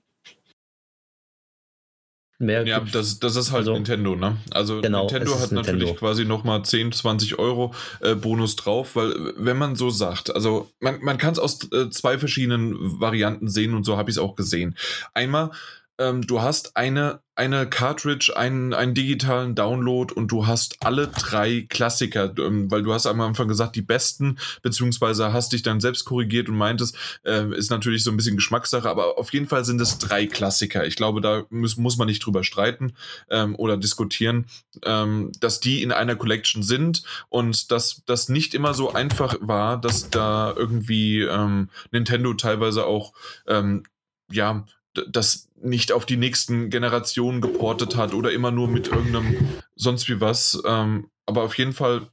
Mehr 2.46 2.66
ja, 2.66 2.80
das, 2.80 3.20
das 3.20 3.36
ist 3.36 3.52
halt 3.52 3.62
also, 3.62 3.74
Nintendo, 3.74 4.16
ne? 4.16 4.38
Also 4.52 4.82
genau, 4.82 5.02
Nintendo 5.02 5.34
hat 5.40 5.52
Nintendo. 5.52 5.72
natürlich 5.74 5.98
quasi 5.98 6.26
nochmal 6.26 6.64
10, 6.64 6.92
20 6.92 7.40
Euro 7.40 7.74
äh, 8.02 8.16
Bonus 8.16 8.56
drauf, 8.56 8.96
weil 8.96 9.14
wenn 9.38 9.58
man 9.58 9.76
so 9.76 9.90
sagt, 9.90 10.36
also 10.36 10.72
man, 10.80 11.00
man 11.02 11.18
kann 11.18 11.34
es 11.34 11.40
aus 11.40 11.72
äh, 11.72 11.90
zwei 11.90 12.18
verschiedenen 12.18 13.00
Varianten 13.00 13.48
sehen 13.48 13.74
und 13.74 13.84
so 13.84 13.98
habe 13.98 14.10
ich 14.10 14.18
es 14.18 14.22
auch 14.22 14.36
gesehen. 14.36 14.76
Einmal 15.14 15.52
ähm, 16.00 16.26
du 16.26 16.42
hast 16.42 16.76
eine, 16.76 17.22
eine 17.36 17.68
Cartridge, 17.68 18.34
einen, 18.36 18.74
einen 18.74 18.94
digitalen 18.94 19.56
Download 19.56 20.14
und 20.14 20.28
du 20.32 20.48
hast 20.48 20.78
alle 20.84 21.08
drei 21.08 21.66
Klassiker, 21.70 22.34
ähm, 22.38 22.70
weil 22.72 22.84
du 22.84 22.94
hast 22.94 23.06
am 23.06 23.22
Anfang 23.22 23.48
gesagt, 23.48 23.76
die 23.76 23.82
besten, 23.82 24.40
beziehungsweise 24.62 25.34
hast 25.34 25.54
dich 25.54 25.62
dann 25.62 25.80
selbst 25.80 26.06
korrigiert 26.06 26.50
und 26.50 26.56
meintest, 26.56 26.96
äh, 27.24 27.56
ist 27.56 27.70
natürlich 27.70 28.04
so 28.04 28.12
ein 28.12 28.18
bisschen 28.18 28.36
Geschmackssache, 28.36 28.90
aber 28.90 29.18
auf 29.18 29.32
jeden 29.34 29.48
Fall 29.48 29.66
sind 29.66 29.80
es 29.82 30.00
drei 30.00 30.26
Klassiker. 30.26 30.86
Ich 30.86 30.96
glaube, 30.96 31.22
da 31.22 31.44
muss, 31.50 31.78
muss 31.78 31.98
man 31.98 32.08
nicht 32.08 32.26
drüber 32.26 32.44
streiten 32.44 32.94
ähm, 33.30 33.56
oder 33.56 33.78
diskutieren, 33.78 34.48
ähm, 34.84 35.32
dass 35.40 35.60
die 35.60 35.84
in 35.84 35.92
einer 35.92 36.16
Collection 36.16 36.64
sind 36.64 37.04
und 37.30 37.72
dass 37.72 38.02
das 38.06 38.30
nicht 38.30 38.54
immer 38.56 38.74
so 38.74 38.94
einfach 38.94 39.36
war, 39.42 39.80
dass 39.80 40.10
da 40.10 40.54
irgendwie 40.56 41.22
ähm, 41.22 41.70
Nintendo 41.92 42.34
teilweise 42.34 42.86
auch 42.86 43.14
ähm, 43.48 43.84
ja, 44.32 44.66
das 45.10 45.50
nicht 45.62 45.92
auf 45.92 46.06
die 46.06 46.18
nächsten 46.18 46.70
Generationen 46.70 47.42
geportet 47.42 47.96
hat 47.96 48.14
oder 48.14 48.32
immer 48.32 48.52
nur 48.52 48.68
mit 48.68 48.88
irgendeinem 48.88 49.62
sonst 49.76 50.10
wie 50.10 50.20
was. 50.22 50.62
Ähm, 50.66 51.10
aber 51.26 51.44
auf 51.44 51.58
jeden 51.58 51.74
Fall 51.74 52.10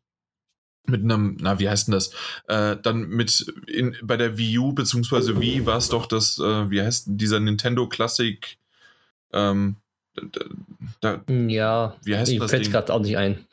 mit 0.87 1.03
einem, 1.03 1.37
na, 1.41 1.59
wie 1.59 1.69
heißt 1.69 1.89
denn 1.89 1.93
das? 1.93 2.13
Äh, 2.49 2.77
dann 2.83 3.09
mit 3.09 3.53
in, 3.67 3.97
bei 4.03 4.17
der 4.17 4.39
Wii 4.39 4.59
U 4.59 4.73
beziehungsweise 4.73 5.41
Wii 5.41 5.67
war 5.67 5.79
es 5.79 5.89
doch 5.89 6.07
das, 6.07 6.39
äh, 6.39 6.71
wie 6.71 6.83
heißt 6.83 7.05
dieser 7.07 7.41
Nintendo 7.41 7.89
Classic? 7.89 8.59
Ähm, 9.33 9.77
da, 11.01 11.23
ja, 11.29 11.97
wie 12.03 12.17
heißt 12.17 12.33
ich 12.33 12.43
fällt 12.43 12.71
gerade 12.71 12.93
auch 12.93 13.01
nicht 13.01 13.17
ein. 13.17 13.45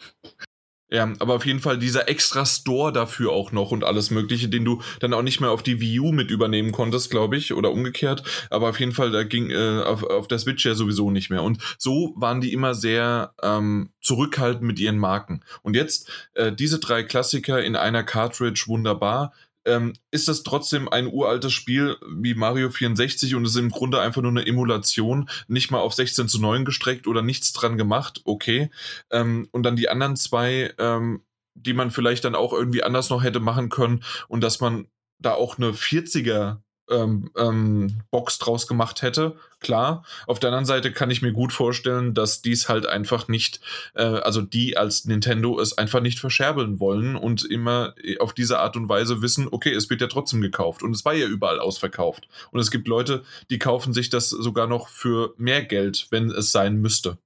Ja, 0.90 1.12
aber 1.20 1.36
auf 1.36 1.46
jeden 1.46 1.60
Fall 1.60 1.78
dieser 1.78 2.08
extra 2.08 2.46
Store 2.46 2.94
dafür 2.94 3.34
auch 3.34 3.52
noch 3.52 3.72
und 3.72 3.84
alles 3.84 4.10
Mögliche, 4.10 4.48
den 4.48 4.64
du 4.64 4.82
dann 5.02 5.14
auch 5.14 5.22
nicht 5.22 5.42
mehr 5.42 5.52
auf 5.52 5.62
die 5.62 5.82
Wii 5.82 6.00
U 6.00 6.12
mit 6.14 6.32
übernehmen 6.32 6.72
konntest, 6.72 7.12
glaube 7.12 7.36
ich, 7.36 7.54
oder 7.54 7.72
umgekehrt. 7.72 8.24
Aber 8.50 8.70
auf 8.70 8.80
jeden 8.80 8.94
Fall, 8.94 9.12
da 9.12 9.24
ging 9.24 9.52
äh, 9.52 9.82
auf, 9.84 10.04
auf 10.04 10.30
der 10.30 10.40
Switch 10.40 10.66
ja 10.66 10.76
sowieso 10.76 11.12
nicht 11.12 11.30
mehr. 11.30 11.44
Und 11.44 11.62
so 11.78 12.14
waren 12.16 12.40
die 12.40 12.54
immer 12.54 12.74
sehr 12.74 13.34
ähm, 13.44 13.90
zurückhaltend 14.02 14.64
mit 14.64 14.80
ihren 14.80 14.98
Marken. 14.98 15.42
Und 15.62 15.76
jetzt 15.76 16.10
äh, 16.36 16.54
diese 16.54 16.80
drei 16.80 17.04
Klassiker 17.04 17.62
in 17.62 17.76
einer 17.76 18.04
Cartridge 18.04 18.64
wunderbar 18.68 19.34
ähm, 19.68 19.94
ist 20.10 20.28
das 20.28 20.44
trotzdem 20.44 20.90
ein 20.90 21.08
uraltes 21.08 21.54
Spiel 21.54 21.98
wie 22.08 22.34
Mario 22.34 22.70
64 22.70 23.36
und 23.36 23.46
es 23.46 23.52
ist 23.52 23.58
im 23.58 23.70
Grunde 23.70 24.02
einfach 24.02 24.22
nur 24.22 24.32
eine 24.32 24.46
Emulation, 24.46 25.30
nicht 25.48 25.70
mal 25.70 25.80
auf 25.80 25.94
16 25.94 26.28
zu 26.28 26.42
9 26.42 26.66
gestreckt 26.66 27.06
oder 27.08 27.22
nichts 27.22 27.54
dran 27.54 27.78
gemacht, 27.78 28.22
okay. 28.24 28.72
Ähm, 29.12 29.48
und 29.52 29.64
dann 29.64 29.76
die 29.76 29.90
anderen 29.90 30.16
zwei, 30.16 30.74
ähm, 30.80 31.24
die 31.54 31.74
man 31.74 31.92
vielleicht 31.92 32.24
dann 32.24 32.36
auch 32.36 32.54
irgendwie 32.54 32.84
anders 32.84 33.10
noch 33.10 33.24
hätte 33.24 33.40
machen 33.40 33.70
können 33.70 34.04
und 34.28 34.42
dass 34.42 34.60
man 34.62 34.88
da 35.20 35.34
auch 35.34 35.58
eine 35.58 35.72
40er 35.72 36.60
ähm, 36.90 37.32
ähm, 37.38 38.02
Box 38.12 38.40
draus 38.40 38.68
gemacht 38.68 39.02
hätte, 39.02 39.36
klar. 39.60 40.04
Auf 40.26 40.40
der 40.40 40.50
anderen 40.50 40.66
Seite 40.66 40.92
kann 40.92 41.12
ich 41.12 41.22
mir 41.22 41.34
gut 41.34 41.54
vorstellen, 41.54 42.14
dass 42.14 42.42
dies 42.42 42.70
halt 42.70 42.86
einfach 42.86 43.28
nicht, 43.28 43.60
äh, 43.96 44.04
also 44.04 44.42
die 44.42 44.78
als 44.78 45.06
Nintendo 45.06 45.60
es 45.60 45.78
einfach 45.78 46.02
nicht 46.02 46.20
verscherbeln 46.20 46.80
wollen 46.80 47.16
und 47.16 47.44
immer 47.44 47.96
auf 48.20 48.34
diese 48.34 48.60
Art 48.60 48.76
und 48.76 48.90
Weise 48.90 49.22
wissen, 49.22 49.48
okay, 49.50 49.74
es 49.74 49.90
wird 49.90 50.02
ja 50.02 50.08
trotzdem 50.08 50.42
gekauft 50.42 50.84
und 50.84 50.96
es 50.96 51.06
war 51.06 51.14
ja 51.14 51.28
überall 51.28 51.60
ausverkauft. 51.60 52.28
Und 52.52 52.60
es 52.60 52.72
gibt 52.72 52.88
Leute, 52.88 53.24
die 53.50 53.60
kaufen 53.60 53.94
sich 53.94 54.10
das 54.10 54.30
sogar 54.30 54.68
noch 54.68 54.88
für 54.90 55.34
mehr 55.38 55.64
Geld, 55.64 56.08
wenn 56.12 56.32
es 56.32 56.52
sein 56.52 56.78
müsste. 56.78 57.18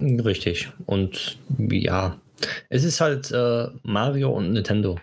Richtig. 0.00 0.70
Und 0.86 1.38
ja, 1.58 2.20
es 2.68 2.84
ist 2.84 3.00
halt 3.00 3.30
äh, 3.30 3.68
Mario 3.82 4.30
und 4.30 4.52
Nintendo. 4.52 4.98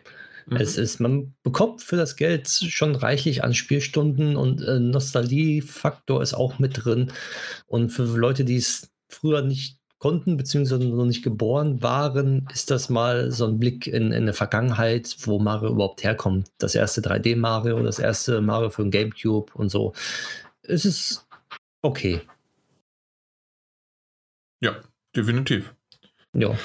Mhm. 0.50 0.58
Es 0.58 0.78
ist, 0.78 1.00
man 1.00 1.36
bekommt 1.44 1.82
für 1.82 1.96
das 1.96 2.16
Geld 2.16 2.48
schon 2.48 2.96
reichlich 2.96 3.44
an 3.44 3.54
Spielstunden 3.54 4.36
und 4.36 4.62
äh, 4.62 4.80
Nostalgiefaktor 4.80 6.22
ist 6.22 6.34
auch 6.34 6.60
mit 6.60 6.84
drin. 6.84 7.12
Und 7.68 7.90
für 7.90 8.04
Leute, 8.04 8.46
die 8.46 8.58
es 8.58 8.90
früher 9.10 9.42
nicht 9.42 9.80
konnten, 10.00 10.38
beziehungsweise 10.38 10.88
noch 10.88 11.06
nicht 11.06 11.24
geboren 11.24 11.84
waren, 11.84 12.48
ist 12.54 12.72
das 12.72 12.90
mal 12.90 13.32
so 13.32 13.46
ein 13.46 13.60
Blick 13.60 13.86
in, 13.86 14.08
in 14.08 14.14
eine 14.14 14.34
Vergangenheit, 14.34 15.16
wo 15.22 15.40
Mario 15.40 15.72
überhaupt 15.72 16.04
herkommt. 16.04 16.48
Das 16.58 16.74
erste 16.74 17.02
3D-Mario, 17.02 17.84
das 17.84 18.00
erste 18.00 18.42
Mario 18.42 18.70
für 18.70 18.84
den 18.84 18.92
Gamecube 18.92 19.52
und 19.54 19.70
so. 19.70 19.94
Es 20.64 20.86
ist 20.86 21.28
okay. 21.82 22.22
Ja, 24.62 24.78
definitiv. 25.16 25.74
Ja. 26.34 26.58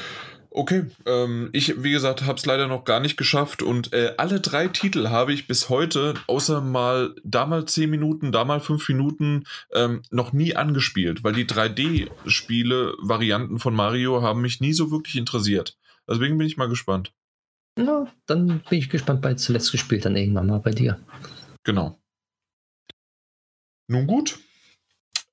Okay, 0.57 0.87
ähm, 1.05 1.51
ich, 1.53 1.83
wie 1.83 1.91
gesagt, 1.91 2.23
habe 2.27 2.39
es 2.39 2.47
leider 2.47 2.69
noch 2.69 2.85
gar 2.85 3.01
nicht 3.01 3.17
geschafft 3.17 3.61
und 3.61 3.93
äh, 3.93 4.15
alle 4.19 4.41
drei 4.41 4.69
Titel 4.69 5.09
habe 5.09 5.33
ich 5.33 5.49
bis 5.49 5.69
heute, 5.69 6.15
außer 6.29 6.61
mal 6.61 7.13
da 7.25 7.45
mal 7.45 7.65
10 7.65 7.91
Minuten, 7.91 8.31
da 8.31 8.45
mal 8.45 8.61
5 8.61 8.89
Minuten, 8.89 9.43
ähm, 9.73 10.03
noch 10.13 10.33
nie 10.33 10.55
angespielt, 10.55 11.25
weil 11.25 11.33
die 11.33 11.45
3D-Spiele, 11.45 12.95
Varianten 13.03 13.59
von 13.59 13.75
Mario 13.75 14.23
haben 14.23 14.43
mich 14.43 14.61
nie 14.61 14.75
so 14.75 14.93
wirklich 14.93 15.17
interessiert. 15.17 15.77
Deswegen 16.09 16.39
bin 16.39 16.47
ich 16.47 16.57
mal 16.57 16.69
gespannt. 16.69 17.13
Ja, 17.77 18.07
dann 18.27 18.63
bin 18.71 18.79
ich 18.79 18.89
gespannt 18.89 19.23
bei 19.23 19.35
zuletzt 19.35 19.73
gespielt, 19.73 20.05
dann 20.05 20.15
irgendwann 20.15 20.47
mal 20.47 20.61
bei 20.61 20.71
dir. 20.71 21.01
Genau. 21.65 21.99
Nun 23.89 24.07
gut, 24.07 24.39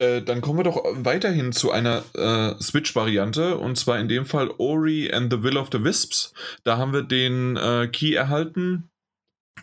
äh, 0.02 0.24
dann 0.24 0.42
kommen 0.42 0.60
wir 0.60 0.64
doch 0.64 0.84
weiterhin 0.96 1.52
zu 1.52 1.72
einer 1.72 2.04
äh, 2.16 2.56
Switch-Variante 2.62 3.58
und 3.58 3.78
zwar 3.78 4.00
in 4.00 4.08
dem 4.08 4.26
Fall 4.26 4.52
Ori 4.58 5.12
and 5.14 5.32
the 5.32 5.44
Will 5.44 5.58
of 5.58 5.70
the 5.72 5.84
Wisps. 5.84 6.34
Da 6.64 6.78
haben 6.78 6.92
wir 6.92 7.04
den 7.04 7.56
äh, 7.56 7.88
Key 7.88 8.16
erhalten 8.16 8.90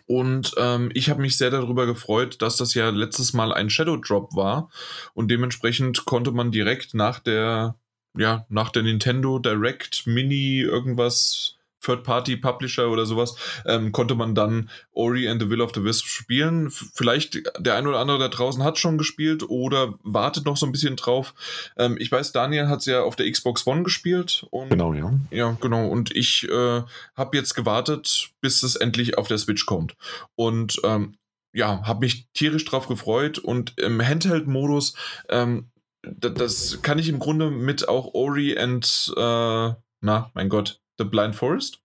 und 0.06 0.52
ähm, 0.56 0.90
ich 0.94 1.10
habe 1.10 1.20
mich 1.20 1.36
sehr 1.36 1.50
darüber 1.50 1.86
gefreut, 1.86 2.40
dass 2.40 2.56
das 2.56 2.74
ja 2.74 2.90
letztes 2.90 3.32
Mal 3.32 3.52
ein 3.52 3.68
Shadow 3.68 3.96
Drop 3.96 4.36
war 4.36 4.70
und 5.12 5.28
dementsprechend 5.28 6.04
konnte 6.04 6.30
man 6.30 6.52
direkt 6.52 6.94
nach 6.94 7.18
der 7.18 7.74
ja 8.16 8.46
nach 8.48 8.70
der 8.70 8.84
Nintendo 8.84 9.40
Direct 9.40 10.06
Mini 10.06 10.60
irgendwas 10.60 11.57
Third-Party-Publisher 11.80 12.90
oder 12.90 13.06
sowas, 13.06 13.34
ähm, 13.66 13.92
konnte 13.92 14.14
man 14.14 14.34
dann 14.34 14.70
Ori 14.92 15.28
and 15.28 15.42
the 15.42 15.50
Will 15.50 15.60
of 15.60 15.72
the 15.74 15.84
Wisp 15.84 16.06
spielen. 16.06 16.70
Vielleicht 16.70 17.40
der 17.58 17.76
ein 17.76 17.86
oder 17.86 17.98
andere 17.98 18.18
da 18.18 18.28
draußen 18.28 18.62
hat 18.62 18.78
schon 18.78 18.98
gespielt 18.98 19.42
oder 19.48 19.94
wartet 20.02 20.44
noch 20.44 20.56
so 20.56 20.66
ein 20.66 20.72
bisschen 20.72 20.96
drauf. 20.96 21.34
Ähm, 21.76 21.96
ich 21.98 22.10
weiß, 22.10 22.32
Daniel 22.32 22.68
hat 22.68 22.80
es 22.80 22.86
ja 22.86 23.02
auf 23.02 23.16
der 23.16 23.30
Xbox 23.30 23.66
One 23.66 23.82
gespielt. 23.82 24.46
Und, 24.50 24.70
genau, 24.70 24.92
ja. 24.92 25.12
Ja, 25.30 25.56
genau. 25.60 25.88
Und 25.88 26.14
ich 26.14 26.48
äh, 26.48 26.82
habe 27.14 27.36
jetzt 27.36 27.54
gewartet, 27.54 28.30
bis 28.40 28.62
es 28.62 28.76
endlich 28.76 29.18
auf 29.18 29.28
der 29.28 29.38
Switch 29.38 29.66
kommt. 29.66 29.96
Und 30.34 30.80
ähm, 30.84 31.16
ja, 31.52 31.82
habe 31.84 32.00
mich 32.00 32.28
tierisch 32.34 32.64
drauf 32.64 32.88
gefreut 32.88 33.38
und 33.38 33.78
im 33.78 34.04
Handheld-Modus, 34.04 34.94
ähm, 35.28 35.70
das 36.02 36.80
kann 36.82 36.98
ich 36.98 37.08
im 37.08 37.18
Grunde 37.18 37.50
mit 37.50 37.88
auch 37.88 38.14
Ori 38.14 38.56
and, 38.56 39.12
äh, 39.16 39.72
na, 40.00 40.30
mein 40.34 40.48
Gott, 40.48 40.80
The 40.98 41.04
Blind 41.04 41.34
Forest. 41.36 41.80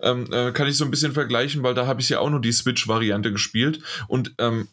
Ähm, 0.00 0.30
äh, 0.32 0.52
kann 0.52 0.66
ich 0.68 0.76
so 0.76 0.84
ein 0.84 0.90
bisschen 0.90 1.12
vergleichen, 1.12 1.62
weil 1.62 1.74
da 1.74 1.86
habe 1.86 2.00
ich 2.00 2.08
ja 2.08 2.18
auch 2.18 2.30
nur 2.30 2.40
die 2.40 2.52
Switch-Variante 2.52 3.32
gespielt 3.32 3.80
und 4.08 4.34
ähm, 4.38 4.68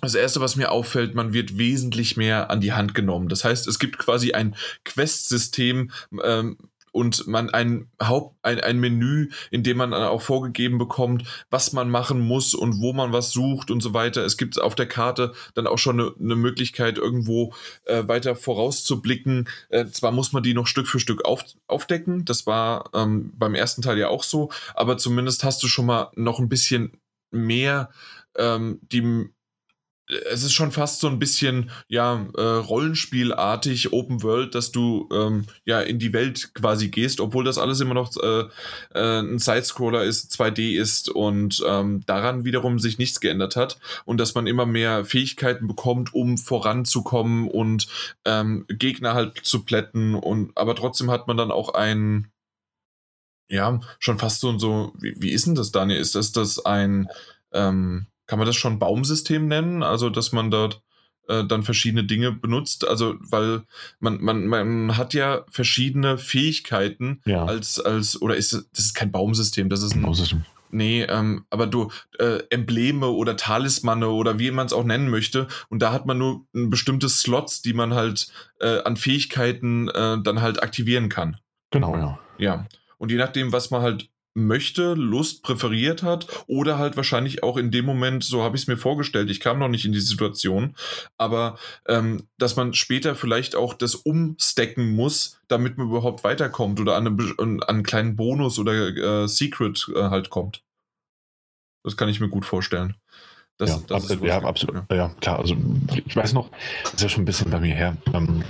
das 0.00 0.14
erste, 0.14 0.40
was 0.40 0.56
mir 0.56 0.72
auffällt, 0.72 1.14
man 1.14 1.32
wird 1.32 1.56
wesentlich 1.56 2.16
mehr 2.16 2.50
an 2.50 2.60
die 2.60 2.72
Hand 2.72 2.94
genommen. 2.94 3.28
Das 3.28 3.44
heißt, 3.44 3.68
es 3.68 3.78
gibt 3.78 3.96
quasi 3.96 4.32
ein 4.32 4.56
Quest-System, 4.84 5.92
ähm, 6.22 6.58
und 6.94 7.26
man 7.26 7.50
ein 7.50 7.90
Haupt, 8.00 8.36
ein, 8.42 8.60
ein 8.60 8.78
Menü, 8.78 9.30
in 9.50 9.64
dem 9.64 9.78
man 9.78 9.90
dann 9.90 10.04
auch 10.04 10.22
vorgegeben 10.22 10.78
bekommt, 10.78 11.24
was 11.50 11.72
man 11.72 11.90
machen 11.90 12.20
muss 12.20 12.54
und 12.54 12.80
wo 12.80 12.92
man 12.92 13.12
was 13.12 13.32
sucht 13.32 13.72
und 13.72 13.82
so 13.82 13.94
weiter. 13.94 14.24
Es 14.24 14.36
gibt 14.36 14.60
auf 14.60 14.76
der 14.76 14.86
Karte 14.86 15.32
dann 15.54 15.66
auch 15.66 15.78
schon 15.78 16.00
eine, 16.00 16.12
eine 16.20 16.36
Möglichkeit, 16.36 16.96
irgendwo 16.96 17.52
äh, 17.84 18.06
weiter 18.06 18.36
vorauszublicken. 18.36 19.48
Äh, 19.70 19.86
zwar 19.86 20.12
muss 20.12 20.32
man 20.32 20.44
die 20.44 20.54
noch 20.54 20.68
Stück 20.68 20.86
für 20.86 21.00
Stück 21.00 21.24
auf, 21.24 21.44
aufdecken, 21.66 22.24
das 22.24 22.46
war 22.46 22.90
ähm, 22.94 23.32
beim 23.36 23.56
ersten 23.56 23.82
Teil 23.82 23.98
ja 23.98 24.06
auch 24.06 24.22
so, 24.22 24.50
aber 24.74 24.96
zumindest 24.96 25.42
hast 25.42 25.62
du 25.64 25.66
schon 25.66 25.86
mal 25.86 26.12
noch 26.14 26.38
ein 26.38 26.48
bisschen 26.48 26.92
mehr 27.32 27.90
ähm, 28.36 28.78
die 28.82 29.30
es 30.06 30.42
ist 30.42 30.52
schon 30.52 30.70
fast 30.70 31.00
so 31.00 31.08
ein 31.08 31.18
bisschen 31.18 31.70
ja 31.88 32.26
äh, 32.36 32.40
Rollenspielartig 32.40 33.92
Open 33.92 34.22
World, 34.22 34.54
dass 34.54 34.70
du 34.70 35.08
ähm, 35.12 35.46
ja 35.64 35.80
in 35.80 35.98
die 35.98 36.12
Welt 36.12 36.52
quasi 36.54 36.88
gehst, 36.88 37.20
obwohl 37.20 37.44
das 37.44 37.56
alles 37.56 37.80
immer 37.80 37.94
noch 37.94 38.14
äh, 38.22 38.44
äh, 38.94 39.20
ein 39.20 39.38
Sidescroller 39.38 40.04
ist, 40.04 40.32
2D 40.32 40.78
ist 40.78 41.08
und 41.08 41.62
ähm, 41.66 42.02
daran 42.06 42.44
wiederum 42.44 42.78
sich 42.78 42.98
nichts 42.98 43.20
geändert 43.20 43.56
hat 43.56 43.78
und 44.04 44.18
dass 44.18 44.34
man 44.34 44.46
immer 44.46 44.66
mehr 44.66 45.04
Fähigkeiten 45.04 45.66
bekommt, 45.66 46.12
um 46.12 46.36
voranzukommen 46.36 47.48
und 47.48 47.88
ähm, 48.26 48.66
Gegner 48.68 49.14
halt 49.14 49.38
zu 49.42 49.64
plätten 49.64 50.14
und 50.14 50.52
aber 50.56 50.74
trotzdem 50.74 51.10
hat 51.10 51.28
man 51.28 51.38
dann 51.38 51.50
auch 51.50 51.72
ein 51.72 52.30
ja 53.48 53.80
schon 53.98 54.18
fast 54.18 54.40
so 54.40 54.50
und 54.50 54.58
so 54.58 54.92
wie, 54.98 55.14
wie 55.18 55.30
ist 55.30 55.46
denn 55.46 55.54
das 55.54 55.72
Daniel? 55.72 56.00
Ist 56.00 56.14
das 56.14 56.32
das 56.32 56.64
ein 56.64 57.08
ähm, 57.52 58.06
kann 58.26 58.38
man 58.38 58.46
das 58.46 58.56
schon 58.56 58.78
Baumsystem 58.78 59.46
nennen? 59.48 59.82
Also, 59.82 60.10
dass 60.10 60.32
man 60.32 60.50
dort 60.50 60.82
äh, 61.28 61.44
dann 61.44 61.62
verschiedene 61.62 62.04
Dinge 62.04 62.32
benutzt. 62.32 62.86
Also, 62.86 63.14
weil 63.20 63.62
man, 64.00 64.20
man, 64.22 64.46
man 64.46 64.96
hat 64.96 65.14
ja 65.14 65.44
verschiedene 65.50 66.18
Fähigkeiten 66.18 67.20
Ja. 67.24 67.44
als, 67.44 67.80
als, 67.80 68.20
oder 68.20 68.36
ist 68.36 68.52
das, 68.52 68.68
das 68.74 68.84
ist 68.86 68.94
kein 68.94 69.10
Baumsystem, 69.12 69.68
das 69.68 69.82
ist 69.82 69.94
ein, 69.94 70.02
Baumsystem. 70.02 70.44
nee, 70.70 71.02
ähm, 71.02 71.44
aber 71.50 71.66
du, 71.66 71.90
äh, 72.18 72.40
Embleme 72.50 73.08
oder 73.08 73.36
Talismane 73.36 74.08
oder 74.08 74.38
wie 74.38 74.50
man 74.50 74.66
es 74.66 74.72
auch 74.72 74.84
nennen 74.84 75.08
möchte. 75.08 75.48
Und 75.68 75.80
da 75.80 75.92
hat 75.92 76.04
man 76.06 76.18
nur 76.18 76.44
ein 76.54 76.68
bestimmte 76.70 77.08
Slots, 77.08 77.62
die 77.62 77.72
man 77.72 77.94
halt 77.94 78.28
äh, 78.60 78.82
an 78.82 78.96
Fähigkeiten 78.96 79.88
äh, 79.88 80.18
dann 80.22 80.42
halt 80.42 80.62
aktivieren 80.62 81.08
kann. 81.08 81.38
Genau, 81.70 81.96
ja. 81.96 82.18
Ja. 82.38 82.66
Und 82.98 83.10
je 83.10 83.16
nachdem, 83.16 83.52
was 83.52 83.70
man 83.70 83.82
halt 83.82 84.08
möchte, 84.34 84.94
Lust 84.94 85.42
präferiert 85.42 86.02
hat 86.02 86.26
oder 86.46 86.76
halt 86.78 86.96
wahrscheinlich 86.96 87.42
auch 87.42 87.56
in 87.56 87.70
dem 87.70 87.84
Moment, 87.84 88.24
so 88.24 88.42
habe 88.42 88.56
ich 88.56 88.62
es 88.62 88.68
mir 88.68 88.76
vorgestellt, 88.76 89.30
ich 89.30 89.40
kam 89.40 89.58
noch 89.58 89.68
nicht 89.68 89.84
in 89.84 89.92
die 89.92 90.00
Situation, 90.00 90.74
aber 91.16 91.56
ähm, 91.86 92.28
dass 92.36 92.56
man 92.56 92.74
später 92.74 93.14
vielleicht 93.14 93.54
auch 93.54 93.74
das 93.74 93.94
umstecken 93.94 94.94
muss, 94.94 95.40
damit 95.48 95.78
man 95.78 95.86
überhaupt 95.86 96.24
weiterkommt 96.24 96.80
oder 96.80 96.96
an, 96.96 97.06
einem, 97.06 97.16
be- 97.16 97.34
an 97.38 97.62
einen 97.62 97.82
kleinen 97.84 98.16
Bonus 98.16 98.58
oder 98.58 98.72
äh, 99.22 99.28
Secret 99.28 99.88
äh, 99.94 100.02
halt 100.10 100.30
kommt. 100.30 100.64
Das 101.84 101.96
kann 101.96 102.08
ich 102.08 102.18
mir 102.18 102.28
gut 102.28 102.44
vorstellen. 102.44 102.96
Das, 103.56 103.70
ja, 103.70 103.78
das 103.86 104.10
ab, 104.10 104.16
ist 104.16 104.24
ja, 104.24 104.42
absolut. 104.42 104.82
Ja. 104.90 105.10
klar. 105.20 105.38
Also 105.38 105.56
ich 106.04 106.16
weiß 106.16 106.32
noch, 106.32 106.50
das 106.82 106.94
ist 106.94 107.02
ja 107.02 107.08
schon 107.08 107.22
ein 107.22 107.26
bisschen 107.26 107.50
bei 107.50 107.60
mir 107.60 107.74
her, 107.74 107.96
ähm, 108.12 108.42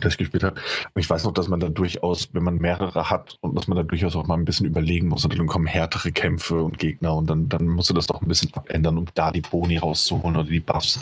dass 0.00 0.14
ich 0.14 0.18
gespielt 0.18 0.42
habe. 0.42 0.60
Ich 0.96 1.08
weiß 1.08 1.22
noch, 1.24 1.32
dass 1.32 1.46
man 1.46 1.60
da 1.60 1.68
durchaus, 1.68 2.28
wenn 2.32 2.42
man 2.42 2.56
mehrere 2.56 3.08
hat 3.08 3.36
und 3.40 3.54
dass 3.56 3.68
man 3.68 3.76
da 3.76 3.84
durchaus 3.84 4.16
auch 4.16 4.26
mal 4.26 4.34
ein 4.34 4.44
bisschen 4.44 4.66
überlegen 4.66 5.08
muss 5.08 5.24
und 5.24 5.38
dann 5.38 5.46
kommen 5.46 5.66
härtere 5.66 6.10
Kämpfe 6.10 6.60
und 6.60 6.78
Gegner 6.78 7.14
und 7.14 7.30
dann, 7.30 7.48
dann 7.48 7.68
musst 7.68 7.90
du 7.90 7.94
das 7.94 8.08
doch 8.08 8.20
ein 8.20 8.26
bisschen 8.26 8.52
abändern, 8.54 8.98
um 8.98 9.06
da 9.14 9.30
die 9.30 9.42
Boni 9.42 9.76
rauszuholen 9.76 10.36
oder 10.36 10.48
die 10.48 10.60
Buffs. 10.60 11.00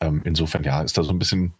Ähm, 0.00 0.22
insofern, 0.24 0.64
ja, 0.64 0.82
ist 0.82 0.98
da 0.98 1.04
so 1.04 1.12
ein 1.12 1.18
bisschen 1.20 1.54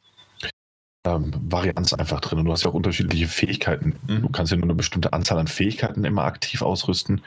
ähm, 1.07 1.33
Varianz 1.49 1.93
einfach 1.93 2.21
drin. 2.21 2.41
Und 2.41 2.47
du 2.47 2.53
hast 2.53 2.65
ja 2.65 2.71
auch 2.71 2.75
unterschiedliche 2.75 3.29
Fähigkeiten. 3.29 3.95
Mhm. 4.09 4.23
Du 4.23 4.29
kannst 4.31 4.51
ja 4.51 4.59
nur 4.59 4.65
eine 4.65 4.75
bestimmte 4.75 5.13
Anzahl 5.13 5.39
an 5.39 5.47
Fähigkeiten 5.47 6.05
immer 6.05 6.25
aktiv 6.25 6.63
ausrüsten, 6.63 7.23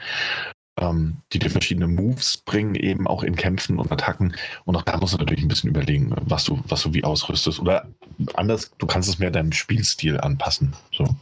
ähm, 0.80 1.18
die 1.32 1.38
dir 1.38 1.50
verschiedene 1.50 1.86
Moves 1.86 2.38
bringen, 2.38 2.74
eben 2.74 3.06
auch 3.06 3.22
in 3.22 3.36
Kämpfen 3.36 3.78
und 3.78 3.92
Attacken. 3.92 4.34
Und 4.64 4.76
auch 4.76 4.82
da 4.82 4.96
musst 4.96 5.14
du 5.14 5.18
natürlich 5.18 5.44
ein 5.44 5.48
bisschen 5.48 5.70
überlegen, 5.70 6.14
was 6.22 6.44
du, 6.44 6.60
was 6.66 6.82
du 6.82 6.94
wie 6.94 7.04
ausrüstest. 7.04 7.60
Oder 7.60 7.86
anders, 8.34 8.70
du 8.78 8.86
kannst 8.86 9.08
es 9.08 9.18
mehr 9.18 9.30
deinem 9.30 9.52
Spielstil 9.52 10.18
anpassen. 10.20 10.74
So, 10.92 11.16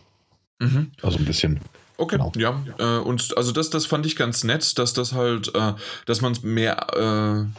Mhm. 0.60 0.90
also 1.02 1.18
ein 1.18 1.24
bisschen. 1.24 1.60
Okay, 1.96 2.16
Genau. 2.16 2.32
ja. 2.36 2.62
Äh, 2.78 3.00
und 3.00 3.36
also 3.36 3.52
das, 3.52 3.68
das 3.68 3.84
fand 3.86 4.06
ich 4.06 4.16
ganz 4.16 4.42
nett, 4.44 4.78
dass 4.78 4.94
das 4.94 5.12
halt, 5.12 5.54
äh, 5.54 5.74
dass 6.06 6.20
man 6.22 6.34
mehr, 6.42 6.86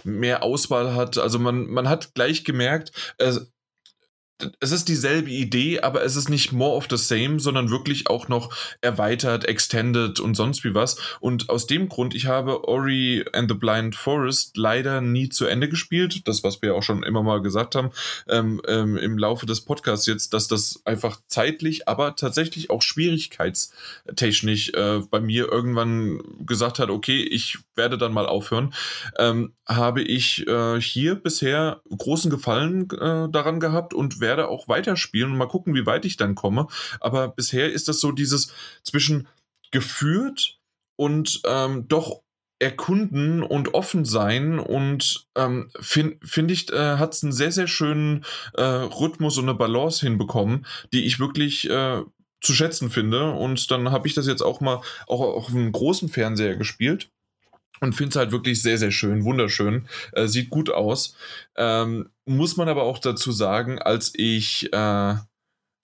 äh, 0.03 0.07
mehr 0.07 0.41
Auswahl 0.43 0.95
hat. 0.95 1.17
Also 1.19 1.37
man, 1.37 1.67
man 1.67 1.87
hat 1.89 2.15
gleich 2.15 2.43
gemerkt, 2.43 2.91
es 4.59 4.71
ist 4.71 4.87
dieselbe 4.87 5.29
Idee, 5.29 5.81
aber 5.81 6.03
es 6.03 6.15
ist 6.15 6.29
nicht 6.29 6.51
more 6.51 6.75
of 6.75 6.87
the 6.89 6.97
same, 6.97 7.39
sondern 7.39 7.69
wirklich 7.69 8.09
auch 8.09 8.27
noch 8.27 8.53
erweitert, 8.81 9.45
extended 9.45 10.19
und 10.19 10.35
sonst 10.35 10.63
wie 10.63 10.73
was. 10.73 10.97
Und 11.19 11.49
aus 11.49 11.67
dem 11.67 11.89
Grund, 11.89 12.15
ich 12.15 12.25
habe 12.25 12.67
Ori 12.67 13.25
and 13.33 13.49
the 13.49 13.57
Blind 13.57 13.95
Forest 13.95 14.57
leider 14.57 15.01
nie 15.01 15.29
zu 15.29 15.45
Ende 15.45 15.69
gespielt. 15.69 16.27
Das, 16.27 16.43
was 16.43 16.61
wir 16.61 16.75
auch 16.75 16.83
schon 16.83 17.03
immer 17.03 17.23
mal 17.23 17.41
gesagt 17.41 17.75
haben 17.75 17.91
ähm, 18.27 18.61
ähm, 18.67 18.97
im 18.97 19.17
Laufe 19.17 19.45
des 19.45 19.61
Podcasts 19.61 20.05
jetzt, 20.05 20.33
dass 20.33 20.47
das 20.47 20.81
einfach 20.85 21.19
zeitlich, 21.27 21.87
aber 21.87 22.15
tatsächlich 22.15 22.69
auch 22.69 22.81
schwierigkeitstechnisch 22.81 24.69
äh, 24.73 25.01
bei 25.09 25.19
mir 25.19 25.51
irgendwann 25.51 26.21
gesagt 26.45 26.79
hat, 26.79 26.89
okay, 26.89 27.21
ich 27.21 27.59
werde 27.75 27.97
dann 27.97 28.13
mal 28.13 28.25
aufhören, 28.25 28.73
ähm, 29.17 29.53
habe 29.67 30.01
ich 30.01 30.47
äh, 30.47 30.79
hier 30.81 31.15
bisher 31.15 31.81
großen 31.95 32.29
Gefallen 32.29 32.89
äh, 32.91 33.29
daran 33.29 33.59
gehabt 33.59 33.93
und 33.93 34.19
werde 34.19 34.30
auch 34.39 34.67
weiterspielen 34.67 35.31
und 35.31 35.37
mal 35.37 35.47
gucken, 35.47 35.75
wie 35.75 35.85
weit 35.85 36.05
ich 36.05 36.17
dann 36.17 36.35
komme. 36.35 36.67
Aber 36.99 37.27
bisher 37.27 37.71
ist 37.71 37.87
das 37.87 37.99
so 37.99 38.11
dieses 38.11 38.53
zwischen 38.83 39.27
geführt 39.71 40.59
und 40.95 41.41
ähm, 41.45 41.87
doch 41.87 42.21
erkunden 42.59 43.41
und 43.41 43.73
offen 43.73 44.05
sein 44.05 44.59
und 44.59 45.27
ähm, 45.35 45.71
finde 45.79 46.17
find 46.21 46.51
ich, 46.51 46.71
äh, 46.71 46.97
hat 46.97 47.13
es 47.13 47.23
einen 47.23 47.31
sehr, 47.31 47.51
sehr 47.51 47.67
schönen 47.67 48.23
äh, 48.53 48.61
Rhythmus 48.61 49.39
und 49.39 49.49
eine 49.49 49.57
Balance 49.57 50.05
hinbekommen, 50.05 50.67
die 50.93 51.05
ich 51.05 51.19
wirklich 51.19 51.67
äh, 51.69 52.03
zu 52.39 52.53
schätzen 52.53 52.91
finde. 52.91 53.31
Und 53.31 53.71
dann 53.71 53.91
habe 53.91 54.07
ich 54.07 54.13
das 54.13 54.27
jetzt 54.27 54.43
auch 54.43 54.61
mal 54.61 54.81
auch 55.07 55.21
auf 55.21 55.49
einem 55.49 55.71
großen 55.71 56.09
Fernseher 56.09 56.55
gespielt 56.55 57.09
und 57.81 57.93
finde 57.93 58.11
es 58.11 58.15
halt 58.15 58.31
wirklich 58.31 58.61
sehr, 58.61 58.77
sehr 58.77 58.91
schön, 58.91 59.23
wunderschön, 59.25 59.87
äh, 60.13 60.27
sieht 60.27 60.49
gut 60.49 60.69
aus. 60.69 61.15
Ähm, 61.57 62.09
muss 62.25 62.55
man 62.55 62.69
aber 62.69 62.83
auch 62.83 62.99
dazu 62.99 63.31
sagen, 63.31 63.79
als 63.79 64.13
ich 64.15 64.71
äh, 64.71 65.15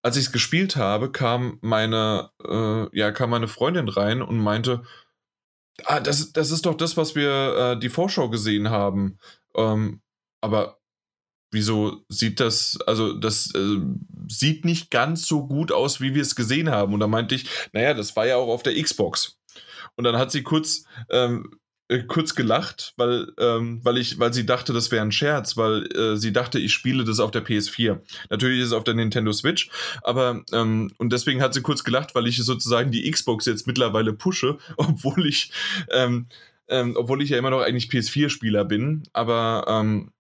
als 0.04 0.16
ich 0.16 0.28
es 0.28 0.32
gespielt 0.32 0.78
habe, 0.78 1.12
kam 1.12 1.58
meine 1.62 2.30
äh, 2.44 2.98
ja 2.98 3.12
kam 3.12 3.32
meine 3.32 3.48
Freundin 3.48 3.90
rein 3.90 4.22
und 4.22 4.40
meinte, 4.40 4.84
ah, 5.86 6.00
das, 6.00 6.32
das 6.34 6.52
ist 6.52 6.66
doch 6.66 6.76
das, 6.76 6.98
was 6.98 7.16
wir 7.16 7.74
äh, 7.74 7.80
die 7.80 7.90
Vorschau 7.90 8.30
gesehen 8.30 8.70
haben. 8.70 9.18
Ähm, 9.56 10.02
aber 10.42 10.80
wieso 11.52 12.04
sieht 12.10 12.40
das, 12.40 12.78
also 12.86 13.14
das 13.14 13.54
äh, 13.56 13.80
sieht 14.28 14.66
nicht 14.66 14.92
ganz 14.92 15.28
so 15.28 15.48
gut 15.48 15.72
aus, 15.72 16.02
wie 16.02 16.14
wir 16.14 16.22
es 16.22 16.36
gesehen 16.36 16.70
haben. 16.70 16.94
Und 16.94 17.00
da 17.00 17.08
meinte 17.08 17.36
ich, 17.36 17.50
naja, 17.74 17.94
das 17.94 18.16
war 18.16 18.28
ja 18.28 18.38
auch 18.38 18.50
auf 18.50 18.64
der 18.64 18.82
Xbox. 18.82 19.38
Und 19.96 20.04
dann 20.04 20.18
hat 20.18 20.32
sie 20.32 20.44
kurz, 20.44 20.86
ähm, 21.10 21.60
äh, 21.90 22.04
kurz 22.04 22.36
gelacht, 22.36 22.94
weil, 22.98 23.32
ähm, 23.40 23.80
weil, 23.84 23.98
ich, 23.98 24.20
weil 24.20 24.34
sie 24.34 24.46
dachte, 24.46 24.74
das 24.74 24.92
wäre 24.92 25.04
ein 25.04 25.12
Scherz, 25.12 25.56
weil 25.56 25.86
äh, 25.96 26.18
sie 26.18 26.34
dachte, 26.34 26.60
ich 26.60 26.74
spiele 26.74 27.04
das 27.06 27.20
auf 27.20 27.32
der 27.32 27.46
PS4. 27.46 28.00
Natürlich 28.30 28.60
ist 28.60 28.68
es 28.68 28.74
auf 28.74 28.84
der 28.84 28.94
Nintendo 28.94 29.32
Switch, 29.32 29.70
aber 30.04 30.44
ähm, 30.52 30.92
und 30.98 31.14
deswegen 31.14 31.42
hat 31.42 31.54
sie 31.54 31.62
kurz 31.62 31.84
gelacht, 31.84 32.14
weil 32.14 32.28
ich 32.28 32.38
sozusagen 32.44 32.92
die 32.92 33.10
Xbox 33.10 33.46
jetzt 33.46 33.68
mittlerweile 33.68 34.14
pushe, 34.14 34.58
obwohl 34.78 35.28
ich, 35.28 35.52
ähm, 35.92 36.28
ähm, 36.68 36.96
obwohl 36.98 37.22
ich 37.22 37.30
ja 37.30 37.38
immer 37.38 37.52
noch 37.52 37.62
eigentlich 37.62 37.86
PS4-Spieler 37.86 38.66
bin, 38.66 39.04
aber 39.14 39.66
ähm, 39.70 40.12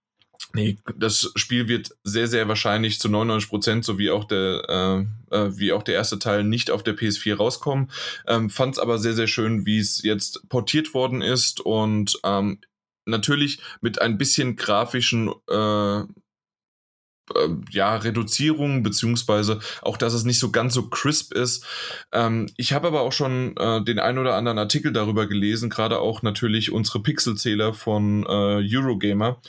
Nee, 0.53 0.77
das 0.95 1.31
Spiel 1.35 1.67
wird 1.67 1.91
sehr, 2.03 2.27
sehr 2.27 2.47
wahrscheinlich 2.47 2.99
zu 2.99 3.09
99 3.09 3.49
Prozent, 3.49 3.85
so 3.85 3.99
wie 3.99 4.09
auch 4.09 4.23
der, 4.23 5.07
äh, 5.31 5.35
äh, 5.35 5.57
wie 5.57 5.71
auch 5.73 5.83
der 5.83 5.95
erste 5.95 6.19
Teil, 6.19 6.43
nicht 6.43 6.71
auf 6.71 6.83
der 6.83 6.95
PS4 6.95 7.35
rauskommen. 7.35 7.91
Ähm, 8.27 8.49
Fand 8.49 8.75
es 8.75 8.79
aber 8.79 8.97
sehr, 8.97 9.13
sehr 9.13 9.27
schön, 9.27 9.65
wie 9.65 9.79
es 9.79 10.01
jetzt 10.03 10.47
portiert 10.49 10.93
worden 10.93 11.21
ist 11.21 11.59
und 11.59 12.19
ähm, 12.23 12.59
natürlich 13.05 13.59
mit 13.81 14.01
ein 14.01 14.17
bisschen 14.17 14.55
grafischen 14.55 15.31
äh, 15.49 16.03
äh, 17.35 17.49
ja, 17.71 17.95
Reduzierung, 17.97 18.83
beziehungsweise 18.83 19.59
auch, 19.81 19.97
dass 19.97 20.13
es 20.13 20.23
nicht 20.23 20.39
so 20.39 20.51
ganz 20.51 20.73
so 20.73 20.89
crisp 20.89 21.33
ist. 21.33 21.65
Ähm, 22.11 22.49
ich 22.57 22.73
habe 22.73 22.87
aber 22.87 23.01
auch 23.01 23.11
schon 23.11 23.55
äh, 23.57 23.83
den 23.83 23.99
ein 23.99 24.17
oder 24.17 24.35
anderen 24.35 24.57
Artikel 24.57 24.93
darüber 24.93 25.27
gelesen, 25.27 25.69
gerade 25.69 25.99
auch 25.99 26.21
natürlich 26.21 26.71
unsere 26.71 27.01
Pixelzähler 27.01 27.73
von 27.73 28.23
äh, 28.23 28.63
Eurogamer, 28.75 29.41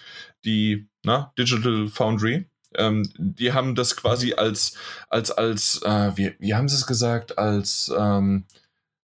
die, 0.44 0.88
na, 1.04 1.32
Digital 1.38 1.88
Foundry. 1.88 2.46
Ähm, 2.74 3.08
die 3.16 3.52
haben 3.52 3.74
das 3.74 3.96
quasi 3.96 4.34
als, 4.34 4.74
als, 5.08 5.30
als, 5.30 5.82
äh, 5.82 6.12
wie, 6.16 6.34
wie 6.38 6.54
haben 6.54 6.68
sie 6.68 6.76
es 6.76 6.86
gesagt, 6.86 7.38
als, 7.38 7.92
ähm, 7.96 8.44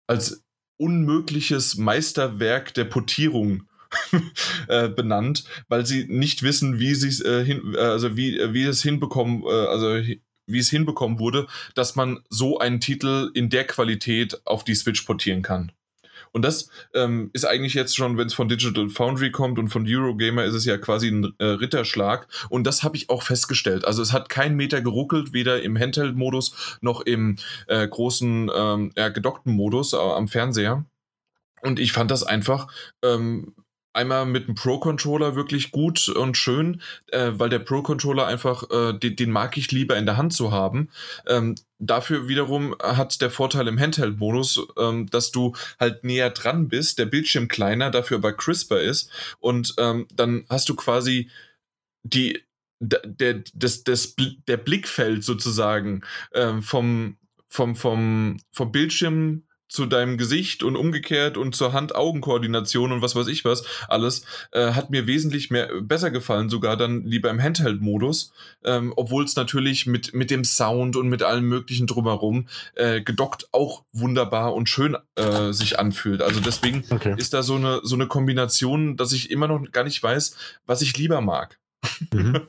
als 0.07 0.44
unmögliches 0.78 1.76
Meisterwerk 1.76 2.73
der 2.73 2.84
Portierung 2.84 3.65
äh, 4.68 4.89
benannt, 4.89 5.44
weil 5.68 5.84
sie 5.84 6.07
nicht 6.09 6.42
wissen, 6.42 6.78
wie 6.78 6.94
sie 6.94 7.23
äh, 7.25 7.44
hin, 7.44 7.75
äh, 7.75 7.78
also 7.78 8.17
wie, 8.17 8.39
wie 8.52 8.65
es 8.65 8.83
hinbekommen, 8.83 9.42
äh, 9.42 9.67
also 9.67 10.00
wie 10.47 10.59
es 10.59 10.70
hinbekommen 10.70 11.18
wurde, 11.18 11.47
dass 11.75 11.97
man 11.97 12.20
so 12.28 12.59
einen 12.59 12.81
Titel 12.81 13.31
in 13.34 13.50
der 13.50 13.67
Qualität 13.67 14.47
auf 14.47 14.65
die 14.65 14.75
Switch 14.75 15.02
portieren 15.02 15.42
kann. 15.42 15.73
Und 16.33 16.42
das 16.42 16.70
ähm, 16.94 17.31
ist 17.33 17.44
eigentlich 17.44 17.75
jetzt 17.75 17.97
schon, 17.97 18.17
wenn 18.17 18.26
es 18.26 18.34
von 18.34 18.49
Digital 18.49 18.89
Foundry 18.89 19.31
kommt 19.31 19.59
und 19.59 19.68
von 19.68 19.84
Eurogamer, 19.86 20.44
ist 20.44 20.55
es 20.55 20.65
ja 20.65 20.78
quasi 20.78 21.09
ein 21.09 21.34
äh, 21.39 21.44
Ritterschlag. 21.44 22.28
Und 22.49 22.67
das 22.67 22.83
habe 22.83 22.97
ich 22.97 23.10
auch 23.10 23.23
festgestellt. 23.23 23.84
Also 23.84 24.02
es 24.02 24.12
hat 24.12 24.28
keinen 24.28 24.57
Meter 24.57 24.81
geruckelt, 24.81 25.33
weder 25.33 25.62
im 25.62 25.76
Handheld-Modus 25.78 26.78
noch 26.81 27.00
im 27.00 27.36
äh, 27.67 27.86
großen, 27.86 28.50
ähm, 28.55 28.92
ja, 28.97 29.09
gedockten 29.09 29.55
Modus 29.55 29.92
äh, 29.92 29.97
am 29.97 30.28
Fernseher. 30.28 30.84
Und 31.62 31.78
ich 31.78 31.92
fand 31.92 32.10
das 32.10 32.23
einfach 32.23 32.68
ähm, 33.02 33.55
einmal 33.93 34.27
mit 34.27 34.47
dem 34.47 34.55
Pro-Controller 34.55 35.35
wirklich 35.35 35.70
gut 35.70 36.09
und 36.09 36.36
schön, 36.36 36.81
äh, 37.09 37.33
weil 37.35 37.49
der 37.49 37.59
Pro-Controller 37.59 38.27
einfach, 38.27 38.70
äh, 38.70 38.93
den, 38.93 39.17
den, 39.17 39.31
mag 39.31 39.57
ich 39.57 39.73
lieber 39.73 39.97
in 39.97 40.07
der 40.07 40.17
Hand 40.17 40.33
zu 40.33 40.52
haben. 40.52 40.91
Ähm, 41.27 41.55
dafür 41.78 42.28
wiederum 42.28 42.75
hat 42.83 43.20
der 43.20 43.31
Vorteil 43.31 43.69
im 43.69 43.78
Handheld-Modus, 43.78 44.67
ähm, 44.78 45.09
dass 45.10 45.31
du 45.33 45.55
halt 45.78 46.05
näher 46.05 46.31
dran 46.31 46.69
bist, 46.69 46.99
der 46.99 47.07
Bildschirm 47.07 47.49
kleiner, 47.49 47.91
dafür 47.91 48.19
aber 48.19 48.33
crisper 48.33 48.81
ist 48.81 49.10
und 49.41 49.75
ähm, 49.78 50.07
dann 50.15 50.44
hast 50.49 50.69
du 50.69 50.75
quasi 50.75 51.31
die 52.02 52.41
der, 52.81 53.43
das, 53.55 53.85
das, 53.85 54.15
der 54.49 54.57
Blickfeld 54.57 55.23
sozusagen 55.23 56.01
ähm, 56.33 56.62
vom, 56.62 57.19
vom, 57.47 57.77
vom, 57.77 58.39
vom 58.52 58.73
Bildschirm 58.73 59.43
zu 59.70 59.86
deinem 59.86 60.18
Gesicht 60.18 60.65
und 60.65 60.74
umgekehrt 60.74 61.36
und 61.36 61.55
zur 61.55 61.73
Hand-Augen-Koordination 61.73 62.90
und 62.90 63.02
was 63.02 63.15
weiß 63.15 63.28
ich 63.28 63.44
was, 63.44 63.65
alles, 63.89 64.24
äh, 64.50 64.73
hat 64.73 64.90
mir 64.90 65.07
wesentlich 65.07 65.50
mehr 65.50 65.81
besser 65.81 66.10
gefallen, 66.10 66.50
sogar 66.50 66.76
dann 66.76 67.05
lieber 67.05 67.31
im 67.31 67.40
Handheld-Modus, 67.40 68.32
ähm, 68.65 68.92
obwohl 68.97 69.24
es 69.24 69.36
natürlich 69.36 69.86
mit, 69.86 70.12
mit 70.12 70.31
dem 70.31 70.44
Sound 70.44 70.97
und 70.97 71.08
mit 71.08 71.23
allem 71.23 71.49
möglichen 71.49 71.86
drumherum 71.86 72.49
äh, 72.74 73.00
gedockt 73.00 73.49
auch 73.52 73.84
wunderbar 73.92 74.55
und 74.55 74.68
schön 74.68 74.97
äh, 75.15 75.52
sich 75.52 75.78
anfühlt. 75.78 76.20
Also 76.20 76.40
deswegen 76.40 76.84
okay. 76.90 77.15
ist 77.16 77.32
da 77.32 77.44
so 77.44 77.55
eine, 77.55 77.81
so 77.84 77.94
eine 77.94 78.08
Kombination, 78.08 78.97
dass 78.97 79.12
ich 79.12 79.31
immer 79.31 79.47
noch 79.47 79.70
gar 79.70 79.84
nicht 79.84 80.02
weiß, 80.02 80.36
was 80.66 80.82
ich 80.82 80.97
lieber 80.97 81.20
mag. 81.20 81.60
Mhm. 82.12 82.40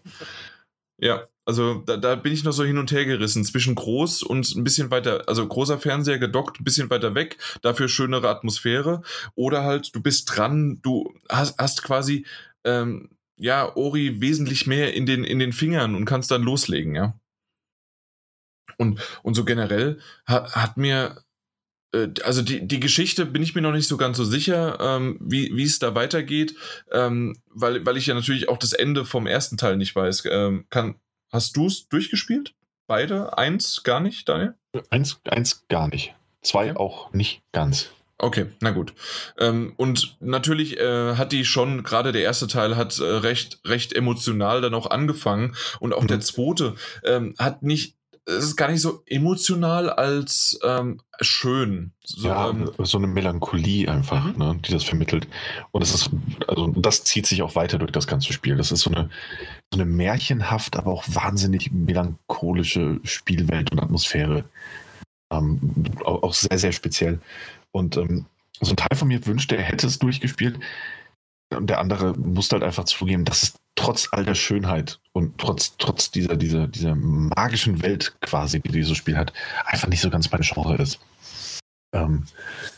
ja, 0.97 1.27
also 1.45 1.75
da, 1.85 1.97
da, 1.97 2.15
bin 2.15 2.33
ich 2.33 2.43
noch 2.43 2.51
so 2.51 2.63
hin 2.63 2.77
und 2.77 2.91
her 2.91 3.05
gerissen 3.05 3.43
zwischen 3.43 3.75
groß 3.75 4.23
und 4.23 4.55
ein 4.55 4.63
bisschen 4.63 4.91
weiter, 4.91 5.27
also 5.27 5.47
großer 5.47 5.79
Fernseher 5.79 6.19
gedockt, 6.19 6.59
ein 6.59 6.63
bisschen 6.63 6.89
weiter 6.89 7.15
weg, 7.15 7.37
dafür 7.61 7.87
schönere 7.87 8.29
Atmosphäre. 8.29 9.01
Oder 9.35 9.63
halt, 9.63 9.95
du 9.95 10.01
bist 10.01 10.35
dran, 10.35 10.79
du 10.81 11.13
hast, 11.29 11.57
hast 11.57 11.83
quasi 11.83 12.25
ähm, 12.63 13.09
ja 13.37 13.75
Ori 13.75 14.21
wesentlich 14.21 14.67
mehr 14.67 14.93
in 14.93 15.05
den, 15.05 15.23
in 15.23 15.39
den 15.39 15.53
Fingern 15.53 15.95
und 15.95 16.05
kannst 16.05 16.29
dann 16.31 16.43
loslegen, 16.43 16.95
ja. 16.95 17.19
Und, 18.77 18.99
und 19.23 19.35
so 19.35 19.43
generell 19.43 19.99
hat, 20.25 20.55
hat 20.55 20.77
mir 20.77 21.23
äh, 21.93 22.09
also 22.23 22.41
die, 22.41 22.67
die 22.67 22.79
Geschichte 22.79 23.25
bin 23.25 23.43
ich 23.43 23.55
mir 23.55 23.61
noch 23.61 23.73
nicht 23.73 23.87
so 23.87 23.97
ganz 23.97 24.17
so 24.17 24.23
sicher, 24.23 24.77
ähm, 24.79 25.17
wie, 25.19 25.55
wie 25.55 25.63
es 25.63 25.79
da 25.79 25.95
weitergeht, 25.95 26.55
ähm, 26.91 27.35
weil, 27.47 27.85
weil 27.85 27.97
ich 27.97 28.05
ja 28.05 28.13
natürlich 28.13 28.49
auch 28.49 28.57
das 28.57 28.73
Ende 28.73 29.05
vom 29.05 29.27
ersten 29.27 29.57
Teil 29.57 29.77
nicht 29.77 29.95
weiß. 29.95 30.23
Ähm, 30.31 30.65
kann, 30.69 30.95
hast 31.31 31.55
du 31.57 31.67
es 31.67 31.87
durchgespielt? 31.87 32.53
Beide? 32.87 33.37
Eins 33.37 33.83
gar 33.83 33.99
nicht, 33.99 34.27
Daniel? 34.27 34.55
Eins, 34.89 35.19
eins 35.25 35.65
gar 35.67 35.87
nicht. 35.87 36.13
Zwei 36.41 36.67
ja. 36.67 36.75
auch 36.75 37.13
nicht 37.13 37.41
ganz. 37.51 37.89
Okay, 38.17 38.47
na 38.59 38.69
gut. 38.69 38.93
Ähm, 39.39 39.73
und 39.77 40.17
natürlich 40.19 40.77
äh, 40.79 41.15
hat 41.15 41.31
die 41.31 41.43
schon, 41.43 41.81
gerade 41.81 42.11
der 42.11 42.21
erste 42.21 42.45
Teil 42.47 42.75
hat 42.75 42.99
äh, 42.99 43.03
recht, 43.03 43.59
recht 43.65 43.93
emotional 43.93 44.61
dann 44.61 44.75
auch 44.75 44.91
angefangen. 44.91 45.55
Und 45.79 45.93
auch 45.93 46.03
mhm. 46.03 46.07
der 46.07 46.19
zweite 46.19 46.75
ähm, 47.03 47.33
hat 47.39 47.63
nicht 47.63 47.95
es 48.25 48.43
ist 48.43 48.55
gar 48.55 48.69
nicht 48.69 48.81
so 48.81 49.03
emotional 49.07 49.89
als 49.89 50.59
ähm, 50.63 51.01
schön. 51.21 51.91
So, 52.03 52.27
ja, 52.27 52.49
ähm, 52.49 52.71
so 52.79 52.97
eine 52.97 53.07
Melancholie 53.07 53.89
einfach, 53.89 54.25
mhm. 54.25 54.37
ne, 54.37 54.59
die 54.63 54.71
das 54.71 54.83
vermittelt. 54.83 55.27
Und 55.71 55.81
es 55.81 55.93
ist, 55.93 56.11
also 56.47 56.67
das 56.67 57.03
zieht 57.03 57.25
sich 57.25 57.41
auch 57.41 57.55
weiter 57.55 57.79
durch 57.79 57.91
das 57.91 58.07
ganze 58.07 58.31
Spiel. 58.33 58.55
Das 58.55 58.71
ist 58.71 58.81
so 58.81 58.91
eine, 58.91 59.09
so 59.73 59.79
eine 59.79 59.89
märchenhaft, 59.89 60.75
aber 60.77 60.91
auch 60.91 61.03
wahnsinnig 61.07 61.71
melancholische 61.71 62.99
Spielwelt 63.03 63.71
und 63.71 63.79
Atmosphäre. 63.79 64.43
Ähm, 65.31 65.85
auch 66.03 66.33
sehr, 66.33 66.59
sehr 66.59 66.71
speziell. 66.71 67.19
Und 67.71 67.97
ähm, 67.97 68.25
so 68.59 68.73
ein 68.73 68.77
Teil 68.77 68.97
von 68.97 69.07
mir 69.07 69.25
wünschte, 69.25 69.57
er 69.57 69.63
hätte 69.63 69.87
es 69.87 69.97
durchgespielt. 69.99 70.59
Und 71.49 71.69
der 71.69 71.79
andere 71.79 72.17
musste 72.17 72.55
halt 72.55 72.63
einfach 72.63 72.85
zugeben, 72.85 73.25
dass 73.25 73.43
es 73.43 73.53
trotz 73.75 74.09
all 74.11 74.23
der 74.23 74.35
Schönheit 74.35 74.99
und 75.13 75.37
trotz, 75.37 75.75
trotz 75.77 76.11
dieser, 76.11 76.35
dieser, 76.35 76.67
dieser 76.67 76.95
magischen 76.95 77.81
Welt 77.81 78.15
quasi, 78.21 78.59
die 78.61 78.71
dieses 78.71 78.97
Spiel 78.97 79.17
hat, 79.17 79.33
einfach 79.65 79.87
nicht 79.87 80.01
so 80.01 80.09
ganz 80.09 80.31
meine 80.31 80.43
Genre 80.43 80.75
ist. 80.77 80.99
Ähm, 81.93 82.23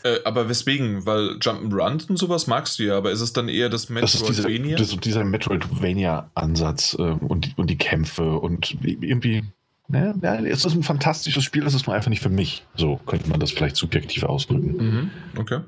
äh, 0.02 0.18
aber 0.24 0.48
weswegen? 0.48 1.06
Weil 1.06 1.38
Jump'n'Run 1.38 2.08
und 2.08 2.16
sowas 2.16 2.46
magst 2.46 2.78
du 2.78 2.84
ja, 2.84 2.96
aber 2.96 3.12
ist 3.12 3.20
es 3.20 3.32
dann 3.32 3.48
eher 3.48 3.68
das 3.68 3.88
Metroidvania? 3.88 4.76
Das 4.76 4.88
ist 4.88 4.90
dieser, 4.92 5.20
dieser 5.20 5.24
Metroidvania-Ansatz 5.24 6.96
äh, 6.98 7.02
und, 7.02 7.46
die, 7.46 7.52
und 7.56 7.70
die 7.70 7.78
Kämpfe 7.78 8.38
und 8.38 8.76
irgendwie. 8.82 9.44
Ne, 9.86 10.14
ja, 10.22 10.36
es 10.36 10.64
ist 10.64 10.74
ein 10.74 10.82
fantastisches 10.82 11.44
Spiel, 11.44 11.62
das 11.62 11.74
ist 11.74 11.86
nur 11.86 11.94
einfach 11.94 12.08
nicht 12.08 12.22
für 12.22 12.30
mich. 12.30 12.64
So 12.74 12.96
könnte 13.06 13.28
man 13.28 13.38
das 13.38 13.52
vielleicht 13.52 13.76
subjektiv 13.76 14.24
ausdrücken. 14.24 14.76
Mhm, 14.76 15.10
okay. 15.38 15.60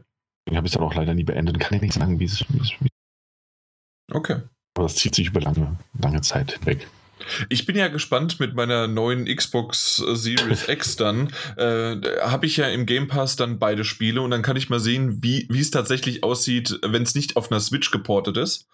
Ich 0.49 0.57
habe 0.57 0.67
es 0.67 0.73
dann 0.73 0.83
auch 0.83 0.95
leider 0.95 1.15
nie 1.15 1.25
beendet, 1.25 1.61
kann 1.61 1.77
ich 1.77 1.83
nicht 1.83 1.93
sagen, 1.93 2.19
wie 2.19 2.25
es, 2.25 2.45
wie 2.49 2.59
es 2.59 2.73
Okay. 4.11 4.41
Aber 4.77 4.85
das 4.85 4.97
zieht 4.97 5.15
sich 5.15 5.29
über 5.29 5.41
lange, 5.41 5.79
lange 5.99 6.21
Zeit 6.21 6.53
hinweg. 6.53 6.87
Ich 7.49 7.65
bin 7.65 7.77
ja 7.77 7.89
gespannt 7.89 8.39
mit 8.41 8.55
meiner 8.55 8.87
neuen 8.87 9.25
Xbox 9.25 9.97
Series 9.97 10.69
X 10.69 10.97
dann. 10.97 11.33
Äh, 11.57 11.97
Habe 12.21 12.45
ich 12.45 12.59
ja 12.59 12.69
im 12.69 12.85
Game 12.85 13.09
Pass 13.09 13.37
dann 13.37 13.59
beide 13.59 13.85
Spiele 13.85 14.21
und 14.21 14.31
dann 14.31 14.43
kann 14.43 14.57
ich 14.57 14.69
mal 14.69 14.79
sehen, 14.79 15.23
wie 15.23 15.49
es 15.51 15.71
tatsächlich 15.71 16.23
aussieht, 16.23 16.79
wenn 16.83 17.03
es 17.03 17.15
nicht 17.15 17.37
auf 17.37 17.51
einer 17.51 17.61
Switch 17.61 17.91
geportet 17.91 18.37
ist. 18.37 18.69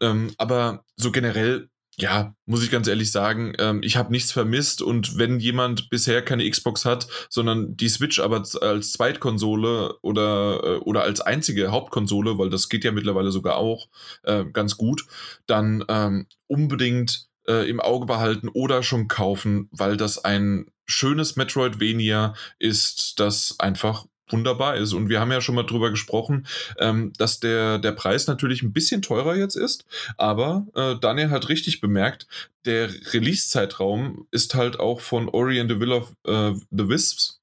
Ähm, 0.00 0.32
aber 0.38 0.84
so 0.96 1.12
generell 1.12 1.68
ja, 1.98 2.34
muss 2.46 2.64
ich 2.64 2.70
ganz 2.70 2.88
ehrlich 2.88 3.12
sagen, 3.12 3.52
ähm, 3.58 3.82
ich 3.82 3.96
habe 3.96 4.12
nichts 4.12 4.32
vermisst 4.32 4.80
und 4.80 5.18
wenn 5.18 5.38
jemand 5.40 5.90
bisher 5.90 6.22
keine 6.22 6.48
Xbox 6.48 6.84
hat, 6.84 7.06
sondern 7.28 7.76
die 7.76 7.88
Switch 7.88 8.18
aber 8.18 8.42
als 8.60 8.92
Zweitkonsole 8.92 9.98
oder, 10.00 10.60
äh, 10.64 10.76
oder 10.78 11.02
als 11.02 11.20
einzige 11.20 11.70
Hauptkonsole, 11.70 12.38
weil 12.38 12.48
das 12.48 12.68
geht 12.68 12.84
ja 12.84 12.92
mittlerweile 12.92 13.30
sogar 13.30 13.56
auch 13.56 13.88
äh, 14.22 14.44
ganz 14.46 14.78
gut, 14.78 15.04
dann 15.46 15.84
ähm, 15.88 16.26
unbedingt 16.46 17.28
äh, 17.46 17.68
im 17.68 17.80
Auge 17.80 18.06
behalten 18.06 18.48
oder 18.48 18.82
schon 18.82 19.08
kaufen, 19.08 19.68
weil 19.70 19.96
das 19.96 20.24
ein 20.24 20.66
schönes 20.86 21.36
Metroidvania 21.36 22.34
ist, 22.58 23.20
das 23.20 23.56
einfach 23.58 24.06
wunderbar 24.28 24.76
ist. 24.76 24.92
Und 24.92 25.08
wir 25.08 25.20
haben 25.20 25.32
ja 25.32 25.40
schon 25.40 25.54
mal 25.54 25.64
drüber 25.64 25.90
gesprochen, 25.90 26.46
ähm, 26.78 27.12
dass 27.18 27.40
der, 27.40 27.78
der 27.78 27.92
Preis 27.92 28.26
natürlich 28.26 28.62
ein 28.62 28.72
bisschen 28.72 29.02
teurer 29.02 29.36
jetzt 29.36 29.56
ist, 29.56 29.84
aber 30.16 30.66
äh, 30.74 30.96
Daniel 31.00 31.30
hat 31.30 31.48
richtig 31.48 31.80
bemerkt, 31.80 32.26
der 32.64 32.88
Release-Zeitraum 33.12 34.26
ist 34.30 34.54
halt 34.54 34.78
auch 34.78 35.00
von 35.00 35.28
Ori 35.28 35.60
and 35.60 35.70
the 35.70 35.80
Will 35.80 35.92
of 35.92 36.12
äh, 36.24 36.52
the 36.70 36.88
Wisps, 36.88 37.40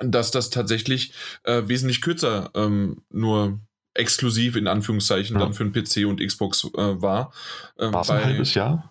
dass 0.00 0.30
das 0.30 0.50
tatsächlich 0.50 1.12
äh, 1.44 1.62
wesentlich 1.66 2.00
kürzer 2.00 2.50
ähm, 2.54 3.02
nur 3.10 3.60
exklusiv 3.94 4.56
in 4.56 4.68
Anführungszeichen 4.68 5.36
ja. 5.36 5.44
dann 5.44 5.54
für 5.54 5.64
den 5.64 5.72
PC 5.72 6.06
und 6.06 6.24
Xbox 6.24 6.64
äh, 6.64 7.02
war. 7.02 7.32
Ähm, 7.78 7.92
war 7.92 8.02
es 8.02 8.10
ein 8.10 8.24
halbes 8.24 8.54
Jahr? 8.54 8.90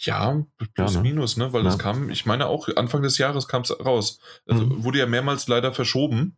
Ja, 0.00 0.44
plus 0.74 0.94
ja, 0.94 1.02
ne? 1.02 1.08
minus, 1.08 1.36
ne? 1.36 1.52
Weil 1.52 1.64
ja. 1.64 1.70
das 1.70 1.78
kam, 1.78 2.08
ich 2.10 2.24
meine 2.24 2.46
auch, 2.46 2.68
Anfang 2.76 3.02
des 3.02 3.18
Jahres 3.18 3.48
kam 3.48 3.62
es 3.62 3.78
raus. 3.84 4.20
Also 4.46 4.64
mhm. 4.64 4.84
wurde 4.84 5.00
ja 5.00 5.06
mehrmals 5.06 5.48
leider 5.48 5.72
verschoben. 5.72 6.36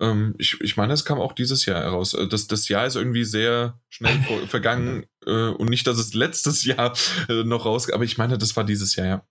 Ähm, 0.00 0.34
ich, 0.38 0.60
ich 0.60 0.76
meine, 0.76 0.94
es 0.94 1.04
kam 1.04 1.20
auch 1.20 1.34
dieses 1.34 1.66
Jahr 1.66 1.82
heraus. 1.82 2.14
Äh, 2.14 2.26
das, 2.26 2.46
das 2.46 2.68
Jahr 2.68 2.86
ist 2.86 2.96
irgendwie 2.96 3.24
sehr 3.24 3.78
schnell 3.90 4.18
vergangen 4.48 5.06
äh, 5.26 5.48
und 5.48 5.68
nicht, 5.68 5.86
dass 5.86 5.98
es 5.98 6.14
letztes 6.14 6.64
Jahr 6.64 6.94
äh, 7.28 7.44
noch 7.44 7.66
raus, 7.66 7.90
aber 7.90 8.04
ich 8.04 8.18
meine, 8.18 8.38
das 8.38 8.56
war 8.56 8.64
dieses 8.64 8.96
Jahr, 8.96 9.06
ja. 9.06 9.26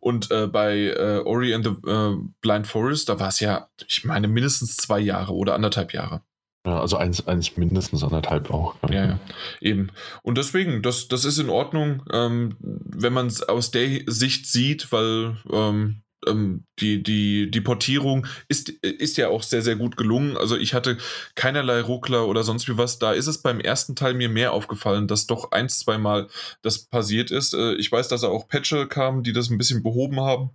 Und 0.00 0.30
äh, 0.30 0.46
bei 0.46 0.94
äh, 0.96 1.22
Ori 1.24 1.54
and 1.54 1.64
the 1.64 1.88
äh, 1.88 2.16
Blind 2.40 2.66
Forest, 2.66 3.08
da 3.08 3.18
war 3.18 3.28
es 3.28 3.40
ja, 3.40 3.68
ich 3.86 4.04
meine, 4.04 4.28
mindestens 4.28 4.76
zwei 4.76 5.00
Jahre 5.00 5.34
oder 5.34 5.54
anderthalb 5.54 5.92
Jahre. 5.92 6.22
Ja, 6.66 6.80
also 6.80 6.96
eins, 6.96 7.26
eins 7.26 7.56
mindestens 7.56 8.02
anderthalb 8.02 8.50
auch. 8.50 8.76
Ja, 8.88 9.06
ja, 9.06 9.20
eben. 9.60 9.90
Und 10.22 10.38
deswegen, 10.38 10.82
das, 10.82 11.08
das 11.08 11.26
ist 11.26 11.38
in 11.38 11.50
Ordnung, 11.50 12.02
ähm, 12.10 12.56
wenn 12.60 13.12
man 13.12 13.26
es 13.26 13.42
aus 13.42 13.70
der 13.70 14.00
Sicht 14.06 14.46
sieht, 14.46 14.90
weil 14.90 15.36
ähm, 15.52 16.04
ähm, 16.26 16.64
die, 16.80 17.02
die, 17.02 17.50
die 17.50 17.60
Portierung 17.60 18.26
ist, 18.48 18.70
ist 18.70 19.16
ja 19.16 19.28
auch 19.28 19.42
sehr, 19.42 19.62
sehr 19.62 19.76
gut 19.76 19.96
gelungen. 19.96 20.36
Also 20.36 20.56
ich 20.56 20.74
hatte 20.74 20.96
keinerlei 21.34 21.80
Ruckler 21.80 22.26
oder 22.26 22.42
sonst 22.42 22.68
wie 22.68 22.78
was. 22.78 22.98
Da 22.98 23.12
ist 23.12 23.26
es 23.26 23.42
beim 23.42 23.60
ersten 23.60 23.94
Teil 23.94 24.14
mir 24.14 24.28
mehr 24.28 24.52
aufgefallen, 24.52 25.06
dass 25.06 25.26
doch 25.26 25.52
ein, 25.52 25.68
zweimal 25.68 26.28
das 26.62 26.86
passiert 26.86 27.30
ist. 27.30 27.54
Äh, 27.54 27.74
ich 27.74 27.90
weiß, 27.90 28.08
dass 28.08 28.22
da 28.22 28.28
auch 28.28 28.48
Patche 28.48 28.86
kamen, 28.86 29.22
die 29.22 29.32
das 29.32 29.50
ein 29.50 29.58
bisschen 29.58 29.82
behoben 29.82 30.20
haben. 30.20 30.50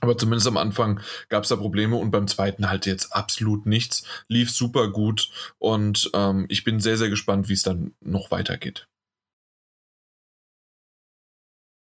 Aber 0.00 0.16
zumindest 0.16 0.46
am 0.46 0.56
Anfang 0.56 1.00
gab 1.28 1.42
es 1.42 1.48
da 1.48 1.56
Probleme 1.56 1.96
und 1.96 2.10
beim 2.10 2.28
zweiten 2.28 2.70
halt 2.70 2.86
jetzt 2.86 3.12
absolut 3.12 3.66
nichts. 3.66 4.04
Lief 4.28 4.50
super 4.50 4.90
gut 4.90 5.30
und 5.58 6.10
ähm, 6.14 6.46
ich 6.48 6.64
bin 6.64 6.80
sehr, 6.80 6.96
sehr 6.96 7.10
gespannt, 7.10 7.48
wie 7.48 7.54
es 7.54 7.62
dann 7.62 7.94
noch 8.00 8.30
weitergeht. 8.30 8.86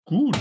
Gut. 0.06 0.38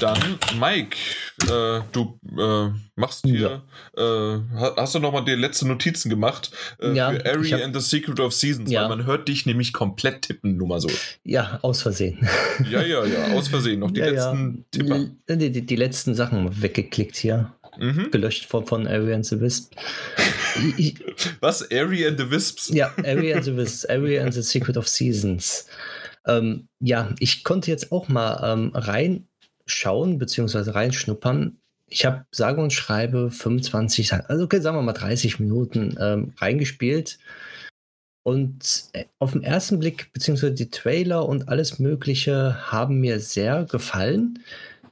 Dann, 0.00 0.38
Mike, 0.60 0.96
äh, 1.44 1.80
du 1.92 2.18
äh, 2.38 2.68
machst 2.96 3.24
hier, 3.24 3.62
ja. 3.96 4.34
äh, 4.34 4.40
hast 4.76 4.94
du 4.94 4.98
nochmal 4.98 5.24
die 5.24 5.32
letzten 5.32 5.68
Notizen 5.68 6.10
gemacht 6.10 6.50
äh, 6.80 6.92
ja, 6.92 7.10
für 7.10 7.24
Ari 7.24 7.50
hab, 7.50 7.62
and 7.62 7.74
the 7.74 7.80
Secret 7.80 8.20
of 8.20 8.34
Seasons, 8.34 8.70
ja. 8.70 8.82
weil 8.82 8.96
man 8.96 9.06
hört 9.06 9.28
dich 9.28 9.46
nämlich 9.46 9.72
komplett 9.72 10.22
tippen, 10.22 10.58
nur 10.58 10.68
mal 10.68 10.80
so. 10.80 10.90
Ja, 11.24 11.58
aus 11.62 11.82
Versehen. 11.82 12.28
Ja, 12.70 12.82
ja, 12.82 13.04
ja, 13.04 13.34
aus 13.34 13.48
Versehen. 13.48 13.80
Noch 13.80 13.90
die 13.90 14.00
letzten 14.02 14.64
Tipper. 14.70 15.06
Die, 15.28 15.50
die, 15.50 15.64
die, 15.64 15.76
letzten 15.76 16.14
Sachen 16.14 16.62
weggeklickt 16.62 17.16
hier. 17.16 17.52
mhm. 17.78 18.10
gelöscht 18.10 18.46
von, 18.46 18.66
von 18.66 18.86
Area 18.86 19.14
and 19.14 19.24
the 19.24 19.40
Wisp. 19.40 19.74
Was? 21.40 21.70
Area 21.70 22.08
and 22.08 22.18
the 22.18 22.30
Wisps? 22.30 22.68
Ja, 22.68 22.92
Area 23.04 23.36
and 23.36 23.44
the 23.44 23.56
Wisps, 23.56 23.84
Area 23.86 24.22
and 24.22 24.34
the 24.34 24.42
Secret 24.42 24.76
of 24.76 24.88
Seasons. 24.88 25.66
Ähm, 26.26 26.68
ja, 26.80 27.14
ich 27.18 27.44
konnte 27.44 27.70
jetzt 27.70 27.92
auch 27.92 28.08
mal 28.08 28.40
ähm, 28.42 28.72
reinschauen, 29.66 30.18
beziehungsweise 30.18 30.74
reinschnuppern. 30.74 31.58
Ich 31.88 32.04
habe 32.04 32.24
sage 32.32 32.60
und 32.60 32.72
schreibe 32.72 33.30
25, 33.30 34.12
also 34.12 34.44
okay, 34.44 34.60
sagen 34.60 34.76
wir 34.76 34.82
mal 34.82 34.92
30 34.92 35.38
Minuten 35.38 35.96
ähm, 36.00 36.32
reingespielt. 36.38 37.18
Und 38.24 38.86
äh, 38.92 39.04
auf 39.20 39.32
den 39.32 39.44
ersten 39.44 39.78
Blick, 39.78 40.12
beziehungsweise 40.12 40.54
die 40.54 40.70
Trailer 40.70 41.28
und 41.28 41.48
alles 41.48 41.78
Mögliche 41.78 42.72
haben 42.72 42.98
mir 42.98 43.20
sehr 43.20 43.64
gefallen. 43.64 44.40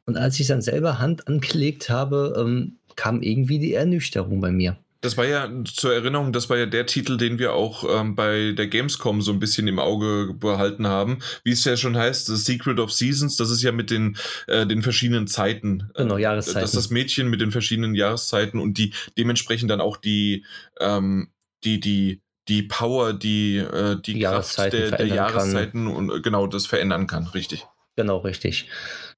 Und 0.06 0.16
als 0.16 0.38
ich 0.38 0.46
dann 0.46 0.62
selber 0.62 1.00
Hand 1.00 1.26
angelegt 1.26 1.90
habe, 1.90 2.34
ähm, 2.38 2.76
kam 2.94 3.22
irgendwie 3.22 3.58
die 3.58 3.74
Ernüchterung 3.74 4.40
bei 4.40 4.52
mir. 4.52 4.76
Das 5.04 5.18
war 5.18 5.26
ja 5.26 5.50
zur 5.66 5.92
Erinnerung, 5.92 6.32
das 6.32 6.48
war 6.48 6.56
ja 6.56 6.64
der 6.64 6.86
Titel, 6.86 7.18
den 7.18 7.38
wir 7.38 7.52
auch 7.52 7.84
ähm, 7.86 8.14
bei 8.14 8.52
der 8.52 8.68
Gamescom 8.68 9.20
so 9.20 9.32
ein 9.32 9.38
bisschen 9.38 9.68
im 9.68 9.78
Auge 9.78 10.32
behalten 10.32 10.86
haben. 10.86 11.18
Wie 11.42 11.50
es 11.50 11.62
ja 11.66 11.76
schon 11.76 11.94
heißt, 11.94 12.24
The 12.24 12.36
Secret 12.36 12.80
of 12.80 12.90
Seasons, 12.90 13.36
das 13.36 13.50
ist 13.50 13.62
ja 13.62 13.70
mit 13.70 13.90
den, 13.90 14.16
äh, 14.46 14.66
den 14.66 14.82
verschiedenen 14.82 15.26
Zeiten. 15.26 15.90
Genau, 15.94 16.16
Jahreszeiten. 16.16 16.62
Das 16.62 16.70
ist 16.70 16.76
das 16.76 16.88
Mädchen 16.88 17.28
mit 17.28 17.42
den 17.42 17.50
verschiedenen 17.50 17.94
Jahreszeiten 17.94 18.58
und 18.58 18.78
die 18.78 18.94
dementsprechend 19.18 19.70
dann 19.70 19.82
auch 19.82 19.98
die, 19.98 20.46
ähm, 20.80 21.28
die, 21.64 21.80
die, 21.80 22.22
die 22.48 22.62
Power, 22.62 23.12
die, 23.12 23.58
äh, 23.58 23.96
die, 24.00 24.14
die 24.14 24.20
Kraft 24.20 24.56
der, 24.56 24.92
der 24.92 25.06
Jahreszeiten 25.06 25.84
kann. 25.84 25.94
und 25.94 26.10
äh, 26.12 26.20
genau 26.22 26.46
das 26.46 26.64
verändern 26.64 27.06
kann, 27.06 27.26
richtig. 27.26 27.66
Genau, 27.96 28.20
richtig. 28.20 28.70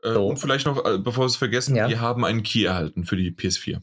Äh, 0.03 0.15
so. 0.15 0.27
Und 0.27 0.39
vielleicht 0.39 0.67
noch, 0.67 0.85
äh, 0.85 0.99
bevor 0.99 1.23
wir 1.23 1.29
es 1.29 1.37
vergessen, 1.37 1.77
ja. 1.77 1.89
wir 1.89 2.01
haben 2.01 2.25
einen 2.25 2.43
Key 2.43 2.65
erhalten 2.65 3.05
für 3.05 3.17
die 3.17 3.31
PS4. 3.31 3.83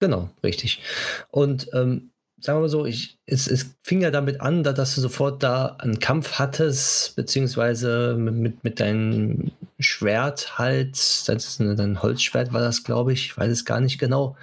Genau, 0.00 0.30
richtig. 0.42 0.82
Und 1.30 1.68
ähm, 1.72 2.10
sagen 2.40 2.58
wir 2.58 2.62
mal 2.62 2.68
so, 2.68 2.84
ich, 2.84 3.18
es, 3.26 3.46
es 3.46 3.76
fing 3.82 4.02
ja 4.02 4.10
damit 4.10 4.40
an, 4.40 4.62
da, 4.62 4.72
dass 4.72 4.94
du 4.94 5.00
sofort 5.00 5.42
da 5.42 5.76
einen 5.78 5.98
Kampf 5.98 6.32
hattest, 6.32 7.16
beziehungsweise 7.16 8.16
mit, 8.18 8.34
mit, 8.34 8.64
mit 8.64 8.80
deinem 8.80 9.52
Schwert 9.78 10.58
halt, 10.58 10.92
das 10.92 11.28
ist 11.28 11.60
ein, 11.60 11.76
dein 11.76 12.02
Holzschwert 12.02 12.52
war 12.52 12.60
das, 12.60 12.84
glaube 12.84 13.12
ich, 13.12 13.26
ich 13.26 13.36
weiß 13.36 13.50
es 13.50 13.64
gar 13.64 13.80
nicht 13.80 13.98
genau. 13.98 14.36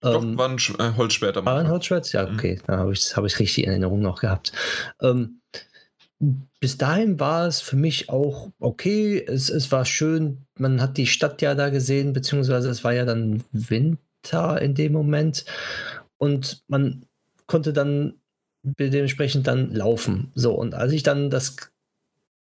Doch, 0.00 0.22
ähm, 0.22 0.38
war 0.38 0.48
ein 0.48 0.58
äh, 0.78 0.96
Holzschwert 0.96 1.36
am 1.36 1.44
War 1.44 1.58
ein 1.58 1.68
Holzschwert? 1.68 2.12
Ja, 2.12 2.26
mhm. 2.26 2.34
okay, 2.34 2.56
mhm. 2.56 2.62
dann 2.66 2.78
habe 2.78 2.92
ich 2.92 3.16
hab 3.16 3.24
richtig 3.24 3.58
in 3.58 3.70
Erinnerung 3.70 4.00
noch 4.00 4.20
gehabt. 4.20 4.52
Ähm, 5.02 5.40
bis 6.60 6.76
dahin 6.76 7.18
war 7.18 7.46
es 7.46 7.60
für 7.60 7.76
mich 7.76 8.08
auch 8.10 8.50
okay. 8.58 9.24
Es, 9.26 9.48
es 9.48 9.72
war 9.72 9.84
schön. 9.84 10.46
Man 10.58 10.80
hat 10.80 10.96
die 10.96 11.06
Stadt 11.06 11.40
ja 11.42 11.54
da 11.54 11.70
gesehen, 11.70 12.12
beziehungsweise 12.12 12.68
es 12.68 12.84
war 12.84 12.92
ja 12.92 13.04
dann 13.04 13.42
Winter 14.22 14.60
in 14.60 14.74
dem 14.74 14.92
Moment. 14.92 15.44
Und 16.18 16.62
man 16.68 17.06
konnte 17.46 17.72
dann 17.72 18.14
dementsprechend 18.62 19.46
dann 19.46 19.72
laufen. 19.72 20.30
So, 20.34 20.52
und 20.52 20.74
als 20.74 20.92
ich 20.92 21.02
dann 21.02 21.30
das 21.30 21.56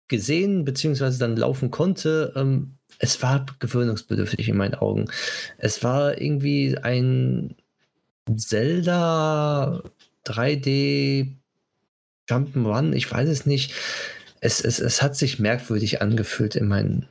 gesehen, 0.08 0.66
beziehungsweise 0.66 1.18
dann 1.18 1.35
laufen 1.35 1.72
konnte, 1.72 2.32
ähm, 2.35 2.76
es 3.00 3.22
war 3.22 3.45
gewöhnungsbedürftig 3.60 4.48
in 4.48 4.58
meinen 4.58 4.76
Augen. 4.76 5.06
Es 5.58 5.84
war 5.84 6.22
irgendwie 6.22 6.77
ein 6.77 7.56
Zelda 8.35 9.84
3D 10.26 11.34
Jump'n'Run, 12.30 12.94
ich 12.94 13.11
weiß 13.11 13.27
es 13.27 13.45
nicht. 13.45 13.74
Es, 14.40 14.64
es, 14.64 14.80
es 14.80 15.02
hat 15.02 15.16
sich 15.16 15.40
merkwürdig 15.40 16.02
angefühlt 16.02 16.56
in 16.56 16.68
meinen, 16.68 17.08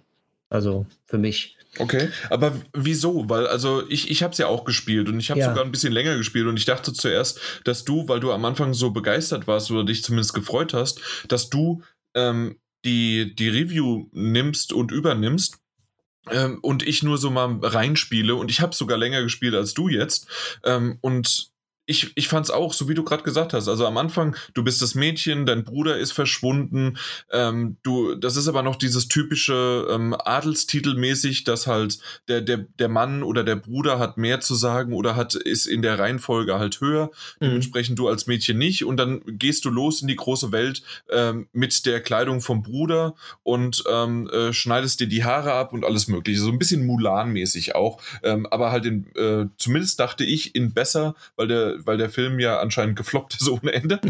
also 0.49 0.87
für 1.05 1.19
mich. 1.19 1.57
Okay, 1.79 2.09
aber 2.31 2.55
wieso? 2.73 3.29
Weil, 3.29 3.47
also 3.47 3.89
ich, 3.89 4.11
ich 4.11 4.23
habe 4.23 4.33
es 4.33 4.39
ja 4.39 4.47
auch 4.47 4.65
gespielt 4.65 5.09
und 5.09 5.19
ich 5.19 5.31
habe 5.31 5.41
ja. 5.41 5.49
sogar 5.49 5.65
ein 5.65 5.73
bisschen 5.73 5.93
länger 5.93 6.17
gespielt 6.17 6.47
und 6.47 6.57
ich 6.57 6.65
dachte 6.65 6.93
zuerst, 6.93 7.41
dass 7.65 7.85
du, 7.85 8.09
weil 8.09 8.21
du 8.21 8.33
am 8.33 8.45
Anfang 8.45 8.75
so 8.75 8.91
begeistert 8.91 9.47
warst 9.47 9.71
oder 9.71 9.85
dich 9.85 10.03
zumindest 10.05 10.35
gefreut 10.35 10.75
hast, 10.75 11.01
dass 11.29 11.51
du 11.51 11.83
ähm, 12.15 12.59
die, 12.85 13.35
die 13.35 13.49
Review 13.49 14.09
nimmst 14.13 14.73
und 14.73 14.93
übernimmst 14.93 15.59
ähm, 16.31 16.59
und 16.63 16.87
ich 16.87 17.03
nur 17.03 17.19
so 17.19 17.31
mal 17.31 17.59
reinspiele 17.61 18.35
und 18.35 18.51
ich 18.51 18.61
habe 18.61 18.75
sogar 18.75 18.99
länger 18.99 19.23
gespielt 19.23 19.55
als 19.55 19.75
du 19.75 19.89
jetzt 19.89 20.27
ähm, 20.65 20.99
und 21.01 21.54
ich, 21.87 22.13
ich 22.15 22.29
fand 22.29 22.47
es 22.47 22.51
auch, 22.51 22.73
so 22.73 22.89
wie 22.89 22.95
du 22.95 23.05
gerade 23.05 23.23
gesagt 23.23 23.53
hast. 23.53 23.69
Also 23.69 23.87
am 23.87 23.99
Anfang, 23.99 24.37
du 24.55 24.65
bist 24.65 24.81
das 24.81 24.95
Mädchen, 24.95 25.45
dein 25.45 25.65
Bruder 25.65 25.99
ist 25.99 26.13
verschwunden. 26.13 26.97
Ähm, 27.31 27.77
du, 27.83 28.15
das 28.15 28.37
ist 28.37 28.49
aber 28.49 28.63
noch 28.63 28.77
dieses 28.77 29.09
typische 29.09 29.87
ähm, 29.91 30.17
Adelstitelmäßig, 30.19 31.45
dass 31.45 31.67
halt 31.67 31.99
der, 32.29 32.41
der, 32.41 32.59
der 32.59 32.89
Mann 32.89 33.23
oder 33.23 33.45
der 33.45 33.57
Bruder 33.57 33.99
hat 33.99 34.17
mehr 34.17 34.41
zu 34.41 34.55
sagen 34.55 34.95
oder 34.95 35.15
hat, 35.15 35.35
ist 35.35 35.67
in 35.67 35.83
der 35.83 35.99
Reihenfolge 35.99 36.59
halt 36.59 36.81
höher. 36.81 37.11
Mhm. 37.41 37.47
Dementsprechend 37.47 37.99
du 37.99 38.09
als 38.09 38.27
Mädchen 38.27 38.57
nicht. 38.57 38.85
Und 38.85 38.97
dann 38.97 39.21
gehst 39.27 39.67
du 39.67 39.71
los 39.71 40.01
in 40.01 40.09
die 40.09 40.17
große 40.17 40.53
Welt 40.53 40.83
ähm, 41.11 41.49
mit 41.53 41.85
der 41.85 42.01
Kleidung 42.01 42.41
vom 42.41 42.63
Bruder 42.63 43.15
und 43.43 43.85
ähm, 43.91 44.29
äh, 44.31 44.55
schneidest 44.55 45.01
dir 45.01 45.07
die 45.07 45.25
Haare 45.25 45.53
ab 45.53 45.75
und 45.75 45.85
alles 45.85 46.09
Mögliche. 46.09 46.41
So 46.41 46.51
ein 46.51 46.59
bisschen 46.59 46.87
Mulan-mäßig 46.87 47.75
auch. 47.75 48.01
Ähm, 48.23 48.47
aber 48.47 48.73
halt 48.73 48.87
in, 48.87 49.15
äh, 49.17 49.47
zumindest 49.59 50.01
dachte 50.01 50.25
ich, 50.25 50.55
in 50.55 50.73
besser, 50.73 51.15
weil 51.37 51.49
der 51.49 51.74
weil 51.79 51.97
der 51.97 52.11
Film 52.11 52.39
ja 52.39 52.61
anscheinend 52.61 52.97
gefloppt 52.97 53.35
ist 53.41 53.49
ohne 53.49 53.73
Ende. 53.73 54.01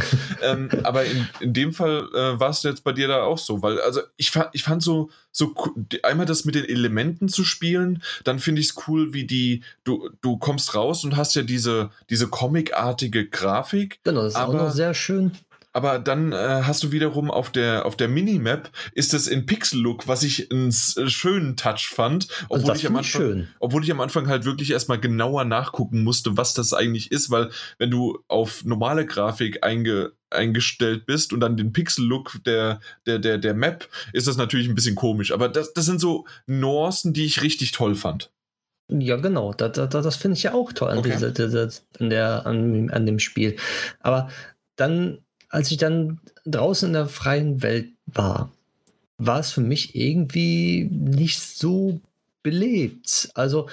ähm, 0.42 0.68
aber 0.82 1.04
in, 1.04 1.28
in 1.40 1.52
dem 1.52 1.72
Fall 1.72 2.08
äh, 2.14 2.38
war 2.40 2.50
es 2.50 2.62
jetzt 2.62 2.84
bei 2.84 2.92
dir 2.92 3.08
da 3.08 3.22
auch 3.22 3.38
so, 3.38 3.62
weil 3.62 3.80
also 3.80 4.00
ich 4.16 4.30
fand, 4.30 4.48
ich 4.52 4.62
fand 4.62 4.82
so, 4.82 5.10
so 5.32 5.54
einmal 6.02 6.26
das 6.26 6.44
mit 6.44 6.54
den 6.54 6.64
Elementen 6.64 7.28
zu 7.28 7.44
spielen, 7.44 8.02
dann 8.24 8.38
finde 8.38 8.60
ich 8.60 8.70
es 8.70 8.88
cool, 8.88 9.12
wie 9.12 9.26
die, 9.26 9.62
du, 9.84 10.10
du 10.20 10.38
kommst 10.38 10.74
raus 10.74 11.04
und 11.04 11.16
hast 11.16 11.34
ja 11.34 11.42
diese, 11.42 11.90
diese 12.10 12.28
comicartige 12.28 13.28
Grafik. 13.28 14.00
Genau, 14.04 14.22
das 14.22 14.34
ist 14.34 14.38
aber, 14.38 14.54
auch 14.54 14.66
noch 14.66 14.70
sehr 14.70 14.94
schön. 14.94 15.32
Aber 15.74 15.98
dann 15.98 16.30
äh, 16.30 16.36
hast 16.62 16.84
du 16.84 16.92
wiederum 16.92 17.32
auf 17.32 17.50
der, 17.50 17.84
auf 17.84 17.96
der 17.96 18.08
Minimap 18.08 18.70
ist 18.92 19.12
es 19.12 19.26
in 19.26 19.44
Pixel-Look, 19.44 20.06
was 20.06 20.22
ich 20.22 20.50
einen 20.52 20.68
äh, 20.68 21.08
schönen 21.08 21.56
Touch 21.56 21.88
fand. 21.92 22.28
Obwohl, 22.48 22.70
also 22.70 22.80
ich 22.80 22.86
am 22.86 22.96
Anfang, 22.96 23.20
schön. 23.20 23.48
obwohl 23.58 23.82
ich 23.82 23.90
am 23.90 24.00
Anfang 24.00 24.28
halt 24.28 24.44
wirklich 24.44 24.70
erstmal 24.70 25.00
genauer 25.00 25.44
nachgucken 25.44 26.04
musste, 26.04 26.36
was 26.36 26.54
das 26.54 26.72
eigentlich 26.72 27.10
ist, 27.10 27.28
weil 27.30 27.50
wenn 27.78 27.90
du 27.90 28.20
auf 28.28 28.64
normale 28.64 29.04
Grafik 29.04 29.64
einge, 29.64 30.12
eingestellt 30.30 31.06
bist 31.06 31.32
und 31.32 31.40
dann 31.40 31.56
den 31.56 31.72
Pixel-Look 31.72 32.44
der, 32.46 32.78
der, 33.04 33.18
der, 33.18 33.38
der 33.38 33.54
Map, 33.54 33.88
ist 34.12 34.28
das 34.28 34.36
natürlich 34.36 34.68
ein 34.68 34.76
bisschen 34.76 34.94
komisch. 34.94 35.32
Aber 35.32 35.48
das, 35.48 35.74
das 35.74 35.86
sind 35.86 36.00
so 36.00 36.24
Nuancen, 36.46 37.12
die 37.12 37.24
ich 37.24 37.42
richtig 37.42 37.72
toll 37.72 37.96
fand. 37.96 38.30
Ja, 38.92 39.16
genau. 39.16 39.52
Das, 39.52 39.72
das, 39.72 39.88
das 39.88 40.14
finde 40.14 40.36
ich 40.36 40.44
ja 40.44 40.54
auch 40.54 40.72
toll 40.72 40.90
an, 40.90 40.98
okay. 40.98 41.10
dieser, 41.10 41.32
dieser, 41.32 41.68
an, 41.98 42.10
der, 42.10 42.46
an, 42.46 42.90
an 42.90 43.06
dem 43.06 43.18
Spiel. 43.18 43.56
Aber 43.98 44.28
dann 44.76 45.23
als 45.54 45.70
ich 45.70 45.76
dann 45.76 46.18
draußen 46.46 46.88
in 46.88 46.94
der 46.94 47.06
freien 47.06 47.62
Welt 47.62 47.92
war, 48.06 48.50
war 49.18 49.38
es 49.38 49.52
für 49.52 49.60
mich 49.60 49.94
irgendwie 49.94 50.88
nicht 50.90 51.40
so 51.40 52.00
belebt. 52.42 53.30
Also 53.34 53.68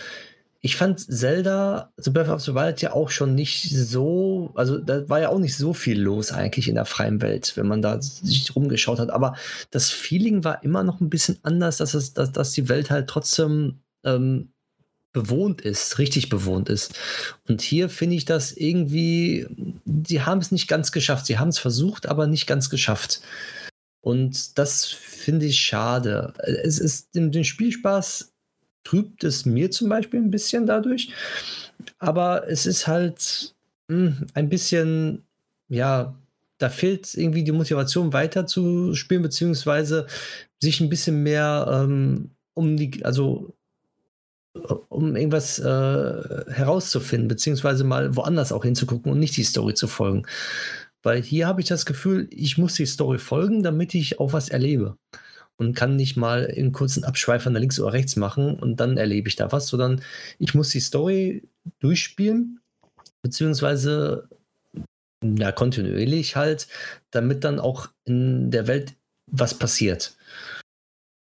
ich 0.62 0.76
fand 0.76 1.00
Zelda 1.00 1.92
The 1.98 2.12
Breath 2.12 2.30
of 2.30 2.42
the 2.42 2.54
Wild 2.54 2.84
ja 2.84 2.94
auch 2.94 3.10
schon 3.10 3.34
nicht 3.34 3.72
so, 3.72 4.52
also 4.54 4.78
da 4.78 5.10
war 5.10 5.22
ja 5.22 5.30
auch 5.30 5.40
nicht 5.40 5.58
so 5.58 5.74
viel 5.74 6.00
los 6.00 6.32
eigentlich 6.32 6.68
in 6.68 6.76
der 6.76 6.86
freien 6.86 7.20
Welt, 7.20 7.54
wenn 7.56 7.68
man 7.68 7.82
da 7.82 8.00
sich 8.00 8.56
rumgeschaut 8.56 9.00
hat. 9.00 9.10
Aber 9.10 9.36
das 9.72 9.90
Feeling 9.90 10.44
war 10.44 10.64
immer 10.64 10.84
noch 10.84 11.02
ein 11.02 11.10
bisschen 11.10 11.40
anders, 11.42 11.78
dass, 11.78 11.96
es, 11.96 12.14
dass, 12.14 12.32
dass 12.32 12.52
die 12.52 12.70
Welt 12.70 12.92
halt 12.92 13.08
trotzdem 13.08 13.80
ähm, 14.04 14.52
bewohnt 15.14 15.62
ist, 15.62 16.00
richtig 16.00 16.30
bewohnt 16.30 16.70
ist. 16.70 16.98
Und 17.48 17.62
hier 17.62 17.90
finde 17.90 18.16
ich 18.16 18.26
das 18.26 18.52
irgendwie, 18.54 19.46
sie 20.08 20.22
haben 20.22 20.40
es 20.40 20.52
nicht 20.52 20.68
ganz 20.68 20.92
geschafft. 20.92 21.26
Sie 21.26 21.38
haben 21.38 21.50
es 21.50 21.60
versucht, 21.60 22.08
aber 22.08 22.28
nicht 22.28 22.48
ganz 22.48 22.70
geschafft. 22.70 23.22
Und 24.02 24.58
das 24.58 24.86
finde 24.86 25.46
ich 25.46 25.60
schade. 25.60 26.34
Es 26.64 26.80
ist 26.80 27.14
den, 27.16 27.44
Spielspaß 27.44 28.32
trübt 28.84 29.24
es 29.24 29.46
mir 29.46 29.70
zum 29.70 29.90
Beispiel 29.90 30.20
ein 30.20 30.32
bisschen 30.32 30.66
dadurch. 30.66 31.10
Aber 32.00 32.48
es 32.50 32.66
ist 32.66 32.88
halt 32.88 33.54
mh, 33.88 33.98
hm, 33.98 34.28
ein 34.34 34.50
bisschen, 34.50 35.24
ja, 35.68 36.16
da 36.58 36.70
fehlt 36.70 37.14
irgendwie 37.16 37.44
die 37.44 37.52
Motivation 37.52 38.14
weiter 38.14 38.46
zu 38.46 38.94
spielen, 38.96 39.24
beziehungsweise 39.24 40.08
sich 40.60 40.80
ein 40.80 40.90
bisschen 40.90 41.24
mehr 41.24 41.68
ähm, 41.72 42.32
um 42.54 42.78
die, 42.78 43.04
also 43.04 43.54
um 44.54 45.16
irgendwas 45.16 45.60
äh, 45.60 45.64
herauszufinden, 46.52 47.28
beziehungsweise 47.28 47.84
mal 47.84 48.16
woanders 48.16 48.52
auch 48.52 48.64
hinzugucken 48.64 49.12
und 49.12 49.20
nicht 49.20 49.38
die 49.38 49.44
Story 49.44 49.74
zu 49.74 49.88
folgen. 49.88 50.26
Weil 51.04 51.22
hier 51.22 51.48
habe 51.48 51.62
ich 51.62 51.68
das 51.68 51.86
Gefühl, 51.86 52.28
ich 52.32 52.58
muss 52.58 52.76
die 52.76 52.86
Story 52.86 53.18
folgen, 53.18 53.64
damit 53.64 53.96
ich 53.96 54.20
auch 54.20 54.34
was 54.34 54.50
erlebe. 54.50 54.98
Und 55.58 55.76
kann 55.76 55.96
nicht 55.96 56.18
mal 56.18 56.48
einen 56.48 56.72
kurzen 56.72 57.04
Abschweifer 57.04 57.50
nach 57.50 57.60
links 57.60 57.80
oder 57.80 57.94
rechts 57.94 58.16
machen 58.16 58.56
und 58.56 58.80
dann 58.80 58.98
erlebe 58.98 59.28
ich 59.28 59.36
da 59.36 59.52
was, 59.52 59.68
sondern 59.68 60.02
ich 60.40 60.56
muss 60.56 60.70
die 60.70 60.80
Story 60.80 61.44
durchspielen, 61.80 62.60
beziehungsweise 63.22 64.28
ja, 65.24 65.52
kontinuierlich 65.52 66.36
halt, 66.36 66.68
damit 67.12 67.44
dann 67.44 67.60
auch 67.60 67.90
in 68.06 68.50
der 68.50 68.68
Welt 68.68 68.94
was 69.28 69.54
passiert. 69.54 70.18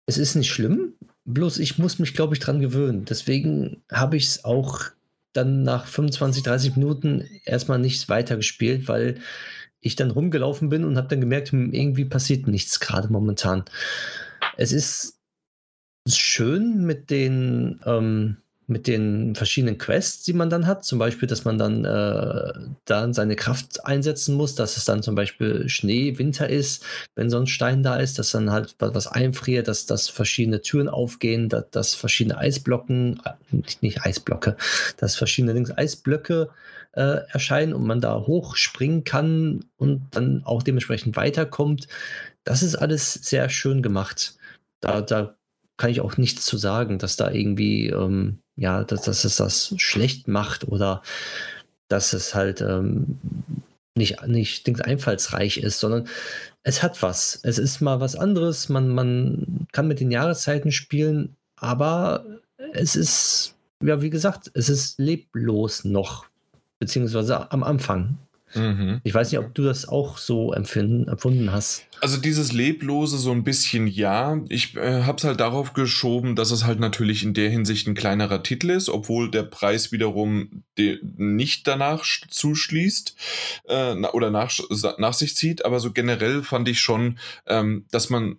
Es 0.06 0.18
ist 0.18 0.36
nicht 0.36 0.50
schlimm, 0.50 0.94
bloß 1.26 1.60
ich 1.60 1.78
muss 1.78 2.00
mich, 2.00 2.14
glaube 2.14 2.34
ich, 2.34 2.40
dran 2.40 2.60
gewöhnen. 2.60 3.06
Deswegen 3.06 3.84
habe 3.92 4.18
ich 4.18 4.26
es 4.26 4.46
auch 4.46 4.82
dann 5.34 5.64
nach 5.64 5.86
25, 5.86 6.44
30 6.44 6.76
Minuten 6.76 7.28
erstmal 7.46 7.80
nicht 7.80 8.10
weitergespielt, 8.10 8.88
weil 8.88 9.20
ich 9.80 9.96
dann 9.96 10.12
rumgelaufen 10.12 10.70
bin 10.70 10.84
und 10.84 10.98
habe 10.98 11.08
dann 11.08 11.22
gemerkt, 11.22 11.52
hm, 11.52 11.74
irgendwie 11.74 12.06
passiert 12.06 12.48
nichts 12.48 12.80
gerade 12.80 13.12
momentan. 13.12 13.66
Es 14.58 14.72
ist 14.72 15.20
schön 16.08 16.86
mit 16.86 17.10
den 17.10 17.80
ähm, 17.86 18.38
mit 18.72 18.88
den 18.88 19.36
verschiedenen 19.36 19.78
Quests, 19.78 20.24
die 20.24 20.34
man 20.34 20.50
dann 20.50 20.66
hat. 20.66 20.86
Zum 20.86 20.98
Beispiel, 20.98 21.28
dass 21.28 21.44
man 21.44 21.58
dann 21.58 21.84
äh, 21.84 22.54
dann 22.86 23.14
seine 23.14 23.36
Kraft 23.36 23.86
einsetzen 23.86 24.36
muss, 24.36 24.56
dass 24.56 24.78
es 24.78 24.86
dann 24.86 25.04
zum 25.04 25.14
Beispiel 25.14 25.68
Schnee, 25.68 26.18
Winter 26.18 26.50
ist, 26.50 26.86
wenn 27.16 27.30
so 27.30 27.38
ein 27.38 27.48
Stein 27.48 27.84
da 27.84 27.98
ist, 27.98 28.18
dass 28.18 28.32
dann 28.32 28.52
halt 28.52 28.76
was 28.80 29.08
einfriert, 29.08 29.68
dass, 29.68 29.86
dass 29.86 30.08
verschiedene 30.08 30.62
Türen 30.62 30.88
aufgehen, 30.88 31.50
dass, 31.50 31.70
dass 31.70 31.94
verschiedene 31.94 32.38
Eisblocken, 32.38 33.22
äh, 33.26 33.56
nicht, 33.56 33.84
nicht 33.84 34.02
Eisblocke, 34.06 34.56
dass 34.98 35.16
verschiedene 35.16 35.54
Dings, 35.54 35.78
Eisblöcke 35.78 36.50
äh, 36.94 37.28
erscheinen 37.30 37.74
und 37.74 37.86
man 37.86 38.00
da 38.00 38.22
hochspringen 38.22 39.04
kann 39.04 39.66
und 39.78 40.08
dann 40.12 40.44
auch 40.46 40.64
dementsprechend 40.64 41.18
weiterkommt. 41.18 41.88
Das 42.46 42.64
ist 42.64 42.76
alles 42.76 43.14
sehr 43.14 43.50
schön 43.50 43.82
gemacht. 43.82 44.36
Da, 44.80 45.02
da 45.02 45.36
kann 45.82 45.90
ich 45.90 46.02
auch 46.02 46.16
nichts 46.16 46.46
zu 46.46 46.58
sagen, 46.58 47.00
dass 47.00 47.16
da 47.16 47.32
irgendwie, 47.32 47.88
ähm, 47.88 48.38
ja, 48.56 48.84
dass, 48.84 49.02
dass 49.02 49.24
es 49.24 49.38
das 49.38 49.74
schlecht 49.78 50.28
macht 50.28 50.68
oder 50.68 51.02
dass 51.88 52.14
es 52.14 52.36
halt 52.36 52.62
ähm, 52.62 53.18
nicht, 53.98 54.28
nicht 54.28 54.86
einfallsreich 54.86 55.58
ist, 55.58 55.80
sondern 55.80 56.08
es 56.62 56.84
hat 56.84 57.02
was. 57.02 57.40
Es 57.42 57.58
ist 57.58 57.82
mal 57.82 58.00
was 58.00 58.16
anderes. 58.16 58.70
Man, 58.70 58.90
man 58.90 59.66
kann 59.72 59.88
mit 59.88 60.00
den 60.00 60.12
Jahreszeiten 60.12 60.72
spielen, 60.72 61.36
aber 61.56 62.28
es 62.74 62.96
ist, 62.96 63.56
ja, 63.84 64.04
wie 64.04 64.12
gesagt, 64.12 64.52
es 64.54 64.70
ist 64.70 65.00
leblos 65.00 65.84
noch, 65.84 66.28
beziehungsweise 66.78 67.52
am 67.52 67.64
Anfang. 67.64 68.20
Mhm. 68.56 69.02
Ich 69.04 69.14
weiß 69.14 69.32
nicht, 69.32 69.40
ob 69.40 69.54
du 69.54 69.64
das 69.64 69.88
auch 69.88 70.18
so 70.18 70.54
empfinden, 70.54 71.08
empfunden 71.08 71.52
hast. 71.52 71.86
Also 72.02 72.18
dieses 72.18 72.52
Leblose 72.52 73.18
so 73.18 73.32
ein 73.32 73.44
bisschen 73.44 73.88
ja. 73.88 74.42
Ich 74.50 74.76
äh, 74.76 75.04
habe 75.04 75.18
es 75.18 75.24
halt 75.24 75.40
darauf 75.40 75.74
geschoben, 75.74 76.36
dass 76.36 76.52
es 76.52 76.66
halt 76.66 76.80
natürlich 76.80 77.24
in 77.24 77.34
der 77.34 77.50
Hinsicht 77.50 77.88
ein 77.88 77.94
kleinerer 77.94 78.44
Titel 78.44 78.72
ist, 78.72 78.90
obwohl 78.90 79.30
der 79.30 79.44
Preis 79.44 79.92
wiederum 79.92 80.64
nicht 80.78 81.68
danach 81.68 82.04
zuschließt 82.30 83.16
äh, 83.66 83.94
oder 83.94 84.32
nach, 84.32 84.52
nach 84.98 85.14
sich 85.14 85.36
zieht. 85.36 85.64
Aber 85.66 85.80
so 85.80 85.92
generell 85.92 86.44
fand 86.44 86.68
ich 86.68 86.80
schon, 86.80 87.20
ähm, 87.48 87.86
dass 87.92 88.10
man 88.10 88.38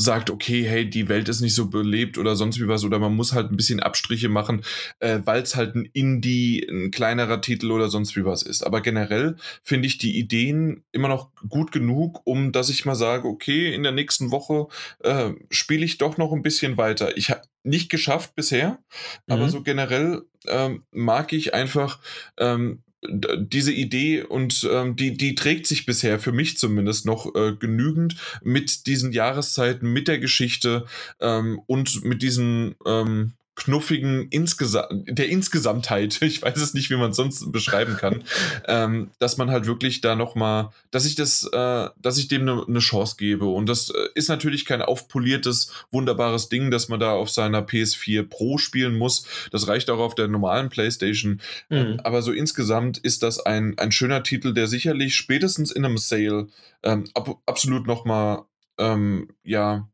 sagt, 0.00 0.30
okay, 0.30 0.64
hey, 0.64 0.88
die 0.88 1.08
Welt 1.08 1.28
ist 1.28 1.40
nicht 1.40 1.56
so 1.56 1.68
belebt 1.68 2.18
oder 2.18 2.36
sonst 2.36 2.60
wie 2.60 2.68
was, 2.68 2.84
oder 2.84 3.00
man 3.00 3.16
muss 3.16 3.32
halt 3.32 3.50
ein 3.50 3.56
bisschen 3.56 3.80
Abstriche 3.80 4.28
machen, 4.28 4.62
äh, 5.00 5.18
weil 5.24 5.42
es 5.42 5.56
halt 5.56 5.74
ein 5.74 5.90
Indie, 5.92 6.64
ein 6.70 6.92
kleinerer 6.92 7.40
Titel 7.40 7.72
oder 7.72 7.88
sonst 7.88 8.14
wie 8.14 8.24
was 8.24 8.42
ist. 8.42 8.62
Aber 8.64 8.80
generell 8.80 9.36
finde 9.64 9.88
ich 9.88 9.98
die 9.98 10.16
Ideen 10.16 10.84
immer 10.92 11.08
noch 11.08 11.30
gut 11.48 11.72
genug, 11.72 12.20
um 12.24 12.52
dass 12.52 12.68
ich 12.68 12.84
mal 12.84 12.94
sage, 12.94 13.26
okay, 13.26 13.74
in 13.74 13.82
der 13.82 13.90
nächsten 13.90 14.30
Woche 14.30 14.68
äh, 15.00 15.32
spiele 15.50 15.84
ich 15.84 15.98
doch 15.98 16.16
noch 16.16 16.32
ein 16.32 16.42
bisschen 16.42 16.76
weiter. 16.76 17.16
Ich 17.16 17.30
habe 17.30 17.42
nicht 17.64 17.90
geschafft 17.90 18.36
bisher, 18.36 18.78
mhm. 19.26 19.34
aber 19.34 19.48
so 19.48 19.62
generell 19.64 20.22
ähm, 20.46 20.84
mag 20.92 21.32
ich 21.32 21.54
einfach 21.54 21.98
ähm, 22.38 22.84
diese 23.06 23.72
Idee 23.72 24.22
und 24.22 24.68
ähm, 24.70 24.96
die, 24.96 25.16
die 25.16 25.34
trägt 25.34 25.66
sich 25.66 25.86
bisher 25.86 26.18
für 26.18 26.32
mich 26.32 26.58
zumindest 26.58 27.06
noch 27.06 27.34
äh, 27.34 27.54
genügend 27.54 28.16
mit 28.42 28.86
diesen 28.86 29.12
Jahreszeiten, 29.12 29.92
mit 29.92 30.08
der 30.08 30.18
Geschichte 30.18 30.84
ähm, 31.20 31.60
und 31.66 32.04
mit 32.04 32.22
diesen 32.22 32.74
ähm, 32.86 33.34
knuffigen 33.58 34.28
Insgesa 34.30 34.88
der 34.90 35.28
Insgesamtheit, 35.28 36.18
ich 36.22 36.40
weiß 36.40 36.60
es 36.60 36.74
nicht, 36.74 36.90
wie 36.90 36.96
man 36.96 37.10
es 37.10 37.16
sonst 37.16 37.50
beschreiben 37.52 37.96
kann, 37.96 38.22
ähm, 38.66 39.10
dass 39.18 39.36
man 39.36 39.50
halt 39.50 39.66
wirklich 39.66 40.00
da 40.00 40.14
nochmal, 40.14 40.70
dass 40.90 41.04
ich 41.04 41.16
das, 41.16 41.44
äh, 41.52 41.88
dass 42.00 42.18
ich 42.18 42.28
dem 42.28 42.42
eine 42.42 42.64
ne 42.66 42.78
Chance 42.78 43.16
gebe. 43.18 43.46
Und 43.46 43.68
das 43.68 43.90
äh, 43.90 44.08
ist 44.14 44.28
natürlich 44.28 44.64
kein 44.64 44.80
aufpoliertes, 44.80 45.72
wunderbares 45.90 46.48
Ding, 46.48 46.70
dass 46.70 46.88
man 46.88 47.00
da 47.00 47.12
auf 47.12 47.30
seiner 47.30 47.60
PS4 47.60 48.28
Pro 48.28 48.58
spielen 48.58 48.96
muss. 48.96 49.24
Das 49.50 49.66
reicht 49.66 49.90
auch 49.90 49.98
auf 49.98 50.14
der 50.14 50.28
normalen 50.28 50.68
PlayStation. 50.68 51.40
Ähm, 51.70 51.92
mhm. 51.92 52.00
aber 52.00 52.22
so 52.22 52.32
insgesamt 52.32 52.98
ist 52.98 53.22
das 53.22 53.40
ein, 53.40 53.76
ein 53.78 53.92
schöner 53.92 54.22
Titel, 54.22 54.54
der 54.54 54.68
sicherlich 54.68 55.16
spätestens 55.16 55.70
in 55.72 55.84
einem 55.84 55.98
Sale 55.98 56.48
ähm, 56.82 57.04
ab, 57.14 57.40
absolut 57.46 57.86
nochmal 57.86 58.44
ähm, 58.78 59.28
ja, 59.42 59.88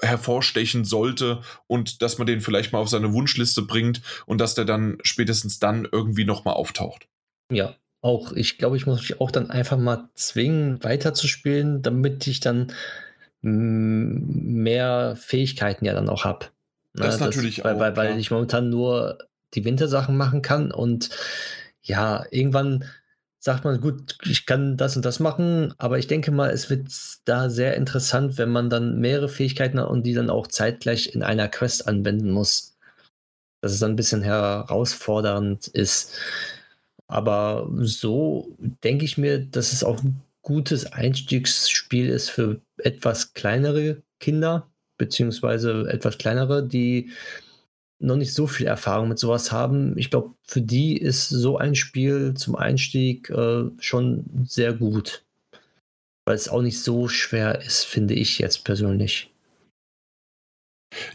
hervorstechen 0.00 0.84
sollte 0.84 1.40
und 1.66 2.02
dass 2.02 2.18
man 2.18 2.26
den 2.26 2.40
vielleicht 2.40 2.72
mal 2.72 2.78
auf 2.78 2.88
seine 2.88 3.12
Wunschliste 3.12 3.62
bringt 3.62 4.02
und 4.26 4.40
dass 4.40 4.54
der 4.54 4.64
dann 4.64 4.98
spätestens 5.02 5.58
dann 5.58 5.88
irgendwie 5.90 6.24
nochmal 6.24 6.54
auftaucht. 6.54 7.08
Ja, 7.50 7.74
auch. 8.02 8.32
Ich 8.32 8.58
glaube, 8.58 8.76
ich 8.76 8.86
muss 8.86 9.00
mich 9.00 9.20
auch 9.20 9.30
dann 9.30 9.50
einfach 9.50 9.78
mal 9.78 10.08
zwingen, 10.14 10.82
weiterzuspielen, 10.82 11.82
damit 11.82 12.26
ich 12.26 12.40
dann 12.40 12.72
mehr 13.42 15.16
Fähigkeiten 15.16 15.84
ja 15.84 15.94
dann 15.94 16.08
auch 16.08 16.24
habe. 16.24 16.46
Das, 16.94 17.18
das 17.18 17.20
natürlich 17.20 17.64
weil, 17.64 17.76
auch. 17.76 17.80
Weil, 17.80 17.96
weil 17.96 18.18
ich 18.18 18.30
momentan 18.30 18.70
nur 18.70 19.18
die 19.54 19.64
Wintersachen 19.64 20.16
machen 20.16 20.42
kann 20.42 20.72
und 20.72 21.10
ja, 21.82 22.24
irgendwann 22.30 22.84
sagt 23.46 23.64
man, 23.64 23.80
gut, 23.80 24.18
ich 24.24 24.44
kann 24.44 24.76
das 24.76 24.96
und 24.96 25.04
das 25.04 25.20
machen, 25.20 25.72
aber 25.78 25.98
ich 26.00 26.08
denke 26.08 26.32
mal, 26.32 26.50
es 26.50 26.68
wird 26.68 26.88
da 27.26 27.48
sehr 27.48 27.76
interessant, 27.76 28.38
wenn 28.38 28.50
man 28.50 28.70
dann 28.70 28.98
mehrere 28.98 29.28
Fähigkeiten 29.28 29.78
hat 29.78 29.88
und 29.88 30.02
die 30.02 30.14
dann 30.14 30.30
auch 30.30 30.48
zeitgleich 30.48 31.14
in 31.14 31.22
einer 31.22 31.46
Quest 31.46 31.86
anwenden 31.86 32.32
muss. 32.32 32.76
Dass 33.62 33.72
es 33.72 33.78
dann 33.78 33.92
ein 33.92 33.96
bisschen 33.96 34.22
herausfordernd 34.22 35.68
ist. 35.68 36.18
Aber 37.06 37.70
so 37.78 38.56
denke 38.82 39.04
ich 39.04 39.16
mir, 39.16 39.38
dass 39.38 39.72
es 39.72 39.84
auch 39.84 40.02
ein 40.02 40.20
gutes 40.42 40.92
Einstiegsspiel 40.92 42.08
ist 42.08 42.30
für 42.30 42.60
etwas 42.78 43.32
kleinere 43.32 44.02
Kinder, 44.18 44.68
beziehungsweise 44.98 45.88
etwas 45.88 46.18
kleinere, 46.18 46.66
die 46.66 47.12
noch 47.98 48.16
nicht 48.16 48.34
so 48.34 48.46
viel 48.46 48.66
Erfahrung 48.66 49.08
mit 49.08 49.18
sowas 49.18 49.52
haben. 49.52 49.96
Ich 49.96 50.10
glaube, 50.10 50.34
für 50.46 50.60
die 50.60 50.96
ist 50.96 51.28
so 51.28 51.56
ein 51.56 51.74
Spiel 51.74 52.34
zum 52.34 52.56
Einstieg 52.56 53.30
äh, 53.30 53.64
schon 53.78 54.24
sehr 54.44 54.72
gut. 54.74 55.24
Weil 56.24 56.34
es 56.34 56.48
auch 56.48 56.62
nicht 56.62 56.80
so 56.80 57.08
schwer 57.08 57.62
ist, 57.62 57.84
finde 57.84 58.14
ich 58.14 58.38
jetzt 58.38 58.64
persönlich. 58.64 59.30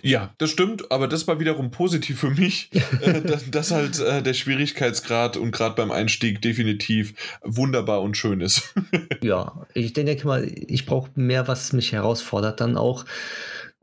Ja, 0.01 0.34
das 0.38 0.51
stimmt, 0.51 0.92
aber 0.92 1.08
das 1.08 1.27
war 1.27 1.40
wiederum 1.40 1.72
positiv 1.72 2.19
für 2.19 2.30
mich, 2.30 2.69
äh, 3.01 3.22
dass, 3.22 3.50
dass, 3.50 3.72
halt 3.72 4.00
äh, 4.00 4.22
der 4.22 4.34
Schwierigkeitsgrad 4.34 5.38
und 5.38 5.51
gerade 5.51 5.76
beim 5.76 5.92
Einstieg 5.92 6.42
definitiv 6.42 7.14
wunderbar 7.42 8.01
und 8.01 8.18
schön 8.18 8.42
ist. 8.42 8.74
ja, 9.22 9.66
ich 9.74 9.93
denke 9.93 10.27
mal, 10.27 10.45
ich 10.45 10.85
brauche 10.85 11.11
mehr, 11.16 11.48
was 11.48 11.74
mich 11.74 11.93
herausfordert 11.93 12.61
dann 12.61 12.77
auch. 12.77 13.06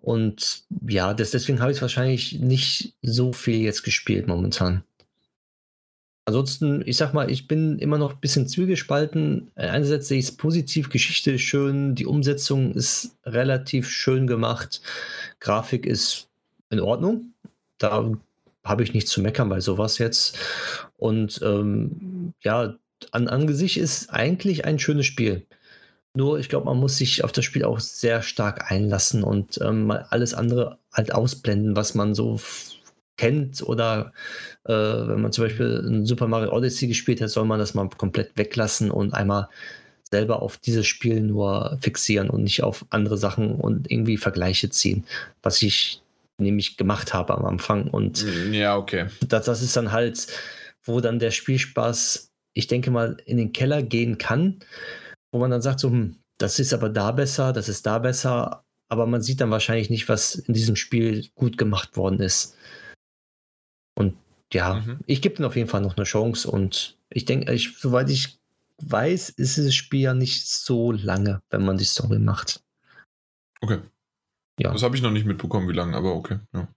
Und 0.01 0.62
ja, 0.86 1.12
das, 1.15 1.33
deswegen 1.33 1.60
habe 1.60 1.73
ich 1.73 1.83
wahrscheinlich 1.83 2.39
nicht 2.39 2.94
so 3.02 3.33
viel 3.33 3.60
jetzt 3.60 3.83
gespielt 3.83 4.27
momentan. 4.27 4.85
Ansonsten, 6.25 6.83
ich 6.85 6.99
sag 6.99 7.15
mal, 7.15 7.31
ich 7.31 7.49
bin 7.49 7.78
immer 7.78 7.97
noch 7.97 8.12
ein 8.12 8.20
bisschen 8.20 8.47
zwiegespalten. 8.47 9.51
Einerseits 9.55 10.09
sehe 10.09 10.18
ich 10.18 10.27
es 10.27 10.36
positiv, 10.36 10.91
Geschichte 10.91 11.33
ist 11.33 11.41
schön, 11.41 11.94
die 11.94 12.05
Umsetzung 12.05 12.75
ist 12.75 13.17
relativ 13.25 13.89
schön 13.89 14.27
gemacht, 14.27 14.83
Grafik 15.41 15.86
ist 15.86 16.28
in 16.68 16.81
Ordnung. 16.81 17.33
Da 17.78 18.12
habe 18.62 18.83
ich 18.83 18.93
nichts 18.93 19.10
zu 19.10 19.23
meckern 19.23 19.49
bei 19.49 19.60
sowas 19.60 19.97
jetzt. 19.97 20.39
Und 20.99 21.41
ähm, 21.43 22.35
ja, 22.43 22.75
an, 23.10 23.28
an 23.28 23.55
sich 23.55 23.78
ist 23.78 24.10
eigentlich 24.10 24.67
ein 24.67 24.78
schönes 24.78 25.07
Spiel. 25.07 25.47
Nur, 26.18 26.40
ich 26.40 26.48
glaube, 26.48 26.66
man 26.66 26.78
muss 26.78 26.97
sich 26.97 27.22
auf 27.22 27.30
das 27.30 27.44
Spiel 27.44 27.62
auch 27.62 27.78
sehr 27.78 28.22
stark 28.22 28.72
einlassen 28.72 29.22
und 29.22 29.60
ähm, 29.62 29.86
mal 29.86 30.05
alles 30.10 30.34
andere 30.34 30.78
halt 30.92 31.14
ausblenden, 31.14 31.76
was 31.76 31.94
man 31.94 32.12
so 32.12 32.40
kennt. 33.16 33.62
Oder 33.62 34.12
äh, 34.64 34.72
wenn 34.72 35.20
man 35.20 35.30
zum 35.30 35.44
Beispiel 35.44 35.80
ein 35.86 36.06
Super 36.06 36.26
Mario 36.26 36.52
Odyssey 36.52 36.88
gespielt 36.88 37.20
hat, 37.20 37.30
soll 37.30 37.44
man 37.44 37.60
das 37.60 37.74
mal 37.74 37.88
komplett 37.90 38.32
weglassen 38.34 38.90
und 38.90 39.14
einmal 39.14 39.48
selber 40.10 40.42
auf 40.42 40.56
dieses 40.56 40.88
Spiel 40.88 41.20
nur 41.20 41.78
fixieren 41.82 42.30
und 42.30 42.42
nicht 42.42 42.64
auf 42.64 42.84
andere 42.90 43.16
Sachen 43.16 43.55
und 43.55 43.88
irgendwie 43.88 44.16
Vergleiche 44.16 44.70
ziehen, 44.70 45.05
was 45.44 45.62
ich 45.62 46.02
nämlich 46.36 46.76
gemacht 46.76 47.14
habe 47.14 47.32
am 47.38 47.44
Anfang. 47.44 47.86
Und 47.86 48.24
mm, 48.24 48.55
ja, 48.55 48.76
okay. 48.76 49.06
Das, 49.28 49.44
das 49.44 49.62
ist 49.62 49.76
dann 49.76 49.92
halt, 49.92 50.26
wo 50.82 51.00
dann 51.00 51.20
der 51.20 51.30
Spielspaß, 51.30 52.32
ich 52.55 52.66
denke 52.66 52.90
mal, 52.90 53.18
in 53.24 53.36
den 53.36 53.52
Keller 53.52 53.84
gehen 53.84 54.18
kann 54.18 54.58
wo 55.32 55.39
man 55.39 55.50
dann 55.50 55.62
sagt, 55.62 55.81
so, 55.81 55.90
hm, 55.90 56.16
das 56.39 56.58
ist 56.58 56.73
aber 56.73 56.89
da 56.89 57.12
besser, 57.12 57.52
das 57.52 57.68
ist 57.68 57.86
da 57.86 57.98
besser, 57.98 58.65
aber 58.89 59.07
man 59.07 59.23
sieht 59.23 59.40
dann 59.40 59.50
wahrscheinlich 59.50 59.90
nicht, 59.90 60.08
was 60.08 60.34
in 60.34 60.55
diesem 60.55 60.76
Spiel 60.76 61.28
gut 61.34 61.58
gemacht 61.58 61.97
worden 61.97 62.20
ist. 62.20 62.57
Und 63.97 64.16
ja, 64.52 64.74
mhm. 64.74 65.00
ich 65.07 65.20
gebe 65.20 65.36
ihm 65.36 65.44
auf 65.44 65.57
jeden 65.57 65.68
Fall 65.68 65.82
noch 65.82 65.97
eine 65.97 66.05
Chance 66.05 66.50
und 66.50 66.97
ich 67.10 67.24
denke, 67.24 67.52
ich, 67.52 67.76
soweit 67.78 68.08
ich 68.10 68.39
weiß, 68.81 69.31
ist 69.31 69.57
dieses 69.57 69.74
Spiel 69.74 70.00
ja 70.00 70.15
nicht 70.15 70.48
so 70.48 70.92
lange, 70.92 71.40
wenn 71.50 71.65
man 71.65 71.78
die 71.78 71.84
Story 71.84 72.18
macht. 72.18 72.60
Okay. 73.60 73.81
Ja. 74.60 74.73
Das 74.73 74.82
habe 74.82 74.97
ich 74.97 75.02
noch 75.02 75.10
nicht 75.10 75.26
mitbekommen, 75.26 75.68
wie 75.68 75.74
lange, 75.74 75.97
aber 75.97 76.15
okay. 76.15 76.39
Ja. 76.55 76.68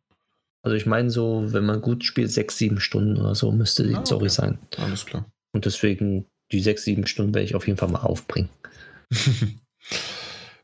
Also 0.64 0.76
ich 0.76 0.86
meine 0.86 1.10
so, 1.10 1.54
wenn 1.54 1.66
man 1.66 1.82
gut 1.82 2.04
spielt, 2.04 2.32
sechs, 2.32 2.58
sieben 2.58 2.80
Stunden 2.80 3.18
oder 3.18 3.36
so 3.36 3.52
müsste 3.52 3.88
die 3.88 3.96
Ah, 3.96 4.06
Story 4.06 4.26
okay. 4.26 4.30
sein. 4.30 4.60
Alles 4.78 5.06
klar. 5.06 5.26
Und 5.54 5.66
deswegen 5.66 6.28
die 6.52 6.60
sechs, 6.62 6.84
sieben 6.84 7.08
Stunden 7.08 7.34
werde 7.34 7.46
ich 7.46 7.56
auf 7.56 7.68
jeden 7.68 7.78
Fall 7.78 7.90
mal 7.90 8.00
aufbringen. 8.02 8.50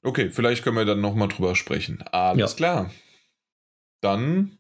okay, 0.04 0.30
vielleicht 0.30 0.64
können 0.64 0.78
wir 0.78 0.86
dann 0.86 1.02
nochmal 1.02 1.28
drüber 1.28 1.56
sprechen. 1.56 2.02
Alles 2.12 2.52
Ja. 2.52 2.56
klar. 2.56 2.92
Dann, 4.02 4.58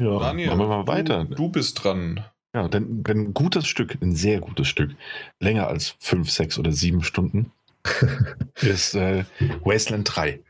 Ja, 0.00 0.18
Daniel, 0.18 0.48
machen 0.48 0.60
wir 0.60 0.68
mal 0.68 0.86
weiter. 0.86 1.24
Du, 1.24 1.34
du 1.34 1.48
bist 1.50 1.82
dran. 1.82 2.24
Ja, 2.54 2.68
denn, 2.68 3.02
denn 3.04 3.18
ein 3.18 3.34
gutes 3.34 3.66
Stück, 3.66 3.98
ein 4.00 4.14
sehr 4.14 4.40
gutes 4.40 4.68
Stück, 4.68 4.92
länger 5.40 5.66
als 5.66 5.96
fünf, 5.98 6.30
sechs 6.30 6.58
oder 6.58 6.72
sieben 6.72 7.02
Stunden, 7.02 7.52
ist 8.62 8.94
äh, 8.94 9.24
Wasteland 9.64 10.08
3. 10.16 10.40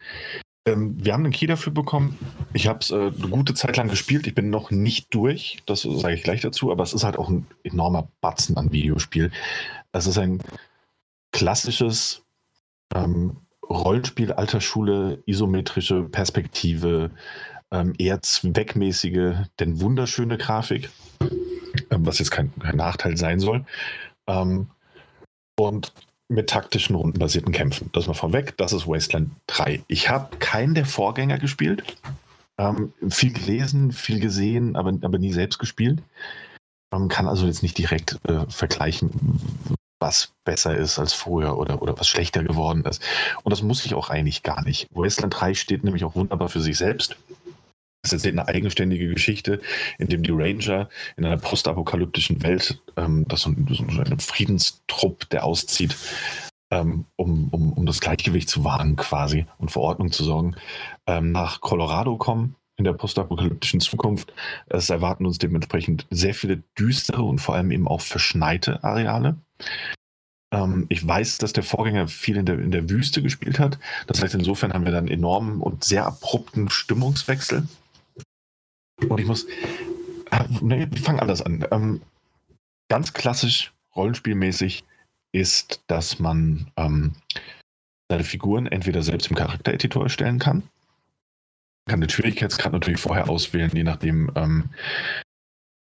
Ähm, 0.66 0.94
wir 1.02 1.12
haben 1.12 1.24
einen 1.24 1.32
Key 1.32 1.46
dafür 1.46 1.72
bekommen. 1.72 2.16
Ich 2.52 2.68
habe 2.68 2.78
es 2.80 2.90
äh, 2.90 2.94
eine 2.94 3.28
gute 3.30 3.54
Zeit 3.54 3.76
lang 3.76 3.88
gespielt. 3.88 4.26
Ich 4.26 4.34
bin 4.34 4.50
noch 4.50 4.70
nicht 4.70 5.12
durch, 5.14 5.58
das 5.66 5.82
sage 5.82 6.14
ich 6.14 6.22
gleich 6.22 6.40
dazu, 6.40 6.70
aber 6.70 6.84
es 6.84 6.92
ist 6.92 7.04
halt 7.04 7.18
auch 7.18 7.28
ein 7.28 7.46
enormer 7.64 8.08
Batzen 8.20 8.56
an 8.56 8.70
Videospiel. 8.70 9.30
Es 9.92 10.06
ist 10.06 10.18
ein 10.18 10.40
klassisches 11.32 12.22
ähm, 12.94 13.36
Rollenspiel 13.68 14.32
alter 14.32 14.60
isometrische 15.26 16.04
Perspektive, 16.04 17.10
ähm, 17.70 17.94
eher 17.98 18.22
zweckmäßige, 18.22 19.46
denn 19.60 19.80
wunderschöne 19.80 20.38
Grafik, 20.38 20.90
ähm, 21.90 22.06
was 22.06 22.18
jetzt 22.18 22.30
kein, 22.30 22.52
kein 22.58 22.76
Nachteil 22.76 23.16
sein 23.16 23.40
soll. 23.40 23.64
Ähm, 24.26 24.68
und 25.58 25.92
mit 26.28 26.50
taktischen, 26.50 26.94
rundenbasierten 26.94 27.52
Kämpfen. 27.52 27.90
Das 27.92 28.06
mal 28.06 28.14
vorweg, 28.14 28.56
das 28.58 28.72
ist 28.72 28.86
Wasteland 28.86 29.30
3. 29.46 29.82
Ich 29.88 30.10
habe 30.10 30.36
keinen 30.36 30.74
der 30.74 30.84
Vorgänger 30.84 31.38
gespielt. 31.38 31.82
Ähm, 32.58 32.92
viel 33.08 33.32
gelesen, 33.32 33.92
viel 33.92 34.20
gesehen, 34.20 34.76
aber, 34.76 34.92
aber 35.02 35.18
nie 35.18 35.32
selbst 35.32 35.58
gespielt. 35.58 36.02
Man 36.90 37.08
kann 37.08 37.28
also 37.28 37.46
jetzt 37.46 37.62
nicht 37.62 37.76
direkt 37.76 38.18
äh, 38.28 38.46
vergleichen, 38.48 39.10
was 40.00 40.32
besser 40.44 40.76
ist 40.76 40.98
als 40.98 41.12
vorher 41.12 41.58
oder, 41.58 41.82
oder 41.82 41.98
was 41.98 42.08
schlechter 42.08 42.42
geworden 42.42 42.84
ist. 42.84 43.02
Und 43.42 43.50
das 43.50 43.62
muss 43.62 43.84
ich 43.84 43.94
auch 43.94 44.10
eigentlich 44.10 44.42
gar 44.42 44.62
nicht. 44.62 44.86
Wasteland 44.90 45.38
3 45.38 45.54
steht 45.54 45.84
nämlich 45.84 46.04
auch 46.04 46.14
wunderbar 46.14 46.48
für 46.48 46.60
sich 46.60 46.78
selbst. 46.78 47.16
Es 48.04 48.12
ist 48.12 48.26
eine 48.26 48.46
eigenständige 48.46 49.08
Geschichte, 49.08 49.60
in 49.98 50.06
dem 50.06 50.22
die 50.22 50.30
Ranger 50.30 50.88
in 51.16 51.24
einer 51.24 51.36
postapokalyptischen 51.36 52.42
Welt, 52.42 52.80
ähm, 52.96 53.26
das 53.28 53.42
so 53.42 53.50
ein, 53.50 53.66
so 53.68 53.84
ein 53.84 54.20
Friedenstrupp, 54.20 55.28
der 55.30 55.44
auszieht, 55.44 55.96
ähm, 56.70 57.06
um, 57.16 57.48
um, 57.48 57.72
um 57.72 57.86
das 57.86 58.00
Gleichgewicht 58.00 58.48
zu 58.48 58.62
wahren 58.64 58.96
quasi 58.96 59.46
und 59.58 59.72
für 59.72 59.80
Ordnung 59.80 60.12
zu 60.12 60.22
sorgen, 60.22 60.54
ähm, 61.06 61.32
nach 61.32 61.60
Colorado 61.60 62.16
kommen 62.16 62.54
in 62.78 62.84
der 62.84 62.92
postapokalyptischen 62.92 63.80
Zukunft. 63.80 64.32
Es 64.66 64.88
erwarten 64.88 65.26
uns 65.26 65.38
dementsprechend 65.38 66.06
sehr 66.10 66.32
viele 66.32 66.62
düstere 66.78 67.22
und 67.22 67.40
vor 67.40 67.56
allem 67.56 67.70
eben 67.72 67.88
auch 67.88 68.00
verschneite 68.00 68.82
Areale. 68.84 69.36
Ähm, 70.52 70.86
ich 70.88 71.06
weiß, 71.06 71.38
dass 71.38 71.52
der 71.52 71.64
Vorgänger 71.64 72.08
viel 72.08 72.36
in 72.36 72.46
der, 72.46 72.58
in 72.58 72.70
der 72.70 72.88
Wüste 72.88 73.20
gespielt 73.20 73.58
hat. 73.58 73.78
Das 74.06 74.22
heißt, 74.22 74.34
insofern 74.34 74.72
haben 74.72 74.84
wir 74.84 74.92
dann 74.92 75.08
enormen 75.08 75.60
und 75.60 75.84
sehr 75.84 76.06
abrupten 76.06 76.70
Stimmungswechsel. 76.70 77.68
Und 79.08 79.20
ich 79.20 79.26
muss. 79.26 79.46
Ah, 80.30 80.44
nee, 80.60 80.86
wir 80.90 81.02
fangen 81.02 81.20
anders 81.20 81.42
an. 81.42 81.66
Ähm, 81.70 82.00
ganz 82.88 83.12
klassisch, 83.12 83.72
rollenspielmäßig, 83.96 84.84
ist, 85.32 85.82
dass 85.88 86.18
man 86.18 86.70
ähm, 86.76 87.14
seine 88.10 88.24
Figuren 88.24 88.66
entweder 88.66 89.02
selbst 89.02 89.30
im 89.30 89.36
Charaktereditor 89.36 90.04
erstellen 90.04 90.38
kann. 90.38 90.62
Kann 91.88 92.00
den 92.00 92.10
Schwierigkeitsgrad 92.10 92.72
natürlich 92.72 93.00
vorher 93.00 93.28
auswählen, 93.28 93.70
je 93.74 93.84
nachdem, 93.84 94.30
ähm, 94.36 94.70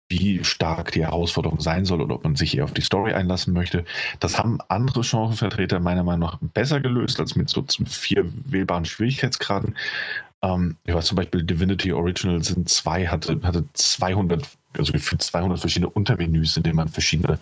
wie 0.10 0.44
stark 0.44 0.92
die 0.92 1.04
Herausforderung 1.04 1.60
sein 1.60 1.86
soll 1.86 2.02
oder 2.02 2.16
ob 2.16 2.24
man 2.24 2.36
sich 2.36 2.58
eher 2.58 2.64
auf 2.64 2.74
die 2.74 2.82
Story 2.82 3.14
einlassen 3.14 3.54
möchte. 3.54 3.86
Das 4.20 4.40
haben 4.40 4.60
andere 4.68 5.02
Genrevertreter 5.02 5.80
meiner 5.80 6.04
Meinung 6.04 6.22
nach 6.22 6.40
besser 6.42 6.80
gelöst 6.80 7.20
als 7.20 7.36
mit 7.36 7.50
so 7.50 7.64
vier 7.86 8.26
wählbaren 8.46 8.86
Schwierigkeitsgraden. 8.86 9.76
Ähm, 10.42 10.78
ich 10.84 10.94
weiß 10.94 11.06
zum 11.06 11.16
Beispiel 11.16 11.44
Divinity 11.44 11.94
Original 11.94 12.44
Sin 12.44 12.66
2 12.66 13.08
hatte, 13.08 13.40
hatte 13.44 13.66
200, 13.74 14.48
also 14.78 14.94
gefühlt 14.94 15.22
200 15.22 15.60
verschiedene 15.60 15.90
Untermenüs, 15.90 16.58
in 16.58 16.64
denen 16.64 16.78
man 16.78 16.88
verschiedene 16.88 17.40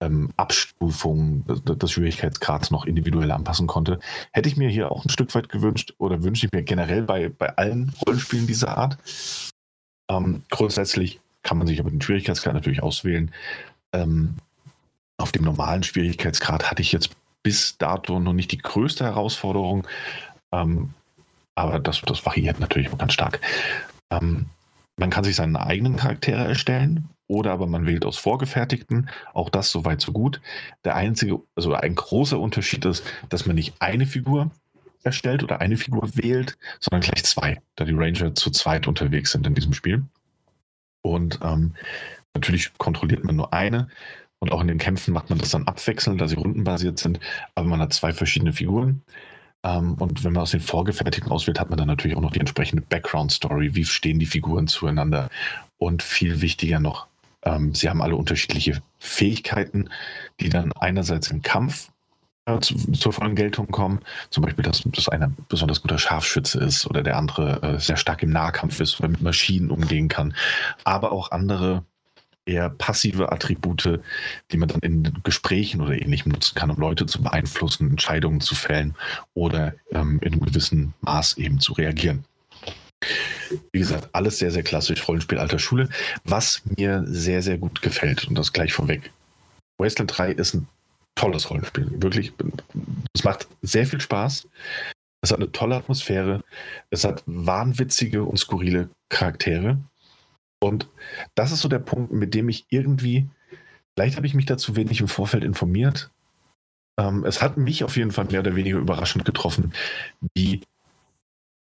ähm, 0.00 0.30
Abstufungen 0.36 1.44
des, 1.46 1.62
des 1.64 1.90
Schwierigkeitsgrads 1.90 2.70
noch 2.70 2.84
individuell 2.84 3.30
anpassen 3.30 3.66
konnte. 3.66 3.98
Hätte 4.32 4.48
ich 4.48 4.56
mir 4.56 4.68
hier 4.68 4.92
auch 4.92 5.04
ein 5.04 5.10
Stück 5.10 5.34
weit 5.34 5.48
gewünscht 5.48 5.94
oder 5.98 6.22
wünsche 6.22 6.46
ich 6.46 6.52
mir 6.52 6.62
generell 6.62 7.02
bei, 7.02 7.28
bei 7.28 7.56
allen 7.56 7.94
Rollenspielen 8.06 8.46
dieser 8.46 8.76
Art. 8.76 8.98
Ähm, 10.10 10.42
grundsätzlich 10.50 11.20
kann 11.42 11.58
man 11.58 11.66
sich 11.66 11.80
aber 11.80 11.90
den 11.90 12.00
Schwierigkeitsgrad 12.00 12.54
natürlich 12.54 12.82
auswählen. 12.82 13.32
Ähm, 13.92 14.36
auf 15.18 15.32
dem 15.32 15.44
normalen 15.44 15.82
Schwierigkeitsgrad 15.82 16.70
hatte 16.70 16.82
ich 16.82 16.92
jetzt 16.92 17.10
bis 17.42 17.78
dato 17.78 18.20
noch 18.20 18.32
nicht 18.32 18.52
die 18.52 18.58
größte 18.58 19.04
Herausforderung. 19.04 19.86
Ähm, 20.52 20.90
aber 21.54 21.78
das, 21.78 22.02
das 22.02 22.26
variiert 22.26 22.60
natürlich 22.60 22.90
ganz 22.98 23.14
stark. 23.14 23.40
Ähm, 24.10 24.46
man 24.98 25.10
kann 25.10 25.24
sich 25.24 25.36
seine 25.36 25.60
eigenen 25.60 25.96
Charaktere 25.96 26.44
erstellen 26.44 27.08
oder 27.28 27.52
aber 27.52 27.66
man 27.66 27.86
wählt 27.86 28.04
aus 28.04 28.16
vorgefertigten. 28.16 29.10
Auch 29.34 29.50
das 29.50 29.70
soweit 29.70 30.00
so 30.00 30.12
gut. 30.12 30.40
Der 30.84 30.94
einzige, 30.94 31.40
also 31.54 31.74
ein 31.74 31.94
großer 31.94 32.38
Unterschied 32.38 32.84
ist, 32.84 33.04
dass 33.28 33.46
man 33.46 33.56
nicht 33.56 33.74
eine 33.80 34.06
Figur 34.06 34.50
erstellt 35.02 35.42
oder 35.42 35.60
eine 35.60 35.76
Figur 35.76 36.16
wählt, 36.16 36.58
sondern 36.80 37.00
gleich 37.00 37.24
zwei, 37.24 37.60
da 37.76 37.84
die 37.84 37.94
Ranger 37.94 38.34
zu 38.34 38.50
zweit 38.50 38.86
unterwegs 38.86 39.32
sind 39.32 39.46
in 39.46 39.54
diesem 39.54 39.72
Spiel. 39.72 40.04
Und 41.02 41.38
ähm, 41.42 41.74
natürlich 42.34 42.76
kontrolliert 42.78 43.24
man 43.24 43.36
nur 43.36 43.52
eine. 43.52 43.88
Und 44.38 44.52
auch 44.52 44.60
in 44.60 44.68
den 44.68 44.78
Kämpfen 44.78 45.14
macht 45.14 45.30
man 45.30 45.38
das 45.38 45.50
dann 45.50 45.66
abwechselnd, 45.66 46.20
da 46.20 46.28
sie 46.28 46.34
rundenbasiert 46.34 46.98
sind. 46.98 47.20
Aber 47.54 47.66
man 47.66 47.80
hat 47.80 47.94
zwei 47.94 48.12
verschiedene 48.12 48.52
Figuren. 48.52 49.02
Ähm, 49.62 49.94
und 49.94 50.24
wenn 50.24 50.32
man 50.32 50.42
aus 50.42 50.50
den 50.50 50.60
vorgefertigten 50.60 51.32
auswählt, 51.32 51.58
hat 51.58 51.70
man 51.70 51.78
dann 51.78 51.88
natürlich 51.88 52.16
auch 52.16 52.22
noch 52.22 52.32
die 52.32 52.40
entsprechende 52.40 52.82
Background-Story. 52.82 53.74
Wie 53.74 53.84
stehen 53.84 54.18
die 54.18 54.26
Figuren 54.26 54.66
zueinander? 54.66 55.30
Und 55.78 56.02
viel 56.02 56.40
wichtiger 56.40 56.80
noch, 56.80 57.06
ähm, 57.46 57.74
sie 57.74 57.88
haben 57.88 58.02
alle 58.02 58.16
unterschiedliche 58.16 58.82
Fähigkeiten, 58.98 59.88
die 60.40 60.48
dann 60.48 60.72
einerseits 60.72 61.30
im 61.30 61.42
Kampf 61.42 61.90
äh, 62.44 62.58
zu, 62.58 62.74
zur 62.92 63.12
vollen 63.12 63.36
Geltung 63.36 63.68
kommen. 63.68 64.00
Zum 64.30 64.42
Beispiel, 64.44 64.64
dass, 64.64 64.82
dass 64.84 65.08
einer 65.08 65.32
besonders 65.48 65.80
guter 65.80 65.98
Scharfschütze 65.98 66.58
ist 66.60 66.86
oder 66.86 67.02
der 67.02 67.16
andere 67.16 67.62
äh, 67.62 67.78
sehr 67.78 67.96
stark 67.96 68.22
im 68.22 68.30
Nahkampf 68.30 68.80
ist 68.80 68.98
oder 68.98 69.08
mit 69.08 69.22
Maschinen 69.22 69.70
umgehen 69.70 70.08
kann. 70.08 70.34
Aber 70.84 71.12
auch 71.12 71.30
andere 71.30 71.84
eher 72.44 72.70
passive 72.70 73.32
Attribute, 73.32 74.00
die 74.52 74.56
man 74.56 74.68
dann 74.68 74.80
in 74.80 75.12
Gesprächen 75.24 75.80
oder 75.80 76.00
ähnlichem 76.00 76.30
nutzen 76.30 76.54
kann, 76.54 76.70
um 76.70 76.78
Leute 76.78 77.06
zu 77.06 77.22
beeinflussen, 77.22 77.90
Entscheidungen 77.90 78.40
zu 78.40 78.54
fällen 78.54 78.94
oder 79.34 79.74
ähm, 79.90 80.20
in 80.22 80.32
einem 80.32 80.44
gewissen 80.44 80.94
Maß 81.00 81.38
eben 81.38 81.58
zu 81.58 81.72
reagieren. 81.72 82.24
Wie 83.72 83.78
gesagt, 83.78 84.08
alles 84.12 84.38
sehr, 84.38 84.50
sehr 84.50 84.62
klassisch, 84.62 85.06
Rollenspiel 85.06 85.38
alter 85.38 85.58
Schule, 85.58 85.88
was 86.24 86.62
mir 86.76 87.04
sehr, 87.06 87.42
sehr 87.42 87.58
gut 87.58 87.82
gefällt 87.82 88.26
und 88.26 88.36
das 88.36 88.52
gleich 88.52 88.72
vorweg. 88.72 89.12
Wasteland 89.78 90.16
3 90.16 90.32
ist 90.32 90.54
ein 90.54 90.68
tolles 91.14 91.50
Rollenspiel, 91.50 91.90
wirklich. 92.00 92.32
Es 93.14 93.24
macht 93.24 93.48
sehr 93.62 93.86
viel 93.86 94.00
Spaß. 94.00 94.48
Es 95.22 95.30
hat 95.30 95.38
eine 95.38 95.52
tolle 95.52 95.76
Atmosphäre. 95.76 96.42
Es 96.90 97.04
hat 97.04 97.22
wahnwitzige 97.26 98.24
und 98.24 98.38
skurrile 98.38 98.90
Charaktere. 99.08 99.78
Und 100.62 100.88
das 101.34 101.52
ist 101.52 101.60
so 101.60 101.68
der 101.68 101.78
Punkt, 101.78 102.12
mit 102.12 102.34
dem 102.34 102.48
ich 102.48 102.66
irgendwie, 102.70 103.28
vielleicht 103.94 104.16
habe 104.16 104.26
ich 104.26 104.34
mich 104.34 104.46
dazu 104.46 104.76
wenig 104.76 105.00
im 105.00 105.08
Vorfeld 105.08 105.44
informiert. 105.44 106.10
Ähm, 106.98 107.24
es 107.24 107.42
hat 107.42 107.56
mich 107.56 107.84
auf 107.84 107.96
jeden 107.96 108.12
Fall 108.12 108.26
mehr 108.26 108.40
oder 108.40 108.56
weniger 108.56 108.78
überraschend 108.78 109.24
getroffen, 109.24 109.72
wie 110.34 110.62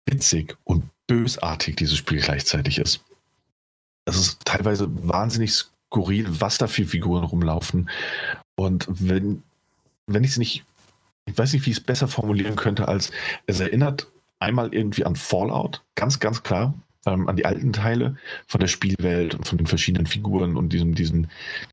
witzig 0.06 0.56
und 0.64 0.84
bösartig 1.06 1.76
dieses 1.76 1.96
Spiel 1.96 2.20
gleichzeitig 2.20 2.78
ist. 2.78 3.00
Es 4.04 4.16
ist 4.16 4.44
teilweise 4.44 4.88
wahnsinnig 4.90 5.52
skurril, 5.52 6.26
was 6.40 6.58
da 6.58 6.66
für 6.66 6.84
Figuren 6.84 7.24
rumlaufen. 7.24 7.88
Und 8.56 8.86
wenn, 8.88 9.42
wenn 10.06 10.24
ich 10.24 10.30
es 10.32 10.38
nicht, 10.38 10.64
ich 11.26 11.38
weiß 11.38 11.52
nicht, 11.52 11.66
wie 11.66 11.70
ich 11.70 11.78
es 11.78 11.82
besser 11.82 12.08
formulieren 12.08 12.56
könnte, 12.56 12.88
als 12.88 13.12
es 13.46 13.60
erinnert 13.60 14.08
einmal 14.40 14.74
irgendwie 14.74 15.04
an 15.04 15.14
Fallout, 15.14 15.82
ganz, 15.94 16.18
ganz 16.18 16.42
klar, 16.42 16.74
ähm, 17.06 17.28
an 17.28 17.36
die 17.36 17.46
alten 17.46 17.72
Teile 17.72 18.16
von 18.46 18.60
der 18.60 18.68
Spielwelt 18.68 19.34
und 19.34 19.46
von 19.46 19.58
den 19.58 19.66
verschiedenen 19.66 20.06
Figuren 20.06 20.56
und 20.56 20.72
diesem, 20.72 20.94
diesem, 20.94 21.28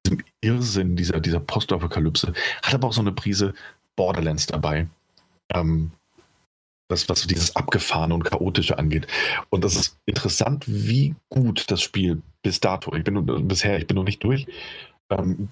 diesem 0.06 0.24
Irrsinn 0.42 0.96
dieser, 0.96 1.20
dieser 1.20 1.40
Postapokalypse. 1.40 2.34
Hat 2.64 2.74
aber 2.74 2.88
auch 2.88 2.94
so 2.94 3.02
eine 3.02 3.12
Prise 3.12 3.54
Borderlands 3.96 4.46
dabei. 4.48 4.88
Ähm, 5.54 5.92
was 6.90 7.22
so 7.22 7.28
dieses 7.28 7.56
Abgefahrene 7.56 8.14
und 8.14 8.24
Chaotische 8.24 8.78
angeht. 8.78 9.08
Und 9.50 9.64
das 9.64 9.76
ist 9.76 9.98
interessant, 10.06 10.66
wie 10.68 11.16
gut 11.30 11.70
das 11.72 11.82
Spiel 11.82 12.22
bis 12.42 12.60
dato, 12.60 12.94
ich 12.96 13.04
bin 13.04 13.48
bisher, 13.48 13.78
ich 13.78 13.88
bin 13.88 13.96
noch 13.96 14.04
nicht 14.04 14.24
durch, 14.24 14.48
ähm, 15.10 15.50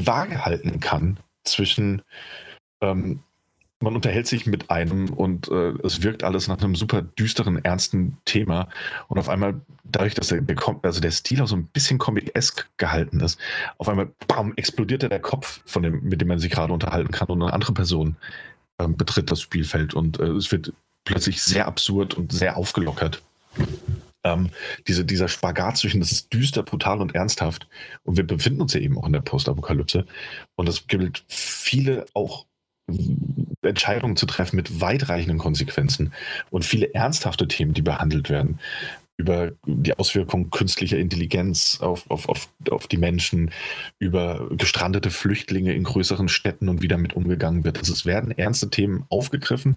Waage 0.00 0.44
halten 0.44 0.80
kann 0.80 1.18
zwischen 1.44 2.02
ähm, 2.80 3.20
man 3.82 3.96
unterhält 3.96 4.26
sich 4.26 4.46
mit 4.46 4.70
einem 4.70 5.10
und 5.10 5.48
äh, 5.48 5.72
es 5.84 6.02
wirkt 6.02 6.22
alles 6.22 6.48
nach 6.48 6.58
einem 6.58 6.76
super 6.76 7.02
düsteren, 7.02 7.62
ernsten 7.64 8.16
Thema. 8.24 8.68
Und 9.08 9.18
auf 9.18 9.28
einmal, 9.28 9.60
dadurch, 9.84 10.14
dass 10.14 10.28
der, 10.28 10.42
also 10.82 11.00
der 11.00 11.10
Stil 11.10 11.42
auch 11.42 11.48
so 11.48 11.56
ein 11.56 11.66
bisschen 11.66 11.98
comic-esque 11.98 12.66
gehalten 12.76 13.20
ist, 13.20 13.38
auf 13.78 13.88
einmal 13.88 14.10
bam, 14.28 14.54
explodiert 14.56 15.02
der 15.02 15.20
Kopf, 15.20 15.60
von 15.66 15.82
dem, 15.82 16.02
mit 16.04 16.20
dem 16.20 16.28
man 16.28 16.38
sich 16.38 16.50
gerade 16.50 16.72
unterhalten 16.72 17.10
kann 17.10 17.28
und 17.28 17.42
eine 17.42 17.52
andere 17.52 17.72
Person 17.72 18.16
äh, 18.84 18.88
betritt 18.88 19.30
das 19.30 19.40
Spielfeld 19.40 19.94
und 19.94 20.18
äh, 20.20 20.24
es 20.24 20.50
wird 20.52 20.72
plötzlich 21.04 21.42
sehr 21.42 21.66
absurd 21.66 22.14
und 22.14 22.32
sehr 22.32 22.56
aufgelockert. 22.56 23.22
Ähm, 24.24 24.50
diese, 24.86 25.04
dieser 25.04 25.28
Spagat 25.28 25.78
zwischen, 25.78 26.00
das 26.00 26.12
ist 26.12 26.32
düster, 26.32 26.62
brutal 26.62 27.00
und 27.00 27.14
ernsthaft. 27.14 27.66
Und 28.04 28.16
wir 28.16 28.26
befinden 28.26 28.60
uns 28.60 28.72
ja 28.72 28.80
eben 28.80 28.96
auch 28.96 29.06
in 29.06 29.12
der 29.12 29.20
Postapokalypse. 29.20 30.06
Und 30.54 30.68
es 30.68 30.86
gilt 30.86 31.24
viele 31.26 32.06
auch 32.14 32.46
Entscheidungen 33.62 34.16
zu 34.16 34.26
treffen 34.26 34.56
mit 34.56 34.80
weitreichenden 34.80 35.38
Konsequenzen 35.38 36.12
und 36.50 36.64
viele 36.64 36.94
ernsthafte 36.94 37.48
Themen, 37.48 37.74
die 37.74 37.82
behandelt 37.82 38.28
werden 38.28 38.58
über 39.22 39.52
die 39.66 39.96
Auswirkungen 39.96 40.50
künstlicher 40.50 40.98
Intelligenz 40.98 41.78
auf, 41.80 42.10
auf, 42.10 42.28
auf, 42.28 42.48
auf 42.70 42.88
die 42.88 42.96
Menschen, 42.96 43.52
über 44.00 44.48
gestrandete 44.50 45.10
Flüchtlinge 45.10 45.72
in 45.72 45.84
größeren 45.84 46.28
Städten 46.28 46.68
und 46.68 46.82
wie 46.82 46.88
damit 46.88 47.14
umgegangen 47.14 47.64
wird. 47.64 47.78
Also 47.78 47.92
es 47.92 48.04
werden 48.04 48.36
ernste 48.36 48.68
Themen 48.68 49.04
aufgegriffen. 49.08 49.76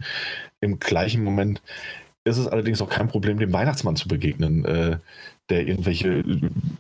Im 0.61 0.80
gleichen 0.80 1.24
Moment 1.24 1.61
ist 2.24 2.38
es 2.38 2.48
allerdings 2.48 2.82
auch 2.82 2.90
kein 2.90 3.07
Problem, 3.07 3.38
dem 3.38 3.53
Weihnachtsmann 3.53 3.95
zu 3.95 4.07
begegnen, 4.07 4.65
äh, 4.65 4.98
der 5.49 5.67
irgendwelche 5.67 6.24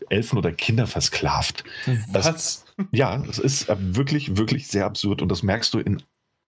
Elfen 0.09 0.39
oder 0.39 0.51
Kinder 0.51 0.87
versklavt. 0.87 1.63
Was? 2.11 2.25
Das, 2.25 2.65
ja, 2.91 3.23
es 3.29 3.37
ist 3.37 3.67
wirklich, 3.77 4.37
wirklich 4.37 4.67
sehr 4.67 4.85
absurd 4.85 5.21
und 5.21 5.29
das 5.29 5.43
merkst 5.43 5.71
du 5.73 5.79
in 5.79 6.01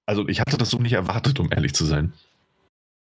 also 0.09 0.25
ich 0.29 0.39
hatte 0.39 0.57
das 0.57 0.69
so 0.69 0.79
nicht 0.79 0.93
erwartet, 0.93 1.37
um 1.39 1.51
ehrlich 1.51 1.75
zu 1.75 1.83
sein. 1.83 2.13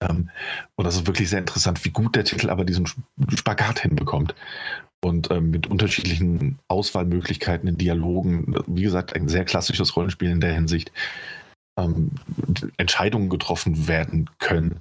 Ähm, 0.08 0.30
und 0.76 0.84
das 0.84 0.96
ist 0.96 1.06
wirklich 1.06 1.28
sehr 1.28 1.38
interessant, 1.38 1.84
wie 1.84 1.90
gut 1.90 2.16
der 2.16 2.24
Titel 2.24 2.50
aber 2.50 2.64
diesen 2.64 2.86
Spagat 3.34 3.80
hinbekommt. 3.80 4.34
Und 5.04 5.30
ähm, 5.30 5.50
mit 5.50 5.66
unterschiedlichen 5.66 6.58
Auswahlmöglichkeiten 6.68 7.68
in 7.68 7.76
Dialogen, 7.76 8.54
wie 8.66 8.82
gesagt, 8.82 9.14
ein 9.14 9.28
sehr 9.28 9.44
klassisches 9.44 9.96
Rollenspiel 9.96 10.30
in 10.30 10.40
der 10.40 10.54
Hinsicht, 10.54 10.92
ähm, 11.76 12.12
Entscheidungen 12.76 13.28
getroffen 13.28 13.88
werden 13.88 14.30
können, 14.38 14.80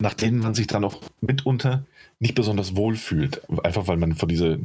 nach 0.00 0.14
denen 0.14 0.38
man 0.38 0.54
sich 0.54 0.66
dann 0.66 0.84
auch 0.84 1.00
mitunter 1.20 1.84
nicht 2.20 2.34
besonders 2.34 2.76
wohl 2.76 2.96
fühlt. 2.96 3.42
Einfach 3.64 3.88
weil 3.88 3.96
man 3.96 4.14
vor 4.14 4.28
diese 4.28 4.60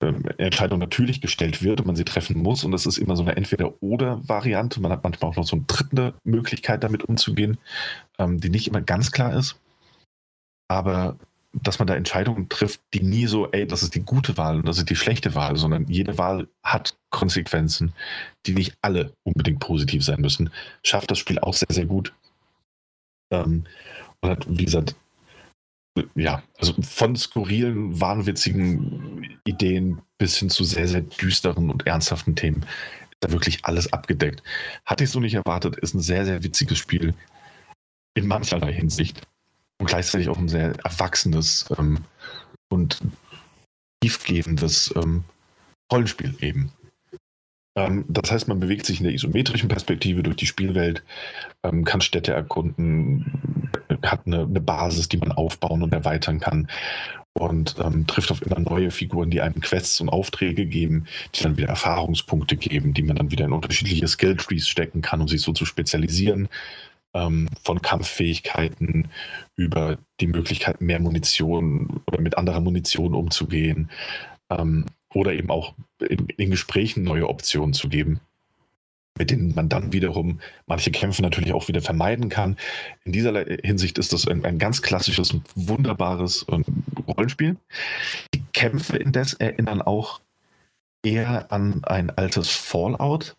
Entscheidung 0.00 0.78
natürlich 0.78 1.20
gestellt 1.20 1.62
wird 1.62 1.80
und 1.80 1.86
man 1.86 1.96
sie 1.96 2.04
treffen 2.04 2.38
muss. 2.42 2.64
Und 2.64 2.72
das 2.72 2.86
ist 2.86 2.98
immer 2.98 3.16
so 3.16 3.22
eine 3.22 3.36
Entweder-Oder-Variante. 3.36 4.80
Man 4.80 4.92
hat 4.92 5.02
manchmal 5.04 5.30
auch 5.30 5.36
noch 5.36 5.46
so 5.46 5.56
eine 5.56 5.64
dritte 5.66 6.14
Möglichkeit, 6.24 6.84
damit 6.84 7.04
umzugehen, 7.04 7.58
ähm, 8.18 8.40
die 8.40 8.50
nicht 8.50 8.68
immer 8.68 8.80
ganz 8.80 9.12
klar 9.12 9.34
ist. 9.34 9.60
Aber 10.68 11.16
dass 11.62 11.78
man 11.78 11.86
da 11.86 11.94
Entscheidungen 11.94 12.48
trifft, 12.48 12.80
die 12.92 13.02
nie 13.02 13.26
so, 13.26 13.50
ey, 13.52 13.66
das 13.66 13.82
ist 13.82 13.94
die 13.94 14.04
gute 14.04 14.36
Wahl 14.36 14.56
und 14.56 14.66
das 14.66 14.78
ist 14.78 14.90
die 14.90 14.96
schlechte 14.96 15.34
Wahl, 15.34 15.56
sondern 15.56 15.88
jede 15.88 16.18
Wahl 16.18 16.48
hat 16.62 16.96
Konsequenzen, 17.10 17.92
die 18.46 18.54
nicht 18.54 18.76
alle 18.82 19.12
unbedingt 19.22 19.60
positiv 19.60 20.04
sein 20.04 20.20
müssen, 20.20 20.50
schafft 20.82 21.10
das 21.10 21.18
Spiel 21.18 21.38
auch 21.38 21.54
sehr, 21.54 21.68
sehr 21.70 21.86
gut. 21.86 22.12
Ähm, 23.30 23.64
und 24.20 24.30
hat, 24.30 24.46
wie 24.48 24.64
gesagt, 24.64 24.96
ja, 26.14 26.42
also 26.58 26.74
von 26.82 27.16
skurrilen, 27.16 28.00
wahnwitzigen 28.00 29.38
Ideen 29.44 30.02
bis 30.18 30.36
hin 30.36 30.50
zu 30.50 30.64
sehr, 30.64 30.88
sehr 30.88 31.02
düsteren 31.02 31.70
und 31.70 31.86
ernsthaften 31.86 32.34
Themen 32.34 32.62
ist 32.62 33.18
da 33.20 33.32
wirklich 33.32 33.64
alles 33.64 33.92
abgedeckt. 33.92 34.42
Hatte 34.84 35.04
ich 35.04 35.10
so 35.10 35.20
nicht 35.20 35.34
erwartet, 35.34 35.76
ist 35.76 35.94
ein 35.94 36.00
sehr, 36.00 36.24
sehr 36.24 36.42
witziges 36.42 36.78
Spiel 36.78 37.14
in 38.14 38.26
mancherlei 38.26 38.72
Hinsicht 38.72 39.22
und 39.78 39.86
gleichzeitig 39.86 40.28
auch 40.28 40.38
ein 40.38 40.48
sehr 40.48 40.74
erwachsenes 40.84 41.66
ähm, 41.78 42.04
und 42.68 43.00
tiefgehendes 44.00 44.92
ähm, 44.96 45.24
Rollenspiel 45.92 46.36
eben. 46.40 46.72
Ähm, 47.76 48.04
das 48.08 48.30
heißt, 48.30 48.48
man 48.48 48.60
bewegt 48.60 48.86
sich 48.86 49.00
in 49.00 49.04
der 49.04 49.14
isometrischen 49.14 49.68
Perspektive 49.68 50.22
durch 50.22 50.36
die 50.36 50.46
Spielwelt, 50.46 51.02
ähm, 51.62 51.84
kann 51.84 52.00
Städte 52.00 52.32
erkunden, 52.32 53.70
hat 54.02 54.26
eine, 54.26 54.42
eine, 54.42 54.60
Basis, 54.60 55.08
die 55.08 55.16
man 55.16 55.32
aufbauen 55.32 55.82
und 55.82 55.92
erweitern 55.92 56.40
kann 56.40 56.68
und 57.32 57.76
ähm, 57.82 58.06
trifft 58.06 58.30
auf 58.30 58.42
immer 58.42 58.60
neue 58.60 58.90
Figuren, 58.90 59.30
die 59.30 59.40
einem 59.40 59.60
Quests 59.60 60.00
und 60.00 60.08
Aufträge 60.08 60.66
geben, 60.66 61.06
die 61.34 61.42
dann 61.42 61.56
wieder 61.56 61.68
Erfahrungspunkte 61.68 62.56
geben, 62.56 62.94
die 62.94 63.02
man 63.02 63.16
dann 63.16 63.32
wieder 63.32 63.44
in 63.44 63.52
unterschiedliche 63.52 64.06
Skilltrees 64.06 64.68
stecken 64.68 65.02
kann, 65.02 65.20
um 65.20 65.28
sich 65.28 65.42
so 65.42 65.52
zu 65.52 65.66
spezialisieren. 65.66 66.48
Ähm, 67.12 67.48
von 67.62 67.80
Kampffähigkeiten 67.80 69.08
über 69.54 69.98
die 70.20 70.26
Möglichkeit, 70.26 70.80
mehr 70.80 70.98
Munition 70.98 72.02
oder 72.08 72.20
mit 72.20 72.36
anderer 72.36 72.58
Munition 72.58 73.14
umzugehen, 73.14 73.88
ähm, 74.50 74.86
oder 75.14 75.32
eben 75.32 75.50
auch 75.50 75.74
in, 76.00 76.26
in 76.36 76.50
Gesprächen 76.50 77.02
neue 77.02 77.28
Optionen 77.28 77.72
zu 77.72 77.88
geben 77.88 78.20
mit 79.18 79.30
denen 79.30 79.54
man 79.54 79.68
dann 79.68 79.92
wiederum 79.92 80.40
manche 80.66 80.90
Kämpfe 80.90 81.22
natürlich 81.22 81.52
auch 81.52 81.68
wieder 81.68 81.80
vermeiden 81.80 82.28
kann. 82.28 82.56
In 83.04 83.12
dieser 83.12 83.44
Hinsicht 83.62 83.98
ist 83.98 84.12
das 84.12 84.26
ein, 84.26 84.44
ein 84.44 84.58
ganz 84.58 84.82
klassisches 84.82 85.30
und 85.32 85.44
wunderbares 85.54 86.44
ähm, 86.50 86.64
Rollenspiel. 87.06 87.56
Die 88.34 88.42
Kämpfe 88.52 88.96
indes 88.96 89.34
erinnern 89.34 89.82
auch 89.82 90.20
eher 91.04 91.52
an 91.52 91.84
ein 91.84 92.10
altes 92.10 92.50
Fallout 92.50 93.36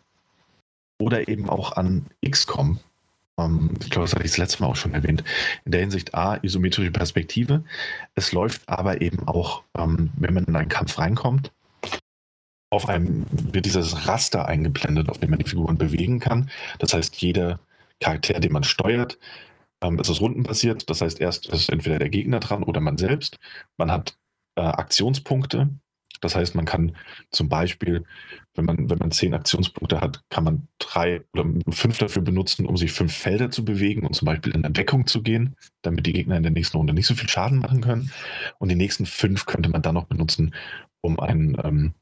oder 0.98 1.28
eben 1.28 1.50
auch 1.50 1.72
an 1.72 2.06
XCOM. 2.26 2.78
Ähm, 3.38 3.74
ich 3.82 3.90
glaube, 3.90 4.06
das 4.06 4.14
hatte 4.14 4.24
ich 4.24 4.30
das 4.30 4.38
letzte 4.38 4.62
Mal 4.62 4.70
auch 4.70 4.76
schon 4.76 4.94
erwähnt. 4.94 5.24
In 5.66 5.72
der 5.72 5.82
Hinsicht 5.82 6.14
A, 6.14 6.36
isometrische 6.36 6.90
Perspektive. 6.90 7.64
Es 8.14 8.32
läuft 8.32 8.66
aber 8.66 9.02
eben 9.02 9.28
auch, 9.28 9.62
ähm, 9.76 10.10
wenn 10.16 10.32
man 10.32 10.44
in 10.44 10.56
einen 10.56 10.70
Kampf 10.70 10.98
reinkommt, 10.98 11.52
auf 12.76 12.88
einem 12.88 13.26
wird 13.30 13.64
dieses 13.64 14.06
Raster 14.06 14.46
eingeblendet, 14.46 15.08
auf 15.08 15.18
dem 15.18 15.30
man 15.30 15.38
die 15.38 15.48
Figuren 15.48 15.78
bewegen 15.78 16.20
kann. 16.20 16.50
Das 16.78 16.92
heißt, 16.92 17.16
jeder 17.16 17.58
Charakter, 18.00 18.38
den 18.38 18.52
man 18.52 18.64
steuert, 18.64 19.18
ähm, 19.80 19.98
ist 19.98 20.10
es 20.10 20.20
rundenbasiert. 20.20 20.88
Das 20.90 21.00
heißt, 21.00 21.20
erst 21.20 21.46
ist 21.46 21.70
entweder 21.70 21.98
der 21.98 22.10
Gegner 22.10 22.38
dran 22.38 22.62
oder 22.62 22.80
man 22.80 22.98
selbst. 22.98 23.38
Man 23.78 23.90
hat 23.90 24.18
äh, 24.56 24.60
Aktionspunkte. 24.60 25.70
Das 26.20 26.36
heißt, 26.36 26.54
man 26.54 26.66
kann 26.66 26.96
zum 27.30 27.48
Beispiel, 27.48 28.04
wenn 28.54 28.66
man, 28.66 28.90
wenn 28.90 28.98
man 28.98 29.10
zehn 29.10 29.34
Aktionspunkte 29.34 30.00
hat, 30.00 30.22
kann 30.28 30.44
man 30.44 30.68
drei 30.78 31.22
oder 31.32 31.44
fünf 31.70 31.98
dafür 31.98 32.22
benutzen, 32.22 32.66
um 32.66 32.76
sich 32.76 32.92
fünf 32.92 33.14
Felder 33.14 33.50
zu 33.50 33.64
bewegen 33.64 34.06
und 34.06 34.14
zum 34.14 34.26
Beispiel 34.26 34.54
in 34.54 34.62
Deckung 34.72 35.06
zu 35.06 35.22
gehen, 35.22 35.56
damit 35.82 36.06
die 36.06 36.12
Gegner 36.12 36.36
in 36.36 36.42
der 36.42 36.52
nächsten 36.52 36.76
Runde 36.76 36.92
nicht 36.92 37.06
so 37.06 37.14
viel 37.14 37.28
Schaden 37.28 37.58
machen 37.58 37.80
können. 37.80 38.10
Und 38.58 38.70
die 38.70 38.76
nächsten 38.76 39.06
fünf 39.06 39.46
könnte 39.46 39.70
man 39.70 39.82
dann 39.82 39.94
noch 39.94 40.06
benutzen, 40.06 40.54
um 41.00 41.20
einen 41.20 41.56
ähm, 41.62 41.94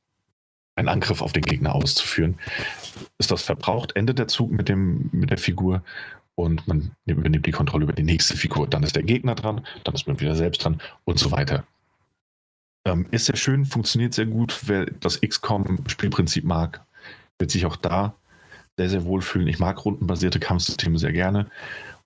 einen 0.76 0.88
Angriff 0.88 1.22
auf 1.22 1.32
den 1.32 1.42
Gegner 1.42 1.74
auszuführen. 1.74 2.38
Ist 3.18 3.30
das 3.30 3.42
verbraucht, 3.42 3.96
endet 3.96 4.18
der 4.18 4.28
Zug 4.28 4.50
mit, 4.50 4.68
dem, 4.68 5.08
mit 5.12 5.30
der 5.30 5.38
Figur 5.38 5.82
und 6.34 6.66
man 6.66 6.90
übernimmt 7.06 7.46
die 7.46 7.52
Kontrolle 7.52 7.84
über 7.84 7.92
die 7.92 8.02
nächste 8.02 8.36
Figur. 8.36 8.66
Dann 8.66 8.82
ist 8.82 8.96
der 8.96 9.02
Gegner 9.02 9.34
dran, 9.34 9.64
dann 9.84 9.94
ist 9.94 10.06
man 10.06 10.20
wieder 10.20 10.34
selbst 10.34 10.64
dran 10.64 10.80
und 11.04 11.18
so 11.18 11.30
weiter. 11.30 11.64
Ähm, 12.84 13.06
ist 13.10 13.26
sehr 13.26 13.36
schön, 13.36 13.64
funktioniert 13.64 14.14
sehr 14.14 14.26
gut. 14.26 14.60
Wer 14.66 14.86
das 14.86 15.20
XCOM-Spielprinzip 15.20 16.44
mag, 16.44 16.84
wird 17.38 17.50
sich 17.50 17.66
auch 17.66 17.76
da 17.76 18.14
sehr, 18.76 18.90
sehr 18.90 19.04
wohlfühlen. 19.04 19.48
Ich 19.48 19.58
mag 19.58 19.84
rundenbasierte 19.84 20.40
Kampfsysteme 20.40 20.98
sehr 20.98 21.12
gerne. 21.12 21.46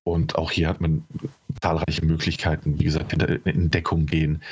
Und 0.05 0.36
auch 0.36 0.50
hier 0.50 0.68
hat 0.68 0.80
man 0.80 1.05
zahlreiche 1.60 2.05
Möglichkeiten, 2.05 2.78
wie 2.78 2.84
gesagt, 2.84 3.12
in 3.12 3.70
Deckung 3.70 4.06
gehen, 4.06 4.42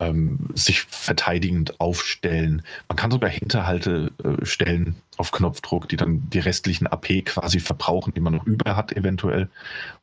ähm, 0.00 0.50
sich 0.54 0.82
verteidigend 0.82 1.80
aufstellen. 1.80 2.62
Man 2.88 2.96
kann 2.96 3.10
sogar 3.10 3.30
Hinterhalte 3.30 4.12
äh, 4.22 4.44
stellen 4.44 4.96
auf 5.16 5.32
Knopfdruck, 5.32 5.88
die 5.88 5.96
dann 5.96 6.30
die 6.30 6.38
restlichen 6.38 6.86
AP 6.86 7.24
quasi 7.24 7.60
verbrauchen, 7.60 8.14
die 8.14 8.20
man 8.20 8.34
noch 8.34 8.46
über 8.46 8.76
hat, 8.76 8.92
eventuell, 8.92 9.48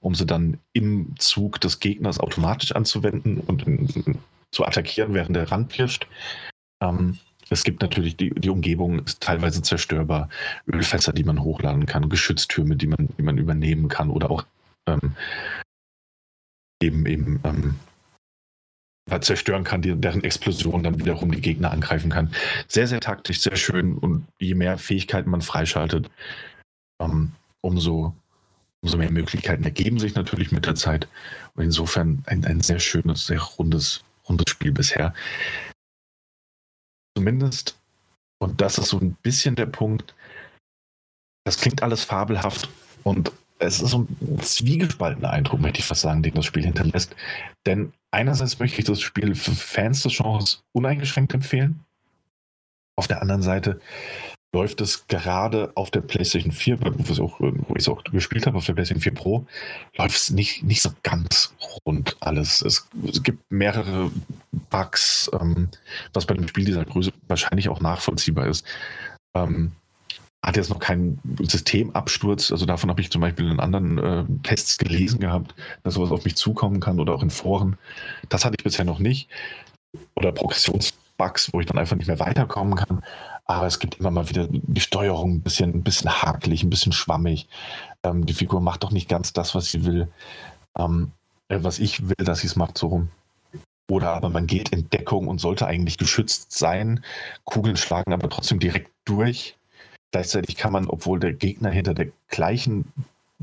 um 0.02 0.16
sie 0.16 0.26
dann 0.26 0.60
im 0.74 1.16
Zug 1.18 1.62
des 1.62 1.80
Gegners 1.80 2.20
automatisch 2.20 2.74
anzuwenden 2.74 3.40
und 3.40 3.64
in, 3.64 3.88
in, 3.88 4.18
zu 4.52 4.66
attackieren, 4.66 5.14
während 5.14 5.36
der 5.36 5.52
Rand 5.52 5.70
pirscht. 5.70 6.08
Ähm, 6.82 7.18
es 7.50 7.64
gibt 7.64 7.82
natürlich, 7.82 8.18
die, 8.18 8.32
die 8.32 8.50
Umgebung 8.50 9.06
ist 9.06 9.22
teilweise 9.22 9.62
zerstörbar. 9.62 10.30
Ölfässer, 10.68 11.14
die 11.14 11.24
man 11.24 11.44
hochladen 11.44 11.86
kann, 11.86 12.10
Geschütztürme, 12.10 12.76
die 12.76 12.88
man, 12.88 13.10
die 13.18 13.24
man 13.24 13.38
übernehmen 13.38 13.88
kann 13.88 14.10
oder 14.10 14.32
auch 14.32 14.46
ähm, 14.88 15.16
eben, 16.82 17.06
eben 17.06 17.40
ähm, 17.44 17.76
zerstören 19.22 19.64
kann, 19.64 19.82
deren 19.82 20.24
Explosion 20.24 20.84
dann 20.84 21.00
wiederum 21.00 21.32
die 21.32 21.42
Gegner 21.42 21.72
angreifen 21.72 22.10
kann. 22.10 22.34
Sehr, 22.68 22.88
sehr 22.88 23.02
taktisch, 23.02 23.42
sehr 23.42 23.56
schön 23.56 23.98
und 23.98 24.28
je 24.40 24.56
mehr 24.56 24.78
Fähigkeiten 24.78 25.30
man 25.30 25.42
freischaltet, 25.42 26.10
ähm, 27.00 27.32
umso, 27.62 28.16
umso 28.82 28.98
mehr 28.98 29.12
Möglichkeiten 29.12 29.64
ergeben 29.64 30.00
sich 30.00 30.16
natürlich 30.16 30.52
mit 30.52 30.66
der 30.66 30.76
Zeit. 30.76 31.08
Und 31.54 31.66
insofern 31.66 32.24
ein, 32.26 32.46
ein 32.46 32.62
sehr 32.62 32.80
schönes, 32.80 33.28
sehr 33.28 33.42
rundes, 33.42 34.04
rundes 34.28 34.50
Spiel 34.50 34.72
bisher. 34.72 35.14
Zumindest, 37.16 37.78
und 38.40 38.60
das 38.60 38.78
ist 38.78 38.90
so 38.90 39.00
ein 39.00 39.16
bisschen 39.22 39.56
der 39.56 39.68
Punkt, 39.68 40.16
das 41.46 41.60
klingt 41.60 41.84
alles 41.84 42.04
fabelhaft 42.04 42.70
und 43.04 43.32
es 43.60 43.82
ist 43.82 43.92
so 43.92 44.00
ein 44.00 44.40
zwiegespaltener 44.42 45.30
Eindruck, 45.30 45.62
möchte 45.62 45.80
ich 45.80 45.86
fast 45.86 46.02
sagen, 46.02 46.24
den 46.24 46.34
das 46.34 46.46
Spiel 46.46 46.64
hinterlässt. 46.64 47.16
Denn 47.66 47.94
einerseits 48.12 48.60
möchte 48.60 48.80
ich 48.80 48.86
das 48.86 49.02
Spiel 49.02 49.36
für 49.36 49.52
Fans 49.52 50.04
des 50.04 50.18
Genres 50.18 50.64
uneingeschränkt 50.74 51.34
empfehlen. 51.34 51.82
Auf 52.98 53.08
der 53.08 53.22
anderen 53.22 53.42
Seite 53.42 53.80
läuft 54.54 54.80
es 54.80 55.08
gerade 55.08 55.72
auf 55.76 55.92
der 55.92 56.00
PlayStation 56.00 56.54
4, 56.54 56.80
wo, 56.82 57.76
ich 57.76 57.82
es 57.82 57.90
auch 57.90 58.04
gespielt 58.06 58.48
habe, 58.48 58.58
auf 58.58 58.66
der 58.66 58.74
PlayStation 58.74 59.02
4 59.02 59.14
Pro, 59.14 59.46
läuft 59.98 60.16
es 60.16 60.30
nicht, 60.30 60.64
nicht 60.64 60.82
so 60.82 60.92
ganz 61.04 61.54
rund 61.86 62.16
alles. 62.22 62.62
Es, 62.62 62.88
es 63.06 63.22
gibt 63.22 63.52
mehrere 63.52 64.12
Bugs, 64.70 65.30
ähm, 65.38 65.70
was 66.14 66.26
bei 66.26 66.36
dem 66.36 66.48
Spiel 66.48 66.64
dieser 66.64 66.86
Größe 66.86 67.12
wahrscheinlich 67.28 67.68
auch 67.68 67.82
nachvollziehbar 67.82 68.48
ist. 68.48 68.66
Ähm, 69.36 69.74
hat 70.46 70.58
jetzt 70.58 70.70
noch 70.70 70.80
keinen 70.80 71.20
Systemabsturz. 71.42 72.52
Also 72.52 72.66
davon 72.66 72.90
habe 72.90 73.02
ich 73.02 73.12
zum 73.12 73.22
Beispiel 73.22 73.50
in 73.50 73.60
anderen 73.60 73.98
äh, 73.98 74.26
Tests 74.44 74.78
gelesen 74.78 75.20
gehabt, 75.20 75.56
dass 75.84 75.96
sowas 75.96 76.12
auf 76.12 76.24
mich 76.24 76.36
zukommen 76.36 76.80
kann 76.80 77.00
oder 77.00 77.16
auch 77.16 77.24
in 77.24 77.32
Foren. 77.32 77.78
Das 78.30 78.46
hatte 78.46 78.56
ich 78.58 78.64
bisher 78.64 78.86
noch 78.86 79.00
nicht. 79.00 79.28
Oder 80.16 80.32
Progressionsbugs, 80.32 81.52
wo 81.52 81.60
ich 81.60 81.66
dann 81.66 81.80
einfach 81.80 81.96
nicht 81.96 82.08
mehr 82.08 82.20
weiterkommen 82.20 82.76
kann. 82.76 83.04
Aber 83.46 83.66
es 83.66 83.80
gibt 83.80 83.96
immer 83.96 84.12
mal 84.12 84.30
wieder 84.30 84.48
die 84.50 84.82
Steuerung 84.82 85.36
ein 85.36 85.42
bisschen, 85.42 85.74
ein 85.74 85.84
bisschen 85.84 86.12
hakelig, 86.22 86.64
ein 86.64 86.70
bisschen 86.70 86.92
schwammig. 86.92 87.48
Ähm, 88.04 88.26
die 88.26 88.34
Figur 88.34 88.62
macht 88.62 88.84
doch 88.84 88.92
nicht 88.92 89.10
ganz 89.10 89.34
das, 89.34 89.56
was 89.56 89.72
sie 89.72 89.84
will. 89.84 90.10
Ähm, 90.78 91.12
äh, 91.50 91.60
was 91.62 91.80
ich 91.80 92.08
will, 92.08 92.24
dass 92.26 92.42
sie 92.42 92.48
es 92.48 92.56
macht, 92.56 92.78
so 92.78 92.88
rum. 92.88 93.10
Oder 93.90 94.12
aber 94.14 94.30
man 94.30 94.48
geht 94.48 94.70
in 94.70 94.90
Deckung 94.90 95.28
und 95.28 95.40
sollte 95.40 95.66
eigentlich 95.66 95.98
geschützt 95.98 96.52
sein. 96.52 97.04
Kugeln 97.46 97.78
schlagen 97.78 98.14
aber 98.14 98.30
trotzdem 98.30 98.60
direkt 98.60 98.92
durch. 99.06 99.58
Gleichzeitig 100.12 100.56
kann 100.56 100.72
man, 100.72 100.88
obwohl 100.88 101.20
der 101.20 101.34
Gegner 101.34 101.70
hinter 101.70 101.94
der 101.94 102.08
gleichen 102.30 102.86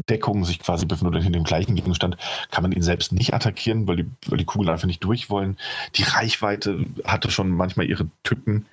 Deckung 0.09 0.45
sich 0.45 0.59
quasi 0.59 0.87
befindet 0.87 1.15
oder 1.15 1.23
hinter 1.23 1.39
dem 1.39 1.45
gleichen 1.45 1.75
Gegenstand, 1.75 2.17
kann 2.51 2.63
man 2.63 2.73
ihn 2.73 2.83
selbst 2.83 3.13
nicht 3.13 3.35
attackieren, 3.35 3.87
weil 3.87 3.97
die, 3.97 4.11
weil 4.27 4.39
die 4.39 4.47
Kugeln 4.47 4.71
einfach 4.71 4.87
nicht 4.87 5.05
durch 5.05 5.29
wollen. 5.29 5.59
Die 5.97 6.03
Reichweite 6.03 6.87
hatte 7.05 7.31
schon 7.31 7.51
manchmal 7.51 7.87
ihre 7.87 8.09
Tücken, 8.23 8.65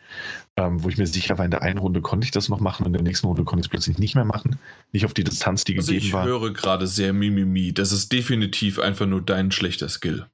ähm, 0.56 0.82
wo 0.82 0.88
ich 0.88 0.98
mir 0.98 1.08
sicher 1.08 1.38
war, 1.38 1.44
in 1.44 1.52
der 1.52 1.62
einen 1.62 1.78
Runde 1.78 2.02
konnte 2.02 2.24
ich 2.24 2.32
das 2.32 2.48
noch 2.48 2.62
machen 2.62 2.86
und 2.86 2.94
in 2.94 2.94
der 2.94 3.04
nächsten 3.04 3.28
Runde 3.28 3.44
konnte 3.44 3.62
ich 3.62 3.66
es 3.66 3.70
plötzlich 3.70 3.98
nicht 3.98 4.16
mehr 4.16 4.26
machen. 4.26 4.60
Nicht 4.94 5.06
auf 5.06 5.14
die 5.14 5.26
Distanz, 5.26 5.66
die 5.66 5.76
also 5.78 5.92
gegeben 5.92 6.14
war. 6.14 6.24
Ich 6.24 6.30
höre 6.30 6.54
gerade 6.54 6.88
sehr 6.88 7.12
Mimimi. 7.12 7.74
Das 7.74 7.92
ist 7.92 8.14
definitiv 8.14 8.80
einfach 8.80 9.06
nur 9.06 9.22
dein 9.22 9.52
schlechter 9.52 9.90
Skill. 9.90 10.26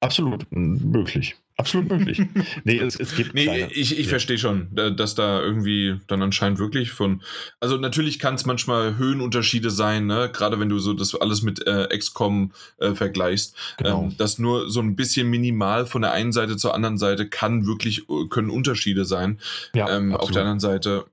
Absolut 0.00 0.46
möglich. 0.50 1.36
Absolut 1.58 1.88
möglich. 1.88 2.20
nee, 2.64 2.78
es, 2.78 3.00
es 3.00 3.16
gibt. 3.16 3.32
Nee, 3.32 3.66
ich, 3.70 3.98
ich 3.98 4.04
ja. 4.04 4.10
verstehe 4.10 4.36
schon, 4.36 4.68
dass 4.74 5.14
da 5.14 5.40
irgendwie 5.40 5.98
dann 6.06 6.20
anscheinend 6.20 6.58
wirklich 6.58 6.90
von. 6.90 7.22
Also, 7.60 7.78
natürlich 7.78 8.18
kann 8.18 8.34
es 8.34 8.44
manchmal 8.44 8.98
Höhenunterschiede 8.98 9.70
sein, 9.70 10.06
ne? 10.06 10.30
gerade 10.30 10.60
wenn 10.60 10.68
du 10.68 10.78
so 10.78 10.92
das 10.92 11.14
alles 11.14 11.40
mit 11.40 11.66
äh, 11.66 11.88
XCOM 11.96 12.52
äh, 12.78 12.94
vergleichst. 12.94 13.56
Genau. 13.78 14.04
Ähm, 14.04 14.16
dass 14.18 14.38
nur 14.38 14.68
so 14.68 14.80
ein 14.80 14.96
bisschen 14.96 15.28
minimal 15.28 15.86
von 15.86 16.02
der 16.02 16.12
einen 16.12 16.32
Seite 16.32 16.58
zur 16.58 16.74
anderen 16.74 16.98
Seite 16.98 17.26
kann 17.26 17.66
wirklich, 17.66 18.08
äh, 18.10 18.28
können 18.28 18.50
Unterschiede 18.50 19.06
sein. 19.06 19.38
Ja, 19.74 19.96
ähm, 19.96 20.14
auf 20.14 20.30
der 20.30 20.42
anderen 20.42 20.60
Seite, 20.60 21.06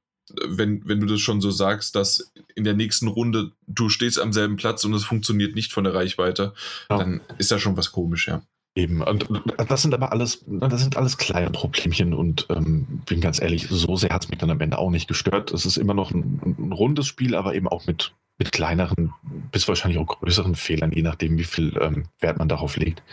wenn, 0.45 0.81
wenn 0.85 0.99
du 0.99 1.05
das 1.05 1.21
schon 1.21 1.39
so 1.39 1.51
sagst, 1.51 1.95
dass 1.95 2.33
in 2.53 2.65
der 2.65 2.73
nächsten 2.73 3.07
Runde 3.07 3.51
du 3.67 3.87
stehst 3.87 4.19
am 4.19 4.33
selben 4.33 4.57
Platz 4.57 4.83
und 4.83 4.93
es 4.93 5.05
funktioniert 5.05 5.55
nicht 5.55 5.71
von 5.71 5.85
der 5.85 5.93
Reichweite, 5.93 6.53
ja. 6.89 6.97
dann 6.97 7.21
ist 7.37 7.49
da 7.49 7.59
schon 7.59 7.77
was 7.77 7.93
komisch, 7.93 8.27
ja. 8.27 8.43
Eben, 8.75 9.03
und 9.03 9.27
das 9.67 9.83
sind 9.83 9.93
aber 9.93 10.11
alles, 10.11 10.43
das 10.47 10.81
sind 10.81 10.97
alles 10.97 11.19
kleine 11.19 11.51
Problemchen 11.51 12.13
und 12.13 12.47
ähm, 12.49 13.01
bin 13.05 13.21
ganz 13.21 13.39
ehrlich, 13.39 13.67
so 13.69 13.95
sehr 13.95 14.09
hat 14.09 14.23
es 14.23 14.29
mich 14.29 14.39
dann 14.39 14.49
am 14.49 14.61
Ende 14.61 14.79
auch 14.79 14.89
nicht 14.89 15.07
gestört. 15.07 15.51
Es 15.51 15.67
ist 15.67 15.77
immer 15.77 15.93
noch 15.93 16.09
ein, 16.09 16.41
ein, 16.57 16.71
rundes 16.71 17.05
Spiel, 17.05 17.35
aber 17.35 17.53
eben 17.53 17.67
auch 17.67 17.85
mit, 17.85 18.15
mit 18.39 18.51
kleineren, 18.51 19.13
bis 19.51 19.67
wahrscheinlich 19.67 19.99
auch 19.99 20.07
größeren 20.07 20.55
Fehlern, 20.55 20.91
je 20.91 21.03
nachdem, 21.03 21.37
wie 21.37 21.43
viel 21.43 21.77
ähm, 21.79 22.05
Wert 22.19 22.39
man 22.39 22.49
darauf 22.49 22.75
legt 22.75 23.03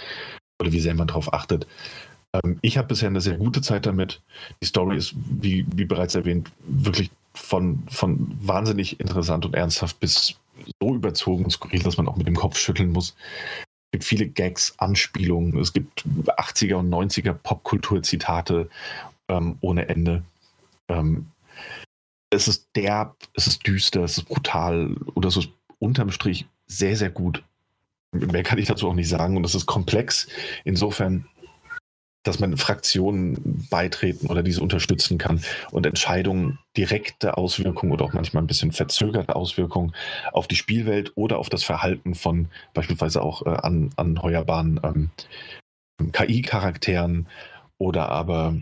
oder 0.62 0.72
wie 0.72 0.80
sehr 0.80 0.94
man 0.94 1.08
darauf 1.08 1.34
achtet. 1.34 1.66
Ähm, 2.32 2.58
ich 2.62 2.78
habe 2.78 2.88
bisher 2.88 3.08
eine 3.08 3.20
sehr 3.20 3.36
gute 3.36 3.60
Zeit 3.60 3.84
damit. 3.84 4.22
Die 4.62 4.66
Story 4.66 4.96
ist, 4.96 5.14
wie, 5.14 5.66
wie 5.74 5.84
bereits 5.84 6.14
erwähnt, 6.14 6.50
wirklich 6.66 7.10
von, 7.34 7.82
von 7.90 8.34
wahnsinnig 8.40 8.98
interessant 8.98 9.44
und 9.44 9.54
ernsthaft 9.54 10.00
bis 10.00 10.36
so 10.80 10.94
überzogen 10.94 11.44
und 11.44 11.50
skurril, 11.50 11.82
dass 11.82 11.98
man 11.98 12.08
auch 12.08 12.16
mit 12.16 12.26
dem 12.26 12.36
Kopf 12.36 12.58
schütteln 12.58 12.92
muss. 12.92 13.14
Es 13.90 13.98
gibt 13.98 14.04
viele 14.04 14.28
Gags, 14.28 14.74
Anspielungen, 14.78 15.58
es 15.58 15.72
gibt 15.72 16.04
80er 16.06 16.76
und 16.76 16.90
90er 16.90 17.32
Popkultur-Zitate 17.32 18.70
ähm, 19.28 19.58
ohne 19.60 19.88
Ende. 19.88 20.22
Ähm, 20.88 21.26
es 22.30 22.46
ist 22.46 22.68
derb, 22.76 23.16
es 23.34 23.48
ist 23.48 23.66
düster, 23.66 24.04
es 24.04 24.18
ist 24.18 24.28
brutal 24.28 24.94
oder 25.14 25.28
es 25.28 25.36
ist 25.36 25.48
unterm 25.80 26.12
Strich 26.12 26.46
sehr, 26.68 26.96
sehr 26.96 27.10
gut. 27.10 27.42
Mehr 28.12 28.44
kann 28.44 28.58
ich 28.58 28.68
dazu 28.68 28.88
auch 28.88 28.94
nicht 28.94 29.08
sagen 29.08 29.36
und 29.36 29.44
es 29.44 29.56
ist 29.56 29.66
komplex. 29.66 30.28
Insofern 30.64 31.26
dass 32.22 32.38
man 32.38 32.56
Fraktionen 32.56 33.66
beitreten 33.70 34.26
oder 34.26 34.42
diese 34.42 34.62
unterstützen 34.62 35.16
kann 35.16 35.42
und 35.70 35.86
Entscheidungen 35.86 36.58
direkte 36.76 37.36
Auswirkungen 37.36 37.92
oder 37.92 38.04
auch 38.04 38.12
manchmal 38.12 38.42
ein 38.42 38.46
bisschen 38.46 38.72
verzögerte 38.72 39.34
Auswirkungen 39.36 39.94
auf 40.32 40.46
die 40.46 40.56
Spielwelt 40.56 41.12
oder 41.14 41.38
auf 41.38 41.48
das 41.48 41.64
Verhalten 41.64 42.14
von 42.14 42.48
beispielsweise 42.74 43.22
auch 43.22 43.46
äh, 43.46 43.50
an, 43.50 43.90
anheuerbaren 43.96 44.80
ähm, 44.84 45.10
KI-Charakteren 46.12 47.26
oder 47.78 48.08
aber 48.10 48.56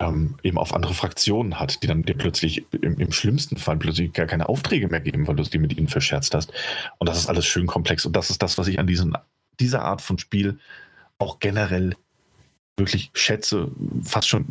ähm, 0.00 0.36
eben 0.42 0.58
auf 0.58 0.74
andere 0.74 0.94
Fraktionen 0.94 1.60
hat, 1.60 1.82
die 1.82 1.86
dann 1.86 2.02
dir 2.02 2.16
plötzlich 2.16 2.64
im, 2.72 2.98
im, 2.98 3.12
schlimmsten 3.12 3.56
Fall 3.56 3.76
plötzlich 3.76 4.12
gar 4.12 4.26
keine 4.26 4.48
Aufträge 4.48 4.88
mehr 4.88 5.00
geben, 5.00 5.26
weil 5.26 5.36
du 5.36 5.42
es 5.42 5.52
mit 5.54 5.76
ihnen 5.76 5.88
verscherzt 5.88 6.34
hast. 6.34 6.52
Und 6.98 7.08
das 7.08 7.18
ist 7.18 7.28
alles 7.28 7.46
schön 7.46 7.66
komplex. 7.66 8.04
Und 8.04 8.16
das 8.16 8.30
ist 8.30 8.42
das, 8.42 8.58
was 8.58 8.66
ich 8.66 8.80
an 8.80 8.88
diesen, 8.88 9.16
dieser 9.60 9.82
Art 9.82 10.02
von 10.02 10.18
Spiel 10.18 10.58
auch 11.18 11.38
generell 11.38 11.94
wirklich 12.76 13.10
schätze, 13.14 13.70
fast 14.02 14.28
schon 14.28 14.46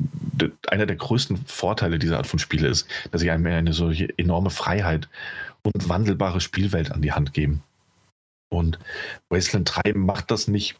einer 0.67 0.85
der 0.85 0.95
größten 0.95 1.37
Vorteile 1.45 1.99
dieser 1.99 2.17
Art 2.17 2.27
von 2.27 2.39
Spiele 2.39 2.67
ist, 2.67 2.87
dass 3.11 3.21
sie 3.21 3.31
einem 3.31 3.45
eine 3.45 3.73
solche 3.73 4.17
enorme 4.17 4.49
Freiheit 4.49 5.09
und 5.63 5.89
wandelbare 5.89 6.41
Spielwelt 6.41 6.91
an 6.91 7.01
die 7.01 7.11
Hand 7.11 7.33
geben. 7.33 7.63
Und 8.49 8.79
Wasteland 9.29 9.71
3 9.75 9.93
macht 9.93 10.31
das 10.31 10.47
nicht 10.47 10.79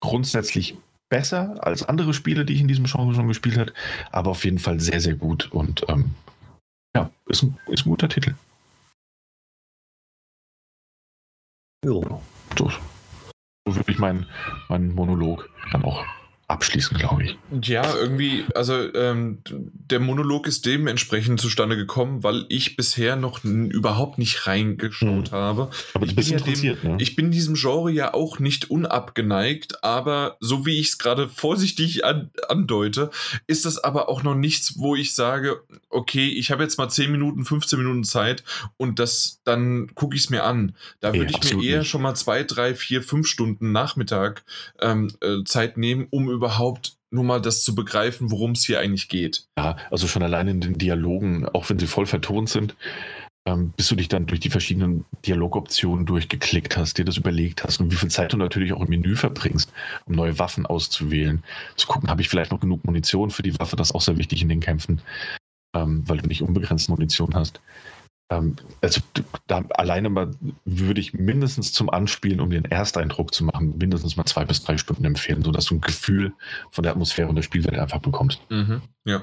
grundsätzlich 0.00 0.76
besser 1.08 1.64
als 1.64 1.82
andere 1.82 2.14
Spiele, 2.14 2.44
die 2.44 2.54
ich 2.54 2.60
in 2.60 2.68
diesem 2.68 2.84
Genre 2.84 3.14
schon 3.14 3.28
gespielt 3.28 3.58
habe, 3.58 3.72
aber 4.10 4.30
auf 4.30 4.44
jeden 4.44 4.58
Fall 4.58 4.80
sehr, 4.80 5.00
sehr 5.00 5.14
gut 5.14 5.50
und 5.52 5.84
ähm, 5.88 6.14
ja, 6.94 7.10
ist 7.26 7.42
ein, 7.42 7.58
ist 7.66 7.86
ein 7.86 7.90
guter 7.90 8.08
Titel. 8.08 8.34
Jo. 11.84 12.22
So, 12.56 12.70
so 13.66 13.76
würde 13.76 13.90
ich 13.90 13.98
meinen 13.98 14.26
mein 14.68 14.94
Monolog 14.94 15.48
dann 15.72 15.84
auch 15.84 16.04
abschließen, 16.46 16.96
glaube 16.98 17.24
ich. 17.24 17.38
Ja, 17.62 17.94
irgendwie, 17.96 18.44
also 18.54 18.92
ähm, 18.94 19.38
der 19.50 20.00
Monolog 20.00 20.46
ist 20.46 20.66
dementsprechend 20.66 21.40
zustande 21.40 21.76
gekommen, 21.76 22.22
weil 22.22 22.44
ich 22.48 22.76
bisher 22.76 23.16
noch 23.16 23.42
überhaupt 23.44 24.18
nicht 24.18 24.46
reingeschaut 24.46 25.30
hm. 25.30 25.32
habe. 25.32 25.70
Aber 25.94 26.06
ich 26.06 26.14
bin, 26.14 26.26
ja 26.26 26.38
dem, 26.38 26.60
ne? 26.82 26.96
ich 26.98 27.16
bin 27.16 27.30
diesem 27.30 27.54
Genre 27.54 27.90
ja 27.90 28.12
auch 28.12 28.38
nicht 28.38 28.70
unabgeneigt, 28.70 29.82
aber 29.82 30.36
so 30.40 30.66
wie 30.66 30.78
ich 30.78 30.88
es 30.88 30.98
gerade 30.98 31.28
vorsichtig 31.28 32.04
an, 32.04 32.30
andeute, 32.48 33.10
ist 33.46 33.64
das 33.64 33.82
aber 33.82 34.08
auch 34.08 34.22
noch 34.22 34.34
nichts, 34.34 34.78
wo 34.78 34.94
ich 34.96 35.14
sage, 35.14 35.62
okay, 35.88 36.28
ich 36.28 36.50
habe 36.50 36.62
jetzt 36.62 36.76
mal 36.76 36.88
10 36.88 37.10
Minuten, 37.10 37.44
15 37.44 37.78
Minuten 37.78 38.04
Zeit 38.04 38.44
und 38.76 38.98
das 38.98 39.40
dann 39.44 39.94
gucke 39.94 40.16
ich 40.16 40.24
es 40.24 40.30
mir 40.30 40.44
an. 40.44 40.74
Da 41.00 41.14
würde 41.14 41.32
ich 41.32 41.54
mir 41.54 41.62
eher 41.62 41.78
nicht. 41.80 41.88
schon 41.88 42.02
mal 42.02 42.14
zwei, 42.14 42.42
drei, 42.42 42.74
vier, 42.74 43.02
fünf 43.02 43.26
Stunden 43.26 43.72
Nachmittag 43.72 44.44
ähm, 44.80 45.10
äh, 45.20 45.44
Zeit 45.44 45.76
nehmen, 45.76 46.06
um 46.10 46.28
überhaupt 46.34 46.96
nur 47.10 47.24
mal 47.24 47.40
das 47.40 47.62
zu 47.62 47.74
begreifen, 47.74 48.30
worum 48.30 48.52
es 48.52 48.64
hier 48.64 48.80
eigentlich 48.80 49.08
geht. 49.08 49.46
Ja, 49.58 49.76
also 49.90 50.06
schon 50.06 50.22
allein 50.22 50.48
in 50.48 50.60
den 50.60 50.78
Dialogen, 50.78 51.48
auch 51.48 51.70
wenn 51.70 51.78
sie 51.78 51.86
voll 51.86 52.06
vertont 52.06 52.48
sind, 52.48 52.74
ähm, 53.46 53.72
bis 53.76 53.88
du 53.88 53.94
dich 53.94 54.08
dann 54.08 54.26
durch 54.26 54.40
die 54.40 54.50
verschiedenen 54.50 55.04
Dialogoptionen 55.24 56.06
durchgeklickt 56.06 56.76
hast, 56.76 56.98
dir 56.98 57.04
das 57.04 57.16
überlegt 57.16 57.62
hast 57.62 57.80
und 57.80 57.92
wie 57.92 57.96
viel 57.96 58.10
Zeit 58.10 58.32
du 58.32 58.36
natürlich 58.36 58.72
auch 58.72 58.80
im 58.80 58.88
Menü 58.88 59.16
verbringst, 59.16 59.72
um 60.06 60.14
neue 60.14 60.38
Waffen 60.38 60.66
auszuwählen. 60.66 61.42
Zu 61.76 61.86
gucken, 61.86 62.10
habe 62.10 62.22
ich 62.22 62.28
vielleicht 62.28 62.50
noch 62.52 62.60
genug 62.60 62.84
Munition 62.84 63.30
für 63.30 63.42
die 63.42 63.58
Waffe, 63.58 63.76
das 63.76 63.90
ist 63.90 63.94
auch 63.94 64.00
sehr 64.00 64.18
wichtig 64.18 64.42
in 64.42 64.48
den 64.48 64.60
Kämpfen, 64.60 65.00
ähm, 65.76 66.02
weil 66.06 66.18
du 66.18 66.26
nicht 66.26 66.42
unbegrenzt 66.42 66.88
Munition 66.88 67.34
hast. 67.34 67.60
Ähm, 68.34 68.56
also 68.80 69.00
da 69.46 69.64
alleine 69.70 70.08
mal 70.08 70.30
würde 70.64 71.00
ich 71.00 71.14
mindestens 71.14 71.72
zum 71.72 71.90
Anspielen, 71.90 72.40
um 72.40 72.50
den 72.50 72.64
Ersteindruck 72.64 73.34
zu 73.34 73.44
machen, 73.44 73.76
mindestens 73.78 74.16
mal 74.16 74.24
zwei 74.24 74.44
bis 74.44 74.62
drei 74.62 74.78
Stunden 74.78 75.04
empfehlen, 75.04 75.42
sodass 75.42 75.66
du 75.66 75.76
ein 75.76 75.80
Gefühl 75.80 76.32
von 76.70 76.82
der 76.82 76.92
Atmosphäre 76.92 77.28
und 77.28 77.36
der 77.36 77.42
Spielwelt 77.42 77.78
einfach 77.78 78.00
bekommst. 78.00 78.40
Mhm, 78.50 78.82
ja. 79.04 79.22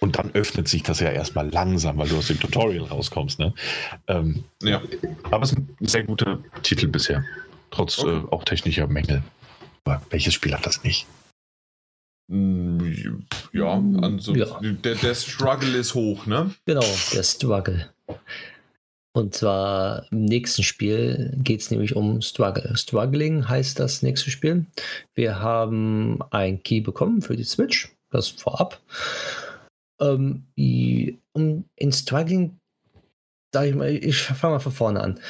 Und 0.00 0.18
dann 0.18 0.32
öffnet 0.32 0.68
sich 0.68 0.82
das 0.82 1.00
ja 1.00 1.10
erstmal 1.10 1.48
langsam, 1.50 1.98
weil 1.98 2.08
du 2.08 2.18
aus 2.18 2.28
dem 2.28 2.38
Tutorial 2.38 2.84
rauskommst. 2.84 3.38
Ne? 3.38 3.54
Ähm, 4.06 4.44
ja. 4.62 4.80
Aber 5.24 5.42
es 5.42 5.52
ist 5.52 5.58
ein 5.58 5.76
sehr 5.80 6.04
guter 6.04 6.38
Titel 6.62 6.86
bisher, 6.86 7.24
trotz 7.70 7.98
okay. 7.98 8.18
äh, 8.18 8.22
auch 8.30 8.44
technischer 8.44 8.86
Mängel. 8.86 9.22
Aber 9.84 10.02
welches 10.10 10.34
Spiel 10.34 10.54
hat 10.54 10.66
das 10.66 10.84
nicht? 10.84 11.06
Mm, 12.28 13.24
ja, 13.52 13.82
also 14.02 14.34
ja. 14.34 14.60
Der, 14.60 14.94
der 14.94 15.14
Struggle 15.14 15.76
ist 15.76 15.94
hoch, 15.94 16.26
ne? 16.26 16.54
Genau, 16.66 16.84
der 17.12 17.22
Struggle. 17.22 17.88
Und 19.12 19.34
zwar 19.34 20.06
im 20.12 20.26
nächsten 20.26 20.62
Spiel 20.62 21.34
geht 21.38 21.60
es 21.60 21.70
nämlich 21.70 21.96
um 21.96 22.20
Struggle. 22.20 22.76
Struggling 22.76 23.48
heißt 23.48 23.80
das 23.80 24.02
nächste 24.02 24.30
Spiel. 24.30 24.66
Wir 25.14 25.40
haben 25.40 26.20
ein 26.30 26.62
Key 26.62 26.80
bekommen 26.80 27.22
für 27.22 27.36
die 27.36 27.44
Switch, 27.44 27.90
das 28.10 28.28
vorab. 28.28 28.80
Ähm, 29.98 30.44
um, 31.32 31.64
in 31.74 31.92
Struggling, 31.92 32.58
sag 33.52 33.66
ich 33.66 33.74
mal, 33.74 33.90
ich 33.90 34.18
fange 34.18 34.54
mal 34.54 34.60
von 34.60 34.72
vorne 34.72 35.00
an. 35.00 35.20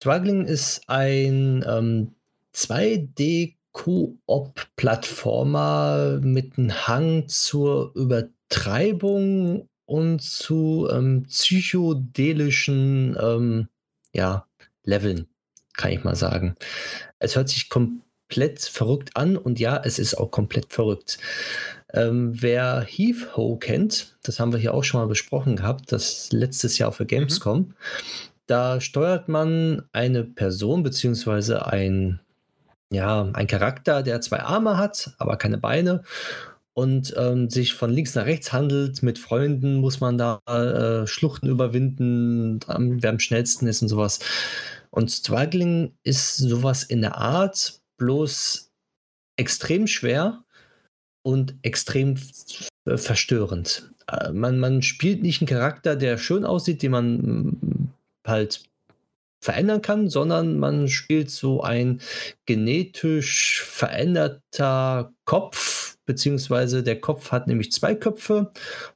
Struggling 0.00 0.44
ist 0.44 0.82
ein 0.86 1.64
ähm, 1.66 2.12
2D 2.54 3.54
Koop-Plattformer 3.76 6.18
mit 6.22 6.56
einem 6.56 6.88
Hang 6.88 7.28
zur 7.28 7.92
Übertreibung 7.94 9.68
und 9.84 10.22
zu 10.22 10.88
ähm, 10.90 11.24
psychedelischen 11.24 13.18
ähm, 13.20 13.68
ja, 14.14 14.46
Leveln, 14.82 15.26
kann 15.74 15.92
ich 15.92 16.04
mal 16.04 16.16
sagen. 16.16 16.56
Es 17.18 17.36
hört 17.36 17.50
sich 17.50 17.68
komplett 17.68 18.62
verrückt 18.62 19.10
an 19.14 19.36
und 19.36 19.60
ja, 19.60 19.78
es 19.84 19.98
ist 19.98 20.14
auch 20.14 20.30
komplett 20.30 20.72
verrückt. 20.72 21.18
Ähm, 21.92 22.32
wer 22.40 22.80
Heath 22.80 23.36
Ho 23.36 23.56
kennt, 23.56 24.16
das 24.22 24.40
haben 24.40 24.52
wir 24.52 24.58
hier 24.58 24.72
auch 24.72 24.84
schon 24.84 25.00
mal 25.00 25.06
besprochen 25.06 25.56
gehabt, 25.56 25.92
das 25.92 26.32
letztes 26.32 26.78
Jahr 26.78 26.92
für 26.92 27.04
mhm. 27.04 27.08
Gamescom, 27.08 27.58
mhm. 27.58 27.74
da 28.46 28.80
steuert 28.80 29.28
man 29.28 29.82
eine 29.92 30.24
Person 30.24 30.82
beziehungsweise 30.82 31.66
ein 31.66 32.20
ja, 32.92 33.30
ein 33.32 33.46
Charakter, 33.46 34.02
der 34.02 34.20
zwei 34.20 34.40
Arme 34.40 34.76
hat, 34.76 35.14
aber 35.18 35.36
keine 35.36 35.58
Beine 35.58 36.02
und 36.76 37.14
ähm, 37.16 37.48
sich 37.48 37.72
von 37.72 37.90
links 37.90 38.14
nach 38.14 38.26
rechts 38.26 38.52
handelt. 38.52 39.02
Mit 39.02 39.18
Freunden 39.18 39.76
muss 39.76 40.00
man 40.00 40.18
da 40.18 40.40
äh, 40.46 41.06
Schluchten 41.06 41.48
überwinden, 41.48 42.60
wer 42.66 43.10
am 43.10 43.18
schnellsten 43.18 43.66
ist 43.66 43.80
und 43.80 43.88
sowas. 43.88 44.18
Und 44.90 45.10
Struggling 45.10 45.94
ist 46.04 46.36
sowas 46.36 46.82
in 46.82 47.00
der 47.00 47.16
Art, 47.16 47.80
bloß 47.96 48.70
extrem 49.38 49.86
schwer 49.86 50.44
und 51.22 51.54
extrem 51.62 52.16
verstörend. 52.86 53.90
Äh, 54.06 54.32
man, 54.32 54.58
man 54.58 54.82
spielt 54.82 55.22
nicht 55.22 55.40
einen 55.40 55.48
Charakter, 55.48 55.96
der 55.96 56.18
schön 56.18 56.44
aussieht, 56.44 56.82
den 56.82 56.92
man 56.92 57.16
mm, 57.16 57.88
halt 58.26 58.64
verändern 59.46 59.80
kann, 59.80 60.08
sondern 60.08 60.58
man 60.58 60.88
spielt 60.88 61.30
so 61.30 61.62
ein 61.62 62.00
genetisch 62.46 63.62
veränderter 63.62 65.14
Kopf, 65.24 65.96
beziehungsweise 66.04 66.82
der 66.82 67.00
Kopf 67.00 67.30
hat 67.30 67.46
nämlich 67.46 67.70
zwei 67.70 67.94
Köpfe 67.94 68.50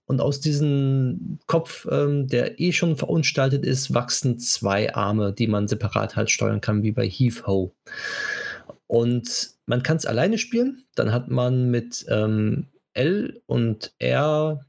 und 0.06 0.20
aus 0.20 0.40
diesem 0.40 1.38
Kopf, 1.46 1.86
ähm, 1.90 2.26
der 2.26 2.60
eh 2.60 2.72
schon 2.72 2.96
verunstaltet 2.96 3.64
ist, 3.64 3.94
wachsen 3.94 4.38
zwei 4.38 4.92
Arme, 4.92 5.32
die 5.32 5.46
man 5.46 5.68
separat 5.68 6.16
halt 6.16 6.30
steuern 6.30 6.60
kann, 6.60 6.82
wie 6.82 6.92
bei 6.92 7.08
Heave 7.08 7.46
Ho. 7.46 7.72
Und 8.88 9.50
man 9.66 9.84
kann 9.84 9.98
es 9.98 10.06
alleine 10.06 10.36
spielen, 10.36 10.82
dann 10.96 11.12
hat 11.12 11.28
man 11.28 11.70
mit 11.70 12.04
ähm, 12.08 12.66
L 12.92 13.40
und 13.46 13.94
R 14.00 14.66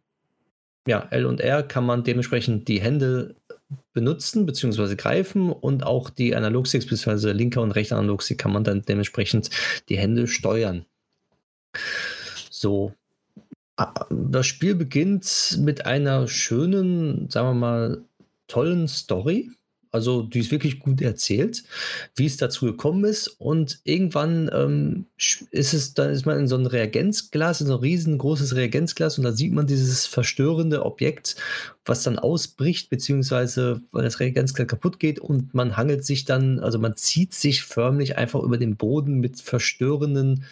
ja, 0.87 1.07
L 1.11 1.25
und 1.25 1.41
R 1.41 1.63
kann 1.63 1.85
man 1.85 2.03
dementsprechend 2.03 2.67
die 2.67 2.81
Hände 2.81 3.35
benutzen 3.93 4.45
bzw. 4.45 4.95
greifen 4.95 5.51
und 5.51 5.83
auch 5.83 6.09
die 6.09 6.35
Analogsticks 6.35 6.85
bzw. 6.87 7.31
linker 7.31 7.61
und 7.61 7.71
rechter 7.71 7.97
Analogstick 7.97 8.37
kann 8.37 8.53
man 8.53 8.63
dann 8.63 8.81
dementsprechend 8.83 9.49
die 9.89 9.97
Hände 9.97 10.27
steuern. 10.27 10.85
So. 12.49 12.93
Das 14.09 14.45
Spiel 14.45 14.75
beginnt 14.75 15.57
mit 15.59 15.85
einer 15.85 16.27
schönen, 16.27 17.29
sagen 17.29 17.47
wir 17.47 17.53
mal, 17.53 18.03
tollen 18.47 18.87
Story. 18.87 19.49
Also 19.91 20.23
die 20.23 20.39
ist 20.39 20.51
wirklich 20.51 20.79
gut 20.79 21.01
erzählt, 21.01 21.63
wie 22.15 22.25
es 22.25 22.37
dazu 22.37 22.65
gekommen 22.65 23.03
ist. 23.03 23.27
Und 23.27 23.79
irgendwann 23.83 24.49
ähm, 24.53 25.05
ist 25.51 25.73
es, 25.73 25.93
dann 25.93 26.11
ist 26.11 26.25
man 26.25 26.39
in 26.39 26.47
so 26.47 26.55
ein 26.55 26.65
Reagenzglas, 26.65 27.61
in 27.61 27.67
so 27.67 27.73
ein 27.73 27.79
riesengroßes 27.79 28.55
Reagenzglas 28.55 29.17
und 29.17 29.25
da 29.25 29.33
sieht 29.33 29.51
man 29.51 29.67
dieses 29.67 30.07
verstörende 30.07 30.85
Objekt, 30.85 31.35
was 31.85 32.03
dann 32.03 32.19
ausbricht, 32.19 32.89
beziehungsweise 32.89 33.81
weil 33.91 34.03
das 34.03 34.19
Reagenzglas 34.19 34.67
kaputt 34.67 34.99
geht 34.99 35.19
und 35.19 35.53
man 35.53 35.75
hangelt 35.77 36.05
sich 36.05 36.25
dann, 36.25 36.59
also 36.59 36.79
man 36.79 36.95
zieht 36.95 37.33
sich 37.33 37.63
förmlich 37.63 38.17
einfach 38.17 38.41
über 38.41 38.57
den 38.57 38.77
Boden 38.77 39.19
mit 39.19 39.41
verstörenden 39.41 40.45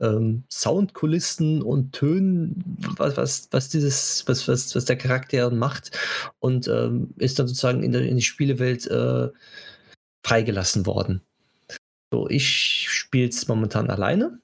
ähm, 0.00 0.44
Soundkulissen 0.50 1.62
und 1.62 1.92
Tönen, 1.92 2.78
was, 2.96 3.16
was, 3.16 3.48
was 3.50 3.68
dieses, 3.68 4.24
was, 4.26 4.46
was, 4.48 4.74
was 4.74 4.84
der 4.84 4.96
Charakter 4.96 5.50
macht 5.50 5.96
und 6.38 6.68
ähm, 6.68 7.14
ist 7.18 7.38
dann 7.38 7.48
sozusagen 7.48 7.82
in, 7.82 7.92
der, 7.92 8.02
in 8.02 8.16
die 8.16 8.22
Spielewelt 8.22 8.86
äh, 8.86 9.28
freigelassen 10.22 10.86
worden. 10.86 11.22
So, 12.12 12.28
ich 12.28 12.88
spiele 12.88 13.28
es 13.28 13.48
momentan 13.48 13.90
alleine 13.90 14.38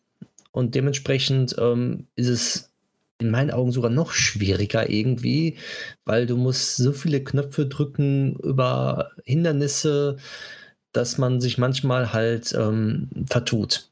und 0.50 0.74
dementsprechend 0.74 1.54
ähm, 1.58 2.06
ist 2.16 2.28
es 2.28 2.72
in 3.18 3.30
meinen 3.30 3.50
Augen 3.52 3.72
sogar 3.72 3.90
noch 3.90 4.12
schwieriger 4.12 4.90
irgendwie, 4.90 5.56
weil 6.04 6.26
du 6.26 6.36
musst 6.36 6.76
so 6.76 6.92
viele 6.92 7.22
Knöpfe 7.22 7.66
drücken 7.66 8.36
über 8.36 9.10
Hindernisse, 9.24 10.16
dass 10.92 11.18
man 11.18 11.40
sich 11.40 11.56
manchmal 11.56 12.12
halt 12.12 12.52
ähm, 12.58 13.08
vertut. 13.30 13.91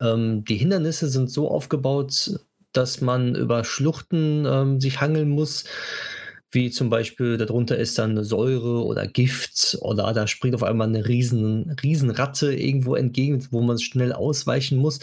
Ähm, 0.00 0.44
die 0.44 0.56
Hindernisse 0.56 1.08
sind 1.08 1.30
so 1.30 1.50
aufgebaut, 1.50 2.40
dass 2.72 3.00
man 3.00 3.34
über 3.34 3.64
Schluchten 3.64 4.44
ähm, 4.46 4.80
sich 4.80 5.00
hangeln 5.00 5.30
muss, 5.30 5.64
wie 6.50 6.70
zum 6.70 6.88
Beispiel 6.88 7.36
darunter 7.36 7.76
ist 7.76 7.98
dann 7.98 8.12
eine 8.12 8.24
Säure 8.24 8.84
oder 8.84 9.06
Gift 9.06 9.78
oder 9.80 10.12
da 10.12 10.26
springt 10.26 10.54
auf 10.54 10.62
einmal 10.62 10.88
eine 10.88 11.06
riesen, 11.06 11.76
riesen 11.82 12.10
Ratte 12.10 12.54
irgendwo 12.54 12.94
entgegen, 12.94 13.46
wo 13.50 13.60
man 13.60 13.78
schnell 13.78 14.12
ausweichen 14.12 14.78
muss. 14.78 15.00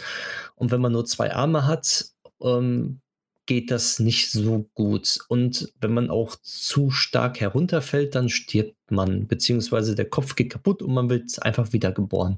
Und 0.56 0.70
wenn 0.72 0.80
man 0.80 0.92
nur 0.92 1.04
zwei 1.04 1.32
Arme 1.32 1.66
hat, 1.66 2.06
ähm, 2.42 3.00
geht 3.46 3.70
das 3.70 4.00
nicht 4.00 4.30
so 4.32 4.68
gut. 4.74 5.18
Und 5.28 5.72
wenn 5.80 5.94
man 5.94 6.10
auch 6.10 6.36
zu 6.42 6.90
stark 6.90 7.40
herunterfällt, 7.40 8.16
dann 8.16 8.28
stirbt 8.28 8.74
man, 8.90 9.28
beziehungsweise 9.28 9.94
der 9.94 10.10
Kopf 10.10 10.34
geht 10.34 10.50
kaputt 10.50 10.82
und 10.82 10.92
man 10.92 11.08
wird 11.08 11.42
einfach 11.42 11.72
wieder 11.72 11.92
geboren. 11.92 12.36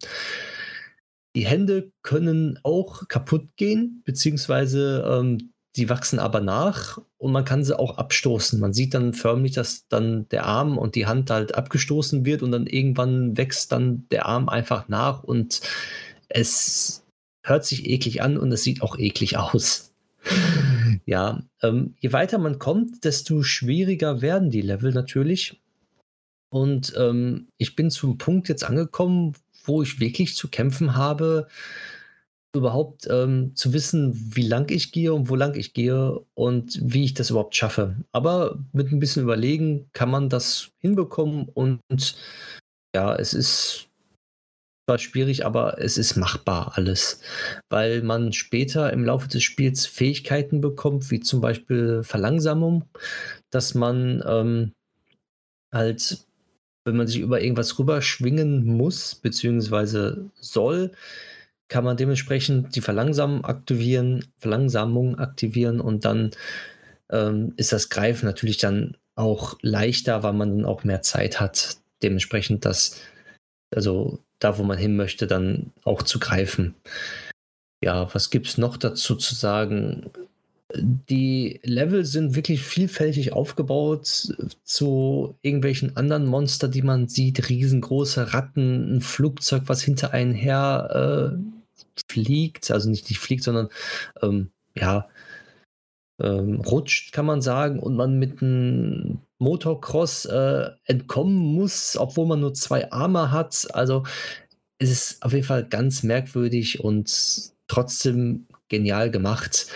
Die 1.39 1.47
Hände 1.47 1.93
können 2.03 2.59
auch 2.65 3.07
kaputt 3.07 3.57
gehen, 3.57 4.03
beziehungsweise 4.05 5.05
ähm, 5.09 5.53
die 5.77 5.89
wachsen 5.89 6.19
aber 6.19 6.41
nach 6.41 7.01
und 7.17 7.31
man 7.31 7.45
kann 7.45 7.63
sie 7.63 7.79
auch 7.79 7.97
abstoßen. 7.97 8.59
Man 8.59 8.73
sieht 8.73 8.93
dann 8.93 9.15
förmlich, 9.15 9.53
dass 9.53 9.87
dann 9.87 10.29
der 10.31 10.47
Arm 10.47 10.79
und 10.79 10.97
die 10.97 11.07
Hand 11.07 11.31
halt 11.31 11.55
abgestoßen 11.55 12.25
wird 12.25 12.43
und 12.43 12.51
dann 12.51 12.67
irgendwann 12.67 13.37
wächst 13.37 13.71
dann 13.71 14.09
der 14.11 14.27
Arm 14.27 14.49
einfach 14.49 14.89
nach 14.89 15.23
und 15.23 15.61
es 16.29 17.05
hört 17.45 17.65
sich 17.65 17.89
eklig 17.89 18.21
an 18.21 18.37
und 18.37 18.51
es 18.51 18.65
sieht 18.65 18.83
auch 18.83 18.99
eklig 18.99 19.37
aus. 19.37 19.93
ja, 21.07 21.45
ähm, 21.63 21.95
je 22.01 22.13
weiter 22.13 22.39
man 22.39 22.59
kommt, 22.59 23.05
desto 23.05 23.45
schwieriger 23.45 24.23
werden 24.23 24.51
die 24.51 24.63
Level 24.63 24.93
natürlich. 24.93 25.61
Und 26.51 26.95
ähm, 26.99 27.47
ich 27.59 27.77
bin 27.77 27.93
zum 27.93 28.19
Punkt 28.19 28.49
jetzt 28.49 28.65
angekommen, 28.65 29.35
wo 29.69 29.83
ich 29.83 30.01
wirklich 30.01 30.35
zu 30.35 30.49
kämpfen 30.49 30.97
habe, 30.97 31.47
überhaupt 32.57 33.07
ähm, 33.11 33.55
zu 33.55 33.73
wissen, 33.73 34.15
wie 34.35 34.47
lang 34.47 34.71
ich 34.71 34.93
gehe 34.93 35.13
und 35.13 35.29
wo 35.29 35.37
lang 35.37 35.55
ich 35.55 35.75
gehe 35.75 36.19
und 36.35 36.79
wie 36.83 37.05
ich 37.05 37.15
das 37.15 37.31
überhaupt 37.31 37.55
schaffe. 37.55 37.97
Aber 38.13 38.59
mit 38.73 38.91
ein 38.91 38.99
bisschen 38.99 39.23
Überlegen 39.23 39.91
kann 39.93 40.11
man 40.11 40.29
das 40.29 40.71
hinbekommen 40.79 41.49
und 41.49 41.81
ja, 42.95 43.15
es 43.15 43.35
ist 43.35 43.89
zwar 44.89 44.99
schwierig, 44.99 45.45
aber 45.45 45.79
es 45.79 45.99
ist 45.99 46.17
machbar 46.17 46.73
alles, 46.77 47.21
weil 47.69 48.03
man 48.03 48.33
später 48.33 48.91
im 48.93 49.05
Laufe 49.05 49.29
des 49.29 49.43
Spiels 49.43 49.85
Fähigkeiten 49.85 50.63
bekommt, 50.63 51.11
wie 51.11 51.21
zum 51.21 51.43
Beispiel 51.43 52.03
Verlangsamung, 52.03 52.85
dass 53.51 53.75
man 53.75 54.25
ähm, 54.27 54.73
halt 55.75 56.27
wenn 56.89 56.97
man 56.97 57.07
sich 57.07 57.21
über 57.21 57.41
irgendwas 57.41 57.79
rüberschwingen 57.79 58.65
muss, 58.65 59.15
beziehungsweise 59.15 60.31
soll, 60.35 60.93
kann 61.69 61.85
man 61.85 61.97
dementsprechend 61.97 62.75
die 62.75 62.81
Verlangsamung 62.81 63.45
aktivieren, 63.45 64.25
Verlangsamung 64.39 65.19
aktivieren 65.19 65.81
und 65.81 66.05
dann 66.05 66.31
ähm, 67.11 67.53
ist 67.57 67.73
das 67.73 67.91
Greifen 67.91 68.27
natürlich 68.27 68.57
dann 68.57 68.97
auch 69.15 69.59
leichter, 69.63 70.23
weil 70.23 70.33
man 70.33 70.59
dann 70.59 70.65
auch 70.65 70.85
mehr 70.85 71.03
Zeit 71.03 71.41
hat, 71.41 71.77
dementsprechend 72.03 72.65
das, 72.65 73.01
also 73.75 74.21
da, 74.39 74.59
wo 74.59 74.63
man 74.63 74.79
hin 74.79 74.97
möchte, 74.97 75.27
dann 75.27 75.73
auch 75.85 76.03
zu 76.03 76.19
greifen. 76.19 76.75
Ja, 77.83 78.13
was 78.15 78.31
gibt 78.31 78.47
es 78.47 78.59
noch 78.59 78.77
dazu 78.77 79.15
zu 79.15 79.35
sagen? 79.35 80.11
Die 80.75 81.61
Level 81.63 82.05
sind 82.05 82.35
wirklich 82.35 82.63
vielfältig 82.63 83.33
aufgebaut 83.33 84.35
zu 84.65 85.35
irgendwelchen 85.41 85.97
anderen 85.97 86.27
Monster, 86.27 86.69
die 86.69 86.83
man 86.83 87.09
sieht. 87.09 87.49
Riesengroße 87.49 88.35
Ratten, 88.35 88.97
ein 88.97 89.01
Flugzeug, 89.01 89.63
was 89.67 89.83
hinter 89.83 90.13
einen 90.13 90.35
her 90.35 91.37
äh, 91.37 91.73
fliegt. 92.11 92.71
Also 92.71 92.91
nicht, 92.91 93.09
nicht 93.09 93.19
fliegt, 93.19 93.45
sondern 93.45 93.69
ähm, 94.21 94.51
ja, 94.75 95.09
ähm, 96.21 96.61
rutscht, 96.61 97.13
kann 97.13 97.25
man 97.27 97.41
sagen. 97.41 97.81
Und 97.81 97.97
man 97.97 98.19
mit 98.19 98.43
ein 98.43 99.23
Motocross 99.39 100.27
äh, 100.27 100.71
entkommen 100.85 101.37
muss, 101.37 101.97
obwohl 101.97 102.27
man 102.27 102.41
nur 102.41 102.55
zwei 102.55 102.91
Arme 102.93 103.31
hat. 103.31 103.69
Also 103.73 104.05
es 104.79 104.91
ist 104.91 105.23
auf 105.23 105.33
jeden 105.33 105.47
Fall 105.47 105.65
ganz 105.67 106.03
merkwürdig 106.03 106.81
und 106.81 107.53
trotzdem 107.69 108.47
genial 108.69 109.11
gemacht. 109.11 109.67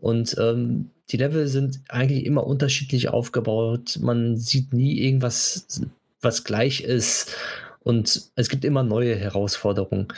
Und 0.00 0.36
ähm, 0.38 0.90
die 1.10 1.16
Level 1.16 1.46
sind 1.48 1.80
eigentlich 1.88 2.24
immer 2.24 2.46
unterschiedlich 2.46 3.08
aufgebaut. 3.08 3.98
Man 4.00 4.36
sieht 4.36 4.72
nie 4.72 5.00
irgendwas, 5.00 5.80
was 6.20 6.44
gleich 6.44 6.82
ist. 6.82 7.34
Und 7.82 8.30
es 8.36 8.48
gibt 8.48 8.64
immer 8.64 8.82
neue 8.82 9.16
Herausforderungen. 9.16 10.08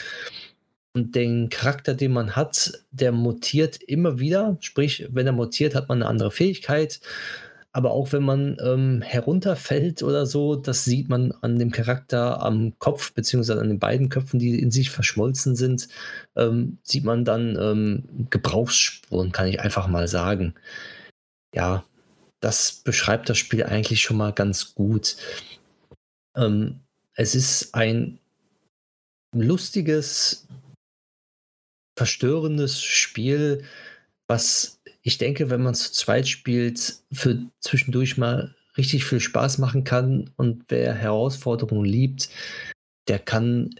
Und 0.95 1.15
den 1.15 1.49
Charakter, 1.49 1.95
den 1.95 2.13
man 2.13 2.37
hat, 2.37 2.73
der 2.91 3.13
mutiert 3.13 3.83
immer 3.83 4.19
wieder. 4.19 4.59
Sprich, 4.61 5.09
wenn 5.11 5.27
er 5.27 5.33
mutiert, 5.33 5.75
hat 5.75 5.89
man 5.89 6.03
eine 6.03 6.11
andere 6.11 6.31
Fähigkeit. 6.31 7.01
Aber 7.75 7.93
auch 7.93 8.13
wenn 8.13 8.23
man 8.23 8.59
ähm, 8.63 9.01
herunterfällt 9.01 10.03
oder 10.03 10.27
so, 10.27 10.57
das 10.57 10.85
sieht 10.85 11.09
man 11.09 11.33
an 11.41 11.59
dem 11.59 11.71
Charakter 11.71 12.43
am 12.43 12.79
Kopf, 12.79 13.15
beziehungsweise 13.15 13.61
an 13.61 13.69
den 13.69 13.79
beiden 13.79 14.11
Köpfen, 14.11 14.39
die 14.39 14.61
in 14.61 14.71
sich 14.71 14.91
verschmolzen 14.91 15.57
sind, 15.57 15.89
ähm, 16.37 16.79
sieht 16.83 17.05
man 17.05 17.25
dann 17.25 17.57
ähm, 17.59 18.29
Gebrauchsspuren, 18.29 19.33
kann 19.33 19.49
ich 19.49 19.61
einfach 19.61 19.87
mal 19.89 20.07
sagen. 20.07 20.55
Ja, 21.55 21.85
das 22.41 22.73
beschreibt 22.73 23.31
das 23.31 23.39
Spiel 23.39 23.63
eigentlich 23.63 24.03
schon 24.03 24.19
mal 24.19 24.33
ganz 24.33 24.75
gut. 24.75 25.17
Ähm, 26.37 26.81
es 27.15 27.35
ist 27.35 27.75
ein 27.75 28.19
lustiges, 29.35 30.47
verstörendes 31.97 32.83
Spiel, 32.83 33.65
was 34.27 34.82
ich 35.03 35.19
denke, 35.19 35.51
wenn 35.51 35.63
man 35.63 35.75
zu 35.75 35.93
zweit 35.93 36.29
spielt, 36.29 36.97
für 37.13 37.39
zwischendurch 37.61 38.17
mal 38.17 38.55
richtig 38.77 39.05
viel 39.05 39.21
Spaß 39.21 39.59
machen 39.59 39.85
kann 39.85 40.31
und 40.37 40.65
wer 40.69 40.95
Herausforderungen 40.95 41.85
liebt, 41.85 42.31
der 43.09 43.19
kann 43.19 43.75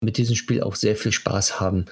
mit 0.00 0.16
diesem 0.16 0.36
Spiel 0.36 0.62
auch 0.62 0.74
sehr 0.74 0.96
viel 0.96 1.12
Spaß 1.12 1.60
haben. 1.60 1.84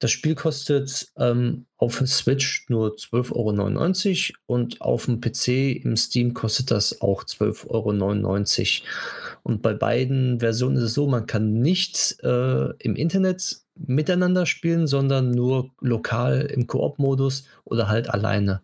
Das 0.00 0.10
Spiel 0.10 0.34
kostet 0.34 1.08
ähm, 1.18 1.66
auf 1.76 2.02
Switch 2.06 2.66
nur 2.70 2.94
12,99 2.94 4.32
Euro 4.32 4.38
und 4.46 4.80
auf 4.80 5.04
dem 5.04 5.20
PC 5.20 5.84
im 5.84 5.94
Steam 5.94 6.32
kostet 6.32 6.70
das 6.70 7.02
auch 7.02 7.22
12,99 7.22 8.80
Euro. 8.80 8.90
Und 9.42 9.60
bei 9.60 9.74
beiden 9.74 10.40
Versionen 10.40 10.76
ist 10.76 10.84
es 10.84 10.94
so, 10.94 11.06
man 11.06 11.26
kann 11.26 11.60
nicht 11.60 12.16
äh, 12.22 12.70
im 12.78 12.96
Internet 12.96 13.58
miteinander 13.74 14.46
spielen, 14.46 14.86
sondern 14.86 15.32
nur 15.32 15.70
lokal 15.80 16.42
im 16.46 16.66
Koop-Modus 16.66 17.44
oder 17.64 17.88
halt 17.88 18.08
alleine. 18.08 18.62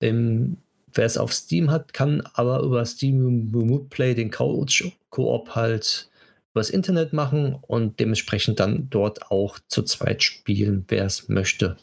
Im, 0.00 0.56
wer 0.94 1.04
es 1.04 1.18
auf 1.18 1.34
Steam 1.34 1.70
hat, 1.70 1.92
kann 1.92 2.22
aber 2.32 2.60
über 2.60 2.86
Steam 2.86 3.50
Remote 3.54 3.86
Play 3.90 4.14
den 4.14 4.30
Couch-Koop 4.30 5.50
halt 5.54 6.10
übers 6.54 6.70
Internet 6.70 7.12
machen 7.12 7.54
und 7.54 7.98
dementsprechend 7.98 8.60
dann 8.60 8.88
dort 8.90 9.30
auch 9.30 9.58
zu 9.68 9.82
zweit 9.82 10.22
spielen, 10.22 10.84
wer 10.88 11.06
es 11.06 11.28
möchte. 11.28 11.76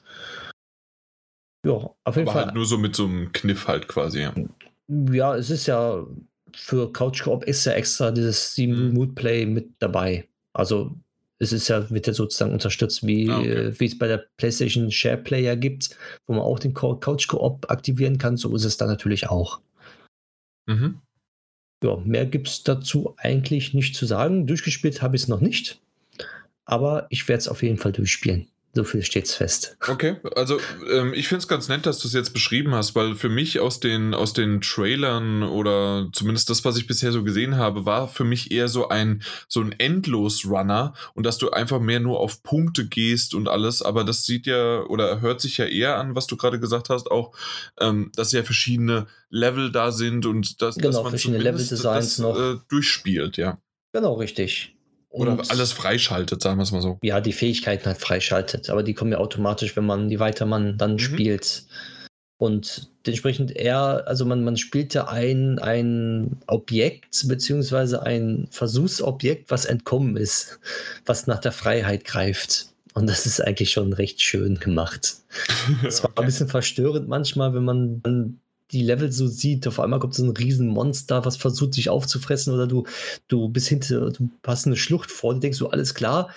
Ja, 1.66 1.74
auf 2.04 2.16
jeden 2.16 2.28
Aber 2.28 2.32
Fall. 2.32 2.46
Halt 2.46 2.56
nur 2.56 2.66
so 2.66 2.78
mit 2.78 2.96
so 2.96 3.06
einem 3.06 3.32
Kniff 3.32 3.68
halt 3.68 3.88
quasi. 3.88 4.22
Ja, 4.22 4.34
ja 5.12 5.36
es 5.36 5.50
ist 5.50 5.68
ja 5.68 6.06
für 6.56 6.92
Couch 6.94 7.24
Coop 7.24 7.44
ist 7.44 7.66
ja 7.66 7.74
extra 7.74 8.12
dieses 8.12 8.52
Steam 8.54 8.94
Mood 8.94 9.16
Play 9.16 9.46
mit 9.46 9.70
dabei. 9.80 10.28
Also 10.54 10.96
es 11.40 11.52
ist 11.52 11.68
ja, 11.68 11.90
wird 11.90 12.08
ja 12.08 12.14
sozusagen 12.14 12.52
unterstützt, 12.52 13.06
wie, 13.06 13.30
ah, 13.30 13.40
okay. 13.40 13.80
wie 13.80 13.86
es 13.86 13.98
bei 13.98 14.08
der 14.08 14.26
PlayStation 14.38 14.92
Share 14.92 15.18
Player 15.18 15.56
gibt, 15.56 15.98
wo 16.28 16.34
man 16.34 16.44
auch 16.44 16.60
den 16.60 16.74
Couch 16.74 17.28
Coop 17.28 17.70
aktivieren 17.70 18.18
kann. 18.18 18.38
So 18.38 18.56
ist 18.56 18.66
es 18.66 18.78
da 18.78 18.88
natürlich 18.88 19.30
auch. 19.30 19.62
Mhm 20.68 21.02
ja, 21.84 21.96
mehr 21.98 22.26
gibt 22.26 22.48
es 22.48 22.64
dazu 22.64 23.16
eigentlich 23.18 23.74
nicht 23.74 23.96
zu 23.96 24.06
sagen. 24.06 24.48
Durchgespielt 24.48 25.02
habe 25.02 25.16
ich 25.16 25.24
es 25.24 25.28
noch 25.28 25.42
nicht, 25.42 25.80
aber 26.66 27.08
ich 27.10 27.28
werde 27.28 27.40
es 27.40 27.48
auf 27.48 27.64
jeden 27.64 27.78
Fall 27.78 27.92
durchspielen. 27.92 28.48
So 28.74 28.84
viel 28.84 29.02
steht's 29.02 29.34
fest. 29.34 29.78
Okay, 29.88 30.18
also 30.36 30.60
ähm, 30.92 31.12
ich 31.16 31.28
finde 31.28 31.40
es 31.40 31.48
ganz 31.48 31.70
nett, 31.70 31.88
dass 31.88 31.98
du 31.98 32.08
es 32.08 32.14
jetzt 32.14 32.34
beschrieben 32.34 32.76
hast, 32.76 32.94
weil 32.94 33.16
für 33.16 33.30
mich 33.30 33.60
aus 33.60 33.80
den, 33.80 34.14
aus 34.14 34.34
den 34.34 34.62
Trailern 34.62 35.42
oder 35.42 36.08
zumindest 36.14 36.52
das, 36.52 36.64
was 36.66 36.78
ich 36.78 36.86
bisher 36.86 37.12
so 37.12 37.24
gesehen 37.24 37.58
habe, 37.58 37.86
war 37.86 38.08
für 38.08 38.24
mich 38.24 38.52
eher 38.52 38.68
so 38.68 38.88
ein, 38.88 39.24
so 39.48 39.62
ein 39.62 39.74
Endlos-Runner 39.78 40.94
und 41.16 41.26
dass 41.26 41.40
du 41.40 41.50
einfach 41.50 41.80
mehr 41.80 42.00
nur 42.00 42.20
auf 42.20 42.44
Punkte 42.44 42.88
gehst 42.88 43.34
und 43.34 43.48
alles, 43.48 43.82
aber 43.82 44.04
das 44.04 44.26
sieht 44.26 44.46
ja 44.46 44.84
oder 44.84 45.20
hört 45.20 45.42
sich 45.42 45.58
ja 45.58 45.66
eher 45.66 45.98
an, 45.98 46.16
was 46.16 46.28
du 46.28 46.38
gerade 46.38 46.60
gesagt 46.60 46.90
hast, 46.90 47.10
auch, 47.10 47.36
ähm, 47.80 48.12
dass 48.16 48.32
ja 48.34 48.44
verschiedene 48.44 49.08
Level 49.32 49.72
da 49.72 49.92
sind 49.92 50.28
und 50.28 50.62
dass, 50.62 50.76
genau, 50.76 50.90
dass 50.90 51.04
man 51.04 51.10
verschiedene 51.10 51.42
Level-Designs 51.42 52.20
noch 52.20 52.40
äh, 52.40 52.58
durchspielt, 52.70 53.38
ja. 53.38 53.60
Genau, 53.94 54.14
richtig. 54.14 54.76
Oder 55.10 55.32
und, 55.32 55.52
alles 55.52 55.72
freischaltet, 55.72 56.42
sagen 56.42 56.58
wir 56.58 56.64
es 56.64 56.72
mal 56.72 56.82
so. 56.82 57.00
Ja, 57.04 57.20
die 57.20 57.34
Fähigkeiten 57.34 57.86
halt 57.86 57.98
freischaltet, 57.98 58.70
aber 58.70 58.84
die 58.84 58.94
kommen 58.94 59.12
ja 59.12 59.18
automatisch, 59.18 59.76
wenn 59.76 59.86
man 59.86 60.10
die 60.10 60.20
weiter 60.20 60.46
man 60.46 60.78
dann 60.78 60.94
mhm. 60.94 61.00
spielt. 61.00 61.64
Und 62.38 62.90
dementsprechend 63.06 63.54
eher, 63.54 64.08
also 64.08 64.24
man, 64.24 64.44
man 64.44 64.56
spielt 64.56 64.94
ja 64.94 65.10
ein, 65.10 65.60
ein 65.60 66.38
Objekt, 66.48 67.28
beziehungsweise 67.28 68.04
ein 68.04 68.48
Versuchsobjekt, 68.52 69.52
was 69.52 69.66
entkommen 69.66 70.16
ist, 70.16 70.60
was 71.06 71.28
nach 71.28 71.40
der 71.40 71.52
Freiheit 71.52 72.06
greift. 72.06 72.68
Und 72.94 73.08
das 73.08 73.26
ist 73.26 73.42
eigentlich 73.42 73.72
schon 73.72 73.94
recht 73.94 74.22
schön 74.22 74.60
gemacht. 74.60 75.18
Es 75.86 76.02
war 76.04 76.12
okay. 76.12 76.22
ein 76.22 76.26
bisschen 76.26 76.48
verstörend 76.48 77.08
manchmal, 77.08 77.54
wenn 77.54 77.64
man 77.64 78.40
die 78.72 78.84
Level 78.84 79.12
so 79.12 79.28
sieht, 79.28 79.68
auf 79.68 79.80
einmal 79.80 80.00
kommt 80.00 80.16
so 80.16 80.24
ein 80.24 80.36
Riesenmonster, 80.36 81.26
was 81.26 81.38
versucht 81.38 81.74
sich 81.74 81.90
aufzufressen 81.90 82.54
oder 82.54 82.68
du, 82.68 82.86
du 83.28 83.50
bist 83.50 83.68
hinter, 83.68 84.12
du 84.12 84.30
hast 84.46 84.68
eine 84.68 84.76
Schlucht 84.76 85.12
vor, 85.12 85.34
du 85.34 85.40
denkst 85.40 85.58
so, 85.58 85.72
alles 85.72 85.94
klar, 85.94 86.30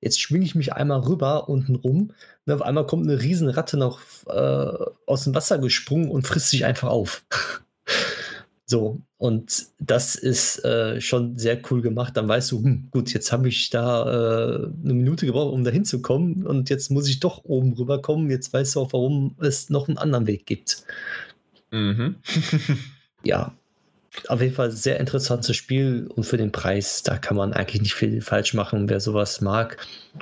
jetzt 0.00 0.20
schwinge 0.20 0.44
ich 0.44 0.54
mich 0.54 0.72
einmal 0.72 1.00
rüber 1.00 1.48
unten 1.48 1.76
rum 1.76 2.12
und 2.44 2.52
auf 2.52 2.62
einmal 2.62 2.86
kommt 2.86 3.08
eine 3.08 3.22
Riesenratte 3.22 3.76
noch 3.76 4.00
äh, 4.26 4.84
aus 5.06 5.24
dem 5.24 5.34
Wasser 5.34 5.58
gesprungen 5.58 6.10
und 6.10 6.26
frisst 6.26 6.50
sich 6.50 6.64
einfach 6.64 6.88
auf. 6.88 7.24
so, 8.66 9.00
und 9.18 9.66
das 9.78 10.16
ist 10.16 10.64
äh, 10.64 11.00
schon 11.00 11.38
sehr 11.38 11.60
cool 11.70 11.82
gemacht. 11.82 12.16
Dann 12.16 12.26
weißt 12.26 12.50
du, 12.50 12.64
hm, 12.64 12.88
gut, 12.90 13.12
jetzt 13.14 13.30
habe 13.30 13.48
ich 13.48 13.70
da 13.70 14.02
äh, 14.02 14.66
eine 14.82 14.94
Minute 14.94 15.26
gebraucht, 15.26 15.52
um 15.52 15.62
da 15.62 15.70
hinzukommen 15.70 16.44
und 16.44 16.70
jetzt 16.70 16.90
muss 16.90 17.08
ich 17.08 17.20
doch 17.20 17.44
oben 17.44 17.72
rüberkommen. 17.74 18.28
Jetzt 18.30 18.52
weißt 18.52 18.74
du 18.74 18.80
auch, 18.80 18.92
warum 18.92 19.36
es 19.40 19.70
noch 19.70 19.86
einen 19.86 19.98
anderen 19.98 20.26
Weg 20.26 20.46
gibt. 20.46 20.84
Mhm. 21.72 22.16
ja, 23.24 23.56
auf 24.28 24.42
jeden 24.42 24.54
Fall 24.54 24.70
sehr 24.70 25.00
interessantes 25.00 25.56
Spiel 25.56 26.06
und 26.14 26.24
für 26.24 26.36
den 26.36 26.52
Preis, 26.52 27.02
da 27.02 27.16
kann 27.16 27.36
man 27.36 27.54
eigentlich 27.54 27.80
nicht 27.80 27.94
viel 27.94 28.20
falsch 28.20 28.52
machen, 28.52 28.90
wer 28.90 29.00
sowas 29.00 29.40
mag. 29.40 29.78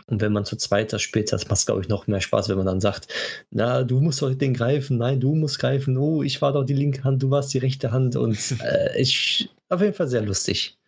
Und 0.07 0.20
wenn 0.20 0.33
man 0.33 0.45
zu 0.45 0.57
zweit 0.57 0.93
das 0.93 1.03
spielt, 1.03 1.33
das 1.33 1.49
macht, 1.49 1.67
glaube 1.67 1.81
ich, 1.81 1.89
noch 1.89 2.07
mehr 2.07 2.20
Spaß, 2.20 2.49
wenn 2.49 2.57
man 2.57 2.67
dann 2.67 2.81
sagt, 2.81 3.12
na, 3.51 3.83
du 3.83 4.01
musst 4.01 4.23
heute 4.23 4.37
den 4.37 4.55
greifen, 4.55 4.99
nein, 4.99 5.19
du 5.19 5.35
musst 5.35 5.59
greifen, 5.59 5.97
oh, 5.97 6.23
ich 6.23 6.41
war 6.41 6.53
doch 6.53 6.65
die 6.65 6.75
linke 6.75 7.03
Hand, 7.03 7.23
du 7.23 7.31
warst 7.31 7.53
die 7.53 7.59
rechte 7.59 7.91
Hand 7.91 8.15
und 8.15 8.39
äh, 8.62 8.97
ich, 9.01 9.51
auf 9.69 9.81
jeden 9.81 9.95
Fall 9.95 10.09
sehr 10.09 10.23
lustig. 10.23 10.79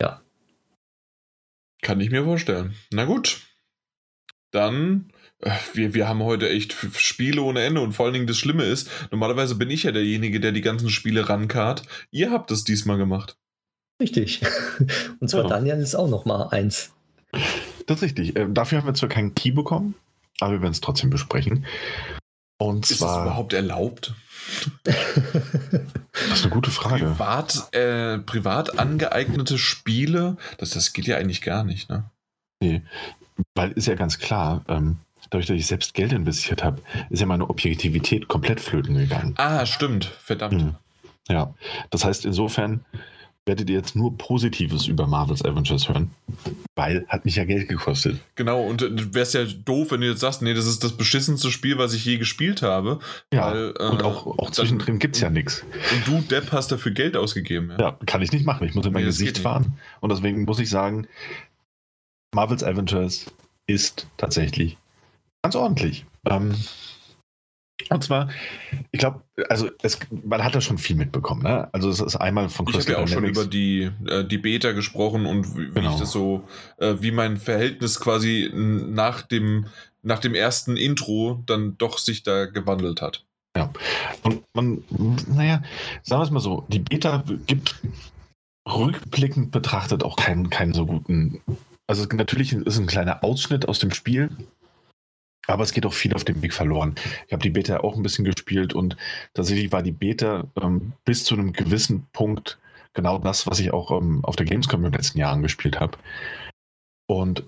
Ja. 0.00 0.22
Kann 1.82 2.00
ich 2.00 2.10
mir 2.10 2.22
vorstellen. 2.22 2.74
Na 2.92 3.04
gut. 3.04 3.40
Dann 4.52 5.12
wir, 5.74 5.94
wir 5.94 6.08
haben 6.08 6.22
heute 6.22 6.48
echt 6.48 6.74
Spiele 6.96 7.42
ohne 7.42 7.62
Ende 7.62 7.80
und 7.80 7.92
vor 7.92 8.06
allen 8.06 8.14
Dingen 8.14 8.26
das 8.26 8.38
Schlimme 8.38 8.64
ist, 8.64 8.90
normalerweise 9.10 9.54
bin 9.54 9.70
ich 9.70 9.84
ja 9.84 9.92
derjenige, 9.92 10.40
der 10.40 10.52
die 10.52 10.60
ganzen 10.60 10.90
Spiele 10.90 11.28
rankart. 11.28 11.82
Ihr 12.10 12.30
habt 12.30 12.50
es 12.50 12.64
diesmal 12.64 12.98
gemacht. 12.98 13.36
Richtig. 14.00 14.42
Und 15.20 15.28
zwar 15.28 15.42
ja. 15.42 15.48
Daniel 15.48 15.78
ist 15.78 15.96
auch 15.96 16.08
noch 16.08 16.24
mal 16.24 16.48
eins. 16.50 16.92
Das 17.86 17.96
ist 17.96 18.02
richtig. 18.02 18.36
Äh, 18.36 18.46
dafür 18.48 18.78
haben 18.78 18.86
wir 18.86 18.94
zwar 18.94 19.08
keinen 19.08 19.34
Key 19.34 19.50
bekommen, 19.50 19.94
aber 20.40 20.52
wir 20.52 20.62
werden 20.62 20.72
es 20.72 20.80
trotzdem 20.80 21.10
besprechen. 21.10 21.66
Und 22.58 22.90
ist 22.90 22.98
zwar, 22.98 23.18
das 23.18 23.26
überhaupt 23.26 23.52
erlaubt? 23.52 24.14
das 24.84 24.96
ist 26.32 26.44
eine 26.44 26.52
gute 26.52 26.70
Frage. 26.70 27.06
Privat, 27.06 27.74
äh, 27.74 28.18
privat 28.18 28.78
angeeignete 28.78 29.58
Spiele, 29.58 30.36
das, 30.58 30.70
das 30.70 30.92
geht 30.92 31.06
ja 31.06 31.16
eigentlich 31.16 31.42
gar 31.42 31.64
nicht, 31.64 31.90
ne? 31.90 32.10
Nee, 32.60 32.82
weil 33.54 33.72
ist 33.72 33.86
ja 33.86 33.94
ganz 33.94 34.18
klar, 34.18 34.64
ähm, 34.68 34.98
dadurch, 35.30 35.46
dass 35.46 35.56
ich 35.56 35.66
selbst 35.66 35.94
Geld 35.94 36.12
investiert 36.12 36.64
habe, 36.64 36.82
ist 37.10 37.20
ja 37.20 37.26
meine 37.26 37.48
Objektivität 37.48 38.28
komplett 38.28 38.60
flöten 38.60 38.96
gegangen. 38.96 39.34
Ah, 39.36 39.66
stimmt. 39.66 40.04
Verdammt. 40.04 40.62
Mhm. 40.62 40.74
Ja, 41.28 41.54
das 41.90 42.04
heißt, 42.04 42.24
insofern 42.24 42.84
werdet 43.48 43.68
ihr 43.70 43.76
jetzt 43.76 43.96
nur 43.96 44.16
Positives 44.16 44.86
über 44.86 45.06
Marvel's 45.06 45.44
Avengers 45.44 45.88
hören, 45.88 46.10
weil 46.76 47.04
hat 47.08 47.24
mich 47.24 47.36
ja 47.36 47.44
Geld 47.44 47.68
gekostet. 47.68 48.20
Genau, 48.36 48.62
und 48.62 48.82
du 48.82 48.86
äh, 48.86 49.14
wärst 49.14 49.34
ja 49.34 49.44
doof, 49.44 49.90
wenn 49.90 50.02
du 50.02 50.08
jetzt 50.08 50.20
sagst, 50.20 50.42
nee, 50.42 50.54
das 50.54 50.66
ist 50.66 50.84
das 50.84 50.96
beschissenste 50.96 51.50
Spiel, 51.50 51.78
was 51.78 51.94
ich 51.94 52.04
je 52.04 52.18
gespielt 52.18 52.62
habe. 52.62 53.00
Ja, 53.32 53.50
weil, 53.50 53.74
äh, 53.78 53.88
und 53.88 54.02
auch, 54.02 54.26
auch 54.38 54.50
zwischendrin 54.50 54.98
gibt 54.98 55.16
es 55.16 55.22
ja 55.22 55.30
nichts. 55.30 55.64
Und 55.92 56.06
du, 56.06 56.20
Depp, 56.20 56.52
hast 56.52 56.70
dafür 56.70 56.92
Geld 56.92 57.16
ausgegeben. 57.16 57.72
Ja, 57.72 57.78
ja 57.78 57.98
kann 58.06 58.22
ich 58.22 58.32
nicht 58.32 58.46
machen. 58.46 58.66
Ich 58.68 58.74
muss 58.74 58.86
in 58.86 58.92
mein 58.92 59.02
nee, 59.02 59.08
Gesicht 59.08 59.38
fahren. 59.38 59.78
Und 60.00 60.12
deswegen 60.12 60.44
muss 60.44 60.60
ich 60.60 60.70
sagen, 60.70 61.08
Marvel's 62.34 62.62
Avengers 62.62 63.26
ist 63.66 64.06
tatsächlich 64.16 64.76
Ganz 65.48 65.56
ordentlich. 65.56 66.04
Ähm, 66.26 66.54
Und 67.90 68.04
zwar, 68.04 68.28
ich 68.90 68.98
glaube, 68.98 69.22
also 69.48 69.70
es, 69.82 69.98
man 70.10 70.44
hat 70.44 70.54
da 70.54 70.60
schon 70.60 70.78
viel 70.78 70.96
mitbekommen. 70.96 71.42
Ne? 71.42 71.72
Also 71.72 71.88
es 71.88 72.00
ist 72.00 72.16
einmal 72.16 72.48
von 72.48 72.66
Crystal 72.66 72.82
Ich 72.82 72.88
habe 72.88 72.98
ja 72.98 73.04
auch 73.04 73.08
schon 73.08 73.24
über 73.24 73.46
die, 73.46 73.90
äh, 74.06 74.24
die 74.24 74.36
Beta 74.36 74.72
gesprochen 74.72 75.26
und 75.26 75.56
wie, 75.56 75.70
genau. 75.70 75.92
ich 75.92 75.98
das 75.98 76.10
so, 76.10 76.44
äh, 76.78 76.96
wie 77.00 77.12
mein 77.12 77.38
Verhältnis 77.38 77.98
quasi 77.98 78.50
nach 78.52 79.22
dem, 79.22 79.66
nach 80.02 80.18
dem 80.18 80.34
ersten 80.34 80.76
Intro 80.76 81.42
dann 81.46 81.78
doch 81.78 81.98
sich 81.98 82.22
da 82.22 82.46
gewandelt 82.46 83.00
hat. 83.00 83.24
Ja. 83.56 83.70
Und 84.22 84.42
man, 84.54 84.84
naja, 85.28 85.62
sagen 86.02 86.20
wir 86.20 86.24
es 86.24 86.30
mal 86.30 86.40
so, 86.40 86.66
die 86.68 86.80
Beta 86.80 87.24
gibt 87.46 87.76
rückblickend 88.68 89.50
betrachtet 89.50 90.04
auch 90.04 90.16
keinen, 90.16 90.50
keinen 90.50 90.74
so 90.74 90.84
guten. 90.84 91.40
Also 91.86 92.06
natürlich 92.12 92.52
ist 92.52 92.78
ein 92.78 92.86
kleiner 92.86 93.24
Ausschnitt 93.24 93.66
aus 93.66 93.78
dem 93.78 93.92
Spiel, 93.92 94.30
aber 95.48 95.64
es 95.64 95.72
geht 95.72 95.86
auch 95.86 95.92
viel 95.92 96.14
auf 96.14 96.24
dem 96.24 96.42
Weg 96.42 96.52
verloren. 96.52 96.94
Ich 97.26 97.32
habe 97.32 97.42
die 97.42 97.50
Beta 97.50 97.80
auch 97.80 97.96
ein 97.96 98.02
bisschen 98.02 98.24
gespielt 98.24 98.74
und 98.74 98.96
tatsächlich 99.34 99.72
war 99.72 99.82
die 99.82 99.92
Beta 99.92 100.46
ähm, 100.60 100.92
bis 101.04 101.24
zu 101.24 101.34
einem 101.34 101.52
gewissen 101.52 102.06
Punkt 102.12 102.58
genau 102.92 103.18
das, 103.18 103.46
was 103.46 103.58
ich 103.58 103.72
auch 103.72 103.90
ähm, 103.90 104.24
auf 104.24 104.36
der 104.36 104.46
Gamescom 104.46 104.84
in 104.84 104.92
den 104.92 104.98
letzten 104.98 105.18
Jahren 105.18 105.42
gespielt 105.42 105.80
habe. 105.80 105.98
Und 107.06 107.44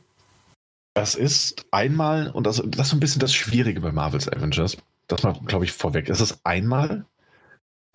das 0.95 1.15
ist 1.15 1.67
einmal, 1.71 2.31
und 2.31 2.47
das, 2.47 2.63
das 2.67 2.89
ist 2.89 2.95
ein 2.95 3.01
bisschen 3.01 3.21
das 3.21 3.35
Schwierige 3.35 3.81
bei 3.81 3.93
Marvel's 3.93 4.29
Avengers, 4.29 4.79
das 5.07 5.23
mal, 5.23 5.39
glaube 5.45 5.67
ich, 5.67 5.73
vorweg. 5.73 6.09
Es 6.09 6.21
ist 6.21 6.41
einmal 6.45 7.05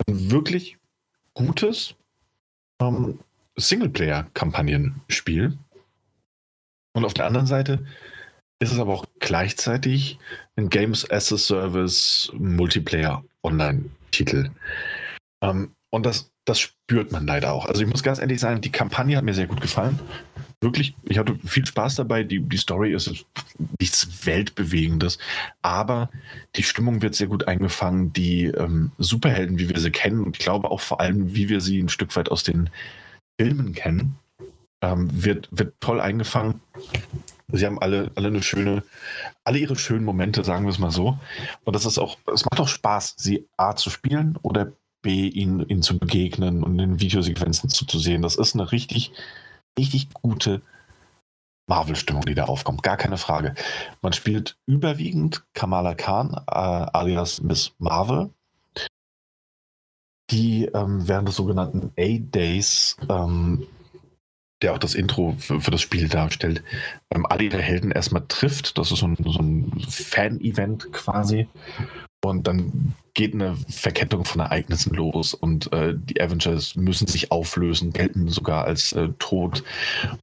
ein 0.06 0.30
wirklich 0.30 0.78
gutes 1.34 1.94
ähm, 2.80 3.18
Singleplayer-Kampagnenspiel. 3.56 5.58
Und 6.92 7.04
auf 7.04 7.14
der 7.14 7.26
anderen 7.26 7.46
Seite 7.46 7.84
ist 8.58 8.72
es 8.72 8.78
aber 8.78 8.94
auch 8.94 9.04
gleichzeitig 9.20 10.18
ein 10.56 10.68
Games 10.68 11.08
as 11.10 11.32
a 11.32 11.36
Service 11.36 12.30
Multiplayer 12.34 13.22
Online-Titel. 13.42 14.50
Ähm, 15.42 15.72
und 15.90 16.06
das, 16.06 16.30
das 16.44 16.60
spürt 16.60 17.12
man 17.12 17.26
leider 17.26 17.52
auch. 17.52 17.66
Also 17.66 17.82
ich 17.82 17.88
muss 17.88 18.02
ganz 18.02 18.18
ehrlich 18.18 18.40
sagen, 18.40 18.60
die 18.60 18.72
Kampagne 18.72 19.16
hat 19.16 19.24
mir 19.24 19.34
sehr 19.34 19.46
gut 19.46 19.60
gefallen. 19.60 19.98
Wirklich, 20.62 20.94
ich 21.04 21.18
hatte 21.18 21.38
viel 21.44 21.66
Spaß 21.66 21.96
dabei. 21.96 22.24
Die, 22.24 22.40
die 22.40 22.56
Story 22.56 22.94
ist 22.94 23.26
nichts 23.78 24.26
Weltbewegendes, 24.26 25.18
aber 25.60 26.10
die 26.56 26.62
Stimmung 26.62 27.02
wird 27.02 27.14
sehr 27.14 27.26
gut 27.26 27.46
eingefangen. 27.46 28.12
Die 28.14 28.46
ähm, 28.46 28.90
Superhelden, 28.96 29.58
wie 29.58 29.68
wir 29.68 29.78
sie 29.78 29.90
kennen, 29.90 30.24
und 30.24 30.36
ich 30.36 30.42
glaube 30.42 30.70
auch 30.70 30.80
vor 30.80 31.00
allem, 31.00 31.34
wie 31.34 31.50
wir 31.50 31.60
sie 31.60 31.78
ein 31.78 31.90
Stück 31.90 32.16
weit 32.16 32.30
aus 32.30 32.42
den 32.42 32.70
Filmen 33.38 33.74
kennen, 33.74 34.16
ähm, 34.82 35.10
wird, 35.12 35.48
wird 35.50 35.74
toll 35.80 36.00
eingefangen. 36.00 36.60
Sie 37.52 37.64
haben 37.64 37.78
alle, 37.80 38.10
alle 38.16 38.28
eine 38.28 38.42
schöne, 38.42 38.82
alle 39.44 39.58
ihre 39.58 39.76
schönen 39.76 40.04
Momente, 40.04 40.42
sagen 40.44 40.64
wir 40.64 40.70
es 40.70 40.78
mal 40.78 40.90
so. 40.90 41.18
Und 41.64 41.76
das 41.76 41.86
ist 41.86 41.98
auch, 41.98 42.18
es 42.32 42.44
macht 42.44 42.60
auch 42.60 42.68
Spaß, 42.68 43.14
sie 43.16 43.48
A 43.56 43.76
zu 43.76 43.90
spielen 43.90 44.36
oder 44.42 44.72
B, 45.02 45.28
ihnen, 45.28 45.66
ihnen 45.68 45.82
zu 45.82 45.98
begegnen 45.98 46.64
und 46.64 46.78
in 46.78 47.00
Videosequenzen 47.00 47.70
zuzusehen. 47.70 48.22
Das 48.22 48.36
ist 48.36 48.54
eine 48.54 48.72
richtig, 48.72 49.12
richtig 49.78 50.12
gute 50.12 50.62
Marvel-Stimmung, 51.68 52.22
die 52.22 52.34
da 52.34 52.44
aufkommt. 52.44 52.82
Gar 52.82 52.96
keine 52.96 53.16
Frage. 53.16 53.54
Man 54.02 54.12
spielt 54.12 54.56
überwiegend 54.66 55.44
Kamala 55.54 55.94
Khan, 55.94 56.32
äh, 56.48 56.50
alias 56.50 57.40
Miss 57.42 57.72
Marvel, 57.78 58.30
die 60.30 60.64
ähm, 60.64 61.06
während 61.06 61.28
des 61.28 61.36
sogenannten 61.36 61.92
A-Days 61.96 62.96
ähm, 63.08 63.66
der 64.62 64.72
auch 64.72 64.78
das 64.78 64.94
Intro 64.94 65.36
für, 65.38 65.60
für 65.60 65.70
das 65.70 65.82
Spiel 65.82 66.08
darstellt, 66.08 66.62
ähm, 67.14 67.26
alle 67.26 67.44
ihre 67.44 67.60
Helden 67.60 67.90
erstmal 67.90 68.24
trifft. 68.28 68.78
Das 68.78 68.90
ist 68.90 69.00
so 69.00 69.06
ein, 69.06 69.16
so 69.18 69.38
ein 69.38 69.72
Fan-Event 69.88 70.92
quasi. 70.92 71.46
Und 72.24 72.46
dann 72.46 72.94
geht 73.14 73.34
eine 73.34 73.56
Verkettung 73.68 74.24
von 74.24 74.40
Ereignissen 74.40 74.94
los 74.94 75.32
und 75.32 75.72
äh, 75.72 75.94
die 75.94 76.20
Avengers 76.20 76.74
müssen 76.74 77.06
sich 77.06 77.30
auflösen, 77.30 77.92
gelten 77.92 78.28
sogar 78.28 78.64
als 78.64 78.92
äh, 78.92 79.10
tot 79.18 79.62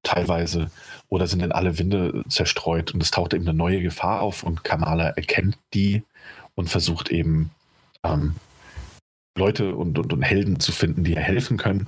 teilweise 0.02 0.70
oder 1.08 1.28
sind 1.28 1.42
in 1.42 1.52
alle 1.52 1.78
Winde 1.80 2.24
zerstreut 2.28 2.94
und 2.94 3.02
es 3.02 3.12
taucht 3.12 3.34
eben 3.34 3.48
eine 3.48 3.58
neue 3.58 3.82
Gefahr 3.82 4.22
auf 4.22 4.44
und 4.44 4.64
Kamala 4.64 5.10
erkennt 5.10 5.58
die 5.74 6.04
und 6.56 6.70
versucht 6.70 7.10
eben 7.10 7.52
ähm, 8.04 8.36
Leute 9.38 9.76
und, 9.76 9.98
und, 9.98 10.14
und 10.14 10.22
Helden 10.22 10.60
zu 10.60 10.72
finden, 10.72 11.04
die 11.04 11.14
ihr 11.14 11.20
helfen 11.20 11.58
können. 11.58 11.88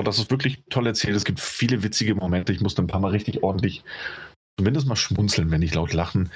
Und 0.00 0.08
das 0.08 0.18
ist 0.18 0.30
wirklich 0.30 0.62
toll 0.70 0.86
erzählt. 0.86 1.14
Es 1.14 1.26
gibt 1.26 1.40
viele 1.40 1.82
witzige 1.82 2.14
Momente. 2.14 2.54
Ich 2.54 2.62
musste 2.62 2.80
ein 2.80 2.86
paar 2.86 3.00
Mal 3.00 3.10
richtig 3.10 3.42
ordentlich, 3.42 3.84
zumindest 4.56 4.86
mal 4.86 4.96
schmunzeln, 4.96 5.50
wenn 5.50 5.60
nicht 5.60 5.74
laut 5.74 5.92
lachen. 5.92 6.30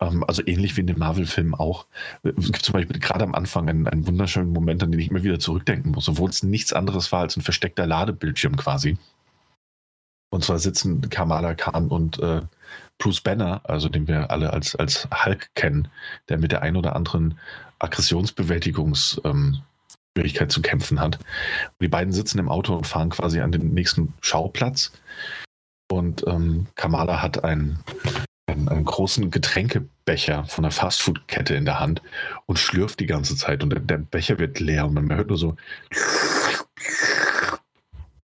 Ähm, 0.00 0.24
also 0.24 0.42
ähnlich 0.46 0.74
wie 0.78 0.80
in 0.80 0.86
den 0.86 0.98
Marvel-Filmen 0.98 1.52
auch. 1.52 1.86
Es 2.22 2.46
gibt 2.46 2.64
zum 2.64 2.72
Beispiel 2.72 2.98
gerade 2.98 3.24
am 3.24 3.34
Anfang 3.34 3.68
einen, 3.68 3.86
einen 3.86 4.06
wunderschönen 4.06 4.54
Moment, 4.54 4.82
an 4.82 4.90
den 4.90 5.00
ich 5.00 5.10
immer 5.10 5.22
wieder 5.22 5.38
zurückdenken 5.38 5.92
muss, 5.92 6.08
obwohl 6.08 6.30
es 6.30 6.42
nichts 6.42 6.72
anderes 6.72 7.12
war 7.12 7.20
als 7.20 7.36
ein 7.36 7.42
versteckter 7.42 7.86
Ladebildschirm 7.86 8.56
quasi. 8.56 8.96
Und 10.30 10.42
zwar 10.42 10.58
sitzen 10.58 11.10
Kamala 11.10 11.52
Khan 11.52 11.88
und 11.88 12.18
äh, 12.20 12.40
Bruce 12.96 13.20
Banner, 13.20 13.60
also 13.64 13.90
den 13.90 14.08
wir 14.08 14.30
alle 14.30 14.54
als, 14.54 14.74
als 14.76 15.06
Hulk 15.26 15.50
kennen, 15.54 15.88
der 16.30 16.38
mit 16.38 16.52
der 16.52 16.62
ein 16.62 16.76
oder 16.76 16.96
anderen 16.96 17.38
Aggressionsbewältigungs- 17.80 19.20
ähm, 19.26 19.60
Schwierigkeit 20.16 20.52
zu 20.52 20.62
kämpfen 20.62 21.00
hat. 21.00 21.16
Und 21.16 21.82
die 21.82 21.88
beiden 21.88 22.12
sitzen 22.12 22.38
im 22.38 22.48
Auto 22.48 22.74
und 22.74 22.86
fahren 22.86 23.10
quasi 23.10 23.40
an 23.40 23.52
den 23.52 23.74
nächsten 23.74 24.14
Schauplatz. 24.20 24.92
Und 25.90 26.24
ähm, 26.26 26.66
Kamala 26.76 27.20
hat 27.20 27.44
einen, 27.44 27.80
einen, 28.46 28.68
einen, 28.68 28.84
großen 28.84 29.30
Getränkebecher 29.30 30.44
von 30.44 30.64
einer 30.64 30.72
Fastfood-Kette 30.72 31.54
in 31.54 31.64
der 31.64 31.80
Hand 31.80 32.00
und 32.46 32.58
schlürft 32.58 33.00
die 33.00 33.06
ganze 33.06 33.36
Zeit. 33.36 33.62
Und 33.62 33.70
der, 33.70 33.80
der 33.80 33.98
Becher 33.98 34.38
wird 34.38 34.60
leer 34.60 34.86
und 34.86 34.94
man 34.94 35.14
hört 35.14 35.28
nur 35.28 35.38
so 35.38 35.56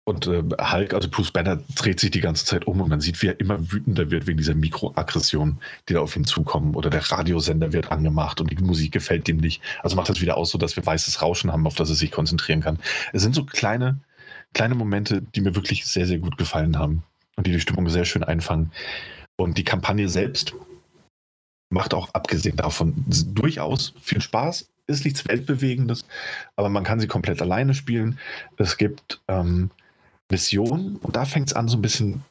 und 0.07 0.25
äh, 0.25 0.41
Hulk, 0.41 0.93
also 0.93 1.09
Bruce 1.09 1.31
Banner, 1.31 1.59
dreht 1.75 1.99
sich 1.99 2.11
die 2.11 2.21
ganze 2.21 2.45
Zeit 2.45 2.65
um 2.65 2.79
und 2.79 2.87
man 2.87 3.01
sieht, 3.01 3.21
wie 3.21 3.27
er 3.27 3.39
immer 3.41 3.73
wütender 3.73 4.09
wird 4.09 4.25
wegen 4.25 4.37
dieser 4.37 4.55
Mikroaggression, 4.55 5.59
die 5.89 5.95
da 5.95 5.99
auf 5.99 6.15
ihn 6.15 6.23
zukommen. 6.23 6.75
Oder 6.75 6.89
der 6.89 7.01
Radiosender 7.11 7.73
wird 7.73 7.91
angemacht 7.91 8.39
und 8.39 8.49
die 8.49 8.63
Musik 8.63 8.93
gefällt 8.93 9.27
ihm 9.27 9.35
nicht. 9.35 9.61
Also 9.83 9.97
macht 9.97 10.07
das 10.07 10.21
wieder 10.21 10.37
aus, 10.37 10.51
so 10.51 10.57
dass 10.57 10.77
wir 10.77 10.85
weißes 10.85 11.21
Rauschen 11.21 11.51
haben, 11.51 11.67
auf 11.67 11.75
das 11.75 11.89
er 11.89 11.95
sich 11.95 12.11
konzentrieren 12.11 12.61
kann. 12.61 12.79
Es 13.11 13.21
sind 13.21 13.35
so 13.35 13.43
kleine, 13.43 13.99
kleine 14.53 14.75
Momente, 14.75 15.21
die 15.21 15.41
mir 15.41 15.55
wirklich 15.55 15.85
sehr, 15.85 16.07
sehr 16.07 16.19
gut 16.19 16.37
gefallen 16.37 16.79
haben 16.79 17.03
und 17.35 17.45
die 17.45 17.51
die 17.51 17.59
Stimmung 17.59 17.89
sehr 17.89 18.05
schön 18.05 18.23
einfangen. 18.23 18.71
Und 19.35 19.57
die 19.57 19.65
Kampagne 19.65 20.07
selbst 20.07 20.53
macht 21.69 21.93
auch 21.93 22.13
abgesehen 22.13 22.55
davon 22.55 22.93
durchaus 23.33 23.93
viel 24.01 24.21
Spaß. 24.21 24.69
Ist 24.87 25.03
nichts 25.03 25.27
Weltbewegendes, 25.27 26.05
aber 26.55 26.69
man 26.69 26.85
kann 26.85 27.01
sie 27.01 27.07
komplett 27.07 27.41
alleine 27.41 27.73
spielen. 27.73 28.19
Es 28.55 28.77
gibt 28.77 29.19
ähm, 29.27 29.69
Mission. 30.29 30.97
Und 30.97 31.15
da 31.15 31.25
fängt 31.25 31.49
es 31.49 31.55
an, 31.55 31.67
so 31.67 31.77
ein 31.77 31.81
bisschen 31.81 32.23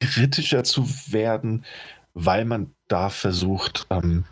kritischer 0.00 0.64
zu 0.64 0.88
werden, 1.08 1.64
weil 2.14 2.44
man 2.44 2.72
da 2.88 3.10
versucht, 3.10 3.86
ähm, 3.90 4.24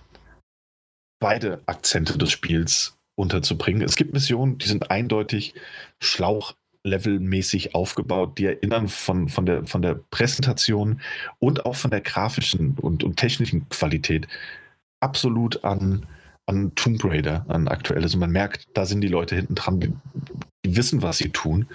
beide 1.21 1.61
Akzente 1.67 2.19
des 2.19 2.31
Spiels 2.31 2.97
unterzubringen. 3.15 3.83
Es 3.83 3.97
gibt 3.97 4.13
Missionen, 4.13 4.59
die 4.59 4.69
sind 4.69 4.91
eindeutig 4.91 5.55
Schlauchlevelmäßig 6.01 7.75
aufgebaut, 7.75 8.39
die 8.39 8.47
erinnern 8.47 8.89
von, 8.89 9.29
von, 9.29 9.47
der, 9.47 9.65
von 9.65 9.83
der 9.83 9.95
Präsentation 10.11 11.01
und 11.39 11.65
auch 11.65 11.77
von 11.77 11.91
der 11.91 12.01
grafischen 12.01 12.77
und, 12.79 13.05
und 13.05 13.17
technischen 13.17 13.69
Qualität 13.69 14.27
absolut 15.01 15.65
an, 15.65 16.07
an 16.47 16.75
Tomb 16.75 17.05
Raider, 17.05 17.45
an 17.49 17.69
aktuelles. 17.69 18.15
Und 18.15 18.21
man 18.21 18.31
merkt, 18.33 18.67
da 18.75 18.87
sind 18.87 19.01
die 19.01 19.09
Leute 19.09 19.37
hinten 19.37 19.55
dran, 19.55 19.81
die, 19.81 19.93
die 20.65 20.77
wissen, 20.77 21.03
was 21.03 21.19
sie 21.19 21.31
tun. 21.31 21.69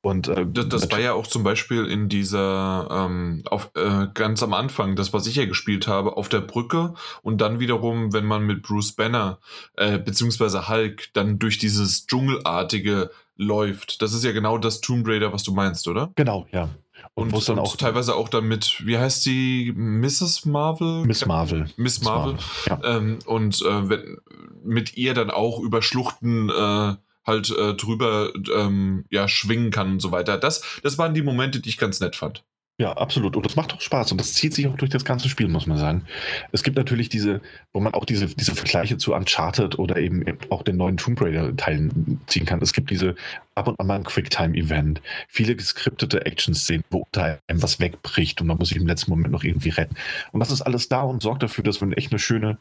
Und, 0.00 0.28
äh, 0.28 0.46
das, 0.46 0.68
das 0.68 0.90
war 0.92 1.00
ja 1.00 1.12
auch 1.12 1.26
zum 1.26 1.42
Beispiel 1.42 1.84
in 1.86 2.08
dieser, 2.08 2.88
ähm, 2.90 3.42
auf, 3.46 3.70
äh, 3.74 4.06
ganz 4.14 4.42
am 4.42 4.54
Anfang, 4.54 4.94
das, 4.94 5.12
was 5.12 5.26
ich 5.26 5.36
ja 5.36 5.44
gespielt 5.44 5.88
habe, 5.88 6.16
auf 6.16 6.28
der 6.28 6.40
Brücke 6.40 6.94
und 7.22 7.40
dann 7.40 7.58
wiederum, 7.58 8.12
wenn 8.12 8.24
man 8.24 8.44
mit 8.44 8.62
Bruce 8.62 8.92
Banner 8.92 9.38
äh, 9.76 9.98
beziehungsweise 9.98 10.68
Hulk 10.68 11.08
dann 11.14 11.38
durch 11.38 11.58
dieses 11.58 12.06
Dschungelartige 12.06 13.10
läuft. 13.36 14.00
Das 14.02 14.12
ist 14.12 14.24
ja 14.24 14.32
genau 14.32 14.58
das 14.58 14.80
Tomb 14.80 15.06
Raider, 15.06 15.32
was 15.32 15.42
du 15.42 15.52
meinst, 15.52 15.88
oder? 15.88 16.10
Genau, 16.14 16.46
ja. 16.52 16.68
Und, 17.14 17.32
und 17.32 17.48
dann 17.48 17.58
auch 17.58 17.76
teilweise 17.76 18.14
auch 18.14 18.28
damit, 18.28 18.82
wie 18.84 18.98
heißt 18.98 19.22
sie, 19.22 19.72
Mrs. 19.76 20.44
Marvel? 20.44 21.04
Miss 21.04 21.26
Marvel. 21.26 21.68
Miss 21.76 22.02
Marvel. 22.02 22.34
Miss 22.34 22.42
Marvel. 22.66 22.84
Ja. 22.84 22.96
Ähm, 22.96 23.18
und 23.26 23.62
äh, 23.62 23.88
wenn, 23.88 24.18
mit 24.64 24.96
ihr 24.96 25.14
dann 25.14 25.30
auch 25.30 25.60
über 25.60 25.82
Schluchten 25.82 26.50
äh, 26.50 26.94
halt 27.28 27.50
äh, 27.50 27.74
drüber 27.74 28.32
ähm, 28.52 29.04
ja, 29.10 29.28
schwingen 29.28 29.70
kann 29.70 29.92
und 29.92 30.00
so 30.00 30.10
weiter. 30.10 30.38
Das, 30.38 30.62
das 30.82 30.98
waren 30.98 31.14
die 31.14 31.22
Momente, 31.22 31.60
die 31.60 31.68
ich 31.68 31.78
ganz 31.78 32.00
nett 32.00 32.16
fand. 32.16 32.42
Ja, 32.80 32.92
absolut. 32.92 33.34
Und 33.34 33.44
das 33.44 33.56
macht 33.56 33.74
auch 33.74 33.80
Spaß. 33.80 34.12
Und 34.12 34.20
das 34.20 34.34
zieht 34.34 34.54
sich 34.54 34.68
auch 34.68 34.76
durch 34.76 34.90
das 34.92 35.04
ganze 35.04 35.28
Spiel, 35.28 35.48
muss 35.48 35.66
man 35.66 35.78
sagen. 35.78 36.04
Es 36.52 36.62
gibt 36.62 36.76
natürlich 36.76 37.08
diese, 37.08 37.40
wo 37.72 37.80
man 37.80 37.92
auch 37.92 38.04
diese, 38.04 38.26
diese 38.26 38.54
Vergleiche 38.54 38.98
zu 38.98 39.14
Uncharted 39.14 39.80
oder 39.80 39.96
eben 39.96 40.24
auch 40.50 40.62
den 40.62 40.76
neuen 40.76 40.96
Tomb 40.96 41.20
Raider-Teilen 41.20 42.20
ziehen 42.28 42.46
kann. 42.46 42.62
Es 42.62 42.72
gibt 42.72 42.90
diese 42.90 43.16
ab 43.56 43.66
und 43.66 43.80
an 43.80 43.86
mal 43.88 43.96
ein 43.96 44.04
Quicktime-Event, 44.04 45.02
viele 45.26 45.56
geskriptete 45.56 46.24
Action-Szenen, 46.24 46.84
wo 46.90 47.04
da 47.10 47.40
einem 47.48 47.62
was 47.64 47.80
wegbricht 47.80 48.40
und 48.40 48.46
man 48.46 48.58
muss 48.58 48.68
sich 48.68 48.78
im 48.78 48.86
letzten 48.86 49.10
Moment 49.10 49.32
noch 49.32 49.42
irgendwie 49.42 49.70
retten. 49.70 49.96
Und 50.30 50.38
das 50.38 50.52
ist 50.52 50.62
alles 50.62 50.88
da 50.88 51.02
und 51.02 51.20
sorgt 51.20 51.42
dafür, 51.42 51.64
dass 51.64 51.80
man 51.80 51.92
echt 51.92 52.12
eine 52.12 52.20
schöne, 52.20 52.58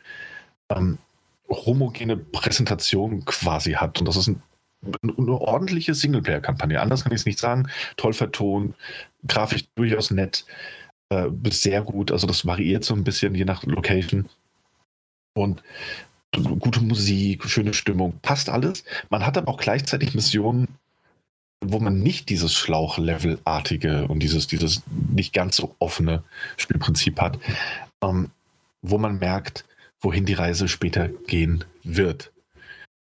ähm, 0.70 0.98
homogene 1.48 2.18
Präsentation 2.18 3.24
quasi 3.26 3.74
hat. 3.74 4.00
Und 4.00 4.08
das 4.08 4.18
ist 4.18 4.28
ein, 4.28 4.42
eine 5.02 5.42
ordentliche 5.42 5.94
Singleplayer-Kampagne. 5.94 6.80
Anders 6.80 7.04
kann 7.04 7.12
ich 7.12 7.22
es 7.22 7.26
nicht 7.26 7.40
sagen. 7.40 7.68
Toll 7.98 8.14
vertont, 8.14 8.76
grafisch 9.28 9.66
durchaus 9.76 10.12
nett, 10.12 10.46
äh, 11.10 11.30
sehr 11.50 11.82
gut. 11.82 12.12
Also 12.12 12.28
das 12.28 12.46
variiert 12.46 12.84
so 12.84 12.94
ein 12.94 13.04
bisschen 13.04 13.36
je 13.36 13.46
nach 13.46 13.64
Location. 13.64 14.30
Und 15.36 15.64
gute 16.60 16.82
Musik, 16.82 17.46
schöne 17.46 17.74
Stimmung, 17.74 18.20
passt 18.22 18.50
alles. 18.50 18.84
Man 19.10 19.26
hat 19.26 19.38
aber 19.38 19.52
auch 19.52 19.58
gleichzeitig 19.58 20.14
Missionen, 20.14 20.68
wo 21.64 21.80
man 21.80 22.00
nicht 22.00 22.30
dieses 22.30 22.54
Schlauchlevel-artige 22.54 24.08
und 24.08 24.20
dieses, 24.20 24.48
dieses 24.48 24.84
nicht 24.88 25.34
ganz 25.34 25.56
so 25.56 25.76
offene 25.80 26.24
Spielprinzip 26.58 27.20
hat, 27.20 27.40
ähm, 28.04 28.30
wo 28.82 28.98
man 28.98 29.20
merkt, 29.20 29.66
wohin 30.00 30.26
die 30.26 30.34
Reise 30.34 30.68
später 30.68 31.08
gehen 31.08 31.64
wird. 31.84 32.32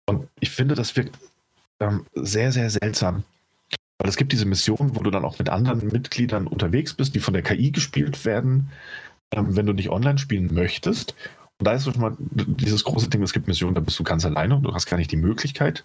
Und 0.06 0.28
ich 0.40 0.50
finde, 0.50 0.74
das 0.74 0.96
wirkt 0.96 1.16
ähm, 1.84 2.06
sehr, 2.14 2.52
sehr 2.52 2.70
seltsam. 2.70 3.24
Weil 3.98 4.08
es 4.08 4.16
gibt 4.16 4.32
diese 4.32 4.46
Missionen, 4.46 4.96
wo 4.96 5.02
du 5.02 5.10
dann 5.10 5.24
auch 5.24 5.38
mit 5.38 5.48
anderen 5.48 5.86
Mitgliedern 5.88 6.46
unterwegs 6.46 6.94
bist, 6.94 7.14
die 7.14 7.20
von 7.20 7.34
der 7.34 7.42
KI 7.42 7.70
gespielt 7.70 8.24
werden, 8.24 8.70
ähm, 9.32 9.56
wenn 9.56 9.66
du 9.66 9.72
nicht 9.72 9.90
online 9.90 10.18
spielen 10.18 10.52
möchtest. 10.52 11.14
Und 11.58 11.66
da 11.66 11.72
ist 11.72 11.84
schon 11.84 12.00
mal 12.00 12.16
dieses 12.18 12.84
große 12.84 13.08
Ding, 13.08 13.22
es 13.22 13.32
gibt 13.32 13.46
Missionen, 13.46 13.74
da 13.74 13.80
bist 13.80 13.98
du 13.98 14.04
ganz 14.04 14.24
alleine 14.24 14.56
und 14.56 14.64
du 14.64 14.74
hast 14.74 14.86
gar 14.86 14.96
nicht 14.96 15.12
die 15.12 15.16
Möglichkeit. 15.16 15.84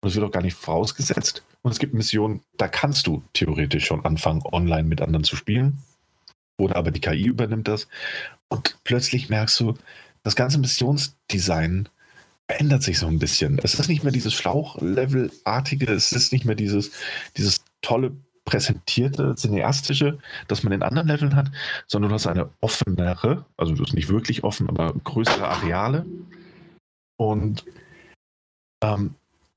Und 0.00 0.10
es 0.10 0.14
wird 0.14 0.24
auch 0.26 0.30
gar 0.30 0.42
nicht 0.42 0.56
vorausgesetzt. 0.56 1.42
Und 1.62 1.72
es 1.72 1.78
gibt 1.78 1.94
Missionen, 1.94 2.42
da 2.56 2.68
kannst 2.68 3.06
du 3.06 3.22
theoretisch 3.32 3.86
schon 3.86 4.04
anfangen, 4.04 4.42
online 4.44 4.86
mit 4.86 5.00
anderen 5.00 5.24
zu 5.24 5.34
spielen. 5.34 5.78
Oder 6.60 6.76
aber 6.76 6.90
die 6.90 7.00
KI 7.00 7.24
übernimmt 7.24 7.68
das. 7.68 7.88
Und 8.48 8.76
plötzlich 8.84 9.28
merkst 9.28 9.58
du, 9.60 9.74
das 10.22 10.36
ganze 10.36 10.58
Missionsdesign 10.58 11.88
verändert 12.50 12.82
sich 12.82 12.98
so 12.98 13.06
ein 13.06 13.18
bisschen. 13.18 13.58
Es 13.62 13.74
ist 13.74 13.88
nicht 13.88 14.02
mehr 14.02 14.12
dieses 14.12 14.34
Schlauchlevel-artige, 14.34 15.92
es 15.92 16.12
ist 16.12 16.32
nicht 16.32 16.44
mehr 16.44 16.54
dieses, 16.54 16.90
dieses 17.36 17.62
tolle 17.82 18.16
präsentierte, 18.44 19.34
cineastische, 19.36 20.18
das 20.48 20.62
man 20.62 20.72
in 20.72 20.82
anderen 20.82 21.08
Leveln 21.08 21.36
hat, 21.36 21.50
sondern 21.86 22.08
du 22.08 22.14
hast 22.14 22.26
eine 22.26 22.48
offenere, 22.60 23.44
also 23.58 23.74
du 23.74 23.82
bist 23.82 23.92
nicht 23.92 24.08
wirklich 24.08 24.42
offen, 24.42 24.70
aber 24.70 24.94
größere 24.94 25.46
Areale. 25.46 26.06
Und 27.18 27.64
ähm, 28.82 29.14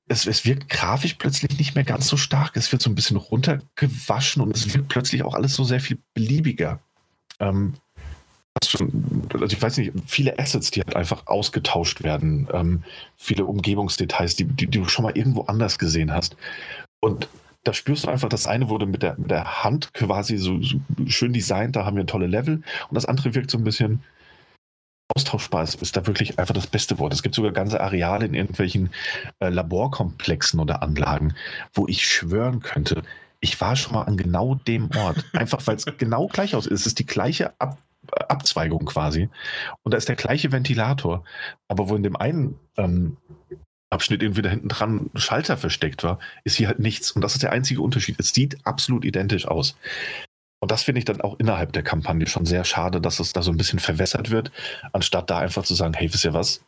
es, 0.08 0.26
es 0.26 0.44
wirkt 0.44 0.68
grafisch 0.68 1.14
plötzlich 1.14 1.58
nicht 1.58 1.74
mehr 1.74 1.84
ganz 1.84 2.08
so 2.08 2.18
stark. 2.18 2.56
Es 2.56 2.70
wird 2.70 2.82
so 2.82 2.90
ein 2.90 2.94
bisschen 2.94 3.16
runtergewaschen 3.16 4.42
und 4.42 4.54
es 4.54 4.74
wirkt 4.74 4.88
plötzlich 4.88 5.22
auch 5.22 5.34
alles 5.34 5.54
so 5.54 5.64
sehr 5.64 5.80
viel 5.80 5.98
beliebiger. 6.12 6.80
Ähm, 7.40 7.74
also 8.54 9.56
ich 9.56 9.62
weiß 9.62 9.78
nicht, 9.78 9.92
viele 10.06 10.38
Assets, 10.38 10.70
die 10.70 10.80
halt 10.80 10.96
einfach 10.96 11.26
ausgetauscht 11.26 12.02
werden, 12.02 12.48
ähm, 12.52 12.84
viele 13.16 13.44
Umgebungsdetails, 13.44 14.36
die, 14.36 14.44
die, 14.44 14.66
die, 14.66 14.78
du 14.78 14.84
schon 14.86 15.04
mal 15.04 15.16
irgendwo 15.16 15.42
anders 15.42 15.78
gesehen 15.78 16.12
hast. 16.12 16.36
Und 17.00 17.28
da 17.64 17.72
spürst 17.72 18.04
du 18.04 18.08
einfach, 18.08 18.28
das 18.28 18.46
eine 18.46 18.68
wurde 18.68 18.86
mit 18.86 19.02
der, 19.02 19.16
mit 19.18 19.30
der 19.30 19.64
Hand 19.64 19.94
quasi 19.94 20.36
so, 20.36 20.60
so 20.60 20.78
schön 21.06 21.32
designt, 21.32 21.76
da 21.76 21.84
haben 21.84 21.96
wir 21.96 22.06
tolle 22.06 22.26
Level 22.26 22.56
und 22.88 22.94
das 22.94 23.06
andere 23.06 23.34
wirkt 23.34 23.50
so 23.50 23.58
ein 23.58 23.64
bisschen 23.64 24.02
austauschbar. 25.14 25.62
Es 25.62 25.74
ist 25.74 25.96
da 25.96 26.06
wirklich 26.06 26.38
einfach 26.38 26.54
das 26.54 26.66
beste 26.66 26.98
Wort. 26.98 27.12
Es 27.12 27.22
gibt 27.22 27.34
sogar 27.34 27.52
ganze 27.52 27.80
Areale 27.80 28.26
in 28.26 28.34
irgendwelchen 28.34 28.90
äh, 29.40 29.48
Laborkomplexen 29.48 30.58
oder 30.60 30.82
Anlagen, 30.82 31.34
wo 31.74 31.86
ich 31.86 32.06
schwören 32.06 32.60
könnte, 32.60 33.02
ich 33.40 33.60
war 33.60 33.74
schon 33.76 33.94
mal 33.94 34.02
an 34.02 34.16
genau 34.16 34.54
dem 34.54 34.88
Ort. 34.96 35.24
Einfach 35.32 35.66
weil 35.66 35.76
es 35.76 35.84
genau 35.98 36.28
gleich 36.28 36.54
aussieht. 36.54 36.72
Es 36.72 36.86
ist 36.86 37.00
die 37.00 37.06
gleiche 37.06 37.52
Ab 37.60 37.76
Abzweigung 38.28 38.84
quasi. 38.84 39.28
Und 39.82 39.92
da 39.92 39.98
ist 39.98 40.08
der 40.08 40.16
gleiche 40.16 40.52
Ventilator. 40.52 41.24
Aber 41.68 41.88
wo 41.88 41.96
in 41.96 42.02
dem 42.02 42.16
einen 42.16 42.58
ähm, 42.76 43.16
Abschnitt 43.90 44.22
irgendwie 44.22 44.42
da 44.42 44.50
hinten 44.50 44.68
dran 44.68 45.10
Schalter 45.14 45.56
versteckt 45.56 46.02
war, 46.02 46.18
ist 46.44 46.56
hier 46.56 46.68
halt 46.68 46.78
nichts. 46.78 47.12
Und 47.12 47.22
das 47.22 47.34
ist 47.34 47.42
der 47.42 47.52
einzige 47.52 47.80
Unterschied. 47.80 48.18
Es 48.18 48.32
sieht 48.32 48.66
absolut 48.66 49.04
identisch 49.04 49.46
aus. 49.46 49.76
Und 50.60 50.70
das 50.70 50.84
finde 50.84 51.00
ich 51.00 51.04
dann 51.04 51.20
auch 51.20 51.38
innerhalb 51.38 51.72
der 51.72 51.82
Kampagne 51.82 52.26
schon 52.26 52.46
sehr 52.46 52.64
schade, 52.64 53.00
dass 53.00 53.18
es 53.18 53.32
da 53.32 53.42
so 53.42 53.50
ein 53.50 53.56
bisschen 53.56 53.80
verwässert 53.80 54.30
wird, 54.30 54.52
anstatt 54.92 55.28
da 55.28 55.38
einfach 55.38 55.64
zu 55.64 55.74
sagen, 55.74 55.94
hey, 55.94 56.12
wisst 56.12 56.24
ihr 56.24 56.34
was? 56.34 56.64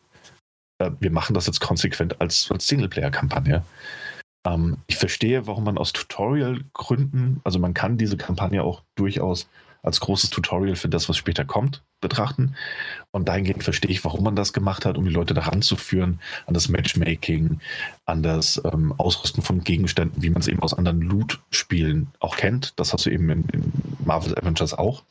Äh, 0.79 0.91
wir 0.99 1.13
machen 1.13 1.35
das 1.35 1.47
jetzt 1.47 1.61
konsequent 1.61 2.21
als, 2.21 2.51
als 2.51 2.67
Singleplayer-Kampagne. 2.67 3.65
Ähm, 4.47 4.79
ich 4.89 4.97
verstehe, 4.97 5.47
warum 5.47 5.65
man 5.65 5.79
aus 5.79 5.93
Tutorial-Gründen, 5.93 7.41
also 7.45 7.59
man 7.59 7.73
kann 7.73 7.97
diese 7.97 8.17
Kampagne 8.17 8.63
auch 8.63 8.83
durchaus 8.97 9.49
als 9.85 10.01
großes 10.01 10.31
Tutorial 10.31 10.77
für 10.77 10.89
das, 10.89 11.09
was 11.09 11.17
später 11.17 11.45
kommt, 11.45 11.83
betrachten. 12.01 12.57
Und 13.13 13.29
dahingehend 13.29 13.63
verstehe 13.63 13.91
ich, 13.91 14.05
warum 14.05 14.25
man 14.25 14.35
das 14.35 14.53
gemacht 14.53 14.85
hat, 14.85 14.97
um 14.97 15.05
die 15.05 15.13
Leute 15.13 15.35
daran 15.35 15.63
zu 15.63 15.77
führen, 15.77 16.21
an 16.47 16.55
das 16.55 16.69
Matchmaking, 16.69 17.61
an 18.07 18.23
das 18.23 18.61
ähm, 18.65 18.95
Ausrüsten 18.97 19.43
von 19.43 19.63
Gegenständen, 19.63 20.23
wie 20.23 20.31
man 20.31 20.41
es 20.41 20.49
eben 20.49 20.61
aus 20.61 20.75
anderen 20.75 21.03
Loot-Spielen 21.03 22.09
auch 22.19 22.37
kennt. 22.37 22.73
Das 22.77 22.93
hast 22.93 23.07
du 23.07 23.11
eben 23.11 23.29
in, 23.31 23.45
in 23.51 23.73
Marvel's 24.05 24.37
Avengers 24.37 24.75
auch. 24.75 25.05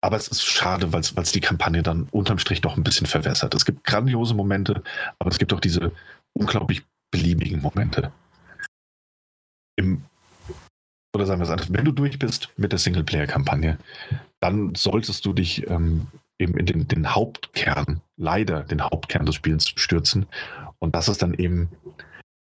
Aber 0.00 0.16
es 0.16 0.28
ist 0.28 0.44
schade, 0.44 0.92
weil 0.92 1.00
es 1.00 1.32
die 1.32 1.40
Kampagne 1.40 1.82
dann 1.82 2.08
unterm 2.10 2.38
Strich 2.38 2.60
doch 2.60 2.76
ein 2.76 2.84
bisschen 2.84 3.06
verwässert. 3.06 3.54
Es 3.54 3.64
gibt 3.64 3.84
grandiose 3.84 4.34
Momente, 4.34 4.82
aber 5.18 5.30
es 5.30 5.38
gibt 5.38 5.52
auch 5.52 5.60
diese 5.60 5.92
unglaublich 6.32 6.82
beliebigen 7.10 7.60
Momente. 7.60 8.12
Im 9.76 10.04
oder 11.14 11.26
sagen 11.26 11.40
wir 11.40 11.44
es 11.44 11.50
anders, 11.50 11.72
wenn 11.72 11.84
du 11.84 11.92
durch 11.92 12.18
bist 12.18 12.48
mit 12.56 12.72
der 12.72 12.78
Singleplayer-Kampagne, 12.78 13.78
dann 14.40 14.74
solltest 14.74 15.24
du 15.24 15.32
dich 15.32 15.68
ähm, 15.68 16.06
eben 16.38 16.56
in 16.56 16.66
den, 16.66 16.88
den, 16.88 17.14
Hauptkern, 17.14 18.00
leider 18.16 18.62
den 18.62 18.82
Hauptkern 18.82 19.26
des 19.26 19.34
Spiels 19.34 19.72
stürzen. 19.74 20.26
Und 20.78 20.94
das 20.94 21.08
ist 21.08 21.22
dann 21.22 21.34
eben 21.34 21.68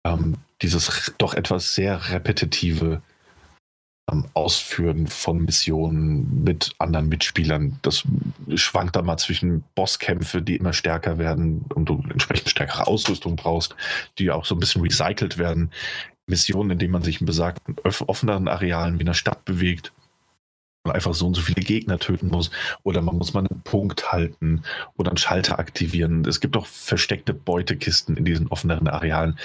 ähm, 0.06 0.36
dieses 0.61 1.14
doch 1.18 1.34
etwas 1.34 1.76
sehr 1.76 2.10
repetitive 2.10 3.02
ähm, 4.11 4.26
Ausführen 4.34 5.08
von 5.08 5.44
Missionen 5.44 6.44
mit 6.44 6.74
anderen 6.80 7.10
Mitspielern. 7.10 7.80
Das 7.82 8.03
schwankt 8.56 8.95
dann 8.95 9.06
mal 9.06 9.18
zwischen 9.18 9.64
Bosskämpfe, 9.76 10.42
die 10.42 10.56
immer 10.56 10.74
stärker 10.74 11.18
werden 11.18 11.66
und 11.74 11.88
du 11.90 12.03
entsprechend 12.10 12.50
stärkere 12.50 12.88
Ausrüstung 12.88 13.36
brauchst, 13.36 13.76
die 14.18 14.32
auch 14.32 14.45
so 14.45 14.56
ein 14.56 14.60
bisschen 14.60 14.82
recycelt 14.82 15.38
werden, 15.38 15.72
Missionen, 16.28 16.72
in 16.72 16.80
denen 16.80 16.92
man 16.92 17.02
sich 17.02 17.22
in 17.22 17.26
besagten 17.26 17.76
offeneren 17.84 18.48
Arealen 18.48 19.00
wie 19.00 19.04
einer 19.04 19.14
Stadt 19.14 19.46
bewegt 19.46 19.94
und 20.84 20.92
einfach 20.92 21.14
so 21.14 21.28
und 21.28 21.36
so 21.36 21.42
viele 21.42 21.62
Gegner 21.62 22.00
töten 22.00 22.28
muss. 22.28 22.52
Oder 22.84 23.02
man 23.02 23.18
muss 23.18 23.34
mal 23.34 23.46
einen 23.46 23.62
Punkt 23.62 24.12
halten 24.12 24.64
oder 24.98 25.12
einen 25.12 25.18
Schalter 25.18 25.60
aktivieren. 25.60 26.26
Es 26.26 26.40
gibt 26.40 26.58
auch 26.58 26.66
versteckte 26.66 27.34
Beutekisten 27.34 28.18
in 28.18 28.26
diesen 28.26 28.48
offeneren 28.48 28.88
Arealen. 28.88 29.38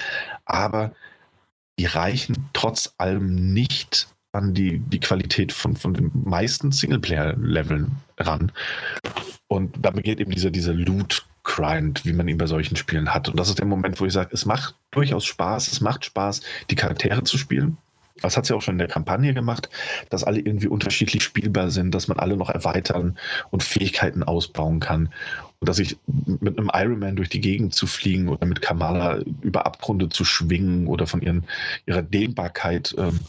Aber 0.45 0.93
die 1.79 1.85
reichen 1.85 2.49
trotz 2.53 2.93
allem 2.97 3.53
nicht 3.53 4.07
an 4.31 4.53
die, 4.53 4.79
die 4.79 4.99
Qualität 4.99 5.51
von, 5.51 5.75
von 5.75 5.93
den 5.93 6.11
meisten 6.13 6.71
Singleplayer-Leveln 6.71 7.91
ran. 8.17 8.51
Und 9.47 9.77
da 9.81 9.91
begeht 9.91 10.19
eben 10.19 10.31
dieser, 10.31 10.49
dieser 10.49 10.73
Loot 10.73 11.25
Grind, 11.43 12.05
wie 12.05 12.13
man 12.13 12.27
ihn 12.27 12.37
bei 12.37 12.47
solchen 12.47 12.75
Spielen 12.75 13.13
hat. 13.13 13.29
Und 13.29 13.37
das 13.37 13.49
ist 13.49 13.59
der 13.59 13.65
Moment, 13.65 13.99
wo 13.99 14.05
ich 14.05 14.13
sage, 14.13 14.29
es 14.33 14.45
macht 14.45 14.75
durchaus 14.91 15.25
Spaß, 15.25 15.71
es 15.71 15.81
macht 15.81 16.05
Spaß, 16.05 16.41
die 16.69 16.75
Charaktere 16.75 17.23
zu 17.23 17.37
spielen. 17.37 17.77
Das 18.21 18.37
hat 18.37 18.45
sie 18.45 18.55
auch 18.55 18.61
schon 18.61 18.75
in 18.75 18.79
der 18.79 18.87
Kampagne 18.87 19.33
gemacht, 19.33 19.69
dass 20.09 20.23
alle 20.23 20.39
irgendwie 20.39 20.67
unterschiedlich 20.67 21.23
spielbar 21.23 21.71
sind, 21.71 21.91
dass 21.93 22.07
man 22.07 22.19
alle 22.19 22.37
noch 22.37 22.49
erweitern 22.49 23.17
und 23.49 23.63
Fähigkeiten 23.63 24.23
ausbauen 24.23 24.79
kann. 24.79 25.09
Und 25.59 25.67
dass 25.67 25.79
ich 25.79 25.97
mit 26.07 26.57
einem 26.57 26.71
Ironman 26.73 27.15
durch 27.15 27.29
die 27.29 27.41
Gegend 27.41 27.73
zu 27.73 27.87
fliegen 27.87 28.29
oder 28.29 28.45
mit 28.45 28.61
Kamala 28.61 29.19
über 29.41 29.65
Abgründe 29.65 30.09
zu 30.09 30.23
schwingen 30.25 30.87
oder 30.87 31.07
von 31.07 31.21
ihren, 31.21 31.45
ihrer 31.85 32.01
Dehnbarkeit 32.01 32.95
ähm, 32.97 33.19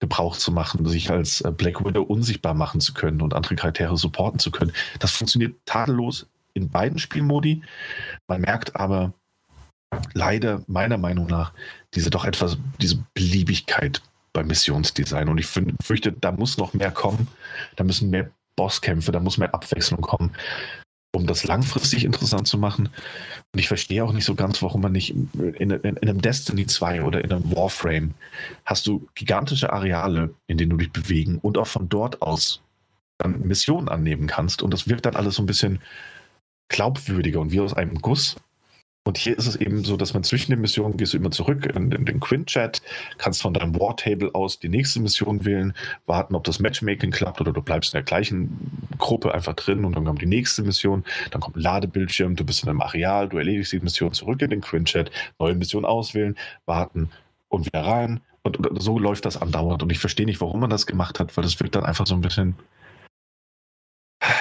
Gebrauch 0.00 0.36
zu 0.36 0.50
machen, 0.50 0.84
sich 0.86 1.10
als 1.10 1.40
äh, 1.42 1.50
Black 1.50 1.84
Widow 1.84 2.02
unsichtbar 2.02 2.54
machen 2.54 2.80
zu 2.80 2.94
können 2.94 3.22
und 3.22 3.34
andere 3.34 3.54
Charaktere 3.54 3.96
supporten 3.96 4.38
zu 4.38 4.50
können. 4.50 4.72
Das 4.98 5.12
funktioniert 5.12 5.54
tadellos 5.64 6.26
in 6.54 6.70
beiden 6.70 6.98
Spielmodi. 6.98 7.62
Man 8.28 8.40
merkt 8.40 8.76
aber 8.76 9.12
leider 10.14 10.62
meiner 10.66 10.98
Meinung 10.98 11.26
nach 11.26 11.52
diese 11.94 12.10
doch 12.10 12.24
etwas, 12.24 12.58
diese 12.80 13.04
Beliebigkeit 13.14 14.02
beim 14.32 14.46
Missionsdesign. 14.46 15.28
Und 15.28 15.38
ich 15.38 15.46
fürchte, 15.46 16.12
da 16.12 16.32
muss 16.32 16.58
noch 16.58 16.74
mehr 16.74 16.90
kommen. 16.90 17.28
Da 17.76 17.84
müssen 17.84 18.10
mehr 18.10 18.30
Bosskämpfe, 18.56 19.12
da 19.12 19.20
muss 19.20 19.38
mehr 19.38 19.54
Abwechslung 19.54 20.00
kommen, 20.00 20.32
um 21.14 21.26
das 21.26 21.44
langfristig 21.44 22.04
interessant 22.04 22.48
zu 22.48 22.58
machen. 22.58 22.88
Und 23.52 23.60
ich 23.60 23.68
verstehe 23.68 24.04
auch 24.04 24.12
nicht 24.12 24.24
so 24.24 24.34
ganz, 24.34 24.62
warum 24.62 24.80
man 24.82 24.92
nicht 24.92 25.10
in, 25.10 25.30
in, 25.54 25.70
in, 25.70 25.98
einem 25.98 26.20
Destiny 26.20 26.66
2 26.66 27.02
oder 27.02 27.22
in 27.24 27.32
einem 27.32 27.54
Warframe 27.54 28.14
hast 28.64 28.86
du 28.86 29.08
gigantische 29.14 29.72
Areale, 29.72 30.34
in 30.46 30.58
denen 30.58 30.70
du 30.70 30.76
dich 30.78 30.92
bewegen 30.92 31.38
und 31.38 31.58
auch 31.58 31.66
von 31.66 31.88
dort 31.88 32.22
aus 32.22 32.62
dann 33.18 33.40
Missionen 33.42 33.88
annehmen 33.88 34.26
kannst. 34.26 34.62
Und 34.62 34.72
das 34.72 34.88
wirkt 34.88 35.06
dann 35.06 35.16
alles 35.16 35.36
so 35.36 35.42
ein 35.42 35.46
bisschen 35.46 35.80
glaubwürdiger 36.72 37.40
und 37.40 37.52
wie 37.52 37.60
aus 37.60 37.74
einem 37.74 38.00
Guss. 38.00 38.36
Und 39.04 39.18
hier 39.18 39.36
ist 39.36 39.48
es 39.48 39.56
eben 39.56 39.82
so, 39.84 39.96
dass 39.96 40.14
man 40.14 40.22
zwischen 40.22 40.52
den 40.52 40.60
Missionen 40.60 40.96
gehst 40.96 41.12
du 41.12 41.16
immer 41.16 41.32
zurück 41.32 41.66
in, 41.66 41.90
in 41.90 42.04
den 42.04 42.20
Quint-Chat, 42.20 42.82
kannst 43.18 43.42
von 43.42 43.52
deinem 43.52 43.74
War-Table 43.74 44.30
aus 44.32 44.60
die 44.60 44.68
nächste 44.68 45.00
Mission 45.00 45.44
wählen, 45.44 45.74
warten, 46.06 46.36
ob 46.36 46.44
das 46.44 46.60
Matchmaking 46.60 47.10
klappt 47.10 47.40
oder 47.40 47.52
du 47.52 47.62
bleibst 47.62 47.92
in 47.92 47.98
der 47.98 48.04
gleichen 48.04 48.88
Gruppe 48.98 49.34
einfach 49.34 49.54
drin 49.54 49.84
und 49.84 49.96
dann 49.96 50.04
kommt 50.04 50.22
die 50.22 50.26
nächste 50.26 50.62
Mission, 50.62 51.04
dann 51.32 51.40
kommt 51.40 51.56
ein 51.56 51.62
Ladebildschirm, 51.62 52.36
du 52.36 52.44
bist 52.44 52.62
in 52.62 52.68
einem 52.68 52.80
Areal, 52.80 53.28
du 53.28 53.38
erledigst 53.38 53.72
die 53.72 53.80
Mission 53.80 54.12
zurück 54.12 54.40
in 54.40 54.50
den 54.50 54.60
Quinn-Chat, 54.60 55.10
neue 55.40 55.56
Mission 55.56 55.84
auswählen, 55.84 56.36
warten 56.66 57.10
und 57.48 57.66
wieder 57.66 57.84
rein. 57.84 58.20
Und, 58.44 58.64
und 58.64 58.80
so 58.80 59.00
läuft 59.00 59.24
das 59.24 59.36
andauernd. 59.36 59.82
Und 59.82 59.90
ich 59.90 59.98
verstehe 59.98 60.26
nicht, 60.26 60.40
warum 60.40 60.60
man 60.60 60.70
das 60.70 60.86
gemacht 60.86 61.18
hat, 61.18 61.36
weil 61.36 61.44
das 61.44 61.58
wirkt 61.58 61.74
dann 61.74 61.84
einfach 61.84 62.06
so 62.06 62.14
ein 62.14 62.20
bisschen 62.20 62.54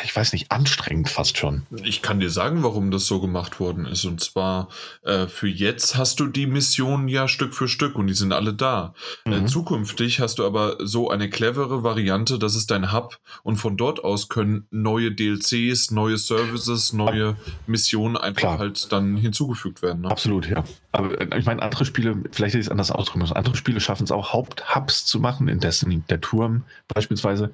ich 0.04 0.16
weiß 0.16 0.34
nicht, 0.34 0.52
anstrengend 0.52 1.10
fast 1.10 1.38
schon. 1.38 1.64
Ich 1.84 2.02
kann 2.02 2.20
dir 2.20 2.30
sagen, 2.30 2.64
warum 2.64 2.92
das 2.92 3.06
so 3.06 3.20
gemacht 3.20 3.60
worden 3.60 3.86
ist. 3.86 4.06
Und 4.06 4.22
zwar 4.22 4.70
äh, 5.04 5.28
für 5.28 5.48
jetzt 5.48 5.98
hast 5.98 6.20
du 6.20 6.28
die 6.28 6.48
Missionen 6.48 7.08
ja 7.08 7.28
Stück 7.28 7.54
für 7.54 7.68
Stück 7.68 7.96
und 7.96 8.08
die 8.08 8.14
sind 8.14 8.34
alle 8.34 8.54
da. 8.54 8.94
Äh, 9.26 9.30
mhm. 9.30 9.46
Äh, 9.46 9.46
zukünftig 9.48 10.20
hast 10.20 10.40
du 10.40 10.46
aber 10.46 10.78
so 10.80 11.10
eine 11.10 11.30
clevere 11.30 11.84
Variante, 11.84 12.40
das 12.40 12.56
ist 12.56 12.72
dein 12.72 12.92
Hub 12.92 13.20
und 13.44 13.58
von 13.58 13.78
dort 13.78 14.04
aus 14.04 14.30
können 14.30 14.68
neue 14.72 15.12
DLCs, 15.12 15.92
neue 15.92 16.18
Services, 16.18 16.94
neue 16.94 17.36
Missionen 17.68 18.18
einfach 18.18 18.42
Klar. 18.42 18.60
halt 18.60 18.92
dann 18.92 19.18
hinzugefügt 19.18 19.82
werden. 19.82 20.02
Ne? 20.02 20.12
Absolut, 20.12 20.50
ja. 20.50 20.64
Aber 20.92 21.20
äh, 21.20 21.40
ich 21.40 21.46
meine, 21.46 21.62
andere 21.62 21.86
Spiele, 21.86 22.18
vielleicht 22.32 22.56
ist 22.56 22.66
es 22.66 22.72
anders 22.72 22.92
ausdrücken 22.92 23.20
muss, 23.20 23.32
andere 23.32 23.56
Spiele 23.56 23.80
schaffen 23.80 24.04
es 24.04 24.12
auch, 24.12 24.34
Haupthubs 24.34 25.06
zu 25.06 25.20
machen, 25.20 25.48
in 25.48 25.60
Destiny, 25.60 26.02
der 26.10 26.22
Turm 26.22 26.64
beispielsweise. 26.88 27.54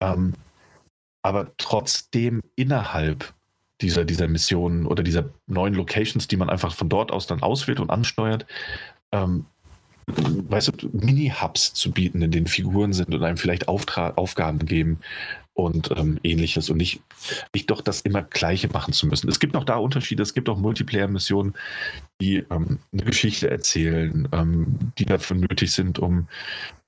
Ähm, 0.00 0.34
aber 1.22 1.52
trotzdem 1.56 2.42
innerhalb 2.56 3.32
dieser, 3.80 4.04
dieser 4.04 4.28
Missionen 4.28 4.86
oder 4.86 5.02
dieser 5.02 5.30
neuen 5.46 5.74
Locations, 5.74 6.28
die 6.28 6.36
man 6.36 6.50
einfach 6.50 6.74
von 6.74 6.88
dort 6.88 7.10
aus 7.10 7.26
dann 7.26 7.42
auswählt 7.42 7.80
und 7.80 7.90
ansteuert, 7.90 8.46
ähm, 9.10 9.46
weißt 10.06 10.72
du, 10.82 10.88
Mini-Hubs 10.92 11.74
zu 11.74 11.92
bieten, 11.92 12.22
in 12.22 12.30
denen 12.30 12.46
Figuren 12.46 12.92
sind 12.92 13.14
und 13.14 13.22
einem 13.22 13.36
vielleicht 13.36 13.68
Auftra 13.68 14.10
Aufgaben 14.10 14.66
geben 14.66 14.98
und 15.54 15.90
ähm, 15.96 16.18
ähnliches 16.22 16.70
und 16.70 16.78
nicht, 16.78 17.02
nicht 17.54 17.70
doch 17.70 17.80
das 17.80 18.00
immer 18.00 18.22
Gleiche 18.22 18.68
machen 18.68 18.92
zu 18.92 19.06
müssen. 19.06 19.28
Es 19.28 19.38
gibt 19.38 19.52
noch 19.52 19.64
da 19.64 19.76
Unterschiede, 19.76 20.22
es 20.22 20.34
gibt 20.34 20.48
auch 20.48 20.58
Multiplayer-Missionen, 20.58 21.54
die 22.20 22.38
ähm, 22.50 22.78
eine 22.92 23.02
Geschichte 23.04 23.50
erzählen, 23.50 24.28
ähm, 24.32 24.92
die 24.98 25.04
dafür 25.04 25.36
nötig 25.36 25.72
sind, 25.72 25.98
um 25.98 26.28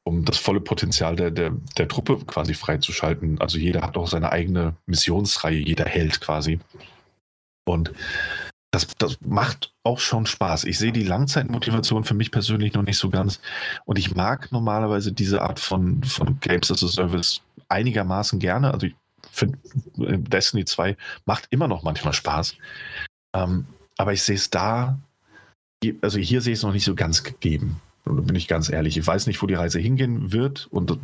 um 0.04 0.24
das 0.24 0.36
volle 0.36 0.60
Potenzial 0.60 1.16
der, 1.16 1.30
der, 1.30 1.52
der 1.78 1.88
Truppe 1.88 2.18
quasi 2.26 2.54
freizuschalten. 2.54 3.40
Also 3.40 3.58
jeder 3.58 3.82
hat 3.82 3.96
auch 3.96 4.06
seine 4.06 4.32
eigene 4.32 4.76
Missionsreihe, 4.86 5.58
jeder 5.58 5.86
Held 5.86 6.20
quasi. 6.20 6.60
Und 7.66 7.92
das, 8.70 8.88
das 8.98 9.18
macht 9.20 9.72
auch 9.82 10.00
schon 10.00 10.26
Spaß. 10.26 10.64
Ich 10.64 10.78
sehe 10.78 10.92
die 10.92 11.04
Langzeitmotivation 11.04 12.04
für 12.04 12.14
mich 12.14 12.30
persönlich 12.30 12.74
noch 12.74 12.82
nicht 12.82 12.98
so 12.98 13.08
ganz. 13.08 13.40
Und 13.86 13.98
ich 13.98 14.14
mag 14.14 14.52
normalerweise 14.52 15.12
diese 15.12 15.42
Art 15.42 15.58
von, 15.58 16.02
von 16.04 16.38
Games 16.40 16.70
as 16.70 16.82
a 16.82 16.88
Service 16.88 17.40
einigermaßen 17.68 18.38
gerne. 18.40 18.74
Also 18.74 18.88
ich 18.88 18.96
finde, 19.30 19.58
Destiny 19.96 20.64
2 20.64 20.96
macht 21.24 21.46
immer 21.50 21.68
noch 21.68 21.82
manchmal 21.82 22.12
Spaß. 22.12 22.56
Ähm, 23.34 23.66
aber 23.96 24.12
ich 24.12 24.22
sehe 24.22 24.36
es 24.36 24.50
da, 24.50 24.98
also 26.02 26.18
hier 26.18 26.40
sehe 26.40 26.52
ich 26.52 26.58
es 26.58 26.62
noch 26.62 26.72
nicht 26.72 26.84
so 26.84 26.94
ganz 26.94 27.22
gegeben. 27.22 27.80
Da 28.04 28.12
bin 28.12 28.36
ich 28.36 28.48
ganz 28.48 28.68
ehrlich. 28.68 28.98
Ich 28.98 29.06
weiß 29.06 29.26
nicht, 29.26 29.42
wo 29.42 29.46
die 29.46 29.54
Reise 29.54 29.78
hingehen 29.78 30.30
wird 30.32 30.68
und 30.70 30.98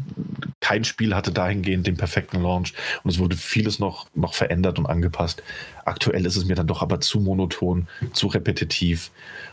kein 0.61 0.85
Spiel 0.85 1.15
hatte 1.15 1.33
dahingehend 1.33 1.87
den 1.87 1.97
perfekten 1.97 2.43
Launch 2.43 2.75
und 3.03 3.11
es 3.11 3.19
wurde 3.19 3.37
vieles 3.37 3.79
noch, 3.79 4.07
noch 4.15 4.35
verändert 4.35 4.79
und 4.79 4.87
angepasst. 4.87 5.43
Aktuell 5.85 6.27
ist 6.27 6.37
es 6.37 6.45
mir 6.45 6.55
dann 6.55 6.67
doch 6.67 6.83
aber 6.83 7.01
zu 7.01 7.21
monoton, 7.21 7.89
zu 8.13 8.27
repetitiv. 8.27 9.11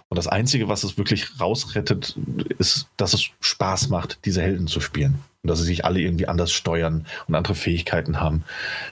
Und 0.10 0.18
das 0.18 0.28
Einzige, 0.28 0.68
was 0.68 0.84
es 0.84 0.98
wirklich 0.98 1.40
rausrettet, 1.40 2.18
ist, 2.60 2.88
dass 2.98 3.14
es 3.14 3.30
Spaß 3.40 3.90
macht, 3.90 4.20
diese 4.26 4.42
Helden 4.42 4.68
zu 4.68 4.82
spielen. 4.82 5.16
Und 5.42 5.50
dass 5.50 5.60
sie 5.60 5.66
sich 5.66 5.86
alle 5.86 6.02
irgendwie 6.02 6.28
anders 6.28 6.52
steuern 6.52 7.06
und 7.28 7.36
andere 7.36 7.56
Fähigkeiten 7.56 8.20
haben. 8.20 8.44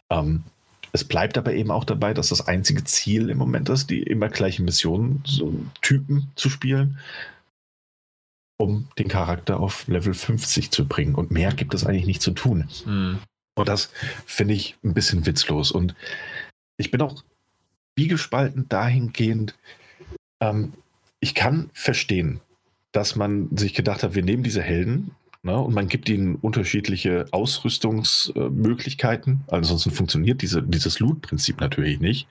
Ähm, 0.09 0.43
es 0.93 1.03
bleibt 1.03 1.37
aber 1.37 1.53
eben 1.53 1.71
auch 1.71 1.83
dabei, 1.83 2.13
dass 2.13 2.29
das 2.29 2.47
einzige 2.47 2.85
Ziel 2.85 3.29
im 3.29 3.37
Moment 3.37 3.67
ist, 3.67 3.89
die 3.89 4.01
immer 4.01 4.29
gleichen 4.29 4.63
Missionen, 4.63 5.21
so 5.25 5.53
Typen 5.81 6.31
zu 6.35 6.49
spielen 6.49 6.97
um 8.57 8.87
den 8.97 9.07
Charakter 9.07 9.59
auf 9.59 9.87
Level 9.87 10.13
50 10.13 10.71
zu 10.71 10.87
bringen. 10.87 11.15
Und 11.15 11.31
mehr 11.31 11.53
gibt 11.53 11.73
es 11.73 11.85
eigentlich 11.85 12.05
nicht 12.05 12.21
zu 12.21 12.31
tun. 12.31 12.69
Mhm. 12.85 13.19
Und 13.55 13.69
das 13.69 13.89
finde 14.25 14.53
ich 14.53 14.75
ein 14.83 14.93
bisschen 14.93 15.25
witzlos. 15.25 15.71
Und 15.71 15.95
ich 16.77 16.91
bin 16.91 17.01
auch 17.01 17.23
wie 17.95 18.07
gespalten 18.07 18.67
dahingehend, 18.67 19.55
ähm, 20.41 20.73
ich 21.19 21.33
kann 21.33 21.69
verstehen, 21.73 22.41
dass 22.91 23.15
man 23.15 23.55
sich 23.55 23.73
gedacht 23.73 24.03
hat, 24.03 24.15
wir 24.15 24.23
nehmen 24.23 24.43
diese 24.43 24.61
Helden, 24.61 25.11
Ne? 25.45 25.57
Und 25.59 25.73
man 25.75 25.87
gibt 25.87 26.09
ihnen 26.09 26.37
unterschiedliche 26.37 27.27
Ausrüstungsmöglichkeiten. 27.29 29.41
Ansonsten 29.47 29.91
funktioniert 29.91 30.41
diese, 30.41 30.63
dieses 30.63 30.99
Loot-Prinzip 30.99 31.61
natürlich 31.61 31.99
nicht. 31.99 32.27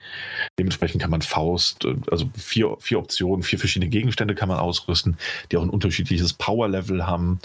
Dementsprechend 0.59 1.01
kann 1.01 1.11
man 1.11 1.21
Faust, 1.21 1.85
äh, 1.85 1.95
also 2.11 2.29
vier, 2.37 2.75
vier 2.81 2.99
Optionen, 2.99 3.41
vier 3.41 3.57
verschiedene 3.57 3.89
Gegenstände 3.89 4.35
kann 4.35 4.49
man 4.49 4.59
ausrüsten, 4.59 5.15
die 5.49 5.55
auch 5.55 5.63
ein 5.63 5.69
unterschiedliches 5.69 6.33
Power-Level 6.33 7.07
haben, 7.07 7.39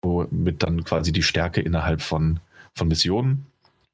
womit 0.00 0.62
dann 0.62 0.84
quasi 0.84 1.10
die 1.10 1.24
Stärke 1.24 1.60
innerhalb 1.60 2.02
von, 2.02 2.38
von 2.76 2.86
Missionen 2.86 3.46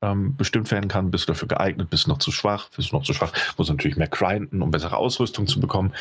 ähm, 0.03 0.37
bestimmt 0.37 0.71
werden 0.71 0.89
kann. 0.89 1.11
Bist 1.11 1.29
du 1.29 1.33
dafür 1.33 1.49
geeignet? 1.49 1.89
Bist 1.89 2.05
du 2.05 2.11
noch 2.11 2.19
zu 2.19 2.31
schwach? 2.31 2.69
Bist 2.77 2.93
du 2.93 2.97
noch 2.97 3.05
zu 3.05 3.15
schwach? 3.15 3.33
Muss 3.57 3.71
natürlich 3.71 3.97
mehr 3.97 4.09
grinden, 4.09 4.61
um 4.61 4.71
bessere 4.71 4.99
Ausrüstung 4.99 5.47
zu 5.47 5.61
bekommen. 5.61 5.95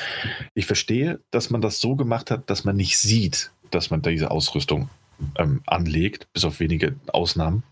Ich 0.55 0.65
verstehe, 0.65 1.21
dass 1.31 1.51
man 1.51 1.61
das 1.61 1.79
so 1.79 1.95
gemacht 1.95 2.31
hat, 2.31 2.49
dass 2.49 2.65
man 2.65 2.75
nicht 2.75 2.97
sieht, 2.97 3.51
dass 3.69 3.91
man 3.91 4.01
diese 4.01 4.29
Ausrüstung 4.29 4.89
ähm, 5.38 5.61
anlegt, 5.66 6.32
bis 6.33 6.45
auf 6.45 6.59
wenige 6.59 6.95
Ausnahmen. 7.08 7.64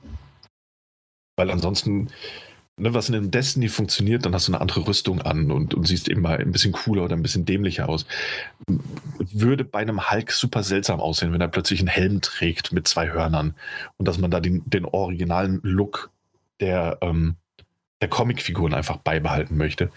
Weil 1.36 1.52
ansonsten, 1.52 2.10
ne, 2.78 2.94
was 2.94 3.10
in 3.10 3.16
einem 3.16 3.32
Destiny 3.32 3.70
funktioniert, 3.70 4.26
dann 4.26 4.34
hast 4.34 4.48
du 4.48 4.52
eine 4.52 4.62
andere 4.62 4.86
Rüstung 4.86 5.22
an 5.22 5.52
und, 5.52 5.74
und 5.74 5.88
siehst 5.88 6.08
immer 6.10 6.32
ein 6.32 6.52
bisschen 6.52 6.74
cooler 6.74 7.04
oder 7.06 7.16
ein 7.16 7.22
bisschen 7.22 7.46
dämlicher 7.46 7.88
aus. 7.88 8.06
Würde 9.18 9.64
bei 9.64 9.80
einem 9.80 10.12
Hulk 10.12 10.32
super 10.32 10.64
seltsam 10.64 11.00
aussehen, 11.00 11.32
wenn 11.32 11.42
er 11.42 11.48
plötzlich 11.48 11.80
einen 11.80 11.88
Helm 11.88 12.22
trägt 12.22 12.72
mit 12.72 12.88
zwei 12.88 13.10
Hörnern 13.10 13.56
und 13.98 14.08
dass 14.08 14.18
man 14.18 14.32
da 14.32 14.40
den, 14.40 14.70
den 14.70 14.86
originalen 14.86 15.62
Look 15.64 16.12
der, 16.60 16.98
ähm, 17.02 17.36
der 18.02 18.10
Comicfiguren 18.10 18.74
einfach 18.74 18.98
beibehalten 18.98 19.58
möchte. 19.58 19.92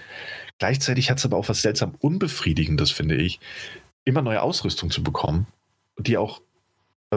Gleichzeitig 0.59 1.11
hat 1.11 1.19
es 1.19 1.25
aber 1.25 1.37
auch 1.37 1.49
was 1.49 1.63
seltsam 1.63 1.95
Unbefriedigendes, 1.99 2.93
finde 2.93 3.17
ich, 3.17 3.41
immer 4.05 4.23
neue 4.23 4.43
Ausrüstung 4.43 4.91
zu 4.91 5.03
bekommen, 5.03 5.47
die 5.99 6.17
auch 6.17 6.41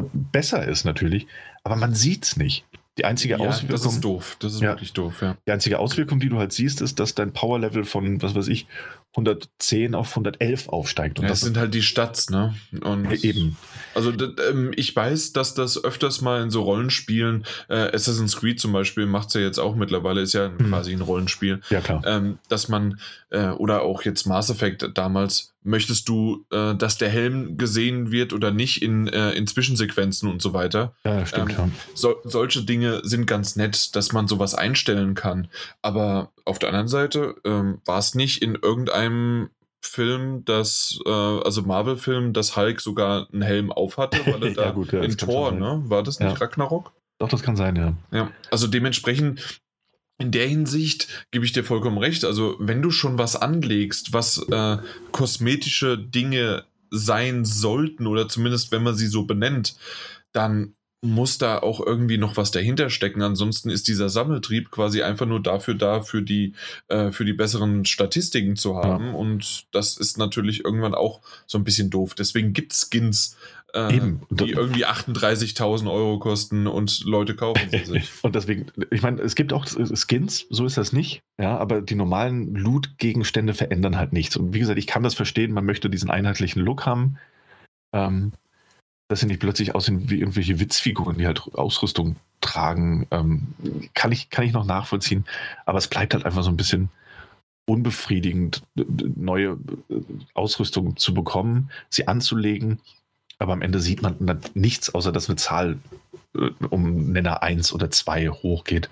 besser 0.01 0.67
ist 0.67 0.85
natürlich, 0.85 1.27
aber 1.64 1.75
man 1.75 1.93
sieht 1.93 2.24
es 2.24 2.38
nicht. 2.38 2.65
Die 2.98 3.03
einzige 3.03 3.38
ja, 3.38 3.40
Auswirkung. 3.40 3.69
Das 3.72 3.85
ist 3.85 4.01
doof. 4.01 4.38
Das 4.40 4.53
ist 4.53 4.61
ja, 4.61 4.69
wirklich 4.69 4.93
doof, 4.93 5.22
ja. 5.22 5.35
Die 5.45 5.51
einzige 5.51 5.80
Auswirkung, 5.80 6.22
die 6.22 6.30
du 6.30 6.38
halt 6.38 6.53
siehst, 6.53 6.80
ist, 6.80 6.98
dass 6.99 7.14
dein 7.14 7.33
Power-Level 7.33 7.83
von, 7.83 8.22
was 8.22 8.35
weiß 8.35 8.48
ich, 8.48 8.67
110 9.11 9.95
auf 9.95 10.09
111 10.11 10.69
aufsteigt. 10.69 11.19
Und 11.19 11.24
ja, 11.24 11.30
das 11.30 11.41
sind 11.41 11.57
halt 11.57 11.74
die 11.74 11.82
Stats, 11.82 12.30
ne? 12.30 12.56
Und 12.82 13.11
eben. 13.24 13.57
Also 13.93 14.11
ähm, 14.49 14.72
ich 14.75 14.95
weiß, 14.95 15.33
dass 15.33 15.53
das 15.53 15.82
öfters 15.83 16.22
mal 16.22 16.41
in 16.41 16.51
so 16.51 16.61
Rollenspielen, 16.61 17.45
äh, 17.67 17.93
Assassin's 17.93 18.38
Creed 18.38 18.61
zum 18.61 18.72
Beispiel 18.72 19.06
macht 19.06 19.30
es 19.30 19.33
ja 19.33 19.41
jetzt 19.41 19.59
auch 19.59 19.75
mittlerweile, 19.75 20.22
ist 20.22 20.33
ja 20.33 20.48
hm. 20.48 20.69
quasi 20.69 20.93
ein 20.93 21.01
Rollenspiel. 21.01 21.61
Ja, 21.69 21.82
klar. 21.82 22.01
Ähm, 22.06 22.40
dass 22.48 22.69
man, 22.69 22.99
äh, 23.30 23.49
oder 23.49 23.82
auch 23.82 24.03
jetzt 24.03 24.25
Mass 24.25 24.49
Effect 24.49 24.90
damals, 24.93 25.55
möchtest 25.66 26.08
du, 26.08 26.45
äh, 26.52 26.76
dass 26.76 26.98
der 26.98 27.10
Helm 27.10 27.58
gesehen 27.58 28.11
wird 28.11 28.34
oder 28.34 28.52
nicht 28.52 28.82
in, 28.82 29.08
äh, 29.08 29.32
in 29.32 29.48
Zwischensequenzen 29.48 30.30
und 30.30 30.42
so 30.42 30.53
weiter. 30.53 30.94
Ja, 31.03 31.26
stimmt. 31.26 31.58
Ähm, 31.58 31.72
so, 31.94 32.16
solche 32.24 32.64
Dinge 32.64 33.02
sind 33.03 33.26
ganz 33.26 33.56
nett, 33.56 33.95
dass 33.95 34.14
man 34.14 34.27
sowas 34.27 34.53
einstellen 34.53 35.16
kann. 35.16 35.48
Aber 35.82 36.32
auf 36.45 36.60
der 36.60 36.69
anderen 36.69 36.88
Seite 36.88 37.35
ähm, 37.44 37.82
war 37.85 38.00
es 38.00 38.16
nicht 38.16 38.42
in 38.42 38.56
irgendeinem 38.56 39.50
Film, 39.82 40.45
dass, 40.45 41.00
äh, 41.06 41.10
also 41.10 41.61
Marvel-Film, 41.64 42.34
dass 42.34 42.56
Hulk 42.56 42.82
sogar 42.82 43.27
einen 43.32 43.42
Helm 43.42 43.72
aufhatte, 43.72 44.19
weil 44.26 44.44
er 44.44 44.53
da 44.53 44.66
ja, 44.66 44.72
gut, 44.72 44.92
ja, 44.92 45.02
in 45.02 45.18
Tor, 45.18 45.52
ne? 45.52 45.84
War 45.85 46.03
das 46.03 46.19
nicht 46.19 46.32
ja. 46.32 46.38
Ragnarok? 46.38 46.92
Doch, 47.18 47.30
das 47.30 47.44
kann 47.44 47.56
sein, 47.56 47.76
ja. 47.76 47.94
Ja, 48.11 48.32
also 48.52 48.68
dementsprechend 48.68 49.61
in 50.18 50.32
der 50.32 50.48
Hinsicht 50.48 51.08
gebe 51.32 51.45
ich 51.45 51.52
dir 51.52 51.64
vollkommen 51.64 51.98
recht. 51.98 52.24
Also, 52.24 52.56
wenn 52.60 52.82
du 52.82 52.92
schon 52.92 53.18
was 53.18 53.35
anlegst, 53.35 54.14
was 54.14 54.38
äh, 54.50 54.77
kosmetische 55.11 55.98
Dinge 55.98 56.66
sein 56.90 57.44
sollten, 57.44 58.08
oder 58.08 58.30
zumindest 58.30 58.72
wenn 58.72 58.84
man 58.84 58.95
sie 58.95 59.08
so 59.08 59.26
benennt, 59.26 59.76
dann 60.32 60.76
muss 61.06 61.38
da 61.38 61.60
auch 61.60 61.80
irgendwie 61.80 62.18
noch 62.18 62.35
was 62.38 62.52
dahinter 62.52 62.90
stecken. 62.90 63.22
Ansonsten 63.22 63.69
ist 63.69 63.88
dieser 63.88 64.10
Sammeltrieb 64.10 64.72
quasi 64.72 65.03
einfach 65.03 65.26
nur 65.26 65.42
dafür 65.42 65.76
da, 65.76 66.02
für 66.02 66.22
die, 66.22 66.53
äh, 66.88 67.11
für 67.11 67.26
die 67.26 67.34
besseren 67.34 67.85
Statistiken 67.85 68.56
zu 68.56 68.77
haben. 68.77 69.08
Ja. 69.08 69.14
Und 69.14 69.68
das 69.72 69.98
ist 69.98 70.18
natürlich 70.18 70.66
irgendwann 70.66 70.95
auch 70.95 71.22
so 71.45 71.58
ein 71.58 71.64
bisschen 71.64 71.90
doof. 71.90 72.16
Deswegen 72.16 72.53
gibt 72.53 72.74
es 72.74 72.90
Skins, 72.90 73.38
äh, 73.76 74.02
die 74.30 74.52
irgendwie 74.52 74.86
38.000 74.86 75.92
Euro 75.92 76.18
kosten 76.18 76.66
und 76.66 77.04
Leute 77.04 77.36
kaufen 77.36 77.70
sie 77.70 77.86
sich. 77.86 78.10
und 78.24 78.34
deswegen, 78.36 78.68
ich 78.90 79.02
meine, 79.02 79.22
es 79.22 79.36
gibt 79.36 79.54
auch 79.54 79.66
Skins, 79.68 80.48
so 80.50 80.66
ist 80.66 80.78
das 80.78 80.94
nicht, 80.94 81.22
ja, 81.40 81.58
aber 81.58 81.82
die 81.82 81.95
normalen 81.95 82.56
Loot-Gegenstände 82.56 83.54
verändern 83.54 83.98
halt 83.98 84.14
nichts. 84.14 84.38
Und 84.38 84.54
wie 84.54 84.60
gesagt, 84.60 84.80
ich 84.80 84.88
kann 84.88 85.04
das 85.04 85.14
verstehen, 85.14 85.52
man 85.52 85.66
möchte 85.66 85.90
diesen 85.90 86.10
einheitlichen 86.10 86.62
Look 86.62 86.86
haben. 86.86 87.18
Ähm, 87.94 88.32
dass 89.08 89.20
sie 89.20 89.28
nicht 89.28 89.40
plötzlich 89.40 89.76
aussehen 89.76 90.10
wie 90.10 90.20
irgendwelche 90.20 90.60
Witzfiguren, 90.60 91.18
die 91.18 91.28
halt 91.28 91.42
Ausrüstung 91.54 92.16
tragen, 92.42 93.06
ähm, 93.12 93.48
kann, 93.94 94.12
ich, 94.12 94.30
kann 94.30 94.45
ich 94.45 94.52
noch 94.52 94.66
nachvollziehen. 94.66 95.26
Aber 95.66 95.78
es 95.78 95.88
bleibt 95.88 96.14
halt 96.14 96.26
einfach 96.26 96.44
so 96.44 96.50
ein 96.50 96.58
bisschen 96.58 96.90
unbefriedigend, 97.68 98.64
neue 98.76 99.58
Ausrüstung 100.34 100.98
zu 100.98 101.14
bekommen, 101.14 101.70
sie 101.90 102.08
anzulegen. 102.08 102.80
Aber 103.40 103.54
am 103.54 103.62
Ende 103.62 103.80
sieht 103.80 104.02
man 104.02 104.16
nichts, 104.54 104.94
außer 104.94 105.12
dass 105.12 105.30
eine 105.30 105.36
Zahl 105.36 105.78
äh, 106.36 106.50
um 106.70 107.12
Nenner 107.12 107.44
1 107.44 107.74
oder 107.74 107.92
2 107.92 108.30
hochgeht. 108.30 108.90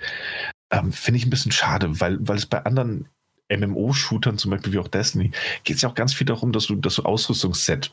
Ähm, 0.72 0.92
Finde 0.92 1.18
ich 1.18 1.26
ein 1.26 1.30
bisschen 1.30 1.52
schade, 1.52 2.00
weil, 2.00 2.18
weil 2.28 2.38
es 2.38 2.46
bei 2.46 2.64
anderen 2.64 3.08
MMO-Shootern, 3.50 4.38
zum 4.38 4.52
Beispiel 4.52 4.74
wie 4.74 4.80
auch 4.80 4.88
Destiny, 4.88 5.32
geht 5.64 5.78
es 5.78 5.82
ja 5.82 5.90
auch 5.90 5.96
ganz 5.96 6.14
viel 6.14 6.26
darum, 6.26 6.52
dass 6.52 6.66
du, 6.68 6.76
dass 6.76 6.96
du 6.96 7.04
Ausrüstungssets 7.04 7.92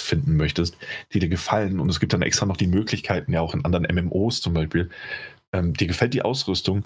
finden 0.00 0.36
möchtest, 0.36 0.76
die 1.12 1.18
dir 1.18 1.28
gefallen. 1.28 1.80
Und 1.80 1.88
es 1.88 2.00
gibt 2.00 2.12
dann 2.12 2.22
extra 2.22 2.46
noch 2.46 2.56
die 2.56 2.66
Möglichkeiten, 2.66 3.32
ja 3.32 3.40
auch 3.40 3.54
in 3.54 3.64
anderen 3.64 3.86
MMOs 3.92 4.40
zum 4.40 4.54
Beispiel, 4.54 4.90
ähm, 5.52 5.74
dir 5.74 5.86
gefällt 5.86 6.14
die 6.14 6.22
Ausrüstung, 6.22 6.84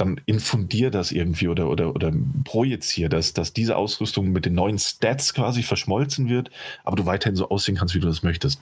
dann 0.00 0.20
infundier 0.26 0.90
das 0.90 1.12
irgendwie 1.12 1.48
oder, 1.48 1.68
oder, 1.68 1.94
oder 1.94 2.12
projizier 2.44 3.08
das, 3.08 3.32
dass 3.32 3.52
diese 3.52 3.76
Ausrüstung 3.76 4.32
mit 4.32 4.46
den 4.46 4.54
neuen 4.54 4.78
Stats 4.78 5.34
quasi 5.34 5.62
verschmolzen 5.62 6.28
wird, 6.28 6.50
aber 6.84 6.96
du 6.96 7.06
weiterhin 7.06 7.36
so 7.36 7.50
aussehen 7.50 7.76
kannst, 7.76 7.94
wie 7.94 8.00
du 8.00 8.08
das 8.08 8.22
möchtest. 8.22 8.60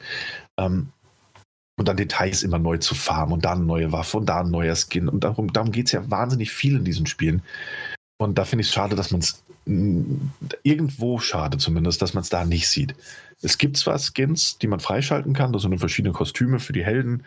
Ähm, 0.58 0.88
und 1.78 1.86
dann 1.86 1.96
Details 1.96 2.42
immer 2.42 2.58
neu 2.58 2.78
zu 2.78 2.96
farmen 2.96 3.34
und 3.34 3.44
da 3.44 3.52
eine 3.52 3.64
neue 3.64 3.92
Waffe 3.92 4.16
und 4.16 4.26
da 4.26 4.40
ein 4.40 4.50
neuer 4.50 4.74
Skin. 4.74 5.08
Und 5.08 5.22
darum, 5.22 5.52
darum 5.52 5.70
geht 5.70 5.86
es 5.86 5.92
ja 5.92 6.10
wahnsinnig 6.10 6.50
viel 6.50 6.76
in 6.76 6.84
diesen 6.84 7.06
Spielen. 7.06 7.42
Und 8.18 8.36
da 8.36 8.44
finde 8.44 8.62
ich 8.62 8.68
es 8.68 8.74
schade, 8.74 8.96
dass 8.96 9.12
man 9.12 9.20
es 9.20 9.44
irgendwo 10.64 11.20
schade 11.20 11.58
zumindest, 11.58 12.02
dass 12.02 12.14
man 12.14 12.22
es 12.22 12.30
da 12.30 12.44
nicht 12.44 12.68
sieht. 12.68 12.96
Es 13.42 13.58
gibt 13.58 13.76
zwar 13.76 13.98
Skins, 13.98 14.58
die 14.58 14.66
man 14.66 14.80
freischalten 14.80 15.34
kann, 15.34 15.52
das 15.52 15.62
sind 15.62 15.78
verschiedene 15.78 16.12
Kostüme 16.12 16.58
für 16.58 16.72
die 16.72 16.84
Helden. 16.84 17.22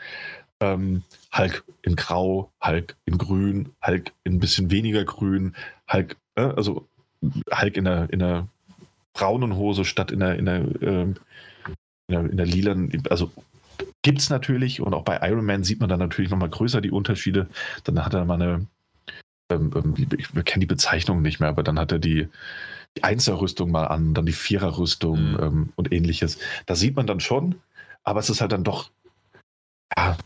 Ähm, 0.59 1.03
Hulk 1.33 1.63
in 1.83 1.95
Grau, 1.95 2.51
Hulk 2.63 2.95
in 3.05 3.17
Grün, 3.17 3.73
Hulk 3.85 4.11
in 4.23 4.33
ein 4.33 4.39
bisschen 4.39 4.71
weniger 4.71 5.05
Grün, 5.05 5.55
Hulk, 5.91 6.17
äh, 6.35 6.41
also 6.41 6.87
Hulk 7.21 7.77
in 7.77 7.85
der, 7.85 8.09
in 8.11 8.19
der 8.19 8.47
braunen 9.13 9.55
Hose 9.55 9.85
statt 9.85 10.11
in 10.11 10.19
der, 10.19 10.37
in 10.37 10.45
der, 10.45 10.59
äh, 10.81 11.01
in 11.03 11.15
der, 12.09 12.19
in 12.29 12.37
der 12.37 12.45
lilan, 12.45 12.91
also 13.09 13.31
gibt 14.01 14.19
es 14.19 14.29
natürlich 14.29 14.81
und 14.81 14.93
auch 14.93 15.03
bei 15.03 15.19
Iron 15.27 15.45
Man 15.45 15.63
sieht 15.63 15.79
man 15.79 15.89
dann 15.89 15.99
natürlich 15.99 16.31
nochmal 16.31 16.49
größer 16.49 16.81
die 16.81 16.91
Unterschiede. 16.91 17.47
Dann 17.83 18.03
hat 18.03 18.13
er 18.13 18.25
mal 18.25 18.35
eine 18.35 18.67
ähm, 19.51 19.71
ähm 19.75 19.95
ich 20.17 20.45
kenne 20.45 20.61
die 20.61 20.65
Bezeichnung 20.65 21.21
nicht 21.21 21.39
mehr, 21.39 21.49
aber 21.49 21.63
dann 21.63 21.79
hat 21.79 21.91
er 21.91 21.99
die, 21.99 22.27
die 22.97 23.03
Einserrüstung 23.03 23.71
mal 23.71 23.85
an, 23.85 24.13
dann 24.13 24.25
die 24.25 24.33
Viererrüstung 24.33 25.33
mhm. 25.33 25.39
ähm, 25.39 25.73
und 25.75 25.91
ähnliches. 25.91 26.39
Da 26.65 26.75
sieht 26.75 26.95
man 26.95 27.07
dann 27.07 27.19
schon, 27.19 27.55
aber 28.03 28.19
es 28.19 28.29
ist 28.29 28.41
halt 28.41 28.51
dann 28.51 28.63
doch 28.63 28.91
ja, 29.95 30.17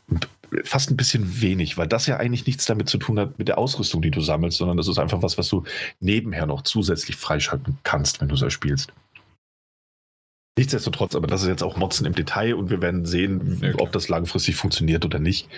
fast 0.64 0.92
ein 0.92 0.98
bisschen 0.98 1.42
wenig, 1.42 1.78
weil 1.78 1.88
das 1.88 2.08
ja 2.08 2.18
eigentlich 2.18 2.46
nichts 2.46 2.66
damit 2.66 2.90
zu 2.90 2.98
tun 2.98 3.20
hat 3.20 3.38
mit 3.38 3.48
der 3.48 3.58
Ausrüstung, 3.58 4.02
die 4.02 4.12
du 4.12 4.22
sammelst, 4.22 4.58
sondern 4.58 4.78
das 4.78 4.88
ist 4.88 5.00
einfach 5.00 5.22
was, 5.22 5.38
was 5.38 5.50
du 5.50 5.64
nebenher 6.00 6.46
noch 6.46 6.62
zusätzlich 6.62 7.16
freischalten 7.16 7.78
kannst, 7.84 8.22
wenn 8.22 8.30
du 8.30 8.36
so 8.36 8.50
spielst. 8.50 8.94
Nichtsdestotrotz, 10.58 11.16
aber 11.16 11.28
das 11.28 11.42
ist 11.42 11.50
jetzt 11.50 11.64
auch 11.64 11.76
Motzen 11.76 12.06
im 12.06 12.16
Detail 12.16 12.56
und 12.56 12.70
wir 12.70 12.82
werden 12.82 13.06
sehen, 13.06 13.60
ja, 13.62 13.74
ob 13.80 13.92
das 13.92 14.08
langfristig 14.08 14.56
funktioniert 14.56 15.04
oder 15.04 15.20
nicht. 15.20 15.50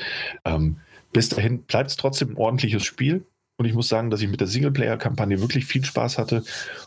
Ähm, 0.44 0.78
bis 1.14 1.30
dahin 1.30 1.62
bleibt 1.64 1.92
es 1.92 1.98
trotzdem 1.98 2.32
ein 2.32 2.38
ordentliches 2.38 2.84
Spiel. 2.84 3.26
Und 3.60 3.66
ich 3.66 3.74
muss 3.74 3.90
sagen, 3.90 4.12
dass 4.12 4.22
ich 4.22 4.30
mit 4.30 4.40
der 4.40 4.48
Singleplayer-Kampagne 4.48 5.42
wirklich 5.42 5.66
viel 5.66 5.84
Spaß 5.84 6.20
hatte. 6.20 6.44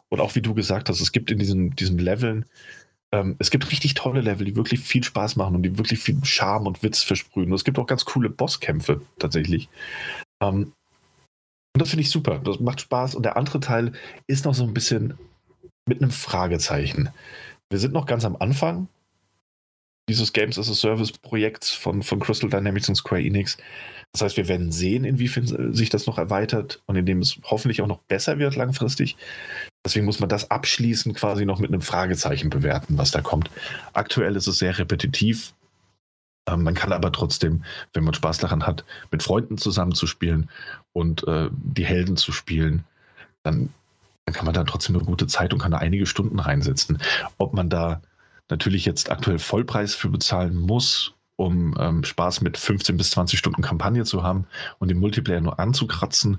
Und 0.09 0.21
auch 0.21 0.37
wie 0.37 0.41
du 0.41 0.55
gesagt 0.55 0.89
hast, 0.89 1.01
es 1.01 1.11
gibt 1.11 1.31
in 1.31 1.39
diesen, 1.39 1.71
diesen 1.75 1.99
Leveln, 1.99 2.47
ähm, 3.13 3.37
es 3.39 3.51
gibt 3.51 3.71
richtig 3.71 3.95
tolle 3.95 4.21
Level, 4.21 4.45
die 4.45 4.57
wirklich 4.57 4.81
viel 4.81 5.03
Spaß 5.03 5.37
machen 5.37 5.57
und 5.57 5.63
die 5.63 5.79
wirklich 5.79 6.01
viel 6.01 6.25
Charme 6.25 6.67
und 6.67 6.83
Witz 6.83 7.03
versprühen. 7.03 7.49
Und 7.49 7.57
es 7.57 7.65
gibt 7.65 7.79
auch 7.79 7.87
ganz 7.87 8.05
coole 8.05 8.31
Bosskämpfe 8.31 9.01
tatsächlich. 9.19 9.69
Ähm, 10.43 10.73
und 11.75 11.81
das 11.81 11.91
finde 11.91 12.03
ich 12.03 12.11
super. 12.11 12.39
Das 12.39 12.61
macht 12.61 12.81
Spaß. 12.81 13.15
Und 13.15 13.25
der 13.25 13.37
andere 13.37 13.61
Teil 13.61 13.93
ist 14.27 14.45
noch 14.45 14.55
so 14.55 14.65
ein 14.65 14.75
bisschen 14.75 15.15
mit 15.89 16.03
einem 16.03 16.11
Fragezeichen. 16.11 17.11
Wir 17.71 17.79
sind 17.79 17.93
noch 17.93 18.07
ganz 18.07 18.25
am 18.25 18.37
Anfang 18.37 18.89
dieses 20.09 20.33
Games 20.33 20.59
as 20.59 20.69
a 20.69 20.75
Service 20.75 21.13
Projekts 21.13 21.71
von, 21.71 22.03
von 22.03 22.19
Crystal 22.19 22.51
Dynamics 22.51 22.89
und 22.89 22.97
Square 22.97 23.23
Enix. 23.23 23.59
Das 24.13 24.23
heißt, 24.23 24.37
wir 24.37 24.49
werden 24.49 24.73
sehen, 24.73 25.05
inwiefern 25.05 25.73
sich 25.73 25.89
das 25.89 26.07
noch 26.07 26.19
erweitert 26.19 26.83
und 26.87 26.97
indem 26.97 27.21
es 27.21 27.39
hoffentlich 27.45 27.81
auch 27.81 27.87
noch 27.87 28.01
besser 28.09 28.39
wird 28.39 28.57
langfristig. 28.57 29.17
Deswegen 29.85 30.05
muss 30.05 30.21
man 30.21 30.29
das 30.29 30.51
abschließend 30.51 31.17
quasi 31.17 31.47
noch 31.47 31.59
mit 31.59 31.71
einem 31.71 31.81
Fragezeichen 31.81 32.51
bewerten, 32.51 32.99
was 32.99 33.11
da 33.11 33.23
kommt. 33.23 33.51
Aktuell 33.93 34.37
ist 34.37 34.47
es 34.47 34.59
sehr 34.59 34.79
repetitiv. 34.79 35.55
Ähm, 36.47 36.63
man 36.63 36.75
kann 36.75 36.93
aber 36.93 37.13
trotzdem, 37.13 37.65
wenn 37.95 38.05
man 38.05 38.15
Spaß 38.15 38.39
daran 38.39 38.67
hat, 38.67 38.85
mit 39.11 39.23
Freunden 39.23 39.57
zusammenzuspielen 39.57 40.51
und 40.93 41.27
äh, 41.27 41.49
die 41.53 41.87
Helden 41.87 42.17
zu 42.17 42.33
spielen, 42.33 42.85
dann, 43.43 43.71
dann 44.27 44.35
kann 44.35 44.45
man 44.45 44.55
da 44.55 44.65
trotzdem 44.65 44.97
eine 44.97 45.05
gute 45.05 45.27
Zeit 45.27 45.53
und 45.53 45.61
kann 45.61 45.73
da 45.73 45.79
einige 45.79 46.07
Stunden 46.07 46.39
reinsetzen. 46.39 46.99
Ob 47.39 47.55
man 47.55 47.71
da 47.71 48.03
natürlich 48.51 48.85
jetzt 48.85 49.11
aktuell 49.11 49.39
Vollpreis 49.39 49.95
für 49.95 50.09
bezahlen 50.09 50.57
muss 50.57 51.15
um 51.41 51.75
ähm, 51.79 52.05
Spaß 52.05 52.43
mit 52.43 52.59
15 52.59 52.99
bis 52.99 53.13
20 53.13 53.39
Stunden 53.39 53.63
Kampagne 53.63 54.05
zu 54.05 54.23
haben 54.23 54.47
und 54.79 54.89
den 54.89 55.01
Multiplayer 55.01 55.41
nur 55.41 55.59
anzukratzen 55.59 56.39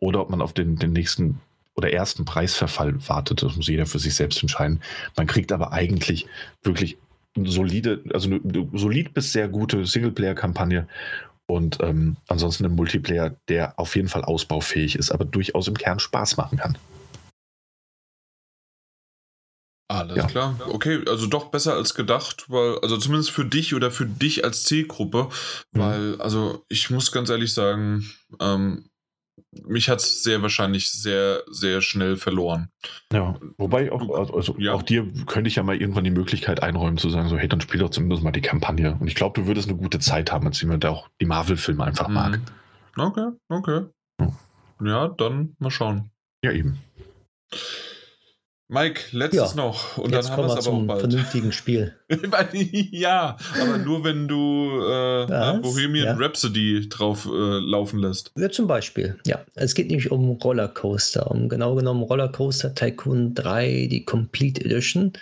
oder 0.00 0.20
ob 0.20 0.30
man 0.30 0.42
auf 0.42 0.52
den, 0.52 0.74
den 0.74 0.92
nächsten 0.92 1.40
oder 1.80 1.92
ersten 1.92 2.26
Preisverfall 2.26 3.08
wartet. 3.08 3.42
Das 3.42 3.56
muss 3.56 3.66
jeder 3.66 3.86
für 3.86 3.98
sich 3.98 4.14
selbst 4.14 4.42
entscheiden. 4.42 4.82
Man 5.16 5.26
kriegt 5.26 5.50
aber 5.50 5.72
eigentlich 5.72 6.26
wirklich 6.62 6.98
eine 7.34 7.48
solide, 7.48 8.02
also 8.12 8.28
eine, 8.28 8.68
solid 8.74 9.14
bis 9.14 9.32
sehr 9.32 9.48
gute 9.48 9.86
Singleplayer-Kampagne 9.86 10.86
und 11.46 11.78
ähm, 11.80 12.16
ansonsten 12.28 12.66
ein 12.66 12.74
Multiplayer, 12.74 13.34
der 13.48 13.78
auf 13.78 13.96
jeden 13.96 14.08
Fall 14.08 14.24
ausbaufähig 14.24 14.96
ist, 14.96 15.10
aber 15.10 15.24
durchaus 15.24 15.68
im 15.68 15.76
Kern 15.76 15.98
Spaß 15.98 16.36
machen 16.36 16.58
kann. 16.58 16.76
Alles 19.88 20.16
ja. 20.16 20.26
klar. 20.26 20.60
Okay, 20.68 21.00
also 21.08 21.26
doch 21.26 21.46
besser 21.46 21.74
als 21.74 21.94
gedacht, 21.94 22.44
weil, 22.48 22.78
also 22.78 22.96
zumindest 22.96 23.32
für 23.32 23.44
dich 23.44 23.74
oder 23.74 23.90
für 23.90 24.06
dich 24.06 24.44
als 24.44 24.62
Zielgruppe, 24.64 25.28
mhm. 25.72 25.80
weil, 25.80 26.20
also 26.20 26.64
ich 26.68 26.90
muss 26.90 27.10
ganz 27.10 27.30
ehrlich 27.30 27.52
sagen, 27.52 28.08
ähm, 28.38 28.89
mich 29.66 29.88
hat 29.88 30.00
es 30.00 30.22
sehr 30.22 30.42
wahrscheinlich 30.42 30.90
sehr, 30.90 31.42
sehr 31.50 31.80
schnell 31.82 32.16
verloren. 32.16 32.70
Ja, 33.12 33.36
wobei 33.56 33.92
auch, 33.92 34.32
also, 34.34 34.56
ja. 34.58 34.72
auch 34.72 34.82
dir 34.82 35.06
könnte 35.26 35.48
ich 35.48 35.56
ja 35.56 35.62
mal 35.62 35.76
irgendwann 35.76 36.04
die 36.04 36.10
Möglichkeit 36.10 36.62
einräumen 36.62 36.98
zu 36.98 37.10
sagen, 37.10 37.28
so, 37.28 37.36
hey, 37.36 37.48
dann 37.48 37.60
spiel 37.60 37.80
doch 37.80 37.90
zumindest 37.90 38.22
mal 38.22 38.32
die 38.32 38.40
Kampagne. 38.40 38.96
Und 38.98 39.08
ich 39.08 39.14
glaube, 39.14 39.40
du 39.40 39.46
würdest 39.46 39.68
eine 39.68 39.78
gute 39.78 39.98
Zeit 39.98 40.32
haben, 40.32 40.46
als 40.46 40.60
jemand, 40.60 40.84
der 40.84 40.92
auch 40.92 41.08
die 41.20 41.26
Marvel-Filme 41.26 41.84
einfach 41.84 42.08
mhm. 42.08 42.14
mag. 42.14 42.40
Okay, 42.96 43.28
okay. 43.48 43.86
Ja. 44.20 44.32
ja, 44.84 45.08
dann 45.08 45.54
mal 45.58 45.70
schauen. 45.70 46.10
Ja, 46.44 46.52
eben. 46.52 46.78
Mike, 48.72 49.00
letztes 49.10 49.50
ja, 49.50 49.56
noch 49.56 49.98
und 49.98 50.14
dann 50.14 50.24
haben 50.30 50.46
wir 50.46 50.56
es 50.56 50.68
aber 50.68 50.76
auch 50.76 50.86
bald. 50.86 51.00
vernünftigen 51.00 51.50
Spiel. 51.50 51.96
ja, 52.92 53.36
aber 53.60 53.78
nur 53.78 54.04
wenn 54.04 54.28
du 54.28 54.80
äh, 54.80 55.26
ne, 55.26 55.58
Bohemian 55.60 56.06
ja. 56.06 56.14
Rhapsody 56.14 56.88
drauf 56.88 57.26
äh, 57.26 57.58
laufen 57.58 57.98
lässt. 57.98 58.30
Ja, 58.38 58.48
zum 58.48 58.68
Beispiel, 58.68 59.18
ja. 59.26 59.40
Es 59.56 59.74
geht 59.74 59.88
nämlich 59.88 60.12
um 60.12 60.30
Rollercoaster, 60.30 61.28
um 61.32 61.48
genau 61.48 61.74
genommen 61.74 62.04
Rollercoaster 62.04 62.72
Tycoon 62.72 63.34
3, 63.34 63.88
die 63.90 64.04
Complete 64.04 64.64
Edition. 64.64 65.14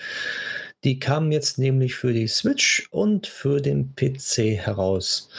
Die 0.84 0.98
kamen 0.98 1.32
jetzt 1.32 1.58
nämlich 1.58 1.94
für 1.94 2.12
die 2.12 2.28
Switch 2.28 2.86
und 2.90 3.26
für 3.26 3.62
den 3.62 3.94
PC 3.96 4.58
heraus. 4.58 5.30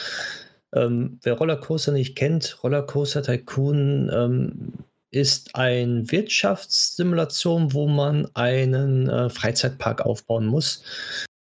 Ähm, 0.74 1.20
wer 1.22 1.34
Rollercoaster 1.34 1.92
nicht 1.92 2.16
kennt, 2.16 2.58
Rollercoaster 2.64 3.22
Tycoon 3.22 4.10
ähm, 4.12 4.72
ist 5.10 5.54
eine 5.56 6.10
Wirtschaftssimulation, 6.10 7.72
wo 7.72 7.88
man 7.88 8.28
einen 8.34 9.08
äh, 9.08 9.28
Freizeitpark 9.28 10.02
aufbauen 10.02 10.46
muss. 10.46 10.82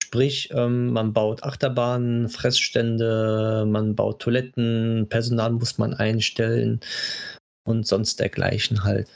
Sprich, 0.01 0.49
ähm, 0.53 0.93
man 0.93 1.11
baut 1.11 1.43
Achterbahnen, 1.43 2.29
Fressstände, 2.29 3.65
man 3.67 3.95
baut 3.95 4.21
Toiletten, 4.21 5.07
Personal 5.09 5.51
muss 5.51 5.77
man 5.77 5.93
einstellen 5.93 6.79
und 7.65 7.85
sonst 7.85 8.19
dergleichen 8.21 8.85
halt. 8.85 9.09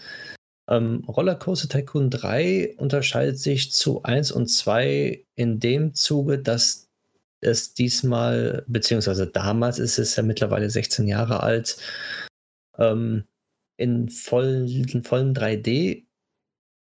Ähm, 0.69 1.03
Rollercoaster 1.07 1.69
Tycoon 1.69 2.09
3 2.09 2.75
unterscheidet 2.77 3.39
sich 3.39 3.71
zu 3.71 4.03
1 4.03 4.31
und 4.31 4.47
2 4.47 5.25
in 5.35 5.59
dem 5.59 5.93
Zuge, 5.93 6.39
dass 6.39 6.89
es 7.41 7.73
diesmal, 7.73 8.63
beziehungsweise 8.67 9.27
damals 9.27 9.80
ist 9.80 9.97
es 9.97 10.15
ja 10.15 10.23
mittlerweile 10.23 10.69
16 10.69 11.07
Jahre 11.07 11.41
alt, 11.41 11.77
ähm, 12.77 13.23
in 13.82 14.10
vollen, 14.10 15.03
vollen 15.03 15.34
3D 15.34 16.03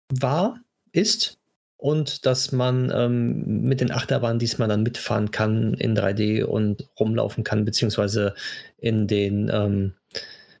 war, 0.09 0.59
ist 0.91 1.37
und 1.77 2.25
dass 2.25 2.51
man 2.51 2.91
ähm, 2.93 3.61
mit 3.61 3.81
den 3.81 3.91
Achterbahnen 3.91 4.39
diesmal 4.39 4.67
dann 4.67 4.83
mitfahren 4.83 5.31
kann 5.31 5.73
in 5.75 5.95
3D 5.95 6.43
und 6.43 6.89
rumlaufen 6.99 7.43
kann, 7.43 7.65
beziehungsweise 7.65 8.33
in 8.77 9.07
den 9.07 9.51
ähm, 9.53 9.93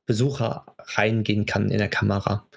Besucher 0.05 0.65
reingehen 0.77 1.45
kann 1.45 1.71
in 1.71 1.79
der 1.79 1.89
Kamera. 1.89 2.47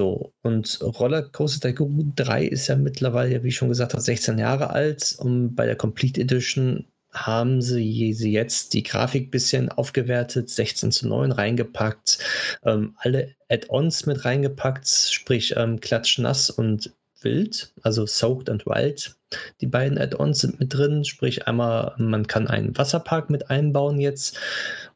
So, 0.00 0.32
und 0.42 0.80
Rollercoaster 0.80 1.68
Tycoon 1.68 2.14
3 2.16 2.46
ist 2.46 2.68
ja 2.68 2.76
mittlerweile, 2.76 3.42
wie 3.44 3.52
schon 3.52 3.68
gesagt, 3.68 4.00
16 4.00 4.38
Jahre 4.38 4.70
alt 4.70 5.14
und 5.18 5.54
bei 5.54 5.66
der 5.66 5.76
Complete 5.76 6.20
Edition 6.20 6.86
haben 7.12 7.60
sie, 7.60 8.14
sie 8.14 8.32
jetzt 8.32 8.72
die 8.74 8.82
Grafik 8.82 9.28
ein 9.28 9.30
bisschen 9.30 9.68
aufgewertet, 9.68 10.48
16 10.48 10.92
zu 10.92 11.08
9 11.08 11.32
reingepackt, 11.32 12.18
ähm, 12.64 12.94
alle 12.96 13.34
Add-ons 13.48 14.06
mit 14.06 14.24
reingepackt, 14.24 14.88
sprich 14.88 15.54
ähm, 15.56 15.80
Klatsch 15.80 16.18
nass 16.18 16.48
und 16.50 16.92
wild, 17.20 17.72
also 17.82 18.06
Soaked 18.06 18.48
and 18.48 18.66
Wild. 18.66 19.14
Die 19.60 19.66
beiden 19.66 19.98
Add-ons 19.98 20.40
sind 20.40 20.58
mit 20.58 20.74
drin, 20.74 21.04
sprich 21.04 21.46
einmal, 21.46 21.94
man 21.98 22.26
kann 22.26 22.48
einen 22.48 22.76
Wasserpark 22.76 23.30
mit 23.30 23.50
einbauen 23.50 24.00
jetzt 24.00 24.38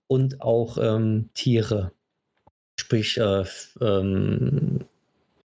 und 0.07 0.41
auch 0.41 0.79
ähm, 0.79 1.29
Tiere, 1.35 1.93
sprich 2.79 3.19
äh, 3.19 3.45
ähm, 3.81 4.81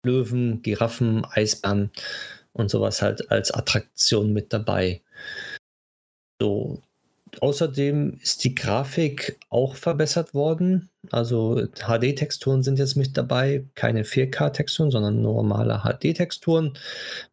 Löwen, 0.04 0.62
Giraffen, 0.62 1.26
Eisbären 1.26 1.92
und 2.54 2.70
sowas 2.70 3.02
halt 3.02 3.32
als 3.32 3.52
Attraktion 3.52 4.34
mit 4.34 4.54
dabei. 4.54 5.02
So. 6.40 6.82
Außerdem 7.42 8.20
ist 8.24 8.44
die 8.44 8.56
Grafik 8.56 9.38
auch 9.50 9.76
verbessert 9.76 10.34
worden. 10.34 10.90
Also 11.12 11.68
HD-Texturen 11.76 12.64
sind 12.64 12.80
jetzt 12.80 12.96
mit 12.96 13.16
dabei, 13.16 13.66
keine 13.76 14.04
4K-Texturen, 14.04 14.90
sondern 14.90 15.22
normale 15.22 15.84
HD-Texturen, 15.84 16.74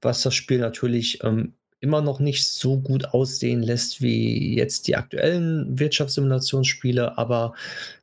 was 0.02 0.22
das 0.22 0.34
Spiel 0.34 0.58
natürlich 0.58 1.24
ähm, 1.24 1.54
immer 1.80 2.02
noch 2.02 2.20
nicht 2.20 2.46
so 2.46 2.78
gut 2.78 3.06
aussehen 3.06 3.62
lässt 3.62 4.02
wie 4.02 4.56
jetzt 4.56 4.86
die 4.86 4.96
aktuellen 4.96 5.78
Wirtschaftssimulationsspiele, 5.78 7.16
aber 7.16 7.54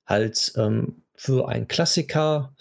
halt 0.06 0.54
ähm, 0.58 0.96
für 1.16 1.48
einen 1.48 1.68
Klassiker 1.68 2.54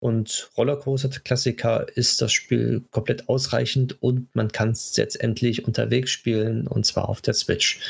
und 0.00 0.50
Rollercoaster-Klassiker 0.56 1.86
ist 1.96 2.22
das 2.22 2.32
Spiel 2.32 2.84
komplett 2.90 3.28
ausreichend 3.28 4.00
und 4.02 4.34
man 4.34 4.52
kann 4.52 4.70
es 4.70 4.96
jetzt 4.96 5.20
endlich 5.20 5.66
unterwegs 5.66 6.10
spielen 6.10 6.66
und 6.66 6.86
zwar 6.86 7.08
auf 7.08 7.20
der 7.20 7.34
Switch. 7.34 7.80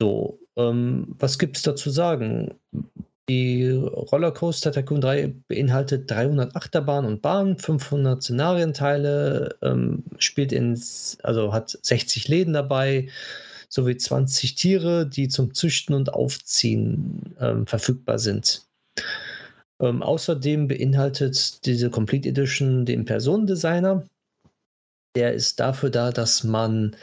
So, 0.00 0.38
ähm, 0.56 1.14
was 1.18 1.38
gibt 1.38 1.56
es 1.56 1.62
dazu 1.62 1.90
sagen? 1.90 2.54
Die 3.28 3.68
Rollercoaster 3.68 4.72
Tycoon 4.72 5.02
3 5.02 5.34
beinhaltet 5.48 6.10
300 6.10 6.56
Achterbahnen 6.56 7.10
und 7.12 7.22
Bahnen, 7.22 7.58
500 7.58 8.22
Szenarienteile, 8.22 9.56
ähm, 9.60 10.04
spielt 10.18 10.52
in, 10.52 10.80
also 11.22 11.52
hat 11.52 11.78
60 11.82 12.28
Läden 12.28 12.54
dabei, 12.54 13.08
sowie 13.68 13.96
20 13.96 14.54
Tiere, 14.54 15.06
die 15.06 15.28
zum 15.28 15.52
Züchten 15.52 15.94
und 15.94 16.14
Aufziehen 16.14 17.34
ähm, 17.38 17.66
verfügbar 17.66 18.18
sind. 18.18 18.62
Ähm, 19.80 20.02
außerdem 20.02 20.68
beinhaltet 20.68 21.64
diese 21.66 21.90
Complete 21.90 22.28
Edition 22.28 22.84
den 22.84 23.04
Personendesigner. 23.04 24.06
Der 25.16 25.32
ist 25.34 25.60
dafür 25.60 25.90
da, 25.90 26.10
dass 26.10 26.44
man 26.44 26.96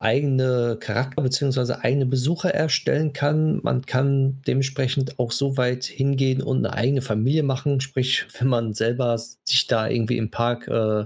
eigene 0.00 0.76
Charakter 0.80 1.22
bzw. 1.22 1.74
eigene 1.74 2.06
Besucher 2.06 2.54
erstellen 2.54 3.12
kann. 3.12 3.60
Man 3.62 3.82
kann 3.84 4.40
dementsprechend 4.46 5.18
auch 5.18 5.32
so 5.32 5.56
weit 5.56 5.84
hingehen 5.84 6.42
und 6.42 6.64
eine 6.64 6.74
eigene 6.74 7.02
Familie 7.02 7.42
machen. 7.42 7.80
Sprich, 7.80 8.26
wenn 8.38 8.48
man 8.48 8.74
selber 8.74 9.18
sich 9.18 9.66
da 9.66 9.88
irgendwie 9.88 10.18
im 10.18 10.30
Park 10.30 10.68
äh, 10.68 11.04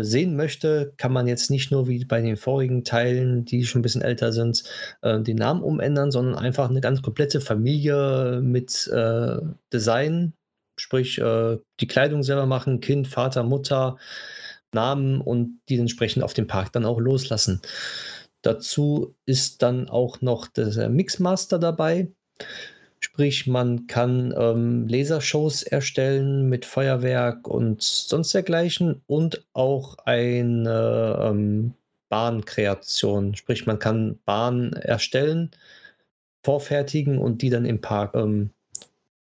sehen 0.00 0.36
möchte, 0.36 0.94
kann 0.96 1.12
man 1.12 1.26
jetzt 1.26 1.50
nicht 1.50 1.70
nur 1.70 1.86
wie 1.88 2.04
bei 2.04 2.20
den 2.22 2.36
vorigen 2.36 2.84
Teilen, 2.84 3.44
die 3.44 3.64
schon 3.66 3.80
ein 3.80 3.82
bisschen 3.82 4.02
älter 4.02 4.32
sind, 4.32 4.64
äh, 5.02 5.20
den 5.20 5.36
Namen 5.36 5.62
umändern, 5.62 6.10
sondern 6.10 6.34
einfach 6.34 6.70
eine 6.70 6.80
ganz 6.80 7.02
komplette 7.02 7.40
Familie 7.40 8.40
mit 8.42 8.88
äh, 8.88 9.36
Design, 9.72 10.32
sprich 10.78 11.18
äh, 11.18 11.58
die 11.80 11.86
Kleidung 11.86 12.22
selber 12.22 12.46
machen, 12.46 12.80
Kind, 12.80 13.08
Vater, 13.08 13.42
Mutter, 13.42 13.98
Namen 14.74 15.20
und 15.20 15.60
die 15.68 15.78
entsprechend 15.78 16.22
auf 16.22 16.32
dem 16.32 16.46
Park 16.46 16.72
dann 16.72 16.86
auch 16.86 16.98
loslassen. 16.98 17.60
Dazu 18.42 19.14
ist 19.26 19.62
dann 19.62 19.88
auch 19.88 20.20
noch 20.20 20.48
der 20.48 20.88
Mixmaster 20.88 21.58
dabei. 21.58 22.10
Sprich, 23.04 23.48
man 23.48 23.88
kann 23.88 24.32
ähm, 24.36 24.86
Lasershows 24.86 25.64
erstellen 25.64 26.48
mit 26.48 26.64
Feuerwerk 26.64 27.48
und 27.48 27.82
sonst 27.82 28.32
dergleichen 28.32 29.02
und 29.06 29.44
auch 29.52 29.98
eine 30.04 31.18
ähm, 31.20 31.74
Bahnkreation. 32.08 33.34
Sprich, 33.34 33.66
man 33.66 33.80
kann 33.80 34.20
Bahnen 34.24 34.72
erstellen, 34.74 35.50
vorfertigen 36.44 37.18
und 37.18 37.42
die 37.42 37.50
dann 37.50 37.64
im 37.64 37.80
Park, 37.80 38.14
ähm, 38.14 38.50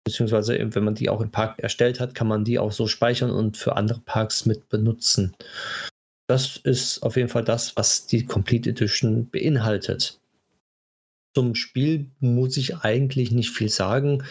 beziehungsweise 0.04 0.58
wenn 0.74 0.84
man 0.84 0.94
die 0.94 1.08
auch 1.08 1.22
im 1.22 1.30
Park 1.30 1.58
erstellt 1.58 2.00
hat, 2.00 2.14
kann 2.14 2.28
man 2.28 2.44
die 2.44 2.58
auch 2.58 2.72
so 2.72 2.86
speichern 2.86 3.30
und 3.30 3.56
für 3.56 3.76
andere 3.76 4.00
Parks 4.00 4.44
mit 4.44 4.68
benutzen. 4.68 5.34
Das 6.26 6.58
ist 6.58 7.02
auf 7.02 7.16
jeden 7.16 7.28
Fall 7.28 7.44
das, 7.44 7.76
was 7.76 8.06
die 8.06 8.26
Complete 8.26 8.70
Edition 8.70 9.28
beinhaltet. 9.30 10.20
Zum 11.34 11.54
Spiel 11.54 12.10
muss 12.20 12.56
ich 12.56 12.76
eigentlich 12.76 13.32
nicht 13.32 13.50
viel 13.50 13.68
sagen. 13.68 14.24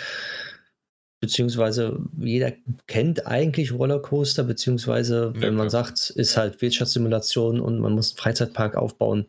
Beziehungsweise 1.22 2.02
jeder 2.18 2.52
kennt 2.88 3.28
eigentlich 3.28 3.72
Rollercoaster, 3.72 4.44
beziehungsweise 4.44 5.34
wenn 5.36 5.54
ja, 5.54 5.58
man 5.58 5.70
sagt, 5.70 6.10
ist 6.10 6.36
halt 6.36 6.62
Wirtschaftssimulation 6.62 7.62
und 7.62 7.80
man 7.80 7.94
muss 7.94 8.12
einen 8.12 8.18
Freizeitpark 8.18 8.76
aufbauen, 8.76 9.26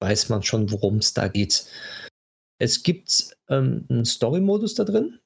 weiß 0.00 0.28
man 0.28 0.42
schon, 0.42 0.70
worum 0.70 0.98
es 0.98 1.12
da 1.12 1.28
geht. 1.28 1.66
Es 2.60 2.84
gibt 2.84 3.36
ähm, 3.48 3.84
einen 3.88 4.04
Story-Modus 4.04 4.74
da 4.74 4.84
drin, 4.84 5.18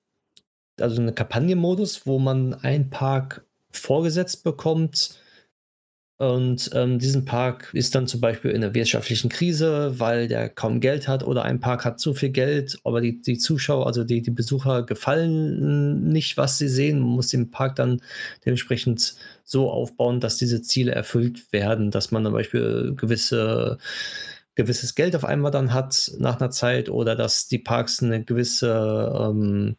also 0.81 1.01
einen 1.01 1.15
Kampagnenmodus, 1.15 2.07
wo 2.07 2.19
man 2.19 2.55
einen 2.55 2.89
Park 2.89 3.45
vorgesetzt 3.71 4.45
bekommt, 4.45 5.19
und 6.19 6.71
ähm, 6.73 6.99
diesen 6.99 7.27
Park 7.27 7.71
ist 7.75 7.95
dann 7.95 8.09
zum 8.09 8.23
Beispiel 8.23 8.51
in 8.51 8.65
einer 8.65 8.73
wirtschaftlichen 8.73 9.29
Krise, 9.29 9.99
weil 9.99 10.29
der 10.29 10.49
kaum 10.49 10.81
Geld 10.81 11.09
hat 11.09 11.23
oder 11.23 11.45
ein 11.45 11.61
Park 11.61 11.85
hat 11.85 12.01
zu 12.01 12.15
viel 12.15 12.31
Geld, 12.31 12.79
aber 12.85 13.03
die, 13.03 13.21
die 13.21 13.37
Zuschauer, 13.37 13.87
also 13.87 14.03
die, 14.03 14.23
die 14.23 14.31
Besucher 14.31 14.83
gefallen 14.85 16.09
nicht, 16.09 16.39
was 16.39 16.57
sie 16.57 16.69
sehen. 16.69 17.01
Man 17.01 17.11
muss 17.11 17.29
den 17.29 17.51
Park 17.51 17.77
dann 17.77 18.01
dementsprechend 18.47 19.17
so 19.45 19.71
aufbauen, 19.71 20.21
dass 20.21 20.39
diese 20.39 20.63
Ziele 20.63 20.93
erfüllt 20.93 21.53
werden, 21.53 21.91
dass 21.91 22.11
man 22.13 22.25
zum 22.25 22.33
Beispiel 22.33 22.95
gewisse 22.97 23.79
gewisses 24.55 24.95
Geld 24.95 25.15
auf 25.15 25.25
einmal 25.27 25.51
dann 25.51 25.75
hat 25.75 26.13
nach 26.19 26.41
einer 26.41 26.51
Zeit 26.51 26.89
oder 26.89 27.15
dass 27.15 27.47
die 27.47 27.59
Parks 27.59 28.03
eine 28.03 28.25
gewisse 28.25 29.13
ähm, 29.21 29.77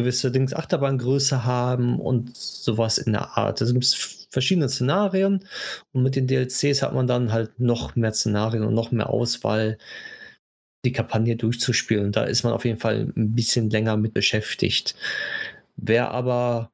gewisse 0.00 0.32
Dings 0.32 0.54
Achterbahngröße 0.54 1.44
haben 1.44 2.00
und 2.00 2.36
sowas 2.36 2.98
in 2.98 3.12
der 3.12 3.36
Art. 3.36 3.60
Also 3.60 3.72
gibt 3.72 3.84
es 3.84 4.26
verschiedene 4.30 4.68
Szenarien 4.68 5.44
und 5.92 6.02
mit 6.02 6.16
den 6.16 6.26
DLCs 6.26 6.82
hat 6.82 6.94
man 6.94 7.06
dann 7.06 7.32
halt 7.32 7.58
noch 7.60 7.96
mehr 7.96 8.12
Szenarien 8.12 8.64
und 8.64 8.74
noch 8.74 8.92
mehr 8.92 9.10
Auswahl, 9.10 9.78
die 10.84 10.92
Kampagne 10.92 11.36
durchzuspielen. 11.36 12.12
Da 12.12 12.24
ist 12.24 12.42
man 12.42 12.52
auf 12.52 12.64
jeden 12.64 12.78
Fall 12.78 13.12
ein 13.14 13.34
bisschen 13.34 13.68
länger 13.70 13.96
mit 13.96 14.14
beschäftigt. 14.14 14.94
Wer 15.76 16.10
aber, 16.10 16.72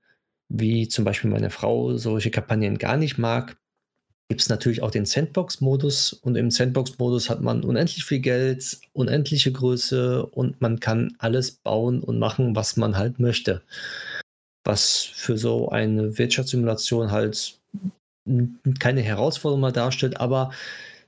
wie 0.48 0.88
zum 0.88 1.04
Beispiel 1.04 1.30
meine 1.30 1.50
Frau, 1.50 1.96
solche 1.96 2.30
Kampagnen 2.30 2.78
gar 2.78 2.96
nicht 2.96 3.18
mag, 3.18 3.56
gibt 4.28 4.40
es 4.40 4.48
natürlich 4.48 4.82
auch 4.82 4.90
den 4.90 5.06
Sandbox-Modus. 5.06 6.12
Und 6.12 6.36
im 6.36 6.50
Sandbox-Modus 6.50 7.30
hat 7.30 7.40
man 7.40 7.64
unendlich 7.64 8.04
viel 8.04 8.20
Geld, 8.20 8.78
unendliche 8.92 9.52
Größe 9.52 10.26
und 10.26 10.60
man 10.60 10.80
kann 10.80 11.14
alles 11.18 11.52
bauen 11.52 12.00
und 12.00 12.18
machen, 12.18 12.56
was 12.56 12.76
man 12.76 12.96
halt 12.96 13.18
möchte 13.18 13.62
was 14.66 15.08
für 15.14 15.38
so 15.38 15.68
eine 15.68 16.18
Wirtschaftssimulation 16.18 17.10
halt 17.10 17.58
keine 18.80 19.02
Herausforderung 19.02 19.60
mal 19.60 19.72
darstellt, 19.72 20.20
aber 20.20 20.50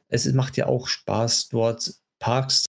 es 0.09 0.33
macht 0.33 0.57
ja 0.57 0.67
auch 0.67 0.87
Spaß, 0.87 1.49
dort 1.49 1.95
Parks 2.21 2.65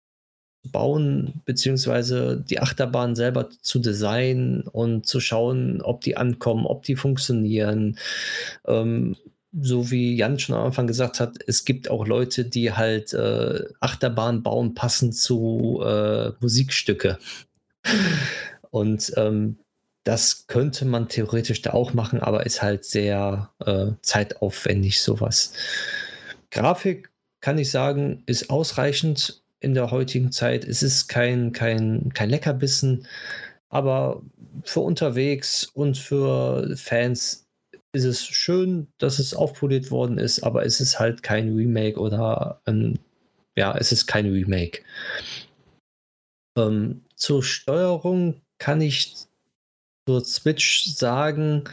zu 0.66 0.72
bauen, 0.72 1.42
beziehungsweise 1.45 2.44
die 2.50 2.60
Achterbahn 2.60 3.16
selber 3.16 3.50
zu 3.61 3.80
designen 3.80 4.64
und 4.64 5.06
zu 5.06 5.19
schauen, 5.19 5.82
ob 5.82 6.02
die 6.02 6.18
ankommen, 6.18 6.66
ob 6.66 6.84
die 6.84 6.95
funktionieren. 6.95 7.98
Ähm, 8.66 9.16
so 9.52 9.90
wie 9.90 10.16
Jan 10.16 10.40
schon 10.40 10.56
am 10.56 10.66
Anfang 10.66 10.88
gesagt 10.88 11.19
hat, 11.19 11.38
es 11.48 11.66
gibt 11.66 11.90
auch 11.90 12.06
Leute, 12.06 12.45
die 12.45 12.74
halt 12.74 13.14
äh, 13.14 13.66
Achterbahn 13.80 14.44
bauen, 14.44 14.76
passend 14.76 15.16
zu 15.16 15.82
äh, 15.84 16.32
Musikstücke. 16.40 17.18
Und 18.69 19.11
ähm, 19.18 19.58
das 20.03 20.48
könnte 20.48 20.86
man 20.86 21.10
theoretisch 21.10 21.61
da 21.61 21.72
auch 21.72 21.94
machen, 21.94 22.19
aber 22.19 22.45
ist 22.45 22.61
halt 22.61 22.86
sehr 22.86 23.50
äh, 23.66 23.88
zeitaufwendig, 24.02 25.02
sowas. 25.02 25.53
Grafik 26.52 27.10
kann 27.42 27.58
ich 27.58 27.72
sagen, 27.72 28.24
ist 28.26 28.50
ausreichend 28.50 29.42
in 29.60 29.74
der 29.74 29.92
heutigen 29.92 30.32
Zeit. 30.32 30.66
Es 30.66 30.84
ist 30.84 31.08
kein, 31.08 31.52
kein, 31.52 32.11
kein 32.14 32.30
Leckerbissen, 32.30 33.08
aber 33.69 34.22
für 34.64 34.80
unterwegs 34.82 35.66
und 35.66 35.98
für 35.98 36.76
Fans 36.76 37.49
ist 37.93 38.06
es 38.06 38.24
schön, 38.26 38.88
dass 38.98 39.19
es 39.19 39.34
aufpoliert 39.34 39.92
worden 39.92 40.18
ist, 40.18 40.43
aber 40.43 40.66
es 40.66 40.80
ist 40.80 41.00
halt 41.00 41.24
kein 41.24 41.56
Remake 41.56 42.00
oder 42.00 42.61
ein, 42.66 43.00
ja, 43.56 43.76
es 43.77 43.92
ist 43.92 44.06
kein 44.06 44.27
Remake. 44.32 44.84
Ähm, 46.58 47.01
zur 47.16 47.43
Steuerung 47.43 48.42
kann 48.59 48.82
ich 48.82 49.16
zur 50.08 50.24
Switch 50.24 50.85
sagen, 50.85 51.64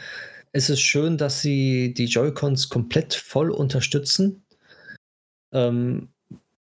es 0.53 0.69
ist 0.69 0.81
schön, 0.81 1.17
dass 1.17 1.41
sie 1.41 1.93
die 1.93 2.05
Joy-Cons 2.05 2.69
komplett 2.69 3.13
voll 3.13 3.51
unterstützen. 3.51 4.43
Ähm, 5.53 6.09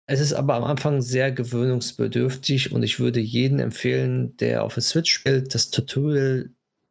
es 0.06 0.20
ist 0.20 0.32
aber 0.32 0.54
am 0.54 0.64
Anfang 0.64 1.02
sehr 1.02 1.30
gewöhnungsbedürftig 1.32 2.72
und 2.72 2.82
ich 2.82 2.98
würde 2.98 3.20
jedem 3.20 3.60
empfehlen, 3.60 4.36
der 4.38 4.64
auf 4.64 4.74
der 4.74 4.82
Switch 4.82 5.12
spielt, 5.12 5.54
das 5.54 5.70
Tutorial 5.70 6.50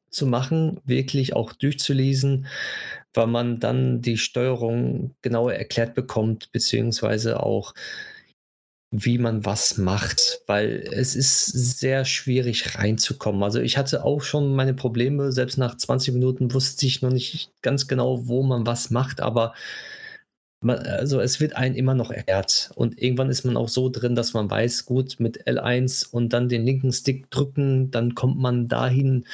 zu 0.09 0.27
machen, 0.27 0.79
wirklich 0.85 1.35
auch 1.35 1.53
durchzulesen, 1.53 2.47
weil 3.13 3.27
man 3.27 3.59
dann 3.59 4.01
die 4.01 4.17
Steuerung 4.17 5.15
genauer 5.21 5.53
erklärt 5.53 5.95
bekommt, 5.95 6.51
beziehungsweise 6.51 7.41
auch 7.41 7.73
wie 8.91 9.19
man 9.19 9.45
was 9.45 9.77
macht, 9.77 10.41
weil 10.47 10.83
es 10.91 11.15
ist 11.15 11.45
sehr 11.45 12.05
schwierig 12.05 12.75
reinzukommen. 12.75 13.43
Also 13.43 13.59
ich 13.59 13.77
hatte 13.77 14.03
auch 14.03 14.21
schon 14.21 14.55
meine 14.55 14.73
Probleme, 14.73 15.31
selbst 15.31 15.57
nach 15.57 15.77
20 15.77 16.13
Minuten 16.15 16.53
wusste 16.53 16.87
ich 16.87 17.03
noch 17.03 17.11
nicht 17.11 17.51
ganz 17.61 17.87
genau, 17.87 18.27
wo 18.27 18.41
man 18.41 18.65
was 18.65 18.89
macht, 18.89 19.21
aber 19.21 19.53
man, 20.61 20.79
also 20.79 21.21
es 21.21 21.39
wird 21.39 21.55
einem 21.55 21.75
immer 21.75 21.93
noch 21.93 22.11
erklärt 22.11 22.71
und 22.75 23.01
irgendwann 23.01 23.29
ist 23.29 23.45
man 23.45 23.55
auch 23.55 23.69
so 23.69 23.89
drin, 23.89 24.15
dass 24.15 24.33
man 24.33 24.49
weiß, 24.49 24.85
gut, 24.85 25.19
mit 25.19 25.47
L1 25.47 26.09
und 26.11 26.33
dann 26.33 26.49
den 26.49 26.65
linken 26.65 26.91
Stick 26.91 27.29
drücken, 27.31 27.91
dann 27.91 28.15
kommt 28.15 28.37
man 28.37 28.67
dahin 28.67 29.25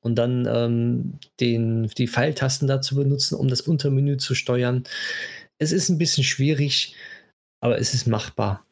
und 0.00 0.16
dann 0.16 0.46
ähm, 0.46 1.18
den, 1.40 1.88
die 1.96 2.08
Pfeiltasten 2.08 2.68
dazu 2.68 2.96
benutzen, 2.96 3.36
um 3.36 3.48
das 3.48 3.62
Untermenü 3.62 4.18
zu 4.18 4.34
steuern. 4.34 4.84
Es 5.58 5.72
ist 5.72 5.88
ein 5.88 5.98
bisschen 5.98 6.24
schwierig, 6.24 6.94
aber 7.60 7.78
es 7.78 7.94
ist 7.94 8.06
machbar. 8.06 8.66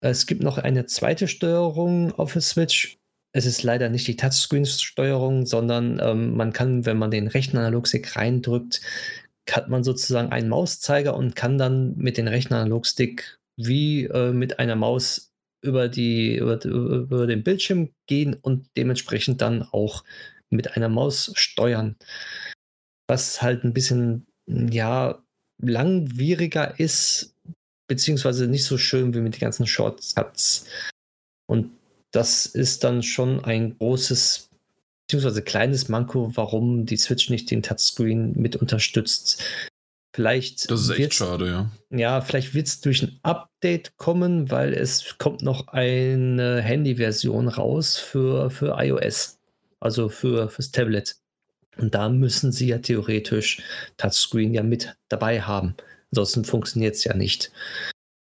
Es 0.00 0.26
gibt 0.26 0.42
noch 0.42 0.58
eine 0.58 0.86
zweite 0.86 1.26
Steuerung 1.26 2.12
auf 2.12 2.32
der 2.32 2.42
Switch. 2.42 2.98
Es 3.32 3.44
ist 3.44 3.64
leider 3.64 3.88
nicht 3.88 4.06
die 4.06 4.16
Touchscreen-Steuerung, 4.16 5.46
sondern 5.46 5.98
ähm, 6.00 6.36
man 6.36 6.52
kann, 6.52 6.86
wenn 6.86 6.96
man 6.96 7.10
den 7.10 7.26
rechten 7.26 7.58
Analogstick 7.58 8.14
reindrückt, 8.14 8.80
hat 9.56 9.68
man 9.68 9.84
sozusagen 9.84 10.30
einen 10.30 10.48
Mauszeiger 10.48 11.16
und 11.16 11.36
kann 11.36 11.58
dann 11.58 11.96
mit 11.96 12.16
dem 12.16 12.28
rechten 12.28 12.54
Analogstick 12.54 13.38
wie 13.56 14.04
äh, 14.04 14.32
mit 14.32 14.58
einer 14.58 14.76
Maus 14.76 15.32
über, 15.62 15.88
die, 15.88 16.36
über, 16.36 16.64
über 16.64 17.26
den 17.26 17.42
Bildschirm 17.42 17.90
gehen 18.06 18.34
und 18.34 18.68
dementsprechend 18.76 19.40
dann 19.40 19.62
auch 19.62 20.04
mit 20.50 20.76
einer 20.76 20.88
Maus 20.88 21.32
steuern. 21.34 21.96
Was 23.08 23.42
halt 23.42 23.64
ein 23.64 23.72
bisschen, 23.72 24.26
ja, 24.46 25.22
langwieriger 25.60 26.78
ist, 26.78 27.34
beziehungsweise 27.88 28.46
nicht 28.46 28.64
so 28.64 28.78
schön 28.78 29.14
wie 29.14 29.20
mit 29.20 29.34
den 29.34 29.40
ganzen 29.40 29.66
Shortcuts. 29.66 30.66
Und 31.46 31.72
das 32.12 32.46
ist 32.46 32.84
dann 32.84 33.02
schon 33.02 33.44
ein 33.44 33.76
großes, 33.78 34.47
beziehungsweise 35.08 35.42
kleines 35.42 35.88
Manko, 35.88 36.30
warum 36.34 36.84
die 36.84 36.98
Switch 36.98 37.30
nicht 37.30 37.50
den 37.50 37.62
Touchscreen 37.62 38.34
mit 38.36 38.56
unterstützt. 38.56 39.42
Vielleicht 40.14 40.70
das 40.70 40.82
ist 40.82 40.90
echt 40.90 41.14
schade, 41.14 41.46
ja. 41.46 41.70
Ja, 41.96 42.20
vielleicht 42.20 42.52
wird 42.52 42.66
es 42.66 42.80
durch 42.82 43.02
ein 43.02 43.18
Update 43.22 43.96
kommen, 43.96 44.50
weil 44.50 44.74
es 44.74 45.16
kommt 45.16 45.42
noch 45.42 45.68
eine 45.68 46.60
Handy-Version 46.60 47.48
raus 47.48 47.96
für, 47.96 48.50
für 48.50 48.76
iOS, 48.78 49.38
also 49.80 50.10
für 50.10 50.50
fürs 50.50 50.72
Tablet. 50.72 51.16
Und 51.78 51.94
da 51.94 52.10
müssen 52.10 52.52
sie 52.52 52.68
ja 52.68 52.78
theoretisch 52.78 53.62
Touchscreen 53.96 54.52
ja 54.52 54.62
mit 54.62 54.94
dabei 55.08 55.40
haben. 55.40 55.74
Ansonsten 56.12 56.44
funktioniert 56.44 56.96
es 56.96 57.04
ja 57.04 57.14
nicht. 57.14 57.50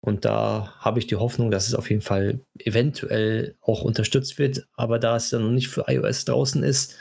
Und 0.06 0.24
da 0.24 0.74
habe 0.78 1.00
ich 1.00 1.08
die 1.08 1.16
Hoffnung, 1.16 1.50
dass 1.50 1.68
es 1.68 1.74
auf 1.74 1.90
jeden 1.90 2.04
Fall 2.04 2.40
eventuell 2.60 3.56
auch 3.62 3.82
unterstützt 3.82 4.38
wird. 4.38 4.68
Aber 4.76 5.00
da 5.00 5.16
es 5.16 5.32
ja 5.32 5.40
noch 5.40 5.50
nicht 5.50 5.68
für 5.68 5.86
iOS 5.88 6.26
draußen 6.26 6.62
ist, 6.64 6.96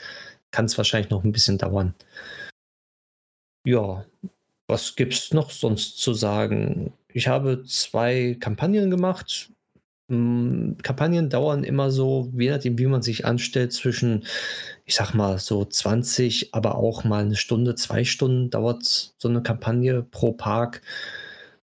kann 0.49 0.65
es 0.65 0.77
wahrscheinlich 0.77 1.11
noch 1.11 1.23
ein 1.23 1.31
bisschen 1.31 1.59
dauern. 1.59 1.93
Ja, 3.63 4.05
was 4.67 4.95
gibt 4.95 5.13
es 5.13 5.33
noch 5.33 5.51
sonst 5.51 5.99
zu 5.99 6.13
sagen? 6.13 6.93
Ich 7.09 7.27
habe 7.27 7.63
zwei 7.63 8.37
Kampagnen 8.39 8.89
gemacht. 8.89 9.51
Hm, 10.09 10.77
Kampagnen 10.81 11.29
dauern 11.29 11.63
immer 11.63 11.91
so, 11.91 12.31
je 12.35 12.49
nachdem, 12.49 12.77
wie 12.79 12.87
man 12.87 13.03
sich 13.03 13.25
anstellt, 13.25 13.73
zwischen, 13.73 14.25
ich 14.85 14.95
sag 14.95 15.13
mal, 15.13 15.37
so 15.37 15.63
20, 15.63 16.55
aber 16.55 16.75
auch 16.75 17.03
mal 17.03 17.23
eine 17.23 17.35
Stunde, 17.35 17.75
zwei 17.75 18.03
Stunden 18.03 18.49
dauert 18.49 18.83
so 18.83 19.27
eine 19.27 19.43
Kampagne 19.43 20.03
pro 20.03 20.31
Park, 20.31 20.81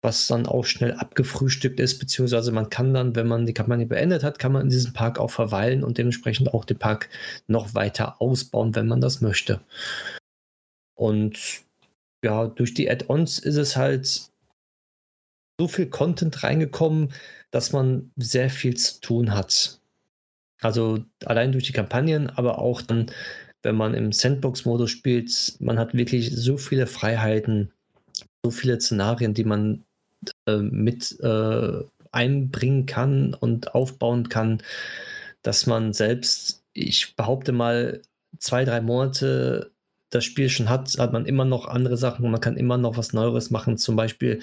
was 0.03 0.27
dann 0.27 0.45
auch 0.45 0.65
schnell 0.65 0.93
abgefrühstückt 0.93 1.79
ist, 1.79 1.97
beziehungsweise 1.97 2.51
man 2.51 2.69
kann 2.69 2.93
dann, 2.93 3.15
wenn 3.15 3.25
man 3.25 3.45
die 3.45 3.53
Kampagne 3.53 3.85
beendet 3.85 4.21
hat, 4.21 4.37
kann 4.37 4.51
man 4.51 4.63
in 4.63 4.69
diesem 4.69 4.91
Park 4.91 5.17
auch 5.17 5.31
verweilen 5.31 5.81
und 5.83 5.97
dementsprechend 5.97 6.53
auch 6.53 6.65
den 6.65 6.77
Park 6.77 7.09
noch 7.47 7.73
weiter 7.73 8.21
ausbauen, 8.21 8.75
wenn 8.75 8.87
man 8.87 8.99
das 8.99 9.21
möchte. 9.21 9.61
Und 10.93 11.63
ja, 12.23 12.47
durch 12.47 12.73
die 12.73 12.91
Add-ons 12.91 13.39
ist 13.39 13.55
es 13.55 13.77
halt 13.77 14.29
so 15.57 15.67
viel 15.69 15.89
Content 15.89 16.43
reingekommen, 16.43 17.13
dass 17.51 17.71
man 17.71 18.11
sehr 18.17 18.49
viel 18.49 18.75
zu 18.75 18.99
tun 18.99 19.33
hat. 19.33 19.79
Also 20.61 21.05
allein 21.25 21.53
durch 21.53 21.63
die 21.63 21.73
Kampagnen, 21.73 22.29
aber 22.29 22.59
auch 22.59 22.81
dann, 22.81 23.09
wenn 23.61 23.75
man 23.75 23.93
im 23.93 24.11
Sandbox-Modus 24.11 24.91
spielt, 24.91 25.55
man 25.59 25.79
hat 25.79 25.93
wirklich 25.93 26.35
so 26.35 26.57
viele 26.57 26.87
Freiheiten, 26.87 27.71
so 28.43 28.51
viele 28.51 28.81
Szenarien, 28.81 29.33
die 29.33 29.45
man 29.45 29.85
äh, 30.47 30.57
mit 30.57 31.19
äh, 31.21 31.83
einbringen 32.11 32.85
kann 32.85 33.33
und 33.33 33.75
aufbauen 33.75 34.29
kann, 34.29 34.61
dass 35.41 35.65
man 35.67 35.93
selbst, 35.93 36.63
ich 36.73 37.15
behaupte 37.15 37.51
mal, 37.51 38.01
zwei, 38.39 38.65
drei 38.65 38.81
Monate 38.81 39.71
das 40.09 40.25
Spiel 40.25 40.49
schon 40.49 40.69
hat, 40.69 40.89
hat 40.99 41.13
man 41.13 41.25
immer 41.25 41.45
noch 41.45 41.67
andere 41.67 41.97
Sachen, 41.97 42.29
man 42.29 42.41
kann 42.41 42.57
immer 42.57 42.77
noch 42.77 42.97
was 42.97 43.13
Neues 43.13 43.49
machen. 43.49 43.77
Zum 43.77 43.95
Beispiel 43.95 44.41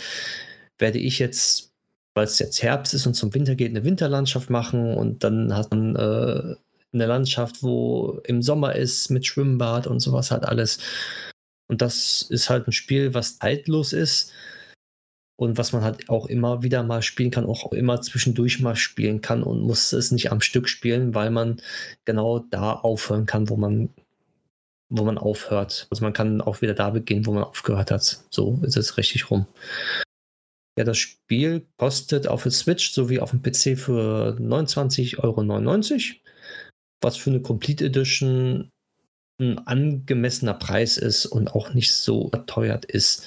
werde 0.79 0.99
ich 0.99 1.19
jetzt 1.19 1.71
weil 2.15 2.25
es 2.25 2.39
jetzt 2.39 2.63
Herbst 2.63 2.95
ist 2.95 3.07
und 3.07 3.15
zum 3.15 3.33
Winter 3.35 3.55
geht, 3.55 3.71
eine 3.71 3.85
Winterlandschaft 3.85 4.51
machen 4.51 4.95
und 4.95 5.23
dann 5.25 5.55
hat 5.57 5.71
man 5.71 5.97
äh, 5.97 6.57
eine 6.93 7.07
Landschaft, 7.07 7.63
wo 7.63 8.21
im 8.25 8.43
Sommer 8.43 8.75
ist 8.75 9.11
mit 9.11 9.27
Schwimmbad 9.27 9.87
und 9.87 10.01
sowas 10.01 10.31
halt 10.31 10.45
alles. 10.45 10.79
Und 11.69 11.83
das 11.83 12.23
ist 12.23 12.51
halt 12.51 12.67
ein 12.67 12.73
Spiel, 12.73 13.15
was 13.15 13.39
zeitlos 13.39 13.93
ist 13.93 14.33
und 15.41 15.57
was 15.57 15.73
man 15.73 15.83
halt 15.83 16.11
auch 16.11 16.27
immer 16.27 16.63
wieder 16.63 16.83
mal 16.83 17.01
spielen 17.01 17.31
kann, 17.31 17.47
auch 17.47 17.73
immer 17.73 18.03
zwischendurch 18.03 18.61
mal 18.61 18.77
spielen 18.77 19.23
kann 19.23 19.43
und 19.43 19.63
muss 19.63 19.95
es 19.95 20.13
nicht 20.13 20.31
am 20.31 20.43
Stück 20.43 20.69
spielen, 20.69 21.15
weil 21.15 21.31
man 21.31 21.63
genau 22.05 22.41
da 22.51 22.75
aufhören 22.75 23.25
kann, 23.25 23.49
wo 23.49 23.57
man 23.57 23.89
wo 24.91 25.05
man 25.05 25.17
aufhört. 25.17 25.87
Also 25.89 26.05
man 26.05 26.13
kann 26.13 26.43
auch 26.43 26.61
wieder 26.61 26.75
da 26.75 26.91
beginnen, 26.91 27.25
wo 27.25 27.33
man 27.33 27.45
aufgehört 27.45 27.91
hat. 27.91 28.23
So 28.29 28.61
ist 28.63 28.77
es 28.77 28.99
richtig 28.99 29.31
rum. 29.31 29.47
Ja, 30.77 30.85
das 30.85 30.99
Spiel 30.99 31.67
kostet 31.79 32.29
auf 32.29 32.43
der 32.43 32.53
Switch 32.53 32.91
sowie 32.91 33.21
auf 33.21 33.31
dem 33.31 33.41
PC 33.41 33.79
für 33.79 34.37
29,99 34.39 35.23
Euro, 35.23 36.21
was 37.01 37.17
für 37.17 37.31
eine 37.31 37.41
Complete 37.41 37.87
Edition 37.87 38.69
ein 39.41 39.59
angemessener 39.67 40.55
Preis 40.55 40.99
ist 40.99 41.25
und 41.25 41.55
auch 41.55 41.73
nicht 41.73 41.95
so 41.95 42.29
teuert 42.47 42.85
ist. 42.85 43.25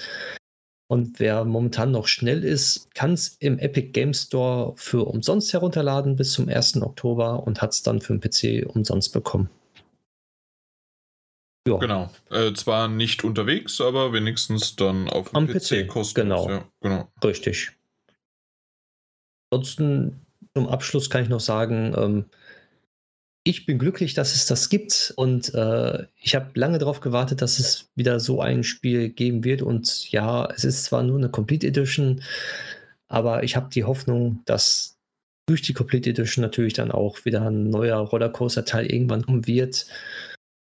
Und 0.94 1.20
wer 1.20 1.44
momentan 1.44 1.90
noch 1.90 2.06
schnell 2.06 2.44
ist, 2.44 2.94
kann 2.94 3.14
es 3.14 3.30
im 3.40 3.58
Epic 3.58 3.88
Game 3.94 4.14
Store 4.14 4.74
für 4.76 5.08
umsonst 5.08 5.52
herunterladen 5.52 6.16
bis 6.16 6.34
zum 6.34 6.48
1. 6.48 6.84
Oktober 6.84 7.48
und 7.48 7.64
hat 7.64 7.72
es 7.72 7.82
dann 7.82 8.00
für 8.00 8.16
den 8.16 8.22
PC 8.22 8.64
umsonst 8.72 9.12
bekommen. 9.12 9.50
Ja. 11.68 11.78
Genau. 11.78 12.12
Äh, 12.30 12.54
zwar 12.54 12.90
nicht 12.90 13.24
unterwegs, 13.24 13.82
aber 13.82 14.14
wenigstens 14.14 14.76
dann 14.76 15.10
auf 15.10 15.30
dem 15.30 15.36
Am 15.36 15.48
PC, 15.48 15.88
PC 15.88 15.88
kostenlos. 15.88 16.46
Genau. 16.46 16.60
Ja, 16.60 16.70
genau. 16.82 17.12
Richtig. 17.24 17.72
Ansonsten 19.50 20.22
zum 20.56 20.68
Abschluss 20.68 21.10
kann 21.10 21.24
ich 21.24 21.30
noch 21.30 21.40
sagen, 21.40 21.96
ähm, 21.98 22.26
ich 23.44 23.66
bin 23.66 23.78
glücklich, 23.78 24.14
dass 24.14 24.36
es 24.36 24.46
das 24.46 24.70
gibt 24.70 25.14
und 25.18 25.54
äh, 25.54 26.06
ich 26.18 26.36
habe 26.36 26.52
lange 26.54 26.78
darauf 26.78 27.02
gewartet, 27.02 27.42
dass 27.42 27.60
es 27.60 27.90
wieder 27.96 28.20
so 28.20 28.42
ein 28.42 28.64
Spiel 28.64 29.10
geben 29.10 29.44
wird. 29.44 29.62
Und 29.62 30.10
ja, 30.12 30.50
es 30.56 30.64
ist 30.64 30.86
zwar 30.86 31.04
nur 31.04 31.18
eine 31.18 31.30
Complete 31.30 31.68
Edition, 31.68 32.22
aber 33.10 33.44
ich 33.44 33.56
habe 33.58 33.70
die 33.70 33.84
Hoffnung, 33.84 34.42
dass 34.46 34.98
durch 35.46 35.62
die 35.62 35.74
Complete 35.74 36.12
Edition 36.12 36.42
natürlich 36.42 36.74
dann 36.74 36.92
auch 36.92 37.26
wieder 37.26 37.42
ein 37.42 37.70
neuer 37.70 37.98
Rollercoaster-Teil 37.98 38.86
irgendwann 38.86 39.26
kommen 39.26 39.46
wird. 39.46 39.88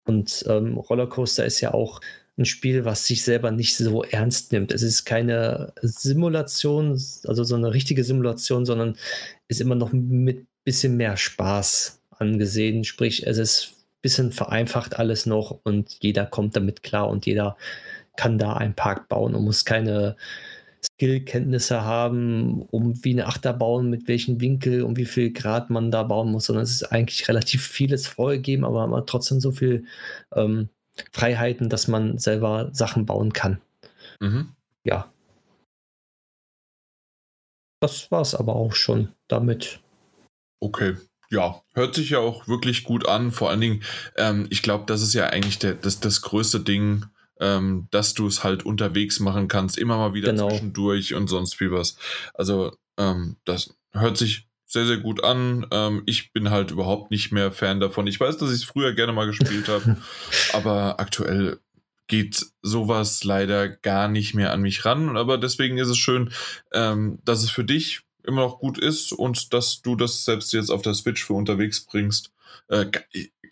Und 0.06 0.44
ähm, 0.48 0.78
Rollercoaster 0.78 1.46
ist 1.46 1.62
ja 1.62 1.74
auch 1.74 2.02
ein 2.38 2.46
Spiel, 2.46 2.84
was 2.84 3.08
sich 3.08 3.24
selber 3.24 3.52
nicht 3.52 3.78
so 3.78 4.04
ernst 4.04 4.52
nimmt. 4.52 4.74
Es 4.74 4.82
ist 4.82 5.06
keine 5.06 5.72
Simulation, 5.82 7.02
also 7.26 7.46
so 7.46 7.56
eine 7.56 7.74
richtige 7.74 8.04
Simulation, 8.04 8.66
sondern 8.66 8.98
ist 9.48 9.62
immer 9.62 9.76
noch 9.76 9.94
mit 9.94 10.46
bisschen 10.66 10.98
mehr 10.98 11.16
Spaß 11.16 12.02
angesehen. 12.20 12.84
Sprich, 12.84 13.26
es 13.26 13.38
ist 13.38 13.74
ein 13.74 14.02
bisschen 14.02 14.32
vereinfacht 14.32 14.98
alles 15.00 15.26
noch 15.26 15.60
und 15.64 15.98
jeder 16.02 16.26
kommt 16.26 16.56
damit 16.56 16.84
klar 16.84 17.10
und 17.10 17.26
jeder 17.26 17.58
kann 18.16 18.38
da 18.38 18.54
einen 18.54 18.76
Park 18.76 19.10
bauen 19.10 19.36
und 19.36 19.44
muss 19.44 19.66
keine 19.66 20.16
Skillkenntnisse 20.86 21.84
haben, 21.84 22.62
um 22.64 23.04
wie 23.04 23.12
eine 23.12 23.28
Achterbahn, 23.28 23.90
mit 23.90 24.08
welchem 24.08 24.40
Winkel 24.40 24.84
und 24.84 24.98
wie 24.98 25.06
viel 25.06 25.32
Grad 25.34 25.70
man 25.70 25.92
da 25.92 26.04
bauen 26.04 26.32
muss, 26.32 26.46
sondern 26.46 26.64
es 26.64 26.72
ist 26.72 26.84
eigentlich 26.92 27.28
relativ 27.28 27.66
vieles 27.66 28.08
vorgegeben, 28.08 28.64
aber 28.64 28.86
man 28.88 29.02
hat 29.02 29.08
trotzdem 29.08 29.40
so 29.40 29.52
viel 29.52 29.86
ähm, 30.34 30.70
Freiheiten, 31.12 31.70
dass 31.70 31.88
man 31.88 32.18
selber 32.18 32.70
Sachen 32.72 33.06
bauen 33.06 33.34
kann. 33.34 33.60
Mhm. 34.22 34.50
Ja. 34.84 35.12
Das 37.82 38.10
war 38.12 38.22
es 38.22 38.34
aber 38.34 38.56
auch 38.56 38.74
schon 38.74 39.10
damit. 39.28 39.80
Okay. 40.62 40.96
Ja, 41.30 41.62
hört 41.74 41.96
sich 41.96 42.12
ja 42.12 42.20
auch 42.20 42.48
wirklich 42.48 42.84
gut 42.84 43.08
an. 43.08 43.32
Vor 43.32 43.50
allen 43.50 43.62
Dingen, 43.62 43.84
ähm, 44.18 44.48
ich 44.50 44.62
glaube, 44.62 44.86
das 44.88 45.02
ist 45.02 45.14
ja 45.14 45.28
eigentlich 45.28 45.60
der, 45.60 45.74
das, 45.74 46.00
das 46.00 46.22
größte 46.22 46.60
Ding, 46.60 47.06
ähm, 47.40 47.88
dass 47.92 48.14
du 48.14 48.28
es 48.28 48.44
halt 48.44 48.66
unterwegs 48.66 49.20
machen 49.20 49.48
kannst, 49.48 49.78
immer 49.78 49.98
mal 49.98 50.14
wieder 50.14 50.32
Genau. 50.32 50.50
zwischendurch 50.50 51.14
und 51.14 51.28
sonst 51.28 51.60
wie 51.60 51.72
was. 51.72 51.98
Also, 52.34 52.76
ähm, 52.98 53.38
das 53.46 53.76
hört 53.92 54.18
sich 54.18 54.48
sehr, 54.66 54.86
sehr 54.86 54.98
gut 54.98 55.24
an. 55.24 55.66
Ähm, 55.72 56.04
ich 56.06 56.32
bin 56.34 56.50
halt 56.50 56.72
überhaupt 56.72 57.12
nicht 57.12 57.32
mehr 57.32 57.52
Fan 57.52 57.80
davon. 57.80 58.08
Ich 58.08 58.20
weiß, 58.20 58.38
dass 58.38 58.50
ich 58.50 58.58
es 58.58 58.64
früher 58.64 58.94
gerne 58.94 59.14
mal 59.14 59.26
gespielt 59.26 59.68
habe, 59.68 59.98
aber 60.54 61.00
aktuell 61.00 61.60
geht 62.08 62.46
sowas 62.62 63.24
leider 63.24 63.68
gar 63.68 64.08
nicht 64.08 64.34
mehr 64.36 64.52
an 64.52 64.62
mich 64.62 64.86
ran. 64.86 65.18
Aber 65.18 65.38
deswegen 65.38 65.78
ist 65.78 65.88
es 65.90 65.98
schön, 65.98 66.32
ähm, 66.72 67.20
dass 67.26 67.44
es 67.44 67.50
für 67.50 67.64
dich 67.64 68.02
immer 68.28 68.42
noch 68.42 68.60
gut 68.60 68.78
ist 68.78 69.12
und 69.14 69.54
dass 69.54 69.82
du 69.82 69.96
das 69.96 70.26
selbst 70.26 70.54
jetzt 70.54 70.70
auf 70.70 70.82
der 70.82 70.94
Switch 70.94 71.24
für 71.24 71.34
unterwegs 71.34 71.82
bringst. 71.82 72.32
Äh, 72.70 72.86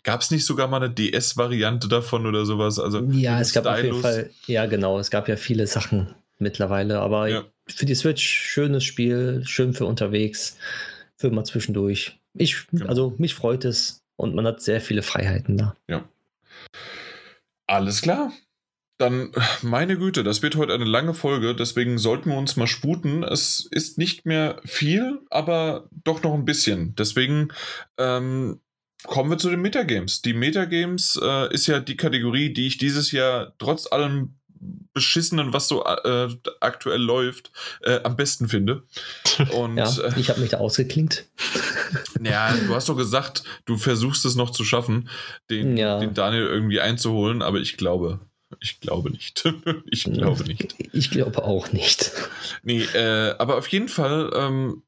Gab 0.02 0.20
es 0.20 0.30
nicht 0.30 0.44
sogar 0.44 0.68
mal 0.68 0.82
eine 0.82 0.90
DS-Variante 0.92 1.88
davon 1.88 2.26
oder 2.26 2.44
sowas? 2.44 2.78
Also 2.78 3.00
Ja, 3.10 3.40
es 3.40 3.52
gab 3.54 3.64
auf 3.64 3.82
jeden? 3.82 4.00
Fall, 4.02 4.30
ja 4.46 4.66
genau, 4.66 4.98
es 4.98 5.10
gab 5.10 5.28
ja 5.28 5.36
viele 5.36 5.66
Sachen 5.66 6.14
mittlerweile, 6.38 7.00
aber 7.00 7.28
Ja. 7.28 7.44
für 7.68 7.86
die 7.86 7.94
Switch 7.94 8.22
schönes 8.22 8.84
Spiel, 8.84 9.42
schön 9.46 9.72
für 9.72 9.86
unterwegs, 9.86 10.58
für 11.16 11.30
mal 11.30 11.44
zwischendurch. 11.44 12.18
Ich, 12.34 12.66
Genau. 12.70 12.86
also 12.86 13.14
mich 13.16 13.34
freut 13.34 13.64
es 13.64 14.02
und 14.16 14.34
man 14.34 14.46
hat 14.46 14.60
sehr 14.60 14.80
viele 14.82 15.00
Freiheiten 15.02 15.56
da. 15.56 15.74
Alles 17.66 18.02
klar. 18.02 18.30
Dann, 18.98 19.32
meine 19.62 19.98
Güte, 19.98 20.22
das 20.22 20.42
wird 20.42 20.54
heute 20.56 20.72
eine 20.72 20.84
lange 20.84 21.14
Folge, 21.14 21.54
deswegen 21.54 21.98
sollten 21.98 22.30
wir 22.30 22.36
uns 22.36 22.56
mal 22.56 22.68
sputen. 22.68 23.24
Es 23.24 23.66
ist 23.70 23.98
nicht 23.98 24.24
mehr 24.24 24.60
viel, 24.64 25.20
aber 25.30 25.88
doch 26.04 26.22
noch 26.22 26.34
ein 26.34 26.44
bisschen. 26.44 26.94
Deswegen 26.94 27.48
ähm, 27.98 28.60
kommen 29.02 29.30
wir 29.30 29.38
zu 29.38 29.50
den 29.50 29.60
Metagames. 29.62 30.22
Die 30.22 30.32
Metagames 30.32 31.18
äh, 31.20 31.52
ist 31.52 31.66
ja 31.66 31.80
die 31.80 31.96
Kategorie, 31.96 32.52
die 32.52 32.68
ich 32.68 32.78
dieses 32.78 33.10
Jahr 33.10 33.54
trotz 33.58 33.90
allem 33.90 34.36
Beschissenen, 34.94 35.52
was 35.52 35.66
so 35.68 35.84
äh, 35.84 36.28
aktuell 36.60 37.00
läuft, 37.00 37.50
äh, 37.82 37.98
am 38.04 38.16
besten 38.16 38.48
finde. 38.48 38.84
Und 39.52 39.76
Ja, 39.76 39.90
äh, 39.98 40.12
ich 40.18 40.30
habe 40.30 40.40
mich 40.40 40.50
da 40.50 40.58
ausgeklinkt. 40.58 41.26
ja, 42.22 42.54
du 42.54 42.74
hast 42.74 42.88
doch 42.88 42.96
gesagt, 42.96 43.42
du 43.66 43.76
versuchst 43.76 44.24
es 44.24 44.36
noch 44.36 44.50
zu 44.50 44.64
schaffen, 44.64 45.08
den, 45.50 45.76
Ja. 45.76 45.98
den 45.98 46.14
Daniel 46.14 46.46
irgendwie 46.46 46.80
einzuholen, 46.80 47.42
aber 47.42 47.58
ich 47.58 47.76
glaube, 47.76 48.20
ich 48.60 48.80
glaube 48.80 49.10
nicht. 49.10 49.44
ich 49.90 50.04
glaube 50.04 50.44
nicht. 50.44 50.74
Ich 50.92 51.10
glaube 51.10 51.44
auch 51.44 51.72
nicht. 51.72 52.12
Nee, 52.62 52.82
äh, 52.94 53.34
aber 53.38 53.56
auf 53.56 53.68
jeden 53.68 53.88
Fall 53.88 54.30
ähm, 54.34 54.82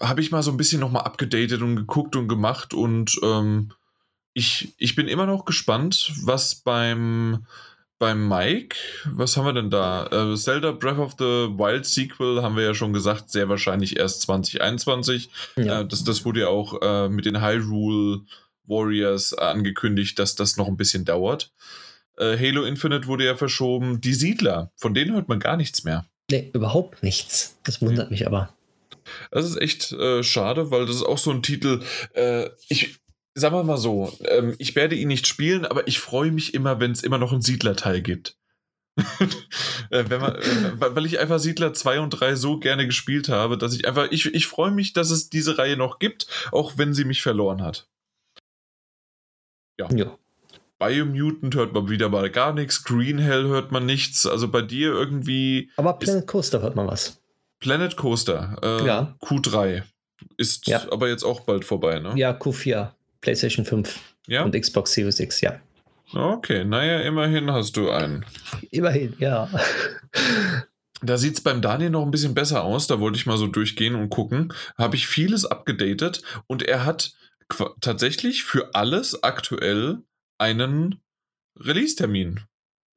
habe 0.00 0.20
ich 0.20 0.30
mal 0.30 0.42
so 0.42 0.50
ein 0.50 0.56
bisschen 0.56 0.80
nochmal 0.80 1.04
abgedatet 1.04 1.62
und 1.62 1.76
geguckt 1.76 2.16
und 2.16 2.28
gemacht 2.28 2.74
und 2.74 3.18
ähm, 3.22 3.72
ich, 4.34 4.74
ich 4.78 4.94
bin 4.94 5.08
immer 5.08 5.26
noch 5.26 5.44
gespannt, 5.44 6.12
was 6.24 6.54
beim, 6.54 7.44
beim 7.98 8.28
Mike, 8.28 8.76
was 9.04 9.36
haben 9.36 9.44
wir 9.44 9.52
denn 9.52 9.70
da? 9.70 10.06
Äh, 10.06 10.36
Zelda 10.36 10.72
Breath 10.72 10.98
of 10.98 11.14
the 11.18 11.24
Wild 11.24 11.84
Sequel 11.84 12.42
haben 12.42 12.56
wir 12.56 12.64
ja 12.64 12.74
schon 12.74 12.92
gesagt, 12.92 13.30
sehr 13.30 13.48
wahrscheinlich 13.48 13.98
erst 13.98 14.22
2021. 14.22 15.30
Ja. 15.56 15.80
Äh, 15.80 15.86
das, 15.86 16.04
das 16.04 16.24
wurde 16.24 16.40
ja 16.40 16.48
auch 16.48 16.80
äh, 16.80 17.08
mit 17.08 17.26
den 17.26 17.42
Hyrule 17.42 18.22
Warriors 18.64 19.34
angekündigt, 19.34 20.18
dass 20.18 20.34
das 20.34 20.56
noch 20.56 20.68
ein 20.68 20.76
bisschen 20.76 21.04
dauert. 21.04 21.52
Äh, 22.18 22.36
Halo 22.36 22.64
Infinite 22.64 23.06
wurde 23.06 23.24
ja 23.24 23.36
verschoben. 23.36 24.00
Die 24.00 24.14
Siedler, 24.14 24.72
von 24.76 24.94
denen 24.94 25.14
hört 25.14 25.28
man 25.28 25.40
gar 25.40 25.56
nichts 25.56 25.84
mehr. 25.84 26.06
Nee, 26.30 26.50
überhaupt 26.52 27.02
nichts. 27.02 27.58
Das 27.64 27.82
wundert 27.82 28.10
mich 28.10 28.26
aber. 28.26 28.54
Das 29.30 29.44
ist 29.44 29.56
echt 29.56 29.92
äh, 29.92 30.22
schade, 30.22 30.70
weil 30.70 30.86
das 30.86 30.96
ist 30.96 31.02
auch 31.02 31.18
so 31.18 31.30
ein 31.30 31.42
Titel. 31.42 31.82
Äh, 32.14 32.48
ich 32.68 33.00
sagen 33.34 33.54
wir 33.54 33.64
mal 33.64 33.78
so, 33.78 34.12
ähm, 34.24 34.54
ich 34.58 34.76
werde 34.76 34.94
ihn 34.94 35.08
nicht 35.08 35.26
spielen, 35.26 35.64
aber 35.64 35.88
ich 35.88 35.98
freue 35.98 36.30
mich 36.30 36.54
immer, 36.54 36.80
wenn 36.80 36.92
es 36.92 37.02
immer 37.02 37.18
noch 37.18 37.32
einen 37.32 37.42
Siedler-Teil 37.42 38.02
gibt. 38.02 38.36
äh, 39.90 40.04
wenn 40.08 40.20
man, 40.20 40.34
äh, 40.36 40.72
weil 40.78 41.06
ich 41.06 41.18
einfach 41.18 41.38
Siedler 41.38 41.72
2 41.72 42.00
und 42.00 42.10
3 42.10 42.36
so 42.36 42.58
gerne 42.58 42.86
gespielt 42.86 43.30
habe, 43.30 43.56
dass 43.56 43.74
ich 43.74 43.86
einfach, 43.88 44.08
ich, 44.10 44.26
ich 44.34 44.46
freue 44.46 44.70
mich, 44.70 44.92
dass 44.92 45.10
es 45.10 45.30
diese 45.30 45.56
Reihe 45.56 45.76
noch 45.78 45.98
gibt, 45.98 46.26
auch 46.52 46.76
wenn 46.76 46.92
sie 46.92 47.04
mich 47.04 47.22
verloren 47.22 47.62
hat. 47.62 47.88
Ja. 49.80 49.88
Biomutant 50.86 51.54
hört 51.54 51.72
man 51.74 51.88
wieder 51.88 52.08
mal 52.08 52.28
gar 52.30 52.52
nichts, 52.52 52.82
Green 52.82 53.18
Hell 53.18 53.44
hört 53.44 53.70
man 53.70 53.86
nichts, 53.86 54.26
also 54.26 54.48
bei 54.48 54.62
dir 54.62 54.90
irgendwie 54.92 55.70
Aber 55.76 55.92
Planet 55.94 56.26
Coaster 56.26 56.60
hört 56.60 56.74
man 56.74 56.86
was. 56.88 57.20
Planet 57.60 57.96
Coaster, 57.96 58.56
äh, 58.62 58.84
Ja. 58.86 59.14
Q3 59.22 59.82
ist 60.36 60.66
Ja. 60.66 60.82
aber 60.90 61.08
jetzt 61.08 61.22
auch 61.22 61.40
bald 61.40 61.64
vorbei, 61.64 62.00
ne? 62.00 62.12
Ja, 62.16 62.32
Q4, 62.32 62.90
PlayStation 63.20 63.64
5 63.64 64.00
Ja? 64.26 64.42
und 64.42 64.58
Xbox 64.60 64.92
Series 64.92 65.20
X, 65.20 65.40
ja. 65.40 65.60
Okay, 66.14 66.64
naja, 66.64 67.00
immerhin 67.00 67.50
hast 67.52 67.76
du 67.76 67.88
einen. 67.90 68.24
Immerhin, 68.70 69.14
ja. 69.18 69.48
Da 71.00 71.16
sieht 71.16 71.34
es 71.34 71.40
beim 71.40 71.62
Daniel 71.62 71.90
noch 71.90 72.04
ein 72.04 72.10
bisschen 72.10 72.34
besser 72.34 72.62
aus. 72.64 72.86
Da 72.86 73.00
wollte 73.00 73.16
ich 73.16 73.26
mal 73.26 73.38
so 73.38 73.46
durchgehen 73.46 73.94
und 73.94 74.10
gucken. 74.10 74.52
Habe 74.78 74.94
ich 74.96 75.06
vieles 75.06 75.44
abgedatet 75.46 76.22
und 76.48 76.62
er 76.62 76.84
hat 76.84 77.12
tatsächlich 77.80 78.44
für 78.44 78.74
alles 78.74 79.22
aktuell 79.24 79.98
einen 80.42 81.00
Release-Termin. 81.58 82.40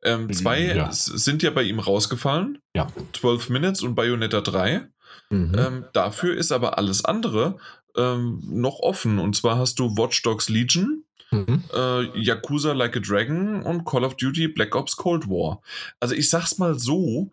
Ähm, 0.04 0.32
zwei 0.34 0.62
Ja. 0.76 0.92
sind 0.92 1.42
ja 1.44 1.50
bei 1.52 1.64
ihm 1.64 1.80
rausgefallen. 1.80 2.60
Ja. 2.76 2.92
12 3.14 3.50
Minutes 3.50 3.82
und 3.82 3.96
Bayonetta 3.96 4.42
3. 4.42 4.88
Mhm. 5.30 5.56
Ähm, 5.58 5.86
dafür 5.94 6.36
ist 6.36 6.52
aber 6.52 6.78
alles 6.78 7.06
andere 7.06 7.58
ähm, 7.96 8.42
noch 8.46 8.80
offen. 8.80 9.20
Und 9.20 9.36
zwar 9.36 9.58
hast 9.58 9.80
du 9.80 9.96
Watch 9.98 10.22
Dogs 10.24 10.50
Legion, 10.50 11.04
Mhm. 11.32 11.64
äh, 11.74 12.20
Yakuza 12.20 12.74
Like 12.74 12.98
a 12.98 13.00
Dragon 13.00 13.64
und 13.64 13.84
Call 13.86 14.04
of 14.04 14.16
Duty 14.16 14.48
Black 14.50 14.76
Ops 14.76 14.96
Cold 14.96 15.28
War. 15.28 15.62
Also 16.00 16.14
ich 16.14 16.30
sag's 16.30 16.58
mal 16.60 16.78
so, 16.78 17.32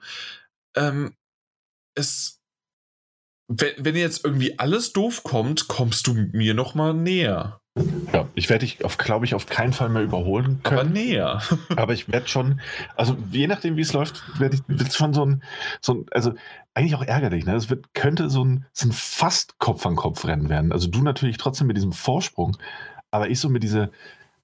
ähm, 0.77 1.15
es, 1.95 2.41
wenn, 3.49 3.73
wenn 3.85 3.97
jetzt 3.97 4.25
irgendwie 4.25 4.59
alles 4.59 4.93
doof 4.95 5.23
kommt, 5.25 5.69
kommst 5.69 6.07
du 6.07 6.15
mir 6.15 6.55
noch 6.55 6.75
mal 6.75 6.95
näher. 6.95 7.61
Ja, 8.13 8.29
ich 8.35 8.51
werde 8.51 8.67
dich, 8.67 8.85
auf, 8.85 8.99
glaube 8.99 9.25
ich, 9.25 9.35
auf 9.35 9.47
keinen 9.47 9.73
Fall 9.73 9.89
mehr 9.89 10.03
überholen 10.03 10.61
Aber 10.63 10.77
können. 10.77 10.93
näher. 10.93 11.41
Aber 11.77 11.95
ich 11.95 12.13
werde 12.13 12.29
schon, 12.29 12.61
also 12.97 13.17
je 13.31 13.47
nachdem, 13.47 13.77
wie 13.77 13.81
es 13.81 13.95
läuft, 13.95 14.39
werde 14.39 14.57
ich 14.57 14.63
wird's 14.67 14.97
schon 14.97 15.15
so 15.15 15.25
ein, 15.25 15.43
so 15.81 15.95
ein, 15.95 16.07
also 16.11 16.35
eigentlich 16.75 16.95
auch 16.95 17.05
ärgerlich, 17.05 17.47
ne? 17.47 17.55
Es 17.55 17.71
wird, 17.71 17.95
könnte 17.95 18.29
so 18.29 18.45
ein, 18.45 18.67
so 18.73 18.89
ein 18.89 18.93
fast 18.93 19.59
Kopf 19.59 19.87
an 19.87 19.97
Kopf 19.97 20.27
Rennen 20.27 20.51
werden. 20.51 20.73
Also 20.73 20.89
du 20.89 21.03
natürlich 21.03 21.39
trotzdem 21.39 21.67
mit 21.67 21.77
diesem 21.77 21.93
Vorsprung, 21.93 22.59
aber 23.11 23.31
ich 23.31 23.41
so 23.41 23.49
mit 23.49 23.63
dieser, 23.63 23.91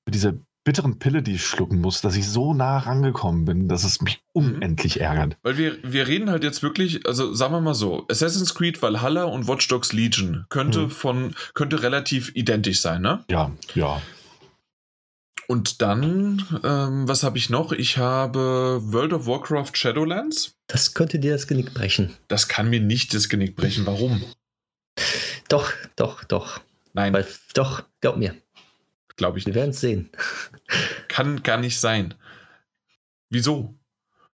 mit 0.06 0.14
dieser 0.14 0.32
bitteren 0.68 0.98
Pille, 0.98 1.22
die 1.22 1.36
ich 1.36 1.46
schlucken 1.46 1.80
muss, 1.80 2.02
dass 2.02 2.14
ich 2.14 2.28
so 2.28 2.52
nah 2.52 2.76
rangekommen 2.76 3.46
bin, 3.46 3.68
dass 3.68 3.84
es 3.84 4.02
mich 4.02 4.20
unendlich 4.34 5.00
ärgert. 5.00 5.38
Weil 5.42 5.56
wir, 5.56 5.78
wir 5.82 6.06
reden 6.06 6.28
halt 6.28 6.44
jetzt 6.44 6.62
wirklich, 6.62 7.06
also 7.06 7.32
sagen 7.32 7.54
wir 7.54 7.62
mal 7.62 7.72
so, 7.72 8.06
Assassin's 8.10 8.54
Creed 8.54 8.82
Valhalla 8.82 9.24
und 9.24 9.48
Watch 9.48 9.66
Dogs 9.68 9.94
Legion 9.94 10.44
könnte 10.50 10.80
Mhm. 10.80 10.90
von, 10.90 11.34
könnte 11.54 11.82
relativ 11.82 12.32
identisch 12.34 12.82
sein, 12.82 13.00
ne? 13.00 13.24
Ja, 13.30 13.50
ja. 13.74 14.02
Und 15.46 15.80
dann, 15.80 16.44
ähm, 16.62 17.08
was 17.08 17.22
habe 17.22 17.38
ich 17.38 17.48
noch? 17.48 17.72
Ich 17.72 17.96
habe 17.96 18.80
World 18.82 19.14
of 19.14 19.26
Warcraft 19.26 19.70
Shadowlands. 19.72 20.54
Das 20.66 20.92
könnte 20.92 21.18
dir 21.18 21.32
das 21.32 21.46
Genick 21.46 21.72
brechen. 21.72 22.12
Das 22.28 22.46
kann 22.46 22.68
mir 22.68 22.80
nicht 22.80 23.14
das 23.14 23.30
Genick 23.30 23.56
brechen. 23.56 23.86
Warum? 23.86 24.22
Doch, 25.48 25.72
doch, 25.96 26.24
doch. 26.24 26.60
Nein, 26.92 27.14
Weil, 27.14 27.26
doch, 27.54 27.84
glaub 28.02 28.18
mir. 28.18 28.34
Glaube 29.18 29.38
ich 29.38 29.44
Wir 29.46 29.54
werden 29.54 29.70
es 29.70 29.80
sehen. 29.80 30.08
Kann 31.08 31.42
gar 31.42 31.58
nicht 31.58 31.78
sein. 31.78 32.14
Wieso? 33.28 33.74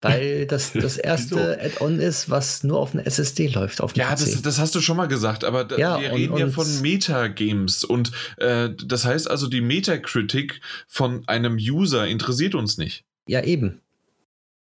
Weil 0.01 0.47
das 0.47 0.73
das 0.73 0.97
erste 0.97 1.61
Add-on 1.61 1.99
ist, 1.99 2.29
was 2.29 2.63
nur 2.63 2.79
auf 2.79 2.93
einer 2.93 3.05
SSD 3.05 3.47
läuft, 3.47 3.79
auf 3.81 3.95
Ja, 3.95 4.09
das, 4.11 4.41
das 4.41 4.57
hast 4.59 4.73
du 4.75 4.81
schon 4.81 4.97
mal 4.97 5.07
gesagt, 5.07 5.43
aber 5.45 5.63
da, 5.63 5.77
Ja, 5.77 5.99
wir 6.01 6.11
und- 6.11 6.17
reden 6.17 6.37
ja 6.37 6.45
und- 6.45 6.51
von 6.51 6.81
Metagames 6.81 7.83
und 7.83 8.11
äh, 8.37 8.69
das 8.83 9.05
heißt 9.05 9.29
also, 9.29 9.47
die 9.47 9.61
Metacritic 9.61 10.59
von 10.87 11.23
einem 11.27 11.55
User 11.55 12.07
interessiert 12.07 12.55
uns 12.55 12.77
nicht. 12.77 13.05
ja, 13.27 13.43
eben. 13.43 13.79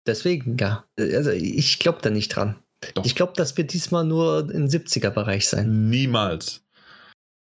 Deswegen, 0.05 0.57
ja. 0.59 0.85
Also 0.99 1.31
ich 1.31 1.79
glaube 1.79 2.01
da 2.03 2.11
nicht 2.11 2.31
dran. 2.35 2.57
Doch. 2.95 3.05
Ich 3.05 3.15
glaube, 3.15 3.35
das 3.37 3.57
wird 3.57 3.73
diesmal 3.73 4.05
nur 4.05 4.51
im 4.53 4.67
70er-Bereich 4.67 5.47
sein. 5.49 5.89
Niemals. 5.91 6.65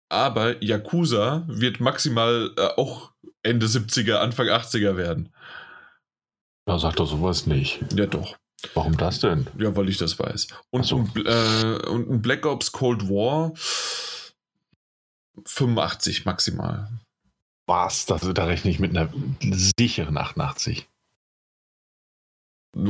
Aber 0.10 0.62
Yakuza 0.64 1.44
wird 1.48 1.80
maximal 1.80 2.52
äh, 2.58 2.68
auch 2.78 3.12
Ende 3.44 3.66
70er, 3.66 4.16
Anfang 4.16 4.48
80er 4.48 4.96
werden. 4.96 5.34
Ja, 6.68 6.80
sag 6.80 6.96
doch 6.96 7.08
sowas 7.08 7.46
nicht. 7.46 7.80
Ja, 7.94 8.06
doch. 8.06 8.36
Warum 8.74 8.98
das 8.98 9.20
denn? 9.20 9.48
Ja, 9.58 9.76
weil 9.76 9.90
ich 9.90 9.98
das 9.98 10.18
weiß. 10.20 10.48
Und, 10.72 10.84
so. 10.84 10.98
ein, 10.98 11.12
äh, 11.26 11.88
und 11.88 12.10
ein 12.10 12.22
Black 12.22 12.46
Ops 12.46 12.72
Cold 12.72 13.08
War 13.08 13.54
85 15.46 16.26
maximal. 16.26 16.90
Was? 17.68 18.06
Das, 18.06 18.22
da 18.34 18.46
rechne 18.46 18.72
ich 18.72 18.80
mit 18.80 18.98
einer 18.98 19.10
sicheren 19.80 20.18
88. 20.18 20.88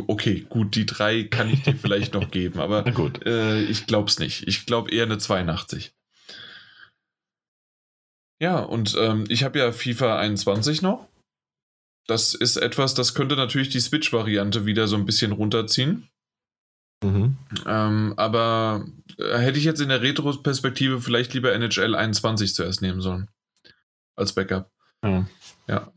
Okay, 0.08 0.46
gut, 0.50 0.76
die 0.76 0.86
drei 0.86 1.24
kann 1.24 1.50
ich 1.50 1.64
dir 1.64 1.76
vielleicht 1.82 2.14
noch 2.14 2.32
geben, 2.32 2.60
aber 2.60 2.86
äh, 3.26 3.62
ich 3.64 3.88
glaube 3.88 4.10
es 4.10 4.20
nicht. 4.20 4.48
Ich 4.48 4.66
glaube 4.66 4.92
eher 4.92 5.06
eine 5.06 5.18
82. 5.18 5.94
Ja, 8.40 8.60
und 8.60 8.96
ähm, 9.00 9.26
ich 9.30 9.44
habe 9.44 9.60
ja 9.60 9.72
FIFA 9.72 10.20
21 10.20 10.82
noch. 10.82 11.08
Das 12.08 12.34
ist 12.34 12.58
etwas, 12.58 12.94
das 12.94 13.14
könnte 13.14 13.36
natürlich 13.36 13.70
die 13.70 13.80
Switch-Variante 13.80 14.66
wieder 14.66 14.88
so 14.88 14.96
ein 14.96 15.06
bisschen 15.06 15.34
runterziehen. 15.34 16.08
Mhm. 17.04 17.38
Ähm, 17.66 18.14
aber 18.18 18.86
äh, 19.18 19.38
hätte 19.38 19.60
ich 19.60 19.66
jetzt 19.66 19.82
in 19.82 19.90
der 19.90 20.02
Retro-Perspektive 20.02 21.02
vielleicht 21.02 21.34
lieber 21.34 21.54
NHL 21.54 21.96
21 21.96 22.56
zuerst 22.56 22.82
nehmen 22.82 23.02
sollen. 23.02 23.30
Als 24.16 24.34
Backup. 24.34 24.72
Ja. 25.04 25.28
Ja. 25.68 25.92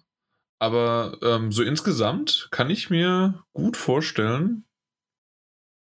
Aber 0.59 1.17
ähm, 1.23 1.52
so 1.52 1.62
insgesamt 1.62 2.49
kann 2.51 2.69
ich 2.69 2.91
mir 2.91 3.43
gut 3.55 3.77
vorstellen, 3.78 4.65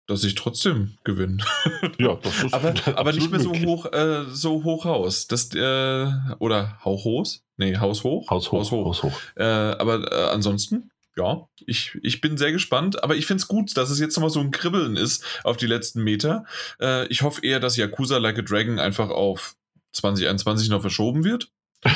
dass 0.10 0.24
ich 0.24 0.36
trotzdem 0.36 0.98
gewinne. 1.04 1.44
ja, 2.00 2.16
das 2.16 2.44
ist 2.44 2.54
aber, 2.54 2.74
aber 2.98 3.14
nicht 3.14 3.30
mehr 3.32 3.40
so 3.40 3.54
hoch, 3.54 3.86
äh, 3.94 4.26
so 4.32 4.64
hoch 4.64 4.86
Haus. 4.86 5.28
Das, 5.28 5.54
äh, 5.54 6.12
oder 6.40 6.78
Hauch 6.84 7.04
hoch? 7.06 7.28
Nee, 7.58 7.78
Haus 7.78 8.04
hoch. 8.04 8.30
Haus 8.30 8.52
hoch. 8.52 8.60
Haus 8.60 8.72
hoch. 8.72 8.86
Haus 8.86 9.04
hoch. 9.04 9.14
Äh, 9.36 9.44
aber 9.44 10.12
äh, 10.12 10.30
ansonsten, 10.34 10.90
ja, 11.16 11.48
ich, 11.66 11.98
ich 12.02 12.22
bin 12.22 12.38
sehr 12.38 12.52
gespannt. 12.52 13.04
Aber 13.04 13.16
ich 13.16 13.26
finde 13.26 13.42
es 13.42 13.48
gut, 13.48 13.76
dass 13.78 13.90
es 13.90 14.00
jetzt 14.00 14.16
nochmal 14.16 14.30
so 14.30 14.40
ein 14.40 14.52
Kribbeln 14.52 14.96
ist 14.96 15.24
auf 15.44 15.58
die 15.58 15.68
letzten 15.68 16.04
Meter. 16.04 16.46
Äh, 16.82 17.08
ich 17.08 17.22
hoffe 17.22 17.42
eher, 17.46 17.60
dass 17.60 17.78
Yakuza 17.78 18.18
Like 18.18 18.40
a 18.40 18.42
Dragon 18.42 18.80
einfach 18.80 19.10
auf 19.10 19.56
2021 19.94 20.70
noch 20.70 20.82
verschoben 20.82 21.24
wird. 21.24 21.52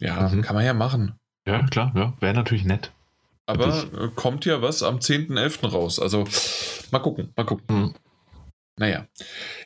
ja, 0.00 0.28
Mhm. 0.28 0.42
kann 0.42 0.56
man 0.56 0.64
ja 0.64 0.74
machen. 0.74 1.14
Ja, 1.46 1.62
klar, 1.66 1.92
ja. 1.94 2.14
Wäre 2.20 2.34
natürlich 2.34 2.64
nett. 2.64 2.90
Aber 3.46 3.84
äh, 3.92 4.08
kommt 4.14 4.44
ja 4.44 4.62
was 4.62 4.82
am 4.82 4.98
10.11. 4.98 5.68
raus. 5.68 5.98
Also 5.98 6.24
mal 6.90 7.00
gucken, 7.00 7.32
mal 7.36 7.44
gucken. 7.44 7.64
Mhm. 7.68 7.94
Naja, 8.76 9.06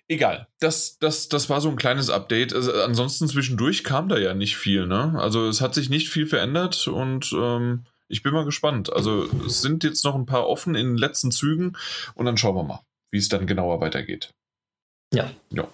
egal. 0.07 0.49
Das, 0.59 0.99
das, 0.99 1.29
das 1.29 1.49
war 1.49 1.61
so 1.61 1.71
ein 1.71 1.77
kleines 1.77 2.11
Update. 2.11 2.53
Also, 2.53 2.73
ansonsten 2.83 3.29
zwischendurch 3.29 3.85
kam 3.85 4.09
da 4.09 4.19
ja 4.19 4.35
nicht 4.35 4.57
viel. 4.57 4.87
Ne? 4.87 5.19
Also 5.19 5.49
es 5.49 5.61
hat 5.61 5.75
sich 5.75 5.89
nicht 5.89 6.11
viel 6.11 6.27
verändert 6.27 6.89
und 6.89 7.33
ähm, 7.33 7.85
ich 8.09 8.23
bin 8.23 8.33
mal 8.33 8.45
gespannt. 8.45 8.93
Also 8.93 9.25
es 9.47 9.63
sind 9.63 9.85
jetzt 9.85 10.05
noch 10.05 10.15
ein 10.15 10.27
paar 10.27 10.47
offen 10.47 10.75
in 10.75 10.89
den 10.89 10.99
letzten 10.99 11.31
Zügen 11.31 11.77
und 12.15 12.27
dann 12.27 12.37
schauen 12.37 12.57
wir 12.57 12.65
mal, 12.65 12.81
wie 13.11 13.19
es 13.19 13.29
dann 13.29 13.47
genauer 13.47 13.81
weitergeht. 13.81 14.35
Ja. 15.13 15.31
Ja. 15.51 15.69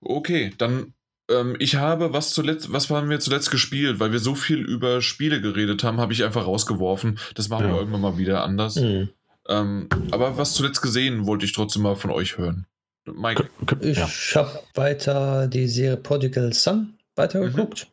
Okay, 0.00 0.52
dann 0.58 0.94
ähm, 1.30 1.56
ich 1.58 1.76
habe 1.76 2.12
was 2.12 2.30
zuletzt, 2.30 2.72
was 2.72 2.88
haben 2.90 3.10
wir 3.10 3.20
zuletzt 3.20 3.50
gespielt, 3.50 3.98
weil 4.00 4.12
wir 4.12 4.18
so 4.20 4.34
viel 4.34 4.58
über 4.60 5.00
Spiele 5.02 5.40
geredet 5.40 5.82
haben, 5.84 5.98
habe 6.00 6.12
ich 6.12 6.24
einfach 6.24 6.46
rausgeworfen. 6.46 7.18
Das 7.34 7.48
machen 7.48 7.66
Ja. 7.66 7.72
wir 7.72 7.78
irgendwann 7.80 8.00
mal 8.00 8.18
wieder 8.18 8.44
anders. 8.44 8.76
Mhm. 8.76 9.08
Ähm, 9.48 9.88
aber 10.10 10.36
was 10.38 10.54
zuletzt 10.54 10.82
gesehen, 10.82 11.26
wollte 11.26 11.44
ich 11.44 11.52
trotzdem 11.52 11.82
mal 11.82 11.96
von 11.96 12.10
euch 12.10 12.36
hören. 12.38 12.66
Mike. 13.06 13.48
Ich 13.82 13.98
Ja. 13.98 14.08
habe 14.40 14.60
weiter 14.74 15.46
die 15.46 15.68
Serie 15.68 15.96
Prodigal 15.96 16.52
Son 16.52 16.94
weitergeguckt 17.14 17.86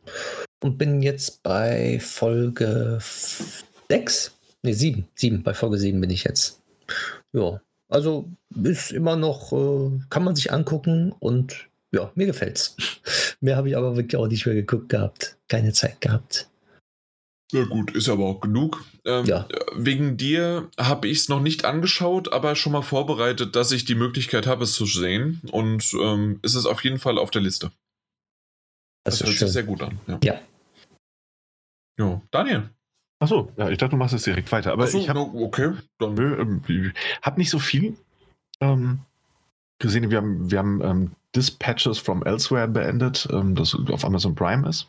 und 0.62 0.76
bin 0.78 1.02
jetzt 1.02 1.42
bei 1.44 2.00
Folge 2.00 2.98
6. 3.88 4.32
Ne, 4.62 4.74
7. 4.74 5.06
7. 5.14 5.42
Bei 5.42 5.54
Folge 5.54 5.78
7 5.78 6.00
bin 6.00 6.10
ich 6.10 6.24
jetzt. 6.24 6.60
Ja. 7.32 7.60
Also 7.88 8.28
ist 8.62 8.90
immer 8.92 9.14
noch, 9.14 9.52
äh, 9.52 10.00
kann 10.10 10.24
man 10.24 10.34
sich 10.34 10.52
angucken 10.52 11.12
und 11.20 11.68
ja, 11.94 12.10
mir 12.14 12.26
gefällt's. 12.26 12.76
Mehr 13.40 13.56
habe 13.56 13.68
ich 13.68 13.76
aber 13.76 13.96
wirklich 13.96 14.16
auch 14.16 14.26
nicht 14.28 14.44
mehr 14.46 14.54
geguckt 14.54 14.88
gehabt. 14.88 15.36
Keine 15.48 15.72
Zeit 15.72 16.00
gehabt. 16.00 16.48
Ja 17.52 17.64
gut, 17.64 17.92
ist 17.92 18.08
aber 18.08 18.24
auch 18.24 18.40
genug. 18.40 18.84
Ähm, 19.04 19.26
Ja. 19.26 19.46
Wegen 19.76 20.16
dir 20.16 20.68
habe 20.78 21.08
ich 21.08 21.18
es 21.18 21.28
noch 21.28 21.40
nicht 21.40 21.64
angeschaut, 21.64 22.32
aber 22.32 22.56
schon 22.56 22.72
mal 22.72 22.82
vorbereitet, 22.82 23.54
dass 23.54 23.70
ich 23.70 23.84
die 23.84 23.94
Möglichkeit 23.94 24.46
habe, 24.46 24.64
es 24.64 24.72
zu 24.74 24.86
sehen. 24.86 25.40
Und 25.52 25.92
ähm, 25.94 26.40
es 26.42 26.54
ist 26.54 26.66
auf 26.66 26.82
jeden 26.82 26.98
Fall 26.98 27.18
auf 27.18 27.30
der 27.30 27.42
Liste. 27.42 27.66
Also 27.66 27.74
Das, 29.04 29.18
Das, 29.18 29.20
ist 29.20 29.26
hört 29.26 29.36
schön. 29.38 29.46
sich 29.48 29.52
sehr 29.52 29.62
gut 29.64 29.82
an. 29.82 30.00
Ja. 30.08 30.18
Ja. 30.24 30.40
Jo, 31.98 32.22
Daniel. 32.30 32.70
Achso, 33.20 33.52
ja, 33.56 33.70
ich 33.70 33.78
dachte, 33.78 33.92
du 33.92 33.96
machst 33.96 34.14
es 34.14 34.24
direkt 34.24 34.50
weiter. 34.50 34.72
Aber 34.72 34.84
Achso, 34.84 34.98
ich 34.98 35.08
habe 35.08 35.20
no, 35.20 35.32
okay. 35.44 35.72
Dann, 35.98 36.14
Nö, 36.14 36.36
ähm, 36.40 36.92
hab 37.22 37.38
nicht 37.38 37.50
so 37.50 37.58
viel 37.60 37.96
ähm, 38.60 38.98
gesehen. 39.78 40.10
Wir 40.10 40.18
haben, 40.18 40.50
wir 40.50 40.58
haben 40.58 40.82
ähm, 40.82 41.10
Dispatches 41.34 41.98
from 41.98 42.22
Elsewhere 42.24 42.68
beendet, 42.68 43.28
ähm, 43.32 43.54
das 43.54 43.76
auf 43.90 44.04
Amazon 44.04 44.34
Prime 44.34 44.68
ist. 44.68 44.88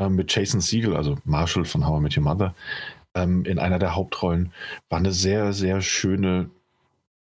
Ähm, 0.00 0.16
mit 0.16 0.34
Jason 0.34 0.60
Siegel, 0.60 0.96
also 0.96 1.18
Marshall 1.24 1.64
von 1.64 1.86
How 1.86 1.98
I 1.98 2.02
Met 2.02 2.16
Your 2.16 2.24
Mother, 2.24 2.54
ähm, 3.14 3.44
in 3.44 3.58
einer 3.58 3.78
der 3.78 3.94
Hauptrollen. 3.94 4.52
War 4.88 4.98
eine 4.98 5.12
sehr, 5.12 5.52
sehr 5.52 5.82
schöne 5.82 6.50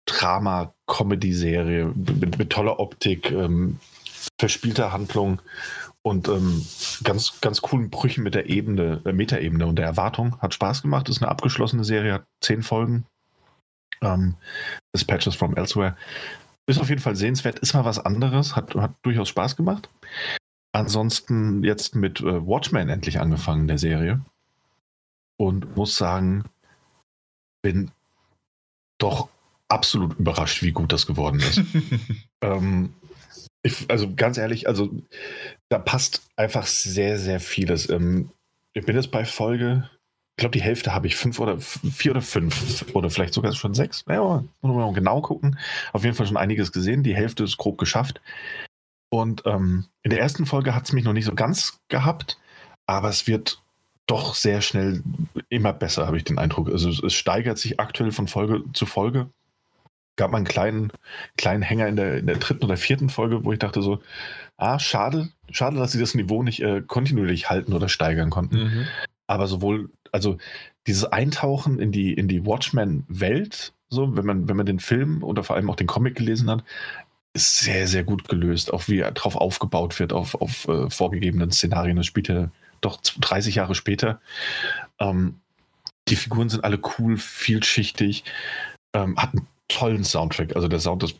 Drama-Comedy-Serie 0.06 1.92
mit, 1.94 2.38
mit 2.38 2.50
toller 2.50 2.80
Optik, 2.80 3.30
ähm, 3.30 3.78
verspielter 4.38 4.92
Handlung 4.92 5.40
und 6.02 6.28
ähm, 6.28 6.64
ganz, 7.04 7.40
ganz 7.40 7.62
coolen 7.62 7.90
Brüchen 7.90 8.24
mit 8.24 8.34
der 8.34 8.48
Ebene, 8.48 8.98
der 8.98 9.12
Metaebene 9.12 9.66
und 9.66 9.76
der 9.76 9.86
Erwartung. 9.86 10.38
Hat 10.40 10.54
Spaß 10.54 10.82
gemacht, 10.82 11.08
ist 11.08 11.22
eine 11.22 11.30
abgeschlossene 11.30 11.84
Serie, 11.84 12.14
hat 12.14 12.24
zehn 12.40 12.62
Folgen. 12.62 13.06
Ähm, 14.02 14.34
Dispatches 14.94 15.36
from 15.36 15.56
Elsewhere. 15.56 15.96
Ist 16.66 16.80
auf 16.80 16.88
jeden 16.88 17.00
Fall 17.00 17.16
sehenswert, 17.16 17.58
ist 17.58 17.74
mal 17.74 17.84
was 17.84 17.98
anderes, 17.98 18.54
hat, 18.54 18.74
hat 18.74 18.94
durchaus 19.02 19.28
Spaß 19.28 19.56
gemacht. 19.56 19.90
Ansonsten 20.72 21.64
jetzt 21.64 21.94
mit 21.94 22.20
äh, 22.20 22.46
Watchmen 22.46 22.88
endlich 22.88 23.20
angefangen, 23.20 23.66
der 23.66 23.78
Serie. 23.78 24.24
Und 25.36 25.76
muss 25.76 25.96
sagen, 25.96 26.44
bin 27.62 27.90
doch 28.98 29.28
absolut 29.68 30.18
überrascht, 30.18 30.62
wie 30.62 30.72
gut 30.72 30.92
das 30.92 31.06
geworden 31.06 31.40
ist. 31.40 31.60
Ähm, 32.44 32.92
ich, 33.62 33.88
also 33.88 34.12
ganz 34.16 34.36
ehrlich, 34.36 34.66
also 34.66 34.90
da 35.68 35.78
passt 35.78 36.28
einfach 36.34 36.66
sehr, 36.66 37.20
sehr 37.20 37.38
vieles. 37.38 37.88
Ähm, 37.88 38.30
ich 38.72 38.84
bin 38.84 38.96
jetzt 38.96 39.12
bei 39.12 39.24
Folge, 39.24 39.88
glaube, 40.42 40.56
die 40.56 40.62
Hälfte 40.62 40.94
habe 40.94 41.06
ich 41.06 41.16
fünf 41.16 41.40
oder 41.40 41.58
vier 41.58 42.12
oder 42.12 42.20
fünf 42.20 42.84
oder 42.92 43.10
vielleicht 43.10 43.34
sogar 43.34 43.52
schon 43.52 43.74
sechs. 43.74 44.04
Ja, 44.08 44.44
muss 44.60 44.76
man 44.76 44.94
genau 44.94 45.20
gucken. 45.20 45.58
Auf 45.92 46.04
jeden 46.04 46.14
Fall 46.14 46.26
schon 46.26 46.36
einiges 46.36 46.72
gesehen. 46.72 47.02
Die 47.02 47.16
Hälfte 47.16 47.44
ist 47.44 47.56
grob 47.56 47.78
geschafft. 47.78 48.20
Und 49.08 49.42
ähm, 49.46 49.86
in 50.02 50.10
der 50.10 50.20
ersten 50.20 50.46
Folge 50.46 50.74
hat 50.74 50.84
es 50.84 50.92
mich 50.92 51.04
noch 51.04 51.12
nicht 51.12 51.26
so 51.26 51.34
ganz 51.34 51.78
gehabt, 51.88 52.38
aber 52.86 53.08
es 53.08 53.26
wird 53.26 53.62
doch 54.06 54.34
sehr 54.34 54.62
schnell 54.62 55.02
immer 55.48 55.72
besser, 55.72 56.06
habe 56.06 56.16
ich 56.16 56.24
den 56.24 56.38
Eindruck. 56.38 56.70
Also 56.70 56.88
es, 56.90 57.02
es 57.02 57.14
steigert 57.14 57.58
sich 57.58 57.78
aktuell 57.78 58.10
von 58.10 58.26
Folge 58.26 58.64
zu 58.72 58.86
Folge. 58.86 59.28
Gab 60.16 60.30
mal 60.30 60.38
einen 60.38 60.46
kleinen, 60.46 60.92
kleinen 61.36 61.62
Hänger 61.62 61.88
in 61.88 61.96
der, 61.96 62.18
in 62.18 62.26
der 62.26 62.36
dritten 62.36 62.64
oder 62.64 62.76
vierten 62.76 63.10
Folge, 63.10 63.44
wo 63.44 63.52
ich 63.52 63.58
dachte 63.58 63.82
so, 63.82 64.02
ah, 64.56 64.78
schade, 64.78 65.30
schade, 65.50 65.76
dass 65.76 65.92
sie 65.92 66.00
das 66.00 66.14
Niveau 66.14 66.42
nicht 66.42 66.62
äh, 66.62 66.82
kontinuierlich 66.82 67.48
halten 67.48 67.72
oder 67.72 67.88
steigern 67.88 68.30
konnten. 68.30 68.56
Mhm. 68.56 68.86
Aber 69.26 69.46
sowohl, 69.46 69.90
also 70.12 70.38
dieses 70.86 71.04
Eintauchen 71.04 71.80
in 71.80 71.90
die, 71.90 72.12
in 72.12 72.28
die 72.28 72.46
Watchmen-Welt, 72.46 73.72
so, 73.88 74.16
wenn 74.16 74.24
man, 74.24 74.48
wenn 74.48 74.56
man 74.56 74.66
den 74.66 74.80
Film 74.80 75.22
oder 75.22 75.44
vor 75.44 75.56
allem 75.56 75.68
auch 75.68 75.76
den 75.76 75.86
Comic 75.86 76.14
gelesen 76.14 76.48
hat, 76.48 76.64
ist 77.34 77.58
sehr, 77.58 77.86
sehr 77.86 78.04
gut 78.04 78.28
gelöst. 78.28 78.72
Auch 78.72 78.88
wie 78.88 79.00
drauf 79.00 79.36
aufgebaut 79.36 79.98
wird, 79.98 80.12
auf, 80.12 80.34
auf 80.34 80.68
äh, 80.68 80.88
vorgegebenen 80.88 81.50
Szenarien. 81.50 81.96
Das 81.96 82.06
spielt 82.06 82.28
ja 82.28 82.50
doch 82.80 83.00
30 83.00 83.54
Jahre 83.54 83.74
später. 83.74 84.20
Ähm, 84.98 85.40
die 86.08 86.16
Figuren 86.16 86.48
sind 86.48 86.64
alle 86.64 86.80
cool, 86.98 87.16
vielschichtig, 87.16 88.24
ähm, 88.94 89.16
hat 89.16 89.34
einen 89.34 89.46
tollen 89.68 90.04
Soundtrack. 90.04 90.56
Also 90.56 90.68
der 90.68 90.80
Sound 90.80 91.02
ist 91.02 91.16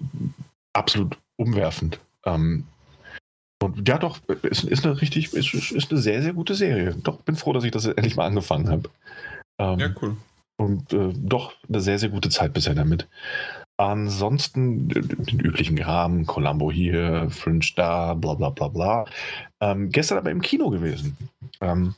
absolut 0.73 1.19
umwerfend. 1.37 1.99
Ähm, 2.25 2.67
und 3.62 3.89
ja, 3.89 3.99
doch, 3.99 4.18
ist, 4.42 4.65
ist 4.65 4.84
eine 4.84 5.00
richtig, 5.00 5.32
ist, 5.32 5.55
ist 5.55 5.91
eine 5.91 6.00
sehr, 6.00 6.23
sehr 6.23 6.32
gute 6.32 6.55
Serie. 6.55 6.94
Doch, 7.02 7.20
bin 7.23 7.36
froh, 7.36 7.52
dass 7.52 7.65
ich 7.65 7.70
das 7.70 7.86
endlich 7.86 8.16
mal 8.16 8.26
angefangen 8.26 8.68
habe. 8.68 8.91
Ähm, 9.58 9.78
Ja, 9.78 9.89
cool. 10.02 10.16
und 10.57 10.92
äh, 10.92 11.12
doch 11.15 11.52
eine 11.68 11.81
sehr, 11.81 11.99
sehr 11.99 12.08
gute 12.08 12.28
Zeit 12.31 12.52
bisher 12.52 12.74
damit. 12.74 13.07
Ansonsten 13.78 14.89
den 14.89 15.41
üblichen 15.41 15.81
Rahmen, 15.82 16.26
Columbo 16.26 16.70
hier, 16.70 17.28
Fringe 17.31 17.65
da, 17.74 18.15
bla 18.15 18.34
bla 18.34 18.50
bla 18.50 18.68
bla. 18.68 19.05
Ähm, 19.60 19.91
gestern 19.91 20.18
aber 20.18 20.31
im 20.31 20.41
Kino 20.41 20.70
gewesen. 20.70 21.16
Ähm, 21.60 21.94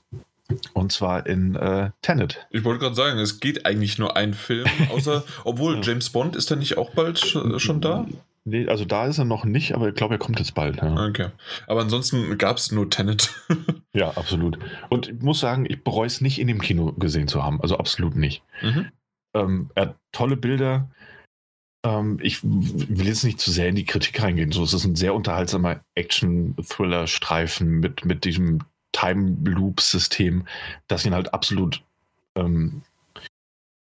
und 0.72 0.92
zwar 0.92 1.26
in 1.26 1.56
äh, 1.56 1.90
Tenet. 2.02 2.46
Ich 2.50 2.64
wollte 2.64 2.80
gerade 2.80 2.94
sagen, 2.94 3.18
es 3.18 3.40
geht 3.40 3.66
eigentlich 3.66 3.98
nur 3.98 4.16
ein 4.16 4.34
Film, 4.34 4.66
außer, 4.90 5.24
obwohl 5.44 5.76
Ja. 5.76 5.80
James 5.82 6.10
Bond 6.10 6.36
ist 6.36 6.50
er 6.50 6.56
nicht 6.56 6.78
auch 6.78 6.90
bald 6.90 7.18
sch- 7.18 7.58
schon 7.58 7.80
da? 7.80 8.06
Nee, 8.47 8.68
also 8.68 8.84
da 8.84 9.06
ist 9.06 9.18
er 9.18 9.24
noch 9.24 9.44
nicht, 9.47 9.74
aber 9.74 9.89
ich 9.89 9.94
glaube, 9.94 10.14
er 10.14 10.18
kommt 10.18 10.39
jetzt 10.39 10.55
bald. 10.55 10.76
Ja, 10.76 11.06
Okay. 11.06 11.28
Aber 11.66 11.81
ansonsten 11.81 12.36
gab 12.36 12.58
es 12.58 12.70
nur 12.70 12.90
Tenet. 12.90 13.34
ja 13.94 14.10
absolut. 14.10 14.58
Und 14.90 15.08
ich 15.08 15.23
muss 15.23 15.40
sagen, 15.40 15.64
ich 15.66 15.82
bereue 15.82 16.06
es 16.06 16.20
nicht 16.20 16.39
in 16.39 16.48
dem 16.48 16.60
Kino 16.60 16.92
gesehen 16.92 17.26
zu 17.26 17.42
haben. 17.42 17.60
Also 17.62 17.78
absolut 17.78 18.16
nicht. 18.16 18.42
mhm. 18.62 18.90
Ähm, 19.34 19.70
er 19.74 19.82
hat 19.82 19.97
tolle 20.12 20.36
Bilder. 20.36 20.89
Ähm, 21.84 22.18
ich 22.23 22.40
will 22.44 23.06
jetzt 23.06 23.24
nicht 23.24 23.40
zu 23.40 23.50
sehr 23.50 23.68
in 23.68 23.74
die 23.74 23.84
Kritik 23.84 24.23
reingehen. 24.23 24.52
So, 24.52 24.62
es 24.62 24.74
ist 24.74 24.84
ein 24.84 24.94
sehr 24.94 25.14
unterhaltsamer 25.14 25.81
Action-Thriller-Streifen 25.94 27.81
mit, 27.81 28.05
mit 28.05 28.24
diesem 28.24 28.60
Time-Loop-System, 28.92 30.47
das 30.86 31.05
ihn 31.05 31.14
halt 31.14 31.34
absolut 31.34 31.82
ähm, 32.36 32.82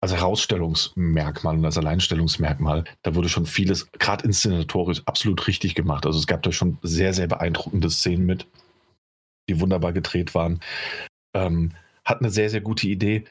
als 0.00 0.12
Herausstellungsmerkmal 0.12 1.58
und 1.58 1.64
als 1.64 1.76
Alleinstellungsmerkmal, 1.76 2.84
da 3.02 3.14
wurde 3.14 3.28
schon 3.28 3.46
vieles, 3.46 3.90
gerade 3.92 4.24
inszenatorisch, 4.24 5.02
absolut 5.04 5.46
richtig 5.46 5.74
gemacht. 5.74 6.06
Also 6.06 6.18
es 6.18 6.26
gab 6.26 6.42
da 6.42 6.52
schon 6.52 6.78
sehr, 6.82 7.12
sehr 7.12 7.26
beeindruckende 7.26 7.90
Szenen 7.90 8.24
mit, 8.24 8.46
die 9.48 9.60
wunderbar 9.60 9.92
gedreht 9.92 10.34
waren. 10.34 10.60
Ähm, 11.34 11.72
hat 12.04 12.20
eine 12.20 12.30
sehr, 12.30 12.48
sehr 12.48 12.62
gute 12.62 12.88
Idee. 12.88 13.24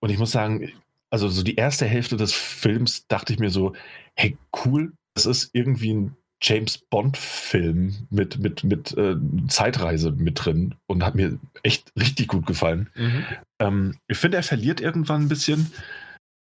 Und 0.00 0.10
ich 0.10 0.18
muss 0.18 0.32
sagen, 0.32 0.72
also 1.10 1.28
so 1.28 1.42
die 1.42 1.56
erste 1.56 1.84
Hälfte 1.84 2.16
des 2.16 2.32
Films 2.32 3.06
dachte 3.08 3.32
ich 3.32 3.38
mir 3.38 3.50
so, 3.50 3.74
hey, 4.14 4.38
cool, 4.64 4.92
es 5.14 5.26
ist 5.26 5.50
irgendwie 5.52 5.92
ein 5.92 6.16
James 6.42 6.78
Bond-Film 6.78 8.06
mit, 8.10 8.38
mit, 8.38 8.64
mit 8.64 8.96
äh, 8.96 9.16
Zeitreise 9.48 10.12
mit 10.12 10.44
drin 10.44 10.74
und 10.86 11.04
hat 11.04 11.14
mir 11.14 11.38
echt 11.62 11.92
richtig 11.98 12.28
gut 12.28 12.46
gefallen. 12.46 12.90
Mhm. 12.94 13.24
Ähm, 13.58 13.94
ich 14.06 14.18
finde, 14.18 14.36
er 14.38 14.42
verliert 14.42 14.80
irgendwann 14.80 15.22
ein 15.22 15.28
bisschen 15.28 15.70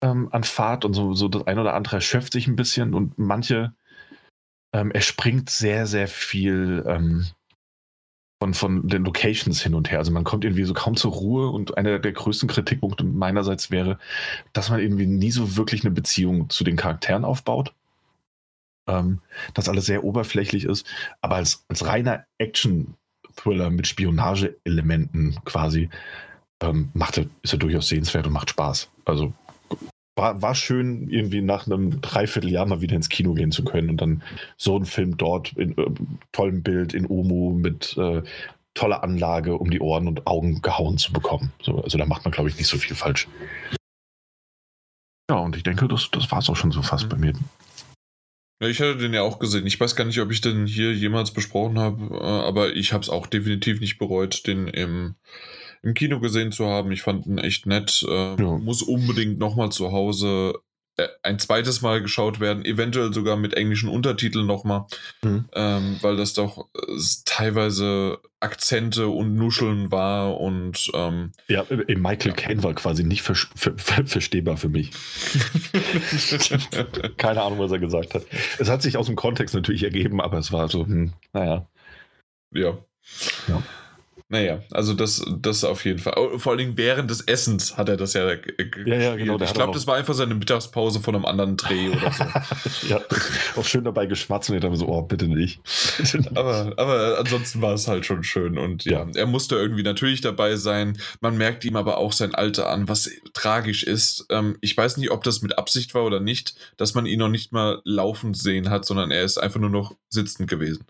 ähm, 0.03 0.29
an 0.33 0.45
Fahrt 0.45 0.85
und 0.85 0.95
so, 0.95 1.15
so 1.15 1.29
das 1.29 1.47
ein 1.47 1.59
oder 1.59 1.75
andere 1.75 1.97
erschöpft 1.97 2.33
sich 2.33 2.47
ein 2.47 2.57
bisschen 2.57 2.95
und 2.95 3.19
manche, 3.19 3.75
ähm, 4.73 4.91
er 4.91 5.01
springt 5.01 5.51
sehr, 5.51 5.87
sehr 5.87 6.09
viel 6.09 6.85
ähm, 6.87 7.27
von, 8.41 8.55
von 8.55 8.89
den 8.89 9.05
Locations 9.05 9.61
hin 9.61 9.75
und 9.75 9.91
her. 9.91 9.99
Also 9.99 10.13
man 10.13 10.25
kommt 10.25 10.45
irgendwie 10.45 10.65
so 10.65 10.75
kaum 10.75 10.97
zur 10.97 11.13
Ruhe 11.13 11.49
und 11.49 11.77
einer 11.77 11.99
der 11.99 12.13
größten 12.13 12.49
Kritikpunkte 12.49 13.05
meinerseits 13.05 13.71
wäre, 13.71 13.99
dass 14.53 14.71
man 14.71 14.81
irgendwie 14.81 15.07
nie 15.07 15.33
so 15.33 15.57
wirklich 15.57 15.85
eine 15.85 15.91
Beziehung 15.91 16.49
zu 16.49 16.65
den 16.65 16.77
Charakteren 16.77 17.25
aufbaut. 17.25 17.75
Ähm, 18.89 19.21
dass 19.53 19.69
alles 19.69 19.85
sehr 19.85 20.03
oberflächlich 20.03 20.65
ist, 20.65 20.87
aber 21.21 21.37
als, 21.37 21.67
als 21.69 21.87
reiner 21.87 22.25
Action-Thriller 22.39 23.69
mit 23.69 23.87
Spionage-Elementen 23.87 25.39
quasi 25.45 25.91
ähm, 26.63 26.89
macht 26.95 27.19
ist 27.19 27.53
er 27.53 27.59
durchaus 27.59 27.89
sehenswert 27.89 28.27
und 28.27 28.33
macht 28.33 28.49
Spaß. 28.51 28.91
Also 29.05 29.35
war, 30.19 30.43
war 30.43 30.55
schön, 30.55 31.09
irgendwie 31.09 31.41
nach 31.41 31.67
einem 31.67 32.03
Dreivierteljahr 32.03 32.67
mal 32.67 32.83
wieder 32.83 32.97
ins 32.97 33.09
Kino 33.09 33.33
gehen 33.33 33.53
zu 33.53 33.65
können 33.65 33.89
und 33.89 34.01
dann 34.03 34.23
so 34.59 34.77
einen 34.77 34.85
Film 34.85 35.17
dort 35.17 35.53
in 35.55 35.79
äh, 35.79 35.87
tollem 36.33 36.63
Bild 36.63 36.93
in 36.93 37.07
Omu 37.07 37.53
mit 37.53 37.97
äh, 37.97 38.23
toller 38.75 39.03
Anlage 39.03 39.57
um 39.57 39.71
die 39.71 39.81
Ohren 39.81 40.07
und 40.07 40.27
Augen 40.27 40.61
gehauen 40.61 40.99
zu 40.99 41.13
bekommen. 41.13 41.53
So, 41.63 41.83
also 41.83 41.97
da 41.97 42.05
macht 42.05 42.25
man, 42.25 42.33
glaube 42.33 42.51
ich, 42.51 42.59
nicht 42.59 42.69
so 42.69 42.77
viel 42.77 42.95
falsch. 42.95 43.29
Ja, 45.31 45.39
und 45.39 45.57
ich 45.57 45.63
denke, 45.63 45.89
das, 45.89 46.11
das 46.11 46.31
war 46.31 46.39
es 46.39 46.51
auch 46.51 46.57
schon 46.57 46.73
so 46.73 46.83
fast 46.83 47.05
mhm. 47.05 47.09
bei 47.09 47.17
mir. 47.17 47.33
Ja, 48.61 48.69
ich 48.69 48.81
hatte 48.81 48.97
den 48.97 49.15
ja 49.15 49.23
auch 49.23 49.39
gesehen. 49.39 49.67
Ich 49.67 49.79
weiß 49.79 49.95
gar 49.95 50.05
nicht, 50.05 50.21
ob 50.21 50.33
ich 50.33 50.41
den 50.41 50.67
hier 50.67 50.93
jemals 50.93 51.33
besprochen 51.33 51.79
habe, 51.79 52.17
äh, 52.17 52.25
aber 52.25 52.75
ich 52.75 52.93
habe 52.93 53.03
es 53.03 53.09
auch 53.09 53.27
definitiv 53.27 53.81
nicht 53.81 53.99
bereut, 53.99 54.47
den 54.47 54.67
im 54.67 55.15
im 55.83 55.95
Kino 55.95 56.21
gesehen 56.21 56.53
zu 56.53 56.67
haben. 56.67 56.93
Ich 56.93 57.03
fand 57.03 57.27
ihn 57.27 57.39
echt 57.39 57.67
nett. 57.67 58.05
Äh, 58.09 58.41
ja. 58.41 58.59
Muss 58.59 58.83
unbedingt 58.83 59.39
nochmal 59.39 59.71
zu 59.71 59.93
Hause 59.93 60.55
äh, 60.99 61.09
ein 61.23 61.39
zweites 61.39 61.81
Mal 61.81 62.03
geschaut 62.03 62.41
werden, 62.41 62.65
eventuell 62.65 63.13
sogar 63.13 63.37
mit 63.37 63.55
englischen 63.55 63.89
Untertiteln 63.89 64.47
nochmal, 64.47 64.87
mhm. 65.23 65.49
ähm, 65.53 65.97
weil 66.01 66.17
das 66.17 66.35
doch 66.35 66.67
äh, 66.75 66.99
teilweise 67.25 68.19
Akzente 68.41 69.07
und 69.07 69.37
Nuscheln 69.37 69.93
war 69.93 70.41
und 70.41 70.91
ähm, 70.95 71.31
ja, 71.47 71.65
Michael 71.71 72.33
ja. 72.33 72.37
Caine 72.37 72.65
war 72.65 72.75
quasi 72.75 73.05
nicht 73.05 73.23
ver 73.23 73.37
ver 73.37 73.75
ver 73.77 74.07
verstehbar 74.07 74.57
für 74.57 74.69
mich. 74.69 74.91
Keine 77.17 77.43
Ahnung, 77.43 77.61
was 77.61 77.71
er 77.71 77.79
gesagt 77.79 78.15
hat. 78.15 78.25
Es 78.59 78.69
hat 78.69 78.83
sich 78.83 78.97
aus 78.97 79.07
dem 79.07 79.17
Kontext 79.17 79.55
natürlich 79.55 79.85
ergeben, 79.85 80.21
aber 80.21 80.39
es 80.39 80.51
war 80.51 80.69
so, 80.69 80.85
hm, 80.85 81.13
naja. 81.33 81.69
Ja. 82.53 82.77
ja. 83.47 83.63
Naja, 84.31 84.61
also 84.73 84.93
das, 84.93 85.25
das 85.41 85.65
auf 85.65 85.87
jeden 85.87 85.99
Fall. 85.99 86.13
Oh, 86.17 86.39
vor 86.39 86.53
allen 86.53 86.59
Dingen 86.59 86.77
während 86.77 87.11
des 87.11 87.23
Essens 87.23 87.79
hat 87.79 87.89
er 87.89 87.97
das 87.97 88.13
ja. 88.13 88.29
Ja, 88.29 88.37
ja, 88.85 89.17
genau. 89.17 89.41
Ich 89.41 89.55
glaube, 89.55 89.73
das 89.73 89.87
war 89.87 89.97
einfach 89.97 90.13
seine 90.13 90.35
Mittagspause 90.35 91.01
von 91.01 91.15
einem 91.15 91.25
anderen 91.25 91.57
Dreh 91.57 91.89
oder 91.89 92.13
so. 92.13 92.25
ja, 92.89 93.01
auch 93.57 93.65
schön 93.65 93.85
dabei 93.85 94.05
geschmatzt 94.05 94.51
und 94.51 94.57
ich 94.57 94.63
dachte 94.63 94.77
so, 94.77 94.87
oh, 94.87 95.01
bitte 95.01 95.29
nicht. 95.29 95.61
aber, 96.35 96.75
aber 96.77 97.19
ansonsten 97.19 97.63
war 97.63 97.73
es 97.73 97.89
halt 97.89 98.05
schon 98.05 98.23
schön 98.23 98.59
und 98.59 98.85
ja, 98.85 99.05
ja, 99.05 99.07
er 99.15 99.27
musste 99.27 99.57
irgendwie 99.57 99.83
natürlich 99.83 100.21
dabei 100.21 100.57
sein. 100.57 100.99
Man 101.23 101.39
merkt 101.39 101.65
ihm 101.65 101.77
aber 101.77 101.97
auch 101.97 102.13
sein 102.13 102.35
Alter 102.35 102.69
an, 102.69 102.87
was 102.87 103.11
tragisch 103.33 103.83
ist. 103.83 104.27
Ähm, 104.29 104.59
ich 104.61 104.77
weiß 104.77 104.99
nicht, 104.99 105.11
ob 105.11 105.25
das 105.25 105.41
mit 105.41 105.57
Absicht 105.57 105.95
war 105.95 106.05
oder 106.05 106.21
nicht, 106.21 106.55
dass 106.77 106.93
man 106.93 107.07
ihn 107.07 107.21
noch 107.21 107.31
nicht 107.31 107.53
mal 107.53 107.81
laufend 107.85 108.37
sehen 108.37 108.69
hat, 108.69 108.85
sondern 108.85 109.11
er 109.11 109.25
ist 109.25 109.39
einfach 109.39 109.59
nur 109.59 109.71
noch 109.71 109.97
sitzend 110.11 110.51
gewesen. 110.51 110.85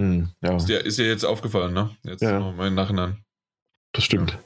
Hm, 0.00 0.30
ja. 0.40 0.56
Ist, 0.56 0.64
dir, 0.64 0.82
ist 0.82 0.98
dir 0.98 1.06
jetzt 1.06 1.24
aufgefallen, 1.24 1.74
ne? 1.74 1.90
Jetzt 2.04 2.22
ja. 2.22 2.38
noch 2.38 2.54
mal 2.54 2.68
im 2.68 2.74
Nachhinein. 2.74 3.22
Das 3.92 4.04
stimmt. 4.04 4.38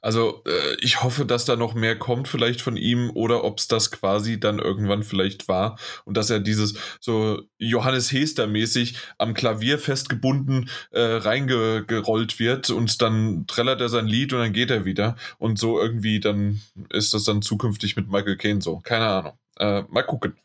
Also 0.00 0.42
äh, 0.46 0.76
ich 0.80 1.04
hoffe, 1.04 1.24
dass 1.24 1.44
da 1.44 1.54
noch 1.54 1.74
mehr 1.74 1.96
kommt 1.96 2.26
vielleicht 2.26 2.60
von 2.60 2.76
ihm 2.76 3.10
oder 3.14 3.44
ob 3.44 3.58
es 3.58 3.68
das 3.68 3.92
quasi 3.92 4.40
dann 4.40 4.58
irgendwann 4.58 5.04
vielleicht 5.04 5.46
war 5.46 5.78
und 6.04 6.16
dass 6.16 6.28
er 6.28 6.40
dieses 6.40 6.74
so 6.98 7.40
Johannes 7.58 8.10
Hester 8.10 8.48
mäßig 8.48 8.96
am 9.16 9.32
Klavier 9.32 9.78
festgebunden 9.78 10.68
äh, 10.90 11.00
reingerollt 11.00 12.40
wird 12.40 12.70
und 12.70 13.00
dann 13.00 13.46
trällert 13.46 13.80
er 13.80 13.88
sein 13.88 14.06
Lied 14.06 14.32
und 14.32 14.40
dann 14.40 14.52
geht 14.52 14.72
er 14.72 14.84
wieder 14.84 15.14
und 15.38 15.56
so 15.56 15.80
irgendwie 15.80 16.18
dann 16.18 16.60
ist 16.90 17.14
das 17.14 17.22
dann 17.24 17.42
zukünftig 17.42 17.94
mit 17.94 18.08
Michael 18.08 18.36
Caine 18.36 18.60
so. 18.60 18.80
Keine 18.80 19.06
Ahnung. 19.06 19.38
Äh, 19.56 19.82
mal 19.88 20.02
gucken. 20.02 20.36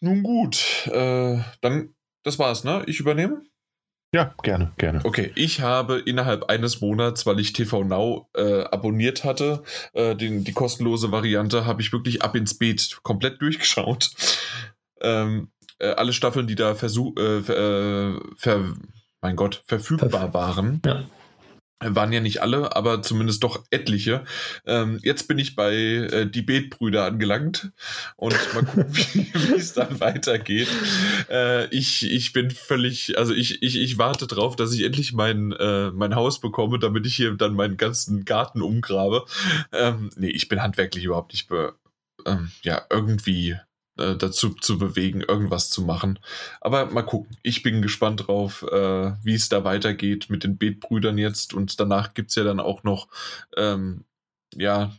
Nun 0.00 0.22
gut, 0.22 0.86
äh, 0.92 1.38
dann 1.62 1.94
das 2.24 2.38
war's, 2.38 2.64
ne? 2.64 2.82
Ich 2.86 3.00
übernehme? 3.00 3.42
Ja, 4.12 4.34
gerne, 4.42 4.72
gerne. 4.76 5.00
Okay, 5.04 5.32
ich 5.34 5.60
habe 5.60 5.98
innerhalb 5.98 6.44
eines 6.44 6.80
Monats, 6.80 7.26
weil 7.26 7.40
ich 7.40 7.52
TV 7.52 7.82
Now 7.82 8.28
äh, 8.34 8.62
abonniert 8.62 9.24
hatte, 9.24 9.64
äh, 9.92 10.14
den, 10.14 10.44
die 10.44 10.52
kostenlose 10.52 11.10
Variante, 11.10 11.66
habe 11.66 11.82
ich 11.82 11.92
wirklich 11.92 12.22
ab 12.22 12.36
ins 12.36 12.56
Beet 12.56 13.00
komplett 13.02 13.42
durchgeschaut. 13.42 14.10
Ähm, 15.00 15.48
äh, 15.78 15.88
alle 15.88 16.12
Staffeln, 16.12 16.46
die 16.46 16.54
da 16.54 16.74
versuch, 16.74 17.16
äh, 17.16 17.42
ver, 17.42 18.20
ver, 18.36 18.74
mein 19.20 19.34
Gott, 19.34 19.64
verfügbar 19.66 20.32
waren. 20.32 20.80
Ja 20.86 21.04
waren 21.80 22.12
ja 22.12 22.20
nicht 22.20 22.40
alle, 22.40 22.74
aber 22.74 23.02
zumindest 23.02 23.42
doch 23.42 23.64
etliche. 23.70 24.24
Ähm, 24.66 24.98
jetzt 25.02 25.28
bin 25.28 25.38
ich 25.38 25.54
bei 25.54 25.74
äh, 25.74 26.26
die 26.26 26.42
Betbrüder 26.42 27.04
angelangt 27.04 27.72
und 28.16 28.34
mal 28.54 28.64
gucken, 28.64 28.86
wie 28.96 29.54
es 29.54 29.72
dann 29.74 30.00
weitergeht. 30.00 30.68
Äh, 31.28 31.66
ich, 31.74 32.10
ich 32.10 32.32
bin 32.32 32.50
völlig, 32.50 33.18
also 33.18 33.34
ich, 33.34 33.62
ich, 33.62 33.76
ich 33.76 33.98
warte 33.98 34.26
drauf, 34.26 34.56
dass 34.56 34.72
ich 34.72 34.84
endlich 34.84 35.12
mein, 35.12 35.52
äh, 35.52 35.90
mein 35.90 36.14
Haus 36.14 36.40
bekomme, 36.40 36.78
damit 36.78 37.06
ich 37.06 37.16
hier 37.16 37.34
dann 37.34 37.54
meinen 37.54 37.76
ganzen 37.76 38.24
Garten 38.24 38.62
umgrabe. 38.62 39.24
Ähm, 39.72 40.10
nee, 40.16 40.30
ich 40.30 40.48
bin 40.48 40.62
handwerklich 40.62 41.04
überhaupt 41.04 41.32
nicht 41.32 41.48
be, 41.48 41.74
ähm, 42.26 42.50
ja, 42.62 42.82
irgendwie 42.90 43.56
äh, 43.98 44.16
dazu 44.16 44.50
zu 44.50 44.78
bewegen, 44.78 45.20
irgendwas 45.20 45.70
zu 45.70 45.82
machen. 45.82 46.18
Aber 46.60 46.86
mal 46.86 47.02
gucken. 47.02 47.36
Ich 47.42 47.62
bin 47.62 47.82
gespannt 47.82 48.26
drauf, 48.26 48.62
äh, 48.62 49.12
wie 49.22 49.34
es 49.34 49.48
da 49.48 49.64
weitergeht 49.64 50.30
mit 50.30 50.44
den 50.44 50.58
Betbrüdern 50.58 51.18
jetzt. 51.18 51.54
Und 51.54 51.78
danach 51.80 52.14
gibt 52.14 52.30
es 52.30 52.36
ja 52.36 52.44
dann 52.44 52.60
auch 52.60 52.82
noch, 52.82 53.08
ähm, 53.56 54.04
ja, 54.54 54.92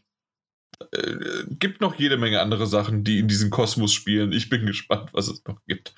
äh, 0.92 1.46
gibt 1.50 1.82
noch 1.82 1.96
jede 1.96 2.18
Menge 2.18 2.42
andere 2.42 2.68
Sachen, 2.68 3.04
die 3.04 3.20
in 3.20 3.28
diesem 3.28 3.50
Kosmos 3.50 3.94
spielen. 3.94 4.32
Ich 4.32 4.50
bin 4.50 4.66
gespannt, 4.66 5.10
was 5.14 5.28
es 5.28 5.44
noch 5.46 5.60
gibt. 5.68 5.94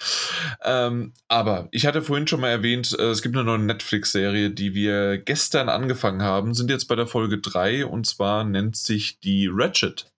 Ähm, 0.64 1.14
aber 1.28 1.68
ich 1.72 1.86
hatte 1.86 2.02
vorhin 2.02 2.28
schon 2.28 2.42
mal 2.42 2.50
erwähnt, 2.50 2.96
äh, 2.98 3.10
es 3.10 3.22
gibt 3.22 3.36
eine 3.36 3.46
neue 3.46 3.60
Netflix-Serie, 3.60 4.52
die 4.52 4.74
wir 4.74 5.18
gestern 5.18 5.70
angefangen 5.70 6.22
haben, 6.22 6.54
sind 6.54 6.70
jetzt 6.70 6.86
bei 6.86 6.96
der 6.96 7.08
Folge 7.08 7.40
3 7.40 7.86
und 7.86 8.06
zwar 8.06 8.44
nennt 8.44 8.76
sich 8.76 9.20
die 9.20 9.50
Ratchet. 9.52 10.12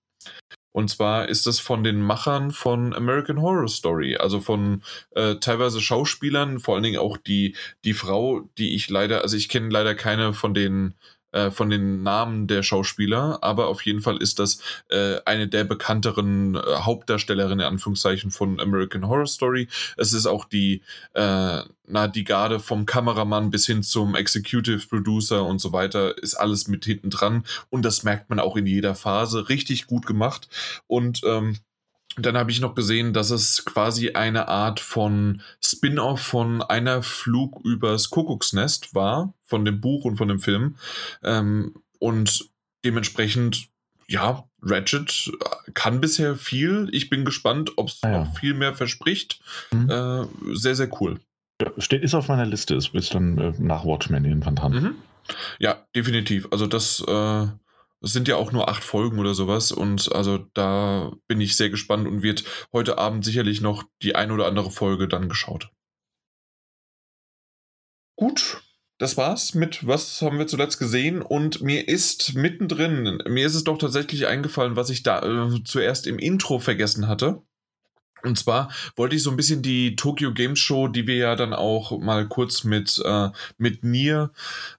Und 0.80 0.88
zwar 0.88 1.27
ist 1.27 1.45
das 1.45 1.59
von 1.59 1.83
den 1.83 2.01
Machern 2.01 2.51
von 2.51 2.93
American 2.93 3.41
Horror 3.41 3.67
Story, 3.67 4.16
also 4.16 4.40
von 4.40 4.82
äh, 5.11 5.35
teilweise 5.35 5.82
Schauspielern, 5.82 6.59
vor 6.59 6.75
allen 6.75 6.83
Dingen 6.83 6.99
auch 6.99 7.17
die, 7.17 7.58
die 7.83 7.93
Frau, 7.93 8.49
die 8.58 8.75
ich 8.75 8.90
leider, 8.90 9.22
also 9.22 9.35
ich 9.35 9.49
kenne 9.49 9.67
leider 9.67 9.93
keine 9.93 10.33
von 10.33 10.53
den 10.53 10.93
äh, 11.32 11.51
von 11.51 11.69
den 11.69 12.03
Namen 12.03 12.48
der 12.48 12.64
Schauspieler, 12.64 13.40
aber 13.41 13.67
auf 13.67 13.85
jeden 13.85 14.01
Fall 14.01 14.17
ist 14.17 14.40
das 14.40 14.61
äh, 14.90 15.17
eine 15.25 15.48
der 15.48 15.64
bekannteren 15.64 16.56
äh, 16.56 16.59
Hauptdarstellerinnen, 16.59 17.59
in 17.59 17.66
Anführungszeichen, 17.66 18.32
von 18.32 18.59
American 18.59 19.08
Horror 19.08 19.27
Story. 19.27 19.67
Es 19.98 20.14
ist 20.14 20.25
auch 20.25 20.45
die, 20.45 20.82
äh, 21.14 21.61
na, 21.88 22.08
die 22.08 22.24
Garde 22.24 22.59
vom 22.59 22.85
Kameramann 22.85 23.51
bis 23.51 23.66
hin 23.66 23.83
zum 23.83 24.16
Executive 24.16 24.88
Producer 24.88 25.45
und 25.45 25.59
so 25.59 25.74
weiter, 25.74 26.17
ist 26.17 26.35
alles 26.35 26.67
mit 26.67 26.85
hinten 26.85 27.09
dran 27.09 27.43
und 27.69 27.83
das 27.83 28.03
merkt 28.03 28.30
man 28.30 28.40
auch 28.40 28.58
in 28.58 28.66
jeder 28.66 28.95
Phase. 28.95 29.49
Richtig 29.49 29.88
gut 29.88 30.06
gemacht 30.06 30.49
und 30.88 31.22
ähm, 31.25 31.58
dann 32.17 32.38
habe 32.38 32.51
ich 32.51 32.59
noch 32.59 32.75
gesehen, 32.75 33.13
dass 33.13 33.29
es 33.29 33.63
quasi 33.65 34.11
eine 34.11 34.47
Art 34.47 34.79
von 34.79 35.41
Spin-off 35.63 36.19
von 36.19 36.61
einer 36.61 37.01
Flug 37.01 37.63
übers 37.63 38.09
Kuckucksnest 38.09 38.93
war, 38.95 39.33
von 39.45 39.63
dem 39.65 39.79
Buch 39.79 40.05
und 40.05 40.17
von 40.17 40.27
dem 40.27 40.39
Film. 40.39 40.75
Ähm, 41.23 41.75
und 41.99 42.49
dementsprechend 42.83 43.69
ja, 44.07 44.43
Ratchet 44.61 45.31
kann 45.75 46.01
bisher 46.01 46.35
viel. 46.35 46.89
Ich 46.91 47.09
bin 47.09 47.25
gespannt, 47.25 47.73
ob 47.77 47.89
es 47.89 47.99
ah, 48.01 48.09
ja. 48.09 48.19
noch 48.19 48.38
viel 48.38 48.55
mehr 48.55 48.73
verspricht. 48.73 49.39
Mhm. 49.71 49.89
Äh, 49.89 50.25
sehr, 50.55 50.75
sehr 50.75 50.89
cool. 50.99 51.19
Ja, 51.61 51.71
steht, 51.77 52.03
ist 52.03 52.15
auf 52.15 52.27
meiner 52.27 52.45
Liste, 52.45 52.75
ist 52.75 52.91
bis 52.91 53.09
dann 53.09 53.38
äh, 53.38 53.53
nach 53.59 53.85
Watchmen 53.85 54.25
irgendwann 54.25 54.55
dran. 54.55 54.71
Mhm. 54.71 54.95
Ja, 55.59 55.85
definitiv. 55.95 56.47
Also 56.51 56.65
das, 56.65 57.01
äh, 57.07 57.47
das 58.01 58.13
sind 58.13 58.27
ja 58.27 58.35
auch 58.37 58.51
nur 58.51 58.69
acht 58.69 58.83
Folgen 58.83 59.19
oder 59.19 59.33
sowas 59.33 59.71
und 59.71 60.13
also 60.13 60.37
da 60.53 61.11
bin 61.27 61.41
ich 61.41 61.55
sehr 61.55 61.69
gespannt 61.69 62.07
und 62.07 62.21
wird 62.23 62.43
heute 62.71 62.97
Abend 62.97 63.25
sicherlich 63.25 63.61
noch 63.61 63.83
die 64.01 64.15
ein 64.15 64.31
oder 64.31 64.47
andere 64.47 64.71
Folge 64.71 65.07
dann 65.07 65.27
geschaut. 65.27 65.69
Gut, 68.15 68.63
das 68.99 69.17
war's 69.17 69.53
mit 69.53 69.87
was 69.87 70.21
haben 70.21 70.39
wir 70.39 70.47
zuletzt 70.47 70.79
gesehen 70.79 71.21
und 71.21 71.61
mir 71.61 71.87
ist 71.87 72.35
mittendrin, 72.35 73.21
mir 73.27 73.45
ist 73.45 73.55
es 73.55 73.63
doch 73.63 73.77
tatsächlich 73.77 74.27
eingefallen, 74.27 74.75
was 74.75 74.89
ich 74.89 75.03
da 75.03 75.21
äh, 75.21 75.63
zuerst 75.63 76.07
im 76.07 76.19
Intro 76.19 76.59
vergessen 76.59 77.07
hatte. 77.07 77.41
Und 78.23 78.38
zwar 78.38 78.72
wollte 78.95 79.15
ich 79.15 79.23
so 79.23 79.30
ein 79.30 79.38
bisschen 79.38 79.61
die 79.61 79.95
Tokyo 79.95 80.33
Games 80.33 80.59
Show, 80.59 80.88
die 80.88 81.07
wir 81.07 81.15
ja 81.15 81.35
dann 81.35 81.53
auch 81.53 81.98
mal 81.99 82.27
kurz 82.27 82.64
mit, 82.64 83.01
äh, 83.03 83.30
mit 83.57 83.83
Nier 83.83 84.31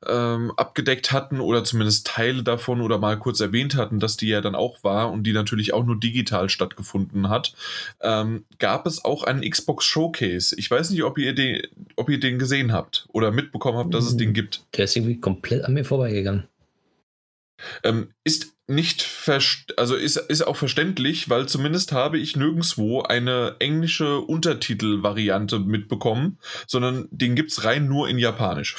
ähm, 0.06 0.52
abgedeckt 0.56 1.12
hatten 1.12 1.40
oder 1.40 1.64
zumindest 1.64 2.06
Teile 2.06 2.42
davon 2.42 2.80
oder 2.80 2.98
mal 2.98 3.18
kurz 3.18 3.40
erwähnt 3.40 3.76
hatten, 3.76 4.00
dass 4.00 4.16
die 4.16 4.28
ja 4.28 4.40
dann 4.40 4.54
auch 4.54 4.84
war 4.84 5.10
und 5.10 5.24
die 5.24 5.32
natürlich 5.32 5.72
auch 5.72 5.84
nur 5.84 5.98
digital 5.98 6.48
stattgefunden 6.48 7.28
hat, 7.28 7.54
ähm, 8.00 8.44
gab 8.58 8.86
es 8.86 9.04
auch 9.04 9.24
einen 9.24 9.48
Xbox 9.48 9.84
Showcase. 9.84 10.54
Ich 10.58 10.70
weiß 10.70 10.90
nicht, 10.90 11.02
ob 11.02 11.18
ihr 11.18 11.34
den, 11.34 11.62
ob 11.96 12.08
ihr 12.10 12.20
den 12.20 12.38
gesehen 12.38 12.72
habt 12.72 13.06
oder 13.12 13.30
mitbekommen 13.30 13.78
habt, 13.78 13.94
dass 13.94 14.04
es 14.04 14.16
den 14.16 14.32
gibt. 14.32 14.64
Der 14.76 14.84
ist 14.84 14.96
irgendwie 14.96 15.20
komplett 15.20 15.64
an 15.64 15.74
mir 15.74 15.84
vorbeigegangen. 15.84 16.44
Ähm, 17.84 18.08
ist 18.24 18.54
nicht 18.70 19.06
also 19.76 19.96
ist, 19.96 20.16
ist 20.16 20.42
auch 20.42 20.56
verständlich, 20.56 21.28
weil 21.28 21.46
zumindest 21.46 21.92
habe 21.92 22.18
ich 22.18 22.36
nirgendwo 22.36 23.02
eine 23.02 23.56
englische 23.58 24.20
Untertitelvariante 24.20 25.58
mitbekommen, 25.58 26.38
sondern 26.66 27.08
den 27.10 27.34
gibt 27.34 27.50
es 27.50 27.64
rein 27.64 27.86
nur 27.86 28.08
in 28.08 28.18
Japanisch. 28.18 28.76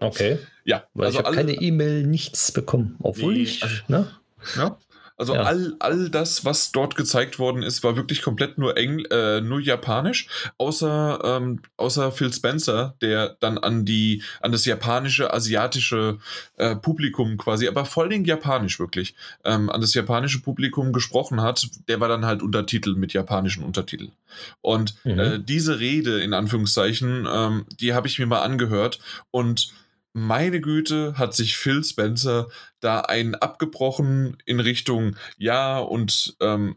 Okay. 0.00 0.38
ja. 0.64 0.84
Weil 0.94 1.06
also 1.06 1.18
ich 1.18 1.24
habe 1.24 1.36
keine 1.36 1.54
E-Mail, 1.54 2.06
nichts 2.06 2.52
bekommen. 2.52 2.96
Obwohl 3.00 3.34
nee, 3.34 3.42
ich, 3.42 3.62
also, 3.62 3.76
ne? 3.88 4.10
Ja. 4.56 4.78
Also 5.16 5.34
ja. 5.34 5.42
all, 5.42 5.76
all 5.78 6.10
das, 6.10 6.44
was 6.44 6.72
dort 6.72 6.96
gezeigt 6.96 7.38
worden 7.38 7.62
ist, 7.62 7.84
war 7.84 7.96
wirklich 7.96 8.20
komplett 8.20 8.58
nur 8.58 8.76
Engl 8.76 9.06
äh, 9.12 9.40
nur 9.40 9.60
japanisch, 9.60 10.26
außer, 10.58 11.20
ähm, 11.24 11.60
außer 11.76 12.10
Phil 12.10 12.32
Spencer, 12.32 12.96
der 13.00 13.36
dann 13.40 13.58
an 13.58 13.84
die, 13.84 14.22
an 14.40 14.50
das 14.50 14.64
japanische, 14.64 15.32
asiatische 15.32 16.18
äh, 16.56 16.74
Publikum 16.74 17.36
quasi, 17.36 17.68
aber 17.68 17.84
vor 17.84 18.04
allem 18.04 18.24
japanisch 18.24 18.80
wirklich, 18.80 19.14
ähm, 19.44 19.70
an 19.70 19.80
das 19.80 19.94
japanische 19.94 20.40
Publikum 20.40 20.92
gesprochen 20.92 21.40
hat, 21.40 21.68
der 21.86 22.00
war 22.00 22.08
dann 22.08 22.24
halt 22.24 22.42
Untertitel 22.42 22.94
mit 22.94 23.12
japanischen 23.12 23.62
Untertiteln. 23.62 24.12
Und 24.62 24.96
mhm. 25.04 25.18
äh, 25.18 25.38
diese 25.38 25.78
Rede, 25.78 26.22
in 26.22 26.34
Anführungszeichen, 26.34 27.28
ähm, 27.32 27.66
die 27.80 27.94
habe 27.94 28.08
ich 28.08 28.18
mir 28.18 28.26
mal 28.26 28.42
angehört 28.42 28.98
und 29.30 29.72
meine 30.14 30.60
Güte, 30.60 31.18
hat 31.18 31.34
sich 31.34 31.56
Phil 31.56 31.84
Spencer 31.84 32.48
da 32.80 33.00
einen 33.00 33.34
abgebrochen 33.34 34.38
in 34.46 34.60
Richtung, 34.60 35.16
ja, 35.36 35.78
und 35.78 36.36
ähm, 36.40 36.76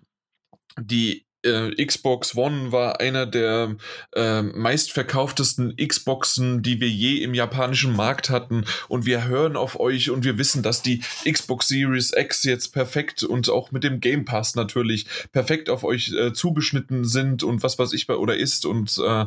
die 0.80 1.27
Xbox 1.44 2.36
One 2.36 2.72
war 2.72 3.00
einer 3.00 3.26
der 3.26 3.76
äh, 4.16 4.42
meistverkauftesten 4.42 5.76
Xboxen, 5.78 6.62
die 6.62 6.82
wir 6.82 6.90
je 6.90 7.18
im 7.18 7.34
japanischen 7.34 7.96
Markt 7.96 8.30
hatten. 8.30 8.66
Und 8.88 9.06
wir 9.06 9.28
hören 9.28 9.56
auf 9.56 9.80
euch 9.80 10.10
und 10.10 10.24
wir 10.24 10.38
wissen, 10.38 10.64
dass 10.64 10.82
die 10.82 11.02
Xbox 11.30 11.68
Series 11.68 12.12
X 12.16 12.44
jetzt 12.44 12.74
perfekt 12.74 13.24
und 13.24 13.50
auch 13.50 13.72
mit 13.72 13.84
dem 13.84 14.00
Game 14.00 14.26
Pass 14.26 14.56
natürlich 14.56 15.06
perfekt 15.32 15.70
auf 15.70 15.84
euch 15.84 16.12
äh, 16.14 16.34
zugeschnitten 16.34 17.06
sind 17.06 17.44
und 17.44 17.64
was 17.64 17.80
weiß 17.80 17.94
ich 17.94 18.08
bei 18.08 18.16
oder 18.16 18.36
ist. 18.36 18.66
Und 18.66 18.98
äh, 18.98 19.26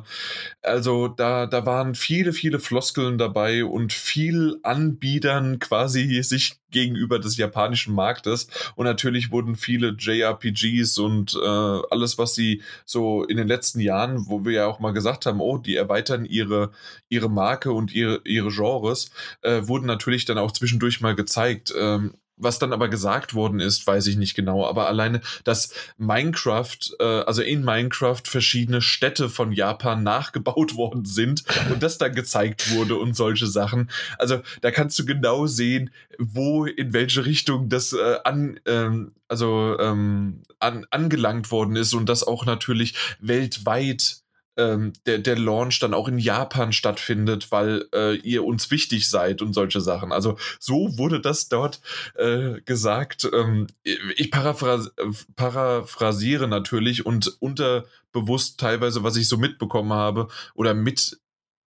also 0.63 1.09
da, 1.09 1.47
da 1.47 1.65
waren 1.65 1.95
viele, 1.95 2.33
viele 2.33 2.59
Floskeln 2.59 3.19
dabei 3.19 3.65
und 3.65 3.93
viel 3.93 4.59
Anbietern 4.63 5.59
quasi 5.59 6.23
sich 6.23 6.60
gegenüber 6.70 7.18
des 7.18 7.36
japanischen 7.36 7.94
Marktes. 7.94 8.49
Und 8.74 8.84
natürlich 8.84 9.31
wurden 9.31 9.57
viele 9.57 9.97
JRPGs 9.99 10.99
und 10.99 11.34
äh, 11.34 11.47
alles, 11.47 12.18
was 12.18 12.34
sie 12.34 12.62
so 12.84 13.24
in 13.24 13.36
den 13.36 13.49
letzten 13.49 13.81
Jahren, 13.81 14.26
wo 14.28 14.44
wir 14.44 14.52
ja 14.52 14.66
auch 14.66 14.81
mal 14.81 14.92
gesagt 14.92 15.26
haben, 15.26 15.40
oh, 15.40 15.58
die 15.58 15.76
erweitern 15.76 16.24
ihre, 16.24 16.70
ihre 17.08 17.31
Marke 17.31 17.73
und 17.73 17.92
ihre, 17.92 18.20
ihre 18.24 18.50
Genres, 18.50 19.10
äh, 19.42 19.62
wurden 19.66 19.86
natürlich 19.86 20.24
dann 20.24 20.39
auch 20.39 20.52
zwischendurch 20.52 21.00
mal 21.00 21.15
gezeigt. 21.15 21.73
Ähm, 21.76 22.15
was 22.41 22.59
dann 22.59 22.73
aber 22.73 22.89
gesagt 22.89 23.35
worden 23.35 23.60
ist, 23.60 23.86
weiß 23.86 24.07
ich 24.07 24.17
nicht 24.17 24.35
genau. 24.35 24.67
Aber 24.67 24.89
alleine, 24.89 25.20
dass 25.44 25.73
Minecraft, 25.99 26.78
äh, 26.99 27.05
also 27.05 27.43
in 27.43 27.65
Minecraft 27.65 28.23
verschiedene 28.25 28.83
Städte 28.83 29.28
von 29.28 29.52
Japan 29.52 30.02
nachgebaut 30.10 30.77
worden 30.77 31.05
sind 31.05 31.44
und 31.70 31.83
das 31.83 31.99
dann 31.99 32.15
gezeigt 32.15 32.75
wurde 32.75 32.97
und 32.97 33.15
solche 33.15 33.47
Sachen. 33.47 33.91
Also 34.19 34.41
da 34.60 34.70
kannst 34.70 34.99
du 34.99 35.05
genau 35.05 35.47
sehen, 35.47 35.91
wo, 36.19 36.65
in 36.65 36.93
welche 36.93 37.25
Richtung 37.25 37.69
das 37.69 37.93
äh, 37.93 38.19
an, 38.25 38.59
ähm, 38.67 39.12
also 39.28 39.77
ähm, 39.78 40.43
an, 40.59 40.86
angelangt 40.91 41.51
worden 41.51 41.77
ist 41.77 41.94
und 41.94 42.09
das 42.09 42.27
auch 42.27 42.44
natürlich 42.47 42.94
weltweit 43.20 44.19
ähm, 44.57 44.93
der, 45.07 45.19
der 45.19 45.39
Launch 45.39 45.79
dann 45.81 45.95
auch 45.95 46.09
in 46.09 46.19
Japan 46.19 46.73
stattfindet, 46.73 47.51
weil 47.51 47.87
äh, 47.95 48.17
ihr 48.17 48.45
uns 48.45 48.70
wichtig 48.70 49.09
seid 49.09 49.43
und 49.43 49.55
solche 49.55 49.81
Sachen. 49.81 50.12
Also 50.12 50.37
so 50.59 50.99
wurde 50.99 51.20
das 51.20 51.49
dort 51.49 51.81
äh, 52.17 52.61
gesagt. 52.62 53.29
Ähm, 53.33 53.67
ich 53.83 54.31
paraphrase, 54.31 54.93
paraphrasiere 55.37 56.49
natürlich 56.49 57.07
und 57.07 57.37
unterbewusst 57.41 58.61
teilweise, 58.61 59.03
was 59.03 59.17
ich 59.17 59.29
so 59.29 59.37
mitbekommen 59.37 59.93
habe 59.93 60.29
oder 60.55 60.75
mit 60.75 61.19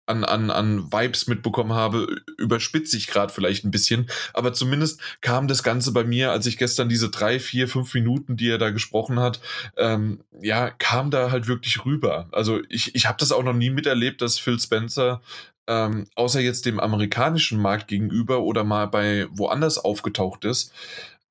an, 0.05 0.23
an, 0.23 0.49
an 0.49 0.91
Vibes 0.91 1.27
mitbekommen 1.27 1.73
habe, 1.73 2.21
überspitze 2.37 2.97
ich 2.97 3.07
gerade 3.07 3.31
vielleicht 3.31 3.63
ein 3.63 3.71
bisschen. 3.71 4.09
Aber 4.33 4.53
zumindest 4.53 4.99
kam 5.21 5.47
das 5.47 5.63
Ganze 5.63 5.93
bei 5.93 6.03
mir, 6.03 6.31
als 6.31 6.45
ich 6.45 6.57
gestern 6.57 6.89
diese 6.89 7.09
drei, 7.09 7.39
vier, 7.39 7.67
fünf 7.67 7.93
Minuten, 7.93 8.35
die 8.35 8.49
er 8.49 8.57
da 8.57 8.69
gesprochen 8.69 9.19
hat, 9.19 9.39
ähm, 9.77 10.23
ja, 10.41 10.69
kam 10.69 11.11
da 11.11 11.31
halt 11.31 11.47
wirklich 11.47 11.85
rüber. 11.85 12.27
Also 12.31 12.61
ich, 12.69 12.95
ich 12.95 13.05
habe 13.05 13.17
das 13.19 13.31
auch 13.31 13.43
noch 13.43 13.53
nie 13.53 13.69
miterlebt, 13.69 14.21
dass 14.21 14.39
Phil 14.39 14.59
Spencer 14.59 15.21
ähm, 15.67 16.07
außer 16.15 16.41
jetzt 16.41 16.65
dem 16.65 16.79
amerikanischen 16.79 17.59
Markt 17.61 17.87
gegenüber 17.87 18.41
oder 18.41 18.63
mal 18.63 18.87
bei 18.87 19.27
woanders 19.31 19.77
aufgetaucht 19.77 20.43
ist, 20.45 20.73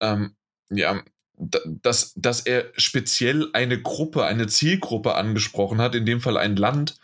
ähm, 0.00 0.34
ja, 0.70 1.02
dass, 1.36 2.14
dass 2.14 2.40
er 2.40 2.66
speziell 2.76 3.50
eine 3.52 3.80
Gruppe, 3.80 4.24
eine 4.24 4.46
Zielgruppe 4.46 5.14
angesprochen 5.14 5.80
hat, 5.80 5.94
in 5.94 6.06
dem 6.06 6.20
Fall 6.20 6.36
ein 6.36 6.56
Land, 6.56 6.96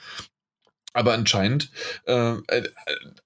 aber 0.95 1.13
anscheinend, 1.13 1.71
äh, 2.07 2.33
äh, 2.49 2.69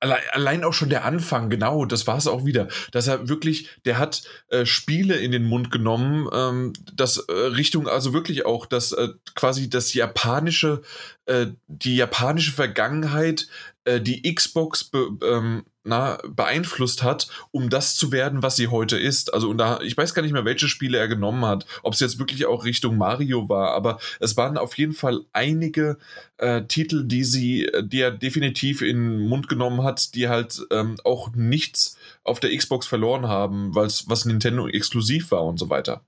allein 0.00 0.64
auch 0.64 0.72
schon 0.72 0.90
der 0.90 1.04
Anfang, 1.04 1.48
genau, 1.48 1.84
das 1.84 2.06
war 2.06 2.18
es 2.18 2.26
auch 2.26 2.44
wieder, 2.44 2.68
dass 2.90 3.06
er 3.06 3.28
wirklich, 3.28 3.68
der 3.84 3.98
hat 3.98 4.22
äh, 4.48 4.66
Spiele 4.66 5.16
in 5.16 5.32
den 5.32 5.44
Mund 5.44 5.70
genommen, 5.70 6.28
ähm, 6.32 6.72
das 6.92 7.18
äh, 7.18 7.32
Richtung, 7.32 7.88
also 7.88 8.12
wirklich 8.12 8.46
auch, 8.46 8.66
dass 8.66 8.92
äh, 8.92 9.08
quasi 9.34 9.70
das 9.70 9.94
japanische, 9.94 10.82
äh, 11.26 11.46
die 11.68 11.96
japanische 11.96 12.52
Vergangenheit 12.52 13.48
die 13.84 14.32
Xbox 14.32 14.84
be, 14.84 15.08
ähm, 15.24 15.64
na, 15.84 16.18
beeinflusst 16.28 17.02
hat, 17.02 17.28
um 17.50 17.68
das 17.68 17.96
zu 17.96 18.12
werden, 18.12 18.42
was 18.42 18.56
sie 18.56 18.68
heute 18.68 18.98
ist. 18.98 19.34
Also 19.34 19.48
und 19.48 19.58
da, 19.58 19.80
ich 19.80 19.96
weiß 19.96 20.14
gar 20.14 20.22
nicht 20.22 20.32
mehr, 20.32 20.44
welche 20.44 20.68
Spiele 20.68 20.98
er 20.98 21.08
genommen 21.08 21.44
hat, 21.44 21.66
ob 21.82 21.94
es 21.94 22.00
jetzt 22.00 22.18
wirklich 22.18 22.46
auch 22.46 22.64
Richtung 22.64 22.96
Mario 22.96 23.48
war, 23.48 23.72
aber 23.72 23.98
es 24.20 24.36
waren 24.36 24.56
auf 24.58 24.76
jeden 24.78 24.92
Fall 24.92 25.24
einige 25.32 25.98
äh, 26.38 26.62
Titel, 26.62 27.04
die 27.04 27.24
sie, 27.24 27.68
die 27.82 28.00
er 28.00 28.10
definitiv 28.10 28.82
in 28.82 29.18
den 29.18 29.28
Mund 29.28 29.48
genommen 29.48 29.82
hat, 29.82 30.14
die 30.14 30.28
halt 30.28 30.64
ähm, 30.70 30.96
auch 31.04 31.32
nichts 31.34 31.96
auf 32.24 32.40
der 32.40 32.56
Xbox 32.56 32.86
verloren 32.86 33.26
haben, 33.26 33.74
weil 33.74 33.88
was 34.06 34.24
Nintendo 34.24 34.68
exklusiv 34.68 35.30
war 35.30 35.44
und 35.44 35.58
so 35.58 35.68
weiter. 35.68 36.04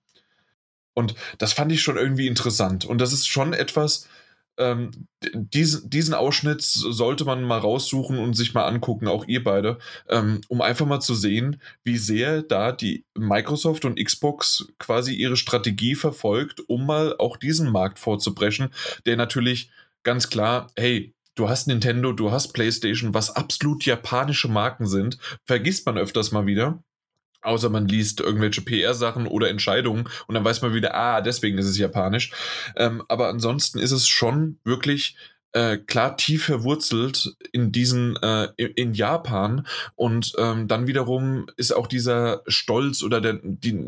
Und 0.94 1.14
das 1.38 1.52
fand 1.52 1.72
ich 1.72 1.82
schon 1.82 1.96
irgendwie 1.96 2.28
interessant. 2.28 2.84
Und 2.84 2.98
das 3.00 3.12
ist 3.12 3.26
schon 3.26 3.52
etwas, 3.52 4.08
ähm, 4.58 4.90
diesen, 5.34 5.90
diesen 5.90 6.14
Ausschnitt 6.14 6.62
sollte 6.62 7.24
man 7.24 7.42
mal 7.42 7.58
raussuchen 7.58 8.18
und 8.18 8.34
sich 8.34 8.54
mal 8.54 8.66
angucken, 8.66 9.08
auch 9.08 9.26
ihr 9.26 9.42
beide, 9.42 9.78
ähm, 10.08 10.40
um 10.48 10.60
einfach 10.60 10.86
mal 10.86 11.00
zu 11.00 11.14
sehen, 11.14 11.60
wie 11.82 11.96
sehr 11.96 12.42
da 12.42 12.72
die 12.72 13.04
Microsoft 13.14 13.84
und 13.84 14.02
Xbox 14.02 14.66
quasi 14.78 15.14
ihre 15.14 15.36
Strategie 15.36 15.94
verfolgt, 15.94 16.60
um 16.68 16.86
mal 16.86 17.16
auch 17.18 17.36
diesen 17.36 17.70
Markt 17.70 17.98
vorzubrechen, 17.98 18.70
der 19.06 19.16
natürlich 19.16 19.70
ganz 20.02 20.28
klar, 20.28 20.70
hey, 20.76 21.14
du 21.34 21.48
hast 21.48 21.66
Nintendo, 21.66 22.12
du 22.12 22.30
hast 22.30 22.52
PlayStation, 22.52 23.14
was 23.14 23.34
absolut 23.34 23.84
japanische 23.84 24.48
Marken 24.48 24.86
sind, 24.86 25.18
vergisst 25.46 25.86
man 25.86 25.98
öfters 25.98 26.32
mal 26.32 26.46
wieder. 26.46 26.82
Außer 27.44 27.68
man 27.68 27.86
liest 27.86 28.20
irgendwelche 28.20 28.62
PR-Sachen 28.62 29.26
oder 29.26 29.50
Entscheidungen 29.50 30.08
und 30.26 30.34
dann 30.34 30.44
weiß 30.44 30.62
man 30.62 30.74
wieder, 30.74 30.94
ah, 30.94 31.20
deswegen 31.20 31.58
ist 31.58 31.66
es 31.66 31.78
japanisch. 31.78 32.32
Ähm, 32.76 33.02
aber 33.08 33.28
ansonsten 33.28 33.78
ist 33.78 33.92
es 33.92 34.08
schon 34.08 34.58
wirklich 34.64 35.16
äh, 35.54 35.76
klar 35.76 36.16
tief 36.16 36.46
verwurzelt 36.46 37.36
in 37.52 37.70
diesen, 37.70 38.16
äh, 38.16 38.48
in 38.56 38.92
Japan 38.92 39.66
und 39.94 40.32
ähm, 40.36 40.66
dann 40.66 40.88
wiederum 40.88 41.46
ist 41.56 41.72
auch 41.72 41.86
dieser 41.86 42.42
Stolz 42.48 43.02
oder 43.02 43.20
der, 43.20 43.38
die, 43.42 43.78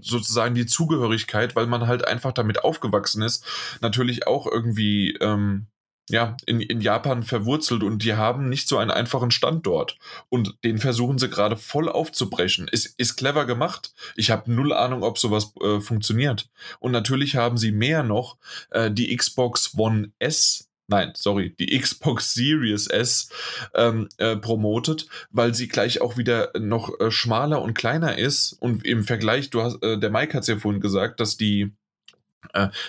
sozusagen 0.00 0.54
die 0.54 0.66
Zugehörigkeit, 0.66 1.54
weil 1.54 1.66
man 1.66 1.86
halt 1.86 2.08
einfach 2.08 2.32
damit 2.32 2.64
aufgewachsen 2.64 3.22
ist, 3.22 3.44
natürlich 3.82 4.26
auch 4.26 4.46
irgendwie 4.46 5.14
ähm, 5.20 5.66
ja, 6.10 6.36
in, 6.44 6.60
in 6.60 6.80
Japan 6.80 7.22
verwurzelt 7.22 7.82
und 7.82 8.02
die 8.02 8.14
haben 8.14 8.48
nicht 8.48 8.68
so 8.68 8.78
einen 8.78 8.90
einfachen 8.90 9.30
Standort. 9.30 9.96
Und 10.28 10.56
den 10.64 10.78
versuchen 10.78 11.18
sie 11.18 11.28
gerade 11.28 11.56
voll 11.56 11.88
aufzubrechen. 11.88 12.68
Ist, 12.68 12.94
ist 12.98 13.16
clever 13.16 13.46
gemacht. 13.46 13.94
Ich 14.16 14.30
habe 14.30 14.52
null 14.52 14.72
Ahnung, 14.72 15.04
ob 15.04 15.18
sowas 15.18 15.52
äh, 15.62 15.80
funktioniert. 15.80 16.48
Und 16.80 16.92
natürlich 16.92 17.36
haben 17.36 17.56
sie 17.56 17.70
mehr 17.70 18.02
noch 18.02 18.38
äh, 18.70 18.90
die 18.90 19.16
Xbox 19.16 19.74
One 19.76 20.12
S 20.18 20.66
nein, 20.90 21.12
sorry, 21.14 21.54
die 21.58 21.78
Xbox 21.78 22.34
Series 22.34 22.88
S 22.88 23.30
ähm, 23.74 24.08
äh, 24.18 24.36
promotet, 24.36 25.06
weil 25.30 25.54
sie 25.54 25.68
gleich 25.68 26.00
auch 26.00 26.16
wieder 26.16 26.50
noch 26.58 26.98
äh, 26.98 27.12
schmaler 27.12 27.62
und 27.62 27.74
kleiner 27.74 28.18
ist. 28.18 28.52
Und 28.54 28.84
im 28.84 29.04
Vergleich, 29.04 29.50
du 29.50 29.62
hast, 29.62 29.80
äh, 29.84 29.98
der 29.98 30.10
Mike 30.10 30.34
hat 30.34 30.42
es 30.42 30.48
ja 30.48 30.58
vorhin 30.58 30.80
gesagt, 30.80 31.20
dass 31.20 31.36
die 31.36 31.72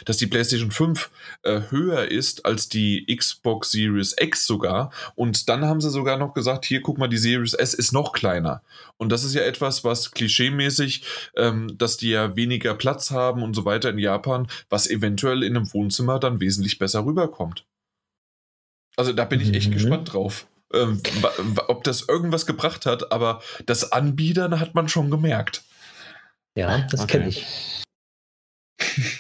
dass 0.06 0.18
die 0.18 0.28
PlayStation 0.28 0.72
5 0.72 1.10
äh, 1.44 1.62
höher 1.70 2.10
ist 2.10 2.46
als 2.46 2.70
die 2.70 3.06
Xbox 3.16 3.72
Series 3.72 4.16
X 4.20 4.48
sogar. 4.48 4.92
Und 5.16 5.50
dann 5.50 5.66
haben 5.66 5.82
sie 5.82 5.90
sogar 5.90 6.18
noch 6.18 6.34
gesagt, 6.34 6.66
hier 6.66 6.82
guck 6.82 6.98
mal, 6.98 7.08
die 7.08 7.18
Series 7.18 7.54
S 7.54 7.74
ist 7.74 7.92
noch 7.92 8.14
kleiner. 8.14 8.62
Und 8.98 9.12
das 9.12 9.24
ist 9.24 9.34
ja 9.34 9.42
etwas, 9.42 9.84
was 9.84 10.12
klischeemäßig, 10.12 11.04
ähm, 11.36 11.78
dass 11.78 11.98
die 11.98 12.10
ja 12.10 12.36
weniger 12.36 12.74
Platz 12.74 13.12
haben 13.12 13.44
und 13.44 13.56
so 13.56 13.66
weiter 13.66 13.90
in 13.90 14.00
Japan, 14.00 14.48
was 14.70 14.90
eventuell 14.90 15.44
in 15.44 15.56
einem 15.56 15.74
Wohnzimmer 15.74 16.20
dann 16.20 16.40
wesentlich 16.40 16.80
besser 16.80 17.06
rüberkommt. 17.06 17.66
Also 18.96 19.14
da 19.14 19.26
bin 19.26 19.40
ich 19.42 19.54
echt 19.54 19.70
mhm. 19.70 19.74
gespannt 19.74 20.14
drauf. 20.14 20.48
Ähm, 20.74 21.02
ob 21.68 21.84
das 21.84 22.08
irgendwas 22.08 22.46
gebracht 22.46 22.86
hat, 22.86 23.12
aber 23.12 23.42
das 23.66 23.92
Anbiedern 23.92 24.60
hat 24.60 24.74
man 24.74 24.88
schon 24.88 25.12
gemerkt. 25.12 25.64
Ja, 26.56 26.88
das 26.90 27.02
okay. 27.02 27.18
kenne 27.18 27.30
ich. 27.30 27.46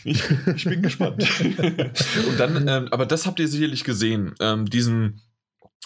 Ich, 0.04 0.24
ich 0.56 0.64
bin 0.66 0.82
gespannt. 0.82 1.28
Und 2.28 2.40
dann, 2.40 2.68
ähm, 2.68 2.88
aber 2.92 3.06
das 3.06 3.26
habt 3.26 3.40
ihr 3.40 3.48
sicherlich 3.48 3.84
gesehen, 3.84 4.34
ähm, 4.40 4.70
diesen 4.70 5.22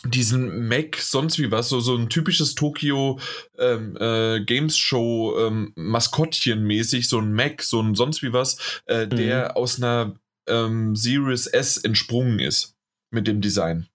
diesen 0.03 0.67
Mac, 0.67 0.97
sonst 0.97 1.39
wie 1.39 1.51
was, 1.51 1.69
so, 1.69 1.79
so 1.79 1.95
ein 1.95 2.09
typisches 2.09 2.53
Tokyo 2.53 3.19
ähm, 3.57 3.97
äh, 3.99 4.41
Games 4.41 4.77
Show 4.77 5.35
ähm, 5.39 5.71
Maskottchen 5.75 6.63
mäßig, 6.63 7.09
so 7.09 7.19
ein 7.19 7.33
Mac, 7.33 7.63
so 7.63 7.81
ein 7.81 7.95
sonst 7.95 8.21
wie 8.21 8.33
was, 8.33 8.81
äh, 8.85 9.05
mhm. 9.05 9.09
der 9.11 9.57
aus 9.57 9.81
einer 9.81 10.15
ähm, 10.47 10.95
Series 10.95 11.47
S 11.47 11.77
entsprungen 11.77 12.39
ist 12.39 12.75
mit 13.11 13.27
dem 13.27 13.41
Design. 13.41 13.87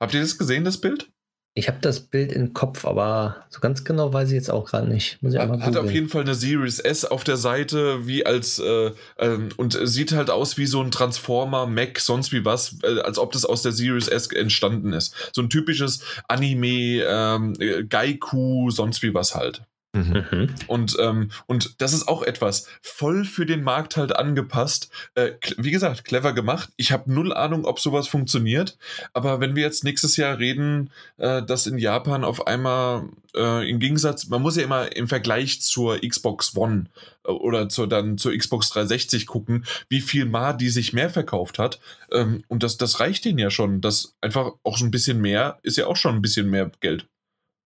Habt 0.00 0.12
ihr 0.12 0.20
das 0.20 0.36
gesehen, 0.36 0.64
das 0.64 0.80
Bild? 0.80 1.10
Ich 1.58 1.68
habe 1.68 1.78
das 1.80 2.00
Bild 2.00 2.32
im 2.32 2.52
Kopf, 2.52 2.84
aber 2.84 3.36
so 3.48 3.60
ganz 3.60 3.82
genau 3.82 4.12
weiß 4.12 4.28
ich 4.28 4.34
jetzt 4.34 4.50
auch 4.50 4.66
gerade 4.66 4.88
nicht. 4.88 5.22
Muss 5.22 5.32
ich 5.32 5.40
hat, 5.40 5.48
hat 5.62 5.76
auf 5.78 5.90
jeden 5.90 6.10
Fall 6.10 6.20
eine 6.20 6.34
Series 6.34 6.80
S 6.80 7.06
auf 7.06 7.24
der 7.24 7.38
Seite, 7.38 8.06
wie 8.06 8.26
als 8.26 8.58
äh, 8.58 8.92
ähm, 9.18 9.48
und 9.56 9.78
sieht 9.84 10.12
halt 10.12 10.28
aus 10.28 10.58
wie 10.58 10.66
so 10.66 10.82
ein 10.82 10.90
Transformer, 10.90 11.66
Mac, 11.66 11.98
sonst 11.98 12.30
wie 12.30 12.44
was, 12.44 12.76
äh, 12.82 13.00
als 13.00 13.18
ob 13.18 13.32
das 13.32 13.46
aus 13.46 13.62
der 13.62 13.72
Series 13.72 14.06
S 14.06 14.30
entstanden 14.32 14.92
ist. 14.92 15.14
So 15.32 15.40
ein 15.40 15.48
typisches 15.48 16.00
Anime, 16.28 17.02
ähm, 17.08 17.54
Gaiku, 17.88 18.70
sonst 18.70 19.02
wie 19.02 19.14
was 19.14 19.34
halt. 19.34 19.62
Mhm. 19.96 20.54
Und, 20.66 20.96
ähm, 21.00 21.30
und 21.46 21.74
das 21.78 21.92
ist 21.92 22.08
auch 22.08 22.22
etwas 22.22 22.66
voll 22.82 23.24
für 23.24 23.46
den 23.46 23.62
Markt 23.62 23.96
halt 23.96 24.14
angepasst. 24.16 24.90
Äh, 25.14 25.32
wie 25.56 25.70
gesagt, 25.70 26.04
clever 26.04 26.32
gemacht. 26.32 26.70
Ich 26.76 26.92
habe 26.92 27.12
null 27.12 27.32
Ahnung, 27.32 27.64
ob 27.64 27.80
sowas 27.80 28.08
funktioniert. 28.08 28.76
Aber 29.12 29.40
wenn 29.40 29.56
wir 29.56 29.62
jetzt 29.62 29.84
nächstes 29.84 30.16
Jahr 30.16 30.38
reden, 30.38 30.90
äh, 31.16 31.42
dass 31.42 31.66
in 31.66 31.78
Japan 31.78 32.24
auf 32.24 32.46
einmal 32.46 33.08
äh, 33.34 33.68
im 33.68 33.78
Gegensatz, 33.78 34.28
man 34.28 34.42
muss 34.42 34.56
ja 34.56 34.64
immer 34.64 34.94
im 34.94 35.08
Vergleich 35.08 35.60
zur 35.62 36.00
Xbox 36.00 36.56
One 36.56 36.86
äh, 37.24 37.30
oder 37.30 37.68
zur, 37.68 37.88
dann 37.88 38.18
zur 38.18 38.36
Xbox 38.36 38.70
360 38.70 39.26
gucken, 39.26 39.64
wie 39.88 40.00
viel 40.00 40.26
Mal 40.26 40.54
die 40.54 40.70
sich 40.70 40.92
mehr 40.92 41.10
verkauft 41.10 41.58
hat. 41.58 41.80
Ähm, 42.10 42.42
und 42.48 42.62
das, 42.62 42.76
das 42.76 43.00
reicht 43.00 43.24
denen 43.24 43.38
ja 43.38 43.50
schon. 43.50 43.80
Das 43.80 44.14
einfach 44.20 44.52
auch 44.62 44.78
so 44.78 44.84
ein 44.84 44.90
bisschen 44.90 45.20
mehr 45.20 45.58
ist 45.62 45.76
ja 45.76 45.86
auch 45.86 45.96
schon 45.96 46.16
ein 46.16 46.22
bisschen 46.22 46.50
mehr 46.50 46.70
Geld. 46.80 47.06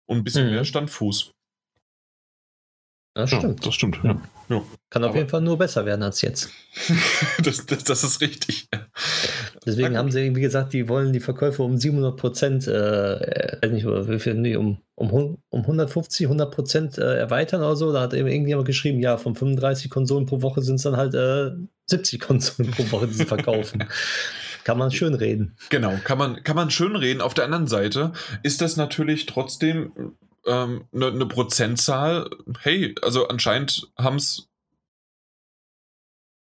Und 0.06 0.18
ein 0.18 0.24
bisschen 0.24 0.48
mhm. 0.48 0.53
mehr 0.53 0.66
Standfuß. 0.66 1.32
Das 3.16 3.30
stimmt. 3.30 3.59
Ja, 3.59 3.66
das 3.66 3.75
stimmt, 3.75 4.00
ja. 4.03 4.22
ja. 4.50 4.61
Kann 4.90 5.03
auf 5.03 5.09
Aber 5.09 5.17
jeden 5.17 5.30
Fall 5.30 5.42
nur 5.42 5.58
besser 5.58 5.85
werden 5.85 6.01
als 6.01 6.22
jetzt. 6.22 6.50
das, 7.43 7.66
das, 7.67 7.83
das, 7.83 8.03
ist 8.03 8.22
richtig. 8.22 8.67
Deswegen 9.66 9.98
haben 9.98 10.09
sie, 10.09 10.35
wie 10.35 10.42
gesagt, 10.42 10.74
die 10.74 10.90
wollen 10.90 11.14
die 11.14 11.19
Verkäufe 11.19 11.61
um 11.61 11.77
700 11.77 12.17
Prozent, 12.17 12.67
äh, 12.67 13.59
weiß 13.61 13.72
nicht, 13.72 13.85
wie 13.85 14.19
viel, 14.19 14.33
nee, 14.33 14.56
um, 14.56 14.80
um, 14.95 15.38
um 15.50 15.61
150, 15.61 16.25
100 16.25 16.51
Prozent 16.51 16.98
äh, 16.98 17.17
erweitern 17.17 17.61
oder 17.61 17.75
so. 17.75 17.93
Da 17.93 18.01
hat 18.01 18.16
eben 18.16 18.27
irgendjemand 18.27 18.66
geschrieben, 18.66 19.00
ja, 19.00 19.17
von 19.17 19.35
35 19.35 19.92
Konsolen 19.92 20.25
pro 20.25 20.42
Woche 20.42 20.64
sind 20.64 20.75
es 20.75 20.82
dann 20.82 20.98
halt 20.98 21.14
äh, 21.14 21.51
70 21.85 22.19
Konsolen 22.19 22.72
pro 22.72 22.92
Woche, 22.92 23.08
die 23.08 23.14
sie 23.14 23.25
verkaufen. 23.25 23.83
kann 24.64 24.80
man 24.80 24.92
schön 24.92 25.14
reden. 25.14 25.56
Genau, 25.69 25.93
kann 26.03 26.17
man, 26.17 26.43
kann 26.43 26.56
man 26.56 26.72
schön 26.72 26.95
reden. 26.95 27.22
Auf 27.22 27.35
der 27.35 27.45
anderen 27.45 27.67
Seite 27.67 28.14
ist 28.42 28.61
das 28.61 28.75
natürlich 28.75 29.27
trotzdem 29.27 29.92
ähm, 30.45 30.88
eine, 30.93 31.07
eine 31.07 31.25
Prozentzahl, 31.25 32.30
hey, 32.61 32.95
also 33.01 33.27
anscheinend 33.27 33.91
haben 33.97 34.17
es 34.17 34.49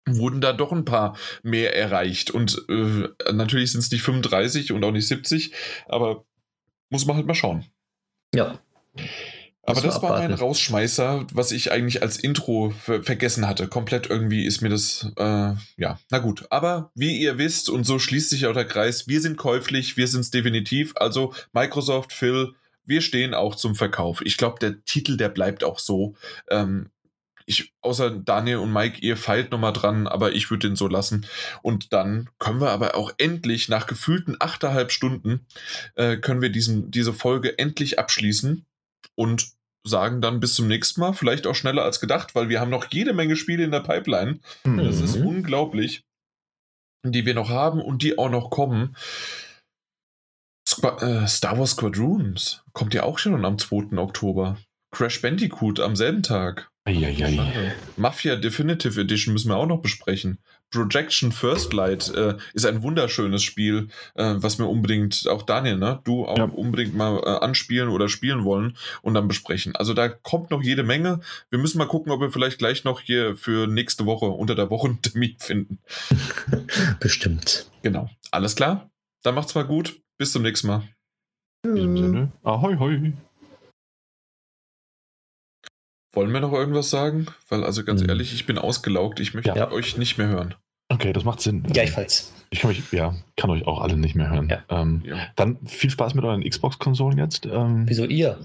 wurden 0.09 0.41
da 0.41 0.53
doch 0.53 0.73
ein 0.73 0.85
paar 0.85 1.17
mehr 1.43 1.77
erreicht. 1.77 2.31
Und 2.31 2.65
äh, 2.69 3.09
natürlich 3.33 3.73
sind 3.73 3.81
es 3.81 3.91
nicht 3.91 4.03
35 4.03 4.73
und 4.73 4.85
auch 4.85 4.93
nicht 4.93 5.09
70, 5.09 5.53
aber 5.89 6.25
muss 6.91 7.07
man 7.07 7.17
halt 7.17 7.27
mal 7.27 7.35
schauen. 7.35 7.67
Ja. 8.35 8.61
Aber 9.69 9.81
das 9.81 10.01
war 10.01 10.11
mein 10.21 10.33
Rausschmeißer, 10.33 11.27
was 11.33 11.51
ich 11.51 11.73
eigentlich 11.73 12.01
als 12.01 12.19
Intro 12.19 12.71
ver 12.71 13.03
vergessen 13.03 13.49
hatte. 13.49 13.67
Komplett 13.67 14.09
irgendwie 14.09 14.47
ist 14.47 14.61
mir 14.61 14.69
das, 14.69 15.11
äh, 15.17 15.55
ja, 15.77 15.99
na 16.09 16.19
gut. 16.19 16.47
Aber 16.51 16.93
wie 16.95 17.19
ihr 17.19 17.37
wisst, 17.37 17.69
und 17.69 17.83
so 17.83 17.99
schließt 17.99 18.31
sich 18.31 18.47
auch 18.47 18.53
der 18.53 18.65
Kreis, 18.65 19.09
wir 19.09 19.21
sind 19.21 19.37
käuflich, 19.37 19.97
wir 19.97 20.07
sind 20.07 20.21
es 20.21 20.31
definitiv. 20.31 20.93
Also 20.95 21.35
Microsoft, 21.53 22.13
Phil, 22.13 22.55
wir 22.87 23.01
stehen 23.01 23.35
auch 23.35 23.55
zum 23.55 23.75
Verkauf. 23.75 24.23
Ich 24.25 24.37
glaube, 24.37 24.59
der 24.61 24.85
Titel, 24.85 25.17
der 25.17 25.29
bleibt 25.29 25.65
auch 25.65 25.79
so. 25.79 26.15
Ähm, 26.49 26.91
ich, 27.47 27.73
außer 27.81 28.11
Daniel 28.11 28.57
und 28.57 28.73
Mike, 28.73 28.99
ihr 29.01 29.17
feilt 29.17 29.53
nochmal 29.53 29.73
dran, 29.73 30.09
aber 30.09 30.33
ich 30.33 30.51
würde 30.51 30.69
den 30.69 30.77
so 30.77 30.89
lassen. 30.89 31.27
Und 31.63 31.93
dann 31.93 32.29
können 32.39 32.61
wir 32.61 32.71
aber 32.71 32.97
auch 32.97 33.13
endlich, 33.19 33.69
nach 33.69 33.87
gefühlten 33.87 34.37
achteinhalb 34.41 34.91
Stunden, 34.91 35.47
äh, 35.95 36.17
können 36.17 36.43
wir 36.43 36.51
diesen, 36.51 36.91
diese 36.91 37.13
Folge 37.13 37.57
endlich 37.59 37.99
abschließen 38.01 38.67
und 39.15 39.49
sagen 39.85 40.21
dann 40.21 40.41
bis 40.41 40.55
zum 40.55 40.67
nächsten 40.67 41.01
Mal. 41.01 41.13
Vielleicht 41.13 41.47
auch 41.47 41.55
schneller 41.55 41.85
als 41.85 42.01
gedacht, 42.01 42.35
weil 42.35 42.49
wir 42.49 42.61
haben 42.61 42.71
noch 42.71 42.87
jede 42.91 43.13
Menge 43.13 43.37
Spiele 43.37 43.63
in 43.63 43.71
der 43.71 43.81
Pipeline. 43.81 44.41
Mhm. 44.65 44.79
Das 44.79 45.01
ist 45.01 45.17
mhm. 45.17 45.27
unglaublich, 45.27 46.05
die 47.05 47.25
wir 47.25 47.35
noch 47.35 47.49
haben 47.49 47.81
und 47.81 48.03
die 48.03 48.19
auch 48.19 48.31
noch 48.31 48.51
kommen. 48.51 48.97
Squ 50.69 50.89
äh, 51.01 51.27
Star 51.29 51.59
Wars 51.59 51.73
Squadrons 51.73 52.63
kommt 52.73 52.93
ja 52.93 53.05
auch 53.05 53.19
schon 53.19 53.45
am 53.45 53.59
2. 53.59 53.97
Oktober. 53.99 54.59
Crash 54.91 55.21
Bandicoot 55.21 55.81
am 55.81 55.95
selben 55.97 56.23
Tag. 56.23 56.71
Eieiei. 56.85 57.75
Mafia 57.97 58.37
Definitive 58.37 59.01
Edition 59.01 59.33
müssen 59.33 59.49
wir 59.49 59.57
auch 59.57 59.67
noch 59.67 59.83
besprechen. 59.83 60.39
Projection 60.71 61.33
First 61.33 61.73
Light 61.73 62.13
äh, 62.15 62.37
ist 62.55 62.65
ein 62.65 62.83
wunderschönes 62.83 63.43
Spiel, 63.43 63.89
äh, 64.15 64.35
was 64.37 64.59
wir 64.59 64.69
unbedingt, 64.69 65.27
auch 65.29 65.43
Daniel, 65.43 65.77
ne, 65.77 66.01
du 66.05 66.27
auch 66.27 66.39
ja. 66.39 66.45
unbedingt 66.45 66.95
mal 66.95 67.19
äh, 67.19 67.45
anspielen 67.45 67.89
oder 67.89 68.09
spielen 68.09 68.45
wollen 68.45 68.77
und 69.03 69.15
dann 69.15 69.29
besprechen. 69.29 69.75
Also 69.77 69.95
da 69.95 70.09
kommt 70.09 70.51
noch 70.51 70.63
jede 70.63 70.83
Menge. 70.83 71.21
Wir 71.51 71.59
müssen 71.59 71.79
mal 71.79 71.89
gucken, 71.89 72.13
ob 72.13 72.21
wir 72.21 72.31
vielleicht 72.31 72.59
gleich 72.59 72.85
noch 72.85 73.01
hier 73.01 73.37
für 73.37 73.67
nächste 73.67 74.07
Woche 74.07 74.27
unter 74.27 74.55
der 74.55 74.71
Woche 74.71 74.89
einen 74.89 75.03
Termin 75.03 75.37
finden. 75.39 75.79
Bestimmt. 77.01 77.67
Genau. 77.83 78.11
Alles 78.31 78.57
klar? 78.57 78.91
Dann 79.23 79.35
macht's 79.35 79.55
mal 79.55 79.67
gut. 79.67 80.01
Bis 80.19 80.33
zum 80.33 80.43
nächsten 80.43 80.69
Mal. 80.69 80.89
In 81.65 81.75
diesem 81.75 81.97
Sinne, 81.97 82.33
ahoi, 82.43 82.77
hoi. 82.77 83.13
Wollen 86.13 86.33
wir 86.33 86.41
noch 86.41 86.53
irgendwas 86.53 86.89
sagen? 86.89 87.27
Weil, 87.49 87.65
also 87.65 87.85
ganz 87.85 88.01
hm. 88.01 88.09
ehrlich, 88.09 88.33
ich 88.33 88.47
bin 88.47 88.57
ausgelaugt. 88.57 89.21
Ich 89.21 89.35
möchte 89.35 89.51
ja. 89.55 89.71
euch 89.71 89.99
nicht 89.99 90.17
mehr 90.17 90.29
hören. 90.29 90.55
Okay, 90.89 91.13
das 91.13 91.25
macht 91.25 91.41
Sinn. 91.41 91.63
Gleichfalls. 91.65 92.33
Ich 92.51 92.61
kann, 92.61 92.71
mich, 92.71 92.83
ja, 92.93 93.15
kann 93.37 93.51
euch 93.51 93.67
auch 93.67 93.81
alle 93.81 93.97
nicht 93.97 94.15
mehr 94.15 94.31
hören. 94.31 94.49
Ja. 94.49 94.63
Ähm, 94.69 95.03
ja. 95.05 95.17
Dann 95.37 95.59
viel 95.67 95.91
Spaß 95.91 96.15
mit 96.15 96.25
euren 96.25 96.43
Xbox-Konsolen 96.43 97.19
jetzt. 97.19 97.47
Ähm, 97.47 97.85
Wieso 97.87 98.05
ihr? 98.05 98.39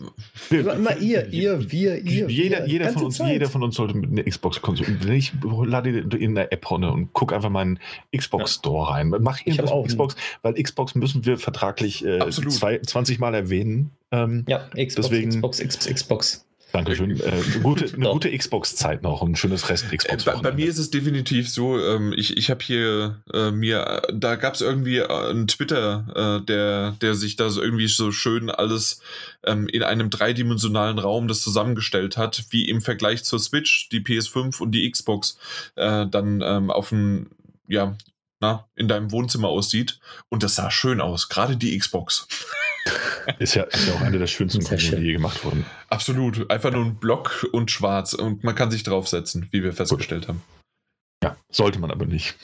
Wir, 0.49 0.73
immer 0.73 0.97
ihr, 0.97 1.27
ihr, 1.31 1.71
wir, 1.71 1.97
ihr. 1.99 2.29
Jeder, 2.29 2.59
wir, 2.59 2.67
jeder, 2.67 2.89
von 2.89 3.03
uns, 3.03 3.17
jeder 3.19 3.49
von 3.49 3.63
uns 3.63 3.75
sollte 3.75 3.95
mit 3.95 4.11
einer 4.11 4.23
Xbox-Konsole. 4.23 5.15
Ich 5.15 5.33
lade 5.41 5.99
in 5.99 6.35
der 6.35 6.51
App 6.51 6.69
runter 6.69 6.93
und 6.93 7.13
gucke 7.13 7.35
einfach 7.35 7.49
meinen 7.49 7.79
Xbox 8.15 8.55
Store 8.55 8.91
rein. 8.91 9.13
Mach 9.19 9.39
irgendwas 9.45 9.71
mit 9.71 9.87
Xbox, 9.87 10.15
weil 10.41 10.53
Xbox 10.53 10.95
müssen 10.95 11.25
wir 11.25 11.37
vertraglich 11.37 12.05
äh, 12.05 12.29
zwei, 12.29 12.79
20 12.79 13.19
Mal 13.19 13.33
erwähnen. 13.33 13.91
Ähm, 14.11 14.45
ja, 14.47 14.59
Xbox, 14.69 14.95
deswegen, 14.95 15.29
Xbox, 15.29 15.59
Xbox, 15.59 15.93
Xbox. 15.93 16.45
Dankeschön. 16.71 17.19
Äh, 17.19 17.41
gute, 17.61 17.93
eine 17.93 18.09
gute 18.09 18.35
Xbox-Zeit 18.35 19.03
noch 19.03 19.21
und 19.21 19.31
ein 19.31 19.35
schönes 19.35 19.69
Rest 19.69 19.91
Xbox. 19.91 20.23
Bei, 20.23 20.35
bei, 20.35 20.51
mir 20.53 20.67
ist 20.67 20.77
es 20.77 20.89
definitiv 20.89 21.49
so, 21.49 21.77
ähm, 21.79 22.13
ich, 22.15 22.37
ich 22.37 22.49
habe 22.49 22.63
hier 22.63 23.21
äh, 23.33 23.51
mir, 23.51 24.01
da 24.13 24.35
gab 24.35 24.53
es 24.53 24.61
irgendwie 24.61 24.97
äh, 24.97 25.07
einen 25.07 25.47
Twitter, 25.47 26.39
äh, 26.41 26.45
der, 26.45 26.91
der 27.01 27.15
sich 27.15 27.35
da 27.35 27.49
so 27.49 27.61
irgendwie 27.61 27.87
so 27.87 28.11
schön 28.11 28.49
alles 28.49 29.01
ähm, 29.43 29.67
in 29.67 29.83
einem 29.83 30.09
dreidimensionalen 30.09 30.99
Raum 30.99 31.27
das 31.27 31.41
zusammengestellt 31.41 32.15
hat, 32.15 32.45
wie 32.51 32.69
im 32.69 32.81
Vergleich 32.81 33.23
zur 33.23 33.39
Switch, 33.39 33.89
die 33.89 33.99
PS5 33.99 34.61
und 34.61 34.71
die 34.71 34.89
Xbox 34.89 35.37
äh, 35.75 36.07
dann 36.07 36.41
ähm, 36.41 36.71
auf 36.71 36.89
dem, 36.89 37.27
ja, 37.67 37.95
na, 38.41 38.67
in 38.75 38.87
deinem 38.87 39.11
Wohnzimmer 39.11 39.47
aussieht. 39.47 39.99
Und 40.29 40.43
das 40.43 40.55
sah 40.55 40.69
schön 40.71 40.99
aus, 40.99 41.29
gerade 41.29 41.55
die 41.55 41.77
Xbox. 41.77 42.27
Ist 43.37 43.53
ja, 43.53 43.63
ist 43.65 43.87
ja 43.87 43.93
auch 43.93 44.01
eine 44.01 44.17
der 44.17 44.25
schönsten 44.25 44.63
Konsolen, 44.63 45.01
die 45.01 45.07
je 45.09 45.13
gemacht 45.13 45.45
wurden. 45.45 45.67
Absolut. 45.89 46.49
Einfach 46.49 46.71
nur 46.71 46.83
ein 46.83 46.95
Block 46.95 47.47
und 47.51 47.69
schwarz 47.69 48.13
und 48.13 48.43
man 48.43 48.55
kann 48.55 48.71
sich 48.71 48.81
draufsetzen, 48.81 49.47
wie 49.51 49.61
wir 49.61 49.71
festgestellt 49.71 50.23
Gut. 50.23 50.29
haben. 50.29 50.41
Ja, 51.23 51.37
sollte 51.51 51.77
man 51.77 51.91
aber 51.91 52.07
nicht. 52.07 52.35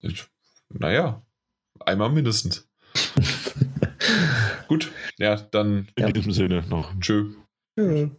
Ich, 0.00 0.24
naja, 0.68 1.22
einmal 1.78 2.10
mindestens. 2.10 2.68
Gut, 4.66 4.90
ja, 5.18 5.36
dann. 5.36 5.86
In 5.94 6.06
ja. 6.06 6.10
diesem 6.10 6.32
Sinne 6.32 6.64
noch. 6.68 6.92
Tschö. 6.98 7.34
Ja. 7.76 8.10